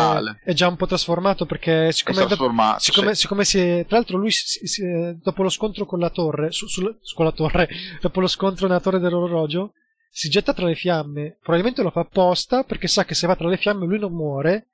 è, 0.44 0.52
già 0.52 0.68
un 0.68 0.76
po' 0.76 0.86
trasformato 0.86 1.46
perché 1.46 1.90
siccome, 1.90 2.26
trasformato, 2.26 2.78
siccome, 2.78 3.14
sì. 3.14 3.20
siccome 3.22 3.44
si 3.44 3.84
tra 3.88 3.96
l'altro 3.96 4.18
lui 4.18 4.30
si, 4.30 4.68
si, 4.68 4.84
dopo 5.20 5.42
lo 5.42 5.48
scontro 5.48 5.84
con 5.84 5.98
la 5.98 6.10
torre, 6.10 6.52
su, 6.52 6.68
su, 6.68 6.84
con 7.16 7.24
la 7.24 7.32
torre, 7.32 7.68
dopo 8.00 8.20
lo 8.20 8.28
scontro 8.28 8.68
nella 8.68 8.78
torre 8.78 9.00
dell'orologio, 9.00 9.72
si 10.12 10.28
getta 10.28 10.54
tra 10.54 10.66
le 10.66 10.76
fiamme. 10.76 11.38
Probabilmente 11.42 11.82
lo 11.82 11.90
fa 11.90 12.02
apposta 12.02 12.62
perché 12.62 12.86
sa 12.86 13.04
che 13.04 13.14
se 13.14 13.26
va 13.26 13.34
tra 13.34 13.48
le 13.48 13.56
fiamme 13.56 13.84
lui 13.84 13.98
non 13.98 14.12
muore, 14.12 14.68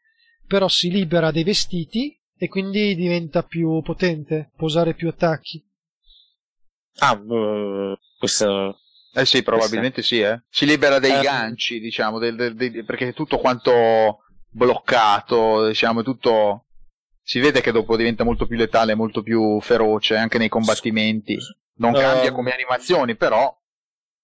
però 0.46 0.68
si 0.68 0.90
libera 0.90 1.30
dei 1.30 1.44
vestiti 1.44 2.14
e 2.42 2.48
quindi 2.48 2.94
diventa 2.94 3.42
più 3.42 3.82
potente, 3.82 4.50
può 4.56 4.66
usare 4.66 4.94
più 4.94 5.08
attacchi. 5.08 5.62
Ah, 7.00 7.12
uh, 7.12 7.94
questo... 8.18 8.78
Eh 9.12 9.26
sì, 9.26 9.42
probabilmente 9.42 10.00
sì, 10.00 10.20
eh. 10.20 10.42
Si 10.48 10.64
libera 10.64 10.98
dei 10.98 11.10
um... 11.10 11.20
ganci, 11.20 11.80
diciamo, 11.80 12.18
del, 12.18 12.36
del, 12.36 12.54
del, 12.54 12.86
perché 12.86 13.08
è 13.08 13.12
tutto 13.12 13.36
quanto 13.36 14.20
bloccato, 14.48 15.66
diciamo, 15.66 16.02
tutto... 16.02 16.64
Si 17.20 17.40
vede 17.40 17.60
che 17.60 17.72
dopo 17.72 17.94
diventa 17.94 18.24
molto 18.24 18.46
più 18.46 18.56
letale, 18.56 18.94
molto 18.94 19.22
più 19.22 19.60
feroce 19.60 20.16
anche 20.16 20.38
nei 20.38 20.48
combattimenti. 20.48 21.36
Non 21.74 21.92
cambia 21.92 22.30
uh... 22.30 22.34
come 22.34 22.52
animazioni, 22.54 23.16
però 23.16 23.54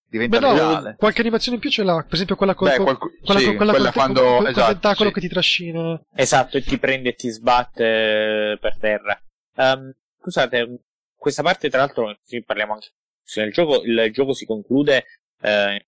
diventa 0.08 0.38
Beh, 0.38 0.46
no, 0.46 0.52
reale. 0.54 0.96
Qualche 0.98 1.20
animazione 1.20 1.56
in 1.56 1.62
più 1.62 1.70
ce 1.70 1.82
l'ha, 1.82 2.02
per 2.02 2.14
esempio 2.14 2.36
quella 2.36 2.54
Beh, 2.54 2.76
qualco, 2.76 3.10
quella, 3.24 3.40
sì, 3.40 3.54
quella, 3.54 3.72
quella 3.72 3.92
quando, 3.92 4.20
col, 4.20 4.36
col 4.36 4.46
esatto, 4.48 4.72
tentacolo 4.72 5.08
sì. 5.08 5.14
che 5.14 5.20
ti 5.20 5.28
trascina. 5.28 6.02
Esatto, 6.14 6.56
e 6.56 6.62
ti 6.62 6.78
prende 6.78 7.10
e 7.10 7.14
ti 7.14 7.28
sbatte 7.28 8.58
per 8.60 8.76
terra. 8.78 9.20
Um, 9.56 9.92
scusate, 10.20 10.80
questa 11.16 11.42
parte 11.42 11.68
tra 11.68 11.80
l'altro, 11.80 12.16
sì, 12.22 12.42
parliamo 12.42 12.74
anche 12.74 12.90
nel 13.34 13.52
gioco, 13.52 13.82
il 13.82 14.10
gioco 14.12 14.32
si 14.32 14.46
conclude 14.46 15.04
eh, 15.40 15.86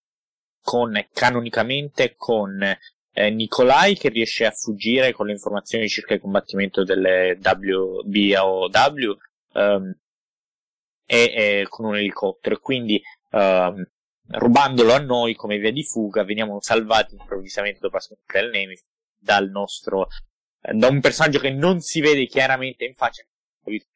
con, 0.60 1.06
canonicamente, 1.12 2.14
con 2.16 2.60
eh, 3.12 3.30
Nikolai 3.30 3.96
che 3.96 4.08
riesce 4.08 4.44
a 4.44 4.50
fuggire 4.50 5.12
con 5.12 5.26
le 5.26 5.32
informazioni 5.32 5.88
circa 5.88 6.14
il 6.14 6.20
combattimento 6.20 6.84
delle 6.84 7.38
WBOW 7.40 9.16
um, 9.54 9.94
e, 11.06 11.32
e 11.34 11.66
con 11.68 11.86
un 11.86 11.96
elicottero, 11.96 12.58
quindi 12.58 13.00
um, 13.30 13.86
rubandolo 14.30 14.92
a 14.92 14.98
noi 14.98 15.34
come 15.34 15.58
via 15.58 15.72
di 15.72 15.84
fuga, 15.84 16.24
veniamo 16.24 16.60
salvati 16.60 17.14
improvvisamente 17.14 17.80
dopo 17.80 17.96
la 17.96 18.02
sconfitta 18.02 18.40
del 18.40 18.50
Nemesis 18.50 18.86
dal 19.18 19.48
nostro, 19.50 20.08
eh, 20.62 20.74
da 20.74 20.88
un 20.88 21.00
personaggio 21.00 21.38
che 21.38 21.50
non 21.50 21.80
si 21.80 22.00
vede 22.00 22.26
chiaramente 22.26 22.84
in 22.84 22.94
faccia, 22.94 23.24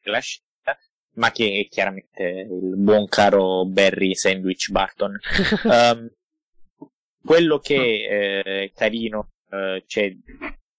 la 0.03 0.19
scelta, 0.19 0.77
ma 1.15 1.31
che 1.31 1.63
è 1.65 1.69
chiaramente 1.69 2.47
il 2.49 2.75
buon 2.77 3.07
caro 3.07 3.65
Barry 3.65 4.15
Sandwich 4.15 4.69
Barton. 4.69 5.17
um, 5.63 6.09
quello 7.23 7.59
che 7.59 7.75
eh, 7.75 8.63
è 8.63 8.71
carino, 8.73 9.29
eh, 9.49 9.83
cioè, 9.87 10.11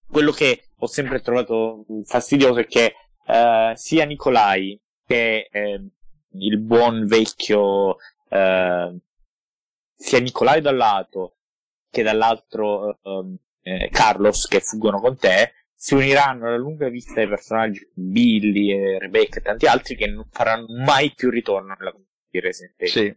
quello 0.09 0.31
che 0.31 0.69
ho 0.77 0.87
sempre 0.87 1.21
trovato 1.21 1.85
fastidioso 2.05 2.59
è 2.59 2.67
che 2.67 2.93
eh, 3.25 3.73
sia 3.75 4.05
Nicolai 4.05 4.79
che 5.05 5.49
eh, 5.51 5.81
il 6.31 6.59
buon 6.59 7.05
vecchio 7.05 7.97
eh, 8.29 8.95
sia 9.95 10.19
Nicolai 10.19 10.61
da 10.61 10.71
un 10.71 10.77
lato 10.77 11.37
che 11.89 12.03
dall'altro 12.03 12.99
uh, 13.01 13.37
eh, 13.61 13.89
Carlos 13.89 14.47
che 14.47 14.59
fuggono 14.59 14.99
con 14.99 15.17
te 15.17 15.53
si 15.73 15.93
uniranno 15.93 16.47
alla 16.47 16.57
lunga 16.57 16.89
vista 16.89 17.13
dei 17.13 17.27
personaggi 17.27 17.87
Billy 17.93 18.71
e 18.71 18.99
Rebecca 18.99 19.39
e 19.39 19.41
tanti 19.41 19.65
altri 19.65 19.95
che 19.95 20.07
non 20.07 20.25
faranno 20.29 20.65
mai 20.69 21.13
più 21.13 21.29
ritorno 21.29 21.75
nella 21.77 21.93
di 22.35 22.39
Resident 22.39 22.75
Evil. 22.77 22.91
Sì. 22.91 23.15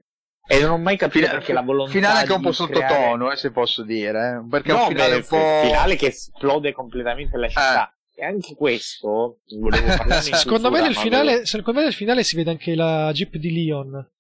E 0.51 0.61
non 0.61 0.71
ho 0.71 0.79
mai 0.79 0.97
capito 0.97 1.27
Fina- 1.27 1.39
anche 1.39 1.53
la 1.53 1.61
volontà 1.61 1.93
finale 1.93 2.27
che 2.27 2.33
è 2.33 2.37
un 2.37 2.43
po' 2.43 2.51
creare... 2.51 2.89
sottotono, 2.89 3.33
eh, 3.33 3.37
se 3.37 3.51
posso 3.51 3.83
dire, 3.83 4.43
eh, 4.43 4.49
perché 4.49 4.73
no, 4.73 4.79
è 4.79 4.81
un 4.81 4.89
finale 4.89 5.11
beh, 5.11 5.17
un 5.17 5.27
po' 5.29 5.67
finale 5.67 5.97
che 5.97 6.07
esplode 6.07 6.73
completamente 6.73 7.37
la 7.37 7.49
città. 7.49 7.91
Eh. 7.91 8.23
E 8.23 8.25
anche 8.25 8.55
questo 8.55 9.41
volevo 9.59 9.87
parlare 9.97 10.23
secondo, 10.23 10.71
me 10.71 10.81
nel 10.81 10.97
finale, 10.97 11.31
avevo... 11.31 11.47
secondo 11.47 11.79
me 11.79 11.85
nel 11.85 11.95
finale 11.95 12.25
si 12.25 12.35
vede 12.35 12.51
anche 12.51 12.75
la 12.75 13.13
Jeep 13.13 13.37
di 13.37 13.53
Leon. 13.53 14.11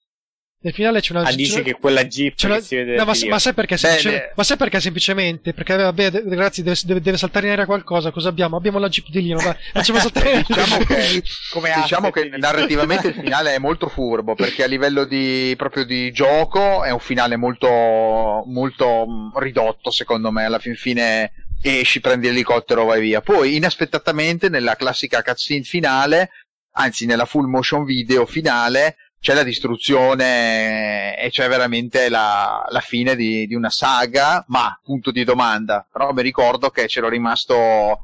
Nel 0.60 0.72
finale 0.72 1.00
c'è 1.00 1.12
una 1.12 1.22
Ah, 1.22 1.32
dici 1.32 1.62
che 1.62 1.74
quella 1.74 2.04
Jeep 2.04 2.34
c'è 2.34 2.46
una... 2.46 2.56
che 2.56 2.62
si 2.62 2.74
vede 2.74 2.96
no, 2.96 3.04
ma, 3.04 3.12
ma 3.28 3.38
sai 3.38 3.54
perché? 3.54 3.74
Beh, 3.74 3.80
Semplice... 3.80 4.10
beh. 4.10 4.32
Ma 4.34 4.42
sai 4.42 4.56
perché 4.56 4.80
semplicemente? 4.80 5.54
Perché 5.54 5.76
vabbè, 5.76 6.10
ragazzi, 6.26 6.64
deve, 6.64 6.76
deve, 6.82 7.00
deve 7.00 7.16
saltare 7.16 7.46
in 7.46 7.52
aria 7.52 7.64
qualcosa. 7.64 8.10
Cosa 8.10 8.28
abbiamo? 8.28 8.56
Abbiamo 8.56 8.80
la 8.80 8.88
Jeep 8.88 9.08
di 9.08 9.22
Lino. 9.22 9.38
Va, 9.38 9.56
facciamo 9.72 10.00
saltare 10.00 10.30
in 10.30 10.44
aria. 10.48 10.64
diciamo 10.64 10.84
che, 10.84 11.22
Come 11.52 11.72
diciamo 11.80 12.10
che 12.10 12.24
narrativamente 12.36 13.06
il 13.06 13.14
finale 13.14 13.54
è 13.54 13.58
molto 13.58 13.88
furbo 13.88 14.34
perché 14.34 14.64
a 14.64 14.66
livello 14.66 15.04
di 15.04 15.54
proprio 15.56 15.84
di 15.84 16.10
gioco 16.10 16.82
è 16.82 16.90
un 16.90 16.98
finale 16.98 17.36
molto 17.36 18.42
molto 18.46 19.06
mh, 19.06 19.38
ridotto 19.38 19.92
secondo 19.92 20.32
me 20.32 20.44
alla 20.44 20.58
fin 20.58 20.74
fine 20.74 21.32
esci 21.62 22.00
prendi 22.00 22.26
l'elicottero 22.26 22.84
vai 22.84 23.00
via 23.00 23.20
poi 23.20 23.56
inaspettatamente 23.56 24.48
nella 24.48 24.74
classica 24.76 25.22
cutscene 25.22 25.62
finale 25.62 26.30
anzi 26.72 27.06
nella 27.06 27.24
full 27.24 27.48
motion 27.48 27.84
video 27.84 28.26
finale 28.26 28.96
c'è 29.20 29.34
la 29.34 29.42
distruzione 29.42 31.18
e 31.18 31.30
c'è 31.30 31.48
veramente 31.48 32.08
la, 32.08 32.64
la 32.68 32.80
fine 32.80 33.16
di, 33.16 33.46
di 33.46 33.54
una 33.54 33.70
saga 33.70 34.44
ma 34.48 34.78
punto 34.82 35.10
di 35.10 35.24
domanda 35.24 35.86
però 35.90 36.12
mi 36.12 36.22
ricordo 36.22 36.70
che 36.70 36.86
c'ero 36.86 37.08
rimasto 37.08 38.02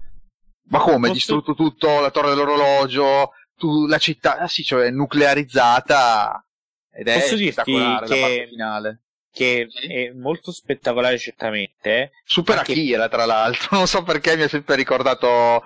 ma 0.67 0.79
come? 0.79 1.11
Distrutto 1.11 1.55
tutto, 1.55 2.01
la 2.01 2.11
torre 2.11 2.31
dell'orologio, 2.31 3.33
tu, 3.55 3.87
la 3.87 3.99
città, 3.99 4.39
ah 4.39 4.49
sì, 4.49 4.63
cioè 4.65 4.89
nuclearizzata. 4.89 6.43
Ed 6.91 7.07
è 7.07 7.21
Posso 7.21 7.37
spettacolare 7.37 8.09
la 8.09 8.15
che- 8.15 8.21
parte 8.21 8.47
finale. 8.49 9.01
che 9.31 9.67
è 9.89 10.11
molto 10.17 10.53
spettacolare 10.53 11.19
certamente. 11.19 12.13
Super 12.25 12.59
Anche- 12.59 12.73
Akira, 12.73 13.09
tra 13.11 13.27
l'altro. 13.27 13.69
Non 13.77 13.87
so 13.87 14.03
perché 14.05 14.37
mi 14.37 14.45
ha 14.45 14.49
sempre 14.49 14.75
ricordato. 14.77 15.65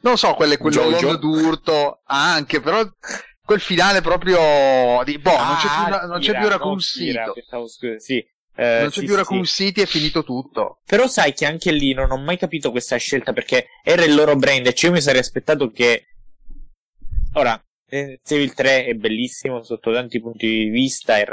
Non 0.00 0.16
so, 0.16 0.32
quelle 0.34 0.56
quello 0.56 0.90
Jojo? 0.92 1.16
d'urto. 1.16 2.00
Anche, 2.06 2.60
però 2.60 2.80
quel 3.48 3.60
finale 3.60 4.02
proprio 4.02 5.02
di 5.06 5.16
boh, 5.18 5.30
non 5.42 5.54
c'è 5.56 5.62
più, 5.62 5.70
Ah, 5.70 5.86
una- 5.86 6.00
non 6.02 6.20
c'è 6.20 6.38
più 6.38 6.48
Raccoon 6.48 6.78
City. 6.80 7.14
Scusa, 7.66 7.98
sì. 7.98 8.16
Eh, 8.54 8.78
Non 8.80 8.90
c'è 8.90 9.00
sì, 9.00 9.06
più 9.06 9.14
Raccoon 9.14 9.46
sì. 9.46 9.64
City, 9.64 9.80
è 9.80 9.86
finito 9.86 10.22
tutto. 10.22 10.80
Però 10.84 11.06
sai 11.06 11.32
che 11.32 11.46
anche 11.46 11.72
lì 11.72 11.94
non 11.94 12.10
ho 12.10 12.18
mai 12.18 12.36
capito 12.36 12.70
questa 12.70 12.96
scelta 12.98 13.32
perché 13.32 13.68
era 13.82 14.04
il 14.04 14.14
loro 14.14 14.36
brand 14.36 14.66
e 14.66 14.74
cioè 14.74 14.90
io 14.90 14.96
mi 14.96 15.00
sarei 15.00 15.20
aspettato 15.20 15.70
che... 15.70 16.08
Ora, 17.34 17.58
Resident 17.86 18.30
Evil 18.30 18.52
3 18.52 18.84
è 18.84 18.92
bellissimo 18.94 19.62
sotto 19.62 19.94
tanti 19.94 20.20
punti 20.20 20.46
di 20.46 20.68
vista, 20.68 21.16
è, 21.16 21.24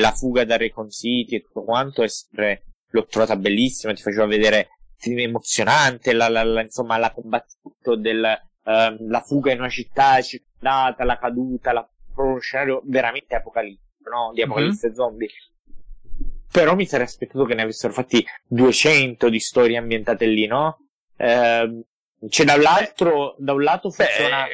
la 0.00 0.10
fuga 0.10 0.44
da 0.44 0.56
Recon 0.56 0.90
City 0.90 1.36
e 1.36 1.42
tutto 1.42 1.62
quanto, 1.62 2.02
è 2.02 2.08
sempre, 2.08 2.64
l'ho 2.90 3.06
trovata 3.06 3.36
bellissima, 3.36 3.92
ti 3.94 4.02
faceva 4.02 4.26
vedere 4.26 4.70
emozionante, 5.04 6.12
la, 6.12 6.28
la, 6.28 6.42
la- 6.42 6.62
insomma 6.62 6.96
la 6.96 7.12
combattimento 7.12 7.94
del, 7.96 8.36
ehm, 8.64 9.08
la 9.08 9.20
fuga 9.20 9.52
in 9.52 9.58
una 9.58 9.68
città 9.68 10.20
circondata, 10.20 11.04
la 11.04 11.18
caduta, 11.18 11.72
la, 11.72 11.88
uno 12.16 12.38
scenario 12.38 12.82
veramente 12.84 13.34
apocalittico, 13.34 14.10
no? 14.10 14.30
Di 14.32 14.42
apocalisse 14.42 14.94
zombie. 14.94 15.28
Però 16.50 16.74
mi 16.74 16.86
sarei 16.86 17.06
aspettato 17.06 17.44
che 17.44 17.54
ne 17.54 17.62
avessero 17.62 17.92
fatti 17.92 18.24
200 18.46 19.28
di 19.28 19.40
storie 19.40 19.78
ambientate 19.78 20.26
lì, 20.26 20.46
no? 20.46 20.86
Ehm, 21.16 21.82
c'è 22.28 22.44
da 22.44 22.54
un 22.54 22.60
lato, 22.60 23.34
da 23.38 23.52
un 23.52 23.62
lato 23.62 23.90
funziona 23.90 24.46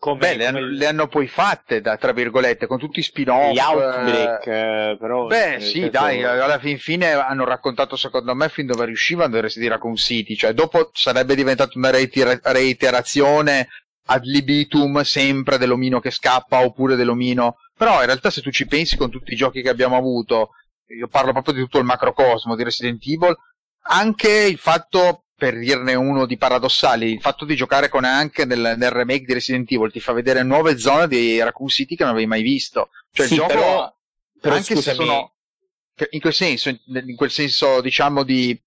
come, 0.00 0.18
Beh, 0.18 0.36
le, 0.36 0.46
hanno, 0.46 0.60
le 0.60 0.86
hanno 0.86 1.08
poi 1.08 1.28
fatte, 1.28 1.82
da, 1.82 1.98
tra 1.98 2.12
virgolette, 2.12 2.66
con 2.66 2.78
tutti 2.78 3.00
i 3.00 3.02
spin-off. 3.02 3.52
gli 3.52 3.58
Outbreak, 3.58 4.46
eh, 4.46 4.90
eh, 4.90 4.96
però... 4.98 5.26
Beh, 5.26 5.50
nel 5.50 5.62
sì, 5.62 5.80
senso- 5.80 5.90
dai, 5.90 6.24
alla 6.24 6.58
fin 6.58 6.78
fine 6.78 7.12
hanno 7.12 7.44
raccontato 7.44 7.96
secondo 7.96 8.34
me 8.34 8.48
fin 8.48 8.64
dove 8.64 8.86
riuscivano 8.86 9.36
il 9.36 9.42
Resident 9.42 9.72
Raccoon 9.72 9.96
City, 9.96 10.36
cioè 10.36 10.54
dopo 10.54 10.90
sarebbe 10.94 11.34
diventata 11.34 11.76
una 11.76 11.90
reiter- 11.90 12.40
reiterazione 12.44 13.68
ad 14.06 14.24
libitum 14.24 15.02
sempre 15.02 15.58
dell'omino 15.58 16.00
che 16.00 16.10
scappa 16.10 16.64
oppure 16.64 16.96
dell'omino, 16.96 17.56
però 17.76 18.00
in 18.00 18.06
realtà 18.06 18.30
se 18.30 18.40
tu 18.40 18.50
ci 18.50 18.66
pensi 18.66 18.96
con 18.96 19.10
tutti 19.10 19.34
i 19.34 19.36
giochi 19.36 19.60
che 19.60 19.68
abbiamo 19.68 19.98
avuto, 19.98 20.52
io 20.86 21.08
parlo 21.08 21.32
proprio 21.32 21.52
di 21.52 21.60
tutto 21.60 21.78
il 21.78 21.84
macrocosmo 21.84 22.56
di 22.56 22.64
Resident 22.64 23.06
Evil, 23.06 23.36
anche 23.82 24.30
il 24.30 24.56
fatto, 24.56 25.24
per 25.40 25.58
dirne 25.58 25.94
uno 25.94 26.26
di 26.26 26.36
paradossali, 26.36 27.12
il 27.14 27.20
fatto 27.22 27.46
di 27.46 27.56
giocare 27.56 27.88
con 27.88 28.04
anche 28.04 28.44
nel, 28.44 28.74
nel 28.76 28.90
remake 28.90 29.24
di 29.24 29.32
Resident 29.32 29.72
Evil 29.72 29.90
ti 29.90 29.98
fa 29.98 30.12
vedere 30.12 30.42
nuove 30.42 30.76
zone 30.78 31.08
di 31.08 31.40
Raccoon 31.42 31.68
City 31.68 31.96
che 31.96 32.02
non 32.02 32.12
avevi 32.12 32.26
mai 32.28 32.42
visto. 32.42 32.90
Cioè 33.10 33.26
Sì, 33.26 33.32
il 33.32 33.38
gioco, 33.40 33.52
però- 33.54 33.96
però 34.38 34.54
anche 34.56 34.66
se 34.66 34.74
scusami- 34.74 34.96
sono 34.98 35.32
che- 35.94 36.08
in 36.10 36.20
quel 36.20 36.34
senso, 36.34 36.68
in 36.68 36.78
in 37.06 37.16
quel 37.16 37.30
senso 37.30 37.80
diciamo 37.80 38.22
di 38.22 38.60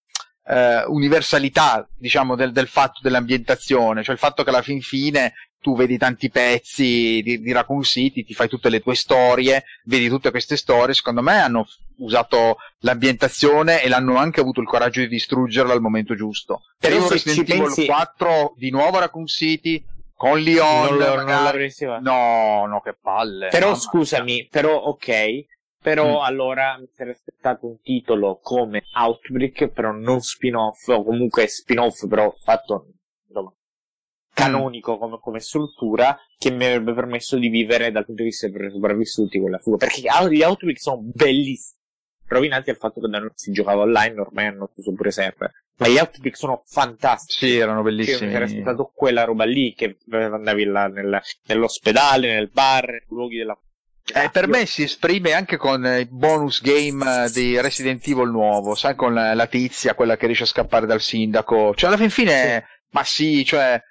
eh, 0.45 0.84
universalità, 0.88 1.88
diciamo, 1.95 2.35
del, 2.35 2.52
del, 2.52 2.68
fatto 2.68 3.00
dell'ambientazione, 3.02 4.03
cioè 4.03 4.14
il 4.14 4.19
fatto 4.19 4.43
che 4.43 4.50
alla 4.50 4.61
fin 4.61 4.82
fine 4.82 5.34
tu 5.64 5.75
vedi 5.77 5.98
tanti 5.98 6.30
pezzi 6.30 7.22
di, 7.24 7.40
di 7.40 7.51
Raccoon 7.53 7.83
City, 7.83 8.25
ti 8.25 8.33
fai 8.33 8.50
tutte 8.50 8.67
le 8.67 8.82
tue 8.82 8.95
storie, 8.95 9.64
vedi 9.85 10.09
tutte 10.09 10.30
queste 10.30 10.58
storie, 10.58 10.93
secondo 10.93 11.22
me 11.22 11.40
hanno 11.40 11.66
usato 12.00 12.58
l'ambientazione 12.80 13.82
e 13.82 13.88
l'hanno 13.88 14.17
anche 14.17 14.42
avuto 14.42 14.59
il 14.59 14.67
coraggio 14.67 15.00
di 15.00 15.08
distruggerla 15.08 15.72
al 15.72 15.80
momento 15.80 16.16
giusto. 16.16 16.64
Per 16.77 16.92
io 16.92 17.08
Resident 17.08 17.50
Evil 17.50 17.64
pensi... 17.64 17.85
4 17.85 18.56
di 18.58 18.69
nuovo 18.72 19.00
Raccoon 19.00 19.25
City 19.25 19.83
con 20.14 20.38
Leon 20.40 20.98
non, 20.98 21.16
magari... 21.16 21.74
non 21.80 22.01
no, 22.03 22.66
no, 22.67 22.82
che 22.82 22.95
palle. 23.01 23.48
Però 23.48 23.74
scusami, 23.74 24.48
però 24.51 24.75
ok, 24.75 25.45
però 25.82 26.19
mm. 26.19 26.24
allora 26.24 26.77
mi 26.77 26.90
sarei 26.93 27.14
aspettato 27.14 27.67
un 27.67 27.80
titolo 27.82 28.40
come 28.42 28.83
Outbreak, 28.93 29.69
però 29.69 29.92
non 29.92 30.19
spin-off, 30.19 30.90
o 30.90 31.03
comunque 31.03 31.48
spin-off, 31.48 32.06
però 32.08 32.33
fatto 32.43 32.88
canonico 34.34 34.98
come, 34.98 35.20
come, 35.22 35.40
struttura, 35.40 36.18
che 36.38 36.52
mi 36.52 36.66
avrebbe 36.66 36.94
permesso 36.94 37.38
di 37.38 37.50
vivere 37.50 37.92
dal 37.92 38.06
punto 38.06 38.24
di 38.24 38.30
vista 38.30 38.48
dei 38.48 38.72
sopravvissuti 38.72 39.40
con 39.40 39.52
la 39.52 39.60
fuga. 39.60 39.78
Perché 39.78 40.02
gli 40.02 40.42
Outbreak 40.42 40.80
sono 40.80 41.02
bellissimi. 41.02 41.82
Rovinati 42.26 42.70
al 42.72 42.78
fatto 42.78 43.00
che 43.00 43.10
da 43.10 43.20
noi 43.20 43.30
si 43.36 43.52
giocava 43.52 43.82
online, 43.84 44.20
ormai 44.20 44.48
hanno 44.48 44.70
chiuso 44.74 44.94
pure 44.94 45.12
server. 45.12 45.52
Ma 45.78 45.88
gli 45.88 45.98
Outbreak 45.98 46.36
sono 46.36 46.64
fantastici. 46.66 47.48
Sì, 47.48 47.58
erano 47.58 47.84
bellissimi. 47.84 48.32
Io 48.32 48.38
mi 48.38 48.44
aspettato 48.44 48.92
quella 48.94 49.24
roba 49.24 49.44
lì, 49.44 49.74
che 49.74 49.98
andavi 50.10 50.64
là 50.64 50.88
nel, 50.88 51.22
nell'ospedale, 51.45 52.34
nel 52.34 52.50
bar, 52.52 52.90
nei 52.90 53.03
luoghi 53.10 53.38
della 53.38 53.58
eh, 54.06 54.30
per 54.30 54.48
me 54.48 54.66
si 54.66 54.84
esprime 54.84 55.32
anche 55.32 55.56
con 55.56 55.86
i 55.86 56.06
bonus 56.06 56.62
game 56.62 57.30
di 57.32 57.60
Resident 57.62 58.06
Evil 58.06 58.30
nuovo, 58.30 58.76
sai, 58.76 58.95
con 58.95 59.14
la 59.14 59.48
tizia, 59.48 59.95
quella 59.95 60.18
che 60.18 60.26
riesce 60.26 60.44
a 60.44 60.48
scappare 60.48 60.86
dal 60.86 61.00
sindaco. 61.00 61.74
Cioè, 61.74 61.88
alla 61.88 61.98
fin 61.98 62.10
fine, 62.10 62.66
sì. 62.68 62.88
ma 62.92 63.03
sì, 63.06 63.45
cioè, 63.45 63.82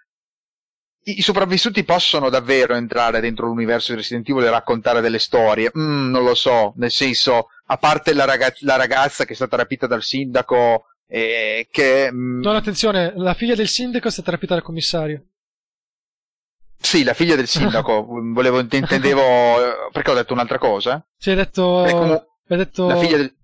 i 1.04 1.22
sopravvissuti 1.22 1.84
possono 1.84 2.28
davvero 2.28 2.74
entrare 2.74 3.20
dentro 3.20 3.46
l'universo 3.46 3.92
di 3.92 3.98
Resident 3.98 4.28
Evil 4.28 4.44
e 4.44 4.50
raccontare 4.50 5.00
delle 5.00 5.18
storie? 5.18 5.70
Mm, 5.76 6.10
non 6.10 6.24
lo 6.24 6.34
so, 6.34 6.72
nel 6.76 6.90
senso, 6.90 7.48
a 7.66 7.76
parte 7.76 8.14
la, 8.14 8.24
ragaz- 8.24 8.62
la 8.62 8.76
ragazza 8.76 9.24
che 9.24 9.32
è 9.32 9.36
stata 9.36 9.56
rapita 9.56 9.86
dal 9.86 10.02
sindaco, 10.02 10.86
e 11.06 11.68
che... 11.70 12.10
Mm... 12.10 12.40
No, 12.40 12.52
attenzione, 12.52 13.12
la 13.16 13.34
figlia 13.34 13.54
del 13.54 13.68
sindaco 13.68 14.08
è 14.08 14.10
stata 14.10 14.30
rapita 14.30 14.54
dal 14.54 14.62
commissario. 14.62 15.26
Sì, 16.78 17.04
la 17.04 17.14
figlia 17.14 17.36
del 17.36 17.46
sindaco, 17.46 18.06
volevo, 18.32 18.60
intendevo, 18.60 19.90
perché 19.92 20.10
ho 20.10 20.14
detto 20.14 20.32
un'altra 20.32 20.58
cosa? 20.58 21.04
Sì, 21.18 21.30
hai 21.30 21.36
detto, 21.36 21.82
Beh, 21.82 21.92
comu- 21.92 22.26
hai 22.48 22.56
detto... 22.56 22.88
La 22.88 22.96
figlia 22.96 23.18
del... 23.18 23.34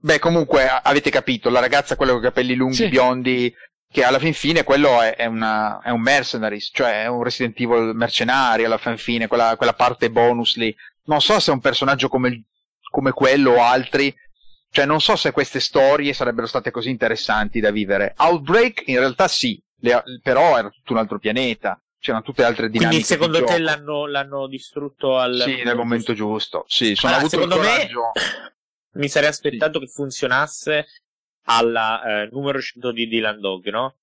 Beh, 0.00 0.18
comunque, 0.18 0.68
avete 0.68 1.10
capito, 1.10 1.48
la 1.48 1.60
ragazza, 1.60 1.96
quella 1.96 2.12
con 2.12 2.20
i 2.20 2.24
capelli 2.24 2.54
lunghi, 2.54 2.76
sì. 2.76 2.88
biondi, 2.88 3.52
che 3.90 4.04
alla 4.04 4.18
fin 4.18 4.34
fine 4.34 4.64
quello 4.64 5.00
è, 5.00 5.16
è, 5.16 5.26
una, 5.26 5.80
è 5.80 5.90
un 5.90 6.00
mercenaries, 6.00 6.70
cioè 6.72 7.04
è 7.04 7.06
un 7.06 7.22
Resident 7.22 7.58
Evil 7.58 7.94
mercenario 7.94 8.66
alla 8.66 8.78
fin 8.78 8.98
fine, 8.98 9.26
quella, 9.26 9.56
quella 9.56 9.72
parte 9.72 10.10
bonus 10.10 10.56
lì. 10.56 10.74
Non 11.04 11.20
so 11.20 11.40
se 11.40 11.50
un 11.50 11.60
personaggio 11.60 12.08
come, 12.08 12.44
come 12.90 13.12
quello 13.12 13.52
o 13.52 13.62
altri, 13.62 14.14
cioè 14.70 14.84
non 14.84 15.00
so 15.00 15.16
se 15.16 15.32
queste 15.32 15.60
storie 15.60 16.12
sarebbero 16.12 16.46
state 16.46 16.70
così 16.70 16.90
interessanti 16.90 17.60
da 17.60 17.70
vivere. 17.70 18.14
Outbreak 18.18 18.82
in 18.86 18.98
realtà 18.98 19.26
sì, 19.26 19.60
le, 19.80 20.02
però 20.22 20.58
era 20.58 20.68
tutto 20.68 20.92
un 20.92 20.98
altro 20.98 21.18
pianeta 21.18 21.80
c'erano 22.00 22.22
tutte 22.22 22.44
altre 22.44 22.68
dinamiche. 22.68 23.04
Quindi 23.04 23.04
secondo 23.04 23.44
te 23.44 23.58
l'hanno, 23.58 24.06
l'hanno, 24.06 24.46
distrutto 24.46 25.18
al 25.18 25.42
Sì, 25.44 25.62
nel 25.64 25.76
momento 25.76 26.14
giusto. 26.14 26.64
Sì, 26.68 26.94
sono 26.94 27.14
allora, 27.14 27.26
avuto 27.26 27.42
secondo 27.42 27.60
me 27.60 27.90
mi 29.00 29.08
sarei 29.08 29.28
aspettato 29.28 29.80
sì. 29.80 29.84
che 29.84 29.90
funzionasse 29.90 30.86
alla 31.48 32.22
eh, 32.22 32.28
numero 32.30 32.60
100 32.60 32.92
di 32.92 33.06
Dylan 33.08 33.40
Dog, 33.40 33.68
no? 33.68 33.96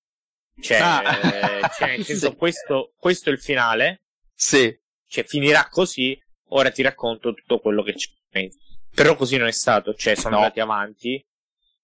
Cioè, 0.59 0.77
ah. 0.77 1.01
eh, 1.01 1.61
cioè 1.77 1.95
nel 1.97 2.05
senso, 2.05 2.29
sì. 2.29 2.35
questo, 2.35 2.93
questo 2.97 3.29
è 3.29 3.33
il 3.33 3.39
finale. 3.39 4.01
Sì. 4.33 4.77
Cioè, 5.07 5.23
finirà 5.23 5.67
così, 5.69 6.19
ora 6.49 6.71
ti 6.71 6.81
racconto 6.81 7.33
tutto 7.33 7.59
quello 7.59 7.83
che 7.83 7.93
c'è. 7.93 8.49
Però 8.93 9.15
così 9.15 9.37
non 9.37 9.47
è 9.47 9.51
stato, 9.51 9.93
cioè 9.93 10.15
sono 10.15 10.35
no. 10.35 10.41
andati 10.41 10.59
avanti 10.59 11.23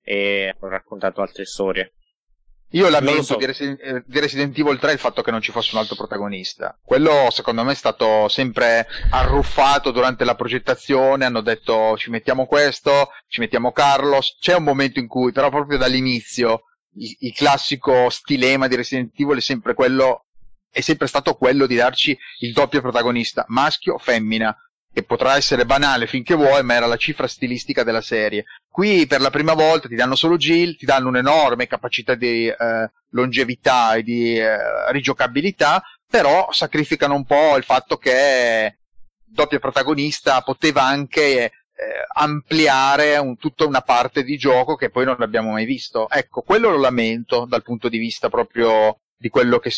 e 0.01 0.55
hanno 0.55 0.71
raccontato 0.71 1.21
altre 1.21 1.45
storie. 1.45 1.93
Io 2.71 2.87
lamento 2.89 3.23
so. 3.23 3.35
di, 3.35 3.45
Resident, 3.45 3.79
eh, 3.81 4.03
di, 4.05 4.19
Resident 4.19 4.57
Evil 4.57 4.79
3 4.79 4.93
il 4.93 4.99
fatto 4.99 5.21
che 5.21 5.31
non 5.31 5.41
ci 5.41 5.51
fosse 5.51 5.75
un 5.75 5.81
altro 5.81 5.95
protagonista. 5.95 6.77
Quello 6.83 7.27
secondo 7.29 7.63
me 7.63 7.73
è 7.73 7.75
stato 7.75 8.27
sempre 8.29 8.87
arruffato 9.09 9.91
durante 9.91 10.23
la 10.23 10.35
progettazione, 10.35 11.25
hanno 11.25 11.41
detto 11.41 11.97
ci 11.97 12.09
mettiamo 12.09 12.45
questo, 12.45 13.09
ci 13.27 13.41
mettiamo 13.41 13.71
Carlos. 13.71 14.37
C'è 14.39 14.55
un 14.55 14.63
momento 14.63 14.99
in 14.99 15.07
cui 15.07 15.31
però 15.31 15.49
proprio 15.49 15.77
dall'inizio 15.77 16.63
il, 16.95 17.15
il 17.19 17.33
classico 17.33 18.09
stilema 18.09 18.67
di 18.67 18.75
Resident 18.75 19.11
Evil 19.19 19.37
è 19.37 19.41
sempre 19.41 19.73
quello 19.73 20.25
è 20.71 20.79
sempre 20.79 21.07
stato 21.07 21.35
quello 21.35 21.65
di 21.65 21.75
darci 21.75 22.17
il 22.39 22.53
doppio 22.53 22.79
protagonista, 22.79 23.43
maschio 23.49 23.95
o 23.95 23.97
femmina 23.97 24.55
che 24.93 25.03
potrà 25.03 25.37
essere 25.37 25.65
banale 25.65 26.05
finché 26.05 26.35
vuoi, 26.35 26.63
ma 26.63 26.73
era 26.73 26.85
la 26.85 26.97
cifra 26.97 27.27
stilistica 27.27 27.83
della 27.83 28.01
serie. 28.01 28.45
Qui 28.69 29.07
per 29.07 29.21
la 29.21 29.29
prima 29.29 29.53
volta 29.53 29.87
ti 29.87 29.95
danno 29.95 30.15
solo 30.15 30.37
Jill, 30.37 30.75
ti 30.75 30.85
danno 30.85 31.07
un'enorme 31.07 31.67
capacità 31.67 32.15
di 32.15 32.47
eh, 32.47 32.91
longevità 33.11 33.93
e 33.95 34.03
di 34.03 34.37
eh, 34.37 34.91
rigiocabilità, 34.91 35.81
però 36.09 36.51
sacrificano 36.51 37.15
un 37.15 37.25
po' 37.25 37.55
il 37.55 37.63
fatto 37.63 37.97
che 37.97 38.77
doppia 39.23 39.59
protagonista 39.59 40.41
poteva 40.41 40.83
anche 40.83 41.21
eh, 41.31 41.51
ampliare 42.15 43.17
un, 43.17 43.37
tutta 43.37 43.65
una 43.65 43.81
parte 43.81 44.23
di 44.23 44.37
gioco 44.37 44.75
che 44.75 44.89
poi 44.89 45.05
non 45.05 45.21
abbiamo 45.21 45.51
mai 45.51 45.65
visto. 45.65 46.09
Ecco, 46.09 46.41
quello 46.41 46.69
lo 46.69 46.77
lamento 46.77 47.45
dal 47.45 47.63
punto 47.63 47.87
di 47.87 47.97
vista 47.97 48.29
proprio 48.29 48.97
di 49.17 49.29
quello 49.29 49.59
che 49.59 49.71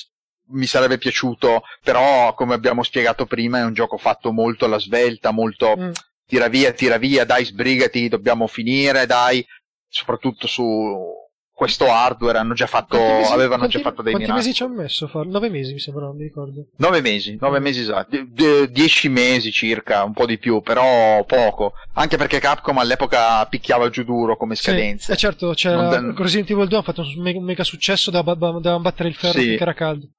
mi 0.47 0.65
sarebbe 0.65 0.97
piaciuto, 0.97 1.63
però 1.83 2.33
come 2.33 2.53
abbiamo 2.53 2.83
spiegato 2.83 3.25
prima 3.25 3.59
è 3.59 3.63
un 3.63 3.73
gioco 3.73 3.97
fatto 3.97 4.31
molto 4.31 4.65
alla 4.65 4.79
svelta, 4.79 5.31
molto 5.31 5.75
mm. 5.77 5.91
tira 6.27 6.47
via, 6.47 6.71
tira 6.71 6.97
via, 6.97 7.25
dai 7.25 7.45
sbrigati, 7.45 8.09
dobbiamo 8.09 8.47
finire, 8.47 9.05
dai, 9.05 9.45
soprattutto 9.87 10.47
su 10.47 11.21
questo 11.55 11.85
hardware 11.85 12.39
hanno 12.39 12.55
già 12.55 12.65
fatto, 12.65 12.97
mesi, 12.97 13.31
avevano 13.31 13.59
quanti, 13.59 13.77
già 13.77 13.83
fatto 13.83 14.01
dei 14.01 14.11
quanti 14.11 14.29
miracoli. 14.29 14.47
mesi 14.47 14.53
ci 14.53 14.63
hanno 14.63 14.81
messo? 14.81 15.07
Far? 15.07 15.27
Nove 15.27 15.49
mesi 15.49 15.73
mi 15.73 15.79
sembra, 15.79 16.05
non 16.05 16.15
mi 16.17 16.23
ricordo. 16.23 16.65
Nove 16.77 16.99
mesi, 16.99 17.37
nove 17.39 17.59
mesi 17.59 17.81
esatti, 17.81 18.27
D- 18.31 18.69
dieci 18.69 19.07
mesi 19.07 19.51
circa, 19.51 20.03
un 20.03 20.13
po' 20.13 20.25
di 20.25 20.39
più, 20.39 20.61
però 20.61 21.23
poco. 21.25 21.73
Anche 21.93 22.17
perché 22.17 22.39
Capcom 22.39 22.77
all'epoca 22.79 23.45
picchiava 23.45 23.89
giù 23.89 24.03
duro 24.03 24.35
come 24.35 24.55
scadenze. 24.55 25.05
Sì, 25.05 25.11
eh 25.11 25.15
certo, 25.15 25.53
c'era 25.53 25.99
non... 25.99 26.15
Resident 26.17 26.49
Evil 26.49 26.67
2 26.67 26.77
ha 26.79 26.81
fatto 26.81 27.01
un 27.01 27.21
mega, 27.21 27.37
un 27.37 27.45
mega 27.45 27.63
successo 27.63 28.09
da, 28.09 28.21
da, 28.23 28.33
da 28.59 28.79
battere 28.79 29.09
il 29.09 29.15
ferro 29.15 29.39
sì. 29.39 29.49
finché 29.49 29.61
era 29.61 29.73
caldo. 29.73 30.09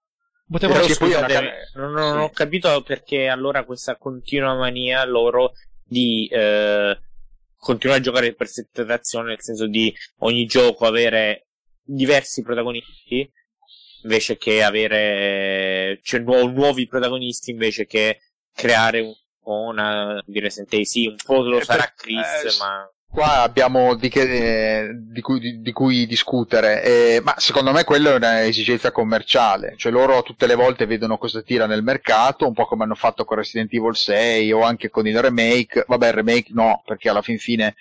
Potevo 0.47 0.75
Però 0.75 0.87
scusate, 0.87 1.71
non, 1.75 1.93
non 1.93 2.19
ho 2.19 2.31
capito 2.31 2.83
perché 2.83 3.29
allora 3.29 3.65
questa 3.65 3.97
continua 3.97 4.55
mania 4.55 5.05
loro 5.07 5.53
di 5.83 6.29
eh, 6.31 6.99
continuare 7.57 8.01
a 8.01 8.05
giocare 8.05 8.35
per 8.35 8.49
settazione, 8.49 9.29
nel 9.29 9.41
senso 9.41 9.67
di 9.67 9.95
ogni 10.19 10.45
gioco 10.45 10.87
avere 10.87 11.47
diversi 11.83 12.43
protagonisti 12.43 13.31
invece 14.03 14.37
che 14.37 14.63
avere 14.63 15.99
cioè 16.03 16.21
nuovi, 16.21 16.53
nuovi 16.53 16.87
protagonisti 16.87 17.51
invece 17.51 17.87
che 17.87 18.21
creare 18.53 19.01
un, 19.01 19.15
una 19.45 20.23
di 20.25 20.41
Resident 20.41 20.73
Evil 20.73 20.87
sì 20.87 21.07
un 21.07 21.17
po' 21.23 21.43
lo 21.43 21.59
eh, 21.59 21.65
sarà 21.65 21.93
Chris 21.95 22.45
eh, 22.45 22.57
ma 22.59 22.89
qua 23.15 23.43
abbiamo 23.43 23.95
di, 23.95 24.09
che, 24.09 24.91
di, 24.93 25.21
cui, 25.21 25.39
di, 25.39 25.61
di 25.61 25.71
cui, 25.71 26.05
discutere, 26.05 26.83
eh, 26.83 27.21
ma 27.23 27.35
secondo 27.39 27.71
me 27.71 27.85
quello 27.85 28.11
è 28.11 28.17
un'esigenza 28.17 28.91
commerciale, 28.91 29.75
cioè 29.77 29.93
loro 29.93 30.23
tutte 30.25 30.49
le 30.49 30.57
volte 30.57 30.85
vedono 30.85 31.17
cosa 31.17 31.41
tira 31.41 31.67
nel 31.67 31.85
mercato, 31.85 32.45
un 32.45 32.53
po' 32.55 32.67
come 32.67 32.83
hanno 32.83 32.97
fatto 32.97 33.25
con 33.25 33.37
Resident 33.37 33.73
Evil 33.73 33.95
6 33.95 34.51
o 34.53 34.63
anche 34.63 34.91
con 34.91 35.07
il 35.07 35.17
remake, 35.17 35.85
vabbè 35.87 36.09
il 36.09 36.13
remake 36.13 36.51
no, 36.55 36.83
perché 36.85 37.09
alla 37.09 37.23
fin 37.23 37.39
fine 37.39 37.77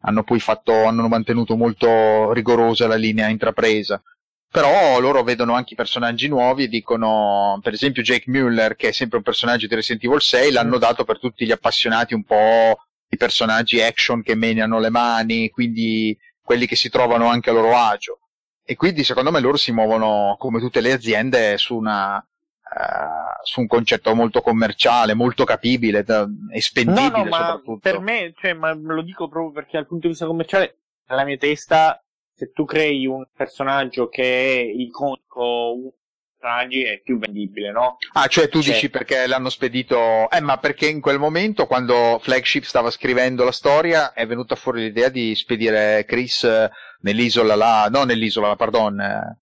hanno 0.00 0.24
poi 0.24 0.40
fatto, 0.40 0.84
hanno 0.84 1.06
mantenuto 1.06 1.56
molto 1.56 2.32
rigorosa 2.32 2.88
la 2.88 2.96
linea 2.96 3.28
intrapresa. 3.28 4.02
Però 4.50 4.98
loro 4.98 5.22
vedono 5.22 5.54
anche 5.54 5.74
i 5.74 5.76
personaggi 5.76 6.26
nuovi 6.26 6.64
e 6.64 6.68
dicono, 6.68 7.58
per 7.62 7.72
esempio 7.72 8.02
Jake 8.02 8.28
Mueller, 8.28 8.74
che 8.74 8.88
è 8.88 8.92
sempre 8.92 9.18
un 9.18 9.22
personaggio 9.22 9.68
di 9.68 9.74
Resident 9.76 10.04
Evil 10.04 10.20
6, 10.20 10.50
l'hanno 10.50 10.78
dato 10.78 11.04
per 11.04 11.20
tutti 11.20 11.46
gli 11.46 11.52
appassionati 11.52 12.14
un 12.14 12.24
po' 12.24 12.78
i 13.12 13.16
personaggi 13.18 13.82
action 13.82 14.22
che 14.22 14.34
meniano 14.34 14.78
le 14.78 14.88
mani, 14.88 15.50
quindi 15.50 16.18
quelli 16.40 16.66
che 16.66 16.76
si 16.76 16.88
trovano 16.88 17.28
anche 17.28 17.50
a 17.50 17.52
loro 17.52 17.76
agio. 17.76 18.20
E 18.64 18.74
quindi 18.74 19.04
secondo 19.04 19.30
me 19.30 19.40
loro 19.40 19.58
si 19.58 19.70
muovono, 19.70 20.34
come 20.38 20.60
tutte 20.60 20.80
le 20.80 20.92
aziende, 20.92 21.58
su, 21.58 21.76
una, 21.76 22.16
uh, 22.16 23.42
su 23.42 23.60
un 23.60 23.66
concetto 23.66 24.14
molto 24.14 24.40
commerciale, 24.40 25.12
molto 25.12 25.44
capibile 25.44 26.02
da, 26.04 26.26
e 26.50 26.62
spendibile 26.62 27.08
no, 27.10 27.24
no, 27.24 27.34
soprattutto. 27.34 27.78
Per 27.80 28.00
me, 28.00 28.32
cioè, 28.34 28.54
ma 28.54 28.72
lo 28.72 29.02
dico 29.02 29.28
proprio 29.28 29.52
perché 29.52 29.72
dal 29.72 29.86
punto 29.86 30.04
di 30.04 30.12
vista 30.12 30.26
commerciale, 30.26 30.78
nella 31.08 31.24
mia 31.24 31.36
testa, 31.36 32.02
se 32.32 32.50
tu 32.52 32.64
crei 32.64 33.06
un 33.06 33.26
personaggio 33.36 34.08
che 34.08 34.22
è 34.22 34.62
iconico, 34.62 35.96
personaggi 36.42 36.82
è 36.82 37.00
più 37.00 37.18
vendibile, 37.18 37.70
no? 37.70 37.96
Ah, 38.14 38.26
cioè 38.26 38.48
tu 38.48 38.60
Cioè- 38.60 38.74
dici 38.74 38.90
perché 38.90 39.26
l'hanno 39.26 39.48
spedito... 39.48 40.28
Eh, 40.28 40.40
ma 40.40 40.58
perché 40.58 40.88
in 40.88 41.00
quel 41.00 41.18
momento, 41.18 41.66
quando 41.66 42.18
Flagship 42.20 42.64
stava 42.64 42.90
scrivendo 42.90 43.44
la 43.44 43.52
storia, 43.52 44.12
è 44.12 44.26
venuta 44.26 44.56
fuori 44.56 44.82
l'idea 44.82 45.08
di 45.08 45.34
spedire 45.36 46.04
Chris 46.04 46.42
eh, 46.44 46.70
nell'isola 47.02 47.54
là... 47.54 47.88
No, 47.90 48.02
nell'isola, 48.04 48.56
pardon. 48.56 49.00
eh, 49.00 49.38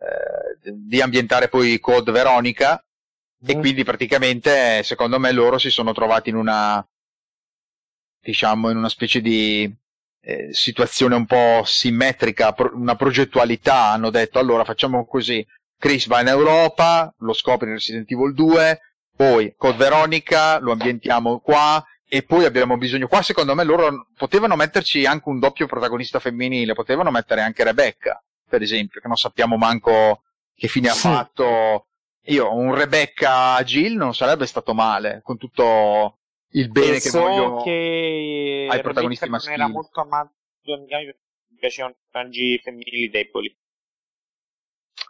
eh, 0.00 0.72
di 0.72 1.00
ambientare 1.00 1.48
poi 1.48 1.78
Code 1.78 2.10
Veronica. 2.10 2.82
E 3.46 3.56
Mm. 3.56 3.60
quindi 3.60 3.84
praticamente, 3.84 4.82
secondo 4.82 5.18
me, 5.18 5.32
loro 5.32 5.56
si 5.56 5.70
sono 5.70 5.92
trovati 5.92 6.28
in 6.30 6.36
una... 6.36 6.84
diciamo, 8.20 8.70
in 8.70 8.76
una 8.76 8.88
specie 8.90 9.20
di... 9.20 9.72
eh, 10.22 10.52
situazione 10.52 11.14
un 11.14 11.24
po' 11.26 11.62
simmetrica, 11.64 12.52
pro- 12.52 12.74
una 12.74 12.96
progettualità, 12.96 13.86
hanno 13.92 14.10
detto 14.10 14.38
allora 14.38 14.64
facciamo 14.64 15.06
così, 15.06 15.44
Chris 15.80 16.06
va 16.08 16.20
in 16.20 16.26
Europa, 16.26 17.12
lo 17.20 17.32
scopre 17.32 17.68
in 17.68 17.72
Resident 17.72 18.10
Evil 18.10 18.34
2, 18.34 18.80
poi 19.16 19.54
Code 19.56 19.78
Veronica 19.78 20.58
lo 20.58 20.72
ambientiamo 20.72 21.40
qua 21.40 21.82
e 22.06 22.22
poi 22.22 22.44
abbiamo 22.44 22.76
bisogno 22.76 23.06
qua 23.08 23.22
secondo 23.22 23.54
me 23.54 23.64
loro 23.64 24.08
potevano 24.14 24.56
metterci 24.56 25.06
anche 25.06 25.28
un 25.30 25.38
doppio 25.38 25.66
protagonista 25.66 26.20
femminile, 26.20 26.74
potevano 26.74 27.10
mettere 27.10 27.40
anche 27.40 27.64
Rebecca, 27.64 28.22
per 28.46 28.60
esempio, 28.60 29.00
che 29.00 29.08
non 29.08 29.16
sappiamo 29.16 29.56
manco 29.56 30.24
che 30.54 30.68
fine 30.68 30.90
ha 30.90 30.92
Sì. 30.92 31.00
fatto. 31.08 31.86
Io 32.24 32.54
un 32.54 32.74
Rebecca 32.74 33.62
Jill 33.64 33.96
non 33.96 34.14
sarebbe 34.14 34.44
stato 34.44 34.74
male, 34.74 35.20
con 35.24 35.38
tutto 35.38 36.18
il 36.50 36.68
bene 36.68 36.94
che 37.00 37.08
so 37.08 37.20
voglio 37.20 37.62
che 37.62 38.66
ai 38.68 38.80
protagonisti 38.82 39.24
Rebecca 39.24 39.44
non 39.44 39.54
era 39.54 39.66
maschili. 39.68 39.72
molto 39.72 40.00
amato 40.02 40.32
mi 41.48 41.56
piacevano 41.58 41.94
i 41.94 41.98
personaggi 42.10 42.58
femminili 42.58 43.08
deboli. 43.08 43.56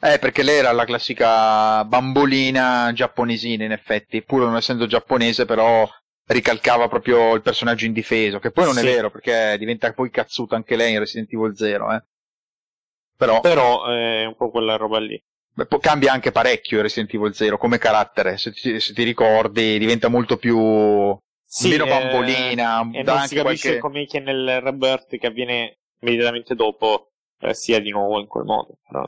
Eh, 0.02 0.18
perché 0.18 0.42
lei 0.42 0.58
era 0.58 0.72
la 0.72 0.84
classica 0.84 1.84
bambolina 1.84 2.90
giapponesina, 2.94 3.64
in 3.64 3.72
effetti, 3.72 4.22
pur 4.22 4.40
non 4.42 4.56
essendo 4.56 4.86
giapponese, 4.86 5.44
però 5.44 5.86
ricalcava 6.26 6.88
proprio 6.88 7.34
il 7.34 7.42
personaggio 7.42 7.84
indifeso, 7.86 8.38
che 8.38 8.50
poi 8.50 8.64
non 8.64 8.78
è 8.78 8.80
Sì. 8.80 8.86
vero, 8.86 9.10
perché 9.10 9.56
diventa 9.58 9.92
poi 9.92 10.10
cazzuta 10.10 10.56
anche 10.56 10.76
lei 10.76 10.92
in 10.92 11.00
Resident 11.00 11.32
Evil 11.32 11.56
0, 11.56 11.92
eh. 11.92 12.02
Però 13.16 13.40
Però 13.40 13.84
è 13.86 14.24
un 14.24 14.34
po' 14.36 14.50
quella 14.50 14.76
roba 14.76 14.98
lì. 14.98 15.22
beh, 15.52 15.66
cambia 15.80 16.12
anche 16.12 16.32
parecchio 16.32 16.80
Resident 16.80 17.12
Evil 17.12 17.34
0 17.34 17.58
come 17.58 17.76
carattere, 17.78 18.38
se 18.38 18.52
ti, 18.52 18.80
se 18.80 18.94
ti 18.94 19.02
ricordi, 19.02 19.78
diventa 19.78 20.08
molto 20.08 20.36
più 20.38 20.56
meno 20.56 21.84
eh, 21.84 21.88
bambolina, 21.88 22.88
E 22.92 23.02
dà 23.02 23.18
non 23.18 23.26
si 23.26 23.34
capisce 23.34 23.42
qualche... 23.42 23.78
come 23.78 24.06
che 24.06 24.20
nel 24.20 24.60
rebirth 24.60 25.16
che 25.18 25.26
avviene 25.26 25.78
immediatamente 26.00 26.54
dopo 26.54 27.10
eh, 27.40 27.52
sia 27.54 27.80
di 27.80 27.90
nuovo 27.90 28.18
in 28.20 28.26
quel 28.26 28.44
modo. 28.44 28.78
Però, 28.88 29.04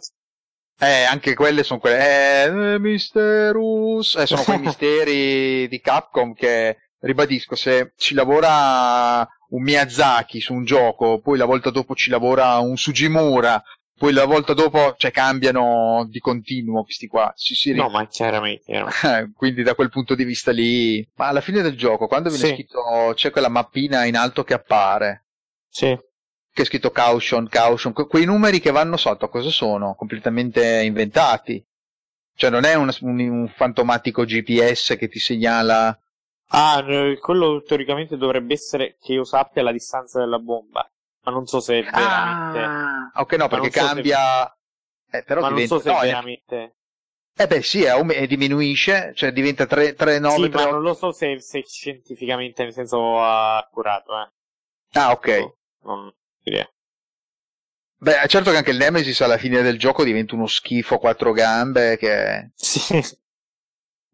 Eh, 0.79 1.05
anche 1.05 1.35
quelle 1.35 1.63
sono 1.63 1.79
quelle. 1.81 2.45
Eh, 2.75 2.79
Mysterus. 2.79 4.17
Eh, 4.17 4.27
sono 4.27 4.43
quei 4.43 4.59
misteri 4.61 5.69
di 5.69 5.81
Capcom 5.81 6.33
che, 6.35 6.77
ribadisco, 7.01 7.55
se 7.55 7.93
ci 7.97 8.15
lavora 8.15 9.27
un 9.51 9.63
Miyazaki 9.63 10.41
su 10.41 10.55
un 10.55 10.65
gioco, 10.65 11.21
poi 11.21 11.39
la 11.39 11.45
volta 11.45 11.71
dopo 11.71 11.95
ci 11.95 12.11
lavora 12.11 12.59
un 12.59 12.77
Sugimura, 12.77 13.63
poi 13.97 14.13
la 14.13 14.25
volta 14.25 14.55
dopo, 14.55 14.95
cioè, 14.97 15.13
cambiano 15.13 16.05
di 16.09 16.19
continuo 16.19 16.83
questi 16.83 17.07
qua. 17.07 17.33
Ci 17.37 17.55
si 17.55 17.73
no, 17.73 17.89
ma 17.89 18.05
chiaramente. 18.09 18.63
chiaramente. 18.65 19.07
eh, 19.19 19.31
quindi 19.37 19.63
da 19.63 19.75
quel 19.77 19.91
punto 19.91 20.17
di 20.17 20.25
vista 20.25 20.51
lì. 20.51 21.07
Ma 21.15 21.29
alla 21.29 21.41
fine 21.41 21.63
del 21.63 21.77
gioco, 21.77 22.09
quando 22.09 22.29
viene 22.29 22.47
Sì. 22.47 22.53
scritto, 22.55 23.13
c'è 23.15 23.31
quella 23.31 23.49
mappina 23.49 24.05
in 24.05 24.17
alto 24.17 24.43
che 24.43 24.55
appare 24.55 25.27
Sì. 25.69 25.97
Che 26.53 26.63
è 26.63 26.65
scritto 26.65 26.91
caution, 26.91 27.49
caution, 27.49 27.93
que- 27.93 28.07
quei 28.07 28.25
numeri 28.25 28.61
che 28.61 28.71
vanno 28.71 28.97
sotto 28.97 29.29
cosa 29.29 29.51
sono? 29.51 29.95
Completamente 29.95 30.83
inventati. 30.83 31.65
Cioè 32.35 32.51
non 32.51 32.65
è 32.65 32.75
un, 32.75 32.91
un- 33.01 33.21
un 33.21 33.49
fantomatico 33.49 34.25
GPS 34.25 34.97
che 34.99 35.09
ti 35.09 35.19
segnala... 35.19 35.97
Ah, 36.55 36.85
quello 37.21 37.63
teoricamente 37.63 38.17
dovrebbe 38.17 38.53
essere 38.55 38.97
che 39.01 39.15
io 39.15 39.25
sappia 39.25 39.63
la 39.63 39.73
distanza 39.73 40.19
della 40.19 40.39
bomba. 40.39 40.87
Ma 41.25 41.33
non 41.33 41.47
so 41.47 41.61
se 41.61 41.79
è 41.79 41.83
veramente. 41.85 42.59
Ah, 42.59 43.11
ok, 43.15 43.33
no, 43.35 43.49
perché 43.49 43.57
non 43.57 43.71
so 43.71 43.79
se- 43.79 43.87
cambia... 43.87 44.57
Eh, 45.11 45.23
però 45.25 45.41
ma 45.41 45.49
non 45.49 45.55
diventa... 45.55 45.77
so 45.77 45.81
se 45.81 45.91
no, 45.91 46.01
è 46.01 46.07
veramente. 46.07 46.77
eh 47.37 47.47
beh 47.47 47.63
sì, 47.63 47.83
è 47.85 47.95
e 48.11 48.27
diminuisce, 48.27 49.13
cioè 49.15 49.33
diventa 49.33 49.67
3, 49.67 49.95
3 49.95 50.19
9, 50.19 50.45
sì, 50.45 50.51
3, 50.51 50.65
ma 50.65 50.71
non 50.71 50.83
lo 50.83 50.95
so 50.95 51.13
se, 51.13 51.41
se 51.41 51.61
è 51.61 51.65
scientificamente, 51.67 52.63
nel 52.63 52.73
senso 52.73 53.21
accurato, 53.23 54.13
eh. 54.21 54.31
Ah, 54.95 55.13
ok. 55.13 55.29
Non 55.85 56.07
ho 56.07 56.15
idea. 56.51 56.69
Beh, 58.03 58.27
certo 58.27 58.51
che 58.51 58.57
anche 58.57 58.73
il 58.73 58.79
Nemesis 58.79 59.21
alla 59.21 59.39
fine 59.39 59.63
del 59.63 59.79
gioco 59.79 60.03
diventa 60.03 60.35
uno 60.35 60.47
schifo 60.47 60.97
a 60.97 60.99
quattro 60.99 61.31
gambe 61.31 61.97
che... 61.97 62.51
Sì. 62.57 63.01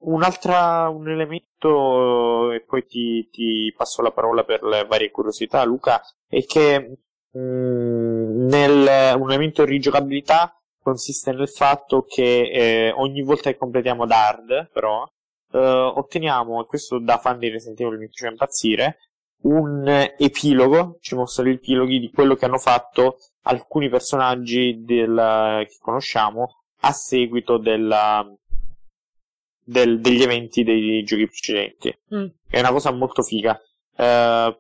Un'altra, 0.00 0.89
un 0.90 1.08
elemento, 1.08 2.52
e 2.52 2.60
poi 2.60 2.86
ti, 2.86 3.28
ti 3.31 3.73
passo 3.76 4.02
la 4.02 4.12
parola 4.12 4.44
per 4.44 4.62
le 4.62 4.84
varie 4.84 5.10
curiosità, 5.10 5.65
Luca, 5.65 6.00
è 6.28 6.44
che 6.44 6.98
mm, 7.36 8.47
nel, 8.47 9.16
un 9.18 9.31
elemento 9.31 9.65
di 9.65 9.70
rigiocabilità 9.73 10.52
consiste 10.81 11.32
nel 11.32 11.48
fatto 11.48 12.05
che 12.05 12.50
eh, 12.50 12.92
ogni 12.92 13.23
volta 13.23 13.50
che 13.50 13.57
completiamo 13.57 14.07
Dard, 14.07 14.70
però, 14.70 15.05
eh, 15.52 15.58
otteniamo, 15.58 16.60
e 16.60 16.66
questo 16.66 16.98
da 16.98 17.18
fan 17.18 17.39
di 17.39 17.48
Resident 17.48 17.81
Evil 17.81 17.98
mi 17.98 18.07
faceva 18.07 18.31
impazzire, 18.31 18.98
un 19.42 19.86
epilogo, 20.18 20.99
ci 21.00 21.15
mostra 21.15 21.44
gli 21.44 21.50
epiloghi 21.50 21.99
di 22.00 22.10
quello 22.10 22.34
che 22.34 22.44
hanno 22.44 22.58
fatto 22.58 23.18
alcuni 23.42 23.89
personaggi 23.89 24.83
del, 24.84 25.65
che 25.68 25.76
conosciamo 25.81 26.62
a 26.81 26.92
seguito 26.92 27.57
della, 27.58 28.26
del- 29.65 30.00
degli 30.00 30.23
eventi 30.23 30.65
dei 30.65 31.02
giochi 31.05 31.26
precedenti. 31.26 31.97
Mm. 32.15 32.26
È 32.49 32.58
una 32.58 32.73
cosa 32.73 32.91
molto 32.92 33.23
figa. 33.23 33.58
Eh, 33.97 34.58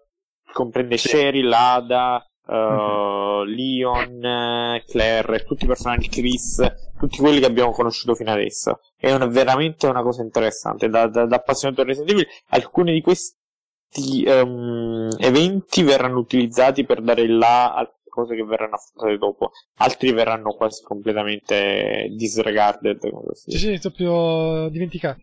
comprende 0.52 0.96
Sì. 0.96 1.08
Cheryl, 1.08 1.52
Ada, 1.52 2.24
eh, 2.46 2.54
Mhm. 2.54 3.44
Leon, 3.54 4.80
Claire, 4.86 5.44
tutti 5.44 5.64
i 5.64 5.66
personaggi 5.66 6.08
Chris, 6.08 6.62
tutti 6.98 7.18
quelli 7.18 7.40
che 7.40 7.46
abbiamo 7.46 7.70
conosciuto 7.72 8.14
fino 8.14 8.32
adesso. 8.32 8.80
È 8.96 9.12
una- 9.12 9.26
veramente 9.26 9.86
una 9.86 10.02
cosa 10.02 10.22
interessante. 10.22 10.88
Da, 10.88 11.06
da, 11.08 11.26
da 11.26 11.36
appassionato 11.36 11.82
di 11.82 11.88
Resident 11.88 12.10
Evil, 12.10 12.26
alcuni 12.48 12.92
di 12.92 13.00
questi 13.00 13.36
ehm, 14.24 15.08
eventi 15.18 15.82
verranno 15.82 16.18
utilizzati 16.18 16.84
per 16.84 17.00
dare 17.02 17.22
il 17.22 17.36
là 17.36 17.72
a 17.74 17.90
cose 18.08 18.34
che 18.34 18.42
verranno 18.44 18.74
affrontate 18.74 19.16
dopo. 19.18 19.50
Altri 19.76 20.12
verranno 20.12 20.52
quasi 20.54 20.82
completamente 20.82 22.08
disregarded. 22.16 22.98
come 23.10 23.34
si 23.34 23.50
Sì, 23.52 23.58
sì, 23.58 23.78
proprio 23.80 24.68
dimenticati. 24.70 25.22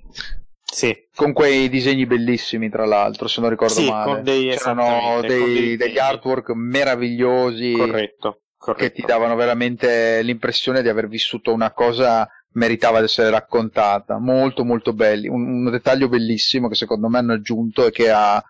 Sì. 0.63 0.93
Con 1.13 1.31
quei 1.33 1.69
disegni 1.69 2.05
bellissimi, 2.05 2.69
tra 2.69 2.85
l'altro, 2.85 3.27
se 3.27 3.39
non 3.41 3.49
ricordo 3.49 3.73
Sì, 3.75 3.89
male. 3.89 4.13
con 4.13 4.23
dei- 4.23 4.49
C'erano 4.49 5.21
dei- 5.21 5.39
con 5.39 5.53
dei 5.53 5.77
degli 5.77 5.97
artwork 5.97 6.49
meravigliosi. 6.51 7.73
Corretto. 7.73 8.39
corretto. 8.57 8.83
che 8.87 8.91
ti 8.91 9.03
davano 9.05 9.35
veramente 9.35 10.23
l'impressione 10.23 10.81
di 10.81 10.89
aver 10.89 11.07
vissuto 11.07 11.53
una 11.53 11.71
cosa 11.71 12.27
meritava 12.53 12.97
di 12.97 13.05
essere 13.05 13.29
raccontata. 13.29 14.17
Molto 14.17 14.63
molto 14.65 14.91
belli. 14.93 15.27
Un, 15.27 15.65
un 15.65 15.69
dettaglio 15.71 16.09
bellissimo 16.09 16.67
che 16.67 16.73
secondo 16.75 17.07
me 17.07 17.19
hanno 17.19 17.33
aggiunto 17.33 17.85
e 17.85 17.91
che 17.91 18.09
ha 18.09 18.43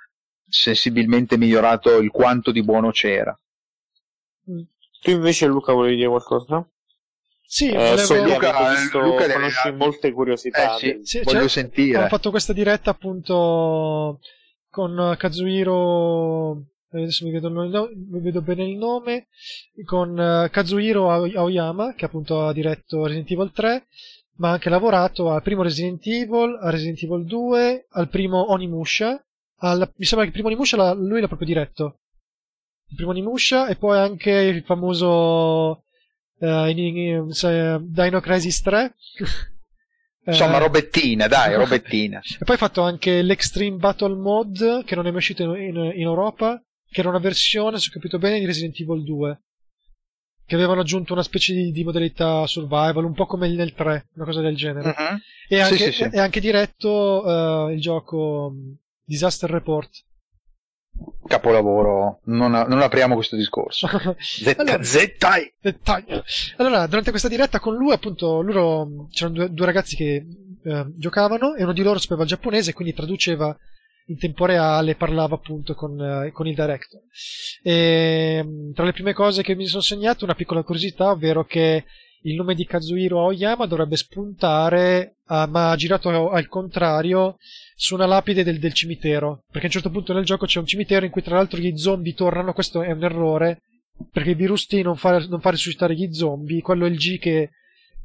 sensibilmente 0.56 1.38
migliorato 1.38 1.98
il 1.98 2.10
quanto 2.12 2.52
di 2.52 2.64
buono 2.64 2.92
c'era. 2.92 3.38
Tu 5.02 5.12
invece, 5.12 5.46
Luca, 5.48 5.74
volevi 5.74 5.98
dire 5.98 6.08
qualcosa? 6.10 6.68
Sì, 7.48 7.70
Eh, 7.70 7.74
volevo... 7.76 7.98
so 7.98 8.16
Luca- 8.24 8.56
avete 8.56 8.80
visto, 8.82 9.00
Luca 9.00 9.28
deve- 9.28 9.72
molte 9.78 10.12
curiosità. 10.12 10.76
Eh 10.76 10.78
sì, 10.78 11.00
Sì, 11.04 11.22
voglio 11.24 11.40
cioè, 11.42 11.48
sentire. 11.50 12.04
Ho 12.04 12.08
fatto 12.08 12.30
questa 12.32 12.54
diretta 12.54 12.90
appunto 12.92 14.20
con 14.70 15.16
Kazuhiro. 15.18 16.58
eh, 16.92 17.02
Adesso 17.02 17.26
mi 17.26 17.32
vedo, 17.32 17.48
il 17.48 17.54
nome- 17.54 17.90
mi 18.10 18.20
vedo 18.22 18.42
bene 18.42 18.64
il 18.64 18.78
nome. 18.78 19.28
Con 19.84 20.18
eh, 20.20 20.50
Kazuhiro 20.50 21.12
Ao- 21.12 21.30
Aoyama, 21.36 21.94
che 21.94 22.06
appunto 22.06 22.46
ha 22.46 22.54
diretto 22.54 23.04
Resident 23.06 23.30
Evil 23.32 23.52
3, 23.54 23.86
ma 24.38 24.50
ha 24.50 24.54
anche 24.54 24.70
lavorato 24.70 25.30
al 25.30 25.42
primo 25.44 25.62
Resident 25.62 26.06
Evil, 26.08 26.58
a 26.62 26.70
Resident 26.72 27.02
Evil 27.04 27.26
2, 27.26 27.86
al 27.90 28.10
primo 28.10 28.52
Onimusha. 28.52 29.20
Al- 29.58 29.92
mi 29.96 30.06
sembra 30.06 30.22
che 30.22 30.28
il 30.28 30.32
primo 30.34 30.48
Onimusha 30.48 30.78
l'ha- 30.78 30.94
lui 30.94 31.20
l'ha 31.22 31.28
proprio 31.28 31.48
diretto. 31.48 32.00
Il 32.88 32.96
primo 32.96 33.12
Onimusha 33.12 33.68
e 33.68 33.76
poi 33.76 33.98
anche 33.98 34.32
il 34.32 34.64
famoso 34.64 35.84
eh, 36.40 36.70
in- 36.70 36.98
in- 36.98 37.32
se- 37.32 37.80
Dino 37.82 38.20
Crisis 38.20 38.62
3. 38.62 38.96
Insomma, 40.28 40.56
Eh, 40.56 40.60
robettina, 40.60 41.28
dai, 41.28 41.54
robettina. 41.56 42.20
e 42.20 42.44
poi 42.44 42.56
ha 42.56 42.60
fatto 42.60 42.82
anche 42.82 43.22
l'Extreme 43.22 43.78
Battle 43.78 44.16
Mod, 44.16 44.84
che 44.84 44.96
non 44.96 45.06
è 45.06 45.10
mai 45.10 45.18
uscito 45.20 45.44
in, 45.56 45.76
in- 45.76 46.02
Europa, 46.02 46.60
che 46.90 47.00
era 47.02 47.10
una 47.10 47.20
versione, 47.20 47.78
se 47.78 47.90
ho 47.90 47.94
capito 47.94 48.18
bene, 48.18 48.40
di 48.40 48.46
Resident 48.46 48.80
Evil 48.80 49.04
2. 49.04 49.40
Che 50.48 50.56
avevano 50.56 50.82
aggiunto 50.82 51.14
una 51.14 51.24
specie 51.24 51.54
di, 51.54 51.72
di 51.72 51.84
modalità 51.84 52.46
survival, 52.48 53.04
un 53.06 53.14
po' 53.14 53.26
come 53.26 53.48
nel 53.50 53.74
3, 53.74 54.10
una 54.16 54.26
cosa 54.26 54.42
del 54.42 54.56
genere. 54.56 54.90
Mhm. 54.98 55.20
E 55.50 55.60
anche, 55.60 55.78
sì, 55.78 55.92
sì. 55.92 56.04
e 56.12 56.20
anche 56.20 56.40
diretto 56.40 57.68
eh, 57.70 57.74
il 57.74 57.82
gioco 57.82 58.52
Disaster 59.06 59.50
Report. 59.50 59.90
capolavoro. 61.28 62.20
Non, 62.26 62.52
non 62.52 62.82
apriamo 62.82 63.16
questo 63.16 63.36
discorso. 63.36 63.88
Zeta, 64.20 64.62
Allora- 64.62 64.84
Zettai! 64.84 65.54
Allora, 66.58 66.88
durante 66.88 67.10
questa 67.10 67.28
diretta 67.30 67.60
con 67.60 67.76
lui, 67.76 67.92
appunto, 67.94 68.42
loro 68.42 69.08
c'erano 69.12 69.36
due, 69.36 69.52
due 69.52 69.66
ragazzi 69.66 69.96
che 69.96 70.26
eh, 70.64 70.86
giocavano 70.98 71.56
e 71.56 71.64
uno 71.64 71.74
di 71.74 71.84
loro 71.84 72.00
sapeva 72.00 72.24
il 72.24 72.28
giapponese, 72.30 72.74
quindi 72.74 72.94
traduceva 72.94 73.56
in 74.08 74.18
tempo 74.20 74.46
reale, 74.46 74.96
parlava 74.96 75.34
appunto 75.36 75.74
con, 75.74 76.00
eh, 76.00 76.32
con 76.32 76.48
il 76.48 76.54
director. 76.56 77.02
E, 77.64 78.44
mh, 78.44 78.74
tra 78.74 78.86
le 78.86 78.94
prime 78.94 79.14
cose 79.14 79.42
che 79.44 79.56
mi 79.56 79.66
sono 79.66 79.82
segnato, 79.82 80.24
una 80.26 80.36
piccola 80.36 80.64
curiosità, 80.64 81.10
ovvero 81.12 81.44
che 81.44 81.86
il 82.26 82.36
nome 82.36 82.56
di 82.56 82.66
Kazuhiro 82.66 83.20
Aoyama 83.20 83.66
dovrebbe 83.66 83.96
spuntare, 83.96 85.18
a- 85.26 85.48
ma 85.48 85.76
girato 85.76 86.30
al 86.30 86.48
contrario, 86.48 87.38
su 87.76 87.96
una 87.96 88.06
lapide 88.06 88.44
del, 88.44 88.60
del 88.60 88.74
cimitero. 88.74 89.44
Perché 89.48 89.64
a 89.64 89.66
un 89.66 89.72
certo 89.72 89.90
punto 89.90 90.14
nel 90.14 90.26
gioco 90.26 90.46
c'è 90.46 90.60
un 90.60 90.66
cimitero 90.66 91.06
in 91.06 91.12
cui 91.12 91.22
tra 91.22 91.36
l'altro 91.36 91.60
gli 91.60 91.78
zombie 91.78 92.14
tornano, 92.14 92.54
questo 92.54 92.82
è 92.82 92.92
un 92.92 93.04
errore, 93.04 93.62
perché 94.12 94.32
il 94.32 94.36
virus 94.36 94.66
T 94.66 94.74
non 94.84 94.96
fa, 94.96 95.20
non 95.28 95.40
fa 95.40 95.52
risuscitare 95.52 95.94
gli 95.96 96.12
zombie, 96.14 96.62
quello 96.62 96.86
è 96.86 96.90
il 96.90 96.98
G 96.98 97.20
che, 97.20 97.52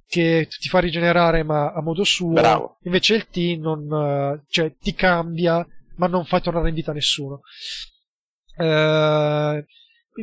che 0.07 0.49
ti 0.49 0.69
fa 0.69 0.81
rigenerare 0.81 1.43
ma 1.43 1.73
a 1.73 1.81
modo 1.81 2.05
suo, 2.05 2.33
Bravo. 2.33 2.79
invece 2.83 3.15
il 3.15 3.27
T 3.27 3.59
non, 3.59 3.91
eh, 3.91 4.45
cioè, 4.49 4.75
ti 4.79 4.95
cambia 4.95 5.67
ma 5.97 6.07
non 6.07 6.25
fa 6.25 6.41
tornare 6.41 6.69
in 6.69 6.75
vita 6.75 6.93
nessuno. 6.93 7.41
Eh, 8.57 9.65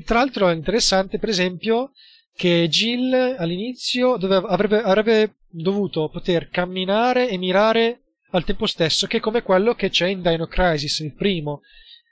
tra 0.06 0.17
l'altro 0.17 0.50
è 0.50 0.53
interessante 0.53 1.17
per 1.17 1.30
esempio 1.30 1.92
che 2.38 2.67
Jill 2.69 3.35
all'inizio 3.40 4.16
doveva- 4.16 4.48
avrebbe, 4.48 4.80
avrebbe 4.80 5.38
dovuto 5.49 6.07
poter 6.07 6.49
camminare 6.49 7.30
e 7.30 7.38
mirare 7.38 8.03
al 8.32 8.43
tempo 8.43 8.67
stesso, 8.67 9.07
che 9.07 9.17
è 9.17 9.19
come 9.19 9.41
quello 9.41 9.74
che 9.74 9.90
c'è 9.90 10.07
in 10.07 10.22
Dino 10.22 10.45
Crisis, 10.45 10.99
il 10.99 11.16
primo. 11.16 11.61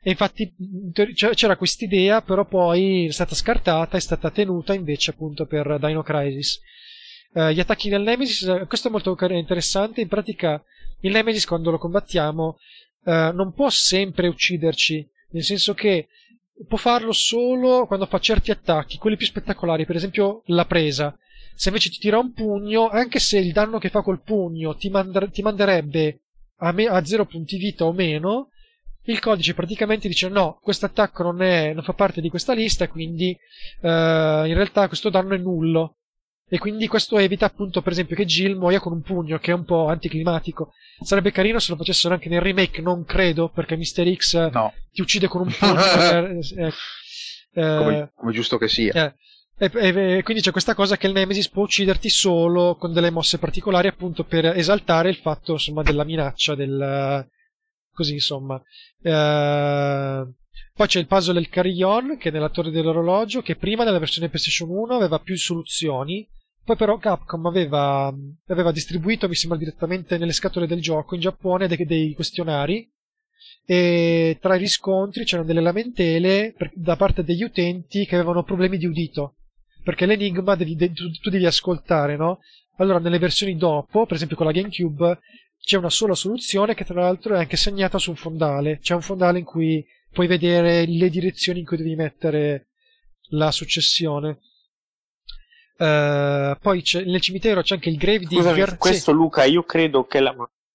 E 0.02 0.10
infatti 0.10 0.52
c'era 1.14 1.56
quest'idea, 1.56 2.24
però 2.24 2.46
poi 2.46 3.06
è 3.06 3.12
stata 3.12 3.36
scartata, 3.36 3.98
è 3.98 4.00
stata 4.00 4.32
tenuta 4.32 4.74
invece 4.74 5.12
appunto 5.12 5.46
per 5.46 5.78
Dino 5.80 6.02
Crisis. 6.02 6.60
Eh, 7.34 7.54
gli 7.54 7.60
attacchi 7.60 7.90
del 7.90 8.02
Nemesis, 8.02 8.42
eh, 8.48 8.66
questo 8.68 8.88
è 8.88 8.92
molto 8.92 9.16
interessante, 9.30 10.02
in 10.02 10.08
pratica 10.08 10.64
il 11.02 11.12
Nemesis 11.12 11.46
quando 11.46 11.70
lo 11.70 11.78
combattiamo 11.78 12.58
eh, 13.06 13.32
non 13.32 13.54
può 13.54 13.70
sempre 13.70 14.28
ucciderci, 14.28 15.08
nel 15.30 15.44
senso 15.44 15.76
che 15.76 16.08
può 16.68 16.78
farlo 16.78 17.12
solo 17.12 17.86
quando 17.86 18.06
fa 18.06 18.20
certi 18.20 18.52
attacchi, 18.52 18.98
quelli 18.98 19.18
più 19.18 19.26
spettacolari, 19.26 19.86
per 19.86 19.96
esempio 19.96 20.42
la 20.46 20.66
presa. 20.66 21.18
Se 21.54 21.70
invece 21.70 21.90
ti 21.90 22.00
tira 22.00 22.18
un 22.18 22.34
pugno, 22.34 22.90
anche 22.90 23.20
se 23.20 23.40
il 23.40 23.52
danno 23.52 23.78
che 23.78 23.90
fa 23.90 24.02
col 24.02 24.22
pugno 24.22 24.76
ti, 24.76 24.90
mandar- 24.90 25.32
ti 25.32 25.42
manderebbe 25.42 26.22
a, 26.58 26.72
me- 26.72 26.88
a 26.88 27.04
zero 27.06 27.26
punti 27.26 27.58
vita 27.58 27.86
o 27.86 27.94
meno, 27.94 28.50
il 29.08 29.20
codice 29.20 29.54
praticamente 29.54 30.08
dice 30.08 30.30
no, 30.30 30.60
questo 30.62 30.86
attacco 30.86 31.24
non, 31.24 31.36
non 31.36 31.84
fa 31.84 31.94
parte 31.94 32.22
di 32.22 32.30
questa 32.30 32.54
lista, 32.54 32.88
quindi 32.88 33.30
eh, 33.82 33.88
in 34.48 34.54
realtà 34.54 34.88
questo 34.88 35.10
danno 35.10 35.36
è 35.36 35.38
nullo. 35.38 35.98
E 36.48 36.60
quindi 36.60 36.88
questo 36.88 37.18
evita 37.18 37.48
appunto 37.48 37.82
per 37.82 37.92
esempio 37.92 38.16
che 38.16 38.26
Jill 38.26 38.56
muoia 38.56 38.80
con 38.80 38.94
un 38.94 39.02
pugno, 39.02 39.40
che 39.40 39.52
è 39.52 39.54
un 39.54 39.66
po' 39.66 39.88
anticlimatico. 39.88 40.74
Sarebbe 41.02 41.32
carino 41.32 41.60
se 41.60 41.72
lo 41.72 41.78
facessero 41.78 42.14
anche 42.14 42.30
nel 42.30 42.42
remake, 42.42 42.82
non 42.82 43.04
credo, 43.04 43.50
perché 43.50 43.76
Mr. 43.76 44.16
X 44.16 44.34
eh, 44.36 44.50
No, 44.52 44.74
ti 44.92 45.02
uccide 45.02 45.28
con 45.28 45.42
un 45.42 45.52
pugno. 45.58 45.80
eh, 46.38 46.40
eh, 46.58 46.74
eh, 47.54 47.78
come, 47.78 48.12
come 48.16 48.32
giusto 48.32 48.58
che 48.58 48.68
sia. 48.68 48.94
eh, 48.94 49.16
e, 49.58 49.72
e- 49.74 50.18
e 50.18 50.24
quindi 50.24 50.44
c'è 50.44 50.52
questa 50.52 50.76
cosa 50.76 50.98
che 50.98 51.08
il 51.08 51.14
Nemesis 51.14 51.50
può 51.50 51.64
ucciderti 51.64 52.10
solo 52.10 52.76
con 52.76 52.94
delle 52.94 53.10
mosse 53.10 53.40
particolari, 53.40 53.88
appunto 53.88 54.24
per 54.24 54.46
esaltare 54.46 55.10
il 55.10 55.16
fatto 55.16 55.54
insomma 55.54 55.82
della 55.82 56.04
minaccia 56.04 56.54
del 56.56 57.28
così 57.92 58.14
insomma. 58.14 58.62
Eh, 59.02 60.26
poi 60.76 60.88
c'è 60.88 61.00
il 61.00 61.08
puzzle 61.08 61.34
del 61.34 61.48
carillon 61.48 62.18
che 62.18 62.28
è 62.28 62.32
nella 62.34 62.50
torre 62.50 62.70
dell'orologio, 62.70 63.42
che 63.42 63.56
prima 63.56 63.86
nella 63.86 63.98
versione 63.98 64.28
PlayStation 64.28 64.70
1 64.70 64.94
aveva 64.94 65.20
più 65.20 65.38
soluzioni. 65.38 66.28
Poi 66.66 66.76
però 66.76 66.98
Capcom 66.98 67.46
aveva, 67.46 68.14
aveva 68.48 68.72
distribuito, 68.74 69.30
mi 69.30 69.36
sembra, 69.36 69.58
direttamente 69.58 70.18
nelle 70.18 70.34
scatole 70.34 70.68
del 70.68 70.82
gioco 70.82 71.16
in 71.16 71.22
Giappone 71.22 71.70
dei, 71.70 71.86
dei 71.86 72.14
questionari 72.14 72.92
e 73.66 74.38
tra 74.42 74.56
i 74.56 74.60
riscontri 74.60 75.24
c'erano 75.24 75.48
delle 75.48 75.62
lamentele 75.62 76.54
per- 76.58 76.72
da 76.74 76.98
parte 76.98 77.24
degli 77.24 77.44
utenti 77.44 78.06
che 78.06 78.16
avevano 78.16 78.44
problemi 78.44 78.78
di 78.78 78.86
udito. 78.86 79.36
Perché 79.82 80.06
l'enigma 80.06 80.56
devi, 80.56 80.76
de- 80.76 80.92
tu, 80.92 81.10
tu 81.10 81.30
devi 81.30 81.46
ascoltare, 81.46 82.18
no? 82.18 82.40
Allora, 82.78 83.00
nelle 83.00 83.20
versioni 83.20 83.56
dopo, 83.56 84.06
per 84.06 84.18
esempio 84.18 84.36
con 84.36 84.46
la 84.46 84.52
GameCube, 84.52 85.20
c'è 85.58 85.78
una 85.78 85.90
sola 85.90 86.16
soluzione 86.16 86.76
che 86.76 86.84
tra 86.84 87.00
l'altro 87.00 87.36
è 87.36 87.40
anche 87.40 87.56
segnata 87.56 87.98
su 87.98 88.10
un 88.10 88.18
fondale. 88.18 88.80
C'è 88.80 88.94
un 88.94 89.02
fondale 89.02 89.40
in 89.40 89.46
cui 89.46 89.86
puoi 90.16 90.28
vedere 90.28 90.86
le 90.88 91.10
direzioni 91.10 91.60
in 91.60 91.66
cui 91.66 91.76
devi 91.76 91.94
mettere 91.96 92.70
la 93.32 93.52
successione. 93.52 94.40
Eh, 95.78 96.58
poi 96.62 96.84
nel 97.06 97.20
cimitero 97.22 97.62
c'è 97.62 97.76
anche 97.76 97.90
il 97.90 97.98
Grave 97.98 98.24
Scusami, 98.26 98.54
Digger. 98.56 98.78
questo 98.78 99.12
Luca, 99.12 99.44
io 99.44 99.64
credo 99.64 100.06
che 100.06 100.22
la... 100.22 100.34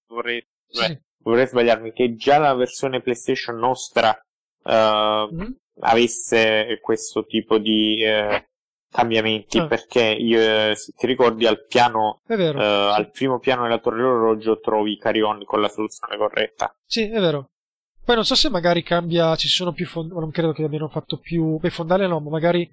Vorrei, 0.08 0.44
Sì, 0.68 0.82
sì. 0.84 1.00
vorrei 1.22 1.46
sbagliarmi, 1.46 1.92
che 1.92 2.16
già 2.16 2.36
la 2.38 2.52
versione 2.54 3.00
PlayStation 3.00 3.56
nostra 3.56 4.14
eh, 4.62 5.28
Mhm. 5.30 5.56
avesse 5.80 6.78
questo 6.82 7.24
tipo 7.24 7.56
di 7.58 8.02
eh, 8.04 8.44
cambiamenti, 8.90 9.58
Ah. 9.58 9.66
perché 9.68 10.02
io, 10.04 10.74
se 10.74 10.92
ti 10.94 11.06
ricordi 11.06 11.46
al 11.46 11.64
piano, 11.64 12.20
vero. 12.26 12.60
eh, 12.60 12.64
al 12.92 13.10
primo 13.10 13.38
piano 13.38 13.62
della 13.62 13.78
torre 13.78 13.96
dell'orologio 13.96 14.60
trovi 14.60 14.98
Carion 14.98 15.44
con 15.44 15.62
la 15.62 15.68
soluzione 15.68 16.18
corretta. 16.18 16.74
Sì, 16.84 17.04
è 17.08 17.20
vero. 17.20 17.52
Poi 18.04 18.14
non 18.14 18.24
so 18.24 18.34
se 18.34 18.48
magari 18.50 18.82
cambia, 18.82 19.36
ci 19.36 19.48
sono 19.48 19.72
più 19.72 19.86
fondali, 19.86 20.20
non 20.20 20.30
credo 20.30 20.52
che 20.52 20.64
abbiano 20.64 20.88
fatto 20.88 21.18
più, 21.18 21.58
beh, 21.58 21.70
fondale 21.70 22.06
no, 22.06 22.18
ma 22.20 22.30
magari 22.30 22.68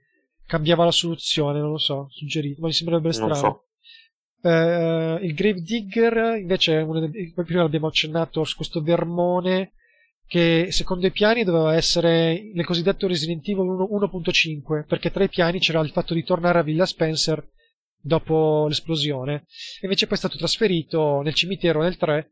cambiava 0.46 0.86
la 0.86 0.92
soluzione, 0.92 1.60
non 1.60 1.72
lo 1.72 1.78
so, 1.78 2.08
suggerito, 2.10 2.62
ma 2.62 2.68
mi 2.68 2.74
sembrerebbe 2.74 3.10
Non 3.10 3.14
strano. 3.14 3.36
so. 3.36 3.62
Eh, 4.42 5.20
il 5.24 5.34
Grave 5.34 5.62
Digger 5.62 6.38
invece 6.40 6.80
è 6.80 6.82
uno 6.84 7.08
dei, 7.08 7.32
poi 7.34 7.44
prima 7.46 7.64
l'abbiamo 7.64 7.88
accennato 7.88 8.44
su 8.44 8.56
questo 8.56 8.82
vermone 8.82 9.74
che 10.28 10.68
secondo 10.72 11.08
i 11.08 11.12
piani 11.12 11.44
doveva 11.44 11.74
essere 11.74 12.34
il 12.34 12.66
cosiddetto 12.66 13.08
Resident 13.08 13.48
Evil 13.48 13.66
1 13.66 14.10
1.5 14.12 14.86
perché 14.86 15.12
tra 15.12 15.24
i 15.24 15.30
piani 15.30 15.60
c'era 15.60 15.80
il 15.80 15.90
fatto 15.90 16.14
di 16.14 16.24
tornare 16.24 16.60
a 16.60 16.64
Villa 16.64 16.86
Spencer 16.86 17.46
dopo 18.00 18.68
l'esplosione 18.68 19.46
e 19.80 19.84
invece 19.84 20.06
poi 20.06 20.16
è 20.16 20.20
stato 20.20 20.38
trasferito 20.38 21.22
nel 21.22 21.34
cimitero 21.34 21.82
nel 21.82 21.98
3 21.98 22.30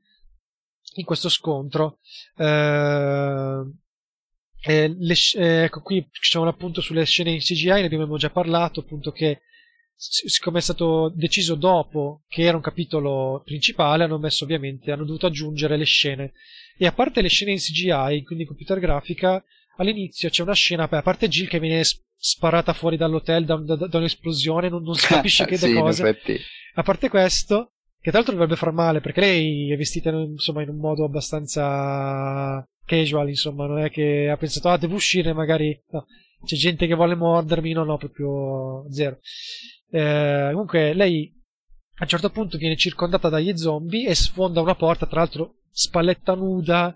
in 0.94 1.06
questo 1.06 1.30
scontro 1.30 2.00
eh, 2.38 3.64
eh, 4.68 4.96
le 4.98 5.16
eh, 5.36 5.64
ecco 5.64 5.82
qui 5.82 6.08
c'è 6.12 6.40
un 6.40 6.48
appunto 6.48 6.82
sulle 6.82 7.06
scene 7.06 7.32
in 7.32 7.40
CGI 7.40 7.68
ne 7.68 7.86
abbiamo 7.86 8.18
già 8.18 8.30
parlato 8.30 8.80
appunto 8.80 9.12
che 9.12 9.42
sic- 9.96 10.30
siccome 10.30 10.60
è 10.60 10.62
stato 10.62 11.12
deciso 11.16 11.56
dopo 11.56 12.24
che 12.28 12.44
era 12.44 12.58
un 12.58 12.64
capitolo 12.64 13.42
principale 13.46 14.04
hanno 14.04 14.20
messo 14.20 14.44
ovviamente 14.44 14.92
hanno 14.92 15.06
dovuto 15.06 15.28
aggiungere 15.28 15.78
le 15.78 15.86
scene. 15.86 16.34
E 16.78 16.86
a 16.86 16.92
parte 16.92 17.22
le 17.22 17.30
scene 17.30 17.52
in 17.52 17.58
CGI 17.58 18.24
quindi 18.24 18.46
computer 18.46 18.80
grafica 18.80 19.44
all'inizio 19.78 20.30
c'è 20.30 20.44
una 20.44 20.54
scena 20.54 20.88
beh, 20.88 20.98
a 20.98 21.02
parte 21.02 21.28
Jill 21.28 21.48
che 21.48 21.60
viene 21.60 21.84
sparata 22.18 22.74
fuori 22.74 22.98
dall'hotel 22.98 23.46
da, 23.46 23.56
da- 23.58 23.76
da 23.76 23.98
un'esplosione 23.98 24.70
non, 24.70 24.84
non 24.84 24.96
si 24.96 25.08
capisce 25.14 25.46
che 25.46 25.58
sì, 25.58 25.70
in 25.70 25.80
cosa. 25.80 26.14
a 26.74 26.84
parte 26.84 27.10
questo, 27.10 27.75
che 28.06 28.12
tra 28.12 28.20
l'altro 28.20 28.36
dovrebbe 28.36 28.56
far 28.56 28.72
male 28.72 29.02
perché 29.02 29.20
lei 29.20 29.72
è 29.72 29.76
vestita 29.76 30.10
in, 30.12 30.34
insomma, 30.34 30.62
in 30.62 30.70
un 30.70 30.78
modo 30.78 31.06
abbastanza 31.06 32.64
casual, 32.86 33.30
insomma, 33.30 33.66
non 33.66 33.80
è 33.80 33.90
che 33.90 34.30
ha 34.30 34.38
pensato, 34.38 34.70
ah, 34.70 34.78
devo 34.78 34.94
uscire, 34.94 35.34
magari. 35.34 35.76
No. 35.90 36.06
C'è 36.46 36.56
gente 36.56 36.86
che 36.86 36.94
vuole 36.94 37.16
mordermi, 37.16 37.72
no, 37.72 37.84
no, 37.84 37.98
proprio 37.98 38.86
zero. 38.92 39.18
Eh, 39.90 40.50
comunque, 40.52 40.94
lei 40.94 41.34
a 41.98 42.04
un 42.04 42.08
certo 42.08 42.30
punto 42.30 42.60
viene 42.60 42.76
circondata 42.76 43.28
dagli 43.28 43.58
zombie 43.58 44.08
e 44.08 44.14
sfonda 44.14 44.62
una 44.62 44.76
porta, 44.76 45.08
tra 45.08 45.22
l'altro 45.22 45.62
spalletta 45.72 46.36
nuda, 46.36 46.96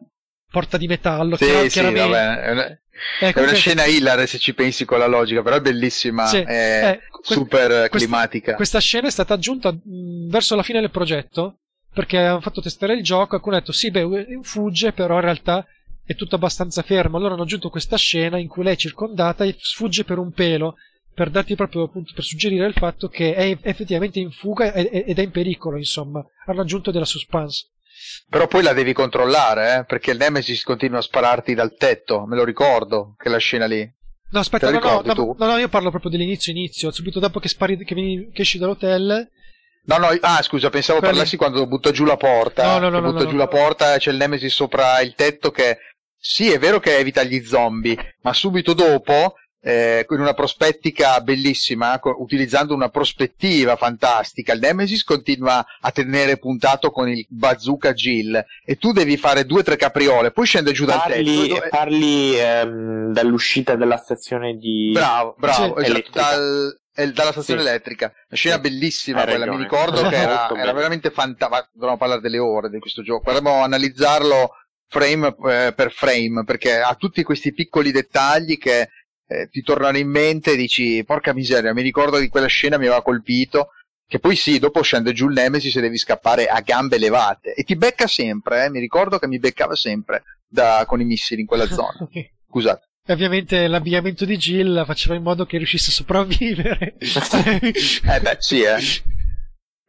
porta 0.51 0.77
di 0.77 0.85
metallo, 0.85 1.37
Sì, 1.37 1.45
chiar- 1.45 1.63
sì, 1.63 1.69
chiaramente. 1.69 2.07
vabbè, 2.07 2.81
è 3.19 3.23
una, 3.23 3.29
Eh, 3.29 3.33
è 3.33 3.41
una 3.41 3.53
scena 3.53 3.85
hilar 3.85 4.27
se 4.27 4.37
ci 4.37 4.53
pensi 4.53 4.85
con 4.85 4.99
la 4.99 5.07
logica, 5.07 5.41
però 5.41 5.57
è 5.57 5.61
bellissima, 5.61 6.25
Sì, 6.25 6.37
è 6.37 6.99
eh, 6.99 6.99
super 7.21 7.89
climatica. 7.89 8.55
Questa 8.55 8.79
scena 8.79 9.07
è 9.07 9.11
stata 9.11 9.33
aggiunta 9.33 9.71
mh, 9.71 10.29
verso 10.29 10.55
la 10.55 10.63
fine 10.63 10.79
del 10.79 10.91
progetto 10.91 11.59
perché 11.93 12.17
hanno 12.17 12.41
fatto 12.41 12.61
testare 12.61 12.93
il 12.93 13.03
gioco. 13.03 13.27
Qualcuno 13.27 13.55
ha 13.55 13.59
detto: 13.59 13.71
Sì, 13.71 13.91
beh, 13.91 14.39
fugge, 14.41 14.91
però 14.93 15.15
in 15.15 15.21
realtà 15.21 15.65
è 16.05 16.15
tutto 16.15 16.35
abbastanza 16.35 16.81
fermo. 16.81 17.17
Allora 17.17 17.33
hanno 17.33 17.43
aggiunto 17.43 17.69
questa 17.69 17.97
scena 17.97 18.37
in 18.37 18.47
cui 18.47 18.63
lei 18.63 18.73
è 18.73 18.77
circondata 18.77 19.43
e 19.43 19.55
sfugge 19.59 20.03
per 20.03 20.17
un 20.17 20.31
pelo 20.31 20.75
per 21.13 21.29
darti 21.31 21.55
proprio 21.55 21.83
appunto 21.83 22.13
per 22.15 22.23
suggerire 22.23 22.65
il 22.65 22.73
fatto 22.73 23.09
che 23.09 23.33
è 23.35 23.57
effettivamente 23.63 24.19
in 24.19 24.31
fuga 24.31 24.71
ed 24.73 24.87
ed 24.91 25.19
è 25.19 25.21
in 25.21 25.31
pericolo. 25.31 25.77
Insomma, 25.77 26.23
hanno 26.45 26.61
aggiunto 26.61 26.91
della 26.91 27.05
suspense. 27.05 27.65
Però 28.29 28.47
poi 28.47 28.63
la 28.63 28.73
devi 28.73 28.93
controllare, 28.93 29.77
eh, 29.79 29.85
perché 29.85 30.11
il 30.11 30.17
Nemesis 30.17 30.63
continua 30.63 30.99
a 30.99 31.01
spararti 31.01 31.53
dal 31.53 31.75
tetto, 31.75 32.25
me 32.25 32.35
lo 32.35 32.43
ricordo, 32.43 33.15
che 33.17 33.29
la 33.29 33.37
scena 33.37 33.65
lì. 33.65 33.87
No, 34.31 34.39
aspetta, 34.39 34.69
no, 34.69 34.79
no, 34.79 35.35
no, 35.37 35.45
no, 35.45 35.57
io 35.57 35.69
parlo 35.69 35.89
proprio 35.89 36.11
dell'inizio 36.11 36.51
inizio, 36.51 36.91
subito 36.91 37.19
dopo 37.19 37.39
che 37.39 37.47
spari 37.47 37.77
che, 37.83 37.95
vieni- 37.95 38.29
che 38.31 38.43
esci 38.43 38.59
dall'hotel. 38.59 39.27
No, 39.85 39.97
no, 39.97 40.07
ah, 40.21 40.41
scusa, 40.43 40.69
pensavo 40.69 40.99
Quelli- 40.99 41.13
parlassi 41.15 41.35
quando 41.37 41.65
butto 41.65 41.89
giù 41.91 42.03
la 42.05 42.17
porta. 42.17 42.77
No, 42.77 42.89
no, 42.89 42.99
no, 42.99 43.11
Che 43.13 43.23
no, 43.23 43.25
giù 43.25 43.31
no. 43.31 43.37
la 43.37 43.47
porta 43.47 43.97
c'è 43.97 44.11
il 44.11 44.17
Nemesis 44.17 44.53
sopra 44.53 44.99
il 45.01 45.15
tetto 45.15 45.49
che 45.51 45.77
Sì, 46.21 46.51
è 46.51 46.59
vero 46.59 46.79
che 46.81 46.97
evita 46.97 47.23
gli 47.23 47.41
zombie, 47.45 48.17
ma 48.23 48.33
subito 48.33 48.73
dopo 48.73 49.35
eh, 49.61 50.05
in 50.09 50.19
una 50.19 50.33
prospettica 50.33 51.19
bellissima, 51.21 51.99
co- 51.99 52.15
utilizzando 52.19 52.73
una 52.73 52.89
prospettiva 52.89 53.75
fantastica. 53.75 54.53
Il 54.53 54.59
Nemesis 54.59 55.03
continua 55.03 55.65
a 55.81 55.91
tenere 55.91 56.37
puntato 56.37 56.91
con 56.91 57.09
il 57.09 57.25
bazooka 57.29 57.93
Jill 57.93 58.43
e 58.63 58.77
tu 58.77 58.91
devi 58.91 59.17
fare 59.17 59.45
due 59.45 59.59
o 59.59 59.63
tre 59.63 59.75
capriole, 59.75 60.31
poi 60.31 60.45
scende 60.45 60.71
giù 60.71 60.85
dal 60.85 60.99
Parli, 60.99 61.23
tetto. 61.41 61.53
dove- 61.55 61.67
parli 61.69 62.39
ehm, 62.39 63.13
dall'uscita 63.13 63.75
della 63.75 63.97
stazione 63.97 64.55
di... 64.57 64.91
Bravo, 64.93 65.35
bravo, 65.37 65.79
Sì. 65.81 65.85
esatto, 65.91 66.09
dal- 66.11 66.79
eh, 66.95 67.11
dalla 67.11 67.31
stazione 67.31 67.61
Sì. 67.61 67.67
elettrica. 67.67 68.05
Una 68.05 68.37
scena 68.37 68.55
Sì. 68.55 68.61
bellissima 68.61 69.19
Hai 69.21 69.27
quella, 69.27 69.45
mi 69.45 69.57
ricordo 69.57 70.07
che 70.07 70.15
era, 70.15 70.49
era 70.55 70.73
veramente 70.73 71.09
fantastica. 71.11 71.69
Dovremmo 71.73 71.97
parlare 71.97 72.21
delle 72.21 72.39
ore 72.39 72.69
di 72.69 72.79
questo 72.79 73.01
gioco, 73.03 73.31
dovremmo 73.31 73.61
analizzarlo 73.63 74.51
frame 74.91 75.27
eh, 75.27 75.73
per 75.75 75.91
frame, 75.91 76.43
perché 76.43 76.79
ha 76.79 76.95
tutti 76.95 77.21
questi 77.23 77.53
piccoli 77.53 77.91
dettagli 77.91 78.57
che 78.57 78.89
eh, 79.31 79.47
ti 79.49 79.61
tornano 79.61 79.97
in 79.97 80.09
mente 80.09 80.53
e 80.53 80.55
dici, 80.55 81.03
porca 81.05 81.33
miseria, 81.33 81.71
mi 81.73 81.83
ricordo 81.83 82.17
di 82.17 82.27
quella 82.29 82.47
scena 82.47 82.77
mi 82.77 82.87
aveva 82.87 83.03
colpito. 83.03 83.69
Che 84.09 84.17
poi 84.17 84.35
sì, 84.35 84.57
dopo 84.57 84.81
scende 84.81 85.13
giù 85.13 85.27
il 85.27 85.33
Nemesis 85.33 85.75
e 85.75 85.81
devi 85.81 85.97
scappare 85.99 86.47
a 86.47 86.61
gambe 86.61 86.97
levate. 86.97 87.53
E 87.53 87.61
ti 87.63 87.75
becca 87.75 88.07
sempre, 88.07 88.65
eh, 88.65 88.69
mi 88.71 88.79
ricordo 88.79 89.19
che 89.19 89.27
mi 89.27 89.37
beccava 89.37 89.75
sempre 89.75 90.23
da- 90.47 90.83
con 90.87 90.99
i 90.99 91.05
missili 91.05 91.41
in 91.41 91.47
quella 91.47 91.67
zona. 91.69 92.07
E 92.11 92.33
Scusate. 92.49 92.87
ovviamente 93.09 93.67
l'abbigliamento 93.67 94.25
di 94.25 94.35
Jill 94.35 94.83
faceva 94.85 95.13
in 95.13 95.21
modo 95.21 95.45
che 95.45 95.57
riuscisse 95.57 95.91
a 95.91 95.93
sopravvivere. 95.93 96.95
Eh 96.97 98.19
beh, 98.19 98.37
sì, 98.39 98.61
eh. 98.63 98.79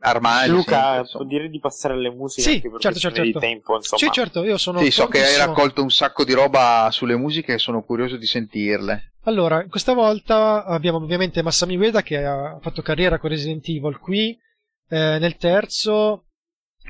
Armani. 0.02 0.48
Luca, 0.50 0.94
sempre, 0.94 1.10
può 1.12 1.24
dire 1.24 1.48
di 1.48 1.58
passare 1.58 1.94
alle 1.94 2.10
musiche 2.10 2.50
Sì, 2.50 2.62
certo, 2.78 2.98
certo, 2.98 3.22
di 3.22 3.32
tempo, 3.32 3.76
insomma. 3.76 4.00
sì, 4.02 4.10
certo, 4.10 4.44
io 4.44 4.56
sono 4.56 4.82
Sì, 4.82 4.90
so 4.90 5.08
che 5.08 5.24
hai 5.24 5.36
raccolto 5.36 5.82
un 5.82 5.90
sacco 5.90 6.24
di 6.24 6.32
roba 6.32 6.88
sulle 6.90 7.16
musiche 7.16 7.54
e 7.54 7.58
sono 7.58 7.82
curioso 7.82 8.16
di 8.16 8.26
sentirle. 8.26 9.09
Allora, 9.24 9.66
questa 9.68 9.92
volta 9.92 10.64
abbiamo 10.64 10.96
ovviamente 10.96 11.42
Masami 11.42 11.76
Ueda 11.76 12.02
che 12.02 12.24
ha 12.24 12.58
fatto 12.62 12.80
carriera 12.80 13.18
con 13.18 13.28
Resident 13.28 13.68
Evil. 13.68 13.98
Qui, 13.98 14.30
eh, 14.88 15.18
nel 15.18 15.36
terzo, 15.36 16.24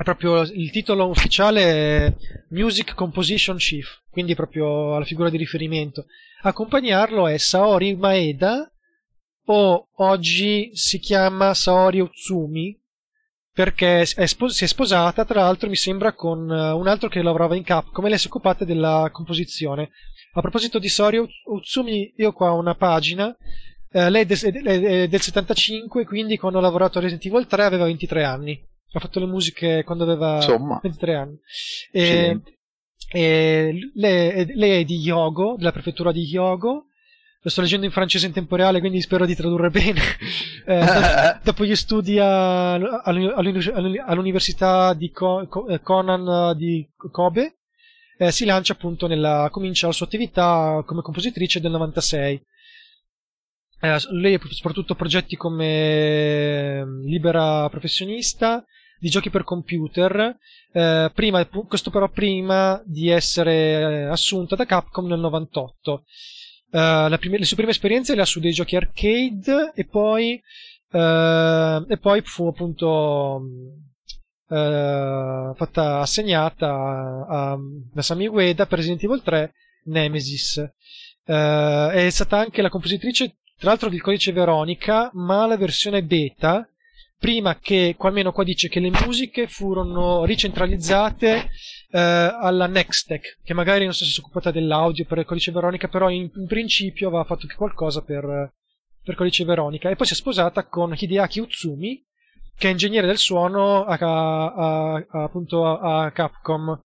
proprio 0.04 0.42
il 0.42 0.70
titolo 0.70 1.08
ufficiale 1.08 1.62
è 2.06 2.16
Music 2.50 2.94
Composition 2.94 3.56
Chief, 3.56 4.02
quindi 4.08 4.36
proprio 4.36 4.96
la 4.96 5.04
figura 5.04 5.28
di 5.28 5.38
riferimento. 5.38 6.06
Accompagnarlo 6.42 7.26
è 7.26 7.36
Saori 7.36 7.96
Maeda, 7.96 8.70
o 9.46 9.88
oggi 9.96 10.70
si 10.72 11.00
chiama 11.00 11.52
Saori 11.52 12.00
Otsumi, 12.00 12.78
perché 13.52 14.02
è 14.02 14.26
spo- 14.26 14.48
si 14.48 14.62
è 14.62 14.68
sposata, 14.68 15.24
tra 15.24 15.40
l'altro 15.40 15.68
mi 15.68 15.74
sembra, 15.74 16.12
con 16.12 16.48
eh, 16.48 16.70
un 16.70 16.86
altro 16.86 17.08
che 17.08 17.22
lavorava 17.22 17.56
in 17.56 17.64
Capcom 17.64 18.06
e 18.06 18.10
lei 18.10 18.18
si 18.18 18.26
è 18.26 18.30
occupata 18.30 18.64
della 18.64 19.08
composizione. 19.12 19.90
A 20.32 20.40
proposito 20.40 20.78
di 20.78 20.88
Sori 20.88 21.18
Utsumi, 21.46 22.12
io 22.16 22.32
qua 22.32 22.52
ho 22.52 22.58
una 22.58 22.74
pagina. 22.74 23.34
eh, 23.92 24.08
lei 24.10 24.22
è 24.22 24.26
del, 24.26 25.08
del 25.08 25.20
75, 25.20 26.04
quindi 26.06 26.36
quando 26.38 26.58
ha 26.58 26.62
lavorato 26.62 26.98
a 26.98 27.00
Resident 27.00 27.26
Evil 27.26 27.46
3 27.46 27.64
aveva 27.64 27.84
23 27.84 28.24
anni. 28.24 28.60
Ha 28.92 29.00
fatto 29.00 29.18
le 29.20 29.26
musiche 29.26 29.82
quando 29.84 30.04
aveva 30.04 30.36
Insomma. 30.36 30.78
23 30.82 31.14
anni. 31.14 31.36
E, 31.90 32.40
e 33.12 33.90
lei, 33.94 34.46
lei 34.54 34.80
è 34.80 34.84
di 34.84 34.96
Hyogo, 34.98 35.56
della 35.58 35.72
prefettura 35.72 36.12
di 36.12 36.22
Hyogo. 36.22 36.84
Lo 37.42 37.48
sto 37.50 37.62
leggendo 37.62 37.86
in 37.86 37.92
francese 37.92 38.26
in 38.26 38.32
tempo 38.32 38.54
reale, 38.54 38.80
quindi 38.80 39.00
spero 39.00 39.24
di 39.26 39.34
tradurre 39.34 39.70
bene. 39.70 40.00
Eh, 40.66 40.78
do- 40.84 41.38
dopo 41.50 41.64
gli 41.64 41.74
studi 41.74 42.18
a- 42.20 42.74
all'uni- 42.74 43.32
all'uni- 43.34 43.98
all'università 43.98 44.92
di 44.94 45.06
eh, 45.10 45.80
Conan 45.82 46.50
eh, 46.52 46.56
di 46.56 46.86
Kobe, 47.10 47.59
eh, 48.20 48.30
si 48.32 48.44
lancia 48.44 48.74
appunto 48.74 49.06
nella, 49.06 49.48
comincia 49.50 49.86
la 49.86 49.94
sua 49.94 50.04
attività 50.04 50.82
come 50.84 51.00
compositrice 51.00 51.58
del 51.58 51.70
96. 51.70 52.42
Eh, 53.80 53.98
lei 54.10 54.34
ha 54.34 54.40
soprattutto 54.50 54.94
progetti 54.94 55.36
come 55.36 55.66
eh, 55.66 56.84
libera 57.06 57.66
professionista 57.70 58.62
di 58.98 59.08
giochi 59.08 59.30
per 59.30 59.42
computer, 59.42 60.36
eh, 60.70 61.10
prima, 61.14 61.46
questo 61.46 61.88
però 61.88 62.10
prima 62.10 62.82
di 62.84 63.08
essere 63.08 63.52
eh, 63.52 64.04
assunta 64.04 64.54
da 64.54 64.66
Capcom 64.66 65.06
nel 65.06 65.18
98. 65.18 66.04
Eh, 66.72 67.08
la 67.08 67.16
prime- 67.18 67.38
le 67.38 67.46
sue 67.46 67.56
prime 67.56 67.70
esperienze 67.70 68.14
le 68.14 68.20
ha 68.20 68.26
su 68.26 68.38
dei 68.38 68.52
giochi 68.52 68.76
arcade 68.76 69.72
e 69.74 69.86
poi, 69.86 70.38
eh, 70.90 71.84
e 71.88 71.96
poi 71.96 72.20
fu 72.20 72.48
appunto 72.48 73.40
mh, 73.40 73.89
eh, 74.50 75.52
fatta 75.54 76.00
assegnata 76.00 76.68
a, 76.68 77.52
a 77.52 77.58
Masami 77.92 78.26
Ueda 78.26 78.66
per 78.66 78.78
Resident 78.78 79.04
Evil 79.04 79.22
3 79.22 79.52
Nemesis. 79.84 80.56
Eh, 81.24 81.90
è 81.92 82.10
stata 82.10 82.38
anche 82.38 82.60
la 82.60 82.68
compositrice, 82.68 83.36
tra 83.58 83.70
l'altro, 83.70 83.88
del 83.88 84.02
codice 84.02 84.32
Veronica, 84.32 85.10
ma 85.14 85.46
la 85.46 85.56
versione 85.56 86.02
beta, 86.02 86.68
prima 87.18 87.58
che, 87.58 87.94
almeno 87.98 88.32
qua 88.32 88.42
dice 88.42 88.68
che 88.68 88.80
le 88.80 88.90
musiche 88.90 89.46
furono 89.46 90.24
ricentralizzate 90.24 91.50
eh, 91.90 91.98
alla 92.00 92.66
Nextech, 92.66 93.38
che 93.44 93.54
magari 93.54 93.84
non 93.84 93.94
so 93.94 94.04
se 94.04 94.10
si 94.10 94.20
è 94.20 94.22
occupata 94.22 94.50
dell'audio 94.50 95.04
per 95.04 95.18
il 95.18 95.26
codice 95.26 95.52
Veronica, 95.52 95.86
però 95.86 96.08
in, 96.10 96.28
in 96.34 96.46
principio 96.46 97.08
aveva 97.08 97.24
fatto 97.24 97.46
qualcosa 97.54 98.02
per, 98.02 98.52
per 99.04 99.14
codice 99.14 99.44
Veronica. 99.44 99.90
E 99.90 99.96
poi 99.96 100.06
si 100.06 100.14
è 100.14 100.16
sposata 100.16 100.66
con 100.66 100.92
Hideaki 100.96 101.38
Utsumi, 101.38 102.04
che 102.60 102.68
è 102.68 102.72
ingegnere 102.72 103.06
del 103.06 103.16
suono 103.16 103.84
a, 103.86 103.96
a- 103.98 104.94
a- 104.94 105.22
appunto 105.22 105.64
a, 105.64 106.10
Capcom. 106.12 106.78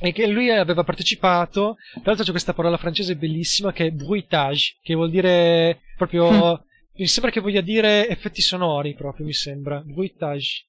E 0.00 0.10
che 0.12 0.26
lui 0.26 0.50
aveva 0.50 0.82
partecipato, 0.82 1.76
tra 1.92 2.02
l'altro 2.06 2.24
c'è 2.24 2.30
questa 2.32 2.52
parola 2.52 2.76
francese 2.76 3.14
bellissima 3.16 3.72
che 3.72 3.86
è 3.86 3.90
bruitage, 3.92 4.76
che 4.82 4.94
vuol 4.94 5.10
dire 5.10 5.82
proprio, 5.96 6.64
mi 6.96 7.06
sembra 7.06 7.30
che 7.30 7.40
voglia 7.40 7.60
dire 7.60 8.08
effetti 8.08 8.42
sonori 8.42 8.94
proprio, 8.94 9.24
mi 9.24 9.32
sembra, 9.32 9.80
bruitage. 9.80 10.66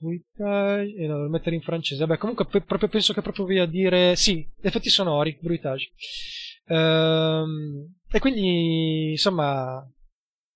Bruitage, 0.00 0.92
e 0.96 1.06
no, 1.06 1.18
devo 1.18 1.28
mettere 1.28 1.54
in 1.54 1.62
francese, 1.62 2.04
vabbè 2.04 2.18
comunque 2.18 2.46
pe- 2.46 2.62
proprio 2.62 2.88
penso 2.88 3.12
che 3.12 3.22
proprio 3.22 3.44
voglia 3.46 3.64
dire, 3.66 4.16
sì, 4.16 4.44
effetti 4.60 4.90
sonori, 4.90 5.38
bruitage. 5.40 5.92
Ehm, 6.66 7.94
e 8.10 8.18
quindi, 8.18 9.10
insomma, 9.12 9.88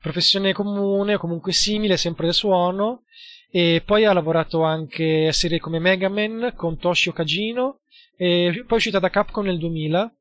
professione 0.07 0.53
comune 0.53 1.15
o 1.15 1.19
comunque 1.19 1.51
simile, 1.53 1.97
sempre 1.97 2.27
del 2.27 2.35
suono. 2.35 3.03
E 3.51 3.83
poi 3.85 4.05
ha 4.05 4.13
lavorato 4.13 4.63
anche 4.63 5.27
a 5.27 5.33
serie 5.33 5.59
come 5.59 5.81
Mega 5.81 6.09
Man 6.09 6.53
con 6.55 6.79
Toshio 6.79 7.13
Kajino. 7.13 7.81
E 8.17 8.53
poi 8.53 8.67
è 8.69 8.75
uscita 8.75 9.01
da 9.01 9.11
Capcom 9.11 9.45
nel 9.45 9.59
2000. 9.59 10.15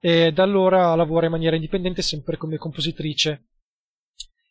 E 0.00 0.32
da 0.32 0.42
allora 0.42 0.94
lavora 0.94 1.26
in 1.26 1.32
maniera 1.32 1.56
indipendente, 1.56 2.00
sempre 2.00 2.38
come 2.38 2.56
compositrice. 2.56 3.44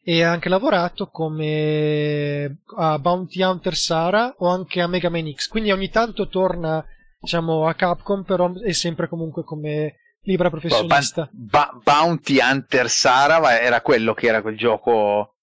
E 0.04 0.22
ha 0.22 0.32
anche 0.32 0.50
lavorato 0.50 1.08
come 1.08 2.60
a 2.78 3.00
Bounty 3.00 3.42
Hunter 3.42 3.76
Sara 3.76 4.36
o 4.38 4.48
anche 4.48 4.82
a 4.82 4.88
Mega 4.88 5.10
Man 5.10 5.34
X. 5.34 5.48
Quindi 5.48 5.72
ogni 5.72 5.90
tanto 5.90 6.28
torna, 6.28 6.86
diciamo, 7.20 7.66
a 7.68 7.74
Capcom, 7.74 8.24
però 8.24 8.54
è 8.54 8.72
sempre 8.72 9.08
comunque 9.08 9.44
come 9.44 9.96
libera 10.28 10.50
professionista. 10.50 11.30
Ba- 11.32 11.72
Bounty 11.82 12.40
Hunter 12.42 12.90
Sarah 12.90 13.60
era 13.60 13.82
quello 13.82 14.14
che 14.14 14.28
era 14.28 14.42
quel 14.42 14.58
gioco 14.58 15.36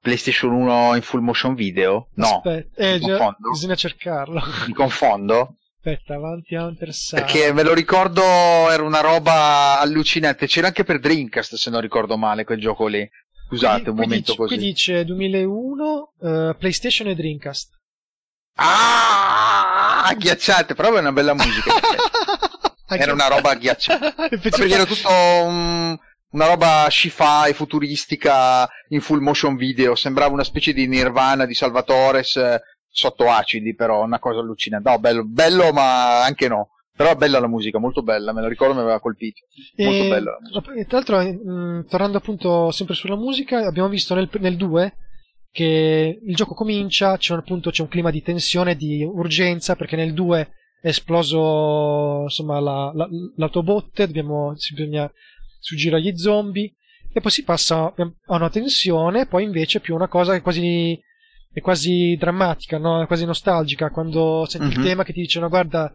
PlayStation 0.00 0.52
1 0.52 0.96
in 0.96 1.02
full 1.02 1.20
motion 1.20 1.54
video? 1.54 2.08
No, 2.14 2.36
Aspetta, 2.42 2.82
eh, 2.82 2.98
già, 2.98 3.36
bisogna 3.52 3.74
cercarlo. 3.74 4.42
mi 4.66 4.72
confondo? 4.72 5.56
Aspetta, 5.76 6.14
avanti 6.14 6.54
Hunter 6.54 6.92
Sara. 6.92 7.22
Perché 7.24 7.52
me 7.52 7.62
lo 7.62 7.72
ricordo, 7.74 8.22
era 8.22 8.82
una 8.82 9.00
roba 9.00 9.78
allucinante. 9.80 10.46
C'era 10.46 10.68
anche 10.68 10.84
per 10.84 10.98
Dreamcast, 11.00 11.54
se 11.54 11.70
non 11.70 11.80
ricordo 11.80 12.16
male, 12.16 12.44
quel 12.44 12.60
gioco 12.60 12.86
lì. 12.86 13.08
Scusate, 13.46 13.82
Qui- 13.82 13.90
un 13.90 13.96
qui 13.96 14.04
momento 14.04 14.30
dice, 14.32 14.36
così. 14.36 14.56
Qui 14.56 14.64
dice 14.64 15.04
2001, 15.04 16.12
eh, 16.22 16.54
PlayStation 16.58 17.08
e 17.08 17.14
Dreamcast. 17.14 17.78
Ah, 18.56 20.04
agghiacciante, 20.04 20.74
però 20.74 20.94
è 20.94 21.00
una 21.00 21.12
bella 21.12 21.34
musica. 21.34 21.72
Era 22.98 23.12
una 23.12 23.28
roba 23.28 23.50
agghiacciante. 23.50 24.38
Perché 24.38 24.68
era 24.68 24.84
tutto 24.84 25.08
un- 25.08 25.96
una 26.32 26.46
roba 26.46 26.86
sci-fi 26.88 27.52
futuristica 27.54 28.68
in 28.88 29.00
full 29.00 29.20
motion 29.20 29.56
video. 29.56 29.94
Sembrava 29.94 30.32
una 30.32 30.44
specie 30.44 30.72
di 30.72 30.86
Nirvana 30.86 31.44
di 31.46 31.54
Salvatores 31.54 32.36
eh, 32.36 32.60
sotto 32.88 33.30
acidi, 33.30 33.74
però 33.74 34.02
una 34.04 34.18
cosa 34.18 34.40
allucinante. 34.40 34.88
No, 34.90 34.98
bello, 34.98 35.24
bello, 35.24 35.72
ma 35.72 36.22
anche 36.24 36.48
no. 36.48 36.70
Però 36.94 37.14
bella 37.14 37.40
la 37.40 37.46
musica, 37.48 37.78
molto 37.78 38.02
bella, 38.02 38.32
me 38.34 38.42
la 38.42 38.48
ricordo, 38.48 38.74
mi 38.74 38.80
aveva 38.80 39.00
colpito. 39.00 39.40
Molto 39.76 40.02
E- 40.04 40.08
bella. 40.08 40.36
e 40.76 40.84
Tra 40.84 40.98
l'altro, 40.98 41.22
mh, 41.22 41.86
tornando 41.88 42.18
appunto 42.18 42.70
sempre 42.72 42.94
sulla 42.94 43.16
musica, 43.16 43.66
abbiamo 43.66 43.88
visto 43.88 44.14
nel, 44.14 44.28
nel 44.38 44.56
2 44.56 44.94
che 45.50 46.20
il 46.22 46.34
gioco 46.36 46.54
comincia, 46.54 47.16
c'è 47.16 47.32
un, 47.32 47.38
appunto 47.40 47.70
c'è 47.70 47.82
un 47.82 47.88
clima 47.88 48.10
di 48.10 48.22
tensione, 48.22 48.76
di 48.76 49.02
urgenza, 49.02 49.74
perché 49.76 49.96
nel 49.96 50.12
2 50.12 50.52
è 50.80 50.88
esploso 50.88 52.22
insomma 52.22 52.58
la, 52.60 52.92
la, 52.94 53.08
l'autobot, 53.36 54.04
dobbiamo, 54.04 54.56
si 54.56 54.74
bisogna 54.74 55.10
sfuggire 55.60 55.96
agli 55.96 56.16
zombie, 56.16 56.72
e 57.12 57.20
poi 57.20 57.30
si 57.30 57.42
passa 57.44 57.92
a 57.94 58.34
una 58.34 58.50
tensione, 58.50 59.26
poi 59.26 59.44
invece 59.44 59.80
più 59.80 59.94
una 59.94 60.08
cosa 60.08 60.32
che 60.32 60.38
è 60.38 60.42
quasi, 60.42 60.98
è 61.52 61.60
quasi 61.60 62.16
drammatica, 62.18 62.78
no? 62.78 63.02
è 63.02 63.06
quasi 63.06 63.24
nostalgica, 63.24 63.90
quando 63.90 64.46
senti 64.48 64.68
Mhm. 64.68 64.72
il 64.82 64.88
tema 64.88 65.02
che 65.04 65.12
ti 65.12 65.20
dice 65.20 65.40
no 65.40 65.48
guarda 65.48 65.92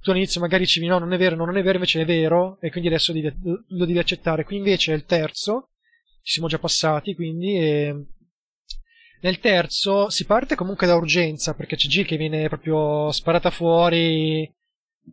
tu 0.00 0.10
all'inizio 0.10 0.40
magari 0.40 0.64
dicevi 0.64 0.86
no, 0.86 0.98
non 0.98 1.12
è 1.14 1.16
vero, 1.16 1.34
non 1.34 1.56
è 1.56 1.62
vero, 1.62 1.74
invece 1.74 2.02
è 2.02 2.04
vero, 2.04 2.58
e 2.60 2.70
quindi 2.70 2.88
adesso 2.88 3.12
lo 3.14 3.84
devi 3.86 3.98
accettare. 3.98 4.44
Qui 4.44 4.56
invece 4.56 4.92
è 4.92 4.96
il 4.96 5.04
terzo, 5.06 5.70
ci 6.22 6.32
siamo 6.32 6.46
già 6.48 6.58
passati, 6.58 7.14
quindi 7.14 7.56
e 7.56 8.04
nel 9.24 9.40
terzo 9.40 10.10
si 10.10 10.26
parte 10.26 10.54
comunque 10.54 10.86
da 10.86 10.96
urgenza, 10.96 11.54
perché 11.54 11.76
c'è 11.76 11.88
G 11.88 12.04
che 12.04 12.18
viene 12.18 12.46
proprio 12.48 13.10
sparata 13.10 13.50
fuori 13.50 14.48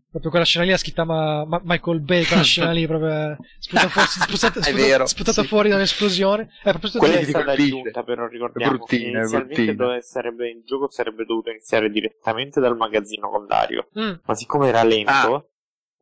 proprio 0.09 0.31
quella 0.31 0.45
scena 0.45 0.63
lì 0.63 0.71
ha 0.71 0.77
scritta 0.77 1.03
ma, 1.03 1.43
ma, 1.45 1.59
Michael 1.65 1.99
Bay 1.99 2.23
quella 2.23 2.43
scena 2.43 2.71
lì 2.71 2.87
proprio 2.87 3.35
sputata, 3.59 3.89
fuori, 3.89 4.07
sputata, 4.07 4.61
sputata, 4.61 5.05
sputata 5.05 5.41
sì. 5.41 5.47
fuori 5.47 5.67
da 5.67 5.75
un'esplosione 5.75 6.49
eh, 6.63 6.79
quella 6.97 7.15
è 7.15 7.23
stata 7.25 7.51
aggiunta 7.51 8.01
però 8.03 8.25
ricordiamo 8.27 8.77
bruttine, 8.77 9.19
inizialmente 9.19 9.75
dove 9.75 10.01
sarebbe, 10.01 10.49
il 10.49 10.63
gioco 10.63 10.89
sarebbe 10.89 11.25
dovuto 11.25 11.49
iniziare 11.49 11.89
direttamente 11.89 12.61
dal 12.61 12.77
magazzino 12.77 13.29
con 13.29 13.45
Dario 13.45 13.89
mm. 13.99 14.13
ma 14.23 14.33
siccome 14.33 14.69
era 14.69 14.83
lento 14.83 15.49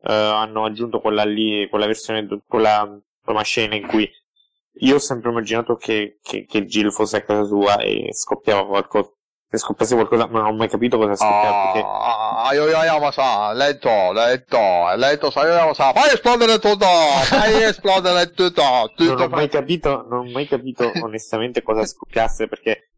ah. 0.02 0.14
eh, 0.14 0.14
hanno 0.14 0.66
aggiunto 0.66 1.00
quella 1.00 1.24
lì 1.24 1.68
quella 1.68 1.88
versione 1.88 2.28
quella, 2.46 3.02
quella 3.24 3.42
scena 3.42 3.74
in 3.74 3.88
cui 3.88 4.08
io 4.82 4.96
ho 4.96 5.00
sempre 5.00 5.30
immaginato 5.32 5.76
che, 5.76 6.20
che, 6.22 6.46
che 6.46 6.66
Jill 6.66 6.92
fosse 6.92 7.18
a 7.18 7.24
casa 7.24 7.44
sua 7.44 7.78
e 7.80 8.10
scoppiava 8.12 8.66
qualcosa 8.66 9.12
se 9.52 9.58
scoppiasse 9.58 9.96
qualcosa, 9.96 10.28
ma 10.28 10.42
non 10.42 10.50
ho 10.50 10.56
mai 10.56 10.70
capito 10.70 10.98
cosa 10.98 11.14
è 11.14 11.16
scoppiato. 11.16 11.48
Ah, 11.48 11.72
perché... 11.72 11.88
Ah, 11.88 12.54
io, 12.54 12.68
io, 12.68 12.84
io, 12.84 13.00
ma 13.00 13.12
sa, 13.12 13.52
letto, 13.52 14.12
letto, 14.12 14.96
letto, 14.96 15.32
sai, 15.32 15.48
io, 15.48 15.74
sa, 15.74 15.92
fai 15.92 16.14
esplodere 16.14 16.60
tutto, 16.60 16.86
fai 16.86 17.64
esplodere 17.66 18.30
tutto, 18.32 18.92
tutto. 18.96 19.14
Non 19.16 19.22
ho 19.22 19.28
mai 19.30 19.50
capito, 19.50 20.06
non 20.08 20.28
ho 20.28 20.30
mai 20.30 20.48
capito 20.48 20.92
onestamente 21.02 21.64
cosa 21.64 21.84
scoppiasse, 21.84 22.48
perché 22.48 22.92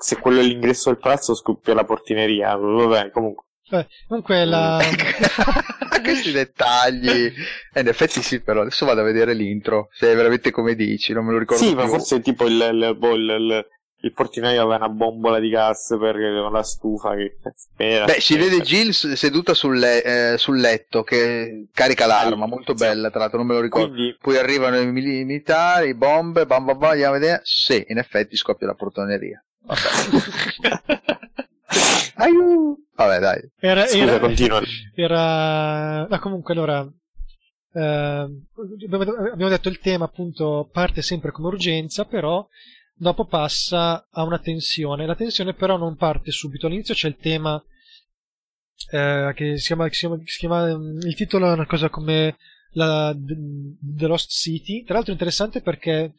se 0.00 0.18
quello 0.18 0.40
è 0.40 0.42
l'ingresso 0.42 0.88
del 0.88 0.98
palazzo 0.98 1.34
scoppia 1.34 1.74
la 1.74 1.84
portineria, 1.84 2.56
vabbè, 2.56 3.10
comunque. 3.10 3.44
Beh, 3.68 3.86
comunque 4.08 4.44
la... 4.46 4.78
Questi 6.02 6.32
dettagli. 6.32 7.32
Eh, 7.72 7.80
in 7.80 7.88
effetti 7.88 8.22
sì, 8.22 8.40
però 8.40 8.62
adesso 8.62 8.84
vado 8.86 9.00
a 9.00 9.04
vedere 9.04 9.34
l'intro, 9.34 9.88
se 9.92 10.10
è 10.10 10.14
veramente 10.14 10.50
come 10.50 10.74
dici, 10.74 11.12
non 11.12 11.24
me 11.24 11.32
lo 11.32 11.38
ricordo 11.38 11.62
Sì, 11.62 11.70
più. 11.70 11.78
ma 11.78 11.86
forse 11.86 12.20
tipo 12.20 12.46
il, 12.46 12.54
il, 12.54 12.98
il, 13.00 13.30
il 13.30 13.66
il 14.04 14.12
portinaio 14.12 14.62
aveva 14.62 14.76
una 14.76 14.88
bombola 14.88 15.38
di 15.38 15.48
gas 15.48 15.96
per 15.98 16.16
la 16.16 16.62
stufa 16.62 17.14
che 17.14 17.36
spera. 17.54 18.04
Beh, 18.04 18.20
si 18.20 18.36
vede 18.36 18.60
Jill 18.60 18.90
seduta 18.90 19.54
sul, 19.54 19.78
le- 19.78 20.32
eh, 20.32 20.38
sul, 20.38 20.58
letto 20.58 21.04
che 21.04 21.68
carica 21.72 22.06
l'arma, 22.06 22.46
molto 22.46 22.74
bella, 22.74 23.10
tra 23.10 23.20
l'altro 23.20 23.38
non 23.38 23.46
me 23.46 23.54
lo 23.54 23.60
ricordo. 23.60 23.92
Quindi... 23.92 24.16
Poi 24.20 24.36
arrivano 24.38 24.78
i 24.78 24.90
militari, 24.90 25.94
bombe, 25.94 26.46
bam 26.46 26.64
bam 26.64 26.78
bam, 26.78 26.90
andiamo 26.90 27.14
a 27.14 27.18
vedere. 27.18 27.40
Sì, 27.44 27.84
in 27.88 27.98
effetti 27.98 28.36
scoppia 28.36 28.66
la 28.66 28.74
portoneria. 28.74 29.42
Vabbè. 29.60 29.80
Aiuto! 32.16 32.80
Vabbè, 33.06 33.20
dai. 33.20 33.50
Era, 33.58 33.86
Scusa, 33.86 34.02
era, 34.02 34.18
continua. 34.18 34.60
Era... 34.94 36.06
Ma 36.08 36.18
comunque, 36.20 36.52
allora... 36.54 36.86
Eh, 37.74 37.80
abbiamo 37.80 39.48
detto 39.48 39.70
il 39.70 39.78
tema 39.78 40.04
appunto 40.04 40.68
parte 40.70 41.00
sempre 41.00 41.30
come 41.30 41.48
urgenza, 41.48 42.04
però 42.04 42.46
dopo 42.94 43.26
passa 43.26 44.06
a 44.10 44.22
una 44.24 44.38
tensione. 44.38 45.06
La 45.06 45.14
tensione 45.14 45.54
però 45.54 45.76
non 45.76 45.96
parte 45.96 46.30
subito. 46.30 46.66
All'inizio 46.66 46.94
c'è 46.94 47.08
il 47.08 47.16
tema 47.16 47.62
eh, 48.90 49.32
che 49.34 49.58
si 49.58 49.66
chiama, 49.66 49.88
si 49.90 49.98
chiama, 49.98 50.20
si 50.24 50.38
chiama, 50.38 50.76
mm, 50.76 51.00
il 51.02 51.14
titolo 51.14 51.48
è 51.48 51.52
una 51.52 51.66
cosa 51.66 51.88
come 51.88 52.36
la, 52.72 53.14
The 53.16 54.06
Lost 54.06 54.30
City. 54.30 54.84
Tra 54.84 54.94
l'altro 54.94 55.12
è 55.12 55.14
interessante 55.14 55.60
perché 55.62 56.14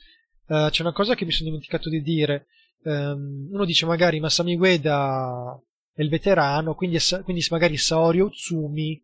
eh, 0.48 0.68
c'è 0.70 0.82
una 0.82 0.94
cosa 0.94 1.16
che 1.16 1.26
mi 1.26 1.32
sono 1.32 1.50
dimenticato 1.50 1.90
di 1.90 2.02
dire. 2.02 2.48
Um, 2.84 3.48
uno 3.52 3.64
dice 3.64 3.86
magari 3.86 4.20
Masami 4.20 4.58
Ueda 4.58 5.58
è 5.94 6.02
il 6.02 6.10
veterano, 6.10 6.74
quindi, 6.74 6.98
quindi 7.24 7.46
magari 7.50 7.78
Saori 7.78 8.20
Utsumi 8.20 9.02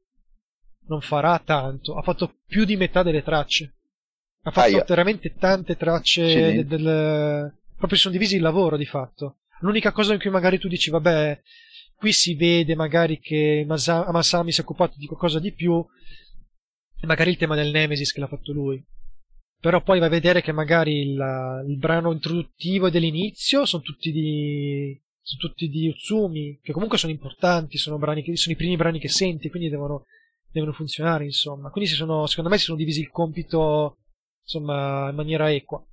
non 0.87 1.01
farà 1.01 1.39
tanto. 1.39 1.95
Ha 1.95 2.01
fatto 2.01 2.39
più 2.47 2.65
di 2.65 2.75
metà 2.75 3.03
delle 3.03 3.23
tracce. 3.23 3.75
Ha 4.41 4.51
fatto 4.51 4.77
ah, 4.77 4.85
veramente 4.87 5.35
tante 5.35 5.77
tracce 5.77 6.63
del, 6.63 6.65
del, 6.65 7.53
proprio 7.77 7.99
sono 7.99 8.13
divisi 8.13 8.35
il 8.35 8.41
lavoro 8.41 8.75
di 8.77 8.85
fatto. 8.85 9.39
L'unica 9.59 9.91
cosa 9.91 10.13
in 10.13 10.19
cui 10.19 10.29
magari 10.29 10.57
tu 10.57 10.67
dici, 10.67 10.89
vabbè, 10.89 11.39
qui 11.95 12.11
si 12.11 12.33
vede 12.35 12.75
magari 12.75 13.19
che 13.19 13.65
Masa- 13.67 14.09
Masami 14.11 14.51
si 14.51 14.61
è 14.61 14.63
occupato 14.63 14.95
di 14.97 15.05
qualcosa 15.05 15.39
di 15.39 15.53
più, 15.53 15.85
magari 17.01 17.31
il 17.31 17.37
tema 17.37 17.55
del 17.55 17.71
Nemesis 17.71 18.11
che 18.11 18.19
l'ha 18.19 18.27
fatto 18.27 18.51
lui. 18.51 18.83
Però 19.59 19.83
poi 19.83 19.99
vai 19.99 20.07
a 20.07 20.11
vedere 20.11 20.41
che 20.41 20.53
magari 20.53 21.01
il, 21.01 21.65
il 21.67 21.77
brano 21.77 22.13
introduttivo 22.13 22.87
e 22.87 22.91
dell'inizio 22.91 23.65
sono 23.65 23.83
tutti 23.83 24.09
di, 24.13 24.97
sono 25.29 25.41
tutti 25.41 25.67
di 25.67 25.87
Utsumi, 25.87 26.59
che 26.61 26.71
comunque 26.71 26.97
sono 26.97 27.11
importanti, 27.11 27.77
sono, 27.77 27.97
brani 27.97 28.23
che, 28.23 28.35
sono 28.35 28.55
i 28.55 28.57
primi 28.57 28.75
brani 28.75 28.99
che 28.99 29.09
senti, 29.09 29.49
quindi 29.49 29.69
devono, 29.69 30.05
devono 30.51 30.73
funzionare, 30.73 31.25
insomma. 31.25 31.69
Quindi 31.69 31.89
si 31.89 31.95
sono, 31.95 32.25
secondo 32.25 32.49
me 32.49 32.57
si 32.57 32.65
sono 32.65 32.77
divisi 32.77 33.01
il 33.01 33.09
compito 33.09 33.97
insomma 34.41 35.09
in 35.09 35.15
maniera 35.15 35.51
equa. 35.51 35.83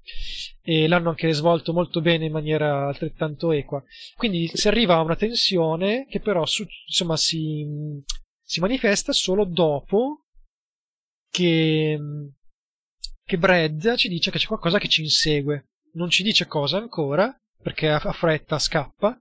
E 0.63 0.89
l'hanno 0.89 1.11
anche 1.11 1.31
svolto 1.33 1.75
molto 1.75 2.01
bene 2.01 2.25
in 2.25 2.33
maniera 2.33 2.87
altrettanto 2.87 3.53
equa. 3.53 3.83
Quindi 4.17 4.51
si 4.53 4.69
arriva 4.69 4.95
a 4.95 5.03
una 5.03 5.17
tensione 5.17 6.07
che 6.09 6.21
però 6.21 6.47
su, 6.47 6.65
insomma 6.87 7.19
si, 7.19 7.65
si 8.43 8.61
manifesta 8.61 9.13
solo 9.13 9.45
dopo 9.45 10.25
che, 11.31 11.99
che 13.23 13.39
Brad 13.39 13.97
ci 13.97 14.09
dice 14.09 14.31
che 14.31 14.39
c'è 14.39 14.47
qualcosa 14.47 14.79
che 14.79 14.89
ci 14.89 15.03
insegue. 15.03 15.67
Non 15.93 16.09
ci 16.09 16.23
dice 16.23 16.47
cosa 16.47 16.79
ancora 16.79 17.37
perché 17.63 17.91
ha 17.91 18.13
fretta 18.13 18.59
scappa 18.59 19.21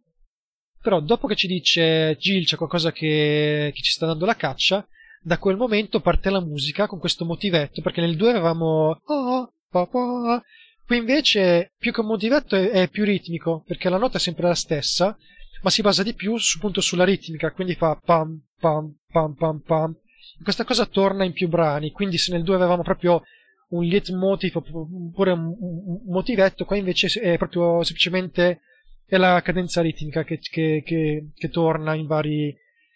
però 0.85 0.99
dopo 0.99 1.25
che 1.25 1.35
ci 1.35 1.47
dice 1.47 2.15
Jill 2.19 2.43
c'è 2.43 2.57
qualcosa 2.57 2.91
che, 2.91 3.71
che 3.73 3.81
ci 3.81 3.89
sta 3.89 4.05
dando 4.05 4.23
la 4.23 4.35
caccia 4.35 4.87
da 5.19 5.39
quel 5.39 5.57
momento 5.57 5.99
parte 5.99 6.29
la 6.29 6.39
musica 6.39 6.85
con 6.85 6.99
questo 6.99 7.25
motivetto, 7.25 7.81
perché 7.81 8.01
nel 8.01 8.15
2 8.15 8.29
avevamo 8.29 9.01
oh, 9.03 9.53
pa, 9.71 9.87
pa. 9.87 10.43
qui 10.85 10.97
invece 10.97 11.71
più 11.79 11.91
che 11.91 12.01
un 12.01 12.05
motivetto 12.05 12.55
è, 12.55 12.69
è, 12.69 12.87
più 12.87 13.03
ritmico, 13.03 13.63
perché 13.65 13.89
la 13.89 13.97
nota 13.97 14.17
è 14.17 14.19
sempre 14.19 14.47
la 14.47 14.53
stessa, 14.53 15.17
ma 15.63 15.71
si 15.71 15.81
basa 15.81 16.03
di 16.03 16.13
più 16.13 16.37
su, 16.37 16.57
appunto 16.57 16.81
sulla 16.81 17.03
ritmica, 17.03 17.51
quindi 17.51 17.73
fa 17.73 17.99
pam 18.05 18.39
pam 18.59 18.95
pam 19.11 19.33
pam 19.33 19.61
pam. 19.61 19.97
Questa 20.43 20.65
cosa 20.65 20.85
torna 20.85 21.23
in 21.23 21.33
più 21.33 21.47
brani, 21.47 21.89
quindi 21.89 22.19
se 22.19 22.31
nel 22.31 22.43
2 22.43 22.53
avevamo 22.53 22.83
proprio 22.83 23.23
un 23.69 23.83
leitmotiv 23.83 24.57
oppure 24.57 25.31
un, 25.31 25.55
un, 25.59 26.01
motivetto, 26.05 26.65
qua 26.65 26.75
invece 26.75 27.07
è 27.19 27.37
proprio 27.39 27.81
semplicemente 27.81 28.59
è 29.05 29.17
la 29.17 29.41
cadenza 29.41 29.81
ritmica 29.81 30.23
che, 30.23 30.39
che, 30.39 30.81
che, 30.85 31.29
che 31.33 31.49
torna 31.49 31.93
in, 31.93 32.07
vari, 32.07 32.55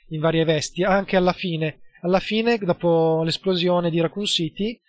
in 0.09 0.19
varie 0.19 0.43
vesti, 0.43 0.83
anche 0.83 1.15
alla 1.15 1.33
fine 1.33 1.81
alla 2.01 2.19
fine, 2.19 2.57
dopo 2.57 3.23
l'esplosione 3.23 3.89
di 3.89 3.99
Raccoon 3.99 4.25
City, 4.25 4.79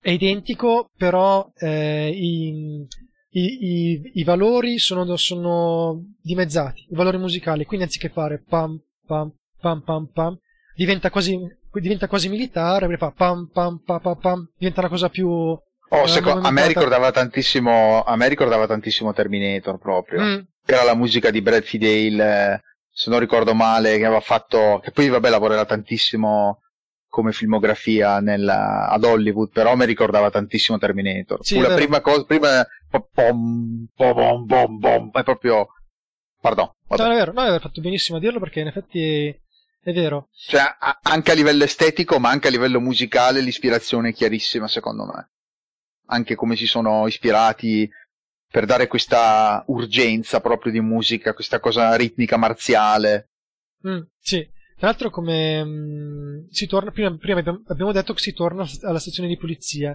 è 0.00 0.10
identico, 0.10 0.90
però 0.96 1.50
eh, 1.58 2.08
i, 2.08 2.86
i, 3.30 3.40
i, 3.40 4.10
i, 4.14 4.24
valori 4.24 4.78
sono, 4.78 5.16
sono, 5.16 6.14
dimezzati, 6.22 6.86
i 6.88 6.94
valori 6.94 7.18
musicali. 7.18 7.64
Quindi 7.64 7.86
anziché 7.86 8.08
fare 8.08 8.42
pam 8.42 8.80
pam 9.06 9.32
pam 9.60 9.82
pam 9.82 10.06
pam, 10.10 10.38
diventa 10.74 11.10
quasi, 11.10 11.38
diventa 11.72 12.08
quasi 12.08 12.28
militare, 12.28 12.96
fa 12.96 13.10
pam 13.10 13.50
pam 13.52 13.82
pam 13.84 14.00
pam 14.00 14.18
pam, 14.18 14.50
diventa 14.56 14.80
una 14.80 14.88
cosa 14.88 15.08
più... 15.08 15.58
Oh, 15.90 16.06
secondo, 16.06 16.46
a, 16.46 16.50
me 16.50 16.66
ricordava 16.66 17.10
tantissimo, 17.10 18.02
a 18.02 18.16
me 18.16 18.28
ricordava 18.28 18.66
tantissimo 18.66 19.12
Terminator 19.12 19.78
proprio. 19.78 20.22
Mm. 20.22 20.38
Era 20.64 20.84
la 20.84 20.94
musica 20.94 21.30
di 21.30 21.42
Brad 21.42 21.62
Fidale 21.62 22.62
se 23.00 23.08
non 23.08 23.18
ricordo 23.18 23.54
male, 23.54 23.96
che 23.96 24.04
aveva 24.04 24.20
fatto, 24.20 24.78
che 24.82 24.90
poi 24.90 25.08
vabbè 25.08 25.30
lavorerà 25.30 25.64
tantissimo 25.64 26.60
come 27.08 27.32
filmografia 27.32 28.20
nella, 28.20 28.88
ad 28.88 29.04
Hollywood, 29.04 29.50
però 29.50 29.74
mi 29.74 29.86
ricordava 29.86 30.30
tantissimo 30.30 30.76
Terminator. 30.76 31.38
Sì, 31.42 31.54
Fu 31.54 31.60
la 31.62 31.74
prima 31.74 32.00
cosa, 32.02 32.24
prima 32.24 32.66
pom, 32.90 33.86
pom, 33.94 34.46
pom, 34.46 34.78
pom, 34.78 35.10
è 35.12 35.22
proprio, 35.22 35.68
pardon. 36.40 36.70
No, 36.88 36.96
è 36.96 37.14
vero, 37.14 37.32
no, 37.32 37.40
hai 37.40 37.58
fatto 37.58 37.80
benissimo 37.80 38.18
a 38.18 38.20
dirlo 38.20 38.38
perché 38.38 38.60
in 38.60 38.66
effetti 38.66 39.28
è 39.82 39.92
vero. 39.92 40.28
Cioè, 40.32 40.62
anche 41.02 41.30
a 41.30 41.34
livello 41.34 41.64
estetico, 41.64 42.18
ma 42.18 42.28
anche 42.28 42.48
a 42.48 42.50
livello 42.50 42.80
musicale, 42.80 43.40
l'ispirazione 43.40 44.10
è 44.10 44.12
chiarissima, 44.12 44.68
secondo 44.68 45.06
me. 45.06 45.30
Anche 46.10 46.34
come 46.34 46.56
si 46.56 46.66
sono 46.66 47.06
ispirati 47.06 47.88
per 48.50 48.66
dare 48.66 48.88
questa 48.88 49.62
urgenza 49.68 50.40
proprio 50.40 50.72
di 50.72 50.80
musica, 50.80 51.34
questa 51.34 51.60
cosa 51.60 51.94
ritmica 51.94 52.36
marziale. 52.36 53.30
Mm, 53.86 54.00
sì, 54.18 54.46
tra 54.76 54.88
l'altro 54.88 55.10
come 55.10 55.64
mh, 55.64 55.68
mm, 55.68 56.46
si 56.50 56.66
torna, 56.66 56.90
prima, 56.90 57.16
prima, 57.16 57.38
abbiamo 57.66 57.92
detto 57.92 58.12
che 58.12 58.20
si 58.20 58.32
torna 58.32 58.66
alla 58.82 58.98
stazione 58.98 59.28
di 59.28 59.36
polizia. 59.36 59.90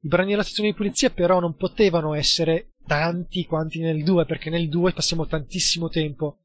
I 0.00 0.08
brani 0.08 0.30
della 0.30 0.42
stazione 0.42 0.70
di 0.70 0.76
polizia 0.76 1.10
però 1.10 1.40
non 1.40 1.56
potevano 1.56 2.14
essere 2.14 2.72
tanti 2.86 3.44
quanti 3.46 3.80
nel 3.80 4.04
2, 4.04 4.26
perché 4.26 4.50
nel 4.50 4.68
2 4.68 4.92
passiamo 4.92 5.26
tantissimo 5.26 5.88
tempo 5.88 6.40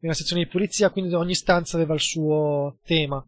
nella 0.00 0.14
stazione 0.14 0.44
di 0.44 0.48
polizia, 0.48 0.90
quindi 0.90 1.14
ogni 1.14 1.34
stanza 1.34 1.76
aveva 1.76 1.94
il 1.94 2.00
suo 2.00 2.78
tema. 2.84 3.24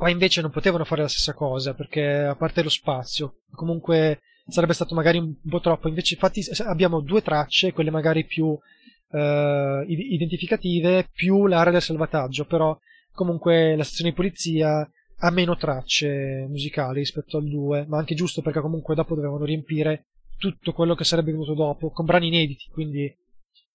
Qua 0.00 0.08
invece 0.08 0.40
non 0.40 0.50
potevano 0.50 0.86
fare 0.86 1.02
la 1.02 1.08
stessa 1.08 1.34
cosa, 1.34 1.74
perché 1.74 2.02
a 2.02 2.34
parte 2.34 2.62
lo 2.62 2.70
spazio, 2.70 3.40
comunque 3.50 4.22
sarebbe 4.48 4.72
stato 4.72 4.94
magari 4.94 5.18
un 5.18 5.34
po' 5.46 5.60
troppo. 5.60 5.88
Invece, 5.88 6.14
infatti, 6.14 6.42
abbiamo 6.62 7.00
due 7.00 7.20
tracce, 7.20 7.74
quelle 7.74 7.90
magari 7.90 8.24
più 8.24 8.46
uh, 8.46 9.84
identificative, 9.86 11.06
più 11.12 11.46
l'area 11.46 11.72
del 11.72 11.82
salvataggio. 11.82 12.46
Però 12.46 12.74
comunque 13.12 13.76
la 13.76 13.84
stazione 13.84 14.08
di 14.08 14.16
polizia 14.16 14.90
ha 15.18 15.30
meno 15.30 15.54
tracce 15.58 16.46
musicali 16.48 17.00
rispetto 17.00 17.36
al 17.36 17.46
2, 17.46 17.84
ma 17.86 17.98
anche 17.98 18.14
giusto 18.14 18.40
perché 18.40 18.60
comunque 18.60 18.94
dopo 18.94 19.14
dovevano 19.14 19.44
riempire 19.44 20.06
tutto 20.38 20.72
quello 20.72 20.94
che 20.94 21.04
sarebbe 21.04 21.32
venuto 21.32 21.52
dopo 21.52 21.90
con 21.90 22.06
brani 22.06 22.28
inediti, 22.28 22.70
quindi 22.72 23.14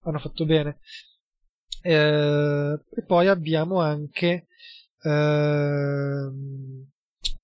hanno 0.05 0.17
fatto 0.17 0.43
bene. 0.43 0.79
Eh, 1.83 2.79
e 2.95 3.03
poi 3.05 3.27
abbiamo 3.27 3.79
anche 3.79 4.47
eh, 5.05 6.31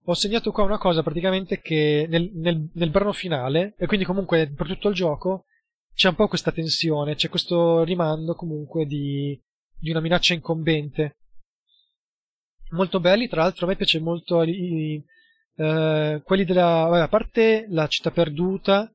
ho 0.04 0.14
segnato 0.14 0.52
qua 0.52 0.64
una 0.64 0.78
cosa 0.78 1.04
praticamente 1.04 1.62
che 1.62 2.06
nel, 2.10 2.32
nel, 2.34 2.70
nel, 2.74 2.90
brano 2.90 3.14
finale, 3.14 3.76
e 3.78 3.86
quindi 3.86 4.06
comunque 4.06 4.52
per 4.52 4.68
tutto 4.68 4.90
il 4.90 4.96
gioco, 4.96 5.46
c'è 5.94 6.10
un 6.10 6.16
po' 6.16 6.28
questa 6.28 6.52
tensione, 6.52 7.16
c'è 7.16 7.30
questo 7.30 7.84
rimando 7.84 8.34
comunque 8.34 8.86
di, 8.86 9.40
di 9.78 9.92
una 9.92 10.00
minaccia 10.00 10.34
incombente. 10.34 11.18
Molto 12.72 13.00
belli, 13.00 13.28
tra 13.28 13.42
l'altro 13.44 13.66
a 13.66 13.70
me 13.70 13.76
piace 13.76 14.00
molto 14.00 14.42
i, 14.44 15.04
eh, 15.58 16.22
quelli 16.24 16.46
della... 16.46 16.88
Vabbè, 16.90 17.02
a 17.02 17.08
parte 17.08 17.66
la 17.70 17.88
città 17.88 18.12
perduta, 18.12 18.92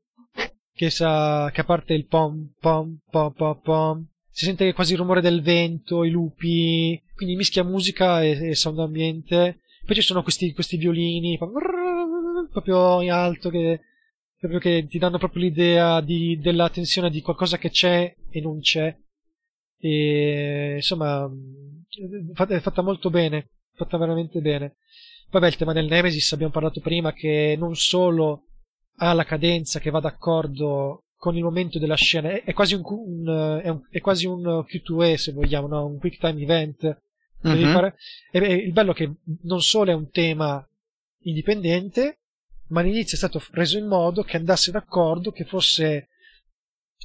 che, 0.73 0.91
sa, 0.91 1.51
che 1.53 1.61
a 1.61 1.65
parte 1.65 1.95
il 1.95 2.07
pom 2.07 2.53
pom 2.59 2.99
pom 3.11 3.33
pom 3.33 3.61
pom, 3.61 4.07
si 4.37 4.45
sente 4.45 4.73
quasi 4.73 4.93
il 4.93 4.99
rumore 4.99 5.21
del 5.21 5.41
vento, 5.41 6.05
i 6.05 6.11
lupi, 6.11 7.01
quindi 7.15 7.37
mischia 7.37 7.65
musica 7.65 8.23
e, 8.23 8.51
e 8.51 8.55
sound 8.55 8.79
ambiente 8.81 9.61
poi 9.87 9.95
ci 9.95 10.03
sono 10.03 10.25
questi, 10.25 10.53
questi 10.53 10.77
violini 10.77 11.39
proprio 11.39 13.01
in 13.03 13.13
alto 13.13 13.51
che, 13.51 13.81
proprio 14.37 14.59
che 14.59 14.87
ti 14.89 14.99
danno 14.99 15.17
proprio 15.17 15.45
l'idea 15.45 16.01
di, 16.01 16.37
della 16.41 16.69
tensione 16.71 17.09
di 17.09 17.23
qualcosa 17.23 17.57
che 17.57 17.71
c'è 17.71 18.13
e 18.29 18.41
non 18.41 18.59
c'è. 18.59 18.95
E 19.79 20.73
insomma, 20.75 21.31
è 22.49 22.59
fatta 22.59 22.83
molto 22.83 23.11
bene, 23.11 23.51
fatta 23.75 23.97
veramente 23.97 24.41
bene. 24.41 24.79
Vabbè, 25.31 25.47
il 25.47 25.57
tema 25.57 25.73
del 25.73 25.87
Nemesis 25.87 26.33
abbiamo 26.33 26.53
parlato 26.53 26.81
prima 26.81 27.13
che 27.13 27.55
non 27.57 27.77
solo 27.77 28.47
ha 28.97 29.13
la 29.13 29.25
cadenza 29.25 29.79
che 29.79 29.91
va 29.91 30.01
d'accordo 30.01 31.05
con 31.27 31.37
il 31.37 31.43
momento 31.43 31.81
della 31.81 31.97
scena, 31.97 32.31
è, 32.31 32.45
è 32.45 32.53
quasi 32.53 32.75
un, 32.75 32.83
un, 32.85 33.61
è, 33.63 33.69
un, 33.69 33.81
è 33.91 34.01
quasi 34.01 34.27
un 34.27 34.43
Q2E 34.43 35.15
se 35.17 35.33
vogliamo, 35.33 35.67
no? 35.67 35.87
un 35.87 35.99
quick 35.99 36.19
time 36.19 36.41
event 36.41 37.01
Mm-hmm. 37.47 37.73
Fare... 37.73 37.97
E, 38.31 38.39
e, 38.41 38.55
il 38.55 38.73
bello 38.73 38.93
è 38.93 38.95
che 38.95 39.13
non 39.43 39.61
solo 39.61 39.91
è 39.91 39.95
un 39.95 40.11
tema 40.11 40.67
indipendente, 41.23 42.19
ma 42.69 42.81
all'inizio 42.81 43.15
è 43.15 43.19
stato 43.19 43.43
reso 43.53 43.79
in 43.79 43.87
modo 43.87 44.23
che 44.23 44.37
andasse 44.37 44.71
d'accordo, 44.71 45.31
che 45.31 45.45
fosse 45.45 46.09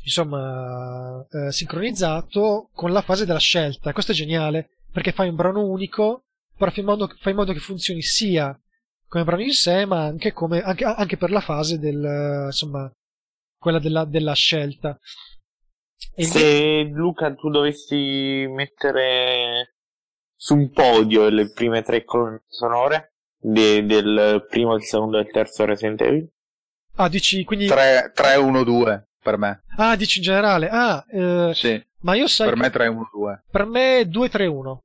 insomma 0.03 1.23
eh, 1.29 1.51
sincronizzato 1.51 2.69
con 2.73 2.91
la 2.91 3.01
fase 3.01 3.25
della 3.25 3.39
scelta. 3.39 3.93
Questo 3.93 4.13
è 4.13 4.15
geniale 4.15 4.69
perché 4.91 5.11
fai 5.11 5.29
un 5.29 5.35
brano 5.35 5.65
unico, 5.65 6.23
però 6.57 6.71
fai 6.71 6.79
in 6.79 6.85
modo, 6.85 7.07
fai 7.17 7.31
in 7.31 7.37
modo 7.37 7.53
che 7.53 7.59
funzioni 7.59 8.01
sia 8.01 8.57
come 9.07 9.23
brano 9.25 9.41
in 9.41 9.51
sé, 9.51 9.85
ma 9.85 10.05
anche, 10.05 10.31
come, 10.31 10.61
anche, 10.61 10.85
anche 10.85 11.17
per 11.17 11.31
la 11.31 11.41
fase 11.41 11.77
del 11.77 12.45
insomma 12.45 12.91
quella 13.61 13.77
della, 13.77 14.05
della 14.05 14.33
scelta. 14.33 14.99
E 16.15 16.23
Se 16.23 16.81
Luca 16.91 17.33
tu 17.35 17.51
dovessi 17.51 18.47
mettere 18.49 19.75
su 20.35 20.55
un 20.55 20.71
podio 20.71 21.29
le 21.29 21.51
prime 21.51 21.83
tre 21.83 22.03
colonne 22.03 22.41
sonore 22.47 23.13
de, 23.37 23.85
del 23.85 24.45
primo, 24.49 24.73
del 24.75 24.83
secondo 24.83 25.19
e 25.19 25.23
del 25.23 25.31
terzo 25.31 25.63
Resident 25.65 26.01
Evil. 26.01 26.27
Ah, 26.95 27.07
dici 27.07 27.43
quindi 27.43 27.67
3, 27.67 28.11
3 28.15 28.35
1 28.35 28.63
2 28.63 29.09
per 29.21 29.37
me. 29.37 29.63
Ah, 29.77 29.95
dici 29.95 30.17
in 30.17 30.23
generale. 30.23 30.67
Ah, 30.67 31.05
eh, 31.07 31.51
sì. 31.53 31.81
Ma 31.99 32.15
io 32.15 32.27
sai 32.27 32.49
Per 32.49 32.57
me 32.57 32.69
3 32.71 32.87
1 32.87 33.09
2. 33.13 33.43
Per 33.51 33.65
me 33.65 34.07
2 34.07 34.29
3 34.29 34.45
1. 34.47 34.83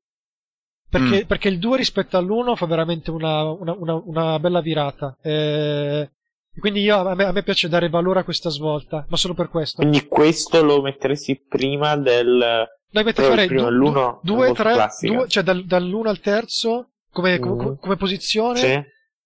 Perché, 0.89 1.25
mm. 1.25 1.27
perché 1.27 1.49
il 1.49 1.59
2 1.59 1.77
rispetto 1.79 2.19
all'1 2.19 2.55
fa 2.55 2.67
veramente 2.67 3.11
una, 3.11 3.43
una, 3.51 3.73
una, 3.73 3.95
una 3.95 4.39
bella 4.39 4.61
virata. 4.61 5.17
Eh, 5.23 6.11
quindi 6.61 6.81
io, 6.81 6.99
a, 6.99 7.15
me, 7.15 7.25
a 7.25 7.33
me 7.33 7.43
piace 7.43 7.69
dare 7.69 7.89
valore 7.89 8.21
a 8.21 8.25
questa 8.25 8.51
svolta, 8.51 9.05
ma 9.09 9.17
solo 9.17 9.35
per 9.35 9.49
questo. 9.49 9.77
Quindi 9.77 10.07
questo 10.07 10.63
lo 10.63 10.81
metteresti 10.81 11.45
prima 11.47 11.97
del 11.97 12.67
dai, 12.91 13.05
metti 13.05 13.21
a 13.21 13.25
fare 13.25 13.47
2, 13.47 14.53
3, 14.53 14.89
cioè 15.29 15.43
dal, 15.43 15.65
dall'1 15.65 16.07
al 16.07 16.21
terzo 16.21 16.93
come, 17.11 17.39
come, 17.39 17.65
mm. 17.65 17.75
come 17.81 17.97
posizione. 17.97 18.59
Sì. 18.59 18.83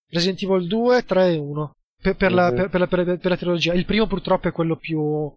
Resident 0.09 0.43
Evil 0.43 0.67
2, 0.67 1.05
3 1.05 1.33
e 1.33 1.37
1. 1.37 1.77
Per, 2.03 2.17
per, 2.17 2.33
mm 2.33 2.35
la, 2.35 2.53
per, 2.53 2.69
per, 2.69 2.81
la, 2.81 2.87
per, 2.87 3.19
la, 3.23 3.37
trilogia. 3.37 3.75
Il 3.75 3.85
primo 3.85 4.07
purtroppo 4.07 4.49
è 4.49 4.53
quello 4.53 4.77
più. 4.77 5.33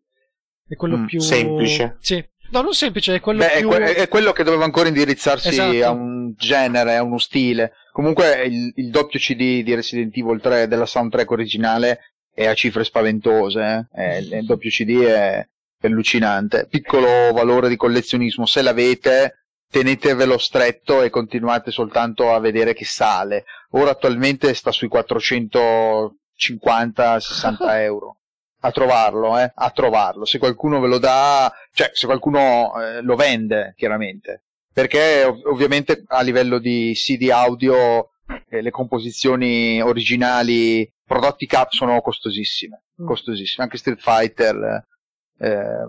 È 0.65 0.75
quello 0.75 0.97
mm, 0.97 1.05
più. 1.05 1.19
Semplice. 1.19 1.97
Sì. 1.99 2.25
No, 2.53 2.61
non 2.61 2.73
semplice, 2.75 3.15
è 3.15 3.19
quello 3.19 3.39
Beh, 3.39 3.57
più. 3.57 3.71
È, 3.71 3.75
que- 3.77 3.95
è, 3.95 4.07
quello 4.07 4.31
che 4.31 4.43
doveva 4.43 4.63
ancora 4.63 4.87
indirizzarsi 4.87 5.47
esatto. 5.47 5.85
a 5.85 5.89
un 5.89 6.33
genere, 6.37 6.95
a 6.95 7.01
uno 7.01 7.17
stile. 7.17 7.73
Comunque 7.91 8.43
il, 8.43 8.71
il, 8.75 8.91
doppio 8.91 9.17
CD 9.17 9.63
di 9.63 9.73
Resident 9.73 10.15
Evil 10.15 10.39
3 10.39 10.67
della 10.67 10.85
soundtrack 10.85 11.31
originale 11.31 12.13
è 12.31 12.45
a 12.45 12.53
cifre 12.53 12.83
spaventose. 12.83 13.87
Eh? 13.91 14.19
il, 14.19 14.33
il 14.33 14.45
doppio 14.45 14.69
CD 14.69 15.01
è, 15.01 15.47
allucinante. 15.81 16.67
Piccolo 16.69 17.33
valore 17.33 17.69
di 17.69 17.75
collezionismo, 17.75 18.45
se 18.45 18.61
l'avete 18.61 19.45
tenetevelo 19.71 20.37
stretto 20.37 21.01
e 21.01 21.09
continuate 21.09 21.71
soltanto 21.71 22.31
a 22.31 22.39
vedere 22.39 22.75
che 22.75 22.85
sale. 22.85 23.45
Ora 23.71 23.89
attualmente 23.89 24.53
sta 24.53 24.71
sui 24.71 24.89
450-60 24.93 26.11
euro. 27.81 28.17
A 28.65 28.71
trovarlo, 28.71 29.37
eh? 29.37 29.51
A 29.53 29.69
trovarlo. 29.71 30.23
Se 30.23 30.39
qualcuno 30.39 30.79
ve 30.79 30.87
lo 30.87 30.97
dà, 30.97 31.51
cioè 31.73 31.91
se 31.93 32.05
qualcuno 32.05 32.73
eh, 32.79 33.01
lo 33.01 33.15
vende, 33.15 33.73
chiaramente. 33.75 34.43
Perché 34.71 35.23
ov- 35.23 35.45
ovviamente 35.47 36.03
a 36.07 36.21
livello 36.21 36.59
di 36.59 36.93
CD 36.95 37.29
audio 37.29 38.11
eh, 38.47 38.61
le 38.61 38.71
composizioni 38.71 39.81
originali 39.81 40.89
prodotti 41.05 41.45
cap 41.45 41.71
sono 41.71 41.99
costosissime. 41.99 42.83
Mm. 43.01 43.05
Costosissime. 43.05 43.65
Anche 43.65 43.77
Street 43.77 43.99
Fighter 43.99 44.85
eh, 45.39 45.83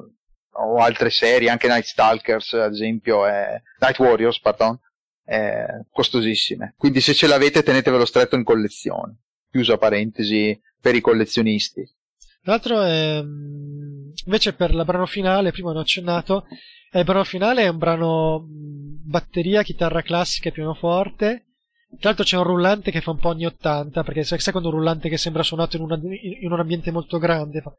o 0.51 0.77
altre 0.77 1.11
serie, 1.11 1.51
anche 1.51 1.69
Night 1.69 1.85
Stalkers 1.85 2.55
ad 2.55 2.73
esempio, 2.73 3.25
è, 3.25 3.61
Night 3.79 3.99
Warriors, 4.01 4.41
pardon, 4.41 4.77
è 5.25 5.65
costosissime. 5.93 6.75
Quindi 6.77 7.01
se 7.01 7.15
ce 7.15 7.29
l'avete 7.29 7.63
tenetevelo 7.63 8.05
stretto 8.05 8.35
in 8.35 8.43
collezione. 8.43 9.21
Chiusa 9.49 9.79
parentesi 9.79 10.61
per 10.81 10.97
i 10.97 11.01
collezionisti. 11.01 11.89
Tra 12.45 12.53
l'altro, 12.53 12.83
è, 12.83 13.17
ehm, 13.17 14.13
invece 14.27 14.53
per 14.53 14.75
la 14.75 14.85
brano 14.85 15.07
finale, 15.07 15.51
prima 15.51 15.73
l'ho 15.73 15.81
accennato, 15.81 16.45
il 16.93 17.05
brano 17.05 17.25
finale 17.25 17.63
è 17.63 17.69
un 17.69 17.79
brano 17.79 18.45
batteria, 18.47 19.63
chitarra 19.63 20.03
classica 20.03 20.51
e 20.51 20.53
pianoforte. 20.53 21.47
Tra 21.99 22.11
l'altro 22.11 22.25
c'è 22.25 22.37
un 22.37 22.45
rullante 22.45 22.91
che 22.91 23.01
fa 23.01 23.13
un 23.13 23.19
po' 23.19 23.31
anni 23.31 23.47
80, 23.47 24.03
perché 24.05 24.25
sai, 24.25 24.39
sai 24.41 24.53
quando 24.53 24.69
un 24.69 24.77
rullante 24.77 25.09
che 25.09 25.17
sembra 25.17 25.43
suonato 25.43 25.77
in, 25.77 25.83
una, 25.85 25.99
in 25.99 26.53
un 26.53 26.61
ambiente 26.61 26.91
molto 26.91 27.19
grande 27.19 27.61
fa 27.61 27.73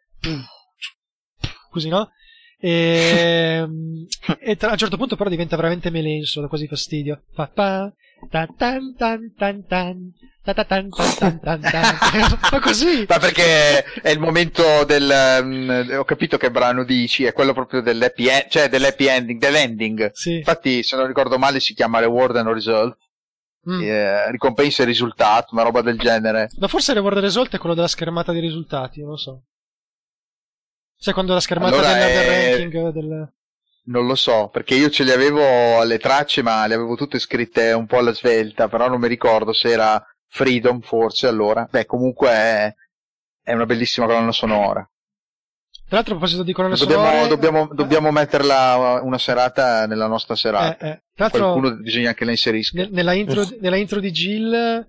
così, 1.76 1.90
no? 1.90 2.10
E, 2.58 3.68
e 4.40 4.56
tra, 4.56 4.70
a 4.70 4.72
un 4.72 4.78
certo 4.78 4.98
punto 4.98 5.16
però 5.18 5.30
diventa 5.30 5.58
veramente 5.58 5.90
melenso, 5.90 6.42
da 6.42 6.48
quasi 6.48 6.68
fastidio. 6.68 7.24
Fa 7.34 7.48
pa, 7.48 7.94
tan 8.30 8.48
tan 8.58 8.96
tan 8.98 9.34
tan 9.36 9.64
tan 9.68 10.12
Ma 12.52 12.60
così! 12.60 13.06
Ma 13.08 13.18
perché 13.18 13.84
è 14.02 14.10
il 14.10 14.20
momento 14.20 14.84
del. 14.86 15.40
Um, 15.42 15.98
ho 15.98 16.04
capito 16.04 16.38
che 16.38 16.52
brano 16.52 16.84
dici, 16.84 17.24
è 17.24 17.34
quello 17.34 17.54
proprio 17.54 17.82
dell'happy, 17.82 18.28
end, 18.28 18.48
cioè 18.50 18.70
dell'happy 18.70 19.08
ending, 19.08 19.40
dell'ending. 19.40 20.12
Sì. 20.14 20.38
Infatti, 20.38 20.84
se 20.84 20.96
non 20.96 21.08
ricordo 21.08 21.38
male, 21.38 21.60
si 21.60 21.74
chiama 21.74 22.00
Reward 22.00 22.36
and 22.38 22.48
Result. 22.48 22.98
Mm. 23.68 23.82
Eh, 23.82 24.32
ricompensa 24.32 24.84
e 24.84 24.86
risultato, 24.86 25.56
una 25.56 25.64
roba 25.64 25.82
del 25.82 25.98
genere. 25.98 26.50
Ma 26.60 26.68
forse 26.68 26.94
Reward 26.94 27.16
and 27.16 27.26
Result 27.26 27.56
è 27.56 27.58
quello 27.58 27.74
della 27.74 27.88
schermata 27.88 28.32
dei 28.32 28.42
risultati, 28.42 29.02
non 29.02 29.10
lo 29.10 29.18
so. 29.18 29.44
Sai 30.96 31.14
quando 31.14 31.34
la 31.34 31.40
schermata 31.40 31.76
allora 31.76 31.94
del, 31.94 32.04
è... 32.04 32.58
ranking 32.58 32.90
del... 32.90 33.34
Non 33.88 34.08
lo 34.08 34.16
so, 34.16 34.50
perché 34.52 34.74
io 34.74 34.90
ce 34.90 35.04
le 35.04 35.14
avevo 35.14 35.80
alle 35.80 36.00
tracce, 36.00 36.42
ma 36.42 36.66
le 36.66 36.74
avevo 36.74 36.96
tutte 36.96 37.20
scritte 37.20 37.72
un 37.72 37.86
po' 37.86 38.00
alla 38.00 38.14
svelta, 38.14 38.68
però 38.68 38.90
non 38.90 39.00
mi 39.00 39.08
ricordo 39.08 39.54
se 39.54 39.70
era 39.70 40.04
Freedom 40.28 40.82
forse 40.82 41.28
allora. 41.28 41.68
Beh, 41.70 41.86
comunque 41.86 42.30
è, 42.30 42.74
è 43.44 43.54
una 43.54 43.68
bellissima 43.68 44.08
colonna 44.08 44.32
sonora. 44.32 44.88
Tra 45.88 45.98
l'altro, 45.98 46.16
a 46.16 46.18
proposito 46.18 46.42
di 46.42 46.52
colonne 46.52 46.76
dobbiamo, 46.78 47.06
sonore... 47.06 47.28
Dobbiamo, 47.28 47.70
dobbiamo 47.72 48.12
metterla 48.12 49.02
una 49.04 49.20
serata 49.20 49.86
nella 49.86 50.08
nostra 50.08 50.36
serata. 50.36 50.78
Eh, 50.78 50.90
eh. 50.90 51.04
Tra 51.14 51.30
Qualcuno 51.30 51.76
bisogna 51.76 52.16
che 52.16 52.26
la 52.26 52.32
inserisca. 52.32 52.88
Nella 52.90 53.14
intro, 53.14 53.48
nella 53.62 53.78
intro 53.78 54.00
di 54.00 54.10
Jill, 54.10 54.52
eh, 54.52 54.84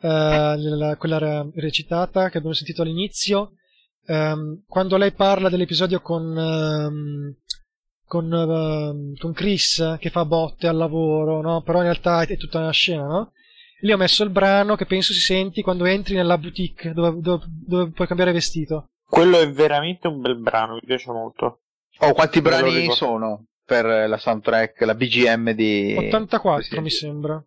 nella, 0.00 0.96
quella 0.96 1.46
recitata 1.54 2.30
che 2.30 2.38
abbiamo 2.38 2.54
sentito 2.56 2.82
all'inizio, 2.82 3.52
um, 4.06 4.64
quando 4.66 4.96
lei 4.96 5.12
parla 5.12 5.48
dell'episodio 5.48 6.00
con, 6.00 6.36
um, 6.36 7.32
con, 8.10 8.32
uh, 8.32 9.16
con, 9.20 9.32
Chris 9.32 9.96
che 10.00 10.10
fa 10.10 10.24
botte 10.24 10.66
al 10.66 10.76
lavoro, 10.76 11.40
no? 11.40 11.62
però 11.62 11.78
in 11.78 11.84
realtà 11.84 12.22
è, 12.22 12.36
tutta 12.36 12.58
una 12.58 12.72
scena, 12.72 13.06
no? 13.06 13.32
Lì 13.82 13.92
ho 13.92 13.96
messo 13.96 14.24
il 14.24 14.30
brano 14.30 14.74
che 14.74 14.84
penso 14.84 15.12
si 15.12 15.20
senti 15.20 15.62
quando 15.62 15.84
entri 15.84 16.16
nella 16.16 16.36
boutique 16.36 16.92
dove, 16.92 17.20
dove, 17.20 17.44
dove 17.46 17.90
puoi 17.92 18.08
cambiare 18.08 18.32
vestito. 18.32 18.88
Quello 19.04 19.38
è 19.38 19.48
veramente 19.52 20.08
un 20.08 20.20
bel 20.20 20.36
brano, 20.40 20.74
mi 20.74 20.82
piace 20.84 21.12
molto. 21.12 21.60
Oh, 22.00 22.12
quanti 22.12 22.40
brani 22.42 22.90
sono? 22.90 23.44
per 23.64 23.84
la 23.86 24.16
soundtrack, 24.16 24.80
la 24.80 24.96
BGM 24.96 25.52
di... 25.52 25.94
84 25.96 26.80
mi 26.80 26.90
sembra. 26.90 27.40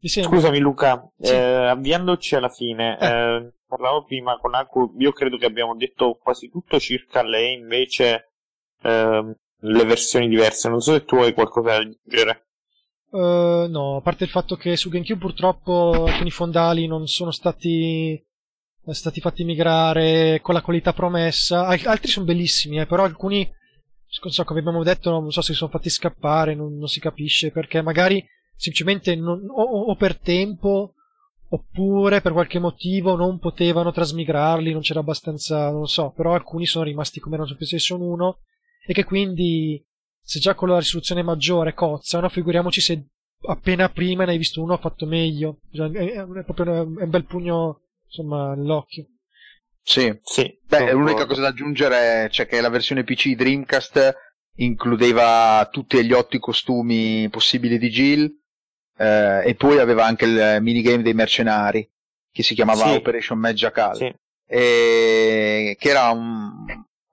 Mi 0.00 0.08
sembra. 0.08 0.36
Scusami 0.36 0.58
Luca, 0.58 1.06
sì. 1.18 1.32
eh, 1.32 1.66
avviandoci 1.66 2.34
alla 2.34 2.48
fine, 2.48 2.98
eh. 2.98 3.06
Eh, 3.06 3.53
parlavo 3.66 4.04
prima 4.04 4.38
con 4.38 4.54
Aku, 4.54 4.94
io 4.98 5.12
credo 5.12 5.36
che 5.36 5.46
abbiamo 5.46 5.74
detto 5.76 6.18
quasi 6.22 6.50
tutto 6.50 6.78
circa 6.78 7.22
lei, 7.22 7.54
invece 7.54 8.32
ehm, 8.82 9.34
le 9.58 9.84
versioni 9.84 10.28
diverse, 10.28 10.68
non 10.68 10.80
so 10.80 10.92
se 10.92 11.04
tu 11.04 11.16
hai 11.16 11.32
qualcosa 11.32 11.70
da 11.70 11.76
aggiungere. 11.76 12.46
Uh, 13.10 13.68
no, 13.68 13.96
a 13.96 14.00
parte 14.00 14.24
il 14.24 14.30
fatto 14.30 14.56
che 14.56 14.76
su 14.76 14.88
GameCube 14.88 15.20
purtroppo 15.20 16.04
alcuni 16.04 16.30
fondali 16.30 16.88
non 16.88 17.06
sono 17.06 17.30
stati, 17.30 18.20
stati 18.88 19.20
fatti 19.20 19.44
migrare 19.44 20.40
con 20.42 20.54
la 20.54 20.62
qualità 20.62 20.92
promessa, 20.92 21.66
Al- 21.66 21.80
altri 21.84 22.10
sono 22.10 22.26
bellissimi, 22.26 22.80
eh, 22.80 22.86
però 22.86 23.04
alcuni, 23.04 23.48
non 24.22 24.32
so, 24.32 24.44
come 24.44 24.58
abbiamo 24.58 24.82
detto, 24.82 25.10
non 25.10 25.30
so 25.30 25.42
se 25.42 25.52
si 25.52 25.58
sono 25.58 25.70
fatti 25.70 25.90
scappare, 25.90 26.56
non, 26.56 26.76
non 26.76 26.88
si 26.88 26.98
capisce, 26.98 27.52
perché 27.52 27.82
magari 27.82 28.24
semplicemente 28.56 29.14
non, 29.14 29.46
o, 29.48 29.62
o, 29.62 29.94
per 29.96 30.18
tempo 30.18 30.93
oppure 31.54 32.20
per 32.20 32.32
qualche 32.32 32.58
motivo 32.58 33.14
non 33.14 33.38
potevano 33.38 33.92
trasmigrarli, 33.92 34.72
non 34.72 34.80
c'era 34.80 35.00
abbastanza, 35.00 35.70
non 35.70 35.80
lo 35.80 35.86
so, 35.86 36.12
però 36.14 36.34
alcuni 36.34 36.66
sono 36.66 36.84
rimasti 36.84 37.20
come 37.20 37.36
erano 37.36 37.48
su 37.48 37.56
PlayStation 37.56 38.00
1 38.00 38.38
e 38.86 38.92
che 38.92 39.04
quindi 39.04 39.82
se 40.20 40.40
già 40.40 40.54
con 40.54 40.68
la 40.68 40.78
risoluzione 40.78 41.22
maggiore 41.22 41.72
cozzano, 41.72 42.28
figuriamoci 42.28 42.80
se 42.80 43.06
appena 43.46 43.88
prima 43.88 44.24
ne 44.24 44.32
hai 44.32 44.38
visto 44.38 44.62
uno 44.62 44.76
fatto 44.78 45.06
meglio. 45.06 45.60
Cioè, 45.72 45.90
è, 45.90 46.24
è 46.24 46.44
proprio 46.44 46.82
un 46.82 47.08
bel 47.08 47.24
pugno, 47.24 47.82
insomma, 48.06 48.54
nell'occhio. 48.54 49.06
Sì, 49.80 50.18
sì. 50.22 50.58
Beh, 50.66 50.92
l'unica 50.92 51.26
cosa 51.26 51.42
da 51.42 51.48
aggiungere 51.48 52.24
è 52.24 52.28
cioè, 52.30 52.46
che 52.46 52.60
la 52.60 52.70
versione 52.70 53.04
PC 53.04 53.34
Dreamcast 53.34 54.14
includeva 54.56 55.68
tutti 55.70 56.02
gli 56.04 56.12
otti 56.12 56.38
costumi 56.38 57.28
possibili 57.28 57.78
di 57.78 57.90
Jill 57.90 58.43
eh, 58.96 59.42
e 59.44 59.54
poi 59.54 59.78
aveva 59.78 60.04
anche 60.04 60.24
il 60.24 60.58
minigame 60.60 61.02
dei 61.02 61.14
mercenari 61.14 61.88
che 62.30 62.42
si 62.42 62.54
chiamava 62.54 62.86
sì. 62.86 62.94
Operation 62.94 63.38
Magical 63.38 63.96
sì. 63.96 64.14
e 64.46 65.76
che 65.78 65.88
era 65.88 66.10
un 66.10 66.66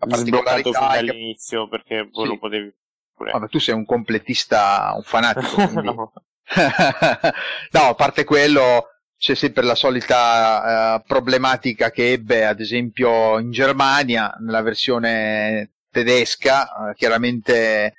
a 0.04 0.08
particolarità 0.08 0.88
all'inizio 0.90 1.68
perché 1.68 2.10
voi 2.12 2.26
sì. 2.26 2.32
lo 2.32 2.40
potevi 2.40 2.74
pure. 3.22 3.32
Vabbè, 3.32 3.48
tu 3.48 3.60
sei 3.60 3.76
un 3.76 3.86
completista, 3.86 4.94
un 4.96 5.04
fanatico. 5.04 5.70
no. 5.82 6.14
no, 7.72 7.82
a 7.82 7.94
parte 7.96 8.24
quello, 8.24 8.88
c'è 9.18 9.36
sempre 9.36 9.64
la 9.64 9.76
solita 9.76 10.96
uh, 10.96 11.04
problematica 11.06 11.92
che 11.92 12.12
ebbe, 12.12 12.46
ad 12.46 12.60
esempio, 12.60 13.38
in 13.40 13.52
Germania, 13.52 14.36
nella 14.40 14.62
versione 14.62 15.74
tedesca, 15.92 16.64
uh, 16.64 16.94
chiaramente 16.94 17.94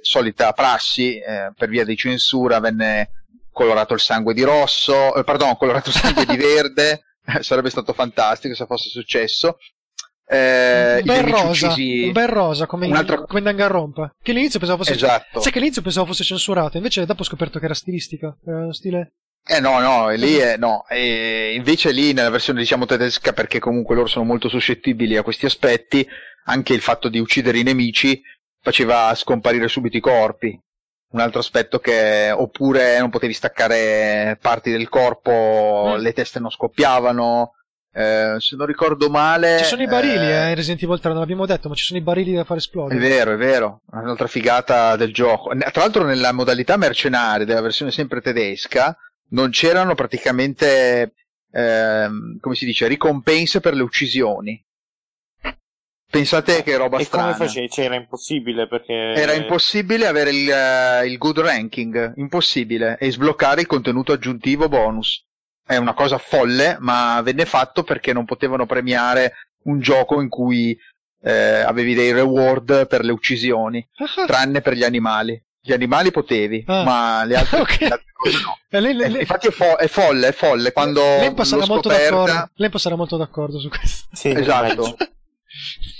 solita 0.00 0.52
prassi, 0.52 1.18
eh, 1.18 1.52
per 1.56 1.68
via 1.68 1.84
di 1.84 1.96
censura, 1.96 2.60
venne 2.60 3.10
colorato 3.50 3.94
il 3.94 4.00
sangue 4.00 4.34
di 4.34 4.42
rosso, 4.42 5.14
eh, 5.14 5.24
pardon, 5.24 5.56
colorato 5.56 5.90
il 5.90 5.96
sangue 5.96 6.26
di 6.26 6.36
verde, 6.38 7.02
sarebbe 7.40 7.70
stato 7.70 7.92
fantastico 7.92 8.54
se 8.54 8.66
fosse 8.66 8.88
successo. 8.88 9.58
Eh, 10.26 10.98
un, 10.98 11.04
bel 11.04 11.22
rosa, 11.24 11.68
uccisi... 11.68 12.04
un 12.04 12.12
bel 12.12 12.28
rosa 12.28 12.66
come, 12.66 12.86
in, 12.86 12.94
altro... 12.94 13.26
come 13.26 13.42
Danganronpa 13.42 14.14
che 14.22 14.30
all'inizio 14.30 14.58
pensavo 14.58 14.82
fosse 14.82 14.94
esatto. 14.94 15.38
sai 15.38 15.52
che 15.52 15.58
all'inizio 15.58 15.82
pensavo 15.82 16.06
fosse 16.06 16.24
censurato 16.24 16.78
invece 16.78 17.04
dopo 17.04 17.20
ho 17.20 17.24
scoperto 17.24 17.58
che 17.58 17.66
era 17.66 17.74
stilistica 17.74 18.34
era 18.42 18.60
uno 18.60 18.72
stile 18.72 19.12
eh 19.46 19.60
no, 19.60 19.78
no, 19.78 20.08
lì 20.08 20.36
è, 20.36 20.56
no. 20.56 20.86
E 20.88 21.52
invece 21.54 21.92
lì 21.92 22.14
nella 22.14 22.30
versione 22.30 22.60
diciamo 22.60 22.86
tedesca, 22.86 23.34
perché 23.34 23.58
comunque 23.58 23.94
loro 23.94 24.06
sono 24.06 24.24
molto 24.24 24.48
suscettibili 24.48 25.18
a 25.18 25.22
questi 25.22 25.44
aspetti, 25.44 26.06
anche 26.44 26.72
il 26.72 26.80
fatto 26.80 27.10
di 27.10 27.18
uccidere 27.18 27.58
i 27.58 27.62
nemici 27.62 28.22
faceva 28.64 29.14
scomparire 29.14 29.68
subito 29.68 29.98
i 29.98 30.00
corpi. 30.00 30.58
Un 31.10 31.20
altro 31.20 31.38
aspetto 31.38 31.78
che, 31.78 32.32
oppure 32.32 32.98
non 32.98 33.10
potevi 33.10 33.34
staccare 33.34 34.38
parti 34.40 34.72
del 34.72 34.88
corpo, 34.88 35.94
mm. 35.94 36.00
le 36.00 36.12
teste 36.12 36.40
non 36.40 36.50
scoppiavano, 36.50 37.52
eh, 37.92 38.36
se 38.38 38.56
non 38.56 38.66
ricordo 38.66 39.10
male. 39.10 39.58
Ci 39.58 39.64
sono 39.64 39.82
i 39.82 39.86
barili, 39.86 40.26
eh, 40.26 40.48
in 40.48 40.54
Resident 40.54 40.82
Evil 40.82 40.98
3, 40.98 41.10
non 41.10 41.20
l'abbiamo 41.20 41.46
detto, 41.46 41.68
ma 41.68 41.74
ci 41.74 41.84
sono 41.84 41.98
i 41.98 42.02
barili 42.02 42.32
da 42.32 42.42
far 42.42 42.56
esplodere. 42.56 42.98
È 42.98 43.08
vero, 43.08 43.32
è 43.34 43.36
vero. 43.36 43.82
Un'altra 43.92 44.26
figata 44.26 44.96
del 44.96 45.12
gioco. 45.12 45.54
Tra 45.56 45.82
l'altro, 45.82 46.02
nella 46.04 46.32
modalità 46.32 46.76
mercenaria 46.78 47.44
della 47.44 47.60
versione 47.60 47.92
sempre 47.92 48.22
tedesca, 48.22 48.96
non 49.28 49.50
c'erano 49.50 49.94
praticamente, 49.94 51.12
eh, 51.52 52.08
come 52.40 52.54
si 52.54 52.64
dice, 52.64 52.88
ricompense 52.88 53.60
per 53.60 53.74
le 53.74 53.82
uccisioni. 53.82 54.63
Pensate 56.18 56.62
che 56.62 56.76
roba 56.76 56.98
e 56.98 57.04
strana. 57.04 57.30
E 57.30 57.32
come 57.32 57.46
facevi? 57.46 57.68
Cioè, 57.70 57.84
era 57.84 57.94
impossibile 57.96 58.66
perché... 58.66 58.92
Era 58.92 59.32
impossibile 59.34 60.06
avere 60.06 60.30
il, 60.30 60.48
uh, 60.48 61.06
il 61.06 61.18
good 61.18 61.38
ranking, 61.40 62.14
impossibile, 62.16 62.96
e 62.98 63.10
sbloccare 63.10 63.60
il 63.60 63.66
contenuto 63.66 64.12
aggiuntivo 64.12 64.68
bonus 64.68 65.24
è 65.66 65.76
una 65.76 65.94
cosa 65.94 66.18
folle, 66.18 66.76
ma 66.80 67.20
venne 67.22 67.46
fatto 67.46 67.82
perché 67.82 68.12
non 68.12 68.26
potevano 68.26 68.66
premiare 68.66 69.32
un 69.64 69.80
gioco 69.80 70.20
in 70.20 70.28
cui 70.28 70.78
eh, 71.22 71.32
avevi 71.32 71.94
dei 71.94 72.12
reward 72.12 72.86
per 72.86 73.02
le 73.02 73.12
uccisioni, 73.12 73.86
uh-huh. 73.96 74.26
tranne 74.26 74.60
per 74.60 74.74
gli 74.74 74.84
animali. 74.84 75.42
Gli 75.58 75.72
animali 75.72 76.10
potevi, 76.10 76.62
ah. 76.66 76.82
ma 76.82 77.24
le 77.24 77.36
altre, 77.36 77.60
okay. 77.60 77.78
le 77.78 77.88
altre 77.88 78.12
cose 78.12 78.38
no. 78.42 78.58
Lei, 78.68 78.94
lei, 78.94 79.10
lei, 79.10 79.20
infatti 79.20 79.46
è, 79.46 79.50
fo- 79.50 79.78
è, 79.78 79.88
folle, 79.88 80.28
è 80.28 80.32
folle. 80.32 80.72
Quando 80.72 81.00
lei 81.00 81.32
sarà, 81.40 81.64
molto 81.64 81.88
scoperta... 81.88 82.50
lei 82.56 82.70
sarà 82.74 82.96
molto 82.96 83.16
d'accordo 83.16 83.58
su 83.58 83.70
questo. 83.70 84.08
Sì, 84.12 84.28
esatto. 84.28 84.96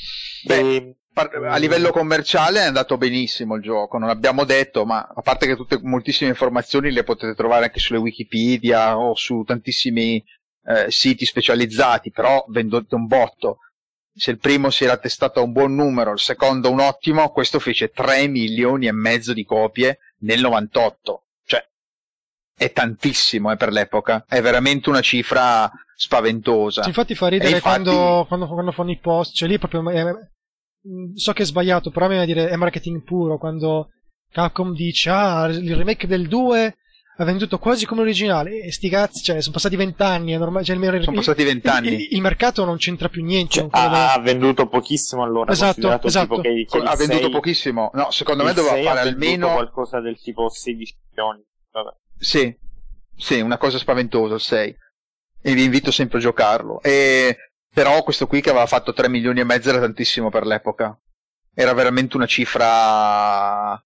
Beh, 0.44 0.96
a 1.14 1.56
livello 1.58 1.90
commerciale 1.92 2.60
è 2.60 2.64
andato 2.64 2.98
benissimo 2.98 3.54
il 3.54 3.62
gioco, 3.62 3.98
non 3.98 4.08
abbiamo 4.08 4.44
detto, 4.44 4.84
ma 4.84 5.06
a 5.14 5.22
parte 5.22 5.46
che 5.46 5.54
tutte 5.54 5.78
moltissime 5.80 6.30
informazioni 6.30 6.90
le 6.90 7.04
potete 7.04 7.34
trovare 7.34 7.66
anche 7.66 7.78
sulle 7.78 8.00
Wikipedia 8.00 8.98
o 8.98 9.14
su 9.14 9.44
tantissimi 9.46 10.22
eh, 10.66 10.90
siti 10.90 11.24
specializzati, 11.24 12.10
però 12.10 12.44
vendete 12.48 12.96
un 12.96 13.06
botto. 13.06 13.58
Se 14.12 14.32
il 14.32 14.38
primo 14.38 14.70
si 14.70 14.84
era 14.84 14.96
testato 14.96 15.38
a 15.38 15.44
un 15.44 15.52
buon 15.52 15.74
numero, 15.74 16.12
il 16.12 16.18
secondo 16.18 16.70
un 16.70 16.80
ottimo, 16.80 17.30
questo 17.30 17.60
fece 17.60 17.90
3 17.90 18.26
milioni 18.26 18.86
e 18.86 18.92
mezzo 18.92 19.32
di 19.32 19.44
copie 19.44 19.98
nel 20.20 20.40
98. 20.40 21.22
Cioè, 21.44 21.64
è 22.56 22.72
tantissimo 22.72 23.52
eh, 23.52 23.56
per 23.56 23.70
l'epoca, 23.70 24.24
è 24.28 24.40
veramente 24.40 24.88
una 24.88 25.00
cifra 25.00 25.70
spaventosa. 25.96 26.84
infatti 26.86 27.14
fa 27.14 27.28
ridere 27.28 27.54
infatti... 27.54 27.82
quando, 27.84 28.24
quando, 28.26 28.46
quando, 28.48 28.72
fanno 28.72 28.90
i 28.90 28.98
post, 28.98 29.34
cioè 29.34 29.48
lì 29.48 29.58
proprio 29.58 29.88
è, 29.90 30.02
Mm, 30.02 30.33
so 31.14 31.32
che 31.32 31.42
è 31.42 31.46
sbagliato, 31.46 31.90
però 31.90 32.06
mi 32.06 32.16
viene 32.16 32.24
a 32.24 32.34
dire 32.34 32.48
è 32.48 32.56
marketing 32.56 33.02
puro 33.02 33.38
quando 33.38 33.90
Capcom 34.30 34.74
dice 34.74 35.10
ah, 35.10 35.46
il 35.46 35.74
remake 35.76 36.06
del 36.06 36.28
2 36.28 36.76
ha 37.16 37.24
venduto 37.24 37.58
quasi 37.58 37.86
come 37.86 38.00
l'originale 38.00 38.60
e 38.60 38.72
sti 38.72 38.88
cazzi, 38.88 39.22
cioè 39.22 39.40
sono 39.40 39.54
passati 39.54 39.76
vent'anni, 39.76 40.32
è 40.32 40.38
normale, 40.38 40.64
cioè, 40.64 40.76
il, 40.76 41.02
sono 41.04 41.16
passati 41.16 41.44
vent'anni. 41.44 41.92
Il, 41.92 42.08
il, 42.10 42.20
mercato 42.20 42.64
non 42.64 42.76
c'entra 42.76 43.08
più 43.08 43.22
niente. 43.22 43.60
Cioè, 43.60 43.68
ha, 43.70 44.14
ha, 44.14 44.18
venduto 44.18 44.66
pochissimo 44.66 45.22
allora. 45.22 45.52
Esatto, 45.52 46.00
esatto. 46.02 46.40
Che, 46.40 46.66
che 46.68 46.78
ha 46.78 46.96
venduto 46.96 47.22
6, 47.22 47.30
pochissimo. 47.30 47.90
No, 47.94 48.10
secondo 48.10 48.42
me 48.42 48.52
doveva 48.52 48.82
fare 48.82 49.08
almeno 49.08 49.52
qualcosa 49.52 50.00
del 50.00 50.18
tipo 50.18 50.48
16 50.48 50.96
milioni. 51.10 51.44
Vabbè. 51.70 51.90
Sì, 52.18 52.56
sì, 53.16 53.40
una 53.40 53.58
cosa 53.58 53.78
spaventosa 53.78 54.34
il 54.34 54.40
6. 54.40 54.76
E 55.40 55.54
vi 55.54 55.62
invito 55.62 55.92
sempre 55.92 56.18
a 56.18 56.20
giocarlo. 56.20 56.82
E 56.82 57.36
però 57.74 58.02
questo 58.02 58.26
qui 58.26 58.40
che 58.40 58.50
aveva 58.50 58.66
fatto 58.66 58.92
3 58.92 59.08
milioni 59.08 59.40
e 59.40 59.44
mezzo 59.44 59.68
era 59.68 59.80
tantissimo 59.80 60.30
per 60.30 60.46
l'epoca. 60.46 60.96
Era 61.52 61.72
veramente 61.74 62.16
una 62.16 62.26
cifra 62.26 63.82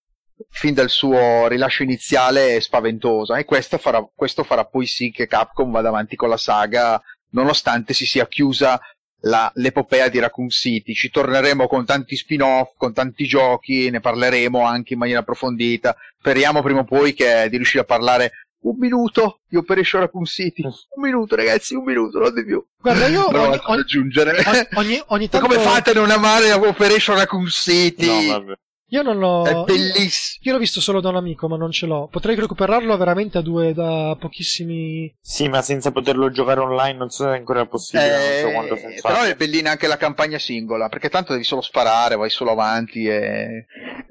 fin 0.51 0.75
dal 0.75 0.89
suo 0.89 1.49
rilascio 1.49 1.83
iniziale 1.83 2.61
spaventosa 2.61 3.39
e 3.39 3.45
questo 3.45 3.79
farà, 3.79 4.07
questo 4.15 4.45
farà 4.45 4.65
poi 4.65 4.87
sì 4.87 5.11
che 5.11 5.27
Capcom 5.27 5.73
vada 5.73 5.89
avanti 5.89 6.15
con 6.15 6.29
la 6.29 6.37
saga 6.37 7.03
nonostante 7.31 7.93
si 7.95 8.07
sia 8.07 8.27
chiusa 8.27 8.81
la, 9.23 9.51
l'epopea 9.55 10.09
di 10.09 10.19
Raccoon 10.19 10.49
City. 10.49 10.95
Ci 10.95 11.11
torneremo 11.11 11.67
con 11.67 11.85
tanti 11.85 12.17
spin-off, 12.17 12.77
con 12.77 12.93
tanti 12.93 13.27
giochi, 13.27 13.91
ne 13.91 14.01
parleremo 14.01 14.65
anche 14.65 14.93
in 14.93 14.99
maniera 14.99 15.21
approfondita. 15.21 15.97
Speriamo 16.19 16.63
prima 16.63 16.81
o 16.81 16.85
poi 16.85 17.15
che, 17.15 17.49
di 17.51 17.57
riuscire 17.57 17.83
a 17.83 17.87
parlare 17.87 18.33
un 18.61 18.77
minuto 18.79 19.41
di 19.49 19.57
Operation 19.57 20.03
Raccoon 20.03 20.25
City. 20.25 20.63
Un 20.63 21.03
minuto, 21.03 21.37
ragazzi, 21.37 21.75
un 21.75 21.85
minuto, 21.85 22.19
non 22.19 22.35
di 22.35 22.45
più. 22.45 22.65
Guarda, 22.81 23.07
io 23.07 23.29
ogni, 23.29 23.61
ogni, 23.65 23.81
aggiungere. 23.81 24.37
Ogni, 24.75 25.03
ogni 25.07 25.29
tanto... 25.29 25.47
Come 25.47 25.61
fate 25.61 25.91
a 25.91 25.95
non 25.95 26.11
amare 26.11 26.53
Operation 26.53 27.17
Raccoon 27.17 27.47
City? 27.47 28.07
No, 28.07 28.39
vabbè. 28.39 28.53
Io 28.91 29.03
non 29.03 29.19
l'ho. 29.19 29.45
È 29.45 29.55
bellissimo. 29.65 30.41
Io 30.45 30.53
l'ho 30.53 30.59
visto 30.59 30.81
solo 30.81 31.01
da 31.01 31.11
un 31.11 31.17
amico, 31.17 31.47
ma 31.47 31.59
non 31.59 31.71
ce 31.71 31.85
l'ho. 31.85 32.09
Potrei 32.11 32.35
recuperarlo 32.37 32.97
veramente 32.97 33.37
a 33.37 33.43
due 33.43 33.75
da 33.75 34.17
pochissimi. 34.19 35.15
Sì, 35.21 35.47
ma 35.49 35.61
senza 35.61 35.91
poterlo 35.91 36.31
giocare 36.31 36.61
online 36.61 36.97
non 36.97 37.11
so 37.11 37.25
se 37.25 37.31
è 37.31 37.37
ancora 37.37 37.67
possibile. 37.67 38.41
Eh, 38.41 38.51
non 38.51 38.67
so 38.67 38.75
eh, 38.75 38.99
però 39.03 39.23
è 39.25 39.35
bellina 39.35 39.73
anche 39.73 39.89
la 39.89 39.99
campagna 39.99 40.39
singola, 40.39 40.89
perché 40.89 41.11
tanto 41.11 41.33
devi 41.33 41.45
solo 41.45 41.61
sparare, 41.61 42.17
vai 42.17 42.31
solo 42.31 42.53
avanti 42.53 43.07
e. 43.07 43.67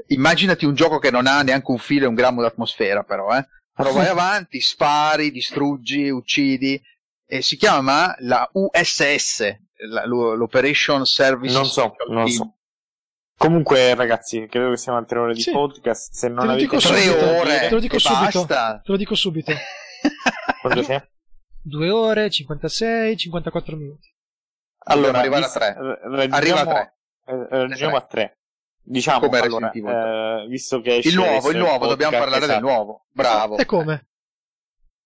Immaginati 0.09 0.66
un 0.66 0.76
gioco 0.76 1.00
che 1.00 1.11
non 1.11 1.26
ha 1.26 1.42
neanche 1.42 1.72
un 1.72 1.80
filo 1.80 2.06
e 2.06 2.08
un 2.08 2.16
grammo 2.16 2.42
d'atmosfera, 2.42 3.01
però, 3.01 3.35
eh. 3.35 3.45
Però 3.78 3.92
vai 3.94 4.08
avanti, 4.08 4.60
spari, 4.60 5.30
distruggi, 5.32 6.10
uccidi 6.10 6.82
e 7.26 7.42
si 7.42 7.56
chiama 7.58 8.16
la 8.20 8.50
USS, 8.54 9.56
la- 9.90 10.06
l'Operation 10.06 11.06
Service 11.06 11.54
Non 11.54 11.66
so, 11.66 11.94
non 12.10 12.26
Team. 12.26 12.36
so. 12.38 12.52
Comunque, 13.38 13.94
ragazzi, 13.94 14.48
credo 14.50 14.72
che 14.72 14.78
siamo 14.78 14.98
a 14.98 15.04
tre 15.06 15.20
ore 15.20 15.34
di 15.36 15.42
Sì. 15.42 15.52
podcast. 15.52 16.12
Se 16.12 16.28
non 16.28 16.40
Te 16.40 16.46
lo 16.46 16.52
avete 16.54 16.66
dico 16.66 16.78
Tre 16.80 16.98
subito, 17.02 17.26
ore 17.40 17.60
te 17.60 17.70
lo 17.70 17.80
dico 17.80 18.00
subito. 18.00 18.40
basta. 18.46 18.82
Te 18.84 18.92
lo 18.92 18.98
dico 18.98 19.14
subito. 19.16 19.52
2 21.62 21.90
ore, 21.90 22.30
56, 22.30 23.18
54 23.18 23.76
minuti. 23.76 24.12
Dobbiamo 24.84 25.18
arrivare 25.18 25.46
a 25.46 25.50
tre. 25.52 25.76
raggiungiamo- 25.76 26.36
Arriva 26.36 26.60
a 26.62 26.66
tre. 26.66 26.94
eh, 27.26 27.34
eh, 27.34 27.48
raggiungiamo 27.50 27.96
a 27.98 28.02
tre. 28.02 28.38
Diciamo, 28.90 29.19
Come 29.19 29.40
allora, 29.40 29.69
Resident 29.74 29.93
Evil 29.93 30.43
eh, 30.45 30.48
visto 30.48 30.80
che 30.80 31.01
Il 31.03 31.14
nuovo, 31.16 31.51
il 31.51 31.57
nuovo, 31.57 31.88
dobbiamo 31.88 32.17
parlare 32.17 32.40
del 32.40 32.49
esatto. 32.51 32.66
nuovo. 32.66 33.06
Bravo. 33.11 33.57
E 33.57 33.66
come? 33.66 34.07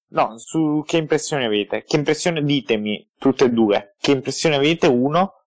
No, 0.09 0.37
su 0.37 0.83
che 0.85 0.97
impressione 0.97 1.45
avete? 1.45 1.83
Che 1.83 1.95
impressione 1.95 2.43
ditemi, 2.43 3.09
tutte 3.17 3.45
e 3.45 3.49
due, 3.49 3.95
che 3.99 4.11
impressione 4.11 4.55
avete, 4.57 4.85
uno, 4.85 5.45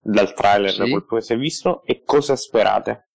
dal 0.00 0.32
trailer, 0.32 0.70
Sì. 0.70 0.78
da 0.78 0.84
quel 0.88 1.04
che 1.06 1.20
si 1.20 1.32
è 1.34 1.36
visto, 1.36 1.82
e 1.84 2.02
cosa 2.04 2.36
sperate? 2.36 3.08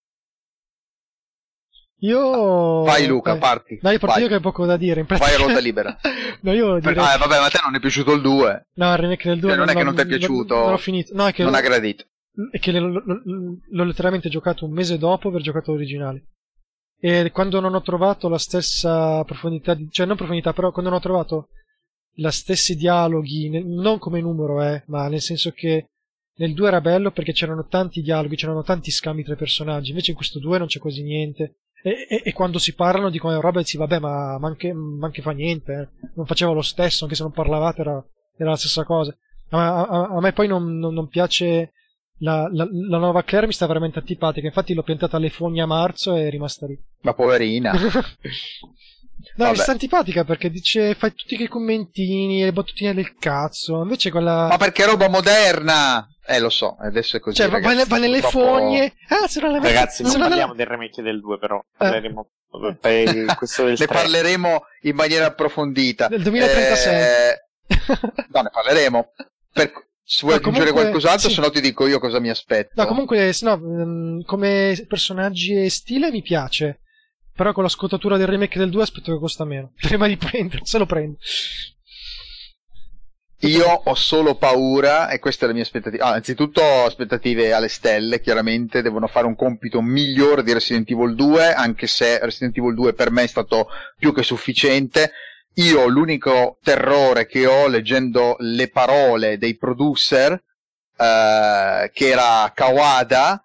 Io... 2.01 2.83
Vai 2.83 3.07
Luca, 3.07 3.31
Vai. 3.31 3.39
parti. 3.39 3.79
No, 3.81 3.89
io 3.91 3.97
parto 3.99 4.15
Vai. 4.15 4.23
io 4.23 4.29
che 4.29 4.35
ho 4.35 4.39
poco 4.39 4.65
da 4.65 4.77
dire. 4.77 4.99
In 5.01 5.05
Vai 5.07 5.17
pratica... 5.17 5.41
a 5.41 5.45
ruota 5.45 5.59
libera. 5.61 5.97
no, 6.41 6.53
io 6.53 6.73
Per- 6.79 6.93
direi... 6.93 7.13
ah, 7.13 7.17
vabbè, 7.17 7.39
ma 7.39 7.45
a 7.45 7.49
te 7.49 7.59
non 7.63 7.75
è 7.75 7.79
piaciuto 7.79 8.13
il 8.13 8.21
2. 8.21 8.67
No, 8.75 8.91
il 8.91 8.97
remake 8.97 9.29
del 9.29 9.39
2 9.39 9.49
Cioè, 9.49 9.57
non 9.59 9.69
è 9.69 9.73
che 9.73 9.83
non 9.83 9.95
ti 9.95 10.01
è 10.01 10.05
piaciuto. 10.05 10.55
Non, 10.55 10.69
l'ho 10.71 10.77
finito. 10.77 11.13
No, 11.15 11.27
è 11.27 11.33
che, 11.33 11.43
Non 11.43 11.55
ha 11.55 11.61
gradito. 11.61 12.05
È 12.51 12.59
che 12.59 12.71
l'ho, 12.71 13.01
l'ho- 13.05 13.83
letteralmente 13.83 14.29
giocato 14.29 14.65
un 14.65 14.71
mese 14.71 14.97
dopo 14.97 15.27
aver 15.29 15.41
giocato 15.41 15.71
l'originale. 15.71 16.25
E 16.99 17.31
quando 17.31 17.59
non 17.59 17.75
ho 17.75 17.81
trovato 17.81 18.27
la 18.27 18.37
stessa 18.37 19.23
profondità, 19.23 19.73
di, 19.73 19.87
cioè 19.89 20.05
non 20.05 20.17
profondità, 20.17 20.53
però 20.53 20.71
quando 20.71 20.89
non 20.89 20.99
ho 20.99 21.03
trovato 21.03 21.49
la 22.15 22.31
stessi 22.31 22.75
dialoghi, 22.75 23.63
non 23.63 23.97
come 23.99 24.19
numero, 24.19 24.61
eh, 24.61 24.83
ma 24.87 25.07
nel 25.07 25.21
senso 25.21 25.51
che 25.51 25.87
nel 26.39 26.53
2 26.53 26.67
era 26.67 26.81
bello 26.81 27.11
perché 27.11 27.31
c'erano 27.31 27.65
tanti 27.67 28.01
dialoghi, 28.01 28.35
c'erano 28.35 28.63
tanti 28.63 28.91
scambi 28.91 29.23
tra 29.23 29.33
i 29.33 29.37
personaggi, 29.37 29.89
invece 29.89 30.11
in 30.11 30.17
questo 30.17 30.39
2 30.39 30.57
non 30.57 30.67
c'è 30.67 30.79
quasi 30.79 31.03
niente. 31.03 31.55
E, 31.81 32.05
e- 32.09 32.21
e 32.25 32.33
quando 32.33 32.59
si 32.59 32.73
parlano 32.75 33.09
dicono 33.09 33.39
roba 33.39 33.59
e 33.59 33.63
dici 33.63 33.77
vabbè 33.77 33.99
ma, 33.99 34.37
ma, 34.37 34.47
anche, 34.47 34.73
ma 34.73 35.05
anche 35.05 35.21
fa 35.21 35.31
niente, 35.31 35.71
eh. 36.03 36.07
non 36.15 36.25
faceva 36.25 36.51
lo 36.51 36.61
stesso, 36.61 37.03
anche 37.05 37.15
se 37.15 37.23
non 37.23 37.31
parlavate 37.31 37.79
era, 37.81 38.05
era 38.37 38.49
la 38.49 38.57
stessa 38.57 38.83
cosa. 38.83 39.15
A, 39.51 39.85
a- 39.85 40.07
a 40.09 40.19
me 40.19 40.33
poi 40.33 40.47
non, 40.47 40.77
non- 40.77 40.93
non 40.93 41.07
piace 41.07 41.71
la, 42.19 42.47
la- 42.51 42.67
la 42.71 42.97
nuova 42.97 43.23
Claire 43.23 43.47
mi 43.47 43.53
sta 43.53 43.65
veramente 43.67 43.99
antipatica, 43.99 44.45
infatti 44.47 44.73
l'ho 44.73 44.83
piantata 44.83 45.17
alle 45.17 45.29
fogne 45.29 45.61
a 45.61 45.65
marzo 45.65 46.15
e 46.15 46.27
è 46.27 46.29
rimasta 46.29 46.65
lì. 46.65 46.77
Ma 47.01 47.13
poverina. 47.13 47.71
no, 47.73 47.79
Vabbè. 49.35 49.51
mi 49.51 49.57
sta 49.57 49.71
antipatica 49.71 50.23
perché 50.23 50.49
dice 50.49 50.95
fai 50.95 51.13
tutti 51.13 51.35
quei 51.35 51.47
commentini 51.47 52.41
e 52.41 52.45
le 52.45 52.53
battutine 52.53 52.93
del 52.93 53.15
cazzo, 53.17 53.81
invece 53.81 54.11
quella... 54.11 54.47
Ma 54.49 54.57
perché 54.57 54.83
è 54.83 54.87
roba 54.87 55.07
moderna? 55.09 56.07
Eh, 56.25 56.39
lo 56.39 56.49
so, 56.49 56.75
adesso 56.79 57.17
è 57.17 57.19
così. 57.19 57.37
cioè, 57.37 57.47
va, 57.49 57.59
va 57.59 57.69
ragazzi, 57.69 57.75
nelle- 57.77 57.89
va 57.89 57.97
nelle 57.97 58.19
purtroppo- 58.21 58.47
fogne. 58.47 58.93
Ah, 59.07 59.27
se 59.27 59.39
non 59.41 59.51
le 59.51 59.59
Ragazzi, 59.59 60.03
non 60.03 60.11
parliamo 60.19 60.53
del 60.53 60.67
remake 60.67 61.01
del 61.01 61.19
2, 61.21 61.39
però 61.39 61.59
parleremo 61.77 62.29
per 62.79 63.25
questo 63.37 63.63
del 63.63 63.71
Ne 63.79 63.85
3. 63.85 63.87
parleremo 63.87 64.61
in 64.81 64.95
maniera 64.95 65.25
approfondita. 65.27 66.07
Del 66.07 66.21
2036. 66.21 66.93
Eh, 66.95 67.37
no, 68.31 68.41
ne 68.41 68.49
parleremo. 68.51 69.11
Per- 69.51 69.87
se 70.11 70.25
vuoi 70.25 70.33
No, 70.33 70.39
aggiungere 70.39 70.71
comunque, 70.71 70.89
qualcos'altro, 70.89 71.29
sì. 71.29 71.35
se 71.35 71.41
no 71.41 71.49
ti 71.51 71.61
dico 71.61 71.85
io 71.85 71.99
cosa 71.99 72.19
mi 72.19 72.31
aspetto. 72.31 72.71
No, 72.73 72.87
comunque, 72.87 73.31
se 73.31 73.45
no, 73.45 73.59
mm, 73.59 74.21
come 74.21 74.83
personaggi 74.87 75.53
e 75.53 75.69
stile 75.69 76.09
mi 76.09 76.23
piace. 76.23 76.79
Però 77.31 77.53
con 77.53 77.61
la 77.61 77.69
scottatura 77.69 78.17
del 78.17 78.25
remake 78.25 78.57
del 78.57 78.71
2 78.71 78.81
aspetto 78.81 79.13
che 79.13 79.19
costa 79.19 79.45
meno. 79.45 79.71
Prima 79.79 80.07
di 80.07 80.17
prendere, 80.17 80.61
se 80.63 80.79
lo 80.79 80.87
prendo. 80.87 81.19
Io 83.41 83.67
ho 83.67 83.93
solo 83.93 84.33
paura, 84.33 85.09
e 85.09 85.19
questa 85.19 85.45
è 85.45 85.47
la 85.47 85.53
mia 85.53 85.61
aspettativa. 85.61 86.05
Ah, 86.05 86.13
anzitutto 86.13 86.59
ho 86.59 86.85
aspettative 86.85 87.53
alle 87.53 87.69
stelle, 87.69 88.19
chiaramente 88.19 88.81
devono 88.81 89.05
fare 89.05 89.27
un 89.27 89.35
compito 89.35 89.79
migliore 89.79 90.41
di 90.41 90.53
Resident 90.53 90.89
Evil 90.89 91.13
2, 91.13 91.53
anche 91.53 91.85
se 91.85 92.17
Resident 92.17 92.57
Evil 92.57 92.73
2 92.73 92.93
per 92.93 93.11
me 93.11 93.21
è 93.21 93.27
stato 93.27 93.67
più 93.95 94.11
che 94.11 94.23
sufficiente. 94.23 95.11
Io 95.59 95.87
l'unico 95.87 96.57
terrore 96.63 97.25
che 97.25 97.45
ho 97.45 97.67
leggendo 97.67 98.37
le 98.39 98.69
parole 98.69 99.37
dei 99.37 99.57
producer, 99.57 100.31
eh, 100.31 101.91
che 101.93 102.07
era 102.07 102.49
Kawada, 102.55 103.43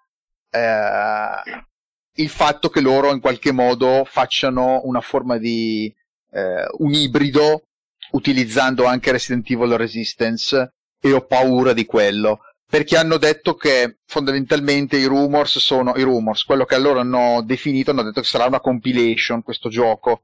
eh, 0.49 1.65
il 2.13 2.29
fatto 2.29 2.69
che 2.69 2.79
loro 2.79 3.11
in 3.11 3.19
qualche 3.19 3.51
modo 3.51 4.05
facciano 4.05 4.79
una 4.85 5.01
forma 5.01 5.37
di 5.37 5.93
eh, 6.31 6.65
un 6.77 6.93
ibrido 6.93 7.63
utilizzando 8.11 8.85
anche 8.85 9.11
Resident 9.11 9.49
Evil 9.49 9.75
Resistance 9.75 10.73
e 11.01 11.11
ho 11.11 11.25
paura 11.25 11.73
di 11.73 11.85
quello. 11.85 12.39
Perché 12.65 12.95
hanno 12.95 13.17
detto 13.17 13.55
che 13.55 13.97
fondamentalmente 14.05 14.95
i 14.95 15.03
rumors 15.03 15.59
sono 15.59 15.93
i 15.97 16.01
rumors, 16.03 16.45
quello 16.45 16.63
che 16.63 16.77
loro 16.79 17.01
hanno 17.01 17.41
definito 17.43 17.91
hanno 17.91 18.03
detto 18.03 18.21
che 18.21 18.27
sarà 18.27 18.45
una 18.45 18.61
compilation 18.61 19.43
questo 19.43 19.67
gioco 19.67 20.21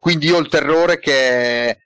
quindi 0.00 0.26
io 0.26 0.36
ho 0.36 0.40
il 0.40 0.48
terrore 0.48 0.98
che 0.98 1.78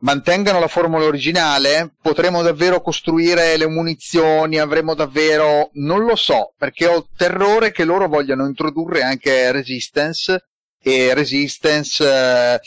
mantengano 0.00 0.58
la 0.58 0.68
formula 0.68 1.04
originale 1.04 1.94
potremo 2.00 2.42
davvero 2.42 2.80
costruire 2.80 3.56
le 3.56 3.66
munizioni 3.66 4.58
avremo 4.58 4.94
davvero 4.94 5.70
non 5.74 6.04
lo 6.04 6.16
so 6.16 6.54
perché 6.56 6.86
ho 6.86 6.96
il 6.96 7.06
terrore 7.16 7.70
che 7.70 7.84
loro 7.84 8.08
vogliano 8.08 8.46
introdurre 8.46 9.02
anche 9.02 9.52
Resistance 9.52 10.48
e 10.80 11.14
Resistance 11.14 12.04
eh, 12.04 12.60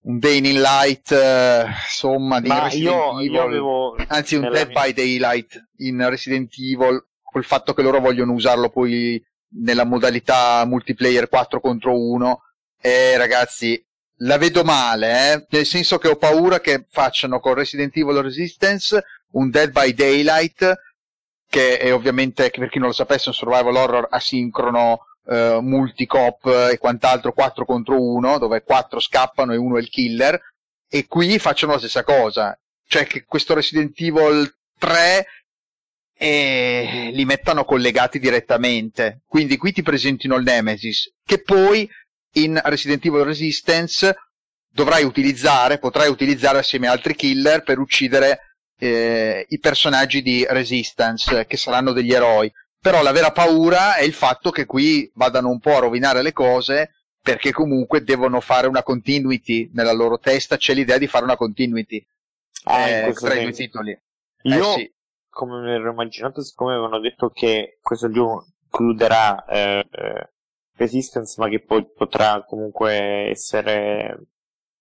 un 0.00 0.18
Day 0.18 0.38
in 0.38 0.60
Light 0.60 1.12
eh, 1.12 1.66
insomma 1.66 2.40
di 2.40 2.48
Ma 2.48 2.64
Resident 2.64 2.90
io, 2.90 3.18
Evil. 3.20 3.32
io 3.32 3.42
avevo... 3.42 3.96
anzi 4.08 4.34
un 4.36 4.48
Dead 4.50 4.68
mia- 4.68 4.82
by 4.82 4.92
Daylight 4.94 5.68
in 5.78 6.08
Resident 6.08 6.52
Evil 6.58 7.06
col 7.22 7.44
fatto 7.44 7.74
che 7.74 7.82
loro 7.82 8.00
vogliono 8.00 8.32
usarlo 8.32 8.70
poi 8.70 9.22
nella 9.60 9.84
modalità 9.84 10.64
multiplayer 10.64 11.28
4 11.28 11.60
contro 11.60 11.98
1 11.98 12.40
e 12.80 13.16
ragazzi 13.16 13.82
la 14.22 14.38
vedo 14.38 14.64
male 14.64 15.32
eh? 15.32 15.46
nel 15.50 15.66
senso 15.66 15.98
che 15.98 16.08
ho 16.08 16.16
paura 16.16 16.60
che 16.60 16.86
facciano 16.88 17.40
con 17.40 17.54
Resident 17.54 17.96
Evil 17.96 18.22
Resistance 18.22 19.04
un 19.32 19.50
Dead 19.50 19.70
by 19.70 19.94
Daylight 19.94 20.74
che 21.48 21.78
è 21.78 21.92
ovviamente 21.92 22.50
per 22.50 22.68
chi 22.68 22.78
non 22.78 22.88
lo 22.88 22.94
sapesse 22.94 23.28
un 23.28 23.34
survival 23.34 23.76
horror 23.76 24.06
asincrono 24.10 25.06
eh, 25.28 25.58
multicop 25.60 26.46
e 26.72 26.78
quant'altro 26.78 27.32
4 27.32 27.64
contro 27.64 28.00
1 28.00 28.38
dove 28.38 28.62
4 28.62 28.98
scappano 29.00 29.52
e 29.52 29.56
uno 29.56 29.76
è 29.76 29.80
il 29.80 29.88
killer. 29.88 30.40
E 30.88 31.06
qui 31.06 31.38
facciano 31.38 31.72
la 31.72 31.78
stessa 31.78 32.02
cosa. 32.02 32.58
Cioè 32.86 33.06
che 33.06 33.24
questo 33.24 33.54
Resident 33.54 33.98
Evil 34.00 34.50
3 34.78 35.26
eh, 36.14 37.10
li 37.12 37.24
mettano 37.24 37.64
collegati 37.64 38.18
direttamente. 38.18 39.20
Quindi 39.26 39.56
qui 39.58 39.72
ti 39.72 39.82
presentino 39.82 40.36
il 40.36 40.44
Nemesis 40.44 41.12
che 41.24 41.42
poi 41.42 41.88
in 42.32 42.60
Resident 42.64 43.04
Evil 43.04 43.24
Resistance 43.24 44.14
dovrai 44.70 45.02
utilizzare 45.02 45.78
potrai 45.78 46.08
utilizzare 46.08 46.58
assieme 46.58 46.86
a 46.86 46.92
altri 46.92 47.14
killer 47.14 47.62
per 47.62 47.78
uccidere 47.78 48.48
eh, 48.78 49.44
i 49.48 49.58
personaggi 49.58 50.22
di 50.22 50.46
Resistance 50.48 51.46
che 51.46 51.56
saranno 51.56 51.92
degli 51.92 52.12
eroi. 52.12 52.50
Però 52.80 53.02
la 53.02 53.12
vera 53.12 53.32
paura 53.32 53.96
è 53.96 54.02
il 54.02 54.12
fatto 54.12 54.50
che 54.50 54.64
qui 54.64 55.10
vadano 55.14 55.48
un 55.48 55.58
po' 55.58 55.76
a 55.76 55.80
rovinare 55.80 56.22
le 56.22 56.32
cose 56.32 56.92
perché 57.20 57.52
comunque 57.52 58.04
devono 58.04 58.40
fare 58.40 58.68
una 58.68 58.82
continuity 58.82 59.70
nella 59.74 59.92
loro 59.92 60.18
testa 60.18 60.56
c'è 60.56 60.74
l'idea 60.74 60.96
di 60.96 61.08
fare 61.08 61.24
una 61.24 61.36
continuity. 61.36 62.06
Ah, 62.64 62.88
eh, 62.88 63.12
tra 63.12 63.34
i 63.34 63.42
due 63.42 63.52
titoli. 63.52 64.00
Io, 64.42 64.74
eh 64.74 64.78
sì. 64.78 64.94
come 65.28 65.60
me 65.60 65.72
l'ero 65.72 65.90
immaginato, 65.90 66.40
siccome 66.42 66.72
avevano 66.72 67.00
detto 67.00 67.30
che 67.30 67.78
questo 67.82 68.10
gioco 68.10 68.46
includerà 68.64 69.44
eh, 69.44 69.86
eh, 69.90 70.30
Resistance, 70.78 71.34
ma 71.40 71.48
che 71.48 71.60
poi 71.60 71.84
potrà 71.94 72.44
comunque 72.46 73.30
essere 73.30 74.18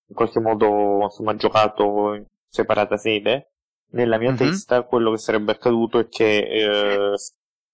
in 0.09 0.16
qualche 0.16 0.40
modo 0.40 1.01
insomma, 1.03 1.35
giocato 1.35 2.14
in 2.14 2.26
separata 2.48 2.95
sede, 2.98 3.51
nella 3.92 4.17
mia 4.17 4.32
Mhm. 4.32 4.38
testa 4.38 4.84
quello 4.84 5.11
che 5.11 5.17
sarebbe 5.17 5.51
accaduto 5.53 6.00
è 6.00 6.08
che 6.08 6.38
eh, 6.38 7.14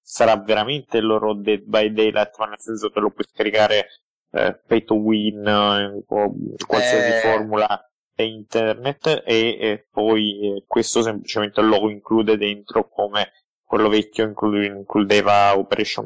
sarà 0.02 0.38
veramente 0.38 0.98
il 0.98 1.06
loro 1.06 1.34
Dead 1.35 1.61
by 1.64 1.92
Daylight, 1.92 2.35
ma 2.40 2.45
nel 2.48 2.60
senso 2.60 2.90
che 2.90 3.00
lo 3.00 3.11
puoi 3.11 3.26
scaricare 3.32 3.88
eh, 4.32 4.60
pay 4.66 4.84
to 4.84 4.95
win 4.95 5.45
eh, 5.45 6.03
o 6.08 6.34
qualsiasi 6.66 7.10
Eh. 7.10 7.19
formula 7.19 7.88
e 8.16 8.26
internet 8.26 9.24
e, 9.26 9.58
e 9.60 9.88
poi 9.92 10.58
eh, 10.58 10.64
questo 10.68 11.02
semplicemente 11.03 11.61
lo 11.61 11.90
include 11.90 12.38
dentro 12.38 12.88
come 12.90 13.32
quello 13.64 13.90
vecchio 13.90 14.26
inclu- 14.26 14.64
includeva 14.66 15.56
Operation 15.58 16.06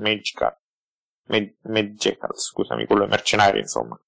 Mag- 1.27 1.55
Magical, 1.63 2.31
scusami, 2.33 2.85
quello 2.85 3.01
dei 3.01 3.09
mercenari, 3.09 3.59
insomma. 3.59 3.99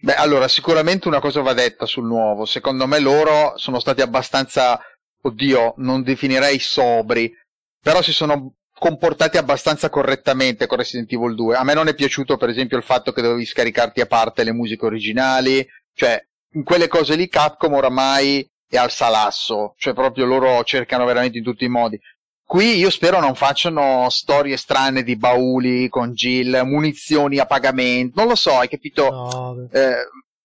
Beh, 0.00 0.14
allora, 0.14 0.48
sicuramente 0.48 1.08
una 1.08 1.20
cosa 1.20 1.40
va 1.40 1.54
detta 1.54 1.86
sul 1.86 2.04
nuovo. 2.04 2.44
Secondo 2.44 2.86
me 2.86 2.98
loro 2.98 3.56
sono 3.56 3.80
stati 3.80 4.02
abbastanza, 4.02 4.78
oddio, 5.22 5.74
non 5.78 6.02
definirei 6.02 6.58
sobri, 6.58 7.32
però 7.80 8.02
si 8.02 8.12
sono 8.12 8.56
comportati 8.76 9.36
abbastanza 9.38 9.88
correttamente 9.88 10.66
con 10.66 10.78
Resident 10.78 11.10
Evil 11.12 11.34
2. 11.34 11.56
A 11.56 11.64
me 11.64 11.74
non 11.74 11.88
è 11.88 11.94
piaciuto, 11.94 12.36
per 12.36 12.48
esempio, 12.48 12.76
il 12.76 12.82
fatto 12.82 13.12
che 13.12 13.22
dovevi 13.22 13.46
scaricarti 13.46 14.00
a 14.00 14.06
parte 14.06 14.44
le 14.44 14.52
musiche 14.52 14.84
originali, 14.84 15.66
cioè, 15.94 16.22
in 16.52 16.64
quelle 16.64 16.88
cose 16.88 17.14
lì 17.14 17.28
Capcom 17.28 17.72
oramai 17.72 18.46
e 18.68 18.76
al 18.76 18.90
salasso, 18.90 19.74
cioè 19.78 19.94
proprio 19.94 20.24
loro 20.24 20.62
cercano 20.64 21.04
veramente 21.04 21.38
in 21.38 21.44
tutti 21.44 21.64
i 21.64 21.68
modi. 21.68 21.98
Qui 22.46 22.76
io 22.76 22.90
spero 22.90 23.20
non 23.20 23.34
facciano 23.34 24.08
storie 24.10 24.56
strane 24.56 25.02
di 25.02 25.16
bauli 25.16 25.88
con 25.88 26.12
Jill, 26.12 26.62
munizioni 26.64 27.38
a 27.38 27.46
pagamento, 27.46 28.20
non 28.20 28.28
lo 28.28 28.34
so, 28.34 28.58
hai 28.58 28.68
capito? 28.68 29.10
No, 29.10 29.68
Eh, 29.72 29.94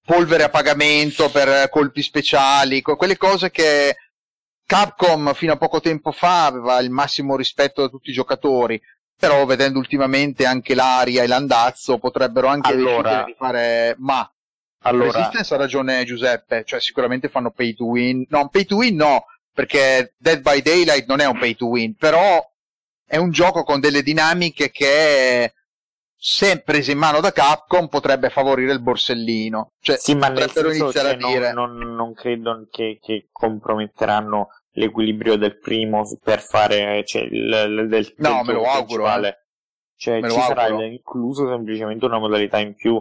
polvere 0.06 0.44
a 0.44 0.50
pagamento 0.50 1.30
per 1.30 1.70
colpi 1.70 2.02
speciali, 2.02 2.82
quelle 2.82 3.18
cose 3.18 3.52
che 3.52 3.96
Capcom 4.66 5.34
fino 5.34 5.54
a 5.54 5.58
poco 5.58 5.82
tempo 5.82 6.12
fa 6.12 6.46
aveva 6.46 6.80
il 6.80 6.90
massimo 6.90 7.36
rispetto 7.36 7.82
da 7.82 7.90
tutti 7.90 8.12
i 8.12 8.14
giocatori, 8.14 8.80
però 9.18 9.44
vedendo 9.46 9.78
ultimamente 9.78 10.46
anche 10.46 10.76
l'aria 10.76 11.24
e 11.24 11.28
l'andazzo 11.28 11.98
potrebbero 11.98 12.48
anche 12.48 12.72
Allora- 12.72 13.02
decidere 13.02 13.26
di 13.26 13.34
fare 13.38 13.96
ma 14.00 14.32
Allora, 14.84 15.12
Resistance 15.12 15.54
ha 15.54 15.58
ragione 15.58 16.06
Giuseppe, 16.06 16.64
cioè 16.66 16.80
sicuramente 16.80 17.28
fanno 17.30 17.52
pay 17.52 17.74
to 17.74 17.86
win. 17.86 18.26
No, 18.30 18.48
pay 18.48 18.64
to 18.66 18.78
win 18.78 18.96
no, 18.96 19.26
perché 19.60 20.14
Dead 20.18 20.40
by 20.40 20.62
Daylight 20.62 21.06
non 21.06 21.20
è 21.20 21.26
un 21.26 21.38
pay 21.38 21.54
to 21.54 21.66
win, 21.68 21.94
però 21.98 22.42
è 23.06 23.18
un 23.18 23.30
gioco 23.30 23.64
con 23.64 23.82
delle 23.82 24.02
dinamiche 24.02 24.72
che 24.72 25.54
se 26.16 26.62
prese 26.62 26.94
in 26.94 26.98
mano 26.98 27.20
da 27.20 27.34
Capcom 27.34 27.90
potrebbe 27.90 28.30
favorire 28.30 28.72
il 28.72 28.80
borsellino. 28.80 29.74
Cioè, 29.82 29.98
sì, 29.98 30.16
ma 30.16 30.30
nel 30.30 30.46
potrebbero 30.46 30.70
senso, 30.70 30.84
iniziare 30.86 31.10
a 31.10 31.28
dire 31.28 31.52
non, 31.52 31.76
non- 31.76 31.94
non 31.94 32.14
credo 32.14 32.68
che, 32.72 33.00
che 33.02 33.28
comprometteranno 33.34 34.48
l'equilibrio 34.76 35.36
del 35.36 35.60
primo 35.60 36.08
per 36.24 36.40
fare 36.40 37.04
cioè, 37.06 37.24
il, 37.24 37.86
del, 37.90 38.14
No, 38.16 38.36
del 38.38 38.46
me 38.46 38.54
lo 38.54 38.64
auguro, 38.64 39.04
principale. 39.04 39.48
Cioè, 39.98 40.22
Me 40.22 40.28
lo 40.30 40.34
ci 40.36 40.40
sarà 40.40 40.64
auguro. 40.64 40.86
incluso 40.86 41.50
semplicemente 41.50 42.06
una 42.06 42.20
modalità 42.20 42.60
in 42.60 42.76
più. 42.76 42.98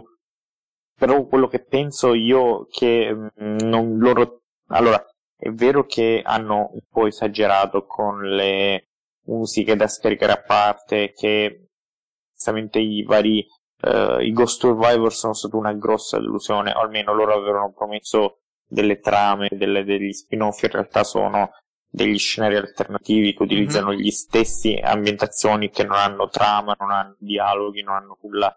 Però 0.97 1.23
quello 1.25 1.47
che 1.47 1.63
penso 1.63 2.13
io 2.13 2.67
che 2.69 3.13
mm, 3.13 3.59
non 3.61 3.97
loro 3.97 4.41
allora 4.67 5.01
è 5.39 5.49
vero 5.51 5.85
che 5.85 6.21
hanno 6.23 6.69
un 6.73 6.81
po' 6.89 7.07
esagerato 7.07 7.85
con 7.85 8.21
le 8.21 8.89
musiche 9.27 9.75
da 9.77 9.87
scaricare 9.87 10.33
a 10.33 10.41
parte 10.41 11.13
che 11.15 11.69
onestamente 12.31 12.79
i 12.79 13.03
vari 13.03 13.45
eh, 13.81 14.17
i 14.25 14.33
Ghost 14.33 14.59
Survivor 14.59 15.13
sono 15.13 15.33
stata 15.33 15.55
una 15.55 15.71
grossa 15.73 16.19
delusione 16.19 16.73
o 16.73 16.79
almeno 16.81 17.13
loro 17.13 17.33
avevano 17.33 17.71
promesso 17.71 18.39
delle 18.67 18.99
trame 18.99 19.47
delle- 19.51 19.85
degli 19.85 20.11
spin-off 20.11 20.63
in 20.63 20.71
realtà 20.71 21.03
sono 21.05 21.51
degli 21.89 22.17
scenari 22.17 22.55
alternativi 22.55 23.33
che 23.33 23.43
utilizzano 23.43 23.93
gli 23.93 24.11
stessi 24.11 24.77
ambientazioni 24.81 25.69
che 25.69 25.83
non 25.83 25.97
hanno 25.97 26.29
trama, 26.29 26.75
non 26.79 26.91
hanno 26.91 27.15
dialoghi, 27.17 27.81
non 27.81 27.95
hanno 27.95 28.17
nulla 28.21 28.55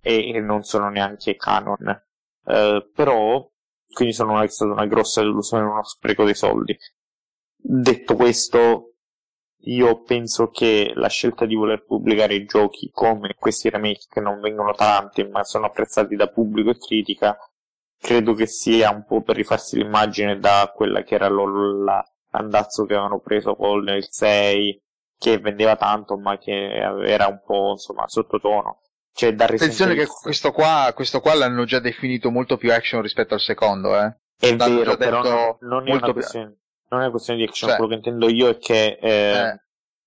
e, 0.00 0.32
e 0.32 0.40
non 0.40 0.62
sono 0.62 0.88
neanche 0.88 1.36
canon. 1.36 2.02
Eh, 2.46 2.90
però, 2.94 3.49
quindi 3.92 4.14
sono 4.14 4.40
è 4.40 4.48
stata 4.48 4.72
una 4.72 4.86
grossa 4.86 5.20
delusione, 5.22 5.64
uno 5.64 5.84
spreco 5.84 6.24
dei 6.24 6.34
soldi. 6.34 6.76
Detto 7.56 8.14
questo, 8.16 8.94
io 9.64 10.02
penso 10.02 10.48
che 10.50 10.92
la 10.94 11.08
scelta 11.08 11.44
di 11.46 11.54
voler 11.54 11.84
pubblicare 11.84 12.34
i 12.34 12.44
giochi 12.46 12.90
come 12.92 13.34
questi 13.38 13.68
remake 13.68 14.06
che 14.08 14.20
non 14.20 14.40
vengono 14.40 14.72
tanti 14.72 15.24
ma 15.24 15.44
sono 15.44 15.66
apprezzati 15.66 16.16
da 16.16 16.28
pubblico 16.28 16.70
e 16.70 16.78
critica, 16.78 17.36
credo 17.98 18.34
che 18.34 18.46
sia 18.46 18.90
un 18.90 19.04
po' 19.04 19.22
per 19.22 19.36
rifarsi 19.36 19.76
l'immagine 19.76 20.38
da 20.38 20.72
quella 20.74 21.02
che 21.02 21.14
era 21.14 21.28
lo- 21.28 21.82
la 21.84 22.02
andazzo 22.32 22.84
che 22.86 22.94
avevano 22.94 23.20
preso 23.20 23.54
con 23.56 23.86
il 23.88 24.06
6, 24.08 24.80
che 25.18 25.38
vendeva 25.38 25.76
tanto 25.76 26.16
ma 26.16 26.38
che 26.38 26.52
era 26.52 27.26
un 27.26 27.40
po' 27.44 27.70
insomma 27.72 28.08
sottotono. 28.08 28.80
Cioè, 29.12 29.34
da 29.34 29.44
attenzione 29.44 29.94
che 29.94 30.06
questo 30.06 30.52
qua, 30.52 30.92
questo 30.94 31.20
qua 31.20 31.34
l'hanno 31.34 31.64
già 31.64 31.78
definito 31.80 32.30
molto 32.30 32.56
più 32.56 32.72
action 32.72 33.02
rispetto 33.02 33.34
al 33.34 33.40
secondo, 33.40 33.96
eh. 34.00 34.16
È 34.38 34.54
l'hanno 34.56 34.76
vero, 34.78 34.96
però 34.96 35.22
non, 35.60 35.84
non 35.84 35.88
è 35.88 36.00
più- 36.00 36.12
questione, 36.12 36.44
non 36.88 37.00
è 37.00 37.02
una 37.04 37.10
questione 37.10 37.40
di 37.40 37.44
action, 37.46 37.68
Cioè- 37.70 37.78
quello 37.78 37.90
che 37.90 37.96
intendo 37.96 38.28
io 38.30 38.48
è 38.48 38.58
che, 38.58 38.98
eh, 39.00 39.38
Eh. 39.48 39.60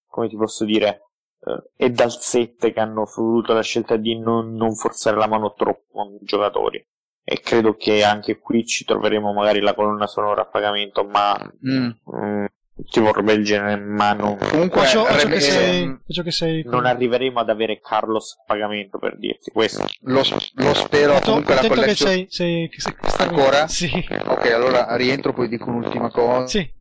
come 0.08 0.28
ti 0.30 0.36
posso 0.36 0.66
dire, 0.66 1.02
eh, 1.46 1.70
è 1.76 1.90
dal 1.92 2.12
7 2.12 2.72
che 2.74 2.80
hanno 2.80 3.08
voluto 3.16 3.54
la 3.54 3.62
scelta 3.62 3.98
di 3.98 4.18
non, 4.18 4.54
non 4.56 4.74
forzare 4.76 5.18
la 5.18 5.28
mano 5.28 5.54
troppo 5.54 5.84
con 5.92 6.14
i 6.14 6.20
giocatori. 6.24 6.84
E 7.26 7.40
credo 7.40 7.76
che 7.76 8.04
anche 8.04 8.38
qui 8.40 8.66
ci 8.66 8.84
troveremo 8.84 9.32
magari 9.32 9.60
la 9.62 9.74
colonna 9.76 10.08
sonora 10.08 10.42
a 10.42 10.46
pagamento, 10.46 11.04
ma 11.06 11.38
Mm. 11.68 11.90
mm, 12.16 12.46
ti 12.90 13.00
vorrebbe 13.00 13.34
il 13.34 13.44
genere, 13.44 13.76
ma 13.80 14.14
non, 14.14 14.38
Comunque, 14.38 14.82
Faccio, 14.82 15.04
faccio 15.06 15.28
che 15.28 15.40
sei, 15.40 15.98
che 16.08 16.32
sei 16.32 16.64
non 16.66 16.86
arriveremo 16.86 17.40
ad 17.40 17.50
avere 17.50 17.80
Carlos 17.80 18.38
a 18.40 18.44
pagamento 18.46 18.98
per 18.98 19.18
dirti 19.18 19.52
questo. 19.52 19.86
lo, 20.02 20.22
lo 20.56 20.74
spero 20.74 21.12
Attento- 21.12 21.30
comunque 21.30 21.54
la 21.54 21.60
attento 21.60 21.76
che 21.76 21.82
collection. 21.82 22.10
sei, 22.10 22.26
sei, 22.30 22.70
che 22.70 22.80
sei- 22.80 22.96
Ancora? 23.28 23.68
Sì. 23.68 23.92
Ok, 24.26 24.46
allora 24.52 24.96
rientro 24.96 25.34
poi 25.34 25.48
dico 25.48 25.70
un'ultima 25.70 26.10
cosa. 26.10 26.48
Sì. 26.48 26.74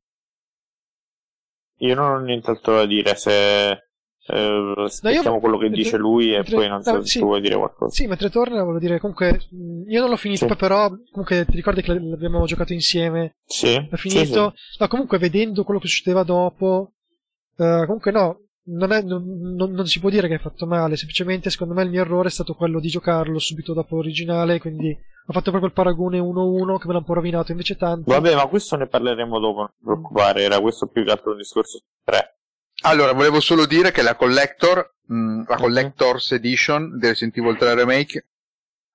Io 1.79 1.95
non 1.95 2.11
ho 2.13 2.19
nient'altro 2.21 2.77
da 2.77 2.87
dire 2.87 3.15
se 3.17 3.91
eh, 4.27 4.75
aspettiamo 4.77 5.41
quello 5.41 5.57
che 5.59 5.65
mentre- 5.65 5.83
dice 5.83 5.97
lui 5.97 6.31
e 6.31 6.37
mentre- 6.37 6.55
poi 6.57 6.69
non 6.69 6.83
so 6.83 6.93
no, 6.93 7.01
se 7.03 7.07
sì. 7.07 7.21
vuoi 7.21 7.41
dire 7.41 7.57
qualcosa. 7.57 7.93
Sì, 7.95 8.07
mentre 8.07 8.31
torna, 8.31 8.61
volevo 8.63 8.79
dire, 8.79 8.99
comunque, 9.01 9.41
io 9.87 10.01
non 10.01 10.09
l'ho 10.11 10.17
finito, 10.17 10.47
Sì. 10.49 10.57
però, 10.57 10.89
comunque, 11.11 11.45
ti 11.45 11.57
ricordi 11.57 11.83
che 11.83 11.93
l'abbiamo 11.99 12.45
giocato 12.47 12.73
insieme? 12.73 13.37
Sì, 13.45 13.75
L'ho 13.91 13.97
sì, 13.97 14.09
finito? 14.09 14.55
No, 14.79 14.89
comunque, 14.89 15.19
vedendo 15.19 15.65
quello 15.65 15.81
che 15.81 15.89
succedeva 15.89 16.23
dopo, 16.23 16.93
eh, 17.57 17.83
comunque 17.87 18.11
no, 18.13 18.39
non, 18.67 18.93
è- 18.93 19.03
non- 19.03 19.25
non- 19.57 19.73
non 19.73 19.87
si 19.87 19.99
può 19.99 20.09
dire 20.09 20.29
che 20.29 20.35
hai 20.35 20.39
fatto 20.41 20.67
male, 20.67 20.97
semplicemente, 20.97 21.51
secondo 21.51 21.75
me, 21.75 21.83
il 21.83 21.91
mio 21.91 22.03
errore 22.03 22.29
è 22.29 22.31
stato 22.31 22.55
quello 22.55 22.79
di 22.79 22.89
giocarlo 22.89 23.39
subito 23.41 23.73
dopo 23.75 23.97
l'originale, 23.97 24.61
quindi 24.61 24.91
ho 25.27 25.33
fatto 25.33 25.51
proprio 25.51 25.67
il 25.69 25.73
paragone 25.75 26.19
1-1 26.21 26.79
che 26.79 26.87
me 26.87 26.93
l'ha 26.93 26.99
un 27.01 27.05
po' 27.05 27.15
rovinato, 27.15 27.51
invece 27.51 27.77
tanto... 27.77 28.11
Vabbè, 28.13 28.35
ma 28.37 28.47
questo 28.47 28.77
ne 28.77 28.87
parleremo 28.87 29.39
dopo, 29.41 29.59
non 29.59 29.69
ti 29.77 29.83
preoccupare, 29.85 30.43
era 30.43 30.61
questo 30.61 30.87
più 30.87 31.05
che 31.05 31.11
altro 31.11 31.33
un 31.33 31.39
discorso 31.39 31.79
su 31.79 31.85
3. 32.05 32.37
Allora, 32.83 33.13
volevo 33.13 33.41
solo 33.41 33.67
dire 33.67 33.93
che 33.93 34.03
la 34.03 34.17
Collector, 34.17 34.95
mh, 35.07 35.45
la 35.47 35.57
Collector's 35.57 36.33
Edition 36.33 36.99
del 36.99 37.11
Resident 37.11 37.37
Evil 37.39 37.57
3 37.57 37.75
Remake 37.75 38.27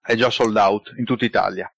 è 0.01 0.15
già 0.15 0.29
sold 0.29 0.57
out 0.57 0.93
in 0.97 1.05
tutta 1.05 1.25
Italia. 1.25 1.71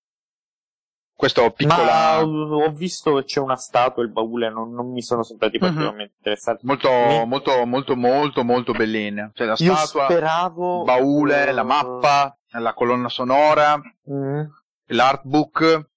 Questo 1.14 1.42
Ma 1.44 1.52
piccola, 1.52 2.24
ho 2.26 2.72
visto 2.72 3.16
che 3.16 3.26
c'è 3.26 3.40
una 3.42 3.58
statua, 3.58 4.04
il 4.04 4.10
baule, 4.10 4.50
non, 4.50 4.72
non 4.74 4.90
mi 4.92 5.02
sono 5.02 5.22
sembrati 5.22 5.58
Mhm. 5.58 5.62
particolarmente 5.64 6.14
interessanti. 6.16 6.66
molto, 6.66 6.90
Mi- 6.90 7.26
molto, 7.26 7.66
molto, 7.66 7.96
molto, 7.98 8.44
molto 8.44 8.72
bellina. 8.72 9.30
Cioè 9.34 9.48
la 9.48 9.56
Io 9.58 9.76
statua, 9.76 10.06
speravo... 10.06 10.80
il 10.80 10.86
baule, 10.86 11.48
eh, 11.48 11.52
la 11.52 11.64
mappa, 11.64 12.38
la 12.52 12.74
colonna 12.74 13.10
sonora, 13.10 13.78
mm, 14.10 14.42
l'artbook, 14.86 15.90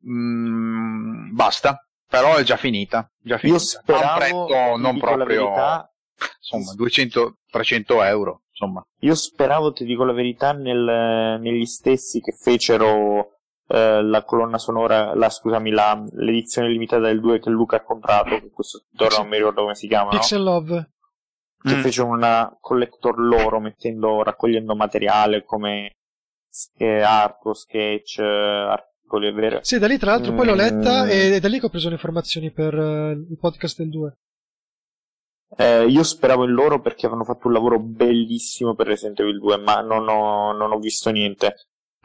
mh, 0.00 1.30
basta. 1.34 1.80
Però 2.08 2.36
è 2.36 2.42
già 2.42 2.56
finita. 2.56 3.10
Già 3.18 3.38
finita. 3.38 3.58
Io 3.58 3.64
speravo, 3.64 4.04
a 4.06 4.16
prezzo 4.16 4.76
non 4.76 4.98
proprio, 4.98 5.24
verità, 5.26 5.92
insomma, 6.38 6.72
200-300 6.74 8.04
euro, 8.06 8.42
insomma. 8.50 8.82
Io 9.00 9.14
speravo, 9.14 9.72
ti 9.72 9.84
dico 9.84 10.04
la 10.04 10.12
verità, 10.12 10.52
nel- 10.52 11.38
negli 11.40 11.64
stessi 11.66 12.20
che 12.20 12.32
fecero 12.32 13.32
eh, 13.68 14.02
la 14.02 14.22
colonna 14.24 14.58
sonora, 14.58 15.14
la, 15.14 15.28
scusami, 15.28 15.70
la, 15.70 16.00
l'edizione 16.12 16.68
limitata 16.68 17.02
del 17.02 17.20
2 17.20 17.40
che 17.40 17.50
Luca 17.50 17.76
ha 17.76 17.82
comprato, 17.82 18.38
che 18.40 18.50
questo 18.52 18.84
ora 18.98 19.16
non 19.18 19.26
mi 19.28 19.36
ricordo 19.38 19.62
come 19.62 19.74
si 19.74 19.88
chiama, 19.88 20.10
no? 20.12 20.18
Pixel 20.18 20.42
Love. 20.42 20.90
che 21.60 21.74
Mm. 21.74 21.80
fecero 21.80 22.06
una 22.06 22.56
collector 22.60 23.18
loro, 23.18 23.58
mettendo, 23.58 24.22
raccogliendo 24.22 24.76
materiale 24.76 25.42
come 25.42 25.90
eh, 26.78 27.00
arco, 27.02 27.54
sketch, 27.54 28.18
eh, 28.20 28.68
articoli, 29.06 29.28
è 29.28 29.32
vero? 29.32 29.60
Sì, 29.62 29.78
da 29.78 29.86
lì 29.86 29.98
tra 29.98 30.10
l'altro 30.12 30.32
poi 30.34 30.46
l'ho 30.46 30.54
letta 30.54 31.04
Mm. 31.04 31.08
e 31.10 31.40
da 31.40 31.48
lì 31.48 31.58
che 31.60 31.66
ho 31.66 31.70
preso 31.70 31.88
le 31.88 31.94
informazioni 31.94 32.50
per 32.50 32.74
eh, 32.74 33.10
il 33.12 33.38
podcast 33.40 33.78
del 33.78 33.88
2. 33.90 34.16
Eh, 35.58 35.86
io 35.86 36.02
speravo 36.02 36.44
in 36.44 36.50
loro 36.50 36.80
perché 36.80 37.06
avevano 37.06 37.24
fatto 37.24 37.46
un 37.46 37.52
lavoro 37.52 37.78
bellissimo 37.78 38.74
per 38.74 38.88
Resident 38.88 39.20
Evil 39.20 39.38
2, 39.38 39.56
ma 39.58 39.80
non 39.80 40.08
ho, 40.08 40.52
non 40.52 40.72
ho 40.72 40.78
visto 40.78 41.10
niente. 41.10 41.54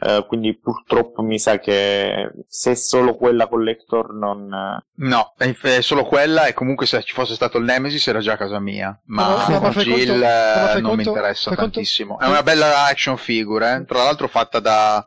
Eh, 0.03 0.25
quindi 0.27 0.57
purtroppo 0.57 1.21
mi 1.21 1.37
sa 1.37 1.59
che 1.59 2.31
se 2.47 2.71
è 2.71 2.75
solo 2.75 3.15
quella 3.15 3.47
collector 3.47 4.13
non... 4.15 4.51
eh, 4.51 4.83
No, 5.05 5.33
è 5.37 5.53
è 5.55 5.81
solo 5.81 6.05
quella 6.05 6.45
e 6.45 6.53
comunque 6.53 6.87
se 6.87 7.03
ci 7.03 7.13
fosse 7.13 7.35
stato 7.35 7.59
il 7.59 7.65
Nemesis 7.65 8.07
era 8.07 8.19
già 8.19 8.33
a 8.33 8.37
casa 8.37 8.59
mia. 8.59 8.99
Ma, 9.05 9.27
Ma- 9.27 9.49
ma- 9.49 9.59
ma 9.59 9.69
Jill 9.69 10.07
conto- 10.07 10.25
ma 10.25 10.63
eh, 10.63 10.71
fai 10.71 10.81
non 10.81 10.95
mi 10.95 11.03
conto- 11.03 11.09
interessa 11.09 11.49
fai 11.49 11.55
conto- 11.57 11.71
tantissimo. 11.73 12.19
È 12.19 12.25
una 12.27 12.41
bella 12.43 12.85
action 12.85 13.17
figure, 13.17 13.75
eh. 13.81 13.85
tra 13.85 14.03
l'altro 14.03 14.27
fatta 14.27 14.59
da... 14.59 15.05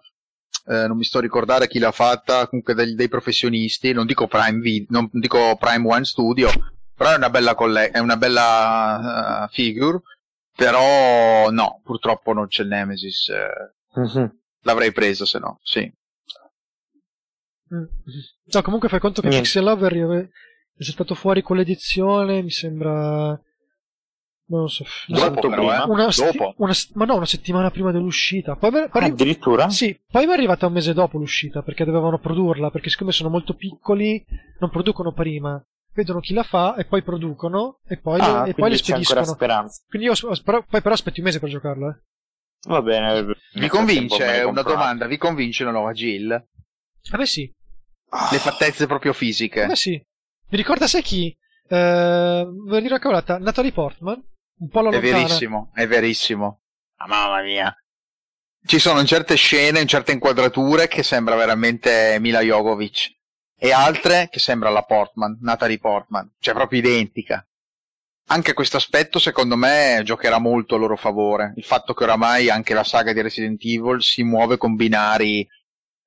eh, 0.66 0.86
non 0.86 0.96
mi 0.96 1.04
sto 1.04 1.18
a 1.18 1.22
ricordare 1.22 1.68
chi 1.68 1.78
l'ha 1.78 1.92
fatta, 1.92 2.46
comunque 2.48 2.74
dei, 2.74 2.94
dei 2.94 3.08
professionisti, 3.08 3.92
non 3.92 4.06
dico 4.06 4.26
Prime 4.26 4.58
Vid- 4.60 4.90
non 4.90 5.08
dico 5.12 5.56
Prime 5.56 5.86
One 5.88 6.04
Studio, 6.04 6.50
però 6.94 7.12
è 7.12 7.16
una 7.16 7.30
bella, 7.30 7.54
colle- 7.54 7.90
è 7.90 7.98
una 7.98 8.16
bella 8.16 9.44
eh, 9.44 9.52
figure, 9.52 10.00
però 10.56 11.50
no, 11.50 11.80
purtroppo 11.82 12.32
non 12.32 12.46
c'è 12.46 12.62
il 12.62 12.68
Nemesis, 12.68 13.28
eh, 13.28 14.30
l'avrei 14.62 14.92
preso 14.92 15.24
se 15.24 15.38
no, 15.38 15.58
sì. 15.62 15.92
Mm. 17.74 17.84
No, 18.52 18.62
comunque 18.62 18.88
fai 18.88 19.00
conto 19.00 19.20
che 19.20 19.28
Niente. 19.28 19.46
Pixel 19.46 19.64
Love 19.64 20.30
è 20.76 20.82
stato 20.82 21.14
fuori 21.14 21.42
con 21.42 21.56
l'edizione, 21.56 22.42
mi 22.42 22.50
sembra 22.50 23.38
Non 24.46 24.60
lo 24.62 24.66
so. 24.68 24.84
Dopo, 25.06 25.48
però, 25.48 25.62
eh. 25.74 25.84
Una, 25.88 26.08
Dopo. 26.14 26.54
una, 26.58 26.72
ma 26.94 27.04
no, 27.06 27.16
una 27.16 27.24
settimana 27.26 27.70
prima 27.70 27.90
dell'uscita. 27.92 28.56
Poi, 28.56 28.70
poi 28.70 28.88
Ah, 28.90 29.06
addirittura? 29.06 29.70
Sì, 29.70 29.98
poi 30.10 30.26
mi 30.26 30.32
è 30.32 30.34
arrivata 30.34 30.66
un 30.66 30.72
mese 30.74 30.92
dopo 30.92 31.16
l'uscita 31.18 31.62
perché 31.62 31.84
dovevano 31.84 32.18
produrla. 32.18 32.70
Perché, 32.70 32.90
siccome 32.90 33.12
sono 33.12 33.30
molto 33.30 33.54
piccoli, 33.54 34.22
non 34.60 34.68
producono 34.70 35.12
prima. 35.12 35.62
Vedono 35.94 36.20
chi 36.20 36.34
la 36.34 36.42
fa 36.42 36.74
e 36.74 36.84
poi 36.86 37.02
producono 37.02 37.78
e 37.86 37.98
poi, 37.98 38.20
Ah, 38.20 38.42
le, 38.44 38.50
e 38.50 38.54
poi 38.54 38.68
le 38.70 38.76
spediscono. 38.76 39.24
speranza. 39.24 39.82
Quindi 39.88 40.08
io 40.08 40.14
s- 40.14 40.42
però, 40.42 40.62
poi 40.68 40.82
però 40.82 40.94
aspetti 40.94 41.20
un 41.20 41.26
mese 41.26 41.38
per 41.40 41.48
giocarlo, 41.48 41.88
eh. 41.88 42.00
Va 42.68 42.82
bene. 42.82 43.24
Vi 43.54 43.68
convince, 43.68 44.42
una 44.46 44.62
domanda, 44.62 45.06
vi 45.06 45.16
convince 45.18 45.64
la 45.64 45.70
nuova 45.70 45.92
Jill? 45.92 46.32
A 46.32 47.16
me 47.16 47.26
sì, 47.26 47.50
Le 48.32 48.38
fattezze 48.38 48.86
proprio 48.86 49.12
a 49.12 49.14
fisiche. 49.14 49.66
me 49.66 49.76
sì. 49.76 49.90
Mi 49.92 50.56
ricorda 50.56 50.86
sai 50.86 51.02
chi? 51.02 51.34
Eh, 51.66 52.44
voglio 52.46 52.80
dire 52.80 52.88
una 52.94 52.98
cavolata, 52.98 53.38
Natalie 53.38 53.72
Portman, 53.72 54.22
un 54.58 54.68
po' 54.68 54.80
alla 54.80 54.90
È 54.90 55.00
verissimo, 55.00 55.70
è 55.74 55.86
verissimo. 55.86 56.60
Ah, 56.96 57.06
mamma 57.06 57.42
mia. 57.42 57.74
Ci 58.66 58.78
sono 58.78 59.00
in 59.00 59.06
certe 59.06 59.34
scene, 59.34 59.80
in 59.80 59.86
certe 59.86 60.12
inquadrature 60.12 60.88
che 60.88 61.02
sembra 61.02 61.34
veramente 61.34 62.16
Mila 62.18 62.40
Jovovic 62.40 63.12
e 63.56 63.72
altre 63.72 64.28
che 64.30 64.38
sembra 64.38 64.70
la 64.70 64.82
Portman, 64.82 65.38
Natalie 65.42 65.78
Portman, 65.78 66.32
cioè 66.38 66.54
proprio 66.54 66.78
identica. 66.78 67.46
Anche 68.28 68.54
questo 68.54 68.78
aspetto 68.78 69.18
secondo 69.18 69.54
me 69.54 70.00
giocherà 70.02 70.38
molto 70.38 70.76
a 70.76 70.78
loro 70.78 70.96
favore, 70.96 71.52
il 71.56 71.64
fatto 71.64 71.92
che 71.92 72.04
oramai 72.04 72.48
anche 72.48 72.72
la 72.72 72.84
saga 72.84 73.12
di 73.12 73.20
Resident 73.20 73.62
Evil 73.62 74.02
si 74.02 74.22
muove 74.22 74.56
con 74.56 74.76
binari 74.76 75.46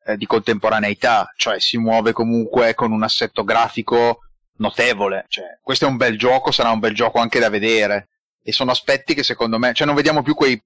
eh, 0.04 0.18
di 0.18 0.26
contemporaneità, 0.26 1.32
cioè 1.36 1.60
si 1.60 1.78
muove 1.78 2.12
comunque 2.14 2.74
con 2.74 2.92
un 2.92 3.04
assetto 3.04 3.44
grafico 3.44 4.22
notevole, 4.58 5.26
cioè 5.28 5.60
questo 5.62 5.86
è 5.86 5.90
un 5.90 5.98
bel 5.98 6.18
gioco, 6.18 6.52
sarà 6.52 6.72
un 6.72 6.80
bel 6.80 6.96
gioco 6.96 7.20
anche 7.20 7.38
da 7.38 7.50
vedere 7.50 8.08
e 8.48 8.54
sono 8.54 8.72
aspetti 8.72 9.14
che 9.14 9.24
secondo 9.24 9.60
me, 9.60 9.74
cioè 9.74 9.86
non 9.86 9.94
vediamo 9.94 10.22
più 10.22 10.34
quei, 10.34 10.58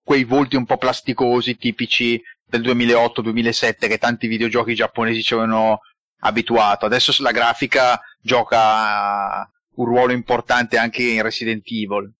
quei 0.00 0.22
volti 0.22 0.54
un 0.54 0.64
po' 0.64 0.76
plasticosi 0.76 1.56
tipici 1.56 2.22
del 2.44 2.60
2008-2007 2.62 3.88
che 3.88 3.98
tanti 3.98 4.28
videogiochi 4.28 4.76
giapponesi 4.76 5.24
ci 5.24 5.34
avevano 5.34 5.80
abituato. 6.20 6.86
Adesso 6.86 7.20
la 7.20 7.32
grafica 7.32 8.00
gioca 8.20 9.50
un 9.74 9.84
ruolo 9.86 10.12
importante 10.12 10.78
anche 10.78 11.02
in 11.02 11.20
Resident 11.20 11.64
Evil 11.68 12.12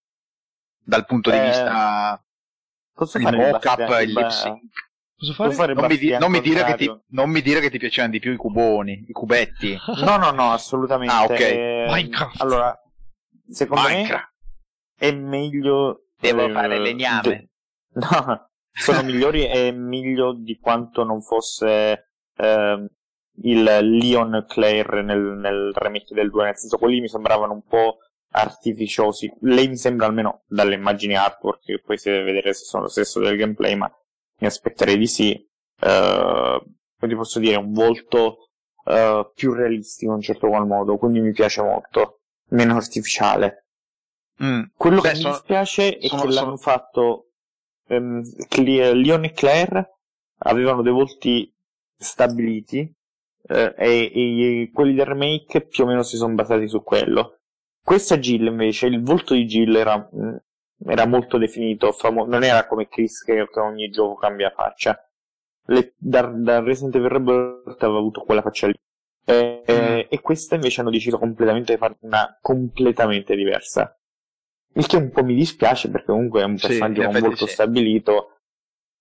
dal 0.82 1.06
punto 1.06 1.30
di 1.30 1.36
Eh, 1.36 1.44
vista 1.44 2.20
Posso 2.92 3.18
il 3.18 3.22
mockup, 3.36 4.00
il 4.02 4.08
lip 4.08 4.28
sync. 4.28 4.60
Posso 5.14 5.34
Posso 5.36 5.52
fare? 5.52 5.72
Non 5.74 5.86
mi, 5.86 5.98
di- 5.98 6.18
non 6.18 6.32
mi 6.32 6.40
dire 6.40 6.64
che 6.64 6.74
ti, 6.74 6.92
non 7.10 7.30
mi 7.30 7.42
dire 7.42 7.60
che 7.60 7.70
ti 7.70 7.78
piacevano 7.78 8.12
di 8.12 8.18
più 8.18 8.32
i 8.32 8.36
cuboni, 8.36 9.04
i 9.06 9.12
cubetti. 9.12 9.78
No, 10.02 10.16
no, 10.16 10.32
no, 10.32 10.50
assolutamente. 10.52 11.14
Ah, 11.14 11.22
ok. 11.22 11.40
Eh, 11.40 11.86
Minecraft. 11.88 12.40
Allora, 12.42 12.76
secondo 13.48 13.88
Minecraft. 13.88 14.26
me 14.30 14.36
è 14.98 15.12
meglio... 15.12 16.08
Devo 16.18 16.46
eh, 16.46 16.50
fare 16.50 16.78
legname. 16.78 17.22
de- 17.22 17.48
No, 17.98 18.50
sono 18.70 19.02
migliori 19.02 19.46
e 19.48 19.72
meglio 19.72 20.34
di 20.34 20.58
quanto 20.58 21.04
non 21.04 21.22
fosse 21.22 22.10
ehm, 22.36 22.86
il 23.42 23.62
Leon 23.62 24.44
Claire 24.48 25.02
nel, 25.02 25.20
nel 25.20 25.72
remake 25.74 26.14
del 26.14 26.30
2, 26.30 26.44
nel 26.44 26.56
senso 26.56 26.78
quelli 26.78 27.00
mi 27.00 27.08
sembravano 27.08 27.52
un 27.52 27.62
po' 27.62 27.98
artificiosi. 28.30 29.32
Lei 29.40 29.68
mi 29.68 29.76
sembra 29.76 30.06
almeno 30.06 30.42
dalle 30.46 30.74
immagini 30.74 31.16
artwork, 31.16 31.64
che 31.64 31.80
poi 31.80 31.98
si 31.98 32.10
deve 32.10 32.24
vedere 32.24 32.52
se 32.52 32.64
sono 32.64 32.84
lo 32.84 32.88
stesso 32.88 33.20
del 33.20 33.36
gameplay, 33.36 33.74
ma 33.74 33.90
mi 34.40 34.46
aspetterei 34.46 34.98
di 34.98 35.06
sì. 35.06 35.32
Eh, 35.32 36.62
poi 36.96 37.08
ti 37.08 37.14
posso 37.14 37.38
dire 37.38 37.56
un 37.56 37.72
volto 37.72 38.50
eh, 38.84 39.30
più 39.34 39.52
realistico 39.52 40.10
in 40.10 40.16
un 40.18 40.22
certo 40.22 40.48
qual 40.48 40.66
modo, 40.66 40.96
quindi 40.98 41.20
mi 41.20 41.32
piace 41.32 41.62
molto, 41.62 42.20
meno 42.50 42.76
artificiale. 42.76 43.67
Mm. 44.42 44.62
Quello 44.76 45.00
Beh, 45.00 45.08
che 45.10 45.14
sono- 45.16 45.28
mi 45.28 45.34
dispiace 45.34 45.98
è 45.98 46.06
sono- 46.06 46.22
che 46.22 46.30
sono- 46.30 46.44
l'hanno 46.46 46.56
fatto 46.56 47.24
ehm, 47.90 48.22
Cle- 48.48 48.92
Leon 48.94 49.24
e 49.24 49.32
Claire 49.32 49.96
avevano 50.40 50.82
dei 50.82 50.92
volti 50.92 51.50
stabiliti 51.96 52.92
eh, 53.50 53.74
e, 53.78 54.12
e 54.14 54.70
quelli 54.72 54.94
del 54.94 55.06
remake 55.06 55.62
più 55.62 55.84
o 55.84 55.86
meno 55.86 56.02
si 56.02 56.16
sono 56.18 56.34
basati 56.34 56.68
su 56.68 56.82
quello. 56.82 57.38
Questa 57.82 58.18
Jill 58.18 58.46
invece, 58.46 58.86
il 58.86 59.02
volto 59.02 59.32
di 59.34 59.46
Jill 59.46 59.74
era, 59.74 59.96
mm, 60.14 60.36
era 60.86 61.06
molto 61.06 61.38
definito, 61.38 61.90
famo- 61.92 62.26
non 62.26 62.44
era 62.44 62.66
come 62.66 62.88
Chris 62.88 63.22
che, 63.24 63.48
che 63.50 63.58
ogni 63.60 63.88
gioco 63.88 64.16
cambia 64.16 64.50
faccia. 64.50 64.96
Le- 65.66 65.94
da, 65.96 66.22
da 66.26 66.60
Resident 66.60 66.94
Evil 66.96 67.08
Rebirth 67.08 67.82
aveva 67.82 67.98
avuto 67.98 68.20
quella 68.22 68.42
faccia 68.42 68.66
lì. 68.66 68.74
E, 69.24 69.62
e- 69.64 70.06
e 70.10 70.20
questa 70.20 70.54
invece 70.56 70.80
hanno 70.82 70.90
deciso 70.90 71.18
completamente 71.18 71.72
di 71.72 71.78
farne 71.78 71.96
una 72.00 72.38
completamente 72.40 73.34
diversa. 73.34 73.97
Il 74.78 74.86
che 74.86 74.96
un 74.96 75.10
po' 75.10 75.24
mi 75.24 75.34
dispiace 75.34 75.90
perché 75.90 76.06
comunque 76.06 76.40
è 76.42 76.44
un 76.44 76.56
Sì, 76.56 76.66
personaggio 76.68 77.02
effetti 77.02 77.20
molto 77.22 77.46
sì. 77.46 77.52
stabilito. 77.52 78.40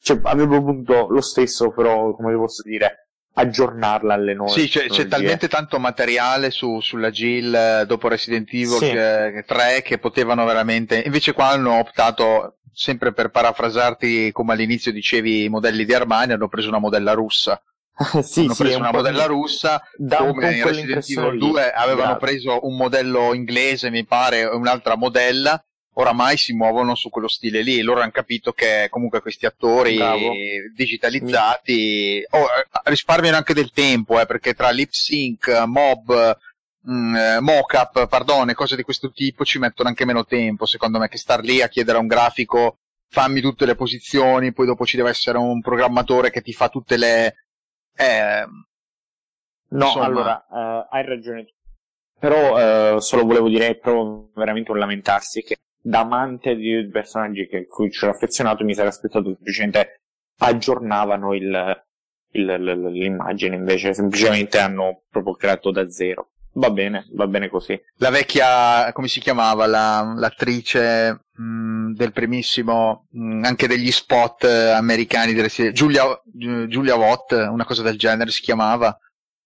Cioè, 0.02 0.20
avevo 0.24 0.60
voluto 0.62 1.08
lo 1.10 1.22
stesso, 1.22 1.72
però, 1.72 2.16
come 2.16 2.36
posso 2.36 2.64
dire, 2.64 3.10
aggiornarla 3.34 4.16
alle 4.16 4.34
nuove 4.34 4.52
Sì, 4.52 4.68
c'è, 4.68 4.82
c'è 4.82 4.88
tecnologie. 4.88 5.08
talmente 5.10 5.48
tanto 5.48 5.78
materiale 5.80 6.50
su, 6.50 6.80
sulla 6.80 7.12
Jill 7.12 7.54
eh, 7.54 7.86
dopo 7.86 8.08
Resident 8.08 8.48
Evil 8.52 8.68
Sì. 8.70 8.90
che 8.90 9.44
3 9.46 9.82
che 9.84 10.00
potevano 10.00 10.46
veramente. 10.46 11.02
Invece, 11.06 11.34
qua 11.34 11.50
hanno 11.50 11.74
optato, 11.78 12.58
sempre 12.72 13.14
per 13.14 13.30
parafrasarti 13.30 14.32
come 14.32 14.54
all'inizio 14.54 14.92
dicevi, 14.92 15.44
i 15.44 15.50
modelli 15.50 15.86
di 15.86 15.94
Armani, 15.94 16.34
hanno 16.34 16.48
preso 16.48 16.70
una 16.70 16.80
modella 16.80 17.14
russa. 17.14 17.62
sì, 18.22 18.42
hanno 18.42 18.54
sì, 18.54 18.62
preso 18.64 18.78
un 18.78 18.82
una 18.84 18.92
modella 18.92 19.24
mi- 19.24 19.28
russa, 19.28 19.82
po' 20.08 20.26
come 20.26 20.56
in 20.56 20.64
Resident 20.64 21.10
Evil 21.10 21.34
lì. 21.34 21.40
2 21.40 21.72
avevano 21.72 22.16
Bravo. 22.16 22.20
preso 22.20 22.60
un 22.68 22.76
modello 22.76 23.34
inglese, 23.34 23.90
mi 23.90 24.06
pare, 24.06 24.44
un'altra 24.44 24.96
modella. 24.96 25.62
Oramai 25.94 26.38
si 26.38 26.54
muovono 26.54 26.94
su 26.94 27.10
quello 27.10 27.28
stile 27.28 27.64
lì. 27.64 27.82
Loro 27.82 28.02
hanno 28.02 28.12
capito 28.12 28.52
che 28.52 28.88
comunque 28.92 29.20
questi 29.20 29.48
attori 29.48 29.96
Bravo. 29.96 30.32
digitalizzati 30.76 32.24
oh, 32.30 32.44
eh, 32.44 32.68
risparmiano 32.84 33.36
anche 33.36 33.56
del 33.56 33.72
tempo, 33.72 34.20
eh, 34.22 34.28
perché 34.28 34.54
tra 34.54 34.70
lip 34.70 34.92
sync, 34.92 35.48
mob, 35.66 36.38
mm, 36.88 37.16
eh, 37.16 37.40
mock-up, 37.40 38.08
pardon, 38.08 38.54
cose 38.54 38.76
di 38.76 38.84
questo 38.84 39.10
tipo 39.10 39.44
ci 39.44 39.58
mettono 39.58 39.90
anche 39.90 40.06
meno 40.06 40.24
tempo, 40.24 40.68
secondo 40.68 41.00
me, 41.00 41.08
che 41.08 41.18
star 41.18 41.42
lì 41.42 41.64
a 41.64 41.68
chiedere 41.68 41.98
a 41.98 42.02
un 42.02 42.08
grafico 42.08 42.78
fammi 43.10 43.42
tutte 43.42 43.66
le 43.66 43.76
posizioni, 43.76 44.54
poi 44.54 44.66
dopo 44.66 44.86
ci 44.86 44.98
deve 44.98 45.10
essere 45.10 45.38
un 45.38 45.62
programmatore 45.62 46.30
che 46.30 46.42
ti 46.42 46.54
fa 46.54 46.70
tutte 46.70 46.98
le... 46.98 47.47
Eh, 47.98 48.46
No, 49.70 49.86
Insomma. 49.88 50.06
allora, 50.06 50.48
eh, 50.50 50.88
hai 50.92 51.06
ragione 51.06 51.44
tu. 51.46 51.52
Però 52.20 52.96
eh, 52.96 53.02
solo 53.02 53.26
volevo 53.26 53.50
dire, 53.50 53.68
è 53.68 53.76
proprio 53.76 54.30
veramente 54.34 54.72
un 54.72 54.80
lamentarsi 54.80 55.44
che 55.44 55.58
da 55.82 56.00
amante 56.00 56.56
di 56.56 56.88
personaggi 56.90 57.48
che, 57.48 57.68
cui 57.68 57.92
ci 57.92 58.04
ero 58.06 58.14
affezionato 58.14 58.64
mi 58.64 58.74
sarei 58.74 58.90
aspettato 58.90 59.24
che 59.30 59.36
semplicemente 59.36 60.02
aggiornavano 60.40 61.34
il, 61.34 61.84
il- 62.32 62.46
l- 62.46 62.92
l'immagine, 62.92 63.56
invece 63.58 63.94
semplicemente 63.94 64.58
hanno 64.58 65.04
proprio 65.10 65.34
creato 65.36 65.70
da 65.72 65.90
zero. 65.90 66.30
Va 66.54 66.72
bene, 66.72 67.06
va 67.12 67.28
bene 67.28 67.50
così. 67.50 67.80
la 67.98 68.10
vecchia, 68.10 68.92
come 68.94 69.08
si 69.10 69.20
chiamava, 69.20 69.68
la- 69.68 70.14
l'attrice 70.18 71.26
mh, 71.38 71.94
del 71.94 72.12
primissimo, 72.12 73.08
mh, 73.12 73.44
anche 73.46 73.68
degli 73.68 73.92
spot 73.92 74.44
eh, 74.44 74.70
americani, 74.72 75.34
delle 75.34 75.50
serie- 75.50 75.72
Giulia, 75.72 76.06
Gi- 76.26 76.68
Giulia 76.68 76.96
Watt, 76.96 77.32
una 77.32 77.66
cosa 77.66 77.82
del 77.84 77.98
genere 77.98 78.32
si 78.32 78.42
chiamava, 78.42 78.98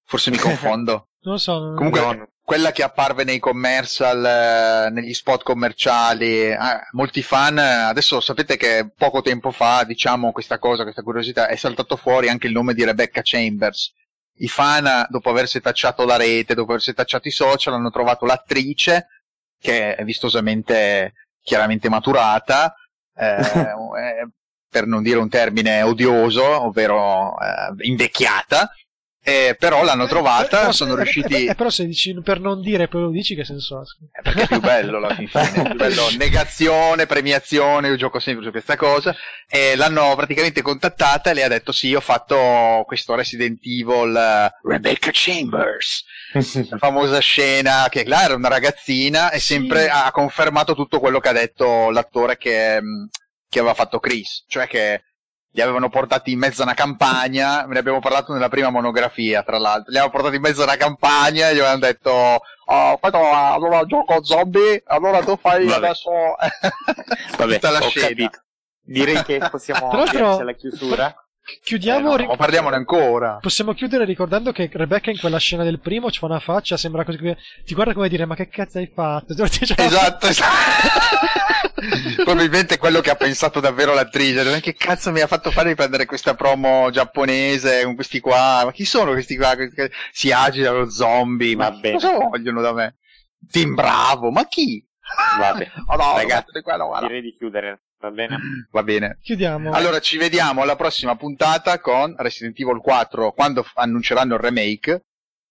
forse 0.05 0.29
mi 0.31 0.37
confondo. 0.77 1.09
Non 1.23 1.33
lo 1.33 1.37
so. 1.39 1.59
non- 1.59 1.75
Comunque, 1.75 1.99
No, 2.01 2.27
quella 2.43 2.71
che 2.71 2.83
apparve 2.83 3.23
nei 3.23 3.39
commercial, 3.39 4.25
eh, 4.25 4.89
negli 4.89 5.13
spot 5.13 5.43
commerciali, 5.43 6.49
eh, 6.49 6.57
molti 6.93 7.21
fan, 7.21 7.57
eh, 7.59 7.61
adesso 7.61 8.19
sapete 8.19 8.57
che 8.57 8.91
poco 8.97 9.21
tempo 9.21 9.51
fa, 9.51 9.83
diciamo 9.83 10.31
questa 10.31 10.57
cosa, 10.59 10.83
questa 10.83 11.03
curiosità, 11.03 11.47
è 11.47 11.55
saltato 11.55 11.95
fuori 11.95 12.27
anche 12.29 12.47
il 12.47 12.53
nome 12.53 12.73
di 12.73 12.83
Rebecca 12.83 13.21
Chambers. 13.23 13.93
I 14.39 14.47
fan, 14.47 15.05
dopo 15.09 15.29
aver 15.29 15.47
setacciato 15.47 16.03
la 16.03 16.17
rete, 16.17 16.55
dopo 16.55 16.71
aver 16.71 16.81
setacciato 16.83 17.27
i 17.27 17.31
social, 17.31 17.73
hanno 17.75 17.91
trovato 17.91 18.25
l'attrice, 18.25 19.07
che 19.59 19.95
è 19.95 20.03
vistosamente, 20.03 21.13
chiaramente 21.43 21.89
maturata, 21.89 22.73
eh, 23.15 23.37
eh, 23.41 24.29
per 24.69 24.85
non 24.85 25.03
dire 25.03 25.19
un 25.19 25.29
termine 25.29 25.81
odioso, 25.81 26.63
ovvero 26.63 27.37
eh, 27.39 27.85
invecchiata, 27.87 28.71
eh, 29.23 29.55
però 29.59 29.83
l'hanno 29.83 30.05
Eh, 30.05 30.07
trovata, 30.07 30.59
però- 30.59 30.71
sono 30.71 30.93
eh, 30.93 30.95
riusciti... 31.03 31.45
eh, 31.45 31.49
eh, 31.51 31.55
però 31.55 31.69
se 31.69 31.85
dici 31.85 32.19
per 32.21 32.39
non 32.39 32.59
dire 32.61 32.87
poi 32.87 33.01
lo 33.01 33.09
dici 33.09 33.35
che 33.35 33.43
senso 33.45 33.77
ha? 33.77 33.83
Eh, 34.17 34.21
perché 34.23 34.41
è 34.43 34.47
più 34.47 34.59
bello 34.59 34.97
alla 34.97 35.13
fin 35.13 35.27
fine, 35.27 35.51
è 35.53 35.61
più 35.67 35.75
bello 35.75 36.07
negazione, 36.17 37.05
premiazione, 37.05 37.87
io 37.87 37.95
gioco 37.97 38.19
sempre 38.19 38.43
su 38.43 38.51
questa 38.51 38.75
cosa 38.75 39.15
e 39.47 39.75
l'hanno 39.75 40.15
praticamente 40.15 40.61
contattata 40.61 41.29
e 41.29 41.33
le 41.35 41.43
ha 41.43 41.47
detto 41.47 41.71
sì, 41.71 41.93
ho 41.93 41.99
fatto 42.01 42.83
questo 42.87 43.13
Resident 43.15 43.59
Evil 43.63 44.15
eh, 44.15 44.51
Rebecca 44.67 45.09
Chambers, 45.13 46.03
la 46.69 46.77
famosa 46.79 47.19
scena 47.19 47.87
che 47.89 48.03
là 48.05 48.23
era 48.23 48.35
una 48.35 48.47
ragazzina 48.49 49.29
e 49.31 49.39
Sì. 49.39 49.53
sempre 49.53 49.87
ha 49.89 50.09
confermato 50.11 50.73
tutto 50.75 50.99
quello 50.99 51.19
che 51.19 51.29
ha 51.29 51.33
detto 51.33 51.89
l'attore 51.91 52.37
che, 52.37 52.81
mh, 52.81 53.09
che 53.49 53.59
aveva 53.59 53.73
fatto 53.75 53.99
Chris, 53.99 54.45
cioè 54.47 54.65
che 54.67 55.03
li 55.53 55.61
avevano 55.61 55.89
portati 55.89 56.31
in 56.31 56.39
mezzo 56.39 56.61
a 56.61 56.65
una 56.65 56.73
campagna, 56.73 57.65
ne 57.65 57.79
abbiamo 57.79 57.99
parlato 57.99 58.33
nella 58.33 58.49
prima 58.49 58.69
monografia, 58.69 59.43
tra 59.43 59.57
l'altro, 59.57 59.91
li 59.91 59.97
avevano 59.97 60.11
portati 60.11 60.35
in 60.35 60.41
mezzo 60.41 60.61
a 60.61 60.65
una 60.65 60.77
campagna 60.77 61.49
e 61.49 61.53
gli 61.53 61.59
avevano 61.59 61.79
detto, 61.79 62.11
oh, 62.11 62.99
allora, 63.01 63.51
allora 63.51 63.85
gioco 63.85 64.23
zombie, 64.23 64.81
allora 64.85 65.21
tu 65.23 65.37
fai 65.37 65.65
Vabbè. 65.65 65.85
adesso... 65.85 66.11
Vabbè, 67.37 67.53
Tutta 67.53 67.69
la 67.71 67.81
scena. 67.81 68.07
capito. 68.07 68.39
Direi 68.83 69.23
che 69.23 69.41
possiamo 69.49 69.89
alla 69.89 70.53
chiusura. 70.53 71.13
Chiudiamo. 71.63 72.17
Eh, 72.17 72.21
no, 72.23 72.27
ma 72.29 72.35
parliamone 72.35 72.75
ancora. 72.75 73.37
Possiamo 73.41 73.73
chiudere 73.73 74.05
ricordando 74.05 74.51
che 74.51 74.69
Rebecca 74.71 75.09
in 75.11 75.19
quella 75.19 75.37
scena 75.37 75.63
del 75.63 75.79
primo 75.79 76.07
c'ha 76.09 76.25
una 76.25 76.39
faccia, 76.39 76.77
sembra 76.77 77.03
così 77.03 77.17
ti 77.65 77.73
guarda 77.73 77.93
come 77.93 78.09
dire 78.09 78.25
ma 78.25 78.35
che 78.35 78.47
cazzo 78.47 78.77
hai 78.77 78.89
fatto? 78.93 79.33
Cioè, 79.51 79.75
Esatto, 79.81 80.27
esatto. 80.27 80.49
Probabilmente 82.23 82.77
quello 82.77 83.01
che 83.01 83.09
ha 83.09 83.15
pensato 83.15 83.59
davvero 83.59 83.93
l'attrice. 83.93 84.59
Che 84.59 84.75
cazzo 84.75 85.11
mi 85.11 85.19
ha 85.19 85.27
fatto 85.27 85.51
fare 85.51 85.69
di 85.69 85.75
prendere 85.75 86.05
questa 86.05 86.35
promo 86.35 86.89
giapponese 86.91 87.83
con 87.83 87.95
questi 87.95 88.19
qua? 88.19 88.61
Ma 88.65 88.71
chi 88.71 88.85
sono 88.85 89.11
questi 89.11 89.35
qua? 89.35 89.55
Questi 89.55 89.89
Si 90.11 90.31
agitano 90.31 90.89
zombie. 90.89 91.55
Ma 91.55 91.71
cosa 91.81 92.17
vogliono 92.17 92.61
da 92.61 92.73
me? 92.73 92.95
Team 93.49 93.73
Bravo, 93.73 94.29
ma 94.29 94.45
chi? 94.47 94.85
Vabbè, 95.39 95.71
Oh 95.87 95.95
no, 95.95 96.15
Ragazzi, 96.15 96.51
di 96.53 96.61
quello, 96.61 96.87
guarda. 96.87 97.07
direi 97.07 97.21
di 97.21 97.33
chiudere, 97.33 97.81
va 97.99 98.11
bene? 98.11 98.37
Va 98.71 98.83
bene. 98.83 99.17
Chiudiamo. 99.21 99.71
Allora 99.71 99.99
ci 99.99 100.17
vediamo 100.17 100.61
alla 100.61 100.75
prossima 100.75 101.15
puntata 101.15 101.79
con 101.79 102.13
Resident 102.17 102.59
Evil 102.59 102.79
4 102.79 103.31
quando 103.33 103.63
f- 103.63 103.71
annunceranno 103.75 104.35
il 104.35 104.39
remake. 104.39 105.03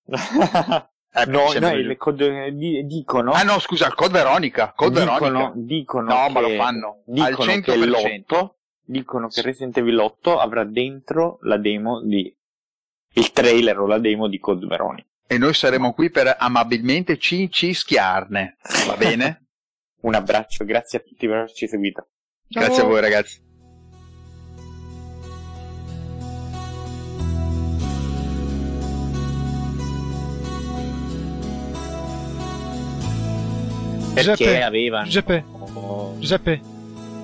Eh, 1.13 1.27
no, 1.27 1.53
no, 1.59 1.75
le 1.75 1.97
code- 1.97 2.55
di- 2.55 2.87
dicono, 2.87 3.33
Ah 3.33 3.43
no, 3.43 3.59
scusa, 3.59 3.89
il 3.89 3.95
Code 3.95 4.13
Veronica. 4.13 4.73
Code 4.77 5.01
dicono, 5.01 5.19
Veronica. 5.19 5.53
dicono 5.57 6.15
No, 6.15 6.27
che, 6.27 6.33
ma 6.33 6.41
lo 6.41 6.49
fanno. 6.51 6.87
Al 7.09 7.31
dicono 7.31 7.53
100%. 7.53 7.61
che 7.63 7.77
l'8 7.77 8.51
dicono 8.85 9.27
che 9.27 9.43
Resident 9.43 9.77
Evil 9.79 9.99
8 9.99 10.39
avrà 10.39 10.63
dentro 10.63 11.39
la 11.43 11.57
demo 11.57 12.01
di 12.01 12.33
il 13.15 13.33
trailer 13.33 13.81
o 13.81 13.87
la 13.89 13.99
demo 13.99 14.29
di 14.29 14.39
Code 14.39 14.67
Veronica. 14.67 15.09
E 15.27 15.37
noi 15.37 15.53
saremo 15.53 15.93
qui 15.95 16.11
per 16.11 16.33
amabilmente 16.39 17.19
cincischiarne. 17.19 18.57
Va 18.87 18.95
bene? 18.97 19.47
Un 20.03 20.15
abbraccio, 20.15 20.65
grazie 20.65 20.99
a 20.99 21.03
tutti 21.03 21.27
per 21.27 21.37
averci 21.37 21.69
seguito. 21.69 22.09
Ciao. 22.49 22.65
Grazie 22.65 22.83
a 22.83 22.87
voi 22.87 23.01
ragazzi. 23.01 23.49
Perché 34.15 34.45
Giuseppe, 34.45 34.63
avevano 34.63 35.05
Giuseppe, 35.05 35.45
Giuseppe. 36.19 36.61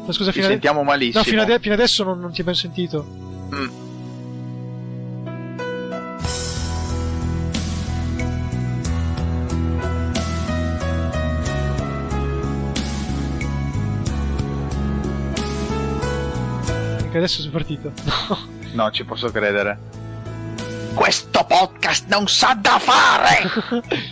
Ma 0.07 0.13
scusa, 0.13 0.31
Ci 0.31 0.41
fino, 0.41 0.83
malissimo. 0.83 1.19
no, 1.19 1.25
fino, 1.25 1.43
ade- 1.43 1.59
fino 1.59 1.75
adesso 1.75 2.05
non, 2.05 2.21
non 2.21 2.33
ti 2.33 2.43
ho 2.43 2.45
ben 2.45 2.55
sentito. 2.55 3.05
Mm. 3.53 3.86
Adesso 17.17 17.41
sono 17.41 17.53
partito. 17.53 17.93
No. 18.05 18.55
No, 18.73 18.91
ci 18.91 19.05
posso 19.05 19.31
credere. 19.31 19.79
Questo 20.95 21.45
podcast 21.45 22.09
non 22.09 22.29
sa 22.29 22.55
da 22.55 22.79
fare! 22.79 24.05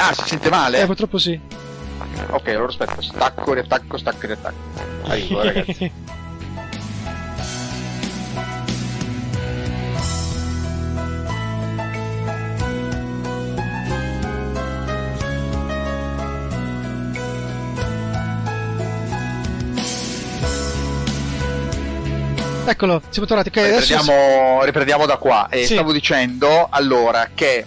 Ah, 0.00 0.14
si 0.14 0.22
sente 0.26 0.48
male? 0.48 0.80
Eh, 0.80 0.86
purtroppo 0.86 1.18
sì. 1.18 1.38
Ok, 2.30 2.48
allora 2.48 2.66
aspetta, 2.66 3.02
stacco, 3.02 3.52
riattacco, 3.52 3.96
stacco, 3.96 4.26
riattacco. 4.26 4.56
Arrivo, 5.06 5.42
ragazzi. 5.42 5.92
Eccolo, 22.70 23.00
siamo 23.08 23.26
tornati. 23.26 23.48
Ok, 23.48 23.56
adesso 23.56 23.96
Riprendiamo, 23.96 24.64
riprendiamo 24.64 25.06
da 25.06 25.16
qua. 25.16 25.46
E 25.50 25.64
Sì. 25.64 25.74
stavo 25.74 25.92
dicendo 25.92 26.68
allora 26.70 27.30
che. 27.34 27.64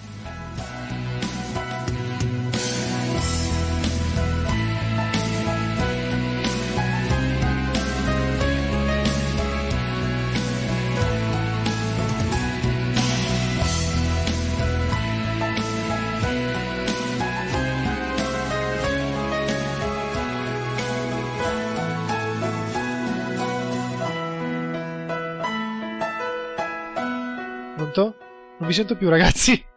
Sento 28.74 28.95
più, 28.95 29.09
ragazzi. 29.09 29.70